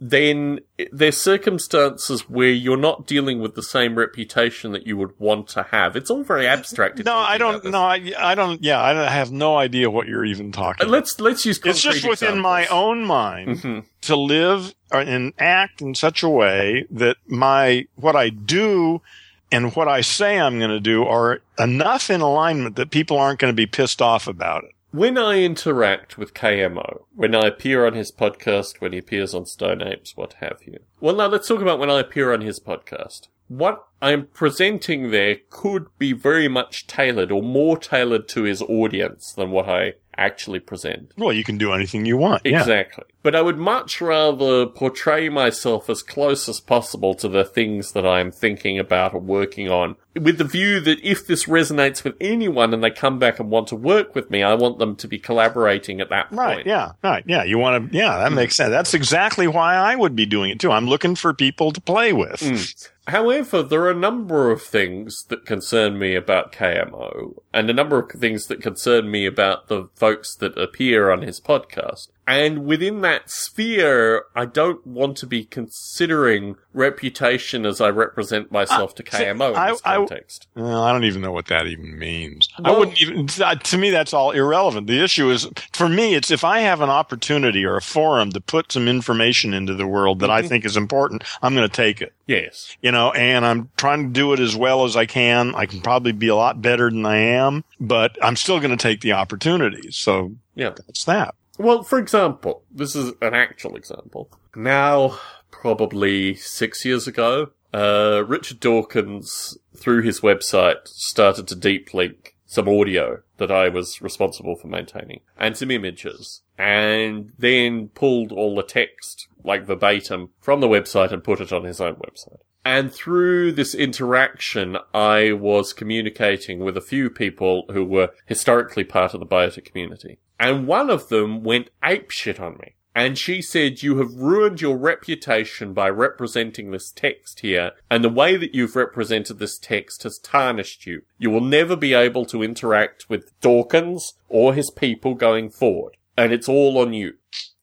then 0.00 0.60
there's 0.92 1.16
circumstances 1.16 2.28
where 2.28 2.50
you're 2.50 2.76
not 2.76 3.06
dealing 3.06 3.40
with 3.40 3.56
the 3.56 3.62
same 3.62 3.96
reputation 3.96 4.70
that 4.72 4.86
you 4.86 4.96
would 4.96 5.18
want 5.18 5.48
to 5.48 5.64
have. 5.64 5.96
It's 5.96 6.08
all 6.10 6.22
very 6.22 6.46
abstract. 6.46 7.04
No, 7.04 7.16
I 7.16 7.36
don't. 7.38 7.64
No, 7.64 7.82
I, 7.82 8.12
I 8.16 8.34
don't. 8.36 8.62
Yeah, 8.62 8.80
I, 8.80 8.92
don't, 8.92 9.02
I 9.02 9.10
have 9.10 9.32
no 9.32 9.56
idea 9.56 9.90
what 9.90 10.06
you're 10.06 10.24
even 10.24 10.52
talking. 10.52 10.84
Uh, 10.84 10.88
about. 10.88 10.92
Let's 10.92 11.18
let's 11.20 11.44
use. 11.44 11.58
It's 11.64 11.82
just 11.82 12.02
concrete 12.02 12.10
within 12.10 12.38
my 12.40 12.66
own 12.66 13.04
mind 13.04 13.58
Mhm. 13.58 13.84
to 14.02 14.14
live 14.16 14.72
and 14.92 15.32
act 15.38 15.82
in 15.82 15.94
such 15.96 16.22
a 16.22 16.28
way 16.28 16.86
that 16.90 17.16
my 17.26 17.86
what 17.96 18.14
I 18.14 18.28
do 18.28 19.02
and 19.50 19.74
what 19.74 19.88
I 19.88 20.02
say 20.02 20.38
I'm 20.38 20.58
going 20.58 20.70
to 20.70 20.78
do 20.80 21.04
are 21.04 21.40
enough 21.58 22.08
in 22.08 22.20
alignment 22.20 22.76
that 22.76 22.90
people 22.92 23.18
aren't 23.18 23.40
going 23.40 23.52
to 23.52 23.56
be 23.56 23.66
pissed 23.66 24.00
off 24.00 24.28
about 24.28 24.62
it. 24.62 24.70
When 24.90 25.18
I 25.18 25.42
interact 25.42 26.16
with 26.16 26.32
KMO, 26.32 27.02
when 27.14 27.34
I 27.34 27.48
appear 27.48 27.86
on 27.86 27.92
his 27.92 28.10
podcast, 28.10 28.80
when 28.80 28.92
he 28.94 28.98
appears 28.98 29.34
on 29.34 29.44
Stone 29.44 29.82
Apes, 29.82 30.16
what 30.16 30.32
have 30.40 30.60
you. 30.64 30.78
Well, 30.98 31.14
now 31.14 31.26
let's 31.26 31.46
talk 31.46 31.60
about 31.60 31.78
when 31.78 31.90
I 31.90 32.00
appear 32.00 32.32
on 32.32 32.40
his 32.40 32.58
podcast. 32.58 33.28
What 33.48 33.84
I'm 34.00 34.28
presenting 34.28 35.10
there 35.10 35.36
could 35.50 35.88
be 35.98 36.14
very 36.14 36.48
much 36.48 36.86
tailored 36.86 37.30
or 37.30 37.42
more 37.42 37.76
tailored 37.76 38.28
to 38.28 38.44
his 38.44 38.62
audience 38.62 39.34
than 39.34 39.50
what 39.50 39.68
I 39.68 39.94
actually 40.18 40.60
present. 40.60 41.12
Well, 41.16 41.32
you 41.32 41.44
can 41.44 41.56
do 41.56 41.72
anything 41.72 42.04
you 42.04 42.16
want. 42.16 42.42
Yeah. 42.44 42.60
Exactly. 42.60 43.04
But 43.22 43.34
I 43.34 43.42
would 43.42 43.58
much 43.58 44.00
rather 44.00 44.66
portray 44.66 45.28
myself 45.28 45.88
as 45.88 46.02
close 46.02 46.48
as 46.48 46.60
possible 46.60 47.14
to 47.14 47.28
the 47.28 47.44
things 47.44 47.92
that 47.92 48.06
I'm 48.06 48.30
thinking 48.30 48.78
about 48.78 49.14
or 49.14 49.20
working 49.20 49.68
on, 49.70 49.96
with 50.14 50.38
the 50.38 50.44
view 50.44 50.80
that 50.80 50.98
if 51.02 51.26
this 51.26 51.44
resonates 51.44 52.04
with 52.04 52.14
anyone 52.20 52.74
and 52.74 52.82
they 52.82 52.90
come 52.90 53.18
back 53.18 53.38
and 53.38 53.50
want 53.50 53.68
to 53.68 53.76
work 53.76 54.14
with 54.14 54.30
me, 54.30 54.42
I 54.42 54.54
want 54.54 54.78
them 54.78 54.96
to 54.96 55.08
be 55.08 55.18
collaborating 55.18 56.00
at 56.00 56.10
that 56.10 56.28
point. 56.30 56.38
Right. 56.38 56.66
Yeah. 56.66 56.92
Right. 57.02 57.24
Yeah. 57.26 57.44
You 57.44 57.58
want 57.58 57.90
to. 57.90 57.96
Yeah. 57.96 58.18
That 58.18 58.32
makes 58.32 58.56
sense. 58.56 58.70
That's 58.70 58.94
exactly 58.94 59.46
why 59.46 59.74
I 59.74 59.94
would 59.94 60.16
be 60.16 60.26
doing 60.26 60.50
it 60.50 60.60
too. 60.60 60.70
I'm 60.70 60.86
looking 60.86 61.14
for 61.14 61.34
people 61.34 61.72
to 61.72 61.80
play 61.80 62.12
with. 62.12 62.40
Mm. 62.40 62.88
However, 63.08 63.62
there 63.62 63.82
are 63.84 63.90
a 63.90 63.94
number 63.94 64.50
of 64.50 64.60
things 64.60 65.24
that 65.28 65.46
concern 65.46 65.98
me 65.98 66.14
about 66.14 66.52
KMO, 66.52 67.38
and 67.54 67.70
a 67.70 67.72
number 67.72 67.98
of 67.98 68.10
things 68.10 68.48
that 68.48 68.60
concern 68.60 69.10
me 69.10 69.24
about 69.24 69.68
the 69.68 69.88
folks 70.08 70.34
that 70.36 70.56
appear 70.56 71.10
on 71.10 71.20
his 71.20 71.38
podcast. 71.38 72.08
And 72.28 72.66
within 72.66 73.00
that 73.00 73.30
sphere, 73.30 74.24
I 74.36 74.44
don't 74.44 74.86
want 74.86 75.16
to 75.18 75.26
be 75.26 75.44
considering 75.44 76.56
reputation 76.74 77.64
as 77.64 77.80
I 77.80 77.88
represent 77.88 78.52
myself 78.52 78.94
to 78.96 79.02
Uh, 79.02 79.16
see, 79.16 79.24
KMO 79.24 79.50
in 79.52 79.56
I- 79.56 79.70
this 79.70 79.80
I- 79.84 79.96
context. 79.96 80.46
Well, 80.54 80.82
I 80.84 80.92
don't 80.92 81.04
even 81.04 81.22
know 81.22 81.32
what 81.32 81.46
that 81.46 81.66
even 81.66 81.98
means. 81.98 82.46
I 82.62 82.70
wouldn't 82.72 83.00
even. 83.00 83.26
To 83.26 83.78
me, 83.78 83.90
that's 83.90 84.12
all 84.12 84.32
irrelevant. 84.32 84.86
The 84.86 85.02
issue 85.02 85.30
is, 85.30 85.48
for 85.72 85.88
me, 85.88 86.14
it's 86.14 86.30
if 86.30 86.44
I 86.44 86.60
have 86.60 86.80
an 86.82 86.90
opportunity 86.90 87.64
or 87.64 87.76
a 87.76 87.82
forum 87.82 88.30
to 88.32 88.40
put 88.40 88.72
some 88.72 88.88
information 88.88 89.54
into 89.54 89.74
the 89.74 89.86
world 89.86 90.18
that 90.20 90.30
I 90.30 90.40
Mm-hmm. 90.40 90.48
think 90.48 90.64
is 90.66 90.76
important, 90.76 91.24
I'm 91.42 91.54
going 91.54 91.68
to 91.68 91.74
take 91.74 92.00
it. 92.02 92.12
yes. 92.26 92.76
You 92.82 92.92
know, 92.92 93.10
and 93.12 93.46
I'm 93.46 93.70
trying 93.78 94.02
to 94.04 94.10
do 94.12 94.32
it 94.34 94.40
as 94.40 94.54
well 94.54 94.84
as 94.84 94.96
I 94.96 95.06
can. 95.06 95.54
I 95.54 95.64
can 95.64 95.80
probably 95.80 96.12
be 96.12 96.28
a 96.28 96.36
lot 96.36 96.60
better 96.60 96.90
than 96.90 97.06
I 97.06 97.16
am, 97.16 97.64
but 97.80 98.16
I'm 98.22 98.36
still 98.36 98.58
going 98.60 98.70
to 98.70 98.76
take 98.76 99.00
the 99.00 99.12
opportunities. 99.12 99.96
So 99.96 100.32
Yeah. 100.54 100.70
that's 100.86 101.04
that. 101.04 101.34
Well, 101.58 101.82
for 101.82 101.98
example, 101.98 102.62
this 102.70 102.94
is 102.94 103.12
an 103.20 103.34
actual 103.34 103.76
example. 103.76 104.30
Now, 104.54 105.18
probably 105.50 106.34
six 106.34 106.84
years 106.84 107.06
ago, 107.06 107.50
uh, 107.74 108.24
Richard 108.26 108.60
Dawkins, 108.60 109.58
through 109.76 110.02
his 110.02 110.20
website, 110.20 110.86
started 110.86 111.48
to 111.48 111.56
deep 111.56 111.92
link 111.92 112.36
some 112.46 112.68
audio 112.68 113.22
that 113.36 113.50
I 113.50 113.68
was 113.68 114.00
responsible 114.00 114.56
for 114.56 114.68
maintaining 114.68 115.20
and 115.36 115.56
some 115.56 115.70
images 115.70 116.42
and 116.56 117.32
then 117.38 117.88
pulled 117.88 118.32
all 118.32 118.56
the 118.56 118.62
text, 118.62 119.28
like 119.44 119.66
verbatim, 119.66 120.30
from 120.40 120.60
the 120.60 120.68
website 120.68 121.12
and 121.12 121.22
put 121.22 121.40
it 121.40 121.52
on 121.52 121.64
his 121.64 121.80
own 121.80 121.96
website. 121.96 122.40
And 122.64 122.92
through 122.92 123.52
this 123.52 123.74
interaction, 123.74 124.76
I 124.92 125.32
was 125.32 125.72
communicating 125.72 126.60
with 126.60 126.76
a 126.76 126.82
few 126.82 127.10
people 127.10 127.64
who 127.70 127.84
were 127.84 128.10
historically 128.26 128.84
part 128.84 129.14
of 129.14 129.20
the 129.20 129.26
Biota 129.26 129.64
community. 129.64 130.18
And 130.38 130.66
one 130.66 130.90
of 130.90 131.08
them 131.08 131.42
went 131.42 131.70
apeshit 131.82 132.40
on 132.40 132.58
me. 132.58 132.74
And 132.94 133.16
she 133.16 133.42
said, 133.42 133.82
you 133.82 133.98
have 133.98 134.14
ruined 134.14 134.60
your 134.60 134.76
reputation 134.76 135.72
by 135.72 135.88
representing 135.88 136.70
this 136.70 136.90
text 136.90 137.40
here, 137.40 137.70
and 137.88 138.02
the 138.02 138.08
way 138.08 138.36
that 138.36 138.56
you've 138.56 138.74
represented 138.74 139.38
this 139.38 139.56
text 139.56 140.02
has 140.02 140.18
tarnished 140.18 140.84
you. 140.84 141.02
You 141.16 141.30
will 141.30 141.40
never 141.40 141.76
be 141.76 141.94
able 141.94 142.24
to 142.26 142.42
interact 142.42 143.08
with 143.08 143.38
Dawkins 143.40 144.14
or 144.28 144.52
his 144.52 144.72
people 144.72 145.14
going 145.14 145.48
forward. 145.48 145.96
And 146.16 146.32
it's 146.32 146.48
all 146.48 146.76
on 146.78 146.92
you. 146.92 147.14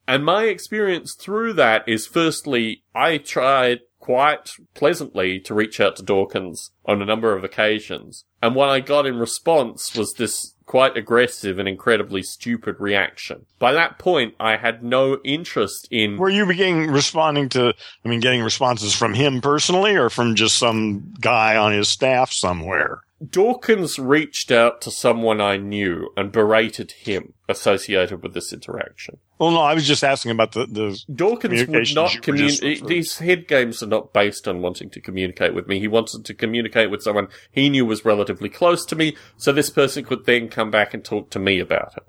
And 0.08 0.24
my 0.24 0.46
experience 0.46 1.16
through 1.16 1.54
that 1.54 1.84
is 1.86 2.08
firstly, 2.08 2.84
I 2.94 3.18
tried 3.18 3.82
quite 4.06 4.52
pleasantly 4.76 5.40
to 5.40 5.56
reach 5.56 5.80
out 5.80 5.96
to 5.96 6.04
Dawkins 6.04 6.70
on 6.86 7.02
a 7.02 7.06
number 7.06 7.36
of 7.36 7.44
occasions. 7.44 8.24
And 8.40 8.54
what 8.54 8.70
I 8.70 8.80
got 8.80 9.08
in 9.08 9.18
response 9.18 9.96
was 9.96 10.14
this 10.14 10.54
quite 10.68 10.96
aggressive 10.96 11.58
and 11.58 11.68
incredibly 11.68 12.22
stupid 12.22 12.76
reaction. 12.78 13.48
By 13.58 13.74
that 13.74 13.98
point, 13.98 14.36
I 14.40 14.58
had 14.58 14.84
no 14.84 15.18
interest 15.24 15.88
in 15.90 16.18
Were 16.18 16.30
you 16.30 16.46
beginning 16.46 16.92
responding 16.92 17.50
to, 17.50 17.74
I 18.04 18.08
mean, 18.08 18.20
getting 18.20 18.44
responses 18.44 18.94
from 18.94 19.16
him 19.16 19.42
personally 19.42 19.96
or 19.96 20.12
from 20.12 20.36
just 20.36 20.58
some 20.58 21.12
guy 21.20 21.58
on 21.58 21.74
his 21.74 21.88
staff 21.88 22.32
somewhere? 22.32 23.00
Dawkins 23.26 23.98
reached 23.98 24.52
out 24.52 24.82
to 24.82 24.92
someone 24.92 25.40
I 25.40 25.56
knew 25.56 26.10
and 26.18 26.32
berated 26.32 26.92
him 26.92 27.34
associated 27.48 28.22
with 28.22 28.34
this 28.34 28.52
interaction. 28.52 29.18
Well, 29.40 29.52
no, 29.52 29.62
I 29.62 29.74
was 29.74 29.88
just 29.88 30.04
asking 30.04 30.32
about 30.32 30.52
the, 30.52 30.66
the 30.66 31.00
Dawkins 31.14 31.62
would 31.62 31.96
not 31.96 32.14
you 32.14 32.32
were 32.32 32.38
just 32.38 32.60
communicate. 32.62 32.86
These 32.86 33.20
head 33.20 33.48
games 33.48 33.82
are 33.82 33.88
not 33.88 34.12
based 34.12 34.48
on 34.48 34.62
wanting 34.62 34.90
to 34.90 35.00
communicate 35.00 35.54
with 35.54 35.68
me. 35.68 35.80
He 35.80 35.88
wanted 35.88 36.26
to 36.26 36.34
communicate 36.34 36.92
with 36.92 37.04
someone 37.04 37.30
he 37.52 37.70
knew 37.70 37.86
was 37.86 38.04
relatively 38.04 38.50
close 38.50 38.86
to 38.86 38.96
me, 38.96 39.16
so 39.38 39.52
this 39.52 39.70
person 39.70 40.04
could 40.04 40.26
then 40.26 40.50
come 40.50 40.70
back 40.70 40.94
and 40.94 41.04
talk 41.04 41.30
to 41.32 41.40
me 41.40 41.60
about 41.60 41.94
it. 41.96 42.04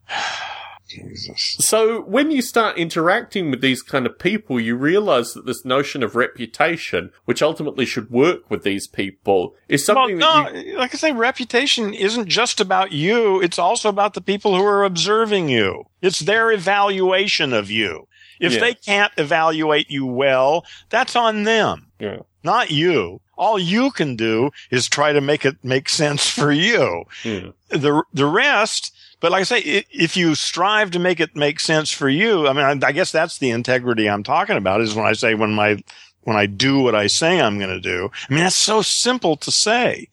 Jesus. 0.88 1.56
So 1.60 2.00
when 2.02 2.30
you 2.30 2.42
start 2.42 2.78
interacting 2.78 3.50
with 3.50 3.60
these 3.60 3.82
kind 3.82 4.06
of 4.06 4.18
people, 4.18 4.60
you 4.60 4.76
realize 4.76 5.32
that 5.34 5.46
this 5.46 5.64
notion 5.64 6.02
of 6.02 6.14
reputation, 6.16 7.10
which 7.24 7.42
ultimately 7.42 7.84
should 7.86 8.10
work 8.10 8.48
with 8.50 8.62
these 8.62 8.86
people, 8.86 9.54
is 9.68 9.86
Well, 9.88 9.96
something 9.96 10.18
that 10.18 10.52
no, 10.54 10.60
you, 10.60 10.76
like 10.78 10.94
I 10.94 10.98
say, 10.98 11.12
reputation 11.12 11.92
isn't 11.92 12.28
just 12.28 12.60
about 12.60 12.92
you. 12.92 13.40
It's 13.40 13.58
also 13.58 13.88
about 13.88 14.14
the 14.14 14.20
people 14.20 14.56
who 14.56 14.64
are 14.64 14.84
observing 14.84 15.48
you. 15.48 15.84
It's 16.02 16.20
their 16.20 16.50
evaluation 16.52 17.52
of 17.52 17.70
you. 17.70 18.06
If 18.38 18.52
Yeah. 18.54 18.60
they 18.60 18.74
can't 18.74 19.12
evaluate 19.16 19.90
you 19.90 20.06
well, 20.06 20.64
that's 20.90 21.16
on 21.16 21.44
them. 21.44 21.90
yeah. 21.98 22.18
not 22.44 22.70
you. 22.70 23.20
All 23.36 23.58
you 23.58 23.90
can 23.90 24.16
do 24.16 24.50
is 24.70 24.88
try 24.88 25.12
to 25.12 25.20
make 25.20 25.44
it 25.44 25.56
make 25.62 25.88
sense 25.88 26.28
for 26.28 26.50
you. 26.50 27.04
Hmm. 27.22 27.48
The, 27.68 28.02
the 28.12 28.26
rest, 28.26 28.94
but 29.20 29.30
like 29.32 29.40
I 29.40 29.44
say, 29.44 29.84
if 29.90 30.16
you 30.16 30.34
strive 30.34 30.90
to 30.92 30.98
make 30.98 31.20
it 31.20 31.36
make 31.36 31.60
sense 31.60 31.90
for 31.90 32.08
you, 32.08 32.46
I 32.48 32.52
mean, 32.52 32.82
I, 32.82 32.88
I 32.88 32.92
guess 32.92 33.12
that's 33.12 33.38
the 33.38 33.50
integrity 33.50 34.08
I'm 34.08 34.22
talking 34.22 34.56
about 34.56 34.80
is 34.80 34.94
when 34.94 35.06
I 35.06 35.12
say 35.12 35.34
when 35.34 35.54
my, 35.54 35.82
when 36.22 36.36
I 36.36 36.46
do 36.46 36.80
what 36.80 36.94
I 36.94 37.06
say 37.08 37.40
I'm 37.40 37.58
going 37.58 37.70
to 37.70 37.80
do. 37.80 38.10
I 38.28 38.34
mean, 38.34 38.42
that's 38.44 38.56
so 38.56 38.82
simple 38.82 39.36
to 39.36 39.50
say, 39.52 40.08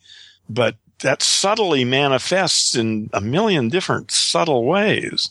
but 0.50 0.76
that 1.00 1.22
subtly 1.22 1.84
manifests 1.86 2.76
in 2.76 3.10
a 3.14 3.20
million 3.22 3.68
different 3.70 4.12
subtle 4.12 4.64
ways. 4.66 5.30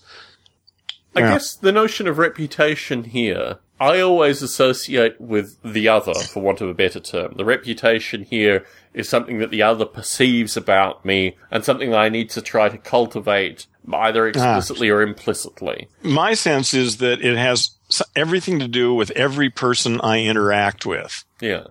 I 1.14 1.20
Yeah. 1.20 1.28
guess 1.32 1.54
the 1.54 1.72
notion 1.72 2.06
of 2.08 2.18
reputation 2.18 3.04
here, 3.04 3.58
I 3.82 4.00
always 4.00 4.42
associate 4.42 5.20
with 5.20 5.56
the 5.64 5.88
other, 5.88 6.14
for 6.14 6.40
want 6.40 6.60
of 6.60 6.68
a 6.68 6.74
better 6.74 7.00
term. 7.00 7.34
The 7.36 7.44
reputation 7.44 8.22
here 8.22 8.64
is 8.94 9.08
something 9.08 9.38
that 9.40 9.50
the 9.50 9.62
other 9.62 9.84
perceives 9.84 10.56
about 10.56 11.04
me 11.04 11.36
and 11.50 11.64
something 11.64 11.90
that 11.90 11.98
I 11.98 12.08
need 12.08 12.30
to 12.30 12.42
try 12.42 12.68
to 12.68 12.78
cultivate 12.78 13.66
either 13.92 14.28
explicitly 14.28 14.88
or 14.88 15.02
implicitly. 15.02 15.88
My 16.02 16.34
sense 16.34 16.74
is 16.74 16.98
that 16.98 17.20
it 17.20 17.36
has 17.36 17.70
everything 18.14 18.60
to 18.60 18.68
do 18.68 18.94
with 18.94 19.10
every 19.12 19.50
person 19.50 20.00
I 20.00 20.20
interact 20.20 20.86
with. 20.86 21.24
Yeah. 21.40 21.64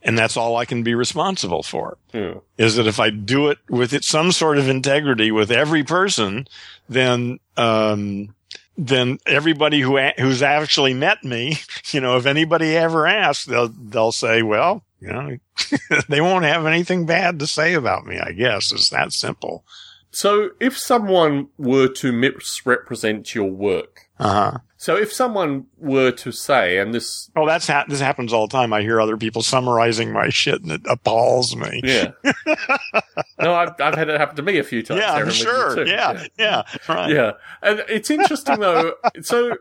And 0.00 0.16
that's 0.16 0.38
all 0.38 0.56
I 0.56 0.64
can 0.64 0.82
be 0.82 0.94
responsible 0.94 1.62
for. 1.62 1.98
Yeah. 2.14 2.36
is 2.56 2.76
that 2.76 2.86
if 2.86 2.98
I 2.98 3.10
do 3.10 3.48
it 3.50 3.58
with 3.68 3.92
it, 3.92 4.04
some 4.04 4.32
sort 4.32 4.56
of 4.56 4.70
integrity 4.70 5.30
with 5.30 5.50
every 5.50 5.84
person, 5.84 6.48
then, 6.88 7.40
um, 7.58 8.34
then 8.78 9.18
everybody 9.26 9.80
who, 9.80 9.98
who's 9.98 10.40
actually 10.40 10.94
met 10.94 11.24
me, 11.24 11.58
you 11.90 12.00
know, 12.00 12.16
if 12.16 12.24
anybody 12.24 12.76
ever 12.76 13.06
asks, 13.06 13.44
they'll, 13.44 13.68
they'll 13.68 14.12
say, 14.12 14.42
well, 14.42 14.84
you 15.00 15.08
know, 15.08 15.36
they 16.08 16.20
won't 16.20 16.44
have 16.44 16.64
anything 16.64 17.04
bad 17.04 17.40
to 17.40 17.46
say 17.46 17.74
about 17.74 18.06
me, 18.06 18.18
I 18.18 18.32
guess. 18.32 18.72
It's 18.72 18.88
that 18.90 19.12
simple. 19.12 19.64
So 20.10 20.50
if 20.60 20.78
someone 20.78 21.48
were 21.58 21.88
to 21.88 22.12
misrepresent 22.12 23.34
your 23.34 23.50
work, 23.50 24.08
Uh 24.18 24.32
huh. 24.52 24.58
So 24.80 24.96
if 24.96 25.12
someone 25.12 25.66
were 25.76 26.12
to 26.12 26.30
say, 26.30 26.78
and 26.78 26.94
this, 26.94 27.30
Oh, 27.36 27.46
that's 27.46 27.66
ha- 27.66 27.84
this 27.88 27.98
happens 28.00 28.32
all 28.32 28.46
the 28.46 28.52
time. 28.52 28.72
I 28.72 28.80
hear 28.82 29.00
other 29.00 29.16
people 29.16 29.42
summarizing 29.42 30.12
my 30.12 30.28
shit 30.28 30.62
and 30.62 30.70
it 30.70 30.82
appalls 30.88 31.56
me. 31.56 31.80
yeah. 31.82 32.12
no, 33.40 33.54
I've, 33.54 33.72
I've 33.80 33.94
had 33.96 34.08
it 34.08 34.20
happen 34.20 34.36
to 34.36 34.42
me 34.42 34.58
a 34.58 34.62
few 34.64 34.82
times. 34.84 35.00
Yeah, 35.00 35.10
I'm 35.12 35.16
Aaron, 35.16 35.26
with 35.26 35.36
you 35.38 35.44
sure. 35.44 35.74
too. 35.84 35.90
Yeah, 35.90 36.26
yeah, 36.38 36.62
right. 36.88 37.10
Yeah. 37.12 37.32
And 37.60 37.84
it's 37.88 38.08
interesting 38.08 38.60
though. 38.60 38.94
So, 39.22 39.56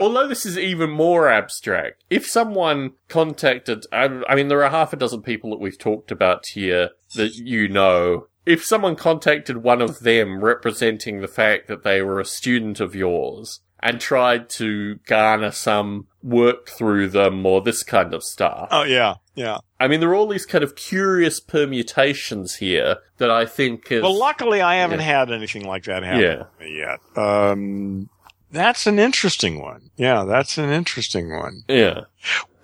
although 0.00 0.26
this 0.26 0.46
is 0.46 0.58
even 0.58 0.90
more 0.90 1.28
abstract, 1.28 2.02
if 2.08 2.26
someone 2.26 2.92
contacted, 3.08 3.84
I, 3.92 4.22
I 4.26 4.34
mean, 4.34 4.48
there 4.48 4.64
are 4.64 4.70
half 4.70 4.92
a 4.92 4.96
dozen 4.96 5.22
people 5.22 5.50
that 5.50 5.60
we've 5.60 5.78
talked 5.78 6.10
about 6.10 6.46
here 6.46 6.90
that 7.14 7.36
you 7.36 7.68
know. 7.68 8.26
If 8.46 8.64
someone 8.64 8.96
contacted 8.96 9.58
one 9.58 9.82
of 9.82 10.00
them 10.00 10.42
representing 10.42 11.20
the 11.20 11.28
fact 11.28 11.68
that 11.68 11.84
they 11.84 12.00
were 12.00 12.18
a 12.18 12.24
student 12.24 12.80
of 12.80 12.94
yours 12.94 13.60
and 13.82 14.00
tried 14.00 14.48
to 14.50 14.96
garner 15.06 15.50
some 15.50 16.06
work 16.22 16.68
through 16.68 17.08
them 17.08 17.44
or 17.46 17.60
this 17.62 17.82
kind 17.82 18.12
of 18.14 18.22
stuff, 18.22 18.68
Oh, 18.70 18.82
yeah, 18.84 19.14
yeah. 19.34 19.58
I 19.78 19.88
mean, 19.88 20.00
there 20.00 20.10
are 20.10 20.14
all 20.14 20.26
these 20.28 20.44
kind 20.46 20.62
of 20.62 20.76
curious 20.76 21.40
permutations 21.40 22.56
here 22.56 22.96
that 23.18 23.30
I 23.30 23.46
think 23.46 23.90
is. 23.90 24.02
Well, 24.02 24.18
luckily, 24.18 24.60
I 24.60 24.76
haven't 24.76 25.00
Yeah. 25.00 25.06
had 25.06 25.30
anything 25.30 25.64
like 25.64 25.84
that 25.84 26.02
happen 26.02 26.20
Yeah. 26.20 26.34
to 26.36 26.46
me 26.60 26.78
yet. 26.78 26.98
Um, 27.16 28.10
that's 28.52 28.86
an 28.86 28.98
interesting 28.98 29.60
one. 29.62 29.90
Yeah, 29.96 30.24
that's 30.24 30.58
an 30.58 30.70
interesting 30.70 31.30
one. 31.34 31.62
yeah. 31.68 32.00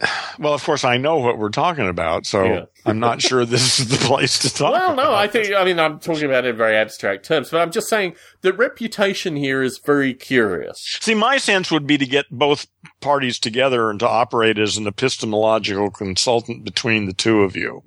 Well, 0.39 0.53
of 0.53 0.63
course, 0.63 0.85
I 0.85 0.99
know 0.99 1.17
what 1.17 1.39
we're 1.39 1.49
talking 1.49 1.89
about, 1.89 2.27
so 2.27 2.45
Yeah. 2.45 2.65
I'm 2.85 3.01
not 3.01 3.23
sure 3.23 3.47
this 3.47 3.81
is 3.81 3.89
the 3.89 3.97
place 4.07 4.39
to 4.41 4.53
talk. 4.53 4.73
Well, 4.75 4.95
no, 4.95 5.15
I 5.15 5.27
think, 5.29 5.55
I 5.55 5.65
mean, 5.65 5.81
I'm 5.81 5.99
talking 5.99 6.25
about 6.25 6.45
it 6.45 6.51
in 6.51 6.57
very 6.59 6.77
abstract 6.77 7.25
terms, 7.25 7.49
but 7.51 7.63
I'm 7.63 7.71
just 7.71 7.89
saying 7.89 8.15
the 8.43 8.53
reputation 8.53 9.35
here 9.37 9.63
is 9.63 9.79
very 9.79 10.13
curious. 10.13 10.99
See, 11.01 11.15
my 11.15 11.39
sense 11.39 11.71
would 11.71 11.87
be 11.87 11.97
to 11.97 12.05
get 12.07 12.27
both 12.31 12.67
parties 13.01 13.39
together 13.39 13.89
and 13.89 13.99
to 14.01 14.09
operate 14.09 14.59
as 14.59 14.77
an 14.77 14.87
epistemological 14.87 15.91
consultant 15.91 16.65
between 16.65 17.07
the 17.07 17.15
two 17.15 17.41
of 17.43 17.57
you, 17.57 17.83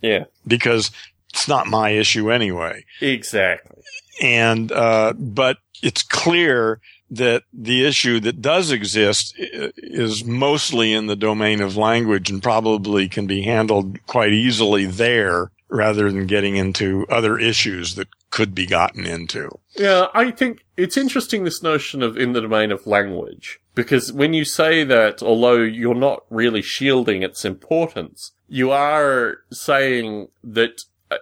Yeah. 0.00 0.24
because 0.46 0.92
it's 1.34 1.48
not 1.48 1.66
my 1.66 1.90
issue 1.90 2.30
anyway. 2.30 2.84
Exactly. 3.00 3.82
and 4.22 4.70
uh, 4.70 5.14
but 5.18 5.58
it's 5.82 6.04
clear 6.04 6.80
that 7.12 7.42
the 7.52 7.84
issue 7.84 8.20
that 8.20 8.40
does 8.40 8.70
exist 8.70 9.34
is 9.36 10.24
mostly 10.24 10.92
in 10.92 11.06
the 11.06 11.16
domain 11.16 11.60
of 11.60 11.76
language 11.76 12.30
and 12.30 12.42
probably 12.42 13.08
can 13.08 13.26
be 13.26 13.42
handled 13.42 14.04
quite 14.06 14.32
easily 14.32 14.86
there 14.86 15.50
rather 15.68 16.10
than 16.10 16.26
getting 16.26 16.56
into 16.56 17.06
other 17.08 17.38
issues 17.38 17.94
that 17.94 18.08
could 18.30 18.54
be 18.54 18.66
gotten 18.66 19.06
into. 19.06 19.50
Yeah, 19.76 20.06
I 20.14 20.30
think 20.30 20.64
it's 20.76 20.96
interesting 20.96 21.44
this 21.44 21.62
notion 21.62 22.02
of 22.02 22.16
in 22.16 22.32
the 22.32 22.40
domain 22.40 22.72
of 22.72 22.86
language. 22.86 23.60
Because 23.74 24.12
when 24.12 24.34
you 24.34 24.44
say 24.44 24.84
that, 24.84 25.22
although 25.22 25.60
you're 25.60 25.94
not 25.94 26.24
really 26.30 26.62
shielding 26.62 27.22
its 27.22 27.44
importance, 27.44 28.32
you 28.48 28.70
are 28.70 29.38
saying 29.50 30.28
that 30.44 30.82
uh, 31.10 31.16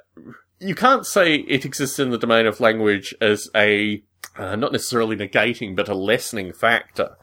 you 0.59 0.75
can't 0.75 1.07
say 1.07 1.37
it 1.37 1.65
exists 1.65 1.99
in 1.99 2.11
the 2.11 2.19
domain 2.19 2.47
of 2.47 2.61
language 2.61 3.15
as 3.21 3.49
a, 3.55 4.03
uh, 4.36 4.57
not 4.57 4.73
necessarily 4.73 5.16
negating, 5.16 5.74
but 5.77 5.89
a 5.89 5.94
lessening 5.94 6.52
factor. 6.52 7.16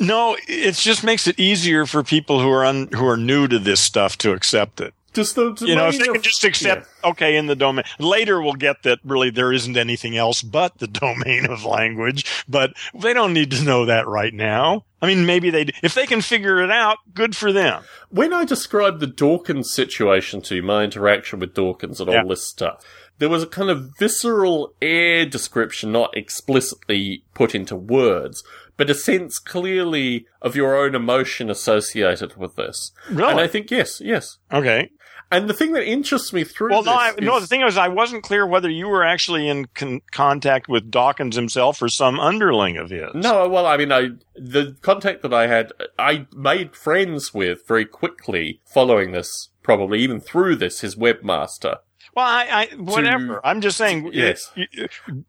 No, 0.00 0.36
it 0.48 0.74
just 0.74 1.04
makes 1.04 1.26
it 1.26 1.38
easier 1.38 1.86
for 1.86 2.02
people 2.02 2.40
who 2.40 2.50
are 2.50 2.64
un- 2.64 2.88
who 2.92 3.06
are 3.06 3.16
new 3.16 3.46
to 3.48 3.58
this 3.58 3.80
stuff 3.80 4.18
to 4.18 4.32
accept 4.32 4.80
it. 4.80 4.92
Just 5.12 5.36
the 5.36 5.54
You 5.60 5.76
know, 5.76 5.86
if 5.86 5.98
they 6.00 6.08
of- 6.08 6.14
can 6.14 6.22
just 6.22 6.42
accept, 6.42 6.88
okay, 7.04 7.36
in 7.36 7.46
the 7.46 7.54
domain. 7.54 7.84
Later, 8.00 8.42
we'll 8.42 8.54
get 8.54 8.82
that 8.82 8.98
really 9.04 9.30
there 9.30 9.52
isn't 9.52 9.76
anything 9.76 10.16
else 10.16 10.42
but 10.42 10.78
the 10.78 10.88
domain 10.88 11.46
of 11.46 11.64
language, 11.64 12.24
but 12.48 12.72
they 13.00 13.12
don't 13.14 13.32
need 13.32 13.52
to 13.52 13.62
know 13.62 13.84
that 13.86 14.08
right 14.08 14.34
now. 14.34 14.84
I 15.00 15.06
mean, 15.06 15.24
maybe 15.24 15.50
they, 15.50 15.66
if 15.84 15.94
they 15.94 16.06
can 16.06 16.20
figure 16.20 16.60
it 16.64 16.70
out, 16.72 16.96
good 17.14 17.36
for 17.36 17.52
them. 17.52 17.84
When 18.08 18.32
I 18.32 18.44
described 18.44 18.98
the 18.98 19.06
Dawkins 19.06 19.72
situation 19.72 20.40
to 20.42 20.56
you, 20.56 20.62
my 20.64 20.82
interaction 20.82 21.38
with 21.38 21.54
Dawkins 21.54 22.00
and 22.00 22.08
all 22.08 22.16
Yeah. 22.16 22.24
this 22.26 22.44
stuff, 22.48 22.82
there 23.24 23.30
was 23.30 23.42
a 23.42 23.46
kind 23.46 23.70
of 23.70 23.96
visceral 23.98 24.74
air 24.82 25.24
description, 25.24 25.90
not 25.90 26.14
explicitly 26.14 27.24
put 27.32 27.54
into 27.54 27.74
words, 27.74 28.44
but 28.76 28.90
a 28.90 28.94
sense 28.94 29.38
clearly 29.38 30.26
of 30.42 30.54
your 30.54 30.76
own 30.76 30.94
emotion 30.94 31.48
associated 31.48 32.36
with 32.36 32.56
this. 32.56 32.92
Really? 33.08 33.30
And 33.30 33.40
I 33.40 33.46
think, 33.46 33.70
yes, 33.70 33.98
yes. 34.04 34.36
Okay. 34.52 34.90
And 35.32 35.48
the 35.48 35.54
thing 35.54 35.72
that 35.72 35.88
interests 35.88 36.34
me 36.34 36.44
through 36.44 36.72
Well, 36.72 36.82
this 36.82 36.92
no, 36.92 36.98
I, 36.98 37.14
no. 37.18 37.40
The 37.40 37.46
thing 37.46 37.62
is, 37.62 37.78
I 37.78 37.88
wasn't 37.88 38.24
clear 38.24 38.46
whether 38.46 38.68
you 38.68 38.88
were 38.88 39.02
actually 39.02 39.48
in 39.48 39.68
con- 39.74 40.02
contact 40.12 40.68
with 40.68 40.90
Dawkins 40.90 41.34
himself 41.34 41.80
or 41.80 41.88
some 41.88 42.20
underling 42.20 42.76
of 42.76 42.90
his. 42.90 43.08
No, 43.14 43.48
well, 43.48 43.64
I 43.64 43.78
mean, 43.78 43.90
I 43.90 44.10
the 44.34 44.76
contact 44.82 45.22
that 45.22 45.32
I 45.32 45.46
had, 45.46 45.72
I 45.98 46.26
made 46.36 46.76
friends 46.76 47.32
with 47.32 47.66
very 47.66 47.86
quickly 47.86 48.60
following 48.66 49.12
this, 49.12 49.48
probably 49.62 50.00
even 50.00 50.20
through 50.20 50.56
this, 50.56 50.80
his 50.80 50.94
webmaster. 50.94 51.78
Well, 52.14 52.26
I, 52.26 52.68
I 52.72 52.76
whatever. 52.76 53.44
I'm 53.44 53.60
just 53.60 53.76
saying. 53.76 54.10
Yes. 54.12 54.52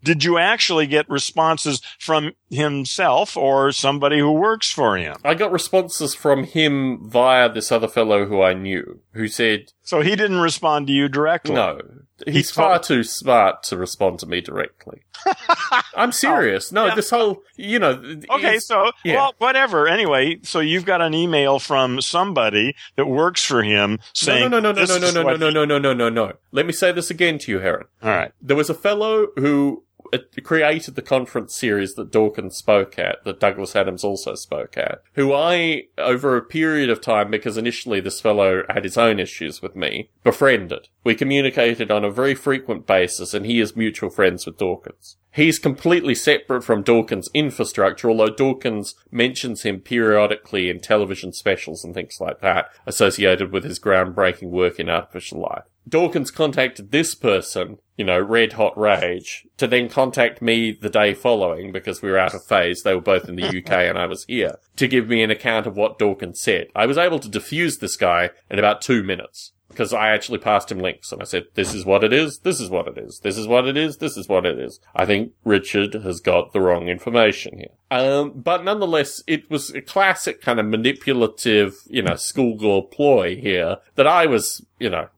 Did 0.04 0.24
you 0.24 0.38
actually 0.38 0.88
get 0.88 1.10
responses 1.10 1.82
from 2.00 2.34
himself 2.50 3.36
or 3.36 3.72
somebody 3.72 4.20
who 4.20 4.32
works 4.32 4.72
for 4.72 4.98
him? 4.98 5.18
I 5.24 5.34
got 5.34 5.52
responses 5.52 6.14
from 6.14 6.44
him 6.44 7.10
via 7.10 7.52
this 7.52 7.72
other 7.72 7.88
fellow 7.88 8.26
who 8.26 8.42
I 8.42 8.54
knew, 8.54 9.02
who 9.14 9.28
said, 9.28 9.72
So 9.82 10.02
he 10.02 10.16
didn't 10.16 10.40
respond 10.40 10.88
to 10.88 10.94
you 10.94 11.08
directly. 11.10 11.56
no, 11.56 11.80
he's 12.26 12.50
He 12.50 12.54
far 12.54 12.80
too 12.80 13.04
smart 13.04 13.64
to 13.64 13.78
respond 13.78 14.20
to 14.20 14.26
me 14.26 14.42
directly. 14.42 15.02
I'm 15.96 16.12
serious. 16.12 16.72
No, 16.72 16.84
oh, 16.84 16.88
Yeah. 16.88 16.96
this 16.96 17.10
whole, 17.10 17.42
you 17.56 17.80
know. 17.80 18.02
Okay, 18.30 18.60
so 18.60 18.92
yeah. 19.04 19.16
well, 19.16 19.36
whatever. 19.38 19.88
Anyway, 19.88 20.40
so 20.44 20.60
you've 20.60 20.86
got 20.86 21.02
an 21.02 21.14
email 21.14 21.60
from 21.60 22.02
somebody 22.02 22.76
that 22.96 23.06
works 23.06 23.44
for 23.44 23.64
him 23.64 24.00
saying, 24.14 24.52
no, 24.52 24.60
no, 24.60 24.72
no, 24.72 24.84
no, 24.84 24.98
no, 24.98 25.12
no, 25.12 25.12
no, 25.12 25.36
no, 25.36 25.50
no, 25.50 25.50
no, 25.50 25.66
no, 25.66 25.78
no, 25.80 25.94
no, 25.94 26.10
no. 26.10 26.34
Let 26.52 26.66
me 26.66 26.74
say 26.74 26.92
this 26.92 27.10
again 27.10 27.38
to 27.40 27.52
you, 27.52 27.60
Heron. 27.60 27.88
All 28.04 28.10
right. 28.10 28.32
There 28.42 28.58
was 28.58 28.70
a 28.70 28.74
fellow 28.76 29.28
who 29.38 29.84
uh, 30.16 30.42
created 30.44 30.96
the 30.96 31.02
conference 31.02 31.56
series 31.56 31.96
that 31.96 32.12
Dawkins 32.12 32.58
spoke 32.58 32.98
at, 33.00 33.24
that 33.24 33.40
Douglas 33.40 33.76
Adams 33.76 34.04
also 34.04 34.36
spoke 34.36 34.78
at, 34.78 35.02
who 35.14 35.34
I, 35.34 35.84
over 35.98 36.38
a 36.38 36.42
period 36.42 36.90
of 36.90 37.02
time, 37.02 37.32
because 37.32 37.58
initially 37.58 38.00
this 38.00 38.22
fellow 38.22 38.64
had 38.70 38.84
his 38.84 38.98
own 38.98 39.20
issues 39.20 39.62
with 39.62 39.76
me, 39.76 40.10
befriended. 40.24 40.90
We 41.04 41.16
communicated 41.16 41.92
on 41.92 42.04
a 42.04 42.12
very 42.12 42.36
frequent 42.36 42.88
basis, 42.88 43.34
and 43.34 43.46
he 43.46 43.60
is 43.60 43.76
mutual 43.76 44.10
friends 44.10 44.46
with 44.46 44.58
Dawkins. 44.58 45.18
He's 45.36 45.60
completely 45.60 46.16
separate 46.16 46.62
from 46.64 46.82
Dawkins' 46.82 47.30
infrastructure, 47.34 48.10
although 48.10 48.30
Dawkins 48.30 48.96
mentions 49.12 49.64
him 49.64 49.82
periodically 49.82 50.70
in 50.70 50.80
television 50.80 51.34
specials 51.34 51.84
and 51.84 51.94
things 51.94 52.22
like 52.22 52.40
that, 52.40 52.70
associated 52.86 53.52
with 53.52 53.66
his 53.66 53.78
groundbreaking 53.78 54.50
work 54.50 54.80
in 54.80 54.90
artificial 54.90 55.42
life. 55.42 55.64
Dawkins 55.90 56.32
contacted 56.32 56.92
this 56.92 57.16
person, 57.16 57.80
you 57.98 58.06
know, 58.06 58.18
Red 58.18 58.54
Hot 58.54 58.78
Rage, 58.78 59.46
to 59.58 59.68
then 59.68 59.90
contact 59.90 60.42
me 60.42 60.72
the 60.72 60.90
day 60.90 61.14
following 61.14 61.74
because 61.74 62.02
we 62.02 62.10
were 62.10 62.18
out 62.18 62.34
of 62.34 62.46
phase. 62.46 62.84
They 62.84 62.96
were 62.96 63.02
both 63.02 63.28
in 63.28 63.36
the 63.36 63.46
UK 63.46 63.72
and 63.72 63.98
I 63.98 64.06
was 64.06 64.24
here 64.24 64.58
to 64.78 64.88
give 64.88 65.10
me 65.10 65.22
an 65.22 65.32
account 65.32 65.68
of 65.68 65.76
what 65.76 66.00
Dawkins 66.00 66.40
said. 66.40 66.68
I 66.74 66.86
was 66.86 66.98
able 66.98 67.20
to 67.20 67.30
defuse 67.30 67.82
this 67.82 67.98
guy 67.98 68.30
in 68.50 68.58
about 68.58 68.82
two 68.82 69.04
minutes 69.04 69.52
because 69.76 69.92
I 69.92 70.10
actually 70.12 70.40
passed 70.40 70.72
him 70.72 70.80
links 70.80 71.12
and 71.12 71.22
I 71.22 71.26
said, 71.26 71.48
this 71.56 71.74
is 71.74 71.86
what 71.86 72.02
it 72.06 72.14
is, 72.14 72.40
this 72.40 72.62
is 72.62 72.70
what 72.70 72.88
it 72.88 72.98
is, 72.98 73.20
this 73.20 73.38
is 73.38 73.46
what 73.46 73.68
it 73.68 73.76
is, 73.76 73.98
this 73.98 74.16
is 74.16 74.30
what 74.30 74.46
it 74.46 74.58
is. 74.58 74.80
I 74.96 75.06
think 75.06 75.34
Richard 75.44 75.96
has 75.96 76.22
got 76.22 76.54
the 76.54 76.62
wrong 76.62 76.88
information 76.88 77.58
here. 77.58 77.72
Um, 77.92 78.32
but 78.32 78.64
nonetheless, 78.64 79.22
it 79.28 79.52
was 79.52 79.72
a 79.72 79.82
classic 79.82 80.42
kind 80.42 80.62
of 80.62 80.66
manipulative, 80.66 81.76
you 81.88 82.02
know, 82.02 82.16
schoolgirl 82.16 82.84
ploy 82.84 83.36
here 83.36 83.78
that 83.96 84.08
I 84.08 84.26
was, 84.28 84.66
you 84.80 84.90
know, 84.90 85.10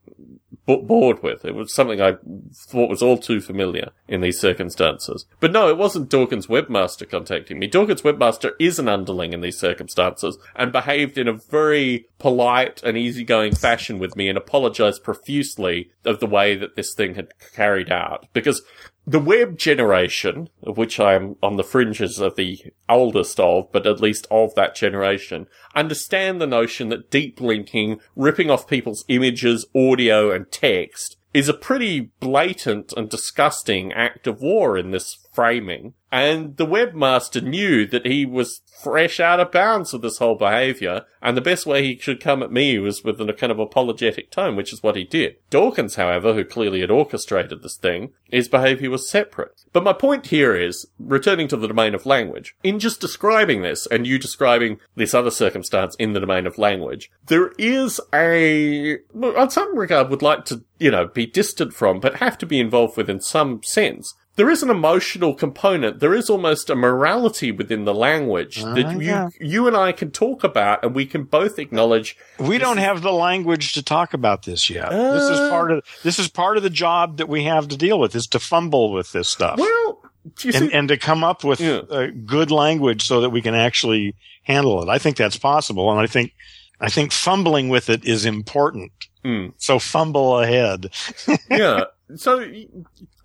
bored 0.67 1.23
with. 1.23 1.45
It 1.45 1.55
was 1.55 1.73
something 1.73 2.01
I 2.01 2.17
thought 2.53 2.89
was 2.89 3.01
all 3.01 3.17
too 3.17 3.39
familiar 3.39 3.91
in 4.07 4.21
these 4.21 4.39
circumstances. 4.39 5.25
But 5.39 5.51
no, 5.51 5.69
it 5.69 5.77
wasn't 5.77 6.09
Dawkins 6.09 6.47
Webmaster 6.47 7.09
contacting 7.09 7.57
me. 7.57 7.67
Dawkins 7.67 8.01
Webmaster 8.01 8.51
is 8.59 8.77
an 8.77 8.89
underling 8.89 9.33
in 9.33 9.41
these 9.41 9.59
circumstances 9.59 10.37
and 10.55 10.71
behaved 10.71 11.17
in 11.17 11.27
a 11.27 11.33
very 11.33 12.07
polite 12.19 12.83
and 12.83 12.97
easygoing 12.97 13.55
fashion 13.55 13.97
with 13.97 14.15
me 14.15 14.27
and 14.27 14.37
apologized 14.37 15.03
profusely 15.03 15.89
of 16.03 16.19
the 16.19 16.27
way 16.27 16.55
that 16.55 16.75
this 16.75 16.93
thing 16.93 17.15
had 17.15 17.31
carried 17.55 17.91
out. 17.91 18.27
Because 18.33 18.61
the 19.09 19.19
web 19.19 19.57
generation, 19.57 20.49
of 20.61 20.77
which 20.77 20.99
I 20.99 21.13
am 21.13 21.37
on 21.41 21.55
the 21.55 21.63
fringes 21.63 22.19
of 22.19 22.35
the 22.35 22.59
oldest 22.89 23.39
of, 23.39 23.71
but 23.71 23.87
at 23.87 24.01
least 24.01 24.27
of 24.29 24.53
that 24.55 24.75
generation, 24.75 25.47
understand 25.73 26.41
the 26.41 26.45
notion 26.45 26.89
that 26.89 27.09
deep 27.09 27.39
linking, 27.39 28.01
ripping 28.17 28.51
off 28.51 28.67
people's 28.67 29.05
images, 29.07 29.65
audio, 29.73 30.29
and 30.29 30.51
text 30.51 31.15
is 31.33 31.47
a 31.47 31.53
pretty 31.53 32.11
blatant 32.19 32.91
and 32.97 33.09
disgusting 33.09 33.93
act 33.93 34.27
of 34.27 34.41
war 34.41 34.77
in 34.77 34.91
this 34.91 35.25
framing. 35.37 35.93
And 36.11 36.57
the 36.57 36.65
webmaster 36.65 37.43
knew 37.43 37.85
that 37.87 38.07
he 38.07 38.25
was 38.25 38.61
fresh 38.81 39.19
out 39.19 39.39
of 39.39 39.51
bounds 39.51 39.93
with 39.93 40.01
this 40.01 40.17
whole 40.17 40.33
behavior, 40.33 41.05
and 41.21 41.37
the 41.37 41.41
best 41.41 41.67
way 41.67 41.83
he 41.83 41.99
should 41.99 42.19
come 42.19 42.41
at 42.41 42.51
me 42.51 42.79
was 42.79 43.03
with 43.03 43.21
a 43.21 43.33
kind 43.33 43.51
of 43.51 43.59
apologetic 43.59 44.31
tone, 44.31 44.55
which 44.55 44.73
is 44.73 44.81
what 44.81 44.95
he 44.95 45.03
did. 45.03 45.35
Dawkins, 45.51 45.93
however, 45.93 46.33
who 46.33 46.43
clearly 46.43 46.81
had 46.81 46.89
orchestrated 46.89 47.61
this 47.61 47.75
thing, 47.75 48.13
his 48.31 48.47
behavior 48.47 48.89
was 48.89 49.07
separate. 49.07 49.61
But 49.73 49.83
my 49.83 49.93
point 49.93 50.27
here 50.27 50.55
is, 50.55 50.87
returning 50.97 51.47
to 51.49 51.57
the 51.57 51.67
domain 51.67 51.93
of 51.93 52.07
language, 52.07 52.55
in 52.63 52.79
just 52.79 52.99
describing 52.99 53.61
this, 53.61 53.85
and 53.85 54.07
you 54.07 54.17
describing 54.17 54.79
this 54.95 55.13
other 55.13 55.31
circumstance 55.31 55.95
in 55.99 56.13
the 56.13 56.19
domain 56.19 56.47
of 56.47 56.57
language, 56.57 57.11
there 57.27 57.51
is 57.59 58.01
a, 58.11 58.97
on 59.13 59.51
some 59.51 59.77
regard, 59.77 60.09
would 60.09 60.23
like 60.23 60.45
to, 60.45 60.63
you 60.79 60.89
know, 60.89 61.05
be 61.05 61.27
distant 61.27 61.75
from, 61.75 61.99
but 61.99 62.15
have 62.15 62.39
to 62.39 62.47
be 62.47 62.59
involved 62.59 62.97
with 62.97 63.07
in 63.07 63.21
some 63.21 63.61
sense, 63.61 64.15
there 64.37 64.49
is 64.49 64.63
an 64.63 64.69
emotional 64.69 65.33
component. 65.33 65.99
There 65.99 66.13
is 66.15 66.29
almost 66.29 66.69
a 66.69 66.75
morality 66.75 67.51
within 67.51 67.83
the 67.85 67.93
language 67.93 68.63
that 68.63 68.85
Ah, 68.85 68.91
you 68.91 69.01
yeah. 69.01 69.29
you 69.41 69.67
and 69.67 69.75
I 69.75 69.91
can 69.91 70.09
talk 70.11 70.43
about, 70.43 70.83
and 70.85 70.95
we 70.95 71.05
can 71.05 71.23
both 71.25 71.59
acknowledge. 71.59 72.15
We 72.39 72.57
don't 72.57 72.77
have 72.77 73.01
the 73.01 73.11
language 73.11 73.73
to 73.73 73.83
talk 73.83 74.13
about 74.13 74.43
this 74.45 74.69
yet. 74.69 74.89
this 74.91 75.23
is 75.23 75.39
Uh. 75.39 75.49
part 75.49 75.71
of 75.71 75.83
this 76.03 76.17
is 76.19 76.27
part 76.29 76.55
of 76.57 76.63
the 76.63 76.69
job 76.69 77.17
that 77.17 77.27
we 77.27 77.43
have 77.43 77.67
to 77.67 77.77
deal 77.77 77.99
with 77.99 78.15
is 78.15 78.27
to 78.27 78.39
fumble 78.39 78.93
with 78.93 79.11
this 79.11 79.27
stuff 79.29 79.57
Well, 79.59 79.99
do 80.37 80.47
you 80.47 80.53
and, 80.55 80.69
see? 80.69 80.73
and 80.77 80.87
to 80.89 80.97
come 80.97 81.23
up 81.23 81.43
with 81.43 81.59
Yeah. 81.59 81.81
uh, 81.89 82.07
good 82.25 82.51
language 82.51 83.03
so 83.05 83.21
that 83.21 83.29
we 83.31 83.41
can 83.41 83.55
actually 83.55 84.15
handle 84.43 84.81
it. 84.81 84.89
I 84.89 84.97
think 84.97 85.17
that's 85.17 85.37
possible, 85.37 85.91
and 85.91 85.99
I 85.99 86.07
think 86.07 86.33
I 86.79 86.89
think 86.89 87.11
fumbling 87.11 87.69
with 87.69 87.89
it 87.89 88.05
is 88.05 88.23
important. 88.25 88.91
Mm. 89.25 89.53
So 89.57 89.79
fumble 89.79 90.39
ahead. 90.39 90.91
yeah. 91.49 91.85
So 92.15 92.45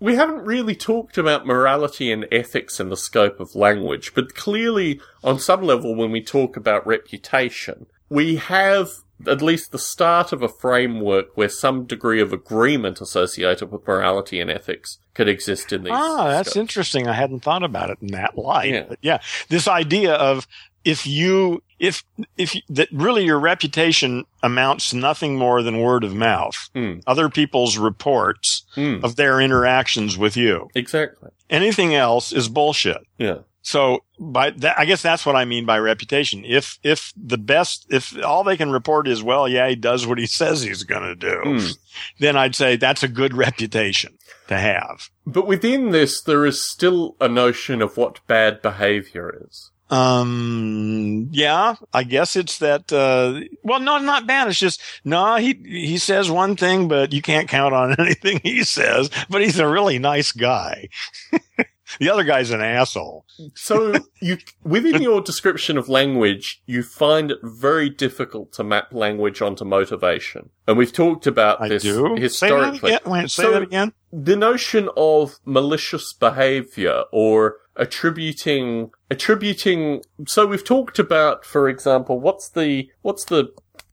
we 0.00 0.14
haven't 0.16 0.44
really 0.44 0.74
talked 0.74 1.16
about 1.16 1.46
morality 1.46 2.10
and 2.10 2.26
ethics 2.32 2.80
in 2.80 2.88
the 2.88 2.96
scope 2.96 3.38
of 3.38 3.54
language, 3.54 4.12
but 4.14 4.34
clearly, 4.34 5.00
on 5.22 5.38
some 5.38 5.62
level, 5.62 5.94
when 5.94 6.10
we 6.10 6.22
talk 6.22 6.56
about 6.56 6.86
reputation, 6.86 7.86
we 8.08 8.36
have 8.36 8.90
at 9.26 9.40
least 9.40 9.72
the 9.72 9.78
start 9.78 10.32
of 10.32 10.42
a 10.42 10.48
framework 10.48 11.36
where 11.36 11.48
some 11.48 11.84
degree 11.84 12.20
of 12.20 12.32
agreement 12.32 13.00
associated 13.00 13.70
with 13.70 13.86
morality 13.86 14.40
and 14.40 14.50
ethics 14.50 14.98
could 15.14 15.28
exist 15.28 15.72
in 15.72 15.84
these. 15.84 15.92
Ah, 15.94 16.28
that's 16.28 16.50
scopes. 16.50 16.56
interesting. 16.56 17.08
I 17.08 17.12
hadn't 17.12 17.40
thought 17.40 17.62
about 17.62 17.90
it 17.90 17.98
in 18.00 18.08
that 18.08 18.36
light. 18.36 18.72
Yeah. 18.72 18.84
But 18.88 18.98
yeah, 19.00 19.20
this 19.48 19.68
idea 19.68 20.14
of 20.14 20.46
if 20.84 21.06
you 21.06 21.62
if 21.82 22.02
if 22.38 22.54
that 22.70 22.88
really 22.92 23.24
your 23.24 23.40
reputation 23.40 24.24
amounts 24.42 24.90
to 24.90 24.96
nothing 24.96 25.36
more 25.36 25.62
than 25.62 25.80
word 25.80 26.04
of 26.04 26.14
mouth, 26.14 26.56
Hmm. 26.74 27.00
other 27.06 27.28
people's 27.28 27.76
reports 27.76 28.62
Mm, 28.76 29.02
of 29.04 29.16
their 29.16 29.40
interactions 29.40 30.16
with 30.16 30.36
you. 30.36 30.70
exactly. 30.74 31.30
Anything 31.50 31.94
else 31.94 32.32
is 32.32 32.48
bullshit. 32.48 33.02
Yeah. 33.18 33.38
So 33.64 34.02
by 34.18 34.50
that, 34.50 34.76
I 34.78 34.84
guess 34.86 35.02
that's 35.02 35.24
what 35.26 35.36
I 35.36 35.44
mean 35.44 35.66
by 35.66 35.78
reputation. 35.78 36.44
If 36.44 36.78
if 36.82 37.12
the 37.16 37.38
best, 37.38 37.86
if 37.90 38.16
all 38.24 38.42
they 38.44 38.56
can 38.56 38.70
report 38.72 39.06
is 39.08 39.22
well, 39.22 39.48
yeah, 39.48 39.68
he 39.68 39.76
does 39.76 40.06
what 40.06 40.18
he 40.18 40.26
says 40.40 40.62
he's 40.62 40.84
going 40.84 41.02
to 41.02 41.14
do, 41.16 41.36
Mm. 41.44 41.76
then 42.20 42.36
I'd 42.36 42.54
say 42.54 42.76
that's 42.76 43.02
a 43.02 43.08
good 43.08 43.34
reputation 43.34 44.18
to 44.48 44.56
have. 44.56 45.10
But 45.26 45.46
within 45.48 45.90
this, 45.90 46.20
there 46.22 46.46
is 46.46 46.64
still 46.64 47.16
a 47.20 47.28
notion 47.28 47.82
of 47.82 47.96
what 47.96 48.20
bad 48.28 48.62
behavior 48.62 49.44
is. 49.48 49.70
Um, 49.92 51.28
yeah, 51.32 51.74
I 51.92 52.02
guess 52.04 52.34
it's 52.34 52.58
that, 52.58 52.92
uh, 52.92 53.40
well, 53.62 53.80
no, 53.80 53.98
not 53.98 54.26
bad. 54.26 54.48
It's 54.48 54.58
just, 54.58 54.80
no, 55.04 55.36
he, 55.36 55.52
he 55.64 55.98
says 55.98 56.30
one 56.30 56.56
thing, 56.56 56.88
but 56.88 57.12
you 57.12 57.20
can't 57.22 57.48
count 57.48 57.74
on 57.74 57.94
anything 57.98 58.40
he 58.42 58.64
says, 58.64 59.10
but 59.28 59.42
he's 59.42 59.58
a 59.58 59.68
really 59.68 59.98
nice 59.98 60.32
guy. 60.32 60.88
the 62.00 62.08
other 62.08 62.24
guy's 62.24 62.50
an 62.50 62.62
asshole. 62.62 63.26
So 63.54 63.94
you, 64.22 64.38
within 64.64 65.02
your 65.02 65.20
description 65.20 65.76
of 65.76 65.88
language, 65.90 66.62
you 66.66 66.82
find 66.82 67.30
it 67.30 67.38
very 67.42 67.90
difficult 67.90 68.52
to 68.54 68.64
map 68.64 68.92
language 68.94 69.42
onto 69.42 69.64
motivation. 69.64 70.48
And 70.66 70.78
we've 70.78 70.92
talked 70.92 71.26
about 71.26 71.60
I 71.60 71.68
this 71.68 71.82
do. 71.82 72.14
historically. 72.16 72.78
Say 72.78 72.90
that 72.90 73.00
again. 73.02 73.12
Wait, 73.12 73.30
say 73.30 73.42
So- 73.42 73.50
that 73.52 73.62
again. 73.62 73.92
the 74.12 74.36
notion 74.36 74.88
of 74.96 75.36
malicious 75.44 76.12
behavior 76.14 77.04
or 77.12 77.56
attributing 77.76 78.90
attributing 79.10 80.02
so 80.26 80.46
we've 80.46 80.64
talked 80.64 80.98
about 80.98 81.44
for 81.44 81.68
example 81.68 82.20
what's 82.20 82.50
the 82.50 82.88
what's 83.02 83.24
the 83.24 83.48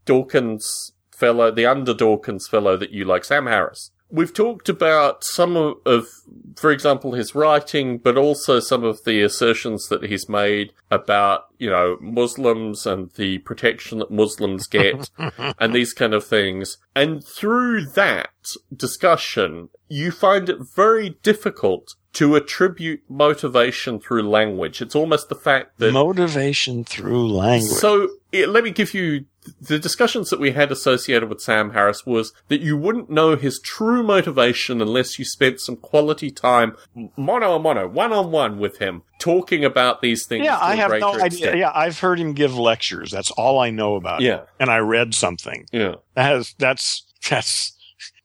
Dawkins 0.05 0.91
fellow 1.11 1.51
the 1.51 1.65
under 1.65 1.93
Dawkins 1.93 2.47
fellow 2.47 2.75
that 2.77 2.91
you 2.91 3.05
like 3.05 3.23
Sam 3.23 3.45
Harris 3.45 3.91
we've 4.09 4.33
talked 4.33 4.69
about 4.69 5.23
some 5.23 5.55
of, 5.55 5.77
of 5.85 6.07
for 6.55 6.71
example 6.71 7.13
his 7.13 7.35
writing 7.35 7.97
but 7.97 8.17
also 8.17 8.59
some 8.59 8.83
of 8.83 9.03
the 9.05 9.21
assertions 9.21 9.87
that 9.87 10.03
he's 10.03 10.27
made 10.27 10.73
about 10.89 11.45
you 11.57 11.69
know 11.69 11.97
Muslims 12.01 12.85
and 12.85 13.11
the 13.11 13.37
protection 13.39 13.99
that 13.99 14.11
Muslims 14.11 14.67
get 14.67 15.09
and 15.59 15.73
these 15.73 15.93
kind 15.93 16.13
of 16.13 16.25
things. 16.25 16.77
And 16.95 17.23
through 17.23 17.85
that 17.91 18.29
discussion, 18.75 19.69
you 19.87 20.11
find 20.11 20.49
it 20.49 20.57
very 20.75 21.11
difficult 21.21 21.95
to 22.13 22.35
attribute 22.35 23.01
motivation 23.07 23.99
through 23.99 24.27
language. 24.27 24.81
It's 24.81 24.95
almost 24.95 25.29
the 25.29 25.35
fact 25.35 25.77
that 25.77 25.91
Motivation 25.93 26.83
through 26.83 27.27
language. 27.31 27.71
so 27.71 28.09
it, 28.31 28.49
let 28.49 28.63
me 28.63 28.71
give 28.71 28.93
you 28.93 29.25
the 29.61 29.79
discussions 29.79 30.29
that 30.29 30.39
we 30.39 30.51
had 30.51 30.71
associated 30.71 31.29
with 31.29 31.41
Sam 31.41 31.71
Harris 31.71 32.05
was 32.05 32.33
that 32.49 32.61
you 32.61 32.77
wouldn't 32.77 33.09
know 33.09 33.35
his 33.35 33.59
true 33.59 34.03
motivation 34.03 34.81
unless 34.81 35.17
you 35.17 35.25
spent 35.25 35.59
some 35.59 35.75
quality 35.75 36.29
time 36.29 36.75
mono 37.15 37.55
a 37.55 37.59
mono, 37.59 37.87
one 37.87 38.11
on 38.11 38.31
one 38.31 38.59
with 38.59 38.77
him, 38.79 39.03
talking 39.19 39.63
about 39.63 40.01
these 40.01 40.25
things. 40.25 40.45
yeah, 40.45 40.57
I 40.59 40.75
have 40.75 40.91
no 40.91 41.11
greater 41.13 41.25
idea. 41.25 41.55
Yeah, 41.55 41.71
I've 41.73 41.99
heard 41.99 42.19
him 42.19 42.33
give 42.33 42.57
lectures. 42.57 43.11
That's 43.11 43.31
all 43.31 43.59
I 43.59 43.69
know 43.69 43.95
about 43.95 44.21
Yeah. 44.21 44.39
him. 44.39 44.45
And 44.59 44.69
I 44.69 44.77
read 44.79 45.13
something. 45.13 45.65
Yeah. 45.71 45.95
That 46.15 46.35
is, 46.35 46.53
that's, 46.59 47.05
that's 47.29 47.75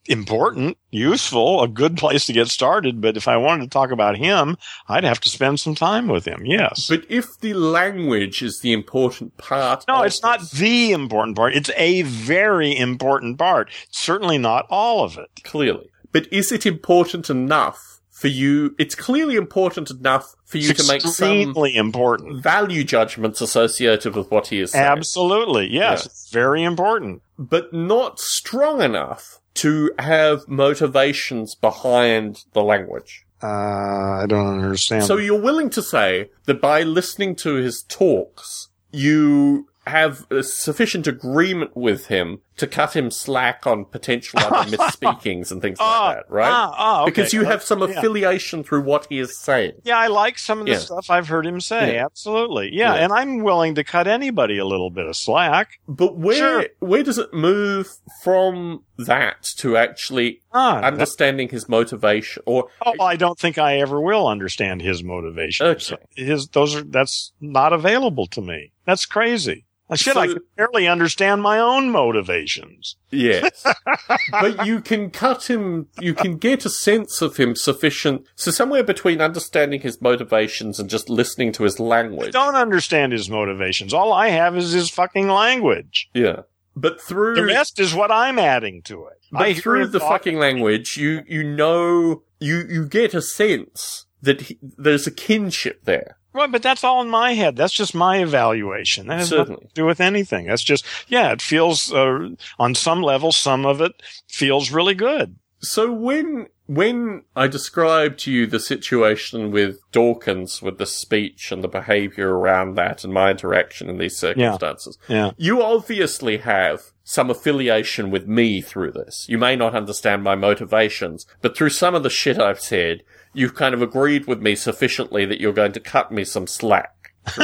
important, 0.07 0.77
useful, 0.91 1.61
a 1.63 1.67
good 1.67 1.97
place 1.97 2.25
to 2.27 2.33
get 2.33 2.47
started. 2.47 3.01
But 3.01 3.17
if 3.17 3.27
I 3.27 3.37
wanted 3.37 3.63
to 3.63 3.69
talk 3.69 3.91
about 3.91 4.17
him, 4.17 4.57
I'd 4.87 5.03
have 5.03 5.19
to 5.21 5.29
spend 5.29 5.59
some 5.59 5.75
time 5.75 6.07
with 6.07 6.25
him. 6.25 6.45
Yes. 6.45 6.87
But 6.87 7.05
if 7.09 7.25
the 7.41 7.53
language 7.53 8.41
is 8.41 8.59
the 8.61 8.73
important 8.73 9.37
part, 9.37 9.85
no, 9.87 10.03
it's 10.03 10.21
not 10.21 10.49
the 10.51 10.91
important 10.91 11.35
part. 11.35 11.55
It's 11.55 11.71
a 11.75 12.03
very 12.03 12.75
important 12.75 13.37
part. 13.37 13.69
Certainly 13.91 14.37
not 14.39 14.65
all 14.69 15.03
of 15.03 15.17
it. 15.17 15.29
clearly. 15.43 15.89
But 16.11 16.31
is 16.31 16.51
it 16.51 16.65
important 16.65 17.29
enough 17.29 17.77
for 18.09 18.27
you? 18.29 18.73
It's 18.79 18.95
clearly 18.95 19.35
important 19.35 19.89
enough 19.91 20.33
for 20.45 20.59
you 20.59 20.69
It's 20.69 20.85
to 20.87 20.93
make 20.93 21.01
some 21.01 21.53
important. 21.65 22.41
value 22.41 22.83
judgments 22.85 23.41
associated 23.41 24.15
with 24.15 24.31
what 24.31 24.47
he 24.47 24.61
is 24.61 24.71
saying, 24.71 24.85
Absolutely. 24.85 25.67
Yes. 25.73 26.05
It's 26.05 26.29
very 26.31 26.63
important. 26.63 27.21
but 27.37 27.73
not 27.73 28.19
strong 28.19 28.81
enough 28.81 29.39
to 29.55 29.91
have 29.99 30.47
motivations 30.47 31.55
behind 31.55 32.45
the 32.53 32.61
language. 32.61 33.25
Uh, 33.41 33.47
I 33.47 34.25
don't 34.27 34.47
understand. 34.47 35.03
So 35.05 35.17
you're 35.17 35.41
willing 35.41 35.69
to 35.71 35.81
say 35.81 36.29
that 36.45 36.61
by 36.61 36.83
listening 36.83 37.35
to 37.37 37.55
his 37.55 37.83
talks, 37.83 38.69
you 38.91 39.67
have 39.87 40.25
a 40.31 40.41
sufficient 40.43 41.05
agreement 41.07 41.75
with 41.75 42.07
him 42.07 42.41
to 42.57 42.65
cut 42.67 42.95
him 42.95 43.11
slack 43.11 43.67
on 43.67 43.85
potential 43.85 44.39
other 44.39 44.69
misspeakings 44.77 45.51
and 45.51 45.61
things 45.61 45.77
Ah, 45.79 46.05
like 46.07 46.15
that, 46.17 46.31
right? 46.33 46.49
ah, 46.51 46.73
ah, 46.77 47.01
okay. 47.01 47.11
Because 47.11 47.33
you 47.33 47.43
have 47.43 47.61
some 47.61 47.79
Yeah. 47.81 47.87
affiliation 47.99 48.63
through 48.63 48.81
what 48.81 49.07
he 49.09 49.19
is 49.19 49.37
saying. 49.37 49.73
Yeah, 49.83 49.97
I 49.97 50.07
like 50.07 50.39
some 50.39 50.59
of 50.61 50.65
the 50.65 50.71
Yeah. 50.71 50.77
stuff 50.79 51.09
I've 51.09 51.27
heard 51.27 51.45
him 51.45 51.59
say. 51.59 51.95
Yeah. 51.95 52.05
Absolutely. 52.05 52.69
Yeah, 52.73 52.95
Yeah. 52.95 53.03
and 53.03 53.13
I'm 53.13 53.39
willing 53.43 53.75
to 53.75 53.83
cut 53.83 54.07
anybody 54.07 54.57
a 54.57 54.65
little 54.65 54.89
bit 54.89 55.05
of 55.05 55.15
slack. 55.15 55.79
But 55.87 56.15
where 56.17 56.35
Sure. 56.35 56.65
where 56.79 57.03
does 57.03 57.17
it 57.17 57.33
move 57.33 57.89
from 58.23 58.83
that 58.97 59.43
to 59.57 59.75
actually 59.77 60.39
Ah, 60.53 60.79
understanding 60.81 61.49
his 61.49 61.67
motivation? 61.67 62.41
Or 62.45 62.69
Oh, 62.85 63.03
I 63.03 63.17
don't 63.17 63.37
think 63.37 63.57
I 63.57 63.77
ever 63.79 63.99
will 63.99 64.27
understand 64.27 64.81
his 64.81 65.03
motivation. 65.03 65.67
Okay. 65.67 65.97
His 66.15 66.47
those 66.47 66.73
are 66.75 66.83
that's 66.83 67.33
not 67.41 67.73
available 67.73 68.27
to 68.27 68.41
me. 68.41 68.71
That's 68.85 69.05
crazy. 69.05 69.65
Shit, 69.93 70.17
I 70.17 70.25
So- 70.27 70.33
can 70.33 70.43
barely 70.57 70.87
understand 70.87 71.43
my 71.43 71.59
own 71.59 71.91
motivations. 71.91 72.95
yes, 73.11 73.63
but 74.31 74.65
you 74.65 74.81
can 74.81 75.11
cut 75.11 75.49
him. 75.49 75.87
You 75.99 76.13
can 76.15 76.37
get 76.37 76.65
a 76.65 76.69
sense 76.69 77.21
of 77.21 77.37
him 77.37 77.55
sufficient. 77.55 78.25
So 78.35 78.49
somewhere 78.51 78.83
between 78.83 79.21
understanding 79.21 79.81
his 79.81 80.01
motivations 80.01 80.79
and 80.79 80.89
just 80.89 81.09
listening 81.09 81.51
to 81.53 81.63
his 81.63 81.79
language. 81.79 81.95
I 81.95 82.05
language. 82.09 82.33
don't 82.33 82.55
understand 82.55 83.11
his 83.11 83.29
motivations. 83.29 83.93
All 83.93 84.11
I 84.11 84.29
have 84.29 84.57
is 84.57 84.71
his 84.71 84.89
fucking 84.89 85.27
language. 85.29 86.09
Yeah, 86.13 86.41
but 86.75 86.99
through 86.99 87.35
The 87.35 87.45
rest 87.45 87.79
is 87.79 87.93
what 87.93 88.11
I'm 88.11 88.39
adding 88.39 88.81
to 88.83 89.05
it. 89.05 89.19
But 89.31 89.41
I 89.41 89.53
through 89.53 89.87
the 89.87 89.99
fucking 89.99 90.37
language, 90.39 90.97
you 90.97 91.23
you 91.27 91.43
know 91.43 92.23
you 92.39 92.63
you 92.69 92.87
get 92.87 93.13
a 93.13 93.21
sense 93.21 94.05
that 94.21 94.41
he, 94.41 94.57
there's 94.61 95.05
a 95.05 95.11
kinship 95.11 95.85
there. 95.85 96.17
Right, 96.35 96.51
but 96.51 96.61
that's 96.61 96.83
all 96.83 97.01
in 97.01 97.09
my 97.09 97.33
head. 97.33 97.55
That's 97.55 97.73
just 97.73 97.95
my 97.95 98.17
evaluation. 98.21 99.07
That 99.07 99.19
has 99.19 99.31
nothing 99.31 99.55
to 99.57 99.67
do 99.73 99.85
with 99.85 100.01
anything. 100.01 100.47
That's 100.47 100.63
just, 100.63 100.85
yeah, 101.07 101.31
it 101.31 101.41
feels, 101.41 101.93
uh, 101.93 102.29
on 102.59 102.75
some 102.75 103.01
level, 103.01 103.31
some 103.31 103.65
of 103.65 103.79
it 103.79 103.93
feels 104.27 104.69
really 104.69 104.95
good. 104.95 105.37
So 105.59 105.91
when 105.91 106.47
when 106.67 107.21
I 107.35 107.47
described 107.47 108.17
to 108.21 108.31
you 108.31 108.47
the 108.47 108.59
situation 108.59 109.51
with 109.51 109.77
Dawkins, 109.91 110.63
with 110.63 110.79
the 110.79 110.87
speech 110.87 111.51
and 111.51 111.63
the 111.63 111.67
behaviour 111.67 112.35
around 112.35 112.73
that, 112.75 113.03
and 113.03 113.13
my 113.13 113.29
interaction 113.29 113.87
in 113.87 113.99
these 113.99 114.17
circumstances, 114.17 114.97
Yeah. 115.07 115.31
you 115.37 115.61
obviously 115.61 116.37
have 116.37 116.81
some 117.03 117.29
affiliation 117.29 118.09
with 118.09 118.27
me 118.27 118.61
through 118.61 118.93
this. 118.93 119.27
You 119.29 119.37
may 119.37 119.55
not 119.55 119.75
understand 119.75 120.23
my 120.23 120.33
motivations, 120.33 121.27
but 121.43 121.55
through 121.55 121.69
some 121.69 121.93
of 121.93 122.01
the 122.01 122.09
shit 122.09 122.39
I've 122.39 122.59
said, 122.59 123.03
you've 123.35 123.55
kind 123.55 123.73
of 123.73 123.81
agreed 123.81 124.25
with 124.27 124.41
me 124.41 124.55
sufficiently 124.55 125.25
that 125.25 125.39
you're 125.41 125.53
going 125.53 125.71
to 125.73 125.79
cut 125.79 126.11
me 126.11 126.23
some 126.23 126.47
slack. 126.47 126.91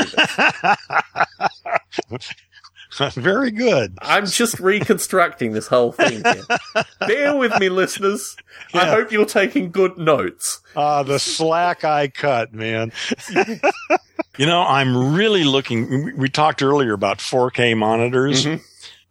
Very 3.14 3.52
good. 3.52 3.98
I'm 4.02 4.26
just 4.26 4.60
reconstructing 4.60 5.54
this 5.54 5.68
whole 5.68 5.92
thing 5.94 6.24
here. 6.24 6.84
Bear 7.08 7.36
with 7.38 7.58
me, 7.60 7.70
listeners. 7.70 8.36
I 8.74 8.86
hope 8.86 9.12
you're 9.12 9.26
taking 9.26 9.72
good 9.72 9.98
notes. 9.98 10.60
Ah, 10.76 11.02
the 11.04 11.18
slack 11.18 11.84
I 11.86 12.10
cut, 12.10 12.54
man. 12.54 12.92
you 14.38 14.46
know, 14.46 14.62
I'm 14.62 15.16
really 15.16 15.46
looking. 15.46 16.18
we- 16.18 16.30
talked 16.30 16.62
earlier 16.62 16.94
about 16.94 17.20
4K 17.20 17.76
monitors. 17.78 18.46
Mhm. 18.46 18.62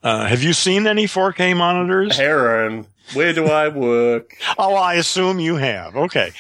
Uh, 0.03 0.27
have 0.27 0.43
you 0.43 0.53
seen 0.53 0.87
any 0.87 1.05
4K 1.05 1.57
monitors? 1.57 2.17
Heron, 2.17 2.87
where 3.13 3.33
do 3.33 3.47
I 3.47 3.69
work? 3.69 4.37
Oh, 4.59 4.75
I 4.75 4.95
assume 4.95 5.41
you 5.41 5.57
have. 5.57 5.97
Okay. 5.97 6.33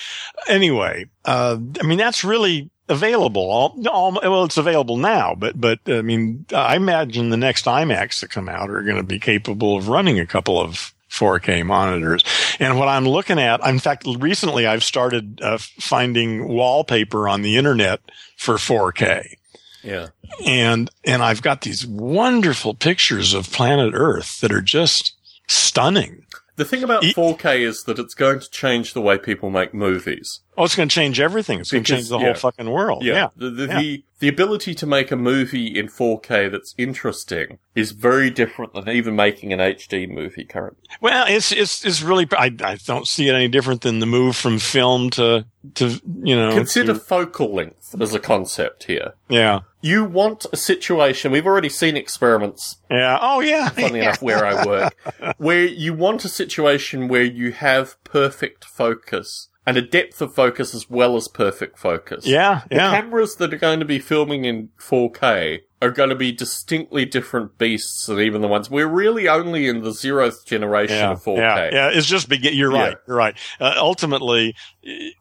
Anyway, 0.48 1.06
uh, 1.24 1.58
I 1.80 1.86
mean, 1.86 1.98
that's 1.98 2.24
really 2.24 2.70
available. 2.88 3.50
All, 3.50 3.88
all, 3.88 4.12
well, 4.12 4.44
it's 4.44 4.56
available 4.56 4.96
now, 4.96 5.34
but, 5.34 5.58
but, 5.60 5.78
I 5.86 6.02
mean, 6.02 6.44
I 6.54 6.76
imagine 6.76 7.30
the 7.30 7.36
next 7.36 7.64
iMacs 7.66 8.20
that 8.20 8.30
come 8.30 8.48
out 8.48 8.70
are 8.70 8.82
going 8.82 8.96
to 8.96 9.02
be 9.02 9.18
capable 9.18 9.76
of 9.76 9.88
running 9.88 10.18
a 10.18 10.26
couple 10.26 10.60
of 10.60 10.92
4K 11.10 11.64
monitors. 11.64 12.24
And 12.58 12.78
what 12.78 12.88
I'm 12.88 13.06
looking 13.08 13.38
at, 13.38 13.66
in 13.66 13.78
fact, 13.78 14.06
recently 14.18 14.66
I've 14.66 14.84
started 14.84 15.40
uh, 15.42 15.58
finding 15.58 16.48
wallpaper 16.48 17.28
on 17.28 17.42
the 17.42 17.56
internet 17.56 18.00
for 18.36 18.56
4K 18.56 19.36
Yeah. 19.82 20.08
and 20.46 20.90
and 21.04 21.22
I've 21.22 21.42
got 21.42 21.62
these 21.62 21.86
wonderful 21.86 22.74
pictures 22.74 23.34
of 23.34 23.50
planet 23.52 23.92
Earth 23.94 24.40
that 24.40 24.52
are 24.52 24.60
just 24.62 25.14
stunning. 25.48 26.26
The 26.56 26.64
thing 26.66 26.82
about 26.82 27.02
E- 27.04 27.14
4K 27.14 27.60
is 27.60 27.84
that 27.84 27.98
it's 27.98 28.12
going 28.12 28.38
to 28.40 28.50
change 28.50 28.92
the 28.92 29.00
way 29.00 29.16
people 29.16 29.48
make 29.48 29.72
movies. 29.72 30.40
Oh, 30.58 30.64
it's 30.64 30.76
going 30.76 30.90
to 30.90 30.94
change 30.94 31.18
everything. 31.18 31.58
It's 31.58 31.70
going 31.70 31.84
to 31.84 31.94
change 31.94 32.10
the 32.10 32.18
yeah. 32.18 32.24
whole 32.26 32.34
fucking 32.34 32.68
world. 32.70 33.02
Yeah. 33.02 33.28
The, 33.34 33.48
the, 33.48 33.66
yeah. 33.66 33.80
the, 33.80 34.04
the 34.18 34.28
ability 34.28 34.74
to 34.74 34.84
make 34.84 35.10
a 35.10 35.16
movie 35.16 35.66
in 35.78 35.86
4K 35.88 36.50
that's 36.50 36.74
interesting 36.76 37.60
is 37.74 37.92
very 37.92 38.28
different 38.28 38.74
than 38.74 38.90
even 38.90 39.16
making 39.16 39.54
an 39.54 39.58
HD 39.58 40.06
movie 40.06 40.44
currently. 40.44 40.82
Well, 41.00 41.24
it's 41.26 41.50
it's 41.50 41.82
it's 41.82 42.02
really. 42.02 42.28
I 42.32 42.54
I 42.62 42.76
don't 42.84 43.08
see 43.08 43.28
it 43.28 43.34
any 43.34 43.48
different 43.48 43.80
than 43.80 44.00
the 44.00 44.06
move 44.06 44.36
from 44.36 44.58
film 44.58 45.08
to 45.10 45.46
to 45.76 45.98
you 46.22 46.36
know. 46.36 46.52
Consider 46.52 46.92
to- 46.92 46.98
focal 46.98 47.54
length 47.54 47.94
as 47.98 48.12
a 48.12 48.18
concept 48.20 48.84
here. 48.84 49.14
yeah. 49.30 49.60
You 49.82 50.04
want 50.04 50.46
a 50.52 50.56
situation, 50.56 51.32
we've 51.32 51.46
already 51.46 51.68
seen 51.68 51.96
experiments 51.96 52.76
Yeah. 52.90 53.18
Oh 53.20 53.40
yeah. 53.40 53.68
funny 53.70 53.98
enough, 54.00 54.22
where 54.22 54.44
I 54.44 54.66
work, 54.66 54.94
where 55.38 55.64
you 55.64 55.94
want 55.94 56.24
a 56.24 56.28
situation 56.28 57.08
where 57.08 57.24
you 57.24 57.52
have 57.52 58.02
perfect 58.04 58.64
focus 58.64 59.48
and 59.66 59.76
a 59.76 59.82
depth 59.82 60.20
of 60.22 60.34
focus 60.34 60.74
as 60.74 60.88
well 60.88 61.16
as 61.16 61.28
perfect 61.28 61.78
focus. 61.78 62.26
Yeah. 62.26 62.62
yeah. 62.70 62.90
The 62.90 62.96
cameras 63.02 63.36
that 63.36 63.52
are 63.52 63.58
going 63.58 63.78
to 63.80 63.84
be 63.84 63.98
filming 63.98 64.44
in 64.44 64.70
4K 64.80 65.60
are 65.82 65.90
going 65.90 66.10
to 66.10 66.14
be 66.14 66.30
distinctly 66.32 67.04
different 67.06 67.56
beasts 67.56 68.04
than 68.06 68.20
even 68.20 68.42
the 68.42 68.48
ones 68.48 68.68
we're 68.70 68.86
really 68.86 69.28
only 69.28 69.66
in 69.66 69.82
the 69.82 69.90
zeroth 69.90 70.44
generation 70.44 70.96
Yeah, 70.96 71.12
of 71.12 71.22
4K. 71.24 71.36
yeah, 71.38 71.70
yeah. 71.72 71.88
It's 71.92 72.06
just 72.06 72.28
begin. 72.28 72.54
You're 72.54 72.70
right. 72.70 72.90
Yeah. 72.92 72.96
You're 73.06 73.16
right. 73.16 73.36
Uh, 73.58 73.74
ultimately, 73.76 74.54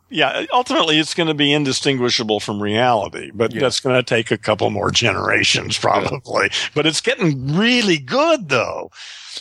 yeah. 0.10 0.46
Ultimately, 0.52 1.00
it's 1.00 1.14
going 1.14 1.28
to 1.28 1.34
be 1.34 1.54
indistinguishable 1.54 2.40
from 2.42 2.62
reality, 2.62 3.32
but 3.34 3.54
Yeah. 3.54 3.62
that's 3.62 3.80
going 3.80 3.96
to 3.96 4.04
take 4.04 4.32
a 4.32 4.38
couple 4.38 4.70
more 4.70 4.92
generations, 4.92 5.78
probably. 5.78 6.50
But 6.76 6.86
it's 6.86 7.02
getting 7.02 7.56
really 7.56 7.98
good, 7.98 8.50
though. 8.50 8.92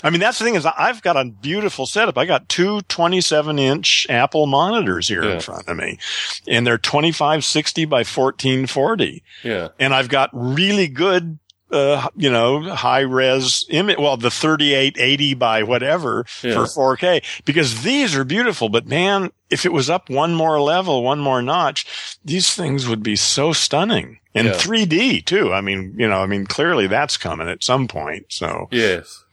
I 0.02 0.10
mean, 0.10 0.20
that's 0.20 0.38
the 0.38 0.44
thing 0.44 0.54
is, 0.54 0.66
I've 0.66 1.02
got 1.02 1.16
a 1.16 1.24
beautiful 1.24 1.86
setup. 1.86 2.16
I 2.18 2.24
got 2.26 2.48
two 2.48 2.80
27 2.82 3.58
inch 3.58 4.06
Apple 4.08 4.46
monitors 4.46 5.08
here 5.08 5.24
Yeah. 5.24 5.34
in 5.34 5.40
front 5.40 5.68
of 5.68 5.76
me, 5.76 5.98
and 6.46 6.66
they're 6.66 6.78
2560 6.78 7.84
by 7.84 8.04
1440 8.04 9.22
Yeah. 9.42 9.68
and 9.78 9.94
I've 9.94 10.08
got 10.08 10.30
really 10.32 10.88
good, 10.88 11.38
uh, 11.70 12.08
you 12.16 12.30
know, 12.30 12.62
high 12.74 13.00
res 13.00 13.66
image. 13.68 13.98
Well, 13.98 14.16
the 14.16 14.30
3880 14.30 15.34
by 15.34 15.62
whatever 15.62 16.24
Yeah. 16.42 16.54
for 16.54 16.96
4K 16.96 17.22
because 17.44 17.82
these 17.82 18.14
are 18.16 18.24
beautiful. 18.24 18.68
But 18.68 18.86
man, 18.86 19.30
if 19.50 19.64
it 19.66 19.72
was 19.72 19.90
up 19.90 20.08
one 20.10 20.34
more 20.34 20.60
level, 20.60 21.02
one 21.02 21.20
more 21.20 21.42
notch, 21.42 21.86
these 22.24 22.54
things 22.54 22.86
would 22.88 23.02
be 23.02 23.16
so 23.16 23.52
stunning 23.52 24.18
and 24.34 24.48
Yeah. 24.48 24.54
3D 24.54 25.20
too. 25.24 25.52
I 25.52 25.60
mean, 25.60 25.94
you 25.98 26.08
know, 26.08 26.22
I 26.22 26.26
mean, 26.26 26.46
clearly 26.46 26.86
that's 26.86 27.16
coming 27.16 27.48
at 27.48 27.62
some 27.64 27.86
point. 27.88 28.26
So 28.30 28.68
Yes. 28.70 29.24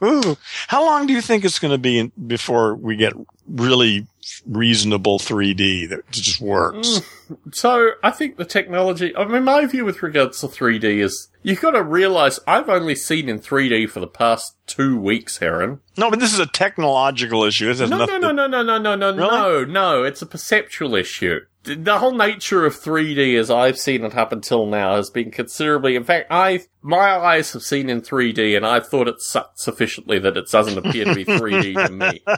how 0.68 0.84
long 0.84 1.06
do 1.06 1.12
you 1.12 1.20
think 1.20 1.44
it's 1.44 1.58
going 1.58 1.72
to 1.72 1.78
be 1.78 2.10
before 2.26 2.74
we 2.74 2.96
get 2.96 3.12
really 3.48 4.06
reasonable 4.46 5.18
3D 5.18 5.88
that 5.90 6.10
just 6.10 6.40
works? 6.40 6.88
Mm. 6.88 7.06
So 7.52 7.92
I 8.02 8.10
think 8.10 8.36
the 8.36 8.44
technology, 8.44 9.14
I 9.16 9.24
mean, 9.24 9.44
my 9.44 9.66
view 9.66 9.84
with 9.84 10.02
regards 10.02 10.40
to 10.40 10.46
3D 10.46 11.02
is 11.02 11.28
you've 11.42 11.60
got 11.60 11.72
to 11.72 11.82
realize 11.82 12.38
I've 12.46 12.68
only 12.68 12.94
seen 12.94 13.28
in 13.28 13.40
3D 13.40 13.90
for 13.90 14.00
the 14.00 14.06
past 14.06 14.56
two 14.66 14.98
weeks, 14.98 15.38
Heron. 15.38 15.80
No, 15.96 16.10
but 16.10 16.20
this 16.20 16.32
is 16.32 16.38
a 16.38 16.46
technological 16.46 17.44
issue. 17.44 17.66
This 17.66 17.80
has 17.80 17.90
No, 17.90 17.98
no, 17.98 18.04
nothing 18.06 18.20
no, 18.20 18.30
no, 18.32 18.46
no, 18.46 18.62
no, 18.62 18.78
no, 18.78 18.94
no, 18.96 19.12
no, 19.12 19.64
no. 19.64 20.02
It's 20.04 20.22
a 20.22 20.26
perceptual 20.26 20.94
issue. 20.94 21.40
The- 21.62 21.98
whole 21.98 22.14
nature 22.14 22.64
of 22.64 22.76
3D, 22.76 23.36
as 23.36 23.50
I've 23.50 23.76
seen 23.78 24.04
it 24.04 24.14
up 24.16 24.30
until 24.30 24.66
now, 24.66 24.94
has 24.94 25.10
been 25.10 25.32
considerably. 25.32 25.96
In 25.96 26.04
fact, 26.04 26.28
I 26.30 26.60
my 26.80 27.16
eyes 27.16 27.52
have 27.54 27.62
seen 27.62 27.90
in 27.90 28.02
3D, 28.02 28.56
and 28.56 28.64
I've 28.64 28.86
thought 28.86 29.08
it 29.08 29.20
sucked 29.20 29.58
sufficiently 29.58 30.20
that 30.20 30.36
it 30.36 30.48
doesn't 30.48 30.78
appear 30.78 31.06
to 31.06 31.14
be 31.14 31.24
3D 31.24 31.86
to 31.86 31.92
me. 31.92 32.22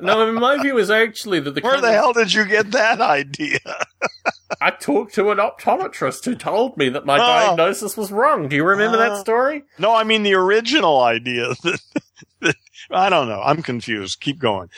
No, 0.00 0.22
I 0.22 0.26
mean, 0.26 0.34
my 0.40 0.60
view 0.60 0.78
is 0.78 0.90
actually 0.90 1.40
that 1.40 1.54
the 1.54 1.60
Where 1.60 1.80
the 1.80 1.92
hell 1.92 2.12
did 2.12 2.32
you 2.32 2.44
get 2.44 2.70
that 2.72 3.00
idea? 3.00 3.58
I 4.60 4.70
talked 4.70 5.14
to 5.14 5.30
an 5.30 5.38
optometrist 5.38 6.24
who 6.24 6.34
told 6.34 6.76
me 6.76 6.88
that 6.90 7.04
my 7.06 7.16
Oh. 7.16 7.18
diagnosis 7.56 7.96
was 7.96 8.10
wrong. 8.10 8.48
Do 8.48 8.56
you 8.56 8.64
remember 8.64 8.96
Oh. 8.96 9.00
that 9.00 9.18
story? 9.18 9.64
No, 9.78 9.94
I 9.94 10.04
mean 10.04 10.22
the 10.22 10.34
original 10.34 11.00
idea. 11.02 11.54
I 12.90 13.10
don't 13.10 13.28
know. 13.28 13.42
I'm 13.42 13.62
confused. 13.62 14.20
Keep 14.20 14.38
going. 14.38 14.70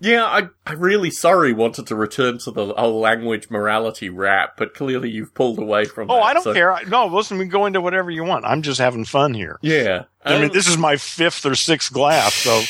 Yeah, 0.00 0.24
I, 0.24 0.48
I 0.64 0.72
really 0.74 1.10
sorry 1.10 1.52
wanted 1.52 1.88
to 1.88 1.96
return 1.96 2.38
to 2.38 2.50
the 2.50 2.72
whole 2.72 3.00
language 3.00 3.50
morality 3.50 4.08
rap, 4.08 4.54
but 4.56 4.72
clearly 4.74 5.10
you've 5.10 5.34
pulled 5.34 5.58
away 5.58 5.84
from 5.84 6.10
Oh, 6.10 6.16
that, 6.16 6.22
I 6.22 6.34
don't 6.34 6.42
so- 6.44 6.54
care. 6.54 6.72
I- 6.72 6.84
No, 6.84 7.06
listen, 7.06 7.36
we 7.36 7.44
can 7.44 7.50
go 7.50 7.66
into 7.66 7.80
whatever 7.80 8.10
you 8.10 8.24
want. 8.24 8.44
I'm 8.44 8.62
just 8.62 8.80
having 8.80 9.04
fun 9.04 9.34
here. 9.34 9.58
Yeah. 9.60 10.04
I 10.24 10.34
mean, 10.36 10.44
Um, 10.44 10.50
this 10.52 10.68
is 10.68 10.78
my 10.78 10.96
fifth 10.96 11.44
or 11.44 11.54
sixth 11.54 11.92
glass, 11.92 12.32
so, 12.34 12.62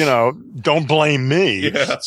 you 0.00 0.04
know, 0.06 0.32
don't 0.60 0.86
blame 0.86 1.28
me. 1.28 1.70
Yeah. 1.70 1.96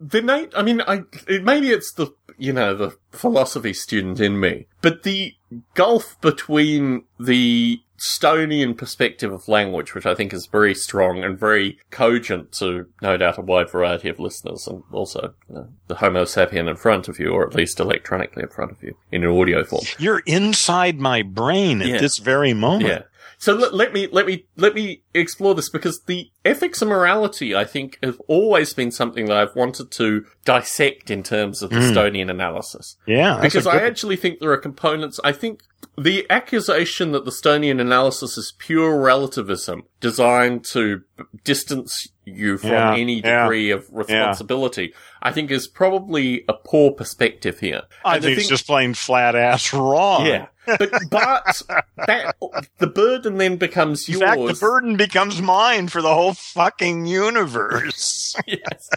the 0.00 0.22
Nate, 0.22 0.52
I 0.56 0.62
mean, 0.62 0.80
I, 0.82 1.02
it, 1.28 1.44
maybe 1.44 1.70
it's 1.70 1.92
the, 1.92 2.08
you 2.38 2.52
know, 2.52 2.74
the 2.74 2.96
philosophy 3.12 3.74
student 3.74 4.18
in 4.20 4.40
me, 4.40 4.66
but 4.80 5.02
the 5.02 5.34
gulf 5.74 6.18
between 6.20 7.04
the 7.18 7.80
Stonian 7.98 8.74
perspective 8.78 9.30
of 9.30 9.46
language, 9.46 9.94
which 9.94 10.06
I 10.06 10.14
think 10.14 10.32
is 10.32 10.46
very 10.46 10.74
strong 10.74 11.22
and 11.22 11.38
very 11.38 11.78
cogent 11.90 12.50
to 12.52 12.86
no 13.02 13.18
doubt 13.18 13.36
a 13.36 13.42
wide 13.42 13.68
variety 13.70 14.08
of 14.08 14.18
listeners 14.18 14.66
and 14.66 14.82
also 14.90 15.34
you 15.50 15.54
know, 15.56 15.68
the 15.88 15.96
Homo 15.96 16.24
sapien 16.24 16.70
in 16.70 16.76
front 16.76 17.08
of 17.08 17.18
you, 17.18 17.28
or 17.28 17.46
at 17.46 17.54
least 17.54 17.78
electronically 17.78 18.42
in 18.44 18.48
front 18.48 18.70
of 18.72 18.82
you 18.82 18.96
in 19.12 19.22
an 19.22 19.28
audio 19.30 19.64
form. 19.64 19.84
You're 19.98 20.22
inside 20.24 20.98
my 20.98 21.20
brain 21.20 21.82
at 21.82 21.88
Yeah. 21.88 21.98
this 21.98 22.16
very 22.16 22.54
moment. 22.54 22.88
Yeah. 22.88 23.02
So 23.40 23.54
let, 23.54 23.72
let 23.72 23.94
me 23.94 24.06
let 24.12 24.26
me 24.26 24.44
let 24.56 24.74
me 24.74 25.02
explore 25.14 25.54
this 25.54 25.70
because 25.70 26.02
the 26.02 26.30
ethics 26.44 26.82
and 26.82 26.90
morality, 26.90 27.56
I 27.56 27.64
think, 27.64 27.98
have 28.02 28.20
always 28.28 28.74
been 28.74 28.90
something 28.90 29.26
that 29.26 29.36
I've 29.36 29.56
wanted 29.56 29.90
to 29.92 30.26
dissect 30.44 31.10
in 31.10 31.22
terms 31.22 31.62
of 31.62 31.70
the 31.70 31.76
Stonian 31.76 32.30
analysis. 32.30 32.98
Yeah. 33.06 33.40
Because 33.40 33.66
I 33.66 33.80
actually 33.80 34.16
think 34.16 34.40
there 34.40 34.52
are 34.52 34.58
components. 34.58 35.18
I 35.24 35.32
think 35.32 35.62
the 35.96 36.26
accusation 36.28 37.12
that 37.12 37.24
the 37.24 37.30
Stonian 37.30 37.80
analysis 37.80 38.36
is 38.36 38.52
pure 38.58 39.00
relativism 39.00 39.84
designed 40.00 40.64
to 40.66 41.02
distance 41.42 42.08
you 42.36 42.58
from 42.58 42.70
Yeah, 42.70 42.94
any 42.94 43.20
yeah, 43.20 43.42
degree 43.44 43.70
of 43.70 43.86
responsibility, 43.92 44.94
I 45.22 45.32
think 45.32 45.50
is 45.50 45.66
probably 45.68 46.44
a 46.48 46.52
poor 46.54 46.90
perspective 46.92 47.60
here. 47.60 47.82
I 48.04 48.16
And 48.16 48.24
think 48.24 48.38
it's 48.38 48.48
just 48.48 48.66
plain 48.66 48.94
flat 48.94 49.34
ass 49.34 49.72
wrong. 49.72 50.26
yeah. 50.26 50.46
But, 50.66 50.90
but 51.10 51.62
that, 52.06 52.36
the 52.78 52.86
burden 52.86 53.38
then 53.38 53.56
becomes 53.56 54.08
In 54.08 54.18
yours. 54.18 54.22
fact, 54.22 54.46
the 54.46 54.54
burden 54.66 54.96
becomes 54.96 55.42
mine 55.42 55.88
for 55.88 56.00
the 56.00 56.14
whole 56.14 56.34
fucking 56.34 57.06
universe. 57.06 58.34
Yes. 58.46 58.88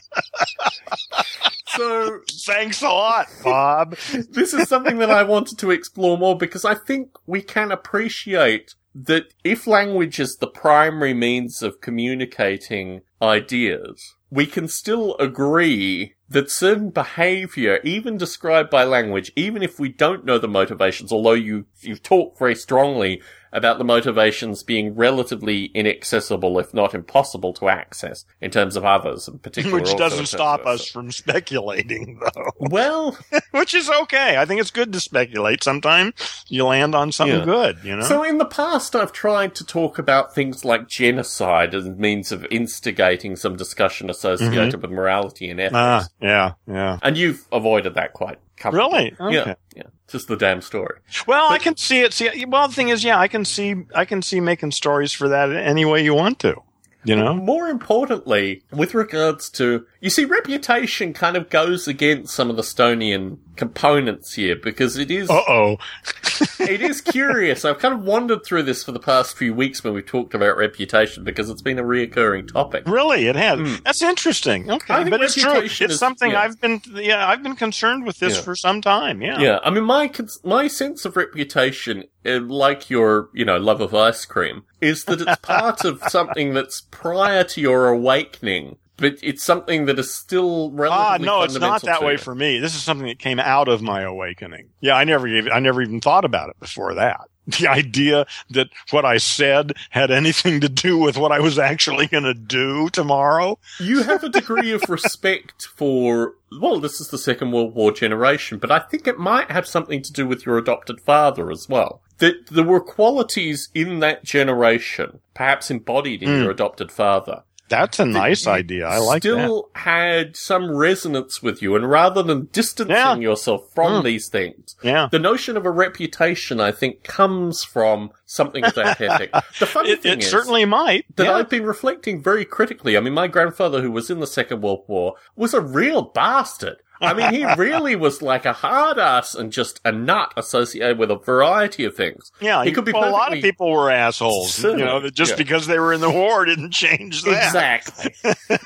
so 1.68 2.20
Thanks 2.46 2.82
a 2.82 2.88
lot, 2.90 3.28
Bob. 3.44 3.96
this 4.30 4.54
is 4.54 4.68
something 4.70 4.98
that 5.00 5.10
I 5.10 5.24
wanted 5.24 5.58
to 5.60 5.72
explore 5.72 6.18
more 6.18 6.38
because 6.38 6.66
I 6.66 6.76
think 6.76 7.10
we 7.26 7.42
can 7.42 7.72
appreciate 7.72 8.76
that 8.96 9.34
if 9.44 9.66
language 9.66 10.20
is 10.20 10.36
the 10.36 10.48
primary 10.48 11.14
means 11.14 11.64
of 11.64 11.82
communicating 11.82 13.02
ideas, 13.22 14.16
we 14.30 14.46
can 14.46 14.68
still 14.68 15.16
agree 15.18 16.14
that 16.30 16.50
certain 16.50 16.90
behavior, 16.90 17.80
even 17.84 18.18
described 18.18 18.70
by 18.70 18.84
language, 18.84 19.32
even 19.36 19.62
if 19.62 19.80
we 19.80 19.90
don't 19.90 20.26
know 20.26 20.38
the 20.38 20.48
motivations, 20.48 21.12
although 21.12 21.34
you, 21.34 21.66
you've 21.82 22.04
talked 22.04 22.40
very 22.40 22.56
strongly 22.56 23.22
about 23.54 23.78
the 23.78 23.84
motivations 23.86 24.64
being 24.64 24.96
relatively 24.96 25.66
inaccessible, 25.74 26.60
if 26.60 26.74
not 26.74 26.94
impossible 26.94 27.54
to 27.54 27.70
access 27.70 28.26
in 28.42 28.52
terms 28.52 28.76
of 28.76 28.84
others, 28.84 29.28
in 29.28 29.40
particular. 29.40 29.80
Which 29.80 29.96
doesn't 29.96 30.26
stop 30.26 30.66
us 30.66 30.88
from 30.90 31.12
speculating, 31.12 32.20
though. 32.36 32.52
Well, 32.60 33.18
Which 33.52 33.74
is 33.74 33.90
okay. 33.90 34.38
I 34.38 34.46
think 34.46 34.60
it's 34.60 34.72
good 34.72 34.92
to 34.94 35.00
speculate. 35.00 35.64
Sometimes 35.64 36.14
you 36.50 36.66
land 36.66 36.96
on 36.96 37.12
something 37.12 37.40
Yeah. 37.40 37.46
good, 37.46 37.78
you 37.84 37.96
know? 37.96 38.02
So 38.04 38.24
in 38.24 38.40
the 38.40 38.46
past, 38.46 38.96
I've 38.96 39.14
tried 39.14 39.56
to 39.56 39.66
talk 39.66 40.00
about 40.00 40.34
things 40.34 40.66
like 40.66 40.88
genocide 40.88 41.76
as 41.76 41.88
means 41.88 42.32
of 42.32 42.46
instigating 42.50 43.36
some 43.36 43.56
discussion 43.56 44.10
associated 44.10 44.82
with 44.82 44.92
morality 44.92 45.50
and 45.50 45.60
ethics. 45.60 45.76
ah, 45.76 46.08
yeah, 46.20 46.54
yeah. 46.68 46.98
And 47.04 47.18
you've 47.18 47.46
avoided 47.52 47.94
that 47.96 48.14
quite 48.14 48.40
comfortably. 48.58 49.14
Really? 49.20 49.36
Yeah, 49.36 49.42
Okay. 49.42 49.56
yeah. 49.76 49.84
Just 50.08 50.28
the 50.28 50.36
damn 50.38 50.62
story. 50.62 51.00
Well, 51.28 51.50
I 51.52 51.58
can 51.58 51.76
see 51.78 52.02
it. 52.02 52.14
See, 52.14 52.46
well, 52.46 52.68
the 52.68 52.74
thing 52.74 52.90
is, 52.90 53.04
yeah, 53.04 53.18
I 53.20 53.28
can 53.28 53.46
see, 53.46 53.76
I 53.96 54.06
can 54.06 54.22
see 54.22 54.40
making 54.40 54.72
stories 54.72 55.12
for 55.12 55.28
that 55.30 55.52
any 55.52 55.86
way 55.86 56.04
you 56.04 56.14
want 56.14 56.40
to. 56.40 56.62
You 57.06 57.18
know? 57.18 57.34
More 57.34 57.68
importantly, 57.68 58.64
with 58.72 58.94
regards 58.94 59.50
to, 59.52 59.86
you 60.00 60.10
see, 60.10 60.24
reputation 60.24 61.14
kind 61.14 61.36
of 61.36 61.50
goes 61.50 61.86
against 61.88 62.34
some 62.34 62.50
of 62.50 62.56
the 62.56 62.62
Stonian 62.62 63.40
components 63.56 64.34
here 64.34 64.56
because 64.56 64.98
it 64.98 65.12
is 65.12 65.30
Uh 65.30 65.42
oh. 65.48 65.78
it 66.60 66.82
is 66.82 67.02
curious. 67.02 67.66
I've 67.66 67.80
kind 67.80 67.94
of 67.94 68.04
wandered 68.04 68.46
through 68.46 68.64
this 68.64 68.84
for 68.84 68.92
the 68.92 69.00
past 69.00 69.38
few 69.38 69.54
weeks 69.54 69.84
when 69.84 69.94
we've 69.94 70.06
talked 70.06 70.34
about 70.34 70.58
reputation 70.58 71.24
because 71.24 71.50
it's 71.50 71.62
been 71.62 71.80
a 71.80 71.84
reoccurring 71.84 72.52
topic. 72.52 72.88
Really, 72.88 73.28
it 73.28 73.36
has. 73.36 73.82
That's 73.82 74.02
interesting. 74.02 74.70
Okay, 74.72 75.08
but 75.10 75.22
it's 75.22 75.36
true. 75.36 75.62
It's 75.62 75.80
is- 75.82 76.00
something 76.00 76.32
yeah. 76.32 76.42
I've 76.42 76.60
been, 76.60 76.82
yeah, 76.94 77.28
I've 77.28 77.44
been 77.44 77.56
concerned 77.56 78.06
with 78.06 78.20
this 78.20 78.36
Yeah. 78.38 78.42
for 78.42 78.56
some 78.56 78.82
time. 78.82 79.22
Yeah. 79.22 79.40
Yeah, 79.40 79.60
I 79.64 79.70
mean, 79.70 79.84
my 79.84 80.12
my 80.44 80.68
sense 80.68 81.06
of 81.06 81.16
reputation, 81.16 82.06
uh, 82.26 82.40
like 82.40 82.90
your 82.90 83.30
you 83.34 83.46
know 83.46 83.58
love 83.58 83.82
of 83.82 83.94
ice 83.94 84.26
cream, 84.26 84.64
is 84.82 85.06
that 85.06 85.22
it's 85.22 85.36
part 85.42 85.86
of 85.86 86.02
something 86.10 86.54
that's 86.54 86.82
prior 86.92 87.44
to 87.44 87.62
your 87.62 87.88
awakening, 87.90 88.78
but 88.98 89.16
it's 89.22 89.44
something 89.44 89.86
that 89.86 89.98
is 90.00 90.14
still 90.14 90.74
Ah, 90.90 91.18
no, 91.20 91.42
it's 91.44 91.60
not 91.60 91.82
that 91.84 92.04
way 92.04 92.14
you. 92.14 92.18
for 92.18 92.34
me. 92.36 92.60
This 92.60 92.76
is 92.76 92.82
something 92.84 93.08
that 93.08 93.20
came 93.20 93.40
out 93.40 93.68
of 93.68 93.82
my 93.82 94.02
awakening. 94.02 94.70
Yeah, 94.82 94.96
I 94.96 95.04
never 95.04 95.28
gave, 95.28 95.48
I 95.52 95.60
never 95.60 95.82
even 95.82 96.00
thought 96.02 96.26
about 96.26 96.50
it 96.50 96.60
before 96.60 96.94
that. 96.96 97.22
The 97.46 97.68
idea 97.68 98.26
that 98.52 98.70
what 98.92 99.04
I 99.04 99.18
said 99.18 99.74
had 99.90 100.12
anything 100.12 100.62
to 100.62 100.70
do 100.70 100.98
with 100.98 101.18
what 101.18 101.34
I 101.34 101.42
was 101.42 101.60
actually 101.60 102.08
going 102.08 102.24
to 102.24 102.34
do 102.34 102.88
tomorrow. 102.90 103.60
You 103.82 104.04
have 104.04 104.24
a 104.24 104.30
degree 104.30 104.72
of 104.72 104.82
respect 104.88 105.68
for. 105.76 106.36
Well, 106.62 106.80
this 106.80 107.02
is 107.02 107.10
the 107.10 107.18
Second 107.18 107.52
World 107.52 107.76
War 107.76 107.92
generation, 107.92 108.60
but 108.60 108.72
I 108.72 108.80
think 108.80 109.08
it 109.08 109.20
might 109.20 109.52
have 109.52 109.68
something 109.68 110.02
to 110.04 110.14
do 110.14 110.26
with 110.26 110.46
your 110.46 110.58
adopted 110.58 111.02
father 111.02 111.52
as 111.52 111.68
well. 111.68 112.02
That 112.20 112.48
there 112.50 112.64
were 112.64 112.80
qualities 112.80 113.68
in 113.76 114.00
that 114.00 114.24
generation, 114.24 115.20
perhaps 115.34 115.70
embodied 115.70 116.24
in 116.24 116.30
Hmm. 116.30 116.42
your 116.44 116.52
adopted 116.52 116.94
father, 116.94 117.44
That's 117.74 118.00
a 118.00 118.06
nice 118.06 118.46
idea. 118.48 118.88
I 118.88 118.98
like 119.00 119.24
that. 119.24 119.30
still 119.30 119.70
had 119.76 120.36
some 120.38 120.72
resonance 120.76 121.42
with 121.42 121.62
you, 121.62 121.76
and 121.76 121.90
rather 121.90 122.22
than 122.24 122.50
distancing 122.52 122.96
Yeah. 122.96 123.16
yourself 123.16 123.64
from 123.74 124.02
Mm. 124.02 124.04
these 124.04 124.28
things, 124.30 124.76
Yeah. 124.84 125.08
the 125.12 125.20
notion 125.20 125.58
of 125.58 125.66
a 125.66 125.72
reputation, 125.72 126.60
I 126.60 126.72
think, 126.72 127.04
comes 127.04 127.64
from 127.64 128.12
something 128.26 128.64
of 128.64 128.74
that 128.76 129.00
ethic. 129.02 129.32
The 129.60 129.66
funny 129.66 129.92
It, 129.92 130.02
thing 130.04 130.14
it 130.14 130.24
is 130.24 130.30
certainly 130.30 130.66
might. 130.66 131.06
that 131.16 131.26
yeah. 131.26 131.34
I've 131.36 131.50
been 131.50 131.66
reflecting 131.66 132.22
very 132.22 132.46
critically. 132.46 132.96
I 132.96 133.00
mean, 133.00 133.14
my 133.14 133.28
grandfather, 133.28 133.82
who 133.82 133.92
was 133.92 134.10
in 134.10 134.20
the 134.20 134.28
Second 134.28 134.62
World 134.62 134.84
War, 134.88 135.16
was 135.36 135.54
a 135.54 135.62
real 135.62 136.02
bastard. 136.04 136.78
I 137.04 137.14
mean, 137.14 137.34
he 137.34 137.46
really 137.56 137.96
was 137.96 138.22
like 138.22 138.46
a 138.46 138.54
hard 138.54 138.98
ass 138.98 139.36
and 139.36 139.52
just 139.52 139.80
a 139.86 139.92
nut 139.92 140.34
associated 140.38 140.98
with 140.98 141.12
a 141.12 141.16
variety 141.18 141.84
of 141.86 141.96
things. 141.96 142.32
yeah, 142.40 142.64
he 142.64 142.72
could 142.72 142.86
be 142.86 142.92
well, 142.94 143.10
a 143.10 143.12
lot 143.12 143.34
of 143.36 143.42
people 143.42 143.72
were 143.72 143.92
assholes. 143.92 144.64
You 144.64 144.78
know, 144.78 145.10
just 145.10 145.32
yeah. 145.32 145.38
because 145.38 145.68
they 145.68 145.80
were 145.80 145.94
in 145.94 146.02
the 146.02 146.10
war 146.10 146.46
didn't 146.46 146.72
change 146.72 147.24
that. 147.24 147.46
Exactly. 147.48 148.14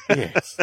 yes. 0.10 0.58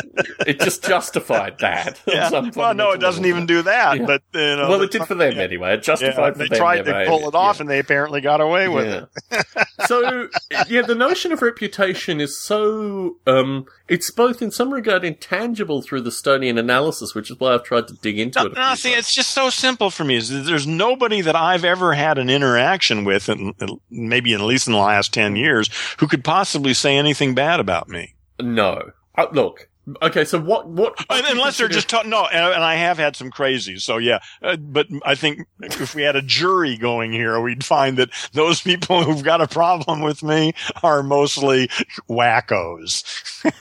It 0.46 0.60
just 0.60 0.84
justified 0.84 1.58
that. 1.60 2.00
Yeah. 2.14 2.28
some 2.28 2.52
Well, 2.54 2.74
no, 2.74 2.92
it 2.92 2.98
doesn't 2.98 3.24
even 3.24 3.46
do 3.46 3.62
that. 3.62 3.98
Yeah. 3.98 4.06
But 4.06 4.22
you 4.34 4.56
know, 4.56 4.68
Well, 4.68 4.82
it 4.82 4.90
did 4.92 5.04
for 5.04 5.14
them 5.14 5.36
anyway. 5.38 5.74
It 5.74 5.82
justified 5.82 6.34
they 6.36 6.44
for 6.44 6.48
them. 6.50 6.58
tried 6.58 6.82
to 6.84 7.04
pull 7.06 7.26
it 7.28 7.34
off, 7.34 7.56
Yeah. 7.56 7.62
and 7.62 7.70
they 7.70 7.78
apparently 7.80 8.20
got 8.20 8.40
away 8.40 8.68
with 8.68 8.86
it. 8.86 9.08
So 9.86 10.28
yeah, 10.68 10.82
the 10.82 10.94
notion 10.94 11.30
of 11.32 11.42
reputation 11.42 12.20
is 12.20 12.40
so 12.40 13.16
um 13.26 13.66
it's 13.88 14.10
both 14.10 14.40
in 14.40 14.50
some 14.50 14.72
regard 14.72 15.04
intangible 15.04 15.82
through 15.82 16.00
the 16.02 16.10
Stonian 16.10 16.58
analysis, 16.58 17.14
which 17.14 17.30
is 17.30 17.38
why 17.38 17.52
I've 17.54 17.64
tried 17.64 17.86
to 17.88 17.94
dig 17.94 18.18
into 18.18 18.40
No, 18.40 18.46
it. 18.46 18.54
no, 18.54 18.74
see, 18.74 18.90
times. 18.92 19.00
it's 19.00 19.14
just 19.14 19.30
so 19.32 19.50
simple 19.50 19.90
for 19.90 20.04
me. 20.04 20.18
There's 20.20 20.66
nobody 20.66 21.20
that 21.20 21.36
I've 21.36 21.64
ever 21.64 21.92
had 21.94 22.16
an 22.18 22.30
interaction 22.30 23.04
with, 23.04 23.28
and 23.28 23.54
maybe 23.90 24.32
at 24.34 24.40
least 24.40 24.66
in 24.66 24.72
the 24.72 24.78
last 24.78 25.12
ten 25.12 25.36
years, 25.36 25.68
who 25.98 26.06
could 26.06 26.24
possibly 26.24 26.72
say 26.74 26.96
anything 26.96 27.34
bad 27.34 27.60
about 27.60 27.88
me. 27.88 28.14
no. 28.40 28.90
Uh, 29.16 29.26
look, 29.32 29.68
okay. 30.02 30.24
So 30.24 30.40
what? 30.40 30.68
What? 30.68 30.94
Unless 31.10 31.58
they're 31.58 31.68
just 31.68 31.88
ta- 31.88 32.02
no, 32.04 32.26
and, 32.26 32.54
and 32.54 32.64
I 32.64 32.74
have 32.76 32.98
had 32.98 33.16
some 33.16 33.30
crazies. 33.30 33.82
So 33.82 33.98
yeah, 33.98 34.20
uh, 34.42 34.56
but 34.56 34.86
I 35.04 35.14
think 35.14 35.46
if 35.60 35.94
we 35.94 36.02
had 36.02 36.16
a 36.16 36.22
jury 36.22 36.76
going 36.76 37.12
here, 37.12 37.40
we'd 37.40 37.64
find 37.64 37.96
that 37.98 38.10
those 38.32 38.60
people 38.60 39.02
who've 39.04 39.24
got 39.24 39.40
a 39.40 39.48
problem 39.48 40.00
with 40.00 40.22
me 40.22 40.52
are 40.82 41.02
mostly 41.02 41.68
wackos, 42.08 43.02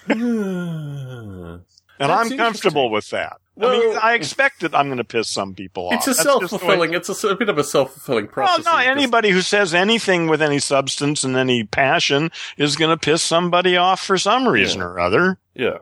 and 0.07 1.61
That's 1.99 2.31
I'm 2.31 2.37
comfortable 2.37 2.89
with 2.89 3.09
that. 3.11 3.37
I 3.61 3.69
mean, 3.71 3.89
Well- 3.91 3.99
I 4.01 4.15
expect 4.15 4.61
that 4.61 4.73
I'm 4.73 4.87
going 4.87 4.97
to 4.97 5.03
piss 5.03 5.29
some 5.29 5.53
people 5.53 5.87
off. 5.87 5.93
It's 5.93 6.07
a 6.07 6.09
That's 6.09 6.23
just 6.23 6.25
the 6.25 6.33
way- 6.33 6.47
self-fulfilling. 6.47 6.93
It's 6.95 7.23
a 7.23 7.35
bit 7.35 7.49
of 7.49 7.57
a 7.59 7.63
self-fulfilling 7.63 8.25
Well, 8.25 8.47
process. 8.47 8.65
no, 8.65 8.77
anybody 8.77 9.29
who 9.29 9.41
says 9.41 9.75
anything 9.75 10.27
with 10.27 10.41
any 10.41 10.57
substance 10.57 11.23
and 11.23 11.35
any 11.37 11.63
passion 11.63 12.31
is 12.57 12.75
going 12.75 12.89
to 12.89 12.97
piss 12.97 13.21
somebody 13.21 13.77
off 13.77 14.01
for 14.01 14.17
some 14.17 14.47
reason 14.47 14.79
Yeah. 14.79 14.85
or 14.87 14.99
other. 14.99 15.37
Yeah. 15.53 15.77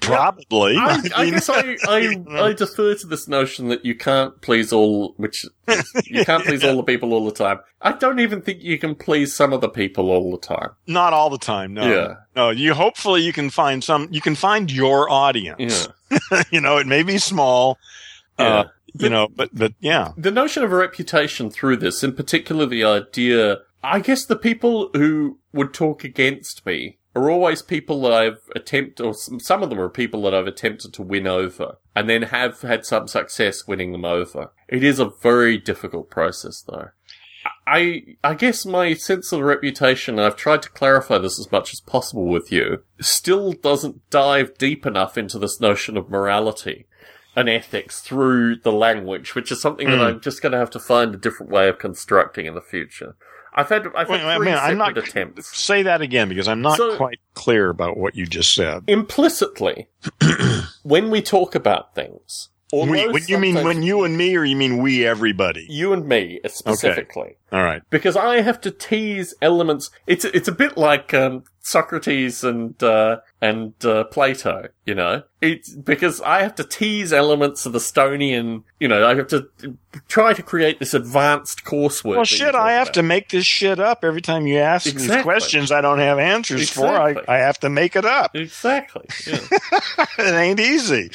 Probably. 0.00 0.76
I, 0.76 1.02
I 1.16 1.24
mean, 1.24 1.34
guess 1.34 1.48
I, 1.48 1.76
I. 1.88 2.16
I 2.30 2.52
defer 2.52 2.94
to 2.94 3.06
this 3.06 3.28
notion 3.28 3.68
that 3.68 3.84
you 3.84 3.94
can't 3.94 4.40
please 4.42 4.72
all, 4.72 5.14
which 5.16 5.44
you 6.04 6.24
can't 6.24 6.44
please 6.44 6.64
all 6.64 6.76
the 6.76 6.82
people 6.82 7.12
all 7.12 7.24
the 7.24 7.32
time. 7.32 7.58
I 7.80 7.92
don't 7.92 8.20
even 8.20 8.42
think 8.42 8.62
you 8.62 8.78
can 8.78 8.94
please 8.94 9.34
some 9.34 9.52
of 9.52 9.60
the 9.60 9.68
people 9.68 10.10
all 10.10 10.30
the 10.30 10.38
time. 10.38 10.70
not 10.86 11.12
all 11.12 11.30
the 11.30 11.38
time. 11.38 11.74
No. 11.74 11.86
Yeah. 11.90 12.14
No, 12.34 12.50
you 12.50 12.74
hopefully 12.74 13.22
you 13.22 13.32
can 13.32 13.50
find 13.50 13.82
some, 13.82 14.08
you 14.10 14.20
can 14.20 14.34
find 14.34 14.70
your 14.70 15.10
audience. 15.10 15.88
Yeah. 16.10 16.42
you 16.50 16.60
know, 16.60 16.76
it 16.78 16.86
may 16.86 17.02
be 17.02 17.18
small, 17.18 17.78
Yeah. 18.38 18.44
uh, 18.46 18.64
you 18.98 19.08
know, 19.08 19.28
but, 19.34 19.50
but 19.52 19.72
yeah. 19.80 20.12
the 20.16 20.30
notion 20.30 20.62
of 20.62 20.72
a 20.72 20.76
reputation 20.76 21.50
through 21.50 21.78
this, 21.78 22.02
in 22.04 22.14
particular 22.14 22.66
the 22.66 22.84
idea, 22.84 23.58
I 23.82 24.00
guess 24.00 24.24
the 24.24 24.36
people 24.36 24.90
who 24.94 25.38
would 25.52 25.72
talk 25.74 26.04
against 26.04 26.64
me 26.66 26.98
are 27.16 27.30
always 27.30 27.62
people 27.62 28.02
that 28.02 28.12
I've 28.12 28.40
attempted, 28.54 29.04
or 29.04 29.14
some 29.14 29.40
some 29.40 29.62
of 29.62 29.70
them 29.70 29.80
are 29.80 29.88
people 29.88 30.22
that 30.22 30.34
I've 30.34 30.46
attempted 30.46 30.92
to 30.94 31.02
win 31.02 31.26
over 31.26 31.78
and 31.94 32.08
then 32.08 32.22
have 32.22 32.60
had 32.60 32.84
some 32.84 33.08
success 33.08 33.66
winning 33.66 33.92
them 33.92 34.04
over. 34.04 34.52
It 34.68 34.84
is 34.84 35.00
a 35.00 35.10
very 35.22 35.56
difficult 35.56 36.10
process 36.10 36.62
though. 36.62 36.90
I, 37.66 38.16
I 38.22 38.34
guess 38.34 38.66
my 38.66 38.94
sense 38.94 39.32
of 39.32 39.40
reputation, 39.40 40.18
I've 40.18 40.36
tried 40.36 40.62
to 40.62 40.70
clarify 40.70 41.18
this 41.18 41.38
as 41.38 41.50
much 41.50 41.72
as 41.72 41.80
possible 41.80 42.26
with 42.26 42.52
you, 42.52 42.82
still 43.00 43.52
doesn't 43.52 44.08
dive 44.10 44.56
deep 44.58 44.86
enough 44.86 45.16
into 45.16 45.38
this 45.38 45.60
notion 45.60 45.96
of 45.96 46.10
morality 46.10 46.86
and 47.34 47.48
ethics 47.48 48.00
through 48.00 48.56
the 48.56 48.72
language, 48.72 49.34
which 49.34 49.52
is 49.52 49.60
something 49.60 49.88
that 49.88 49.98
Mm. 49.98 50.06
I'm 50.06 50.20
just 50.20 50.42
going 50.42 50.52
to 50.52 50.58
have 50.58 50.70
to 50.70 50.80
find 50.80 51.14
a 51.14 51.18
different 51.18 51.52
way 51.52 51.68
of 51.68 51.78
constructing 51.78 52.46
in 52.46 52.54
the 52.54 52.60
future. 52.60 53.14
I've 53.56 53.68
had, 53.70 53.86
I've 53.94 54.08
had 54.08 54.24
wait, 54.26 54.36
three 54.36 54.44
man, 54.46 54.58
I'm 54.58 54.76
not- 54.76 54.98
attempts. 54.98 55.56
Say 55.56 55.82
that 55.84 56.02
again 56.02 56.28
because 56.28 56.46
I'm 56.46 56.60
not 56.60 56.76
So- 56.76 56.96
quite 56.96 57.18
clear 57.34 57.70
about 57.70 57.96
what 57.96 58.14
you 58.14 58.26
just 58.26 58.54
said. 58.54 58.84
Implicitly, 58.86 59.88
when 60.82 61.10
we 61.10 61.22
talk 61.22 61.54
about 61.54 61.94
things, 61.94 62.50
We, 62.72 63.08
when 63.08 63.22
you 63.28 63.38
mean 63.38 63.54
when 63.62 63.84
you 63.84 64.02
and 64.02 64.16
me, 64.16 64.36
or 64.36 64.44
you 64.44 64.56
mean 64.56 64.82
we 64.82 65.06
everybody? 65.06 65.66
you 65.70 65.92
and 65.92 66.06
me 66.06 66.40
specifically, 66.46 67.36
All 67.52 67.62
right. 67.62 67.80
because 67.90 68.16
I 68.16 68.40
have 68.40 68.60
to 68.62 68.72
tease 68.72 69.34
elements. 69.40 69.90
It's 70.06 70.24
it's 70.24 70.48
a 70.48 70.52
bit 70.52 70.76
like 70.76 71.14
um, 71.14 71.44
Socrates 71.60 72.42
and 72.42 72.80
uh, 72.82 73.18
and 73.40 73.72
uh, 73.84 74.04
Plato, 74.04 74.68
you 74.84 74.96
know. 74.96 75.22
It's 75.40 75.70
because 75.74 76.20
I 76.22 76.42
have 76.42 76.56
to 76.56 76.64
tease 76.64 77.12
elements 77.12 77.66
of 77.66 77.72
the 77.72 77.78
Stonian. 77.78 78.64
You 78.80 78.88
know, 78.88 79.06
I 79.06 79.14
have 79.14 79.28
to 79.28 79.48
try 80.08 80.32
to 80.32 80.42
create 80.42 80.80
this 80.80 80.92
advanced 80.92 81.64
coursework. 81.64 82.16
Well, 82.16 82.24
shit, 82.24 82.56
I 82.56 82.72
have 82.72 82.88
about. 82.88 82.94
to 82.94 83.02
make 83.04 83.28
this 83.28 83.46
shit 83.46 83.78
up 83.78 84.04
every 84.04 84.22
time 84.22 84.48
you 84.48 84.58
ask 84.58 84.86
these 84.92 85.22
questions 85.22 85.70
I 85.70 85.82
don't 85.82 86.00
have 86.00 86.18
answers 86.18 86.68
for. 86.68 86.86
I, 86.86 87.14
I 87.28 87.38
have 87.38 87.60
to 87.60 87.70
make 87.70 87.94
it 87.94 88.04
up. 88.04 88.34
exactly. 88.34 89.06
Yeah. 89.24 89.38
it 90.18 90.34
ain't 90.34 90.58
easy. 90.58 91.10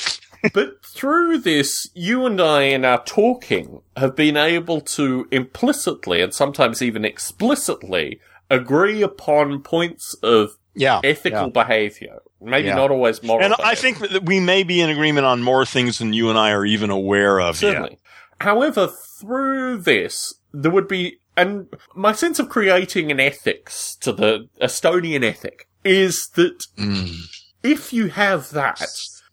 But 0.53 0.83
through 0.85 1.39
this, 1.39 1.87
you 1.93 2.25
and 2.25 2.41
I, 2.41 2.63
in 2.63 2.83
our 2.85 3.03
talking, 3.03 3.81
have 3.95 4.15
been 4.15 4.37
able 4.37 4.81
to 4.81 5.27
implicitly 5.31 6.21
and 6.21 6.33
sometimes 6.33 6.81
even 6.81 7.05
explicitly 7.05 8.19
agree 8.49 9.01
upon 9.01 9.61
points 9.61 10.13
of 10.23 10.57
Yeah. 10.73 10.99
ethical 11.03 11.43
yeah. 11.53 11.63
behavior. 11.63 12.19
Maybe 12.41 12.67
Yeah. 12.69 12.75
not 12.75 12.91
always 12.91 13.21
moral. 13.21 13.43
And 13.45 13.53
I 13.63 13.75
think 13.75 13.99
that 13.99 14.23
we 14.25 14.39
may 14.39 14.63
be 14.63 14.81
in 14.81 14.89
agreement 14.89 15.25
on 15.25 15.43
more 15.43 15.65
things 15.65 15.99
than 15.99 16.13
you 16.13 16.29
and 16.29 16.37
I 16.39 16.51
are 16.51 16.65
even 16.65 16.89
aware 16.89 17.39
of 17.39 17.55
yet. 17.61 17.69
certainly. 17.73 17.97
However, 18.39 18.91
through 19.19 19.77
this, 19.77 20.33
there 20.53 20.71
would 20.71 20.87
be, 20.87 21.17
and 21.37 21.67
my 21.95 22.13
sense 22.13 22.39
of 22.39 22.49
creating 22.49 23.11
an 23.11 23.19
ethics 23.19 23.95
to 24.01 24.11
the 24.11 24.47
Stonian 24.61 25.23
ethic 25.23 25.67
is 25.83 26.29
that 26.35 26.65
Mm. 26.77 27.13
if 27.63 27.93
you 27.93 28.07
have 28.07 28.49
that, 28.51 28.81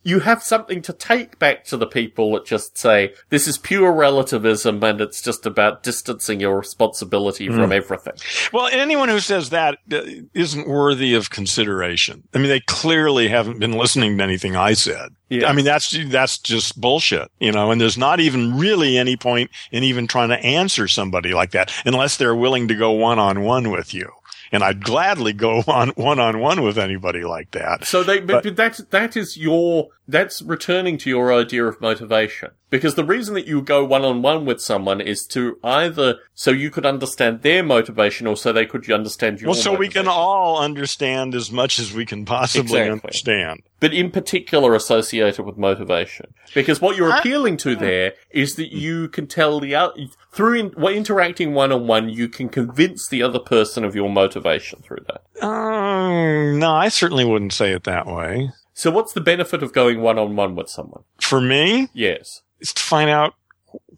you 0.09 0.21
have 0.21 0.43
something 0.43 0.81
to 0.81 0.93
take 0.95 1.39
back 1.39 1.65
to 1.67 1.77
the 1.77 1.87
people 1.87 2.33
that 2.33 2.47
just 2.47 2.79
say, 2.79 3.13
this 3.29 3.47
is 3.47 3.59
pure 3.59 3.93
relativism 3.93 4.83
and 4.83 5.03
it's 5.03 5.21
just 5.21 5.45
about 5.45 5.83
distancing 5.83 6.41
your 6.41 6.57
responsibility 6.57 7.49
from 7.49 7.73
everything. 7.73 8.15
Well, 8.51 8.69
anyone 8.73 9.11
who 9.11 9.21
says 9.21 9.51
that 9.51 9.79
uh, 9.93 10.01
isn't 10.33 10.67
worthy 10.67 11.13
of 11.13 11.29
consideration. 11.29 12.23
I 12.33 12.39
mean, 12.39 12.49
they 12.49 12.61
clearly 12.61 13.29
haven't 13.29 13.59
been 13.59 13.73
listening 13.73 14.17
to 14.17 14.25
anything 14.25 14.57
I 14.57 14.73
said. 14.73 15.11
Yeah. 15.29 15.47
I 15.47 15.53
mean, 15.53 15.67
that's 15.67 15.95
that's 16.07 16.39
just 16.39 16.81
bullshit, 16.81 17.31
you 17.39 17.53
know. 17.53 17.71
And 17.71 17.79
there's 17.79 17.99
not 17.99 18.19
even 18.19 18.57
really 18.57 18.97
any 18.97 19.19
point 19.19 19.51
in 19.71 19.83
even 19.83 20.07
trying 20.07 20.31
to 20.31 20.39
answer 20.39 20.89
somebody 20.89 21.35
like 21.35 21.51
that 21.51 21.71
unless 21.85 22.17
they're 22.17 22.35
willing 22.35 22.69
to 22.69 22.75
go 22.75 22.93
one 22.93 23.19
on 23.19 23.43
one 23.43 23.71
with 23.71 23.93
you. 23.93 24.11
And 24.51 24.63
I'd 24.63 24.83
gladly 24.83 25.33
go 25.33 25.59
on 25.67 25.91
one 25.91 26.19
on 26.19 26.41
one 26.41 26.63
with 26.63 26.79
anybody 26.79 27.25
like 27.25 27.51
that. 27.53 27.85
So 27.85 28.03
they, 28.03 28.21
but, 28.21 28.45
but 28.45 28.57
that 28.57 28.81
that 28.91 29.17
is 29.17 29.37
your 29.37 29.89
that's 30.07 30.41
returning 30.41 30.97
to 30.99 31.11
your 31.11 31.33
idea 31.35 31.67
of 31.67 31.81
motivation 31.83 32.51
because 32.71 32.95
the 32.95 33.05
reason 33.05 33.35
that 33.35 33.47
you 33.47 33.61
go 33.61 33.85
one 33.85 34.05
on 34.07 34.23
one 34.23 34.47
with 34.47 34.61
someone 34.61 35.03
is 35.03 35.27
to 35.27 35.59
either 35.63 36.17
so 36.35 36.51
you 36.51 36.71
could 36.71 36.87
understand 36.87 37.43
their 37.43 37.63
motivation 37.63 38.27
or 38.27 38.35
so 38.37 38.51
they 38.53 38.65
could 38.65 38.91
understand 38.91 39.41
your. 39.41 39.49
Well, 39.49 39.55
so 39.61 39.75
we 39.75 39.89
can 39.89 40.09
all 40.09 40.61
understand 40.61 41.35
as 41.35 41.53
much 41.53 41.79
as 41.79 41.93
we 41.93 42.07
can 42.07 42.25
possibly 42.25 42.81
Exactly. 42.81 42.91
understand. 42.91 43.63
but 43.81 43.93
in 43.93 44.11
particular 44.11 44.75
associated 44.75 45.45
with 45.45 45.59
motivation. 45.59 46.33
Because 46.55 46.81
what 46.81 46.97
you're 46.97 47.15
appealing 47.15 47.59
to 47.59 47.77
there 47.77 48.15
is 48.31 48.57
that 48.57 48.73
you 48.73 49.09
can 49.09 49.27
tell 49.27 49.61
the 49.61 49.75
other, 49.75 49.93
through 50.39 50.55
in, 50.61 50.85
interacting 50.95 51.53
one 51.53 51.73
on 51.73 51.89
one, 51.89 52.09
you 52.09 52.29
can 52.29 52.49
convince 52.49 53.09
the 53.09 53.25
other 53.25 53.41
person 53.41 53.85
of 53.85 53.97
your 53.97 54.09
motivation 54.09 54.81
through 54.83 55.05
that. 55.09 55.45
Um, 55.45 56.61
no, 56.61 56.71
I 56.73 56.89
certainly 56.89 57.25
wouldn't 57.25 57.53
say 57.53 57.73
it 57.73 57.83
that 57.85 58.07
way. 58.07 58.51
So 58.73 58.93
what's 58.93 59.13
the 59.13 59.21
benefit 59.21 59.65
of 59.65 59.73
going 59.73 60.01
one 60.01 60.17
on 60.17 60.37
one 60.37 60.55
with 60.55 60.69
someone? 60.69 61.03
For 61.21 61.41
me, 61.41 61.89
Yes. 61.93 62.43
it's 62.61 62.73
to 62.73 62.81
find 62.83 63.11
out 63.11 63.35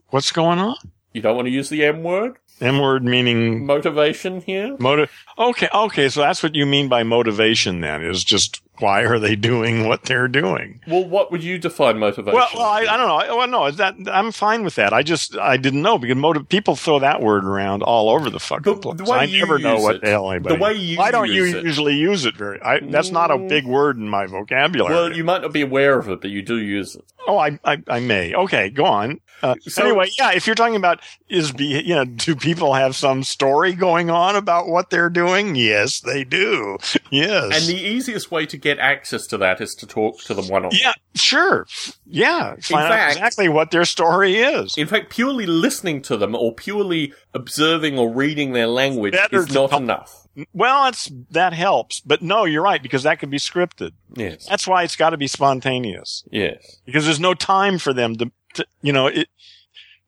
what's 0.08 0.32
going 0.32 0.58
on. 0.58 0.76
You 1.12 1.20
don't 1.20 1.36
want 1.36 1.44
to 1.46 1.52
use 1.52 1.68
the 1.68 1.84
M 1.84 2.02
word? 2.02 2.36
M 2.60 2.78
word 2.80 3.04
meaning 3.04 3.66
Motivation 3.66 4.40
here? 4.40 4.76
motive. 4.78 5.10
Okay, 5.38 5.68
okay, 5.74 6.08
so 6.08 6.20
that's 6.20 6.42
what 6.42 6.54
you 6.54 6.64
mean 6.64 6.88
by 6.88 7.02
motivation 7.02 7.82
then, 7.82 8.02
is 8.02 8.24
just 8.24 8.62
why 8.80 9.02
are 9.02 9.18
they 9.18 9.36
doing 9.36 9.86
what 9.86 10.02
they're 10.04 10.28
doing? 10.28 10.80
Well, 10.86 11.08
what 11.08 11.30
would 11.30 11.44
you 11.44 11.58
define 11.58 11.98
motivation? 11.98 12.34
Well, 12.34 12.48
well 12.54 12.64
I, 12.66 12.80
I 12.80 12.96
don't 12.96 13.08
know. 13.28 13.36
Well, 13.36 13.46
no, 13.48 13.70
that 13.70 13.94
I'm 14.10 14.32
fine 14.32 14.64
with 14.64 14.74
that. 14.76 14.92
I 14.92 15.02
just 15.02 15.36
I 15.36 15.56
didn't 15.56 15.82
know 15.82 15.98
because 15.98 16.16
motive 16.16 16.48
people 16.48 16.76
throw 16.76 16.98
that 17.00 17.20
word 17.22 17.44
around 17.44 17.82
all 17.82 18.10
over 18.10 18.30
the 18.30 18.40
fucking 18.40 18.74
The- 18.74 18.80
place. 18.80 18.98
the 18.98 19.12
I 19.12 19.26
never 19.26 19.58
know 19.58 19.76
what 19.80 19.96
it- 19.96 20.02
the 20.02 20.08
hell 20.10 20.30
anybody. 20.30 20.56
the 20.56 20.62
way 20.62 20.74
you 20.74 20.96
Why 20.98 21.10
don't 21.10 21.28
you 21.30 21.44
use 21.44 21.62
usually 21.64 21.94
use 21.96 22.24
it 22.24 22.36
very? 22.36 22.60
I, 22.62 22.80
that's 22.80 23.10
not 23.10 23.30
a 23.30 23.34
Mm. 23.36 23.48
big 23.48 23.66
word 23.66 23.96
in 23.98 24.08
my 24.08 24.26
vocabulary. 24.26 24.94
Well, 24.94 25.12
you 25.16 25.24
might 25.24 25.42
not 25.42 25.52
be 25.52 25.62
aware 25.62 25.98
of 25.98 26.08
it, 26.08 26.20
but 26.20 26.30
you 26.30 26.42
do 26.42 26.56
use 26.56 26.96
it. 26.96 27.04
Oh, 27.26 27.38
I, 27.38 27.58
I, 27.64 27.82
I 27.88 28.00
may. 28.00 28.34
Okay, 28.34 28.70
go 28.70 28.84
on. 28.86 29.20
Uh, 29.42 29.54
So- 29.66 29.84
anyway, 29.84 30.08
yeah, 30.18 30.32
if 30.32 30.46
you're 30.46 30.54
talking 30.56 30.76
about 30.76 31.00
is 31.28 31.52
be, 31.52 31.64
you 31.82 31.94
know, 31.94 32.04
do 32.04 32.34
people 32.36 32.74
have 32.74 32.94
some 32.96 33.22
story 33.22 33.72
going 33.72 34.10
on 34.10 34.36
about 34.36 34.68
what 34.68 34.90
they're 34.90 35.08
doing? 35.10 35.54
Yes, 35.54 36.00
they 36.00 36.24
do. 36.24 36.76
Yes. 37.10 37.44
And 37.44 37.66
the 37.66 37.80
easiest 37.82 38.30
way 38.30 38.46
to 38.46 38.56
get 38.56 38.69
access 38.78 39.26
to 39.28 39.38
that 39.38 39.60
is 39.60 39.74
to 39.76 39.86
talk 39.86 40.20
to 40.24 40.34
them 40.34 40.48
one 40.48 40.62
on 40.64 40.68
one. 40.70 40.78
yeah, 40.80 40.92
sure. 41.14 41.66
Yeah. 42.06 42.54
Find 42.62 42.84
out 42.84 42.90
fact- 42.90 43.12
exactly 43.16 43.48
what 43.48 43.70
their 43.70 43.84
story 43.84 44.36
is. 44.36 44.76
In 44.78 44.86
fact, 44.86 45.10
purely 45.10 45.46
listening 45.46 46.02
to 46.02 46.16
them 46.16 46.34
or 46.34 46.54
purely 46.54 47.12
observing 47.34 47.98
or 47.98 48.12
reading 48.12 48.52
their 48.52 48.66
language 48.66 49.12
Better 49.14 49.38
is 49.40 49.52
not 49.52 49.72
enough. 49.72 50.26
well, 50.52 50.86
it's, 50.86 51.10
that 51.30 51.52
helps, 51.52 52.00
but 52.00 52.22
no, 52.22 52.44
you're 52.44 52.62
right 52.62 52.82
because 52.82 53.02
that 53.02 53.18
could 53.18 53.30
be 53.30 53.38
scripted. 53.38 53.90
Yes. 54.14 54.46
That's 54.46 54.66
why 54.66 54.82
it's 54.84 54.96
got 54.96 55.10
to 55.10 55.16
be 55.16 55.26
spontaneous 55.26 56.24
Yes. 56.30 56.78
because 56.86 57.04
there's 57.04 57.20
no 57.20 57.34
time 57.34 57.78
for 57.78 57.92
them 57.92 58.16
to, 58.16 58.30
to 58.54 58.66
you 58.82 58.92
know, 58.92 59.06
it, 59.08 59.28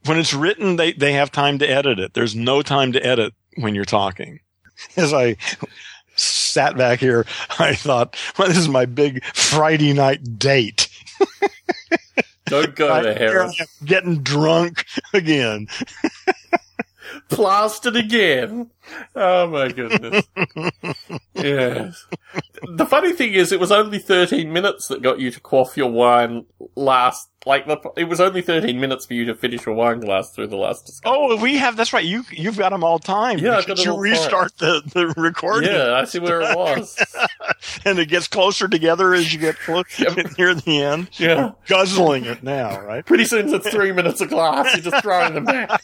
when 0.04 0.18
it's 0.18 0.34
written, 0.34 0.76
they, 0.76 0.92
they 0.92 1.12
have 1.12 1.30
time 1.30 1.58
to 1.58 1.66
edit 1.68 1.98
it. 1.98 2.14
There's 2.14 2.34
no 2.34 2.62
time 2.62 2.92
to 2.92 3.04
edit 3.06 3.34
when 3.56 3.74
you're 3.74 3.84
talking. 3.84 4.40
As 4.96 5.12
I 5.12 5.36
sat 6.16 6.76
back 6.76 7.00
here, 7.00 7.26
I 7.58 7.74
thought, 7.74 8.16
well, 8.38 8.48
this 8.48 8.58
is 8.58 8.68
my 8.68 8.86
big 8.86 9.24
Friday 9.34 9.92
night 9.92 10.38
date. 10.38 10.88
Don't 12.46 12.74
go 12.74 13.02
here 13.02 13.14
Harris. 13.14 13.78
Getting 13.84 14.22
drunk 14.22 14.84
again. 15.14 15.68
Plastered 17.28 17.96
again. 17.96 18.70
Oh 19.14 19.46
my 19.46 19.68
goodness. 19.68 20.26
yes. 21.34 22.06
The 22.76 22.86
funny 22.86 23.12
thing 23.12 23.32
is, 23.32 23.52
it 23.52 23.60
was 23.60 23.72
only 23.72 23.98
13 23.98 24.52
minutes 24.52 24.88
that 24.88 25.02
got 25.02 25.18
you 25.20 25.30
to 25.30 25.40
quaff 25.40 25.76
your 25.76 25.90
wine 25.90 26.46
last. 26.76 27.28
Like, 27.44 27.66
the, 27.66 27.76
it 27.96 28.04
was 28.04 28.20
only 28.20 28.40
13 28.40 28.78
minutes 28.78 29.04
for 29.06 29.14
you 29.14 29.24
to 29.24 29.34
finish 29.34 29.66
your 29.66 29.74
wine 29.74 29.98
glass 29.98 30.30
through 30.30 30.46
the 30.46 30.56
last 30.56 30.86
discussion. 30.86 31.16
Oh, 31.20 31.36
we 31.42 31.56
have, 31.58 31.76
that's 31.76 31.92
right. 31.92 32.04
You, 32.04 32.22
you've 32.30 32.56
got 32.56 32.70
them 32.70 32.84
all 32.84 33.00
timed. 33.00 33.40
Yeah, 33.40 33.56
I've 33.56 33.66
got 33.66 33.78
Did 33.78 33.86
you 33.86 33.98
restart 33.98 34.56
the, 34.58 34.80
the 34.94 35.08
recording 35.20 35.72
yeah, 35.72 35.94
I 35.94 36.04
see 36.04 36.20
where 36.20 36.40
it 36.40 36.56
was. 36.56 36.96
and 37.84 37.98
it 37.98 38.06
gets 38.06 38.28
closer 38.28 38.68
together 38.68 39.12
as 39.12 39.32
you 39.32 39.40
get 39.40 39.58
close 39.58 39.84
near 40.38 40.54
the 40.54 40.82
end. 40.82 41.10
Yeah. 41.14 41.50
Guzzling 41.66 42.26
it 42.26 42.44
now, 42.44 42.80
right? 42.80 43.04
Pretty 43.04 43.24
soon 43.24 43.52
it's 43.52 43.68
three 43.68 43.90
minutes 43.90 44.20
of 44.20 44.28
glass. 44.28 44.72
You're 44.74 44.90
just 44.92 45.02
throwing 45.02 45.34
them 45.34 45.44
back. 45.44 45.82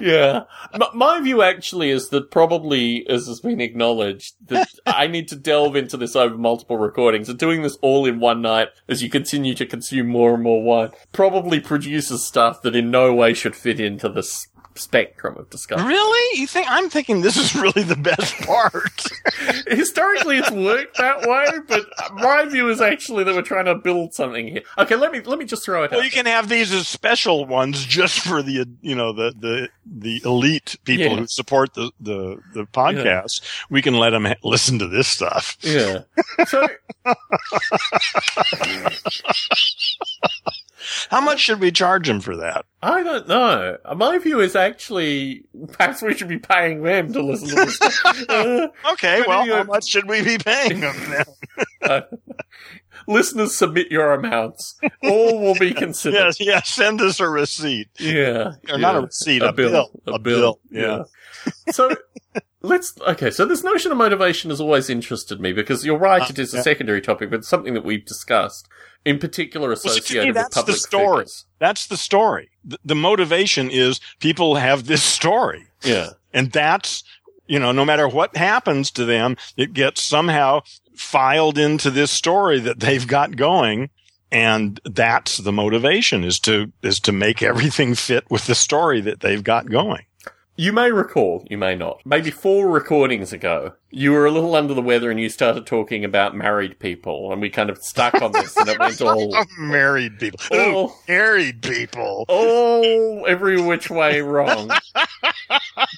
Yeah. 0.00 0.44
M- 0.72 0.82
my 0.94 1.20
view 1.20 1.42
actually 1.42 1.90
is 1.90 2.08
that 2.10 2.30
probably, 2.30 3.08
as 3.08 3.26
has 3.26 3.40
been 3.40 3.60
acknowledged, 3.60 4.34
that 4.46 4.68
I 4.86 5.06
need 5.06 5.28
to 5.28 5.36
delve 5.36 5.76
into 5.76 5.96
this 5.96 6.16
over 6.16 6.36
multiple 6.36 6.78
recordings 6.78 7.28
and 7.28 7.38
doing 7.38 7.62
this 7.62 7.76
all 7.82 8.06
in 8.06 8.20
one 8.20 8.42
night 8.42 8.68
as 8.88 9.02
you 9.02 9.10
continue 9.10 9.54
to 9.54 9.66
consume 9.66 10.08
more 10.08 10.34
and 10.34 10.42
more 10.42 10.62
wine 10.62 10.90
probably 11.12 11.60
produces 11.60 12.24
stuff 12.24 12.62
that 12.62 12.76
in 12.76 12.90
no 12.90 13.14
way 13.14 13.34
should 13.34 13.56
fit 13.56 13.80
into 13.80 14.08
this 14.08 14.48
spectrum 14.78 15.36
of 15.36 15.48
discussion. 15.50 15.86
Really? 15.86 16.40
You 16.40 16.46
think 16.46 16.66
I'm 16.68 16.88
thinking 16.90 17.20
this 17.22 17.36
is 17.36 17.54
really 17.54 17.82
the 17.82 17.96
best 17.96 18.34
part? 18.42 19.02
Historically, 19.68 20.38
it's 20.38 20.50
worked 20.50 20.96
that 20.98 21.22
way, 21.26 21.46
but 21.68 21.86
my 22.14 22.44
view 22.46 22.68
is 22.68 22.80
actually 22.80 23.24
that 23.24 23.34
we're 23.34 23.42
trying 23.42 23.66
to 23.66 23.74
build 23.74 24.14
something 24.14 24.48
here. 24.48 24.62
Okay, 24.78 24.96
let 24.96 25.12
me 25.12 25.20
let 25.20 25.38
me 25.38 25.44
just 25.44 25.64
throw 25.64 25.84
it 25.84 25.90
well, 25.90 26.00
out. 26.00 26.04
you 26.04 26.10
can 26.10 26.26
have 26.26 26.48
these 26.48 26.72
as 26.72 26.88
special 26.88 27.46
ones 27.46 27.84
just 27.84 28.20
for 28.20 28.42
the 28.42 28.66
you 28.82 28.94
know 28.94 29.12
the 29.12 29.32
the 29.38 29.68
the 29.84 30.20
elite 30.24 30.76
people 30.84 31.06
Yeah. 31.06 31.16
who 31.16 31.26
support 31.26 31.74
the 31.74 31.90
the 32.00 32.40
the 32.54 32.64
podcast. 32.64 33.40
We 33.70 33.82
can 33.82 33.94
let 33.94 34.10
them 34.10 34.24
ha- 34.24 34.34
listen 34.42 34.78
to 34.80 34.86
this 34.86 35.08
stuff. 35.08 35.56
Yeah. 35.62 36.00
So 36.46 36.66
How 41.10 41.20
much 41.20 41.40
should 41.40 41.60
we 41.60 41.70
charge 41.72 42.06
them 42.06 42.20
for 42.20 42.36
that? 42.36 42.64
I 42.82 43.02
don't 43.02 43.28
know. 43.28 43.78
My 43.96 44.18
view 44.18 44.40
is 44.40 44.54
actually 44.54 45.44
perhaps 45.72 46.02
we 46.02 46.14
should 46.14 46.28
be 46.28 46.38
paying 46.38 46.82
them 46.82 47.12
to 47.12 47.22
listen 47.22 47.48
to 47.48 47.54
this. 47.54 48.04
Uh, 48.28 48.68
Okay, 48.92 49.22
well, 49.26 49.46
how 49.46 49.64
much 49.64 49.88
should 49.88 50.08
we 50.08 50.22
be 50.22 50.38
paying 50.38 50.80
them 50.80 50.96
then? 51.80 52.02
listeners, 53.08 53.56
submit 53.56 53.90
your 53.90 54.12
amounts. 54.12 54.78
All 55.02 55.40
will 55.40 55.54
be 55.54 55.72
considered. 55.72 56.16
yes, 56.16 56.40
yes. 56.40 56.68
Send 56.68 57.00
us 57.00 57.20
a 57.20 57.28
receipt. 57.28 57.88
Yeah. 57.98 58.52
Or 58.70 58.78
not 58.78 58.96
a 58.96 59.00
receipt, 59.02 59.42
a, 59.42 59.52
bill. 59.52 59.90
A 60.06 60.18
bill. 60.18 60.60
Yeah. 60.70 61.04
so 61.70 61.94
let's 62.62 62.94
okay. 63.06 63.30
So 63.30 63.44
this 63.44 63.62
notion 63.62 63.92
of 63.92 63.98
motivation 63.98 64.50
has 64.50 64.60
always 64.60 64.88
interested 64.90 65.40
me 65.40 65.52
because 65.52 65.84
you're 65.84 65.98
right. 65.98 66.28
it 66.28 66.38
is 66.38 66.52
a 66.52 66.56
Uh, 66.56 66.58
yeah. 66.58 66.62
secondary 66.64 67.00
topic, 67.00 67.30
but 67.30 67.40
it's 67.40 67.48
something 67.48 67.74
that 67.74 67.84
we've 67.84 68.04
discussed, 68.04 68.68
in 69.04 69.18
particular 69.18 69.68
Well, 69.68 69.76
see, 69.76 69.88
me, 69.88 69.92
associated 69.96 70.26
with 70.28 70.34
that's 70.36 70.54
the 70.54 70.60
public 70.62 70.76
story. 70.78 71.16
figures. 71.18 71.44
That's 71.58 71.86
the 71.86 71.96
story. 71.96 72.50
The, 72.64 72.78
the 72.84 72.94
motivation 72.94 73.70
is 73.70 74.00
people 74.20 74.56
have 74.56 74.86
this 74.86 75.02
story. 75.02 75.66
Yeah. 75.84 76.10
And 76.32 76.52
that's, 76.52 77.02
you 77.46 77.58
know, 77.58 77.72
no 77.72 77.84
matter 77.84 78.08
what 78.08 78.36
happens 78.36 78.90
to 78.92 79.04
them, 79.04 79.36
it 79.56 79.72
gets 79.72 80.02
somehow 80.02 80.62
filed 80.94 81.58
into 81.58 81.90
this 81.90 82.10
story 82.10 82.58
that 82.60 82.80
they've 82.80 83.06
got 83.06 83.36
going. 83.36 83.90
And 84.32 84.80
that's 84.84 85.38
the 85.38 85.52
motivation 85.52 86.24
is 86.24 86.40
to, 86.40 86.72
is 86.82 86.98
to 87.00 87.12
make 87.12 87.42
everything 87.42 87.94
fit 87.94 88.28
with 88.30 88.46
the 88.46 88.54
story 88.56 89.00
that 89.02 89.20
they've 89.20 89.44
got 89.44 89.70
going. 89.70 90.04
You 90.58 90.72
may 90.72 90.90
recall, 90.90 91.44
you 91.50 91.58
may 91.58 91.74
not. 91.74 92.00
Maybe 92.06 92.30
four 92.30 92.70
recordings 92.70 93.30
ago, 93.32 93.74
you 93.90 94.12
were 94.12 94.24
a 94.24 94.30
little 94.30 94.54
under 94.54 94.72
the 94.72 94.80
weather 94.80 95.10
and 95.10 95.20
you 95.20 95.28
started 95.28 95.66
talking 95.66 96.02
about 96.02 96.34
married 96.34 96.78
people, 96.78 97.30
and 97.30 97.42
we 97.42 97.50
kind 97.50 97.68
of 97.68 97.76
stuck 97.78 98.14
on 98.22 98.32
this, 98.32 98.56
and 98.56 98.68
it 98.70 98.78
went 98.78 99.00
all, 99.02 99.36
married 99.58 100.18
people. 100.18 100.40
all, 100.52 100.86
Ooh, 100.86 100.92
married 101.06 101.60
people. 101.62 102.24
all 102.28 103.26
every 103.26 103.60
which 103.60 103.90
way 103.90 104.22
wrong. 104.22 104.70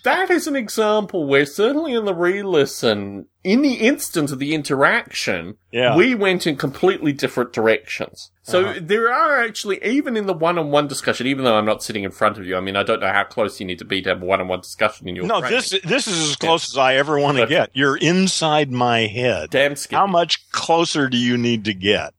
that 0.04 0.30
is 0.30 0.46
an 0.48 0.56
example 0.56 1.26
where 1.28 1.46
certainly 1.46 1.94
in 1.94 2.04
the 2.04 2.14
re-listen, 2.14 3.26
in 3.44 3.62
the 3.62 3.74
instant 3.74 4.32
of 4.32 4.38
the 4.40 4.54
interaction, 4.54 5.56
Yeah. 5.70 5.94
we 5.96 6.14
went 6.16 6.46
in 6.48 6.56
completely 6.56 7.12
different 7.12 7.52
directions. 7.52 8.32
So 8.48 8.64
Uh-huh. 8.64 8.78
there 8.82 9.12
are 9.12 9.42
actually, 9.44 9.78
even 9.84 10.16
in 10.16 10.26
the 10.26 10.32
one-on-one 10.32 10.88
discussion, 10.88 11.26
even 11.26 11.44
though 11.44 11.56
I'm 11.56 11.66
not 11.66 11.82
sitting 11.82 12.02
in 12.04 12.10
front 12.10 12.38
of 12.38 12.46
you, 12.46 12.56
I 12.56 12.60
mean, 12.60 12.76
I 12.76 12.82
don't 12.82 13.00
know 13.00 13.12
how 13.12 13.24
close 13.24 13.60
you 13.60 13.66
need 13.66 13.78
to 13.80 13.84
be 13.84 14.00
to 14.02 14.08
have 14.08 14.22
a 14.22 14.24
one-on-one 14.24 14.60
discussion 14.60 15.06
in 15.08 15.16
your 15.16 15.26
no, 15.26 15.40
this, 15.40 15.70
this 15.84 16.06
is 16.06 16.30
as 16.30 16.36
close 16.36 16.68
as 16.70 16.78
I 16.78 16.94
ever 16.94 17.18
want 17.18 17.38
to 17.38 17.46
get. 17.46 17.70
You're 17.74 17.96
inside 17.96 18.70
my 18.72 19.00
head. 19.00 19.50
damn 19.50 19.76
skip. 19.76 19.98
How 19.98 20.06
much 20.06 20.50
closer 20.50 21.08
do 21.08 21.16
you 21.18 21.36
need 21.36 21.64
to 21.66 21.74
get? 21.74 22.14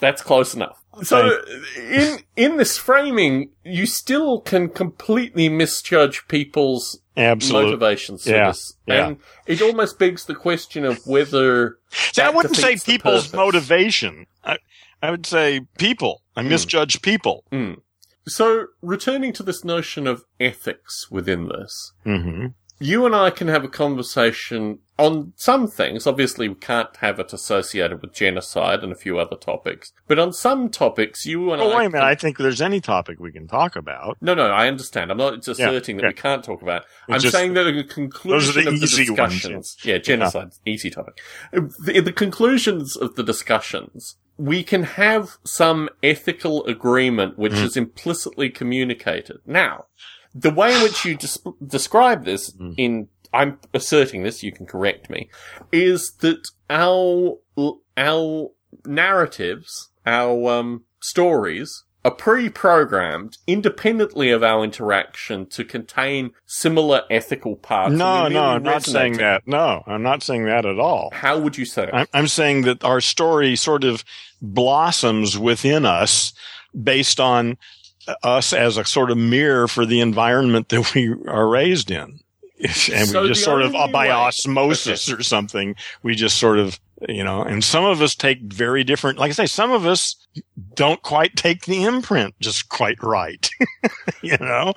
That's 0.00 0.22
close 0.22 0.54
enough. 0.54 0.76
So 1.02 1.40
in 1.78 2.18
in 2.36 2.56
this 2.56 2.76
framing, 2.76 3.50
you 3.64 3.86
still 3.86 4.40
can 4.40 4.68
completely 4.68 5.48
misjudge 5.48 6.26
people's 6.28 7.00
Absolutely. 7.16 7.70
motivations 7.70 8.26
Yeah, 8.26 8.48
this. 8.48 8.74
yeah. 8.86 9.06
And 9.06 9.16
it 9.46 9.62
almost 9.62 9.98
begs 9.98 10.24
the 10.24 10.34
question 10.34 10.84
of 10.84 11.06
whether 11.06 11.78
See, 11.90 12.22
I 12.22 12.30
wouldn't 12.30 12.56
say 12.56 12.76
people's 12.76 13.32
motivation. 13.32 14.26
I, 14.44 14.58
I 15.02 15.10
would 15.10 15.26
say 15.26 15.62
people. 15.78 16.22
I 16.36 16.42
Hmm. 16.42 16.48
misjudge 16.50 17.02
people. 17.02 17.44
So 18.28 18.66
returning 18.82 19.32
to 19.34 19.42
this 19.42 19.64
notion 19.64 20.06
of 20.06 20.24
ethics 20.38 21.10
within 21.10 21.48
this, 21.48 21.92
Mm-hmm. 22.06 22.46
you 22.78 23.06
and 23.06 23.14
I 23.14 23.30
can 23.30 23.48
have 23.48 23.64
a 23.64 23.68
conversation 23.68 24.78
on 24.98 25.32
some 25.36 25.66
things. 25.66 26.06
Obviously, 26.06 26.48
we 26.48 26.54
can't 26.54 26.94
have 26.98 27.18
it 27.18 27.32
associated 27.32 28.02
with 28.02 28.12
genocide 28.12 28.82
and 28.82 28.92
a 28.92 28.94
few 28.94 29.18
other 29.18 29.36
topics. 29.36 29.92
But 30.06 30.18
on 30.18 30.32
some 30.34 30.68
topics, 30.68 31.24
you 31.24 31.50
and 31.52 31.60
Oh, 31.62 31.70
I. 31.72 31.78
wait 31.78 31.86
a 31.86 31.88
minute. 31.90 31.92
can- 32.02 32.08
I 32.08 32.14
think 32.14 32.36
there's 32.36 32.60
any 32.60 32.80
topic 32.82 33.18
we 33.18 33.32
can 33.32 33.48
talk 33.48 33.74
about. 33.76 34.18
No, 34.20 34.34
no, 34.34 34.46
I 34.48 34.68
understand. 34.68 35.10
I'm 35.10 35.16
not 35.16 35.46
asserting 35.48 35.96
that 35.96 36.02
yeah. 36.02 36.08
we 36.08 36.14
can't 36.14 36.44
talk 36.44 36.60
about. 36.60 36.82
it. 36.82 36.88
I'm 37.14 37.20
just- 37.20 37.34
saying 37.34 37.54
that 37.54 37.66
at 37.66 37.74
the 37.74 37.84
conclusion 37.84 38.38
Those 38.38 38.48
are 38.50 38.62
the 38.62 38.68
of 38.68 38.78
the 38.80 38.84
easy 38.84 39.10
ones, 39.10 39.32
discussions, 39.34 39.76
yeah, 39.82 39.96
genocide, 39.98 40.50
easy 40.66 40.90
topic. 40.90 41.18
The, 41.52 42.00
the 42.00 42.12
conclusions 42.12 42.94
of 42.96 43.14
the 43.16 43.22
discussions, 43.22 44.16
we 44.40 44.62
can 44.62 44.84
have 44.84 45.36
some 45.44 45.88
ethical 46.02 46.64
agreement 46.64 47.38
which 47.38 47.52
Mm. 47.52 47.64
is 47.64 47.76
implicitly 47.76 48.48
communicated. 48.48 49.38
Now, 49.44 49.86
the 50.34 50.50
way 50.50 50.74
in 50.74 50.82
which 50.82 51.04
you 51.04 51.14
des- 51.16 51.52
describe 51.76 52.24
this 52.24 52.50
Mm. 52.52 52.74
in, 52.78 53.08
I'm 53.34 53.58
asserting 53.74 54.22
this, 54.22 54.42
you 54.42 54.52
can 54.52 54.66
correct 54.66 55.10
me, 55.10 55.28
is 55.72 56.12
that 56.20 56.40
our, 56.70 57.38
our 57.96 58.50
narratives, 58.86 59.90
our, 60.06 60.50
um, 60.58 60.84
stories 61.02 61.84
are 62.04 62.10
pre-programmed 62.10 63.36
independently 63.46 64.30
of 64.30 64.42
our 64.42 64.64
interaction 64.64 65.46
to 65.46 65.64
contain 65.64 66.30
similar 66.46 67.02
ethical 67.10 67.56
parts. 67.56 67.94
No, 67.94 68.28
no, 68.28 68.42
I'm 68.44 68.62
not 68.62 68.82
saying 68.84 69.18
that. 69.18 69.46
No, 69.46 69.82
I'm 69.86 70.02
not 70.02 70.22
saying 70.22 70.46
that 70.46 70.64
at 70.64 70.78
all. 70.78 71.10
How 71.12 71.38
would 71.38 71.58
you 71.58 71.64
say? 71.64 71.90
I'm, 71.92 72.06
I'm 72.14 72.28
saying 72.28 72.62
that 72.62 72.82
our 72.84 73.00
story 73.00 73.54
sort 73.56 73.84
of 73.84 74.04
blossoms 74.40 75.38
within 75.38 75.84
us 75.84 76.32
based 76.80 77.20
on 77.20 77.58
us 78.22 78.52
as 78.52 78.76
a 78.76 78.84
sort 78.84 79.10
of 79.10 79.18
mirror 79.18 79.68
for 79.68 79.84
the 79.84 80.00
environment 80.00 80.68
that 80.70 80.94
we 80.94 81.14
are 81.28 81.48
raised 81.48 81.90
in. 81.90 82.20
and 82.60 83.08
So 83.08 83.22
we 83.22 83.28
just 83.28 83.44
sort 83.44 83.62
of, 83.62 83.74
uh, 83.74 83.88
by 83.88 84.06
way- 84.06 84.10
osmosis 84.10 85.10
or 85.10 85.22
something, 85.22 85.76
we 86.02 86.14
just 86.14 86.38
sort 86.38 86.58
of, 86.58 86.78
you 87.08 87.24
know, 87.24 87.42
and 87.42 87.62
some 87.64 87.84
of 87.84 88.02
us 88.02 88.14
take 88.14 88.40
very 88.42 88.84
different, 88.84 89.18
like 89.18 89.30
I 89.30 89.32
say, 89.32 89.46
some 89.46 89.70
of 89.72 89.86
us 89.86 90.16
don't 90.74 91.02
quite 91.02 91.36
take 91.36 91.64
the 91.66 91.82
imprint 91.84 92.34
just 92.40 92.68
quite 92.68 93.02
right, 93.02 93.48
you 94.22 94.36
know, 94.40 94.74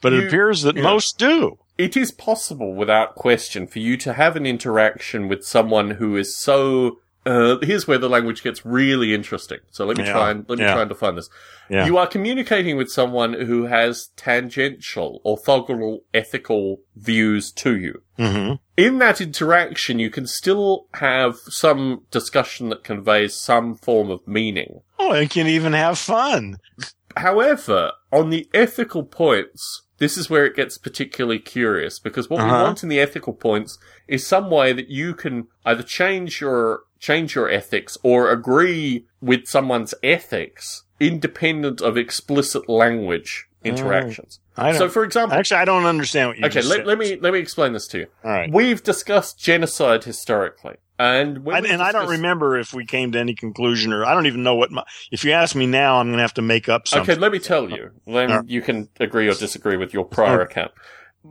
but 0.00 0.12
You- 0.12 0.20
it 0.22 0.26
appears 0.28 0.62
that 0.62 0.76
yeah. 0.76 0.82
most 0.82 1.18
do. 1.18 1.58
it 1.78 1.96
is 1.96 2.10
possible, 2.10 2.74
without 2.74 3.14
question, 3.14 3.66
for 3.66 3.78
you 3.78 3.96
to 3.98 4.12
have 4.14 4.36
an 4.36 4.46
interaction 4.46 5.28
with 5.28 5.44
someone 5.46 5.92
who 5.92 6.16
is 6.16 6.36
so. 6.36 6.98
Uh, 7.24 7.56
here's 7.62 7.86
where 7.86 7.98
the 7.98 8.08
language 8.08 8.42
gets 8.42 8.66
really 8.66 9.14
interesting. 9.14 9.58
So 9.70 9.84
let 9.86 9.96
me 9.96 10.04
Yeah, 10.04 10.12
try 10.12 10.30
and 10.32 10.44
let 10.48 10.58
me 10.58 10.64
yeah. 10.64 10.72
try 10.72 10.82
and 10.82 10.88
define 10.88 11.14
this. 11.14 11.30
Yeah. 11.70 11.86
You 11.86 11.96
are 11.98 12.06
communicating 12.08 12.76
with 12.76 12.90
someone 12.90 13.32
who 13.34 13.66
has 13.66 14.08
tangential, 14.16 15.20
orthogonal, 15.24 15.98
ethical 16.12 16.80
views 16.96 17.52
to 17.52 17.76
you. 17.76 18.02
hmm 18.16 18.54
in 18.76 18.98
that 18.98 19.20
interaction, 19.20 19.98
you 19.98 20.08
can 20.10 20.26
still 20.26 20.86
have 20.94 21.36
some 21.46 22.02
discussion 22.10 22.70
that 22.70 22.82
conveys 22.82 23.34
some 23.34 23.74
form 23.76 24.10
of 24.10 24.26
meaning. 24.26 24.80
Oh, 24.98 25.12
and 25.12 25.28
can 25.30 25.46
even 25.46 25.74
have 25.74 25.98
fun. 25.98 26.56
However, 27.16 27.92
on 28.10 28.30
the 28.30 28.48
ethical 28.54 29.02
points, 29.04 29.82
this 29.98 30.16
is 30.16 30.30
where 30.30 30.46
it 30.46 30.56
gets 30.56 30.78
particularly 30.78 31.38
curious 31.38 31.98
because 31.98 32.28
what 32.30 32.42
we 32.42 32.50
Uh-huh. 32.50 32.62
want 32.64 32.82
in 32.82 32.88
the 32.88 32.98
ethical 33.00 33.34
points 33.34 33.78
is 34.08 34.26
some 34.26 34.50
way 34.50 34.72
that 34.72 34.88
you 34.88 35.14
can 35.14 35.46
either 35.64 35.82
change 35.82 36.40
your 36.40 36.80
change 37.02 37.34
your 37.34 37.50
ethics 37.50 37.98
or 38.04 38.30
agree 38.30 39.04
with 39.20 39.46
someone's 39.46 39.92
ethics 40.04 40.84
independent 41.00 41.80
of 41.80 41.96
explicit 41.96 42.68
language 42.68 43.48
mm. 43.62 43.70
interactions. 43.70 44.38
I 44.56 44.72
So, 44.72 44.88
for 44.88 45.02
example, 45.02 45.36
actually, 45.36 45.58
I 45.58 45.64
don't 45.64 45.84
understand 45.84 46.28
what 46.28 46.38
you 46.38 46.46
okay, 46.46 46.62
let, 46.62 46.86
let 46.86 46.98
me 46.98 47.16
let 47.16 47.32
me 47.32 47.40
explain 47.40 47.72
this 47.72 47.88
to 47.88 47.98
you. 47.98 48.06
All 48.24 48.30
right. 48.30 48.52
We've 48.52 48.82
discussed 48.82 49.38
genocide 49.38 50.04
historically, 50.04 50.76
and 50.98 51.38
I, 51.38 51.60
we 51.60 51.70
and 51.70 51.82
I 51.82 51.90
don't 51.90 52.08
remember 52.08 52.56
if 52.56 52.72
we 52.72 52.86
came 52.86 53.12
to 53.12 53.18
any 53.18 53.34
conclusion 53.34 53.92
or 53.92 54.04
I 54.04 54.14
don't 54.14 54.26
even 54.26 54.44
know 54.44 54.54
what 54.54 54.70
my, 54.70 54.84
if 55.10 55.24
you 55.24 55.32
ask 55.32 55.56
me 55.56 55.66
now, 55.66 55.98
I'm 55.98 56.08
going 56.08 56.18
to 56.18 56.22
have 56.22 56.34
to 56.34 56.42
make 56.42 56.68
up 56.68 56.86
something. 56.86 57.10
Okay, 57.10 57.20
let 57.20 57.32
me 57.32 57.40
tell 57.40 57.68
you. 57.68 57.90
Then 58.06 58.30
Alright. 58.30 58.48
you 58.48 58.62
can 58.62 58.88
agree 59.00 59.26
or 59.26 59.34
disagree 59.34 59.76
with 59.76 59.92
your 59.92 60.04
prior 60.04 60.40
account. 60.42 60.70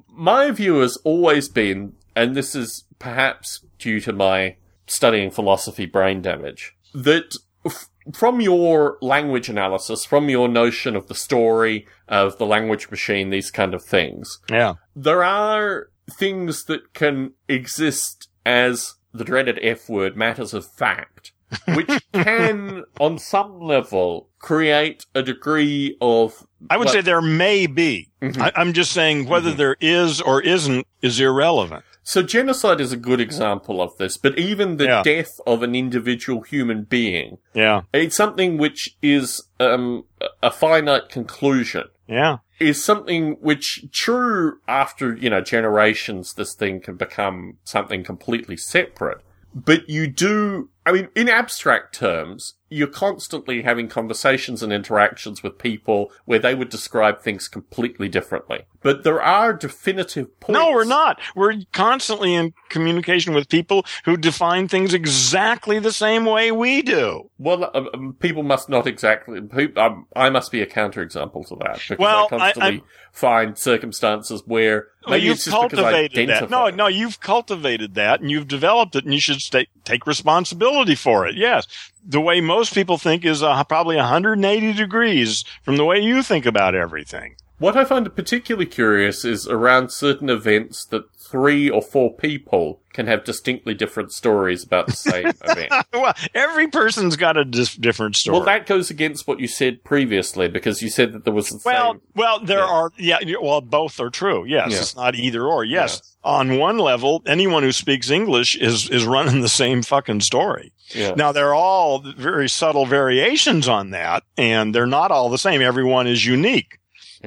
My 0.10 0.52
view 0.52 0.80
has 0.80 0.98
always 1.04 1.48
been, 1.48 1.94
and 2.16 2.36
this 2.36 2.56
is 2.56 2.86
perhaps 2.98 3.62
due 3.78 4.00
to 4.02 4.14
my 4.14 4.56
studying 4.92 5.32
philosophy 5.32 5.86
brain 5.86 6.22
damage, 6.22 6.74
that 6.94 7.36
f- 7.66 7.88
from 8.14 8.42
your 8.42 8.98
language 9.02 9.50
analysis, 9.50 10.04
from 10.06 10.30
your 10.30 10.48
notion 10.48 10.96
of 10.96 11.08
the 11.08 11.16
story, 11.16 11.86
of 12.08 12.38
the 12.38 12.46
language 12.46 12.90
machine, 12.90 13.30
these 13.30 13.52
kind 13.52 13.74
of 13.74 13.84
things, 13.84 14.40
Yeah. 14.50 14.74
there 14.96 15.24
are 15.24 15.90
things 16.10 16.66
that 16.66 16.94
can 16.94 17.34
exist 17.48 18.28
as 18.46 18.96
the 19.14 19.24
dreaded 19.24 19.60
F 19.62 19.88
word, 19.90 20.18
matters 20.18 20.54
of 20.54 20.66
fact, 20.66 21.32
which 21.76 21.90
can, 22.14 22.84
on 23.00 23.18
some 23.20 23.60
level, 23.60 24.30
create 24.40 25.06
a 25.14 25.22
degree 25.22 25.98
of. 26.02 26.48
I 26.70 26.78
would 26.78 26.86
well, 26.86 26.94
say 26.94 27.02
there 27.02 27.22
may 27.22 27.68
be. 27.68 28.10
Mhm. 28.22 28.42
I, 28.42 28.52
I'm 28.56 28.72
just 28.74 28.92
saying 28.94 29.28
whether 29.28 29.52
Mhm. 29.52 29.58
there 29.58 29.76
is 29.82 30.22
or 30.22 30.42
isn't 30.42 30.88
is 31.02 31.20
irrelevant. 31.20 31.84
So 32.04 32.24
genocide 32.24 32.82
is 32.82 32.92
a 32.92 32.98
good 32.98 33.22
example 33.22 33.82
of 33.82 33.96
this, 33.98 34.18
but 34.18 34.38
even 34.38 34.78
the 34.78 34.86
Yeah. 34.86 35.04
death 35.04 35.32
of 35.46 35.62
an 35.62 35.76
individual 35.76 36.42
human 36.42 36.84
being, 36.84 37.38
Yeah. 37.54 37.82
it's 37.94 38.16
something 38.18 38.58
which 38.58 38.96
is 39.02 39.44
um, 39.60 40.06
a 40.42 40.50
finite 40.50 41.10
conclusion. 41.10 41.84
Yeah. 42.08 42.38
Is 42.60 42.84
something 42.84 43.38
which, 43.42 43.86
true, 43.92 44.58
after 44.68 45.16
you 45.16 45.30
know 45.30 45.42
generations, 45.42 46.34
this 46.34 46.56
thing 46.56 46.82
can 46.82 46.96
become 46.96 47.58
something 47.64 48.04
completely 48.04 48.58
separate. 48.58 49.20
But 49.54 49.90
you 49.90 50.08
do, 50.08 50.70
I 50.86 50.92
mean, 50.92 51.10
in 51.16 51.30
abstract 51.30 51.94
terms, 51.96 52.56
you're 52.74 52.88
constantly 52.88 53.62
having 53.64 53.90
conversations 53.90 54.64
and 54.64 54.72
interactions 54.72 55.44
with 55.44 55.58
people 55.58 56.10
where 56.24 56.40
they 56.40 56.56
would 56.56 56.70
describe 56.70 57.22
things 57.22 57.50
completely 57.50 58.08
differently. 58.08 58.62
But 58.82 59.04
there 59.04 59.22
are 59.22 59.52
definitive 59.52 60.40
points. 60.40 60.58
No, 60.58 60.72
we're 60.72 60.86
not. 60.86 61.20
We're 61.36 61.56
constantly 61.74 62.34
in 62.34 62.54
communication 62.70 63.34
with 63.34 63.50
people 63.50 63.86
who 64.06 64.16
define 64.16 64.70
things 64.70 64.94
exactly 64.94 65.80
the 65.80 65.92
same 65.92 66.26
way 66.26 66.52
we 66.54 66.82
do. 66.82 67.30
Well, 67.38 67.70
um, 67.76 67.90
um, 67.94 68.16
people 68.20 68.44
must 68.44 68.70
not 68.70 68.88
exactly. 68.88 69.40
Um, 69.76 70.08
I 70.16 70.30
must 70.30 70.50
be 70.52 70.62
a 70.62 70.66
counterexample 70.66 71.48
to 71.50 71.58
that 71.58 71.80
because 71.90 71.98
Well, 72.00 72.28
I 72.32 72.36
I- 72.36 72.40
constantly 72.54 72.84
find 73.12 73.58
circumstances 73.58 74.42
where 74.46 74.88
Well, 75.06 75.18
you've 75.18 75.38
because 75.38 75.48
I 75.54 75.58
cultivated 75.58 76.30
that. 76.30 76.50
No, 76.50 76.70
no, 76.70 76.88
you've 76.88 77.20
cultivated 77.20 77.96
that 77.96 78.22
and 78.22 78.32
you've 78.32 78.48
developed 78.48 78.96
it 78.96 79.04
and 79.04 79.14
you 79.14 79.20
should 79.20 79.42
stay, 79.42 79.68
take 79.84 80.08
responsibility 80.08 80.96
for 80.96 81.28
it. 81.28 81.36
Yes. 81.36 81.68
The 82.04 82.22
way 82.22 82.42
most 82.42 82.74
people 82.74 82.98
think 82.98 83.24
is 83.26 83.44
uh, 83.44 83.64
probably 83.66 83.96
180 83.96 84.74
degrees 84.74 85.44
from 85.62 85.78
the 85.78 85.86
way 85.86 86.00
you 86.00 86.24
think 86.24 86.46
about 86.46 86.76
everything. 86.76 87.36
What 87.62 87.78
I 87.78 87.86
find 87.86 88.14
particularly 88.16 88.66
curious 88.66 89.24
is 89.24 89.48
around 89.48 89.92
certain 89.92 90.32
events 90.32 90.84
that 90.86 91.04
three 91.16 91.70
or 91.70 91.84
four 91.84 92.12
people 92.12 92.82
can 92.92 93.06
have 93.06 93.24
distinctly 93.24 93.76
different 93.76 94.12
stories 94.12 94.64
about 94.64 94.88
the 94.88 94.94
same 94.94 95.28
event. 95.44 95.72
well, 95.94 96.14
every 96.34 96.68
person's 96.68 97.16
got 97.16 97.38
a 97.38 97.46
dis- 97.46 97.76
different 97.76 98.16
story. 98.16 98.36
Well, 98.38 98.46
that 98.48 98.66
goes 98.66 98.90
against 98.90 99.28
what 99.28 99.40
you 99.40 99.48
said 99.48 99.84
previously 99.84 100.48
because 100.48 100.82
you 100.82 100.90
said 100.90 101.14
that 101.14 101.24
there 101.24 101.34
was 101.34 101.50
the 101.50 101.62
Well, 101.64 101.94
same. 101.94 102.02
well, 102.16 102.40
there 102.40 102.58
Yeah. 102.58 102.66
are, 102.66 102.92
yeah, 102.98 103.18
well, 103.40 103.62
both 103.62 104.00
are 104.00 104.10
true. 104.10 104.44
Yes, 104.44 104.72
Yeah. 104.72 104.78
it's 104.80 104.96
not 104.96 105.14
either 105.16 105.46
or. 105.46 105.64
Yes, 105.64 106.02
on 106.24 106.58
one 106.58 106.80
level, 106.80 107.22
anyone 107.28 107.62
who 107.62 107.72
speaks 107.72 108.10
English 108.10 108.56
is 108.56 108.90
is 108.90 109.06
running 109.06 109.42
the 109.42 109.48
same 109.50 109.84
fucking 109.84 110.22
story. 110.22 110.74
Now 111.16 111.32
they're 111.32 111.54
all 111.54 112.00
very 112.18 112.50
subtle 112.50 112.88
variations 112.88 113.68
on 113.70 113.92
that, 113.92 114.24
and 114.36 114.74
they're 114.76 114.86
not 114.88 115.12
all 115.12 115.30
the 115.30 115.38
same. 115.38 115.62
Everyone 115.62 116.08
is 116.08 116.26
unique. 116.26 116.80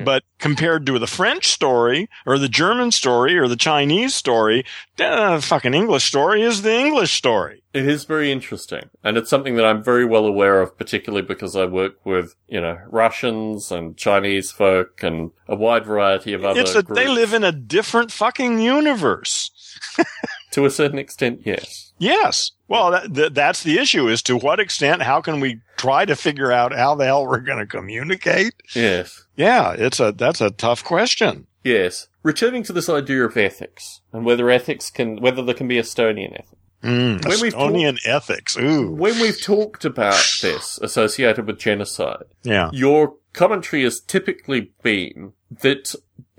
But 0.03 0.25
compared 0.39 0.87
to 0.87 0.99
the 0.99 1.07
French 1.07 1.49
story 1.49 2.09
or 2.27 2.39
the 2.39 2.49
German 2.49 2.91
story 2.91 3.37
or 3.39 3.47
the 3.47 3.57
Chinese 3.57 4.15
story, 4.15 4.65
the 4.97 5.41
fucking 5.43 5.75
English 5.75 6.05
story 6.05 6.43
is 6.43 6.63
the 6.63 6.75
English 6.75 7.13
story. 7.13 7.63
It 7.73 7.87
is 7.87 8.05
very 8.05 8.33
interesting, 8.33 8.89
and 9.03 9.17
it's 9.17 9.29
something 9.31 9.57
that 9.57 9.65
I'm 9.65 9.83
very 9.83 10.05
well 10.05 10.27
aware 10.27 10.61
of, 10.61 10.77
particularly 10.79 11.27
because 11.27 11.55
I 11.57 11.65
work 11.65 12.05
with, 12.05 12.35
you 12.49 12.61
know, 12.61 12.79
Russians 12.89 13.71
and 13.71 13.97
Chinese 13.97 14.51
folk 14.51 15.03
and 15.03 15.31
a 15.49 15.57
wide 15.57 15.85
variety 15.85 16.33
of 16.33 16.45
other 16.45 16.61
It's 16.61 16.75
a, 16.75 16.83
groups. 16.83 17.01
they 17.01 17.09
live 17.09 17.33
in 17.35 17.45
a 17.45 17.53
different 17.53 18.11
fucking 18.13 18.61
universe. 18.61 19.51
to 20.53 20.65
a 20.65 20.71
certain 20.71 20.99
extent, 20.99 21.41
yes. 21.45 21.93
Yes. 21.99 22.53
Well, 22.69 22.93
that, 22.93 23.15
th- 23.15 23.33
that's 23.33 23.63
the 23.65 23.79
issue 23.79 24.09
is 24.09 24.23
to 24.23 24.37
what 24.37 24.61
extent, 24.61 25.03
how 25.03 25.21
can 25.21 25.41
we 25.41 25.61
try 25.77 26.05
to 26.05 26.15
figure 26.17 26.53
out 26.53 26.73
how 26.73 26.95
the 26.95 27.05
hell 27.05 27.27
we're 27.27 27.39
going 27.41 27.59
to 27.59 27.67
communicate? 27.67 28.55
Yes. 28.75 29.24
Yeah, 29.37 29.73
it's 29.73 30.01
a, 30.01 30.13
that's 30.13 30.41
a 30.41 30.51
tough 30.51 30.85
question. 30.85 31.47
Yes. 31.63 32.09
Returning 32.23 32.63
to 32.65 32.73
this 32.73 32.89
idea 32.89 33.25
of 33.25 33.37
ethics 33.37 34.01
and 34.13 34.25
whether 34.25 34.51
ethics 34.51 34.91
can, 34.91 35.21
whether 35.21 35.43
there 35.43 35.55
can 35.55 35.69
be 35.69 35.77
Stonian 35.79 36.33
ethics. 36.35 36.51
Mm, 36.83 37.27
When 37.27 37.41
we've 37.41 37.55
Stonian 37.55 37.99
ethics. 38.07 38.57
Ooh. 38.59 38.91
When 38.91 39.19
we've 39.19 39.41
talked 39.41 39.85
about 39.87 40.23
this 40.43 40.79
associated 40.83 41.47
with 41.47 41.59
genocide, 41.59 42.25
Yeah. 42.43 42.69
your 42.73 43.15
commentary 43.33 43.83
has 43.85 44.01
typically 44.01 44.73
been 44.83 45.33
that 45.63 45.95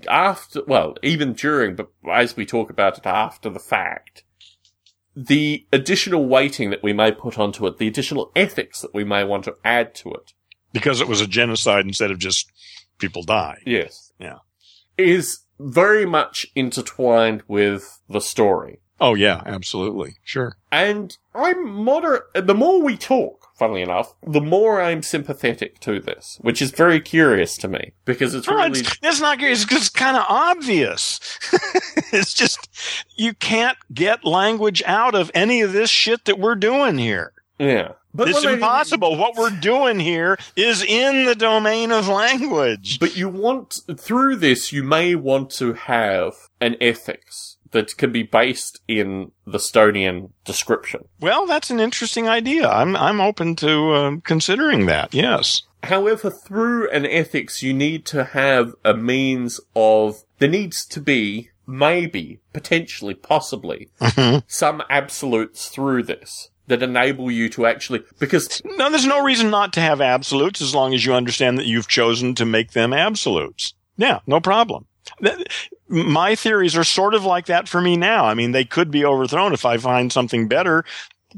after, 0.08 0.62
well, 0.66 0.94
even 1.02 1.32
during, 1.32 1.74
but 1.74 1.88
as 2.12 2.36
we 2.36 2.46
talk 2.46 2.70
about 2.70 2.98
it 2.98 3.06
after 3.06 3.50
the 3.50 3.58
fact, 3.58 4.22
the 5.16 5.66
additional 5.72 6.26
weighting 6.26 6.70
that 6.70 6.82
we 6.82 6.92
may 6.92 7.10
put 7.10 7.38
onto 7.38 7.66
it, 7.66 7.78
the 7.78 7.88
additional 7.88 8.30
ethics 8.36 8.80
that 8.82 8.94
we 8.94 9.02
may 9.04 9.24
want 9.24 9.44
to 9.44 9.54
add 9.64 9.94
to 9.96 10.10
it, 10.12 10.32
Because 10.72 11.00
it 11.00 11.08
was 11.08 11.20
a 11.22 11.26
genocide 11.26 11.86
instead 11.86 12.10
of 12.10 12.18
just 12.18 12.52
people 12.98 13.22
die. 13.22 13.58
yes, 13.66 14.12
Yeah. 14.18 14.38
is 14.98 15.40
very 15.58 16.04
much 16.06 16.46
intertwined 16.54 17.42
with 17.48 18.00
the 18.08 18.20
story. 18.20 18.80
Oh, 18.98 19.14
yeah, 19.14 19.42
absolutely. 19.44 20.16
Sure. 20.24 20.56
And 20.72 21.14
I'm 21.34 21.68
moderate. 21.68 22.22
The 22.34 22.54
more 22.54 22.80
we 22.82 22.96
talk, 22.96 23.48
funnily 23.58 23.82
enough, 23.82 24.14
the 24.26 24.40
more 24.40 24.80
I'm 24.80 25.02
sympathetic 25.02 25.80
to 25.80 26.00
this, 26.00 26.38
which 26.40 26.62
is 26.62 26.70
very 26.70 27.00
curious 27.00 27.58
to 27.58 27.68
me 27.68 27.92
because 28.06 28.34
it's 28.34 28.48
No, 28.48 28.56
really. 28.56 28.80
it's, 28.80 28.98
it's 29.02 29.20
not, 29.20 29.38
it's 29.42 29.90
kind 29.90 30.16
of 30.16 30.24
obvious. 30.30 31.20
it's 32.12 32.32
just, 32.32 32.68
you 33.16 33.34
can't 33.34 33.76
get 33.92 34.24
language 34.24 34.82
out 34.86 35.14
of 35.14 35.30
any 35.34 35.60
of 35.60 35.74
this 35.74 35.90
shit 35.90 36.24
that 36.24 36.38
we're 36.38 36.54
doing 36.54 36.96
here. 36.96 37.32
Yeah. 37.58 37.92
But 38.16 38.28
it's 38.28 38.44
I- 38.44 38.54
impossible. 38.54 39.16
What 39.16 39.36
we're 39.36 39.50
doing 39.50 40.00
here 40.00 40.38
is 40.56 40.82
in 40.82 41.26
the 41.26 41.34
domain 41.34 41.92
of 41.92 42.08
language. 42.08 42.98
But 42.98 43.16
you 43.16 43.28
want, 43.28 43.80
through 43.98 44.36
this, 44.36 44.72
you 44.72 44.82
may 44.82 45.14
want 45.14 45.50
to 45.52 45.74
have 45.74 46.34
an 46.60 46.76
ethics 46.80 47.58
that 47.72 47.96
can 47.96 48.12
be 48.12 48.22
based 48.22 48.80
in 48.88 49.32
the 49.46 49.58
Stonian 49.58 50.30
description. 50.44 51.08
Well, 51.20 51.46
that's 51.46 51.70
an 51.70 51.80
interesting 51.80 52.28
idea. 52.28 52.68
I'm 52.68 52.96
I'm 52.96 53.20
open 53.20 53.56
to 53.56 53.94
um, 53.94 54.20
considering 54.22 54.86
that. 54.86 55.12
Yes. 55.12 55.62
However, 55.82 56.30
through 56.30 56.90
an 56.90 57.04
ethics, 57.06 57.62
you 57.62 57.72
need 57.72 58.06
to 58.06 58.24
have 58.24 58.74
a 58.84 58.94
means 58.94 59.60
of, 59.76 60.24
there 60.38 60.48
needs 60.48 60.84
to 60.86 61.00
be, 61.00 61.50
maybe, 61.66 62.40
potentially, 62.52 63.14
possibly, 63.14 63.90
some 64.48 64.82
absolutes 64.90 65.68
through 65.68 66.02
this 66.04 66.50
that 66.68 66.82
enable 66.82 67.30
you 67.30 67.48
to 67.50 67.66
actually, 67.66 68.02
because, 68.18 68.60
No, 68.64 68.90
there's 68.90 69.06
no 69.06 69.22
reason 69.22 69.50
not 69.50 69.72
to 69.74 69.80
have 69.80 70.00
absolutes 70.00 70.60
as 70.60 70.74
long 70.74 70.94
as 70.94 71.04
you 71.04 71.14
understand 71.14 71.58
that 71.58 71.66
you've 71.66 71.88
chosen 71.88 72.34
to 72.36 72.44
make 72.44 72.72
them 72.72 72.92
absolutes. 72.92 73.74
Yeah, 73.96 74.20
no 74.26 74.40
problem. 74.40 74.86
My 75.88 76.34
theories 76.34 76.76
are 76.76 76.84
sort 76.84 77.14
of 77.14 77.24
like 77.24 77.46
that 77.46 77.68
for 77.68 77.80
me 77.80 77.96
now. 77.96 78.26
I 78.26 78.34
mean, 78.34 78.52
they 78.52 78.64
could 78.64 78.90
be 78.90 79.04
overthrown 79.04 79.52
if 79.52 79.64
I 79.64 79.76
find 79.78 80.12
something 80.12 80.48
better. 80.48 80.84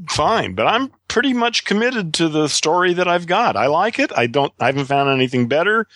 Fine, 0.09 0.55
but 0.55 0.65
I'm 0.65 0.91
pretty 1.07 1.33
much 1.33 1.65
committed 1.65 2.13
to 2.15 2.29
the 2.29 2.47
story 2.47 2.93
that 2.93 3.07
I've 3.07 3.27
got. 3.27 3.55
I 3.55 3.67
like 3.67 3.99
it. 3.99 4.11
I 4.15 4.27
don't, 4.27 4.53
I 4.59 4.67
haven't 4.67 4.85
found 4.85 5.09
anything 5.09 5.47
better, 5.47 5.87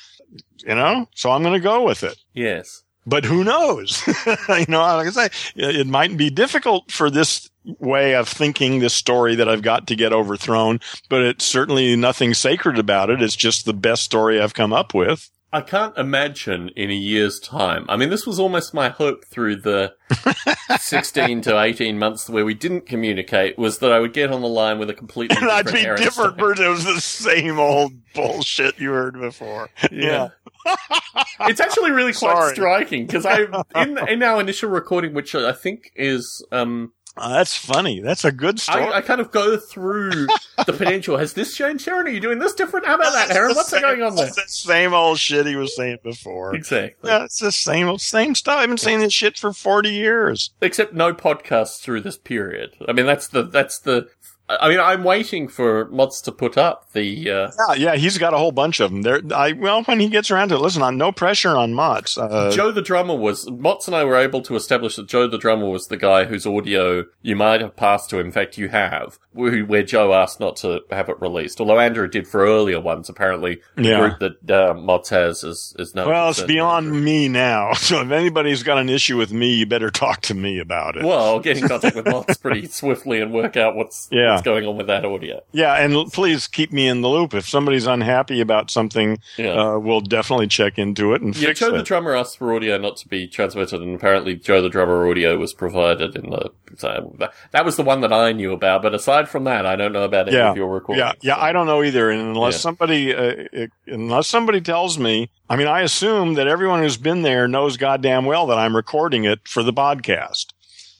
you 0.57 0.75
know, 0.75 1.07
so 1.15 1.31
I'm 1.31 1.41
going 1.41 1.53
to 1.53 1.59
go 1.59 1.83
with 1.83 2.03
it. 2.03 2.17
yes. 2.33 2.83
But 3.05 3.25
who 3.25 3.43
knows? 3.43 4.01
you 4.27 4.65
know, 4.67 4.81
like 4.81 5.07
I 5.07 5.09
say, 5.09 5.29
it 5.55 5.87
might 5.87 6.15
be 6.15 6.29
difficult 6.29 6.91
for 6.91 7.09
this 7.09 7.49
way 7.79 8.15
of 8.15 8.27
thinking 8.27 8.79
this 8.79 8.93
story 8.93 9.35
that 9.35 9.49
I've 9.49 9.61
got 9.61 9.87
to 9.87 9.95
get 9.95 10.13
overthrown, 10.13 10.79
but 11.09 11.21
it's 11.21 11.45
certainly 11.45 11.95
nothing 11.95 12.33
sacred 12.33 12.77
about 12.77 13.09
it. 13.09 13.21
It's 13.21 13.35
just 13.35 13.65
the 13.65 13.73
best 13.73 14.03
story 14.03 14.39
I've 14.39 14.53
come 14.53 14.73
up 14.73 14.93
with. 14.93 15.29
I 15.53 15.61
can't 15.61 15.95
imagine 15.99 16.69
in 16.69 16.89
a 16.89 16.95
year's 16.95 17.39
time. 17.39 17.85
I 17.87 17.95
mean, 17.95 18.09
this 18.09 18.25
was 18.25 18.39
almost 18.39 18.73
my 18.73 18.89
hope 18.89 19.23
through 19.25 19.57
the 19.57 19.93
16 20.79 21.41
to 21.41 21.61
18 21.61 21.99
months 21.99 22.27
where 22.27 22.43
we 22.43 22.55
didn't 22.55 22.87
communicate 22.87 23.55
was 23.59 23.77
that 23.77 23.91
I 23.91 23.99
would 23.99 24.13
get 24.13 24.31
on 24.31 24.41
the 24.41 24.47
line 24.47 24.79
with 24.79 24.89
a 24.89 24.95
completely 24.95 25.37
And 25.41 25.51
I'd 25.51 25.67
different 25.67 25.97
be 25.99 26.03
different, 26.03 26.37
but 26.37 26.59
it 26.59 26.67
was 26.67 26.85
the 26.85 26.99
same 26.99 27.59
old 27.59 27.93
bullshit 28.15 28.79
you 28.79 28.89
heard 28.93 29.13
before. 29.13 29.69
Yeah. 29.91 30.29
it's 31.41 31.59
actually 31.59 31.91
really 31.91 32.13
quite 32.13 32.35
Sorry. 32.35 32.53
striking 32.55 33.05
because 33.05 33.25
I, 33.25 33.41
in, 33.81 33.97
in 34.07 34.23
our 34.23 34.39
initial 34.41 34.69
recording, 34.69 35.13
which 35.13 35.35
I 35.35 35.51
think 35.51 35.91
is, 35.95 36.45
um, 36.51 36.93
Uh, 37.15 37.29
that's 37.29 37.55
funny. 37.55 37.99
That's 37.99 38.25
a 38.25 38.31
good 38.31 38.59
story. 38.59 38.83
I, 38.85 38.97
I 38.97 39.01
kind 39.01 39.21
of 39.21 39.31
go 39.31 39.55
through 39.57 40.25
the 40.65 40.73
potential. 40.73 41.17
Has 41.17 41.33
this 41.33 41.55
changed, 41.55 41.87
Aaron? 41.87 42.07
Are 42.07 42.09
you 42.09 42.19
doing 42.19 42.39
this 42.39 42.53
different? 42.55 42.87
How 42.87 42.95
about 42.95 43.13
that, 43.13 43.29
Aaron? 43.35 43.55
What's 43.55 43.69
same- 43.69 43.81
going 43.81 44.01
on 44.01 44.15
there? 44.15 44.25
it's 44.27 44.35
the 44.35 44.43
same 44.47 44.93
old 44.95 45.19
shit 45.19 45.45
he 45.45 45.55
was 45.55 45.75
saying 45.75 45.99
before. 46.03 46.55
Exactly. 46.55 47.09
Yeah, 47.09 47.23
it's 47.25 47.39
the 47.39 47.51
same 47.51 47.87
old, 47.87 48.01
same 48.01 48.33
stuff. 48.33 48.57
I've 48.57 48.67
been 48.69 48.77
saying 48.79 48.99
this 49.01 49.13
shit 49.13 49.37
for 49.37 49.53
40 49.53 49.89
years. 49.91 50.51
Except 50.61 50.93
no 50.93 51.13
podcasts 51.13 51.79
through 51.81 52.01
this 52.01 52.17
period. 52.17 52.71
I 52.87 52.93
mean, 52.93 53.05
that's 53.05 53.27
the 53.27 53.43
that's 53.43 53.77
the 53.79 54.07
I 54.49 54.67
mean, 54.69 54.79
I'm 54.79 55.03
waiting 55.05 55.47
for 55.47 55.85
Mods 55.89 56.21
to 56.23 56.31
put 56.31 56.57
up 56.57 56.91
the. 56.91 57.29
Uh, 57.29 57.51
Yeah, 57.69 57.75
yeah, 57.75 57.95
he's 57.95 58.17
got 58.17 58.33
a 58.33 58.37
whole 58.37 58.51
bunch 58.51 58.79
of 58.81 58.91
them. 58.91 59.01
There, 59.01 59.21
I 59.33 59.53
well, 59.53 59.83
when 59.83 59.99
he 60.01 60.09
gets 60.09 60.29
around 60.31 60.49
to 60.49 60.55
it, 60.55 60.61
listen, 60.61 60.81
on 60.81 60.97
no 60.97 61.11
pressure 61.13 61.55
on 61.55 61.73
Motts. 61.73 62.17
Uh, 62.17 62.51
Joe 62.51 62.71
the 62.71 62.81
drummer 62.81 63.15
was 63.15 63.49
Mott's 63.49 63.87
and 63.87 63.95
I 63.95 64.03
were 64.03 64.17
able 64.17 64.41
to 64.43 64.55
establish 64.55 64.97
that 64.97 65.07
Joe 65.07 65.27
the 65.27 65.37
drummer 65.37 65.69
was 65.69 65.87
the 65.87 65.97
guy 65.97 66.25
whose 66.25 66.45
audio 66.45 67.05
you 67.21 67.35
might 67.37 67.61
have 67.61 67.75
passed 67.77 68.09
to. 68.09 68.19
In 68.19 68.31
fact, 68.31 68.57
you 68.57 68.67
have 68.69 69.17
where 69.31 69.81
Joe 69.83 70.13
asked 70.13 70.39
not 70.39 70.57
to 70.57 70.81
have 70.91 71.09
it 71.09 71.19
released. 71.19 71.59
Although 71.59 71.79
Andrew 71.79 72.07
did 72.07 72.27
for 72.27 72.41
earlier 72.45 72.79
ones. 72.79 73.09
Apparently, 73.09 73.61
the 73.75 73.83
Yeah. 73.83 73.99
group 74.17 74.19
that 74.45 74.51
uh, 74.51 74.99
has 75.09 75.43
is 75.43 75.75
is 75.79 75.95
no. 75.95 76.07
well, 76.07 76.29
it's 76.29 76.41
beyond 76.43 76.87
Andrew. 76.87 77.01
me 77.01 77.27
now. 77.29 77.71
So 77.83 78.01
if 78.01 78.11
anybody's 78.11 78.63
got 78.63 78.77
an 78.79 78.89
issue 78.89 79.17
with 79.17 79.31
me, 79.31 79.53
you 79.55 79.65
better 79.67 79.91
talk 79.91 80.21
to 80.21 80.33
me 80.33 80.57
about 80.59 80.95
it. 80.97 81.03
Well, 81.03 81.19
I'll 81.23 81.39
get 81.39 81.57
in 81.57 81.67
contact 81.67 81.95
with 81.95 82.05
Mott's 82.05 82.37
pretty 82.37 82.67
swiftly 82.79 83.21
and 83.21 83.31
work 83.33 83.55
out 83.57 83.75
what's 83.75 84.07
Yeah. 84.11 84.32
What's 84.33 84.45
going 84.45 84.65
on 84.65 84.77
with 84.77 84.87
that 84.87 85.05
audio. 85.05 85.41
Yeah, 85.51 85.73
and 85.75 86.11
please 86.11 86.47
keep 86.47 86.71
me 86.71 86.87
in 86.87 87.01
the 87.01 87.09
loop. 87.09 87.33
If 87.33 87.47
somebody's 87.47 87.87
unhappy 87.87 88.41
about 88.41 88.69
something, 88.71 89.19
Yeah. 89.37 89.49
uh, 89.75 89.77
we'll 89.79 90.01
definitely 90.01 90.47
check 90.47 90.77
into 90.77 91.13
it 91.13 91.21
and 91.21 91.35
Yeah, 91.35 91.47
fix 91.49 91.59
Joe 91.59 91.69
it. 91.69 91.77
the 91.77 91.83
drummer 91.83 92.15
asked 92.15 92.37
for 92.37 92.53
audio 92.53 92.77
not 92.77 92.97
to 92.97 93.07
be 93.07 93.27
transmitted, 93.27 93.81
and 93.81 93.95
apparently 93.95 94.35
Joe 94.35 94.61
the 94.61 94.69
drummer 94.69 95.09
audio 95.09 95.37
was 95.37 95.53
provided 95.53 96.15
in 96.15 96.29
the. 96.29 96.51
So 96.75 97.15
that, 97.51 97.65
was 97.65 97.75
the 97.77 97.83
one 97.83 98.01
that 98.01 98.11
I 98.11 98.31
knew 98.31 98.51
about, 98.51 98.81
but 98.81 98.95
aside 98.95 99.29
from 99.29 99.43
that, 99.43 99.65
I 99.65 99.75
don't 99.75 99.93
know 99.93 100.03
about 100.03 100.27
any 100.27 100.37
Yeah. 100.37 100.49
of 100.51 100.57
your 100.57 100.67
recordings. 100.73 101.05
yeah, 101.21 101.35
yeah, 101.37 101.41
I 101.43 101.51
don't 101.51 101.67
know 101.67 101.83
either. 101.83 102.09
And 102.09 102.19
unless 102.19 102.55
Yeah. 102.55 102.59
somebody, 102.59 103.13
uh, 103.13 103.33
it, 103.53 103.71
unless 103.85 104.27
somebody 104.27 104.59
tells 104.59 104.97
me, 104.97 105.29
I 105.49 105.55
mean, 105.55 105.67
I 105.67 105.81
assume 105.81 106.33
that 106.33 106.47
everyone 106.47 106.79
who's 106.81 106.97
been 106.97 107.21
there 107.21 107.47
knows 107.47 107.77
goddamn 107.77 108.25
well 108.25 108.47
that 108.47 108.57
I'm 108.57 108.75
recording 108.75 109.23
it 109.23 109.41
for 109.47 109.61
the 109.61 109.71
podcast. 109.73 110.47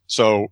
So, 0.05 0.51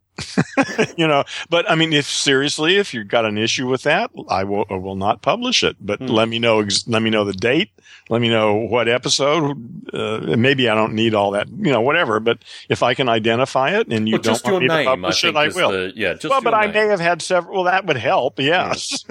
you 0.97 1.07
know, 1.07 1.23
but 1.49 1.69
I 1.69 1.75
mean, 1.75 1.93
if 1.93 2.05
seriously, 2.05 2.77
if 2.77 2.93
you've 2.93 3.07
got 3.07 3.25
an 3.25 3.37
issue 3.37 3.67
with 3.67 3.83
that, 3.83 4.11
I 4.29 4.43
will, 4.43 4.65
I 4.69 4.75
will 4.75 4.95
not 4.95 5.21
publish 5.21 5.63
it, 5.63 5.75
but 5.79 5.99
Hmm. 5.99 6.07
let 6.07 6.27
me 6.29 6.39
know, 6.39 6.65
let 6.87 7.01
me 7.01 7.09
know 7.09 7.23
the 7.25 7.33
date. 7.33 7.71
Let 8.09 8.19
me 8.21 8.29
know 8.29 8.55
what 8.55 8.89
episode. 8.89 9.55
Uh, 9.93 10.35
maybe 10.37 10.67
I 10.67 10.75
don't 10.75 10.93
need 10.93 11.13
all 11.13 11.31
that, 11.31 11.47
you 11.49 11.71
know, 11.71 11.79
whatever. 11.81 12.19
But 12.19 12.39
if 12.67 12.83
I 12.83 12.93
can 12.93 13.07
identify 13.07 13.77
it 13.77 13.87
and 13.87 14.07
you 14.07 14.15
Well, 14.15 14.21
don't 14.21 14.43
want 14.43 14.61
me 14.63 14.67
to 14.67 14.75
name, 14.75 14.87
I 14.87 14.91
publish 14.91 15.21
think, 15.21 15.35
it, 15.35 15.39
I 15.39 15.47
will. 15.49 15.71
the 15.71 15.93
yeah. 15.95 16.13
Just 16.13 16.29
well, 16.29 16.41
but 16.41 16.51
your 16.51 16.59
I 16.61 16.65
name. 16.65 16.73
may 16.73 16.87
have 16.87 16.99
had 16.99 17.21
several. 17.21 17.55
Well, 17.55 17.63
that 17.71 17.85
would 17.85 17.97
help. 17.97 18.39
Yes. 18.39 19.05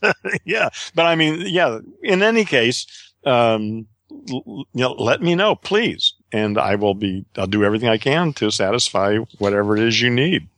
yeah. 0.44 0.70
But 0.94 1.06
I 1.06 1.16
mean, 1.16 1.42
yeah. 1.46 1.80
In 2.02 2.22
any 2.22 2.44
case, 2.44 2.86
um, 3.24 3.86
l- 4.30 4.44
you 4.72 4.80
know, 4.82 4.92
let 4.92 5.20
me 5.20 5.34
know, 5.34 5.54
please, 5.54 6.14
and 6.32 6.56
I 6.58 6.76
will 6.76 6.94
be. 6.94 7.24
I'll 7.36 7.46
do 7.46 7.64
everything 7.64 7.88
I 7.88 7.98
can 7.98 8.32
to 8.34 8.50
satisfy 8.50 9.16
whatever 9.38 9.76
it 9.76 9.82
is 9.82 10.00
you 10.00 10.08
need. 10.10 10.48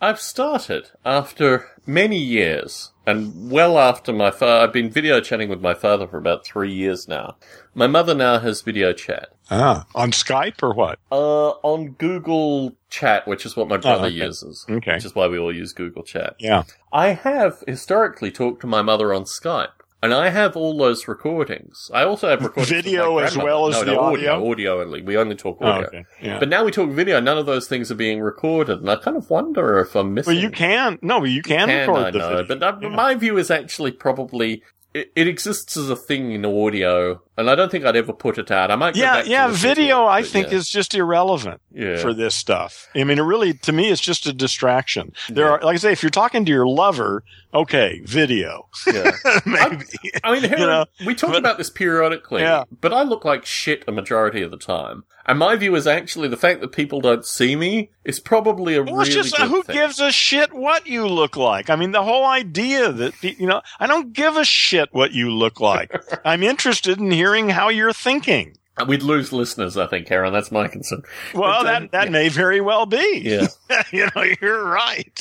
I've 0.00 0.20
started 0.20 0.90
after 1.04 1.70
many 1.84 2.18
years, 2.18 2.92
and 3.04 3.50
well 3.50 3.78
after 3.78 4.12
my 4.12 4.30
father. 4.30 4.64
I've 4.64 4.72
been 4.72 4.90
video 4.90 5.20
chatting 5.20 5.48
with 5.48 5.60
my 5.60 5.74
father 5.74 6.06
for 6.06 6.18
about 6.18 6.46
three 6.46 6.72
years 6.72 7.08
now. 7.08 7.36
My 7.74 7.88
mother 7.88 8.14
now 8.14 8.38
has 8.38 8.62
video 8.62 8.92
chat. 8.92 9.30
Ah, 9.50 9.86
on 9.96 10.12
Skype 10.12 10.62
or 10.62 10.72
what? 10.72 11.00
Uh, 11.10 11.50
on 11.62 11.92
Google 11.92 12.76
Chat, 12.90 13.26
which 13.26 13.44
is 13.44 13.56
what 13.56 13.68
my 13.68 13.76
brother 13.76 14.06
okay. 14.06 14.14
uses. 14.14 14.64
Okay. 14.70 14.94
Which 14.94 15.04
is 15.04 15.14
why 15.14 15.26
we 15.26 15.38
all 15.38 15.54
use 15.54 15.72
Google 15.72 16.04
Chat. 16.04 16.36
Yeah. 16.38 16.62
I 16.92 17.08
have 17.08 17.64
historically 17.66 18.30
talked 18.30 18.60
to 18.60 18.66
my 18.68 18.82
mother 18.82 19.12
on 19.12 19.24
Skype, 19.24 19.77
and 20.02 20.14
I 20.14 20.28
have 20.30 20.56
all 20.56 20.76
those 20.78 21.08
recordings. 21.08 21.90
I 21.92 22.04
also 22.04 22.28
have 22.28 22.42
recordings 22.42 22.70
Video 22.84 23.18
as 23.18 23.36
well 23.36 23.68
as 23.68 23.74
no, 23.76 23.84
the 23.84 23.92
no, 23.92 24.00
audio? 24.00 24.32
audio, 24.34 24.50
audio 24.50 24.82
only. 24.82 25.02
We 25.02 25.16
only 25.16 25.34
talk 25.36 25.58
Oh, 25.60 25.66
audio. 25.66 25.86
okay. 25.88 26.04
Yeah. 26.22 26.38
But 26.38 26.48
now 26.48 26.64
we 26.64 26.70
talk 26.70 26.90
video. 26.90 27.20
None 27.20 27.38
of 27.38 27.46
those 27.46 27.66
things 27.68 27.90
are 27.90 27.96
being 27.96 28.20
recorded, 28.20 28.80
and 28.80 28.90
I 28.90 28.96
kind 28.96 29.16
of 29.16 29.28
wonder 29.30 29.78
if 29.80 29.94
I'm 29.96 30.14
missing. 30.14 30.34
well, 30.34 30.42
you 30.42 30.50
can. 30.50 30.98
No, 31.02 31.24
you 31.24 31.42
can, 31.42 31.68
Can, 31.68 31.80
record 31.88 32.06
I 32.06 32.10
the 32.10 32.18
know, 32.18 32.36
video. 32.42 32.56
but 32.58 32.62
uh, 32.62 32.78
Yeah. 32.82 32.88
my 32.90 33.14
view 33.14 33.36
is 33.38 33.50
actually 33.50 33.92
probably 33.92 34.62
it, 34.94 35.12
it 35.14 35.28
exists 35.28 35.76
as 35.76 35.90
a 35.90 35.96
thing 35.96 36.32
in 36.32 36.46
audio, 36.46 37.20
and 37.36 37.50
I 37.50 37.54
don't 37.54 37.70
think 37.70 37.84
I'd 37.84 37.94
ever 37.94 38.14
put 38.14 38.38
it 38.38 38.50
out. 38.50 38.70
I 38.70 38.76
might. 38.76 38.96
Yeah, 38.96 39.22
yeah. 39.22 39.48
Video, 39.50 40.06
I 40.06 40.22
think, 40.22 40.48
yeah. 40.50 40.56
is 40.56 40.66
just 40.68 40.94
irrelevant. 40.94 41.60
yeah. 41.72 41.98
for 41.98 42.14
this 42.14 42.34
stuff. 42.34 42.88
I 42.96 43.04
mean, 43.04 43.18
it 43.18 43.22
really, 43.22 43.52
to 43.52 43.72
me, 43.72 43.90
it's 43.90 44.00
just 44.00 44.26
a 44.26 44.32
distraction. 44.32 45.12
There 45.28 45.44
Yeah. 45.44 45.52
are, 45.52 45.60
like 45.60 45.74
I 45.74 45.76
say, 45.78 45.92
if 45.92 46.02
you're 46.02 46.08
talking 46.10 46.46
to 46.46 46.50
your 46.50 46.66
lover, 46.66 47.22
okay, 47.54 48.00
video, 48.04 48.68
yeah. 48.86 49.10
maybe. 49.46 49.84
I 50.24 50.32
mean, 50.32 50.42
Heron, 50.44 50.60
know, 50.66 50.84
we 51.06 51.14
talk 51.14 51.30
but- 51.30 51.38
about 51.38 51.58
this 51.58 51.70
periodically, 51.70 52.42
Yeah. 52.42 52.64
but 52.80 52.92
I 52.92 53.02
look 53.02 53.24
like 53.24 53.44
shit 53.46 53.84
a 53.88 53.92
majority 53.92 54.42
of 54.42 54.50
the 54.50 54.58
time. 54.58 55.04
And 55.26 55.38
my 55.38 55.56
view 55.56 55.74
is 55.74 55.86
actually 55.86 56.28
the 56.28 56.38
fact 56.38 56.62
that 56.62 56.72
people 56.72 57.02
don't 57.02 57.22
see 57.24 57.54
me 57.54 57.90
is 58.02 58.18
probably 58.18 58.76
a 58.76 58.82
Well, 58.82 58.94
really 58.94 59.06
it's 59.08 59.14
just 59.14 59.36
good 59.36 59.48
who 59.48 59.62
thing. 59.62 59.76
gives 59.76 60.00
a 60.00 60.10
shit 60.10 60.54
what 60.54 60.86
you 60.86 61.06
look 61.06 61.36
like. 61.36 61.68
I 61.68 61.76
mean, 61.76 61.92
the 61.92 62.02
whole 62.02 62.24
idea 62.24 62.90
that 62.90 63.12
you 63.22 63.46
know, 63.46 63.60
I 63.78 63.86
don't 63.86 64.14
give 64.14 64.38
a 64.38 64.44
shit 64.44 64.88
what 64.92 65.12
you 65.12 65.30
look 65.30 65.60
like. 65.60 65.92
I'm 66.24 66.42
interested 66.42 66.98
in 66.98 67.10
hearing 67.10 67.50
how 67.50 67.68
you're 67.68 67.92
thinking. 67.92 68.56
We'd 68.86 69.02
lose 69.02 69.32
listeners, 69.32 69.76
I 69.76 69.86
think, 69.88 70.10
Aaron. 70.10 70.32
That's 70.32 70.50
my 70.52 70.66
concern. 70.68 71.02
Well, 71.34 71.62
But, 71.64 71.74
um, 71.74 71.82
that 71.82 71.90
that 71.92 72.04
yeah. 72.04 72.10
may 72.10 72.28
very 72.30 72.60
well 72.62 72.86
be. 72.86 73.20
Yeah. 73.24 73.48
you 73.92 74.08
know, 74.16 74.24
you're 74.40 74.64
right. 74.64 75.20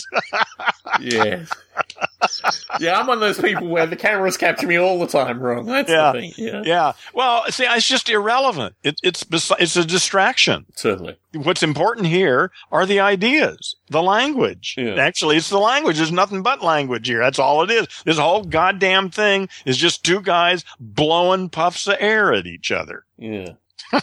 yeah. 1.02 1.46
yeah, 2.80 3.00
I'm 3.00 3.08
one 3.08 3.18
of 3.18 3.22
those 3.22 3.40
people 3.40 3.68
where 3.68 3.86
the 3.86 3.96
cameras 3.96 4.38
capture 4.38 4.68
me 4.68 4.78
all 4.78 5.00
the 5.00 5.08
time 5.08 5.40
wrong. 5.40 5.66
That's 5.66 5.90
Yeah. 5.90 6.12
the 6.12 6.20
thing. 6.22 6.34
Yeah. 6.38 6.62
Yeah. 6.66 6.94
Well, 7.14 7.46
see, 7.52 7.66
it's 7.66 7.88
just 7.88 8.10
irrelevant. 8.10 8.76
It, 8.84 9.00
it's 9.04 9.24
besi- 9.24 9.56
it's 9.60 9.76
a 9.76 9.86
distraction. 9.86 10.66
Certainly. 10.76 11.18
what's 11.34 11.62
important 11.64 12.08
here 12.08 12.52
are 12.72 12.86
the 12.86 13.00
ideas, 13.00 13.76
the 13.90 14.02
language. 14.02 14.76
Yeah. 14.78 14.96
Actually, 14.96 15.38
it's 15.38 15.50
the 15.50 15.60
language. 15.60 15.98
There's 15.98 16.12
nothing 16.12 16.42
but 16.44 16.64
language 16.64 17.08
here. 17.08 17.20
That's 17.20 17.40
all 17.40 17.62
it 17.64 17.72
is. 17.72 17.88
This 18.06 18.18
whole 18.18 18.44
goddamn 18.44 19.10
thing 19.12 19.50
is 19.66 19.78
just 19.78 20.04
two 20.04 20.22
guys 20.22 20.64
blowing 20.80 21.50
puffs 21.50 21.88
of 21.88 21.98
air 22.00 22.34
at 22.34 22.46
each 22.48 22.72
other. 22.72 23.06
Yeah. 23.18 23.54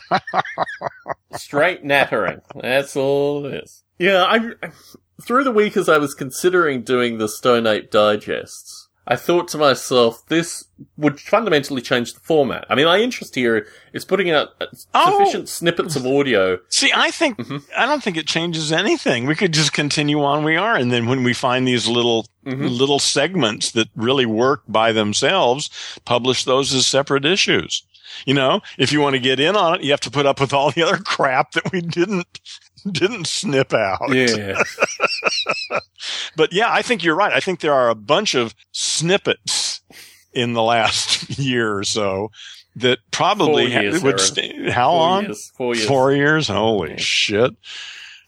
Straight 1.36 1.84
nattering. 1.84 2.40
That's 2.60 2.96
all 2.96 3.44
it 3.46 3.64
is. 3.64 3.82
Yeah, 3.98 4.24
I 4.24 4.50
through 5.22 5.44
the 5.44 5.52
week 5.52 5.76
as 5.76 5.88
I 5.88 5.98
was 5.98 6.14
considering 6.14 6.82
doing 6.82 7.18
the 7.18 7.28
Stone 7.28 7.66
Ape 7.66 7.90
digests, 7.90 8.88
I 9.06 9.16
thought 9.16 9.48
to 9.48 9.58
myself, 9.58 10.22
this 10.28 10.64
would 10.96 11.20
fundamentally 11.20 11.82
change 11.82 12.14
the 12.14 12.20
format. 12.20 12.64
I 12.70 12.74
mean, 12.74 12.86
my 12.86 12.98
interest 13.00 13.34
here 13.34 13.66
is 13.92 14.02
putting 14.04 14.30
out 14.30 14.54
Oh. 14.94 15.18
sufficient 15.18 15.50
snippets 15.50 15.94
of 15.94 16.06
audio. 16.06 16.58
See, 16.70 16.90
I 16.94 17.10
think, 17.10 17.36
Mhm. 17.36 17.62
I 17.76 17.84
don't 17.84 18.02
think 18.02 18.16
it 18.16 18.26
changes 18.26 18.72
anything. 18.72 19.26
We 19.26 19.34
could 19.34 19.52
just 19.52 19.74
continue 19.74 20.22
on 20.24 20.42
we 20.42 20.56
are. 20.56 20.74
And 20.74 20.90
then 20.90 21.06
when 21.06 21.22
we 21.22 21.34
find 21.34 21.68
these 21.68 21.86
little, 21.86 22.26
Mhm. 22.46 22.78
little 22.78 22.98
segments 22.98 23.70
that 23.72 23.88
really 23.94 24.24
work 24.26 24.62
by 24.66 24.90
themselves, 24.92 25.68
publish 26.06 26.44
those 26.44 26.72
as 26.72 26.86
separate 26.86 27.26
issues. 27.26 27.82
You 28.24 28.32
know, 28.34 28.62
if 28.78 28.90
you 28.92 29.00
want 29.00 29.14
to 29.14 29.20
get 29.20 29.38
in 29.40 29.54
on 29.54 29.74
it, 29.74 29.82
you 29.82 29.90
have 29.90 30.00
to 30.00 30.10
put 30.10 30.24
up 30.24 30.40
with 30.40 30.52
all 30.54 30.70
the 30.70 30.82
other 30.82 30.96
crap 31.04 31.52
that 31.52 31.72
we 31.72 31.82
didn't, 31.82 32.40
didn't 32.92 33.26
snip 33.26 33.72
out. 33.74 34.12
Yeah. 34.14 34.62
But 36.36 36.52
yeah, 36.52 36.70
I 36.70 36.82
think 36.82 37.02
you're 37.04 37.14
right. 37.16 37.32
I 37.32 37.40
think 37.40 37.60
there 37.60 37.72
are 37.72 37.88
a 37.88 37.94
bunch 37.94 38.34
of 38.34 38.54
snippets 38.72 39.80
in 40.32 40.52
the 40.52 40.62
last 40.62 41.38
year 41.38 41.76
or 41.78 41.84
so 41.84 42.30
that 42.76 42.98
probably 43.10 43.70
ha- 43.72 43.98
would 44.02 44.20
stay. 44.20 44.70
How 44.70 44.90
Four 44.90 44.98
long? 44.98 45.24
years. 45.24 45.52
Four 45.56 45.74
years. 45.74 45.86
Four 45.86 46.12
years? 46.12 46.48
Holy 46.48 46.90
Yeah. 46.90 46.96
shit. 46.98 47.50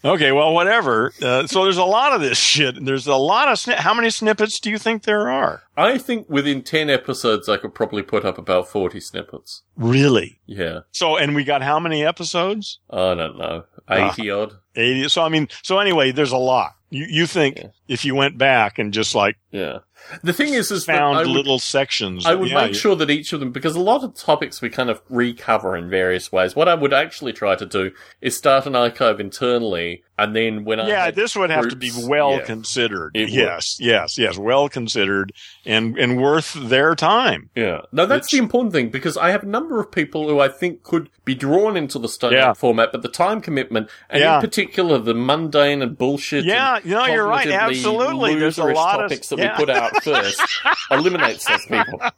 Okay, 0.05 0.33
well, 0.33 0.53
whatever. 0.55 1.13
Uh, 1.23 1.47
so 1.47 1.65
there's 1.65 1.77
a 1.79 1.85
lot 1.85 2.13
of 2.13 2.21
this 2.21 2.39
shit. 2.39 2.85
There's 2.85 3.07
a 3.07 3.17
lot 3.17 3.49
of 3.49 3.59
sni- 3.59 3.77
how 3.77 3.95
many 3.95 4.11
snippets 4.11 4.61
do 4.61 4.71
you 4.71 4.79
think 4.79 5.03
there 5.05 5.31
are? 5.31 5.63
I 5.77 5.99
think 5.99 6.29
within 6.29 6.63
10 6.63 6.91
episodes, 6.91 7.49
I 7.49 7.57
could 7.57 7.75
probably 7.75 8.03
put 8.03 8.25
up 8.25 8.39
about 8.39 8.69
40 8.69 9.01
snippets. 9.01 9.63
Really? 9.77 10.39
Yeah. 10.47 10.81
So, 10.93 11.17
and 11.17 11.35
we 11.35 11.45
got 11.45 11.63
how 11.63 11.81
many 11.81 12.05
episodes? 12.05 12.79
I 12.91 13.15
don't 13.15 13.39
know. 13.39 13.65
Ah. 13.89 14.13
80 14.13 14.31
odd. 14.31 14.53
80. 14.75 15.09
So, 15.09 15.23
I 15.23 15.29
mean, 15.29 15.49
so 15.63 15.79
anyway, 15.79 16.13
there's 16.13 16.33
a 16.33 16.37
lot. 16.39 16.75
You, 16.91 17.07
you 17.09 17.27
think 17.27 17.57
Yeah. 17.59 17.67
if 17.89 18.05
you 18.05 18.15
went 18.15 18.39
back 18.39 18.79
and 18.79 18.93
just 18.93 19.15
like 19.15 19.37
Yeah. 19.51 19.79
The 20.23 20.33
thing 20.33 20.55
is, 20.55 20.71
is 20.71 20.85
found 20.85 21.17
I 21.19 21.23
would, 21.23 21.29
little 21.31 21.59
sections. 21.59 22.27
I 22.27 22.35
would 22.37 22.51
yeah, 22.51 22.67
make 22.67 22.75
sure 22.77 22.95
that 22.95 23.11
each 23.11 23.33
of 23.33 23.41
them, 23.41 23.51
because 23.51 23.75
a 23.75 23.81
lot 23.81 24.05
of 24.05 24.15
topics 24.15 24.63
we 24.63 24.69
kind 24.69 24.89
of 24.89 25.01
recover 25.09 25.75
in 25.77 25.91
various 25.91 26.31
ways. 26.31 26.55
What 26.55 26.69
I 26.69 26.75
would 26.75 26.93
actually 26.93 27.33
try 27.33 27.57
to 27.57 27.67
do 27.67 27.91
is 28.21 28.37
start 28.37 28.67
an 28.67 28.77
archive 28.77 29.19
internally, 29.19 30.05
and 30.17 30.37
then 30.37 30.65
when 30.65 30.79
I 30.79 30.87
Yeah, 30.89 31.11
this 31.11 31.35
would 31.35 31.51
have 31.51 31.71
to 31.71 31.77
be 31.77 31.91
well 32.07 32.33
yeah. 32.37 32.45
considered. 32.45 33.13
It 33.17 33.23
would. 33.23 33.31
Yes, 33.31 33.79
yes, 33.81 34.17
yes, 34.17 34.39
well 34.39 34.69
considered 34.69 35.33
and 35.65 35.99
and 35.99 36.21
worth 36.23 36.53
their 36.55 36.95
time. 36.95 37.51
Yeah. 37.57 37.81
No, 37.91 38.07
that's 38.07 38.27
It's- 38.29 38.31
the 38.33 38.39
important 38.39 38.75
thing 38.75 38.91
because 38.91 39.17
I 39.17 39.31
have 39.31 39.43
a 39.43 39.47
number 39.47 39.81
of 39.81 39.91
people 39.91 40.29
who 40.29 40.39
I 40.39 40.49
think 40.49 40.85
could 40.85 41.09
be 41.25 41.35
drawn 41.35 41.77
into 41.77 41.99
the 41.99 42.09
Stone 42.09 42.33
Yeah. 42.35 42.53
Format, 42.53 42.93
but 42.93 43.03
the 43.03 43.09
time 43.09 43.41
commitment, 43.41 43.89
and 44.09 44.21
Yeah. 44.21 44.37
in 44.37 44.41
particular 44.41 44.99
the 44.99 45.15
mundane 45.15 45.83
and 45.83 45.99
bullshit. 45.99 46.45
Yeah, 46.45 46.76
and 46.76 46.76
know, 46.85 47.07
you're 47.07 47.27
right. 47.27 47.47
Absolutely. 47.49 48.35
There's 48.37 48.59
a 48.59 48.65
lot 48.65 49.01
of- 49.01 49.11
topics 49.11 49.29
that 49.31 49.39
yeah. 49.39 49.53
we 49.59 49.65
put 49.65 49.71
out 49.75 50.03
first 50.05 50.41
eliminates 50.91 51.45
those 51.47 51.65
people. 51.67 52.01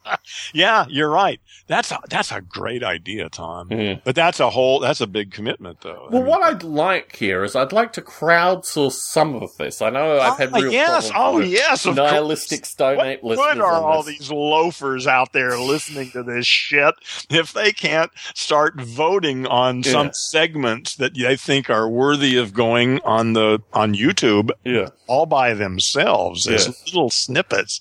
Yeah, 0.53 0.85
you're 0.89 1.09
right. 1.11 1.41
That's 1.69 1.91
a 1.91 2.01
that's 2.09 2.33
a 2.33 2.41
great 2.43 2.83
idea, 2.83 3.29
Tom. 3.31 3.69
But 4.05 4.15
that's 4.15 4.41
a 4.41 4.51
whole 4.51 4.79
that's 4.81 5.01
a 5.01 5.07
big 5.07 5.33
commitment 5.33 5.81
though. 5.81 6.07
I 6.07 6.13
Well, 6.13 6.23
mean, 6.23 6.27
what 6.27 6.43
I'd 6.43 6.63
like 6.63 7.17
here 7.17 7.45
is 7.45 7.57
I'd 7.57 7.73
like 7.73 7.93
to 7.95 8.03
crowdsource 8.03 8.93
some 8.93 9.35
of 9.37 9.57
this. 9.57 9.81
I 9.83 9.91
know 9.91 10.19
I've 10.19 10.39
had 10.39 10.51
Ah, 10.53 10.59
real 10.59 10.73
yes, 10.73 11.11
problems 11.11 11.47
oh 11.47 11.49
yes, 11.49 11.87
of 11.87 11.97
nihilistic 11.97 12.67
Stone 12.67 13.01
Ape 13.01 13.23
What 13.23 13.37
good 13.37 13.61
are 13.63 13.73
all 13.83 14.03
these 14.03 14.31
loafers 14.31 15.07
out 15.07 15.33
there 15.33 15.59
listening 15.59 16.11
to 16.13 16.23
this 16.23 16.47
shit 16.47 16.95
if 17.31 17.53
they 17.53 17.73
can't 17.73 18.11
start 18.35 18.79
voting 18.81 19.47
on 19.47 19.83
Yeah. 19.83 19.93
some 19.93 20.11
segments 20.13 20.97
that 20.97 21.15
they 21.15 21.37
think 21.37 21.71
are 21.71 21.89
worthy 21.89 22.37
of 22.37 22.53
going 22.55 23.01
on 23.01 23.33
the 23.33 23.61
on 23.73 23.95
YouTube 23.95 24.48
Yeah. 24.65 24.89
all 25.07 25.27
by 25.27 25.55
themselves 25.55 26.47
as 26.47 26.69
little 26.87 27.11
snippets? 27.11 27.81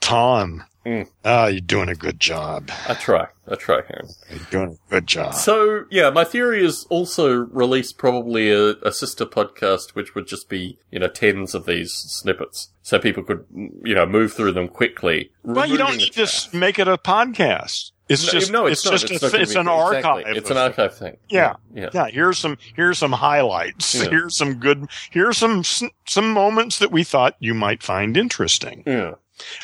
Tom, 0.00 0.64
Mm. 0.84 1.08
ah, 1.24 1.46
you're 1.48 1.60
doing 1.60 1.88
a 1.88 1.96
good 1.96 2.20
job. 2.20 2.70
I 2.88 2.94
try. 2.94 3.26
I 3.50 3.56
try, 3.56 3.80
Aaron. 3.90 4.08
You're 4.30 4.38
doing 4.52 4.78
a 4.86 4.90
good 4.90 5.06
job. 5.08 5.34
So, 5.34 5.84
yeah, 5.90 6.10
my 6.10 6.22
theory 6.22 6.64
is 6.64 6.86
also 6.90 7.34
release 7.34 7.92
probably 7.92 8.52
a, 8.52 8.74
a 8.84 8.92
sister 8.92 9.26
podcast 9.26 9.96
which 9.96 10.14
would 10.14 10.28
just 10.28 10.48
be, 10.48 10.78
you 10.92 11.00
know, 11.00 11.08
tens 11.08 11.56
of 11.56 11.66
these 11.66 11.92
snippets. 11.92 12.68
So 12.82 13.00
people 13.00 13.24
could, 13.24 13.44
you 13.82 13.96
know, 13.96 14.06
move 14.06 14.32
through 14.32 14.52
them 14.52 14.68
quickly. 14.68 15.32
Well, 15.42 15.66
you 15.66 15.76
don't 15.76 15.86
removing 15.88 16.04
need 16.04 16.14
the 16.14 16.26
to 16.52 16.56
make 16.56 16.78
it 16.78 16.86
a 16.86 16.96
podcast. 16.98 17.90
It's 18.08 18.24
No, 18.26 18.30
just 18.38 18.52
no, 18.52 18.66
it's, 18.66 18.84
not. 18.84 18.92
just 18.92 19.10
it's, 19.10 19.22
a, 19.22 19.40
it's 19.40 19.54
an 19.56 19.66
archive. 19.68 20.18
Exactly. 20.20 20.36
It's 20.38 20.50
an 20.50 20.56
archive 20.56 20.94
thing. 20.96 21.16
Yeah. 21.28 21.54
Yeah. 21.74 21.90
Yeah, 21.92 22.06
here's 22.08 22.38
some 22.38 22.56
here's 22.74 22.98
some 22.98 23.12
highlights. 23.12 23.94
Yeah. 23.94 24.10
Here's 24.10 24.36
some 24.36 24.54
good. 24.54 24.86
Here's 25.10 25.36
some 25.38 25.64
some 25.64 26.30
moments 26.32 26.78
that 26.78 26.92
we 26.92 27.02
thought 27.04 27.34
you 27.40 27.52
might 27.54 27.82
find 27.82 28.16
interesting. 28.16 28.84
Yeah. 28.86 29.14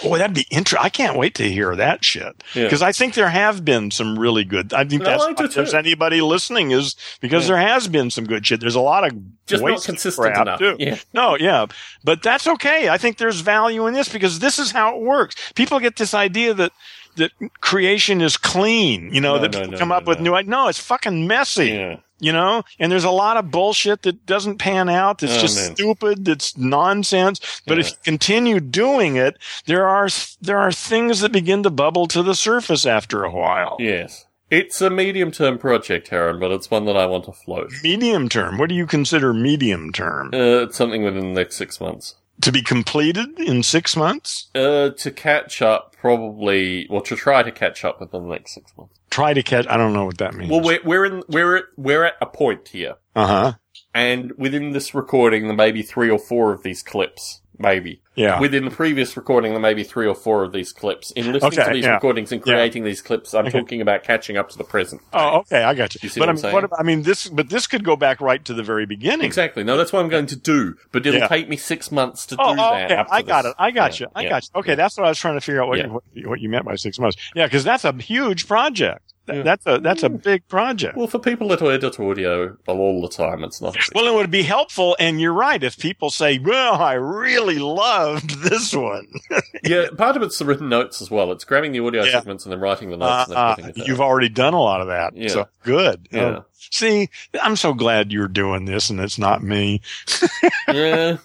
Oh, 0.05 0.19
that'd 0.19 0.35
be 0.35 0.47
interesting. 0.51 0.85
I 0.85 0.91
can't 0.91 1.17
wait 1.17 1.35
to 1.37 1.51
hear 1.51 1.75
that 1.77 2.05
shit 2.05 2.45
Yeah. 2.53 2.65
because 2.65 2.83
I 2.83 2.93
think 2.93 3.15
there 3.15 3.31
have 3.31 3.65
been 3.65 3.91
some 3.91 4.19
really 4.19 4.45
good. 4.45 4.75
I 4.75 4.85
think 4.85 5.03
that's 5.03 5.23
I 5.23 5.33
do 5.33 5.45
why 5.45 5.47
there's 5.49 5.71
too. 5.71 5.77
anybody 5.79 6.21
listening 6.21 6.73
is 6.73 6.95
because 7.23 7.45
Yeah. 7.45 7.55
there 7.57 7.69
has 7.69 7.89
been 7.89 8.11
some 8.11 8.27
good 8.27 8.47
shit. 8.47 8.61
There's 8.61 8.75
a 8.75 8.81
lot 8.83 9.05
of 9.07 9.13
Just 9.47 9.63
not 9.65 9.83
consistent 9.83 10.35
crap, 10.35 10.43
enough. 10.43 10.59
too. 10.59 10.77
Yeah. 10.79 10.97
No, 11.15 11.39
yeah, 11.39 11.65
but 12.05 12.23
that's 12.23 12.47
okay. 12.47 12.91
I 12.91 12.99
think 12.99 13.17
there's 13.17 13.41
value 13.41 13.87
in 13.87 13.95
this 13.95 14.11
because 14.11 14.41
this 14.41 14.59
is 14.59 14.73
how 14.73 14.95
it 14.97 15.01
works. 15.03 15.37
People 15.55 15.81
get 15.81 15.97
this 15.97 16.13
idea 16.13 16.53
that 16.53 16.73
that 17.17 17.33
creation 17.61 18.21
is 18.21 18.37
clean. 18.37 19.13
You 19.13 19.21
know 19.21 19.37
No, 19.37 19.43
that 19.43 19.53
no, 19.53 19.59
people 19.61 19.73
no, 19.73 19.79
come 19.79 19.93
up 19.93 20.07
with 20.07 20.21
new. 20.21 20.41
No, 20.45 20.69
it's 20.69 20.79
fucking 20.79 21.27
messy 21.27 21.69
Yeah. 21.71 21.97
you 22.21 22.33
know 22.33 22.63
and 22.79 22.91
there's 22.93 23.05
a 23.05 23.11
lot 23.11 23.37
of 23.37 23.51
bullshit 23.51 24.03
that 24.03 24.25
doesn't 24.27 24.59
pan 24.59 24.89
out 24.89 25.19
that's 25.19 25.37
Oh, 25.39 25.41
just 25.41 25.57
man. 25.57 25.75
stupid 25.77 26.25
that's 26.25 26.57
nonsense 26.57 27.41
but 27.67 27.79
if 27.81 27.91
you 27.91 27.97
continue 28.05 28.61
doing 28.61 29.17
it 29.17 29.37
there 29.67 29.87
are 29.89 30.09
there 30.41 30.59
are 30.59 30.71
things 30.73 31.21
that 31.21 31.33
begin 31.33 31.63
to 31.65 31.71
bubble 31.71 32.07
to 32.09 32.23
the 32.23 32.35
surface 32.35 32.87
after 32.87 33.25
a 33.25 33.31
while 33.31 33.77
Yes. 33.81 34.27
It's 34.51 34.83
a 34.83 34.91
medium 34.91 35.31
term 35.33 35.57
project, 35.59 36.13
Aaron, 36.13 36.39
but 36.39 36.51
it's 36.53 36.71
one 36.71 36.85
that 36.85 36.95
I 36.97 37.07
want 37.07 37.25
to 37.25 37.33
float. 37.33 37.73
medium 37.83 38.29
term 38.29 38.57
what 38.59 38.69
do 38.69 38.75
you 38.75 38.87
consider 38.87 39.33
medium 39.35 39.93
term 39.93 40.31
Uh, 40.33 40.63
it's 40.65 40.77
something 40.77 41.03
within 41.03 41.33
the 41.35 41.41
next 41.41 41.57
six 41.57 41.81
months. 41.81 42.15
To 42.43 42.53
be 42.53 42.63
completed 42.63 43.39
in 43.41 43.63
six 43.63 43.97
months 43.97 44.51
Uh, 44.55 44.91
to 44.91 45.11
catch 45.11 45.63
up, 45.63 45.97
probably, 45.99 46.87
well, 46.91 47.01
to 47.03 47.17
try 47.17 47.43
to 47.43 47.51
catch 47.51 47.85
up 47.85 48.01
within 48.01 48.23
the 48.25 48.29
next 48.29 48.55
six 48.55 48.73
months. 48.77 48.99
try 49.11 49.33
to 49.35 49.43
catch 49.43 49.67
i 49.69 49.77
don't 49.77 49.93
know 49.93 50.05
what 50.05 50.19
that 50.19 50.35
means 50.35 50.51
Well, 50.51 50.61
we're, 50.63 50.81
we're 50.85 51.05
in, 51.07 51.23
we're 51.29 51.57
at, 51.57 51.65
we're 51.77 52.05
at 52.05 52.15
a 52.21 52.27
point 52.27 52.69
here. 52.69 52.95
uh-huh 53.17 53.55
And 53.95 54.33
within 54.39 54.73
this 54.73 54.95
recording, 54.95 55.47
there 55.49 55.57
may 55.57 55.71
be 55.73 55.83
three 55.83 56.09
or 56.11 56.19
four 56.19 56.53
of 56.53 56.63
these 56.63 56.83
clips. 56.83 57.42
Maybe. 57.63 58.03
yeah 58.15 58.39
Within 58.41 58.65
the 58.65 58.71
previous 58.71 59.17
recording, 59.17 59.53
there 59.53 59.61
may 59.61 59.73
be 59.75 59.85
three 59.85 60.07
or 60.07 60.15
four 60.15 60.43
of 60.45 60.53
these 60.53 60.73
clips. 60.73 61.11
In 61.13 61.33
listening 61.33 61.53
Okay, 61.61 61.65
to 61.69 61.75
these 61.75 61.85
yeah. 61.85 61.95
recordings 61.95 62.33
and 62.33 62.43
Yeah. 62.45 62.55
creating 62.55 62.85
these 62.85 63.01
clips, 63.01 63.33
I'm 63.33 63.47
Okay. 63.47 63.59
talking 63.61 63.81
about 63.81 64.03
catching 64.03 64.37
up 64.37 64.51
to 64.51 64.59
the 64.59 64.65
present. 64.65 65.01
Oh, 65.13 65.39
okay, 65.39 65.63
I 65.63 65.73
got 65.75 65.95
you. 65.95 66.01
You 66.03 66.09
see 66.09 66.21
but 66.21 66.29
what 66.29 66.45
I 66.45 66.49
I'm 66.49 66.55
mean, 66.55 66.63
what, 66.71 66.81
I 66.81 66.83
mean, 66.83 67.03
this, 67.03 67.29
but 67.29 67.49
this 67.49 67.67
could 67.67 67.85
go 67.85 67.97
back 67.97 68.21
right 68.21 68.45
to 68.45 68.53
the 68.55 68.63
very 68.63 68.85
beginning. 68.87 69.25
Exactly. 69.25 69.65
No, 69.65 69.77
that's 69.77 69.93
what 69.93 70.01
I'm 70.03 70.09
going 70.11 70.27
to 70.27 70.37
do. 70.37 70.75
But 70.91 71.07
it'll 71.07 71.21
Yeah. 71.21 71.29
take 71.29 71.49
me 71.49 71.57
six 71.57 71.91
months 71.93 72.27
to 72.27 72.37
Oh, 72.39 72.55
do 72.55 72.61
oh, 72.61 72.71
that. 72.75 72.91
okay. 72.93 73.05
I 73.11 73.23
got 73.23 73.43
this. 73.43 73.51
it. 73.53 73.57
I 73.59 73.71
got 73.71 74.01
Yeah, 74.01 74.07
you. 74.07 74.13
I 74.15 74.23
yeah. 74.23 74.29
got 74.29 74.43
you. 74.45 74.49
Okay, 74.61 74.75
that's 74.75 74.97
what 74.97 75.07
I 75.07 75.09
was 75.09 75.19
trying 75.19 75.35
to 75.35 75.41
figure 75.41 75.63
out 75.63 75.69
what, 75.69 75.79
Yeah. 75.79 75.87
you, 75.87 75.93
what, 75.93 76.03
you- 76.13 76.29
what 76.29 76.41
you 76.41 76.49
meant 76.49 76.65
by 76.65 76.75
six 76.75 76.99
months. 76.99 77.17
Yeah, 77.35 77.47
because 77.47 77.65
that's 77.65 77.85
a 77.85 77.93
huge 77.93 78.47
project. 78.49 79.12
Th- 79.27 79.37
Yeah. 79.39 79.43
That's 79.45 79.67
a 79.67 79.79
that's 79.79 80.03
a 80.03 80.09
big 80.09 80.47
project. 80.49 80.97
Well, 80.97 81.07
for 81.07 81.19
people 81.21 81.47
that 81.49 81.63
edit 81.63 82.01
audio 82.01 82.57
all 82.67 83.01
the 83.01 83.09
time, 83.09 83.45
it's 83.45 83.61
not. 83.61 83.77
Well, 83.95 84.07
it 84.07 84.15
would 84.15 84.31
be 84.33 84.43
helpful, 84.43 84.97
and 84.99 85.21
you're 85.21 85.33
right. 85.33 85.63
If 85.63 85.79
people 85.79 86.11
say, 86.11 86.39
"Well, 86.39 86.75
I 86.75 86.95
really 86.95 87.59
loved 87.61 88.43
this 88.43 88.75
one," 88.75 89.07
yeah, 89.65 89.87
part 89.97 90.17
of 90.17 90.23
it's 90.23 90.39
the 90.39 90.45
written 90.45 90.69
notes 90.69 91.01
as 91.01 91.11
well. 91.11 91.31
It's 91.31 91.45
grabbing 91.45 91.71
the 91.73 91.81
audio 91.85 92.03
Yeah. 92.03 92.13
segments 92.13 92.45
and 92.45 92.53
then 92.53 92.59
writing 92.61 92.91
the 92.91 92.97
notes 92.97 93.31
uh, 93.31 93.55
and 93.59 93.69
uh, 93.69 93.85
you've 93.87 94.01
already 94.01 94.29
done 94.29 94.55
a 94.55 94.61
lot 94.61 94.81
of 94.81 94.89
that. 94.89 95.17
Yeah. 95.17 95.29
So 95.29 95.49
good. 95.63 96.09
Yeah. 96.11 96.23
Uh, 96.23 96.43
see, 96.59 97.09
I'm 97.41 97.55
so 97.57 97.75
glad 97.75 98.11
you're 98.11 98.27
doing 98.29 98.65
this, 98.65 98.91
and 98.91 98.99
it's 98.99 99.19
not 99.19 99.43
me. 99.43 99.83
yeah. 100.69 101.19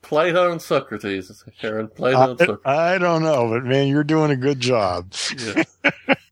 Plato 0.00 0.50
and 0.52 0.60
Socrates, 0.60 1.42
Karen. 1.60 1.88
Plato 1.88 2.32
and 2.32 2.40
I, 2.40 2.44
Socrates. 2.46 2.62
I 2.66 2.98
don't 2.98 3.22
know, 3.22 3.48
but 3.50 3.64
man, 3.64 3.88
you're 3.88 4.04
doing 4.04 4.30
a 4.30 4.36
good 4.36 4.60
job. 4.60 5.12
Yeah. 5.38 5.64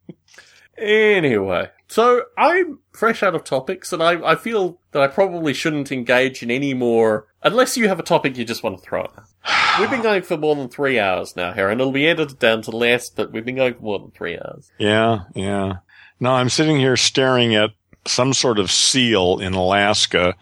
anyway, 0.81 1.69
so 1.87 2.23
I'm 2.37 2.79
fresh 2.91 3.23
out 3.23 3.35
of 3.35 3.43
topics, 3.43 3.93
and 3.93 4.01
I, 4.01 4.31
I 4.31 4.35
feel 4.35 4.79
that 4.91 5.01
I 5.01 5.07
probably 5.07 5.53
shouldn't 5.53 5.91
engage 5.91 6.43
in 6.43 6.51
any 6.51 6.73
more, 6.73 7.27
unless 7.43 7.77
you 7.77 7.87
have 7.87 7.99
a 7.99 8.03
topic 8.03 8.37
you 8.37 8.45
just 8.45 8.63
want 8.63 8.77
to 8.77 8.83
throw 8.83 9.01
out. 9.03 9.23
We've 9.79 9.89
been 9.89 10.01
going 10.01 10.23
for 10.23 10.37
more 10.37 10.55
than 10.55 10.69
three 10.69 10.99
hours 10.99 11.35
now, 11.35 11.53
here, 11.53 11.69
and 11.69 11.79
it'll 11.79 11.93
be 11.93 12.07
edited 12.07 12.39
down 12.39 12.61
to 12.63 12.71
less, 12.71 13.09
but 13.09 13.31
we've 13.31 13.45
been 13.45 13.55
going 13.55 13.75
for 13.75 13.81
more 13.81 13.99
than 13.99 14.11
three 14.11 14.37
hours. 14.37 14.71
Yeah, 14.77 15.23
yeah. 15.33 15.77
No, 16.19 16.33
I'm 16.33 16.49
sitting 16.49 16.77
here 16.77 16.97
staring 16.97 17.55
at 17.55 17.71
some 18.05 18.33
sort 18.33 18.59
of 18.59 18.71
seal 18.71 19.39
in 19.39 19.53
Alaska 19.53 20.35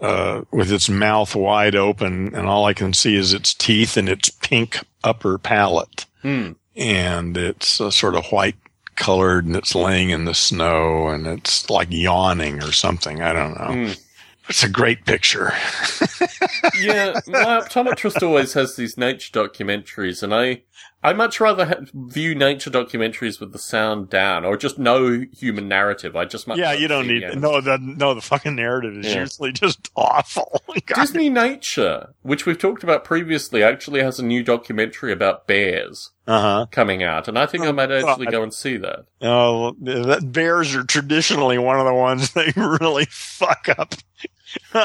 uh, 0.00 0.42
with 0.50 0.72
its 0.72 0.88
mouth 0.88 1.36
wide 1.36 1.76
open, 1.76 2.34
and 2.34 2.46
all 2.46 2.64
I 2.64 2.74
can 2.74 2.92
see 2.92 3.14
is 3.14 3.32
its 3.32 3.54
teeth 3.54 3.96
and 3.96 4.08
its 4.08 4.30
pink 4.30 4.80
upper 5.04 5.38
palate. 5.38 6.06
Hmm. 6.22 6.52
And 6.74 7.36
it's 7.36 7.80
uh, 7.80 7.90
sort 7.90 8.14
of 8.14 8.26
white 8.26 8.56
colored, 8.96 9.44
and 9.46 9.56
it's 9.56 9.74
laying 9.74 10.10
in 10.10 10.24
the 10.24 10.34
snow, 10.34 11.08
and 11.08 11.26
it's 11.26 11.68
like 11.70 11.88
yawning 11.90 12.62
or 12.62 12.72
something. 12.72 13.22
I 13.22 13.32
don't 13.32 13.58
know. 13.58 13.86
Hmm. 13.86 13.92
It's 14.48 14.64
a 14.64 14.68
great 14.68 15.04
picture. 15.04 15.46
yeah, 16.80 17.20
my 17.28 17.60
optometrist 17.60 18.22
always 18.22 18.52
has 18.54 18.76
these 18.76 18.98
nature 18.98 19.32
documentaries, 19.32 20.22
and 20.22 20.34
I 20.34 20.62
I 21.04 21.12
much 21.12 21.40
rather 21.40 21.66
ha- 21.66 21.80
view 21.92 22.34
nature 22.34 22.70
documentaries 22.70 23.40
with 23.40 23.52
the 23.52 23.58
sound 23.58 24.08
down, 24.08 24.44
or 24.44 24.56
just 24.56 24.78
no 24.78 25.24
human 25.32 25.66
narrative. 25.66 26.14
I 26.14 26.24
just 26.26 26.46
much 26.46 26.58
yeah, 26.58 26.72
you 26.72 26.86
don't 26.86 27.08
need 27.08 27.24
no 27.40 27.60
the 27.60 27.76
no 27.78 28.14
the 28.14 28.20
fucking 28.20 28.54
narrative 28.54 28.96
is 28.98 29.06
Yeah. 29.06 29.20
usually 29.20 29.50
just 29.52 29.90
awful. 29.96 30.62
God. 30.86 30.94
Disney 31.02 31.28
Nature, 31.28 32.14
which 32.22 32.46
we've 32.46 32.58
talked 32.58 32.82
about 32.84 33.02
previously, 33.04 33.62
actually 33.64 34.00
has 34.02 34.18
a 34.20 34.24
new 34.24 34.42
documentary 34.44 35.10
about 35.12 35.46
bears 35.48 36.10
Uh 36.26 36.40
huh. 36.40 36.66
coming 36.70 37.02
out, 37.02 37.26
and 37.26 37.36
I 37.38 37.46
think 37.46 37.64
I 37.64 37.72
might 37.72 37.90
Oh, 37.90 37.96
actually 38.08 38.26
God. 38.26 38.32
go 38.32 38.42
and 38.44 38.54
see 38.54 38.76
that. 38.76 39.06
Oh, 39.20 39.74
that 39.80 40.30
bears 40.32 40.74
are 40.74 40.84
traditionally 40.84 41.58
one 41.58 41.80
of 41.80 41.86
the 41.86 41.94
ones 41.94 42.32
they 42.34 42.52
really 42.56 43.06
fuck 43.10 43.68
up. 43.76 43.94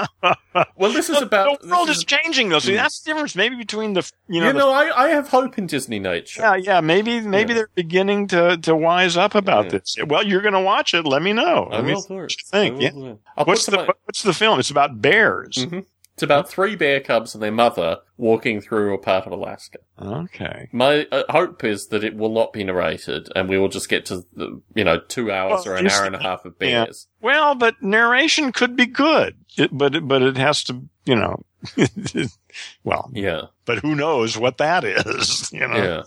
Well, 0.76 0.92
this 0.92 1.10
is 1.10 1.22
about 1.22 1.62
the 1.62 1.68
world 1.68 1.90
is 1.90 2.04
changing 2.04 2.50
though. 2.50 2.60
See, 2.60 2.72
Hmm. 2.72 2.78
that's 2.78 3.00
the 3.02 3.12
difference 3.12 3.36
maybe 3.36 3.56
between 3.56 3.94
the 3.94 4.10
you 4.28 4.40
know. 4.42 4.48
you 4.48 4.54
know, 4.54 4.68
the- 4.70 4.74
I, 4.96 5.06
I 5.06 5.08
have 5.10 5.30
hope 5.30 5.58
in 5.58 5.68
Disney 5.68 6.00
Nature. 6.00 6.42
yeah, 6.42 6.56
yeah, 6.56 6.82
maybe 6.82 7.22
maybe 7.22 7.50
Yeah. 7.54 7.56
they're 7.60 7.70
beginning 7.76 8.28
to 8.30 8.58
to 8.58 8.76
wise 8.76 9.18
up 9.18 9.36
about 9.36 9.66
Yeah. 9.66 9.72
this. 9.72 9.96
Well, 10.08 10.26
you're 10.26 10.42
going 10.42 10.54
to 10.56 10.62
watch 10.62 10.94
it. 10.94 11.06
Let 11.06 11.22
me 11.22 11.34
know. 11.34 11.68
I 11.72 11.76
Let 11.78 11.86
me 11.86 11.94
will 11.94 12.02
what 12.10 12.32
you 12.32 12.38
think. 12.46 12.78
I 12.82 12.86
Yeah. 12.86 13.44
What's 13.44 13.66
the 13.68 13.78
what- 13.78 13.98
what's 14.06 14.24
the 14.24 14.34
film? 14.34 14.60
It's 14.60 14.72
about 14.72 15.02
bears. 15.02 15.56
Mhm. 15.58 15.86
It's 16.18 16.24
about 16.24 16.50
three 16.50 16.76
bear 16.76 17.00
cubs 17.00 17.36
and 17.36 17.44
their 17.44 17.52
mother 17.52 18.00
walking 18.18 18.60
through 18.60 18.96
a 18.96 18.98
part 18.98 19.28
of 19.28 19.32
Alaska. 19.32 19.78
Okay. 20.02 20.68
My 20.72 21.06
uh, 21.12 21.22
hope 21.30 21.64
is 21.64 21.90
that 21.90 22.04
it 22.04 22.16
will 22.16 22.34
not 22.34 22.54
be 22.54 22.64
narrated, 22.64 23.30
and 23.36 23.48
we 23.48 23.60
will 23.60 23.70
just 23.70 23.88
get 23.88 24.08
to 24.08 24.26
the, 24.34 24.60
you 24.74 24.84
know 24.84 25.00
two 25.00 25.32
hours 25.32 25.64
Well, 25.68 25.76
or 25.76 25.78
an 25.78 25.88
hour 25.88 26.06
and 26.06 26.16
a 26.16 26.20
half 26.20 26.44
of 26.44 26.56
yeah. 26.60 26.86
bears. 26.86 27.08
Well, 27.22 27.54
but 27.54 27.84
narration 27.84 28.52
could 28.52 28.76
be 28.76 28.88
good. 28.88 29.38
It, 29.60 29.70
but 29.72 30.08
but 30.08 30.24
it 30.24 30.38
has 30.38 30.64
to, 30.64 30.82
you 31.06 31.16
know. 31.18 31.44
well, 32.84 33.12
Yeah, 33.14 33.42
but 33.66 33.78
who 33.78 33.94
knows 33.94 34.40
what 34.40 34.58
that 34.58 34.84
is? 34.84 35.52
You 35.54 35.68
know. 35.68 35.76
yeah. 35.78 36.02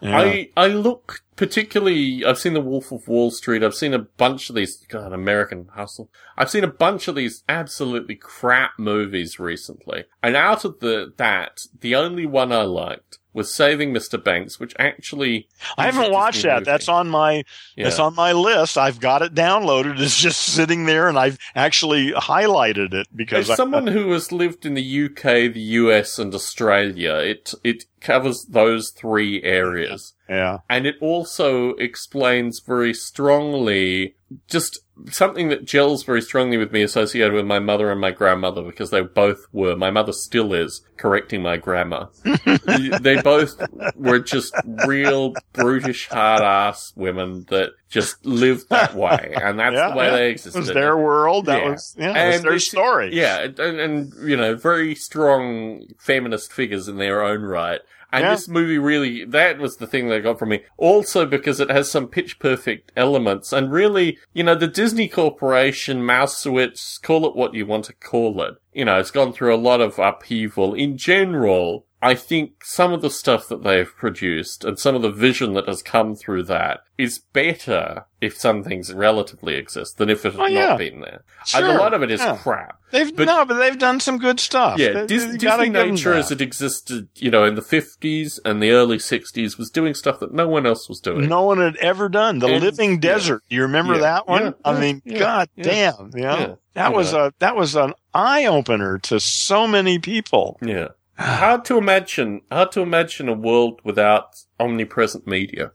Yeah. 0.00 0.18
I 0.18 0.50
I 0.56 0.66
look 0.68 1.22
particularly. 1.36 2.24
I've 2.24 2.38
seen 2.38 2.54
The 2.54 2.60
Wolf 2.60 2.92
of 2.92 3.08
Wall 3.08 3.30
Street. 3.30 3.62
I've 3.62 3.74
seen 3.74 3.94
a 3.94 4.00
bunch 4.00 4.50
of 4.50 4.56
these. 4.56 4.76
God, 4.88 5.12
American 5.12 5.68
Hustle. 5.74 6.10
I've 6.36 6.50
seen 6.50 6.64
a 6.64 6.68
bunch 6.68 7.08
of 7.08 7.14
these 7.14 7.44
absolutely 7.48 8.14
crap 8.14 8.72
movies 8.78 9.38
recently, 9.38 10.04
and 10.22 10.36
out 10.36 10.64
of 10.64 10.80
the 10.80 11.12
that, 11.16 11.66
the 11.80 11.94
only 11.94 12.26
one 12.26 12.52
I 12.52 12.62
liked 12.62 13.18
was 13.36 13.54
Saving 13.54 13.92
Mr. 13.92 14.22
Banks, 14.22 14.58
which 14.58 14.74
actually 14.78 15.46
I 15.76 15.84
haven't 15.84 16.10
watched 16.10 16.42
that. 16.42 16.54
movie. 16.54 16.64
That's 16.64 16.88
on 16.88 17.08
my 17.08 17.44
Yeah. 17.76 17.88
It's 17.88 17.98
on 17.98 18.14
my 18.14 18.32
list. 18.32 18.78
I've 18.78 18.98
got 18.98 19.20
it 19.20 19.34
downloaded. 19.34 20.00
It's 20.00 20.18
just 20.18 20.40
sitting 20.40 20.86
there, 20.86 21.06
and 21.06 21.18
I've 21.18 21.38
actually 21.54 22.12
highlighted 22.12 22.94
it 22.94 23.08
because 23.14 23.44
As 23.44 23.50
I, 23.50 23.54
someone 23.56 23.88
who 23.88 24.10
has 24.12 24.32
lived 24.32 24.64
in 24.64 24.72
the 24.72 25.04
UK, 25.04 25.52
the 25.52 25.60
US, 25.84 26.18
and 26.18 26.34
Australia, 26.34 27.16
it 27.16 27.52
it 27.62 27.84
covers 28.00 28.46
those 28.46 28.90
three 28.90 29.42
areas. 29.42 30.14
Yeah, 30.28 30.58
And 30.68 30.86
it 30.86 30.96
also 31.00 31.70
explains 31.74 32.60
very 32.60 32.94
strongly 32.94 34.14
just 34.48 34.80
something 35.10 35.50
that 35.50 35.64
gels 35.64 36.02
very 36.02 36.20
strongly 36.22 36.56
with 36.56 36.72
me 36.72 36.82
associated 36.82 37.32
with 37.32 37.44
my 37.44 37.58
mother 37.60 37.92
and 37.92 38.00
my 38.00 38.10
grandmother 38.10 38.62
because 38.62 38.90
they 38.90 39.00
both 39.02 39.38
were, 39.52 39.76
my 39.76 39.90
mother 39.90 40.12
still 40.12 40.52
is, 40.52 40.80
correcting 40.96 41.42
my 41.42 41.56
grammar. 41.56 42.08
they 42.64 43.20
both 43.22 43.60
were 43.94 44.18
just 44.18 44.52
real 44.64 45.38
brutish 45.52 46.08
hard 46.08 46.42
ass 46.42 46.92
women 46.96 47.44
that 47.50 47.70
just 47.88 48.24
lived 48.26 48.68
that 48.70 48.94
way. 48.94 49.34
And 49.40 49.60
that's 49.60 49.74
Yeah, 49.74 49.90
the 49.90 49.96
way 49.96 50.06
yeah. 50.06 50.10
they 50.16 50.28
It 50.28 50.32
existed. 50.32 50.58
was 50.58 50.68
their 50.68 50.96
world. 50.96 51.46
That 51.46 51.62
Yeah. 51.62 51.70
was 51.70 51.94
yeah, 51.98 52.12
that 52.14 52.26
was 52.32 52.42
their 52.42 52.58
story. 52.58 53.14
Yeah, 53.14 53.42
and, 53.42 53.58
and, 53.60 54.12
you 54.28 54.36
know, 54.36 54.56
very 54.56 54.94
strong 54.94 55.82
feminist 56.00 56.52
figures 56.52 56.88
in 56.88 56.96
their 56.96 57.22
own 57.22 57.42
right. 57.42 57.80
And 58.12 58.22
Yeah. 58.24 58.30
this 58.30 58.48
movie 58.48 58.78
really, 58.78 59.24
that 59.24 59.58
was 59.58 59.76
the 59.76 59.86
thing 59.86 60.08
that 60.08 60.22
got 60.22 60.38
from 60.38 60.50
me. 60.50 60.62
Also 60.76 61.26
because 61.26 61.60
it 61.60 61.70
has 61.70 61.90
some 61.90 62.06
pitch 62.08 62.38
perfect 62.38 62.92
elements 62.96 63.52
and 63.52 63.72
really, 63.72 64.18
you 64.32 64.42
know, 64.42 64.54
the 64.54 64.66
Disney 64.66 65.08
Corporation, 65.08 66.02
Mousewitz, 66.02 66.98
call 67.02 67.26
it 67.26 67.36
what 67.36 67.54
you 67.54 67.66
want 67.66 67.84
to 67.86 67.92
call 67.94 68.40
it. 68.42 68.54
You 68.72 68.84
know, 68.84 68.98
it's 68.98 69.10
gone 69.10 69.32
through 69.32 69.54
a 69.54 69.56
lot 69.56 69.80
of 69.80 69.98
upheaval. 69.98 70.74
In 70.74 70.96
general, 70.96 71.86
I 72.06 72.14
think 72.14 72.64
some 72.64 72.92
of 72.92 73.02
the 73.02 73.10
stuff 73.10 73.48
that 73.48 73.62
they've 73.64 73.90
produced 73.96 74.64
and 74.64 74.78
some 74.78 74.94
of 74.94 75.02
the 75.02 75.10
vision 75.10 75.54
that 75.54 75.66
has 75.68 75.82
come 75.82 76.14
through 76.14 76.44
that 76.44 76.80
is 76.98 77.18
better 77.18 78.06
if 78.20 78.36
some 78.38 78.62
things 78.62 78.92
relatively 78.92 79.54
exist 79.56 79.98
than 79.98 80.08
if 80.08 80.24
it 80.24 80.32
had 80.32 80.40
Oh, 80.40 80.46
yeah. 80.46 80.66
not 80.68 80.78
been 80.78 81.00
there. 81.00 81.24
And 81.38 81.48
Sure, 81.64 81.66
a 81.76 81.78
lot 81.78 81.92
of 81.92 82.02
it 82.02 82.10
is 82.10 82.20
yeah. 82.20 82.36
crap. 82.36 82.78
They've 82.90 83.14
But- 83.14 83.26
no, 83.26 83.44
but 83.44 83.54
they've 83.58 83.78
done 83.78 84.00
some 84.00 84.16
good 84.18 84.40
stuff. 84.40 84.78
Yeah, 84.78 84.92
They- 84.92 85.06
Dis- 85.06 85.36
Disney 85.36 85.68
Nature 85.68 86.14
as 86.14 86.30
it 86.30 86.40
existed, 86.40 87.08
you 87.16 87.30
know, 87.30 87.44
in 87.44 87.54
the 87.54 87.60
50s 87.62 88.40
and 88.44 88.62
the 88.62 88.70
early 88.70 88.98
60s 88.98 89.58
was 89.58 89.68
doing 89.70 89.92
stuff 89.92 90.20
that 90.20 90.32
no 90.32 90.48
one 90.48 90.64
else 90.66 90.88
was 90.88 91.00
doing. 91.00 91.28
no 91.28 91.42
one 91.42 91.58
had 91.58 91.76
ever 91.76 92.08
done. 92.08 92.38
The 92.38 92.46
And- 92.46 92.62
Living 92.64 92.92
yeah. 92.92 93.00
Desert. 93.00 93.42
You 93.48 93.62
remember 93.62 93.98
that 93.98 94.26
one? 94.26 94.54
I 94.64 94.78
mean, 94.80 95.02
god 95.18 95.48
Yeah. 95.56 95.64
damn, 95.64 96.10
you 96.14 96.22
know? 96.22 96.38
Yeah. 96.38 96.54
That 96.74 96.92
was 96.94 97.12
a 97.12 97.32
that 97.40 97.56
was 97.56 97.74
an 97.74 97.92
eye 98.14 98.44
opener 98.46 98.98
to 98.98 99.18
so 99.20 99.66
many 99.66 99.98
people. 99.98 100.58
Yeah. 100.62 100.88
hard 101.18 101.64
to 101.66 101.78
imagine, 101.78 102.42
hard 102.50 102.72
to 102.72 102.80
imagine 102.80 103.28
a 103.28 103.34
world 103.34 103.80
without 103.84 104.40
omnipresent 104.60 105.26
media. 105.26 105.70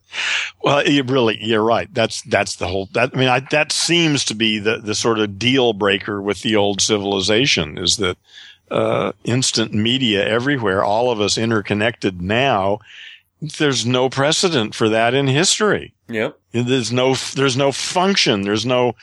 Well, 0.63 0.87
you 0.87 1.03
really, 1.03 1.43
you're 1.43 1.63
right. 1.63 1.91
That's 1.93 2.21
that's 2.23 2.57
the 2.57 2.67
whole. 2.67 2.87
That 2.93 3.11
I 3.13 3.17
mean, 3.17 3.29
I, 3.29 3.39
that 3.51 3.71
seems 3.71 4.23
to 4.25 4.35
be 4.35 4.59
the 4.59 4.77
the 4.77 4.95
sort 4.95 5.19
of 5.19 5.39
deal 5.39 5.73
breaker 5.73 6.21
with 6.21 6.41
the 6.41 6.55
old 6.55 6.81
civilization 6.81 7.77
is 7.77 7.97
that 7.97 8.17
uh, 8.69 9.11
instant 9.23 9.73
media 9.73 10.27
everywhere, 10.27 10.83
all 10.83 11.11
of 11.11 11.19
us 11.19 11.37
interconnected 11.37 12.21
now. 12.21 12.79
There's 13.41 13.87
no 13.87 14.07
precedent 14.07 14.75
for 14.75 14.87
that 14.89 15.15
in 15.15 15.25
history. 15.25 15.95
Yep. 16.09 16.37
There's 16.51 16.91
no 16.91 17.15
there's 17.15 17.57
no 17.57 17.71
function. 17.71 18.43
There's 18.43 18.65
no 18.65 18.95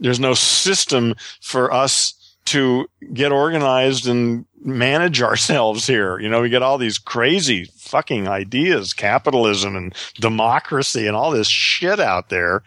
there's 0.00 0.20
no 0.20 0.32
system 0.32 1.14
for 1.42 1.70
us 1.70 2.14
to 2.46 2.86
get 3.12 3.32
organized 3.32 4.06
and 4.06 4.46
manage 4.64 5.22
ourselves 5.22 5.86
here. 5.86 6.18
You 6.18 6.28
know, 6.28 6.40
we 6.40 6.48
get 6.48 6.62
all 6.62 6.78
these 6.78 6.98
crazy 6.98 7.64
fucking 7.76 8.28
ideas, 8.28 8.92
capitalism 8.92 9.76
and 9.76 9.94
democracy 10.14 11.06
and 11.06 11.16
all 11.16 11.30
this 11.30 11.48
shit 11.48 12.00
out 12.00 12.28
there. 12.28 12.62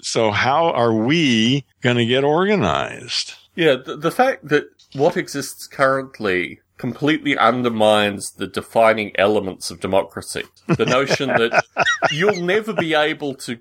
So 0.00 0.30
how 0.30 0.70
are 0.70 0.94
we 0.94 1.64
going 1.80 1.96
to 1.96 2.06
get 2.06 2.24
organized? 2.24 3.34
Yeah, 3.54 3.76
the, 3.76 3.96
the 3.96 4.10
fact 4.10 4.48
that 4.48 4.64
what 4.92 5.16
exists 5.16 5.66
currently 5.66 6.60
completely 6.76 7.36
undermines 7.38 8.32
the 8.32 8.46
defining 8.46 9.12
elements 9.16 9.70
of 9.70 9.80
democracy. 9.80 10.44
The 10.66 10.86
notion 10.86 11.28
that 11.28 11.64
you'll 12.10 12.42
never 12.42 12.72
be 12.72 12.94
able 12.94 13.34
to 13.36 13.58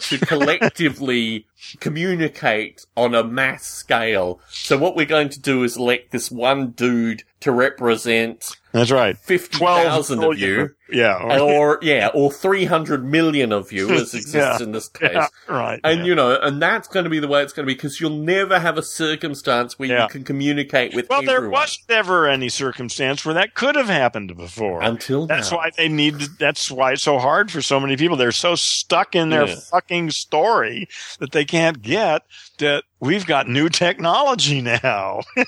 to 0.00 0.18
collectively 0.18 1.46
communicate 1.80 2.84
on 2.96 3.14
a 3.14 3.24
mass 3.24 3.64
scale. 3.64 4.40
So 4.48 4.76
what 4.78 4.96
we're 4.96 5.06
going 5.06 5.30
to 5.30 5.40
do 5.40 5.62
is 5.64 5.76
elect 5.76 6.12
this 6.12 6.30
one 6.30 6.70
dude 6.70 7.22
to 7.40 7.52
represent 7.52 8.56
That's 8.72 8.90
right. 8.90 9.16
fifty 9.16 9.58
thousand 9.58 10.24
of 10.24 10.38
you, 10.38 10.70
Yeah. 10.90 11.38
or 11.40 11.78
yeah, 11.82 12.08
or 12.14 12.32
three 12.32 12.64
hundred 12.64 13.04
million 13.04 13.52
of 13.52 13.72
you, 13.72 13.90
as 13.90 14.14
exists 14.14 14.34
Yeah. 14.34 14.62
in 14.62 14.72
this 14.72 14.88
case. 14.88 15.10
Yeah, 15.12 15.26
right. 15.48 15.78
And 15.84 16.00
yeah. 16.00 16.04
you 16.06 16.14
know, 16.14 16.38
and 16.40 16.60
that's 16.62 16.88
going 16.88 17.04
to 17.04 17.10
be 17.10 17.18
the 17.20 17.28
way 17.28 17.42
it's 17.42 17.52
going 17.52 17.64
to 17.66 17.70
be 17.70 17.74
because 17.74 18.00
you'll 18.00 18.10
never 18.18 18.58
have 18.58 18.78
a 18.78 18.82
circumstance 18.82 19.78
where 19.78 20.00
you 20.00 20.08
can 20.08 20.24
communicate 20.24 20.94
with 20.94 21.08
well, 21.10 21.22
there 21.22 21.48
was 21.48 21.78
never 21.88 22.26
any 22.26 22.48
circumstance 22.48 23.24
where 23.24 23.34
that 23.34 23.54
could 23.54 23.76
have 23.76 23.88
happened 23.88 24.34
before. 24.36 24.82
until 24.82 25.26
That's 25.26 25.50
now. 25.50 25.58
why 25.58 25.70
they 25.76 25.88
need. 25.88 26.14
That's 26.38 26.70
why 26.70 26.92
it's 26.92 27.02
so 27.02 27.18
hard 27.18 27.50
for 27.50 27.60
so 27.62 27.78
many 27.78 27.96
people. 27.96 28.16
They're 28.16 28.32
so 28.32 28.54
stuck 28.54 29.14
in 29.14 29.28
their 29.28 29.45
Yeah. 29.48 29.60
fucking 29.70 30.10
story 30.10 30.88
that 31.20 31.32
they 31.32 31.44
can't 31.44 31.82
get 31.82 32.22
that 32.58 32.84
we've 33.00 33.26
got 33.26 33.48
new 33.48 33.68
technology 33.68 34.60
now. 34.62 35.20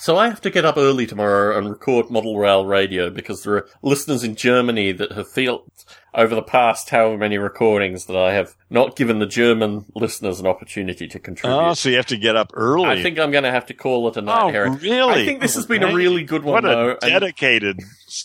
So 0.00 0.16
I 0.16 0.28
have 0.28 0.40
to 0.42 0.50
get 0.50 0.64
up 0.64 0.76
early 0.76 1.06
tomorrow 1.08 1.58
and 1.58 1.68
record 1.68 2.08
Model 2.08 2.38
Rail 2.38 2.64
Radio 2.64 3.10
because 3.10 3.42
there 3.42 3.54
are 3.54 3.68
listeners 3.82 4.22
in 4.22 4.36
Germany 4.36 4.92
that 4.92 5.10
have 5.10 5.28
felt 5.28 5.66
over 6.14 6.36
the 6.36 6.42
past 6.42 6.90
however 6.90 7.18
many 7.18 7.36
recordings 7.36 8.06
that 8.06 8.16
I 8.16 8.32
have 8.32 8.54
not 8.70 8.94
given 8.94 9.18
the 9.18 9.26
German 9.26 9.86
listeners 9.96 10.38
an 10.38 10.46
opportunity 10.46 11.08
to 11.08 11.18
contribute. 11.18 11.58
oh, 11.58 11.74
so 11.74 11.88
you 11.88 11.96
have 11.96 12.06
to 12.06 12.16
get 12.16 12.36
up 12.36 12.52
early. 12.54 12.86
I 12.86 13.02
think 13.02 13.18
I'm 13.18 13.32
going 13.32 13.42
to 13.42 13.50
have 13.50 13.66
to 13.66 13.74
call 13.74 14.06
it 14.06 14.16
a 14.16 14.20
night, 14.22 14.40
Oh, 14.44 14.50
Harry. 14.52 14.70
really? 14.70 15.22
I 15.22 15.24
think 15.26 15.40
this 15.40 15.56
oh, 15.56 15.58
has 15.58 15.66
been 15.66 15.82
Okay. 15.82 15.92
a 15.92 15.96
really 15.96 16.22
good 16.22 16.44
one, 16.44 16.52
what 16.54 16.62
though. 16.62 16.90
a 16.90 16.92
and- 16.92 17.00
dedicated 17.00 17.80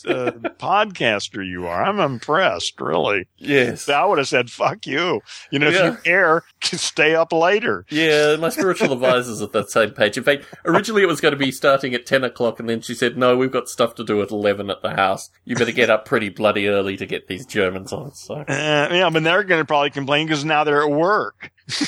uh, 0.08 0.32
podcaster 0.60 1.46
you 1.48 1.68
are. 1.68 1.84
I'm 1.84 2.00
impressed, 2.00 2.80
really. 2.82 3.28
yes. 3.38 3.88
I 3.90 4.06
would 4.06 4.18
have 4.18 4.28
said, 4.28 4.50
fuck 4.50 4.86
you. 4.88 5.22
You 5.52 5.60
know, 5.60 5.68
if 5.68 5.74
Yeah. 5.76 5.92
you 5.92 5.98
care, 5.98 6.44
stay 6.64 7.16
up 7.16 7.32
later. 7.32 7.86
Yeah, 7.90 8.36
my 8.38 8.50
spiritual 8.50 8.94
advisor's 8.94 9.42
at 9.42 9.52
that 9.54 9.70
same 9.70 9.92
page. 9.92 10.18
In 10.18 10.24
fact, 10.24 10.46
originally 10.66 11.04
it 11.04 11.08
was 11.08 11.22
going 11.22 11.34
to 11.34 11.38
be 11.38 11.52
starting 11.52 11.94
at 11.94 12.06
10 12.06 12.24
o'clock, 12.24 12.60
and 12.60 12.70
then 12.70 12.82
she 12.82 12.94
said, 12.94 13.18
no, 13.18 13.38
we've 13.38 13.52
got 13.52 13.70
stuff 13.70 13.96
to 13.96 14.04
do 14.04 14.22
at 14.22 14.32
11 14.32 14.70
at 14.70 14.82
the 14.82 14.92
house. 14.96 15.30
You 15.46 15.56
better 15.56 15.72
get 15.72 15.90
up 15.90 16.06
pretty 16.06 16.30
bloody 16.30 16.68
early 16.68 16.98
to 16.98 17.06
get 17.06 17.28
these 17.28 17.46
Germans 17.46 17.94
on, 17.94 18.14
so. 18.14 18.36
Uh, 18.36 18.46
yeah, 18.92 19.10
but 19.12 19.24
they're 19.24 19.44
going 19.44 19.62
to 19.62 19.66
probably 19.66 19.90
complain 19.92 20.28
because 20.28 20.44
now 20.46 20.64
they're 20.64 20.84
at 20.84 20.92
work. 20.92 21.52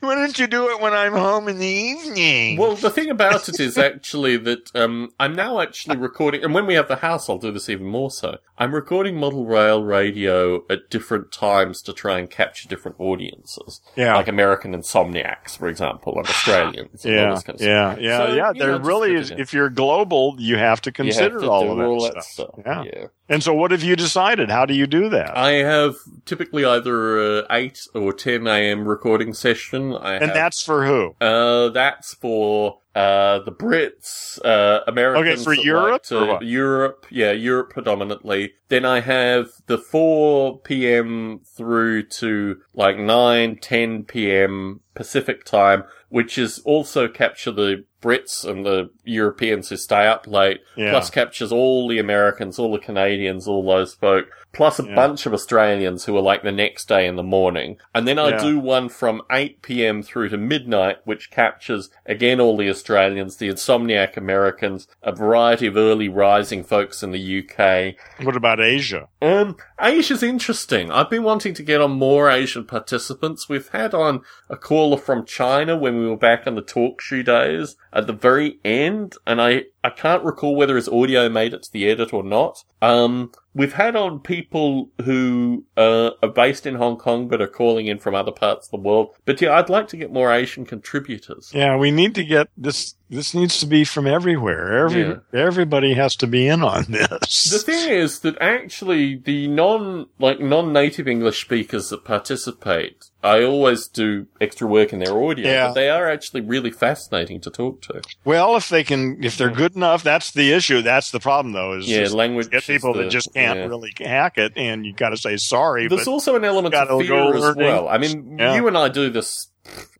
Why 0.00 0.14
don't 0.14 0.38
you 0.38 0.46
do 0.46 0.68
it 0.70 0.80
when 0.80 0.92
I'm 0.92 1.12
home 1.12 1.48
in 1.48 1.58
the 1.58 1.66
evening? 1.66 2.58
Well, 2.58 2.74
the 2.76 2.90
thing 2.90 3.10
about 3.10 3.48
it 3.48 3.60
is 3.60 3.76
actually 3.78 4.36
that 4.38 4.74
um, 4.74 5.10
I'm 5.18 5.34
now 5.34 5.60
actually 5.60 5.96
recording, 5.96 6.42
and 6.44 6.54
when 6.54 6.66
we 6.66 6.74
have 6.74 6.88
the 6.88 6.96
house, 6.96 7.28
I'll 7.28 7.38
do 7.38 7.50
this 7.52 7.68
even 7.68 7.86
more 7.86 8.10
so. 8.10 8.38
I'm 8.58 8.74
recording 8.74 9.16
Model 9.16 9.46
Rail 9.46 9.82
Radio 9.82 10.64
at 10.70 10.90
different 10.90 11.32
times 11.32 11.82
to 11.82 11.92
try 11.92 12.18
and 12.18 12.28
capture 12.30 12.68
different 12.68 12.98
audiences, 13.00 13.80
yeah. 13.96 14.16
like 14.16 14.28
American 14.28 14.74
Insomniacs, 14.74 15.56
for 15.56 15.68
example, 15.68 16.14
and 16.16 16.26
Australians. 16.26 17.04
and 17.04 17.16
all 17.16 17.22
yeah, 17.24 17.34
this 17.34 17.42
kind 17.44 17.54
of 17.54 17.60
stuff. 17.60 17.68
yeah, 17.68 17.96
yeah, 17.98 18.18
So, 18.26 18.34
yeah. 18.34 18.52
There 18.56 18.78
know, 18.78 18.84
really 18.84 19.14
is. 19.14 19.30
If 19.30 19.52
you're 19.52 19.70
global, 19.70 20.36
you 20.38 20.58
have 20.58 20.80
to 20.82 20.90
You 20.90 21.04
have 21.04 21.14
consider 21.14 21.40
to 21.40 21.50
all 21.50 21.70
of 21.70 21.78
that, 21.78 21.84
all 21.84 22.00
stuff. 22.00 22.14
that 22.14 22.24
stuff. 22.24 22.54
Yeah. 22.64 22.82
yeah. 22.84 23.06
And 23.28 23.42
so, 23.42 23.52
what 23.54 23.70
have 23.72 23.82
you 23.82 23.94
decided? 23.94 24.50
How 24.50 24.64
do 24.64 24.74
you 24.74 24.86
do 24.86 25.10
that? 25.10 25.36
I 25.36 25.50
have 25.62 25.96
typically 26.24 26.64
either 26.64 27.40
a 27.40 27.44
8 27.68 27.88
or 27.94 28.12
10 28.12 28.46
a.m. 28.46 28.88
recording 28.88 29.34
session. 29.34 29.94
I 29.94 30.14
and 30.14 30.26
have, 30.26 30.34
that's 30.34 30.62
for 30.62 30.86
who? 30.86 31.14
uh, 31.20 31.68
that's 31.68 32.14
for 32.14 32.80
uh, 32.94 33.40
the 33.40 33.52
Brits, 33.52 34.44
uh, 34.44 34.80
Americans. 34.86 35.40
Okay, 35.40 35.44
for 35.44 35.54
Europe 35.54 35.90
like 36.10 36.40
to-? 36.40 36.46
Europe, 36.46 37.06
yeah, 37.10 37.32
Europe 37.32 37.70
predominantly. 37.70 38.54
Then 38.68 38.84
I 38.84 39.00
have 39.00 39.50
the 39.66 39.78
4 39.78 40.60
p.m. 40.60 41.40
through 41.44 42.04
to 42.04 42.60
like 42.74 42.98
9, 42.98 43.58
10 43.60 44.04
p.m. 44.04 44.80
Pacific 44.94 45.44
time, 45.44 45.84
which 46.08 46.38
is 46.38 46.60
also 46.60 47.06
capture 47.06 47.52
the 47.52 47.84
Brits 48.02 48.44
and 48.48 48.64
the 48.64 48.90
Europeans 49.04 49.68
who 49.68 49.76
stay 49.76 50.06
up 50.06 50.26
late, 50.26 50.60
Yeah. 50.76 50.90
plus 50.90 51.10
captures 51.10 51.52
all 51.52 51.88
the 51.88 51.98
Americans, 51.98 52.58
all 52.58 52.72
the 52.72 52.78
Canadians, 52.78 53.48
all 53.48 53.66
those 53.66 53.94
folk, 53.94 54.26
plus 54.52 54.78
a 54.78 54.84
Yeah. 54.84 54.94
bunch 54.94 55.26
of 55.26 55.34
Australians 55.34 56.04
who 56.04 56.16
are 56.16 56.22
like 56.22 56.42
the 56.42 56.52
next 56.52 56.88
day 56.88 57.06
in 57.06 57.16
the 57.16 57.22
morning. 57.22 57.76
And 57.94 58.06
then 58.06 58.18
I 58.18 58.30
Yeah. 58.30 58.38
do 58.42 58.58
one 58.58 58.88
from 58.88 59.22
8 59.30 59.62
p.m. 59.62 60.02
through 60.02 60.28
to 60.30 60.36
midnight, 60.38 60.98
which 61.04 61.30
captures 61.30 61.90
again 62.06 62.40
all 62.40 62.56
the 62.56 62.70
Australians, 62.70 63.36
the 63.36 63.48
insomniac 63.48 64.16
Americans, 64.16 64.86
a 65.02 65.12
variety 65.12 65.66
of 65.66 65.76
early 65.76 66.08
rising 66.08 66.62
folks 66.64 67.02
in 67.02 67.10
the 67.10 67.18
UK. 67.20 67.96
What 68.22 68.36
about 68.36 68.60
Asia? 68.60 69.08
Um, 69.20 69.56
Asia's 69.80 70.22
interesting. 70.22 70.90
I've 70.90 71.10
been 71.10 71.24
wanting 71.24 71.54
to 71.54 71.62
get 71.62 71.80
on 71.80 71.90
more 71.92 72.30
Asian 72.30 72.64
participants. 72.64 73.48
We've 73.48 73.68
had 73.68 73.92
on 73.94 74.22
a 74.48 74.56
caller 74.56 74.96
from 74.96 75.24
China 75.24 75.76
when 75.76 75.98
we 75.98 76.06
were 76.08 76.16
back 76.16 76.46
on 76.46 76.54
the 76.54 76.62
talk 76.62 77.00
show 77.00 77.22
days 77.22 77.76
at 77.92 78.06
the 78.06 78.12
very 78.12 78.58
end, 78.64 79.14
and 79.26 79.40
I, 79.40 79.64
I 79.82 79.90
can't 79.90 80.24
recall 80.24 80.54
whether 80.56 80.76
his 80.76 80.88
audio 80.88 81.28
made 81.28 81.54
it 81.54 81.62
to 81.64 81.72
the 81.72 81.88
edit 81.88 82.12
or 82.12 82.22
not. 82.22 82.64
Um, 82.80 83.32
we've 83.54 83.72
had 83.72 83.96
on 83.96 84.20
people 84.20 84.90
who, 85.04 85.64
uh, 85.76 86.10
are 86.22 86.28
based 86.28 86.66
in 86.66 86.76
Hong 86.76 86.96
Kong 86.96 87.28
but 87.28 87.40
are 87.40 87.48
calling 87.48 87.86
in 87.86 87.98
from 87.98 88.14
other 88.14 88.30
parts 88.30 88.66
of 88.68 88.70
the 88.70 88.88
world. 88.88 89.14
But 89.24 89.40
yeah, 89.40 89.54
I'd 89.56 89.68
like 89.68 89.88
to 89.88 89.96
get 89.96 90.12
more 90.12 90.32
Asian 90.32 90.64
contributors. 90.64 91.50
Yeah, 91.54 91.76
we 91.76 91.90
need 91.90 92.14
to 92.16 92.24
get 92.24 92.48
this. 92.56 92.94
this 93.10 93.34
needs 93.34 93.58
to 93.60 93.66
be 93.66 93.84
from 93.84 94.06
everywhere. 94.06 94.84
Every 94.84 95.02
Yeah. 95.02 95.16
everybody 95.32 95.94
has 95.94 96.14
to 96.16 96.26
be 96.26 96.46
in 96.46 96.62
on 96.62 96.84
this. 96.88 97.44
The 97.50 97.58
thing 97.58 97.90
is 97.90 98.20
that 98.20 98.36
actually 98.40 99.16
the 99.16 99.48
non 99.48 100.06
like 100.18 100.40
non-native 100.40 101.08
English 101.08 101.40
speakers 101.40 101.88
that 101.88 102.04
participate, 102.04 103.07
I 103.22 103.42
always 103.42 103.88
do 103.88 104.26
extra 104.40 104.66
work 104.68 104.92
in 104.92 105.00
their 105.00 105.20
audio, 105.20 105.48
Yeah. 105.48 105.66
but 105.68 105.72
they 105.74 105.88
are 105.90 106.08
actually 106.08 106.40
really 106.42 106.70
fascinating 106.70 107.40
to 107.40 107.50
talk 107.50 107.82
to. 107.82 108.00
well, 108.24 108.54
if 108.56 108.68
they 108.68 108.84
can, 108.84 109.22
if 109.24 109.36
they're 109.36 109.50
good 109.50 109.74
enough, 109.74 110.04
that's 110.04 110.30
the 110.30 110.52
issue. 110.52 110.82
That's 110.82 111.10
the 111.10 111.18
problem, 111.18 111.52
though. 111.52 111.72
Is 111.78 111.88
Yeah, 111.88 112.06
language 112.12 112.50
get 112.50 112.62
people 112.64 112.92
the- 112.94 113.02
that 113.02 113.10
just 113.10 113.34
can't 113.34 113.58
yeah. 113.58 113.66
really 113.66 113.92
hack 113.98 114.38
it, 114.38 114.52
and 114.56 114.86
you 114.86 114.92
got 114.92 115.08
to 115.10 115.16
say 115.16 115.36
sorry. 115.36 115.88
There's 115.88 116.06
also 116.06 116.36
an 116.36 116.44
element 116.44 116.74
of 116.74 117.00
fear 117.00 117.34
as 117.34 117.56
well. 117.56 117.88
I 117.88 117.98
mean, 117.98 118.36
Yeah. 118.38 118.54
you 118.54 118.68
and 118.68 118.78
I 118.78 118.88
do 118.88 119.10
this 119.10 119.48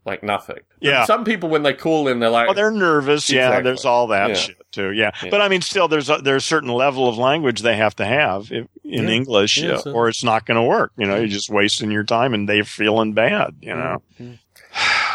like 0.08 0.22
nothing. 0.22 0.58
Yeah. 0.80 1.04
Some 1.04 1.24
people 1.24 1.48
when 1.48 1.62
they 1.62 1.72
call 1.74 2.08
in, 2.08 2.18
they're 2.18 2.30
like, 2.30 2.46
well, 2.48 2.54
they're 2.54 2.70
nervous. 2.70 3.30
Yeah, 3.30 3.60
there's 3.60 3.84
all 3.84 4.08
that 4.08 4.30
Yeah. 4.30 4.34
shit 4.34 4.72
too. 4.72 4.90
Yeah. 4.92 5.12
Yeah. 5.22 5.30
but 5.30 5.40
I 5.40 5.48
mean, 5.48 5.60
still, 5.60 5.86
there's 5.88 6.10
a, 6.10 6.18
there's 6.18 6.42
a 6.44 6.46
certain 6.46 6.70
level 6.70 7.08
of 7.08 7.16
language 7.18 7.62
they 7.62 7.76
have 7.76 7.94
to 7.96 8.04
have 8.04 8.50
if, 8.50 8.66
in 8.84 9.04
Yeah. 9.04 9.10
English, 9.10 9.58
Yeah, 9.58 9.72
uh, 9.74 9.78
so- 9.78 9.92
or 9.92 10.08
it's 10.08 10.24
not 10.24 10.44
going 10.46 10.56
to 10.56 10.62
work. 10.62 10.92
You 10.96 11.06
know, 11.06 11.16
you're 11.16 11.28
just 11.28 11.50
wasting 11.50 11.90
your 11.90 12.04
time, 12.04 12.34
and 12.34 12.48
they're 12.48 12.64
feeling 12.64 13.12
bad. 13.12 13.54
You 13.60 13.74
know. 13.74 14.02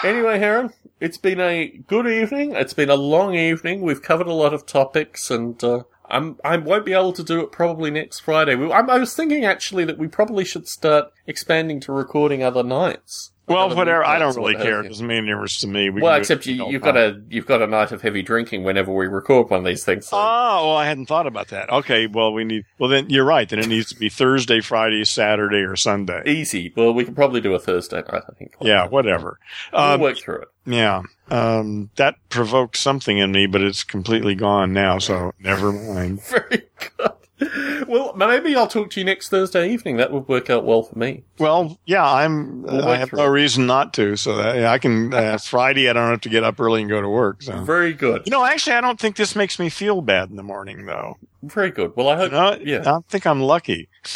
Anyway, 0.03 0.37
Heron, 0.37 0.73
it's 0.99 1.17
been 1.17 1.39
a 1.39 1.67
good 1.87 2.07
evening. 2.07 2.51
It's 2.53 2.73
been 2.73 2.89
a 2.89 2.95
long 2.95 3.35
evening. 3.35 3.81
We've 3.81 4.01
covered 4.01 4.27
a 4.27 4.33
lot 4.33 4.53
of 4.53 4.65
topics, 4.65 5.31
and 5.31 5.63
uh, 5.63 5.83
I'm 6.09 6.37
I 6.43 6.57
won't 6.57 6.85
be 6.85 6.91
able 6.93 7.13
to 7.13 7.23
do 7.23 7.39
it 7.41 7.51
probably 7.53 7.89
next 7.89 8.19
Friday. 8.19 8.55
We, 8.55 8.69
I'm, 8.71 8.89
I 8.89 8.97
was 8.97 9.15
thinking 9.15 9.45
actually 9.45 9.85
that 9.85 9.97
we 9.97 10.07
probably 10.07 10.43
should 10.43 10.67
start 10.67 11.05
expanding 11.25 11.79
to 11.81 11.93
recording 11.93 12.43
other 12.43 12.63
nights. 12.63 13.31
Well, 13.45 13.75
whatever. 13.75 14.05
I 14.05 14.19
don't 14.19 14.35
really 14.37 14.55
care. 14.55 14.77
have 14.77 14.85
It 14.85 14.89
doesn't 14.89 15.05
make 15.05 15.17
any 15.17 15.27
difference 15.27 15.59
to 15.59 15.67
me. 15.67 15.89
We 15.89 16.01
Well, 16.01 16.11
can 16.11 16.15
do 16.15 16.17
it 16.17 16.19
except 16.21 16.45
you, 16.45 16.65
you've 16.69 16.81
got 16.81 16.95
a 16.95 17.21
you've 17.29 17.45
got 17.45 17.61
a 17.61 17.67
night 17.67 17.91
of 17.91 18.01
heavy 18.01 18.21
drinking 18.21 18.63
whenever 18.63 18.93
we 18.93 19.07
record 19.07 19.49
one 19.49 19.59
of 19.59 19.65
these 19.65 19.83
things. 19.83 20.07
So. 20.07 20.15
Oh, 20.17 20.67
well, 20.67 20.77
I 20.77 20.85
hadn't 20.85 21.07
thought 21.07 21.27
about 21.27 21.49
that. 21.49 21.69
Okay, 21.69 22.07
well, 22.07 22.31
we 22.31 22.45
need. 22.45 22.63
Well, 22.79 22.89
then 22.89 23.09
you're 23.09 23.25
right. 23.25 23.47
Then 23.49 23.59
it 23.59 23.67
needs 23.67 23.89
to 23.89 23.95
be 23.95 24.07
Thursday, 24.07 24.61
Friday, 24.61 25.03
Saturday, 25.03 25.57
or 25.61 25.75
Sunday. 25.75 26.23
Easy. 26.25 26.71
Well, 26.77 26.93
we 26.93 27.03
can 27.03 27.15
probably 27.15 27.41
do 27.41 27.53
a 27.53 27.59
Thursday 27.59 27.97
night. 28.11 28.23
I 28.29 28.33
think. 28.37 28.55
Yeah, 28.61 28.87
whatever. 28.87 29.39
We'll 29.73 29.81
Um, 29.81 29.99
work 30.01 30.17
through 30.17 30.43
it. 30.43 30.47
yeah, 30.65 31.01
um, 31.29 31.89
that 31.97 32.15
provoked 32.29 32.77
something 32.77 33.17
in 33.17 33.33
me, 33.33 33.45
but 33.47 33.61
it's 33.61 33.83
completely 33.83 34.35
gone 34.35 34.71
now. 34.71 34.99
So 34.99 35.33
never 35.39 35.73
mind. 35.73 36.21
Very 36.29 36.63
good. 36.97 37.11
Well, 37.87 38.13
maybe 38.15 38.55
I'll 38.55 38.67
talk 38.67 38.89
to 38.91 38.99
you 39.01 39.05
next 39.05 39.29
Thursday 39.29 39.69
evening. 39.69 39.97
That 39.97 40.11
would 40.11 40.27
work 40.29 40.49
out 40.49 40.63
well 40.63 40.83
for 40.83 40.97
me. 40.97 41.23
Well, 41.37 41.77
yeah, 41.85 42.03
I'm. 42.05 42.63
We'll 42.63 42.87
I 42.87 42.95
have 42.95 43.11
no 43.11 43.25
it. 43.25 43.29
reason 43.29 43.67
not 43.67 43.93
to. 43.95 44.15
So 44.15 44.37
that, 44.37 44.65
I 44.65 44.77
can. 44.77 45.13
Uh, 45.13 45.37
Friday, 45.37 45.89
I 45.89 45.93
don't 45.93 46.09
have 46.09 46.21
to 46.21 46.29
get 46.29 46.43
up 46.45 46.59
early 46.59 46.81
and 46.81 46.89
go 46.89 47.01
to 47.01 47.09
work. 47.09 47.43
So 47.43 47.61
Very 47.63 47.93
good. 47.93 48.23
you 48.25 48.31
know, 48.31 48.45
actually, 48.45 48.77
I 48.77 48.81
don't 48.81 48.99
think 48.99 49.17
this 49.17 49.35
makes 49.35 49.59
me 49.59 49.69
feel 49.69 50.01
bad 50.01 50.29
in 50.29 50.37
the 50.37 50.43
morning, 50.43 50.85
though. 50.85 51.17
Very 51.43 51.71
good. 51.71 51.93
Well, 51.97 52.07
I 52.07 52.15
hope. 52.15 52.31
You 52.31 52.37
know, 52.37 52.57
yeah. 52.63 52.95
I 52.95 52.99
think 53.09 53.27
I'm 53.27 53.41
lucky. 53.41 53.89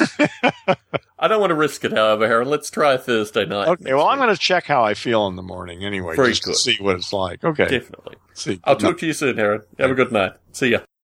I 1.19 1.27
don't 1.27 1.41
want 1.41 1.49
to 1.51 1.55
risk 1.55 1.83
it, 1.83 1.91
however, 1.91 2.25
Aaron. 2.25 2.47
Let's 2.47 2.69
try 2.71 2.95
Thursday 2.95 3.45
night. 3.45 3.67
Okay, 3.67 3.93
well, 3.93 4.07
I'm 4.07 4.17
going 4.17 4.33
to 4.33 4.37
check 4.39 4.65
how 4.65 4.83
I 4.83 4.93
feel 4.93 5.27
in 5.27 5.35
the 5.35 5.41
morning 5.43 5.83
anyway, 5.83 6.15
Very 6.15 6.29
just 6.29 6.43
good. 6.43 6.53
to 6.53 6.57
see 6.59 6.77
what 6.79 6.95
it's 6.95 7.11
like. 7.11 7.43
Okay, 7.43 7.67
Definitely. 7.67 8.15
see. 8.33 8.59
I'll 8.63 8.77
talk 8.77 8.97
to 8.99 9.05
you 9.05 9.13
soon, 9.13 9.37
Aaron. 9.39 9.61
Have 9.77 9.91
a 9.91 9.95
good 9.95 10.11
night. 10.13 10.33
See 10.53 10.69
ya. 10.69 10.79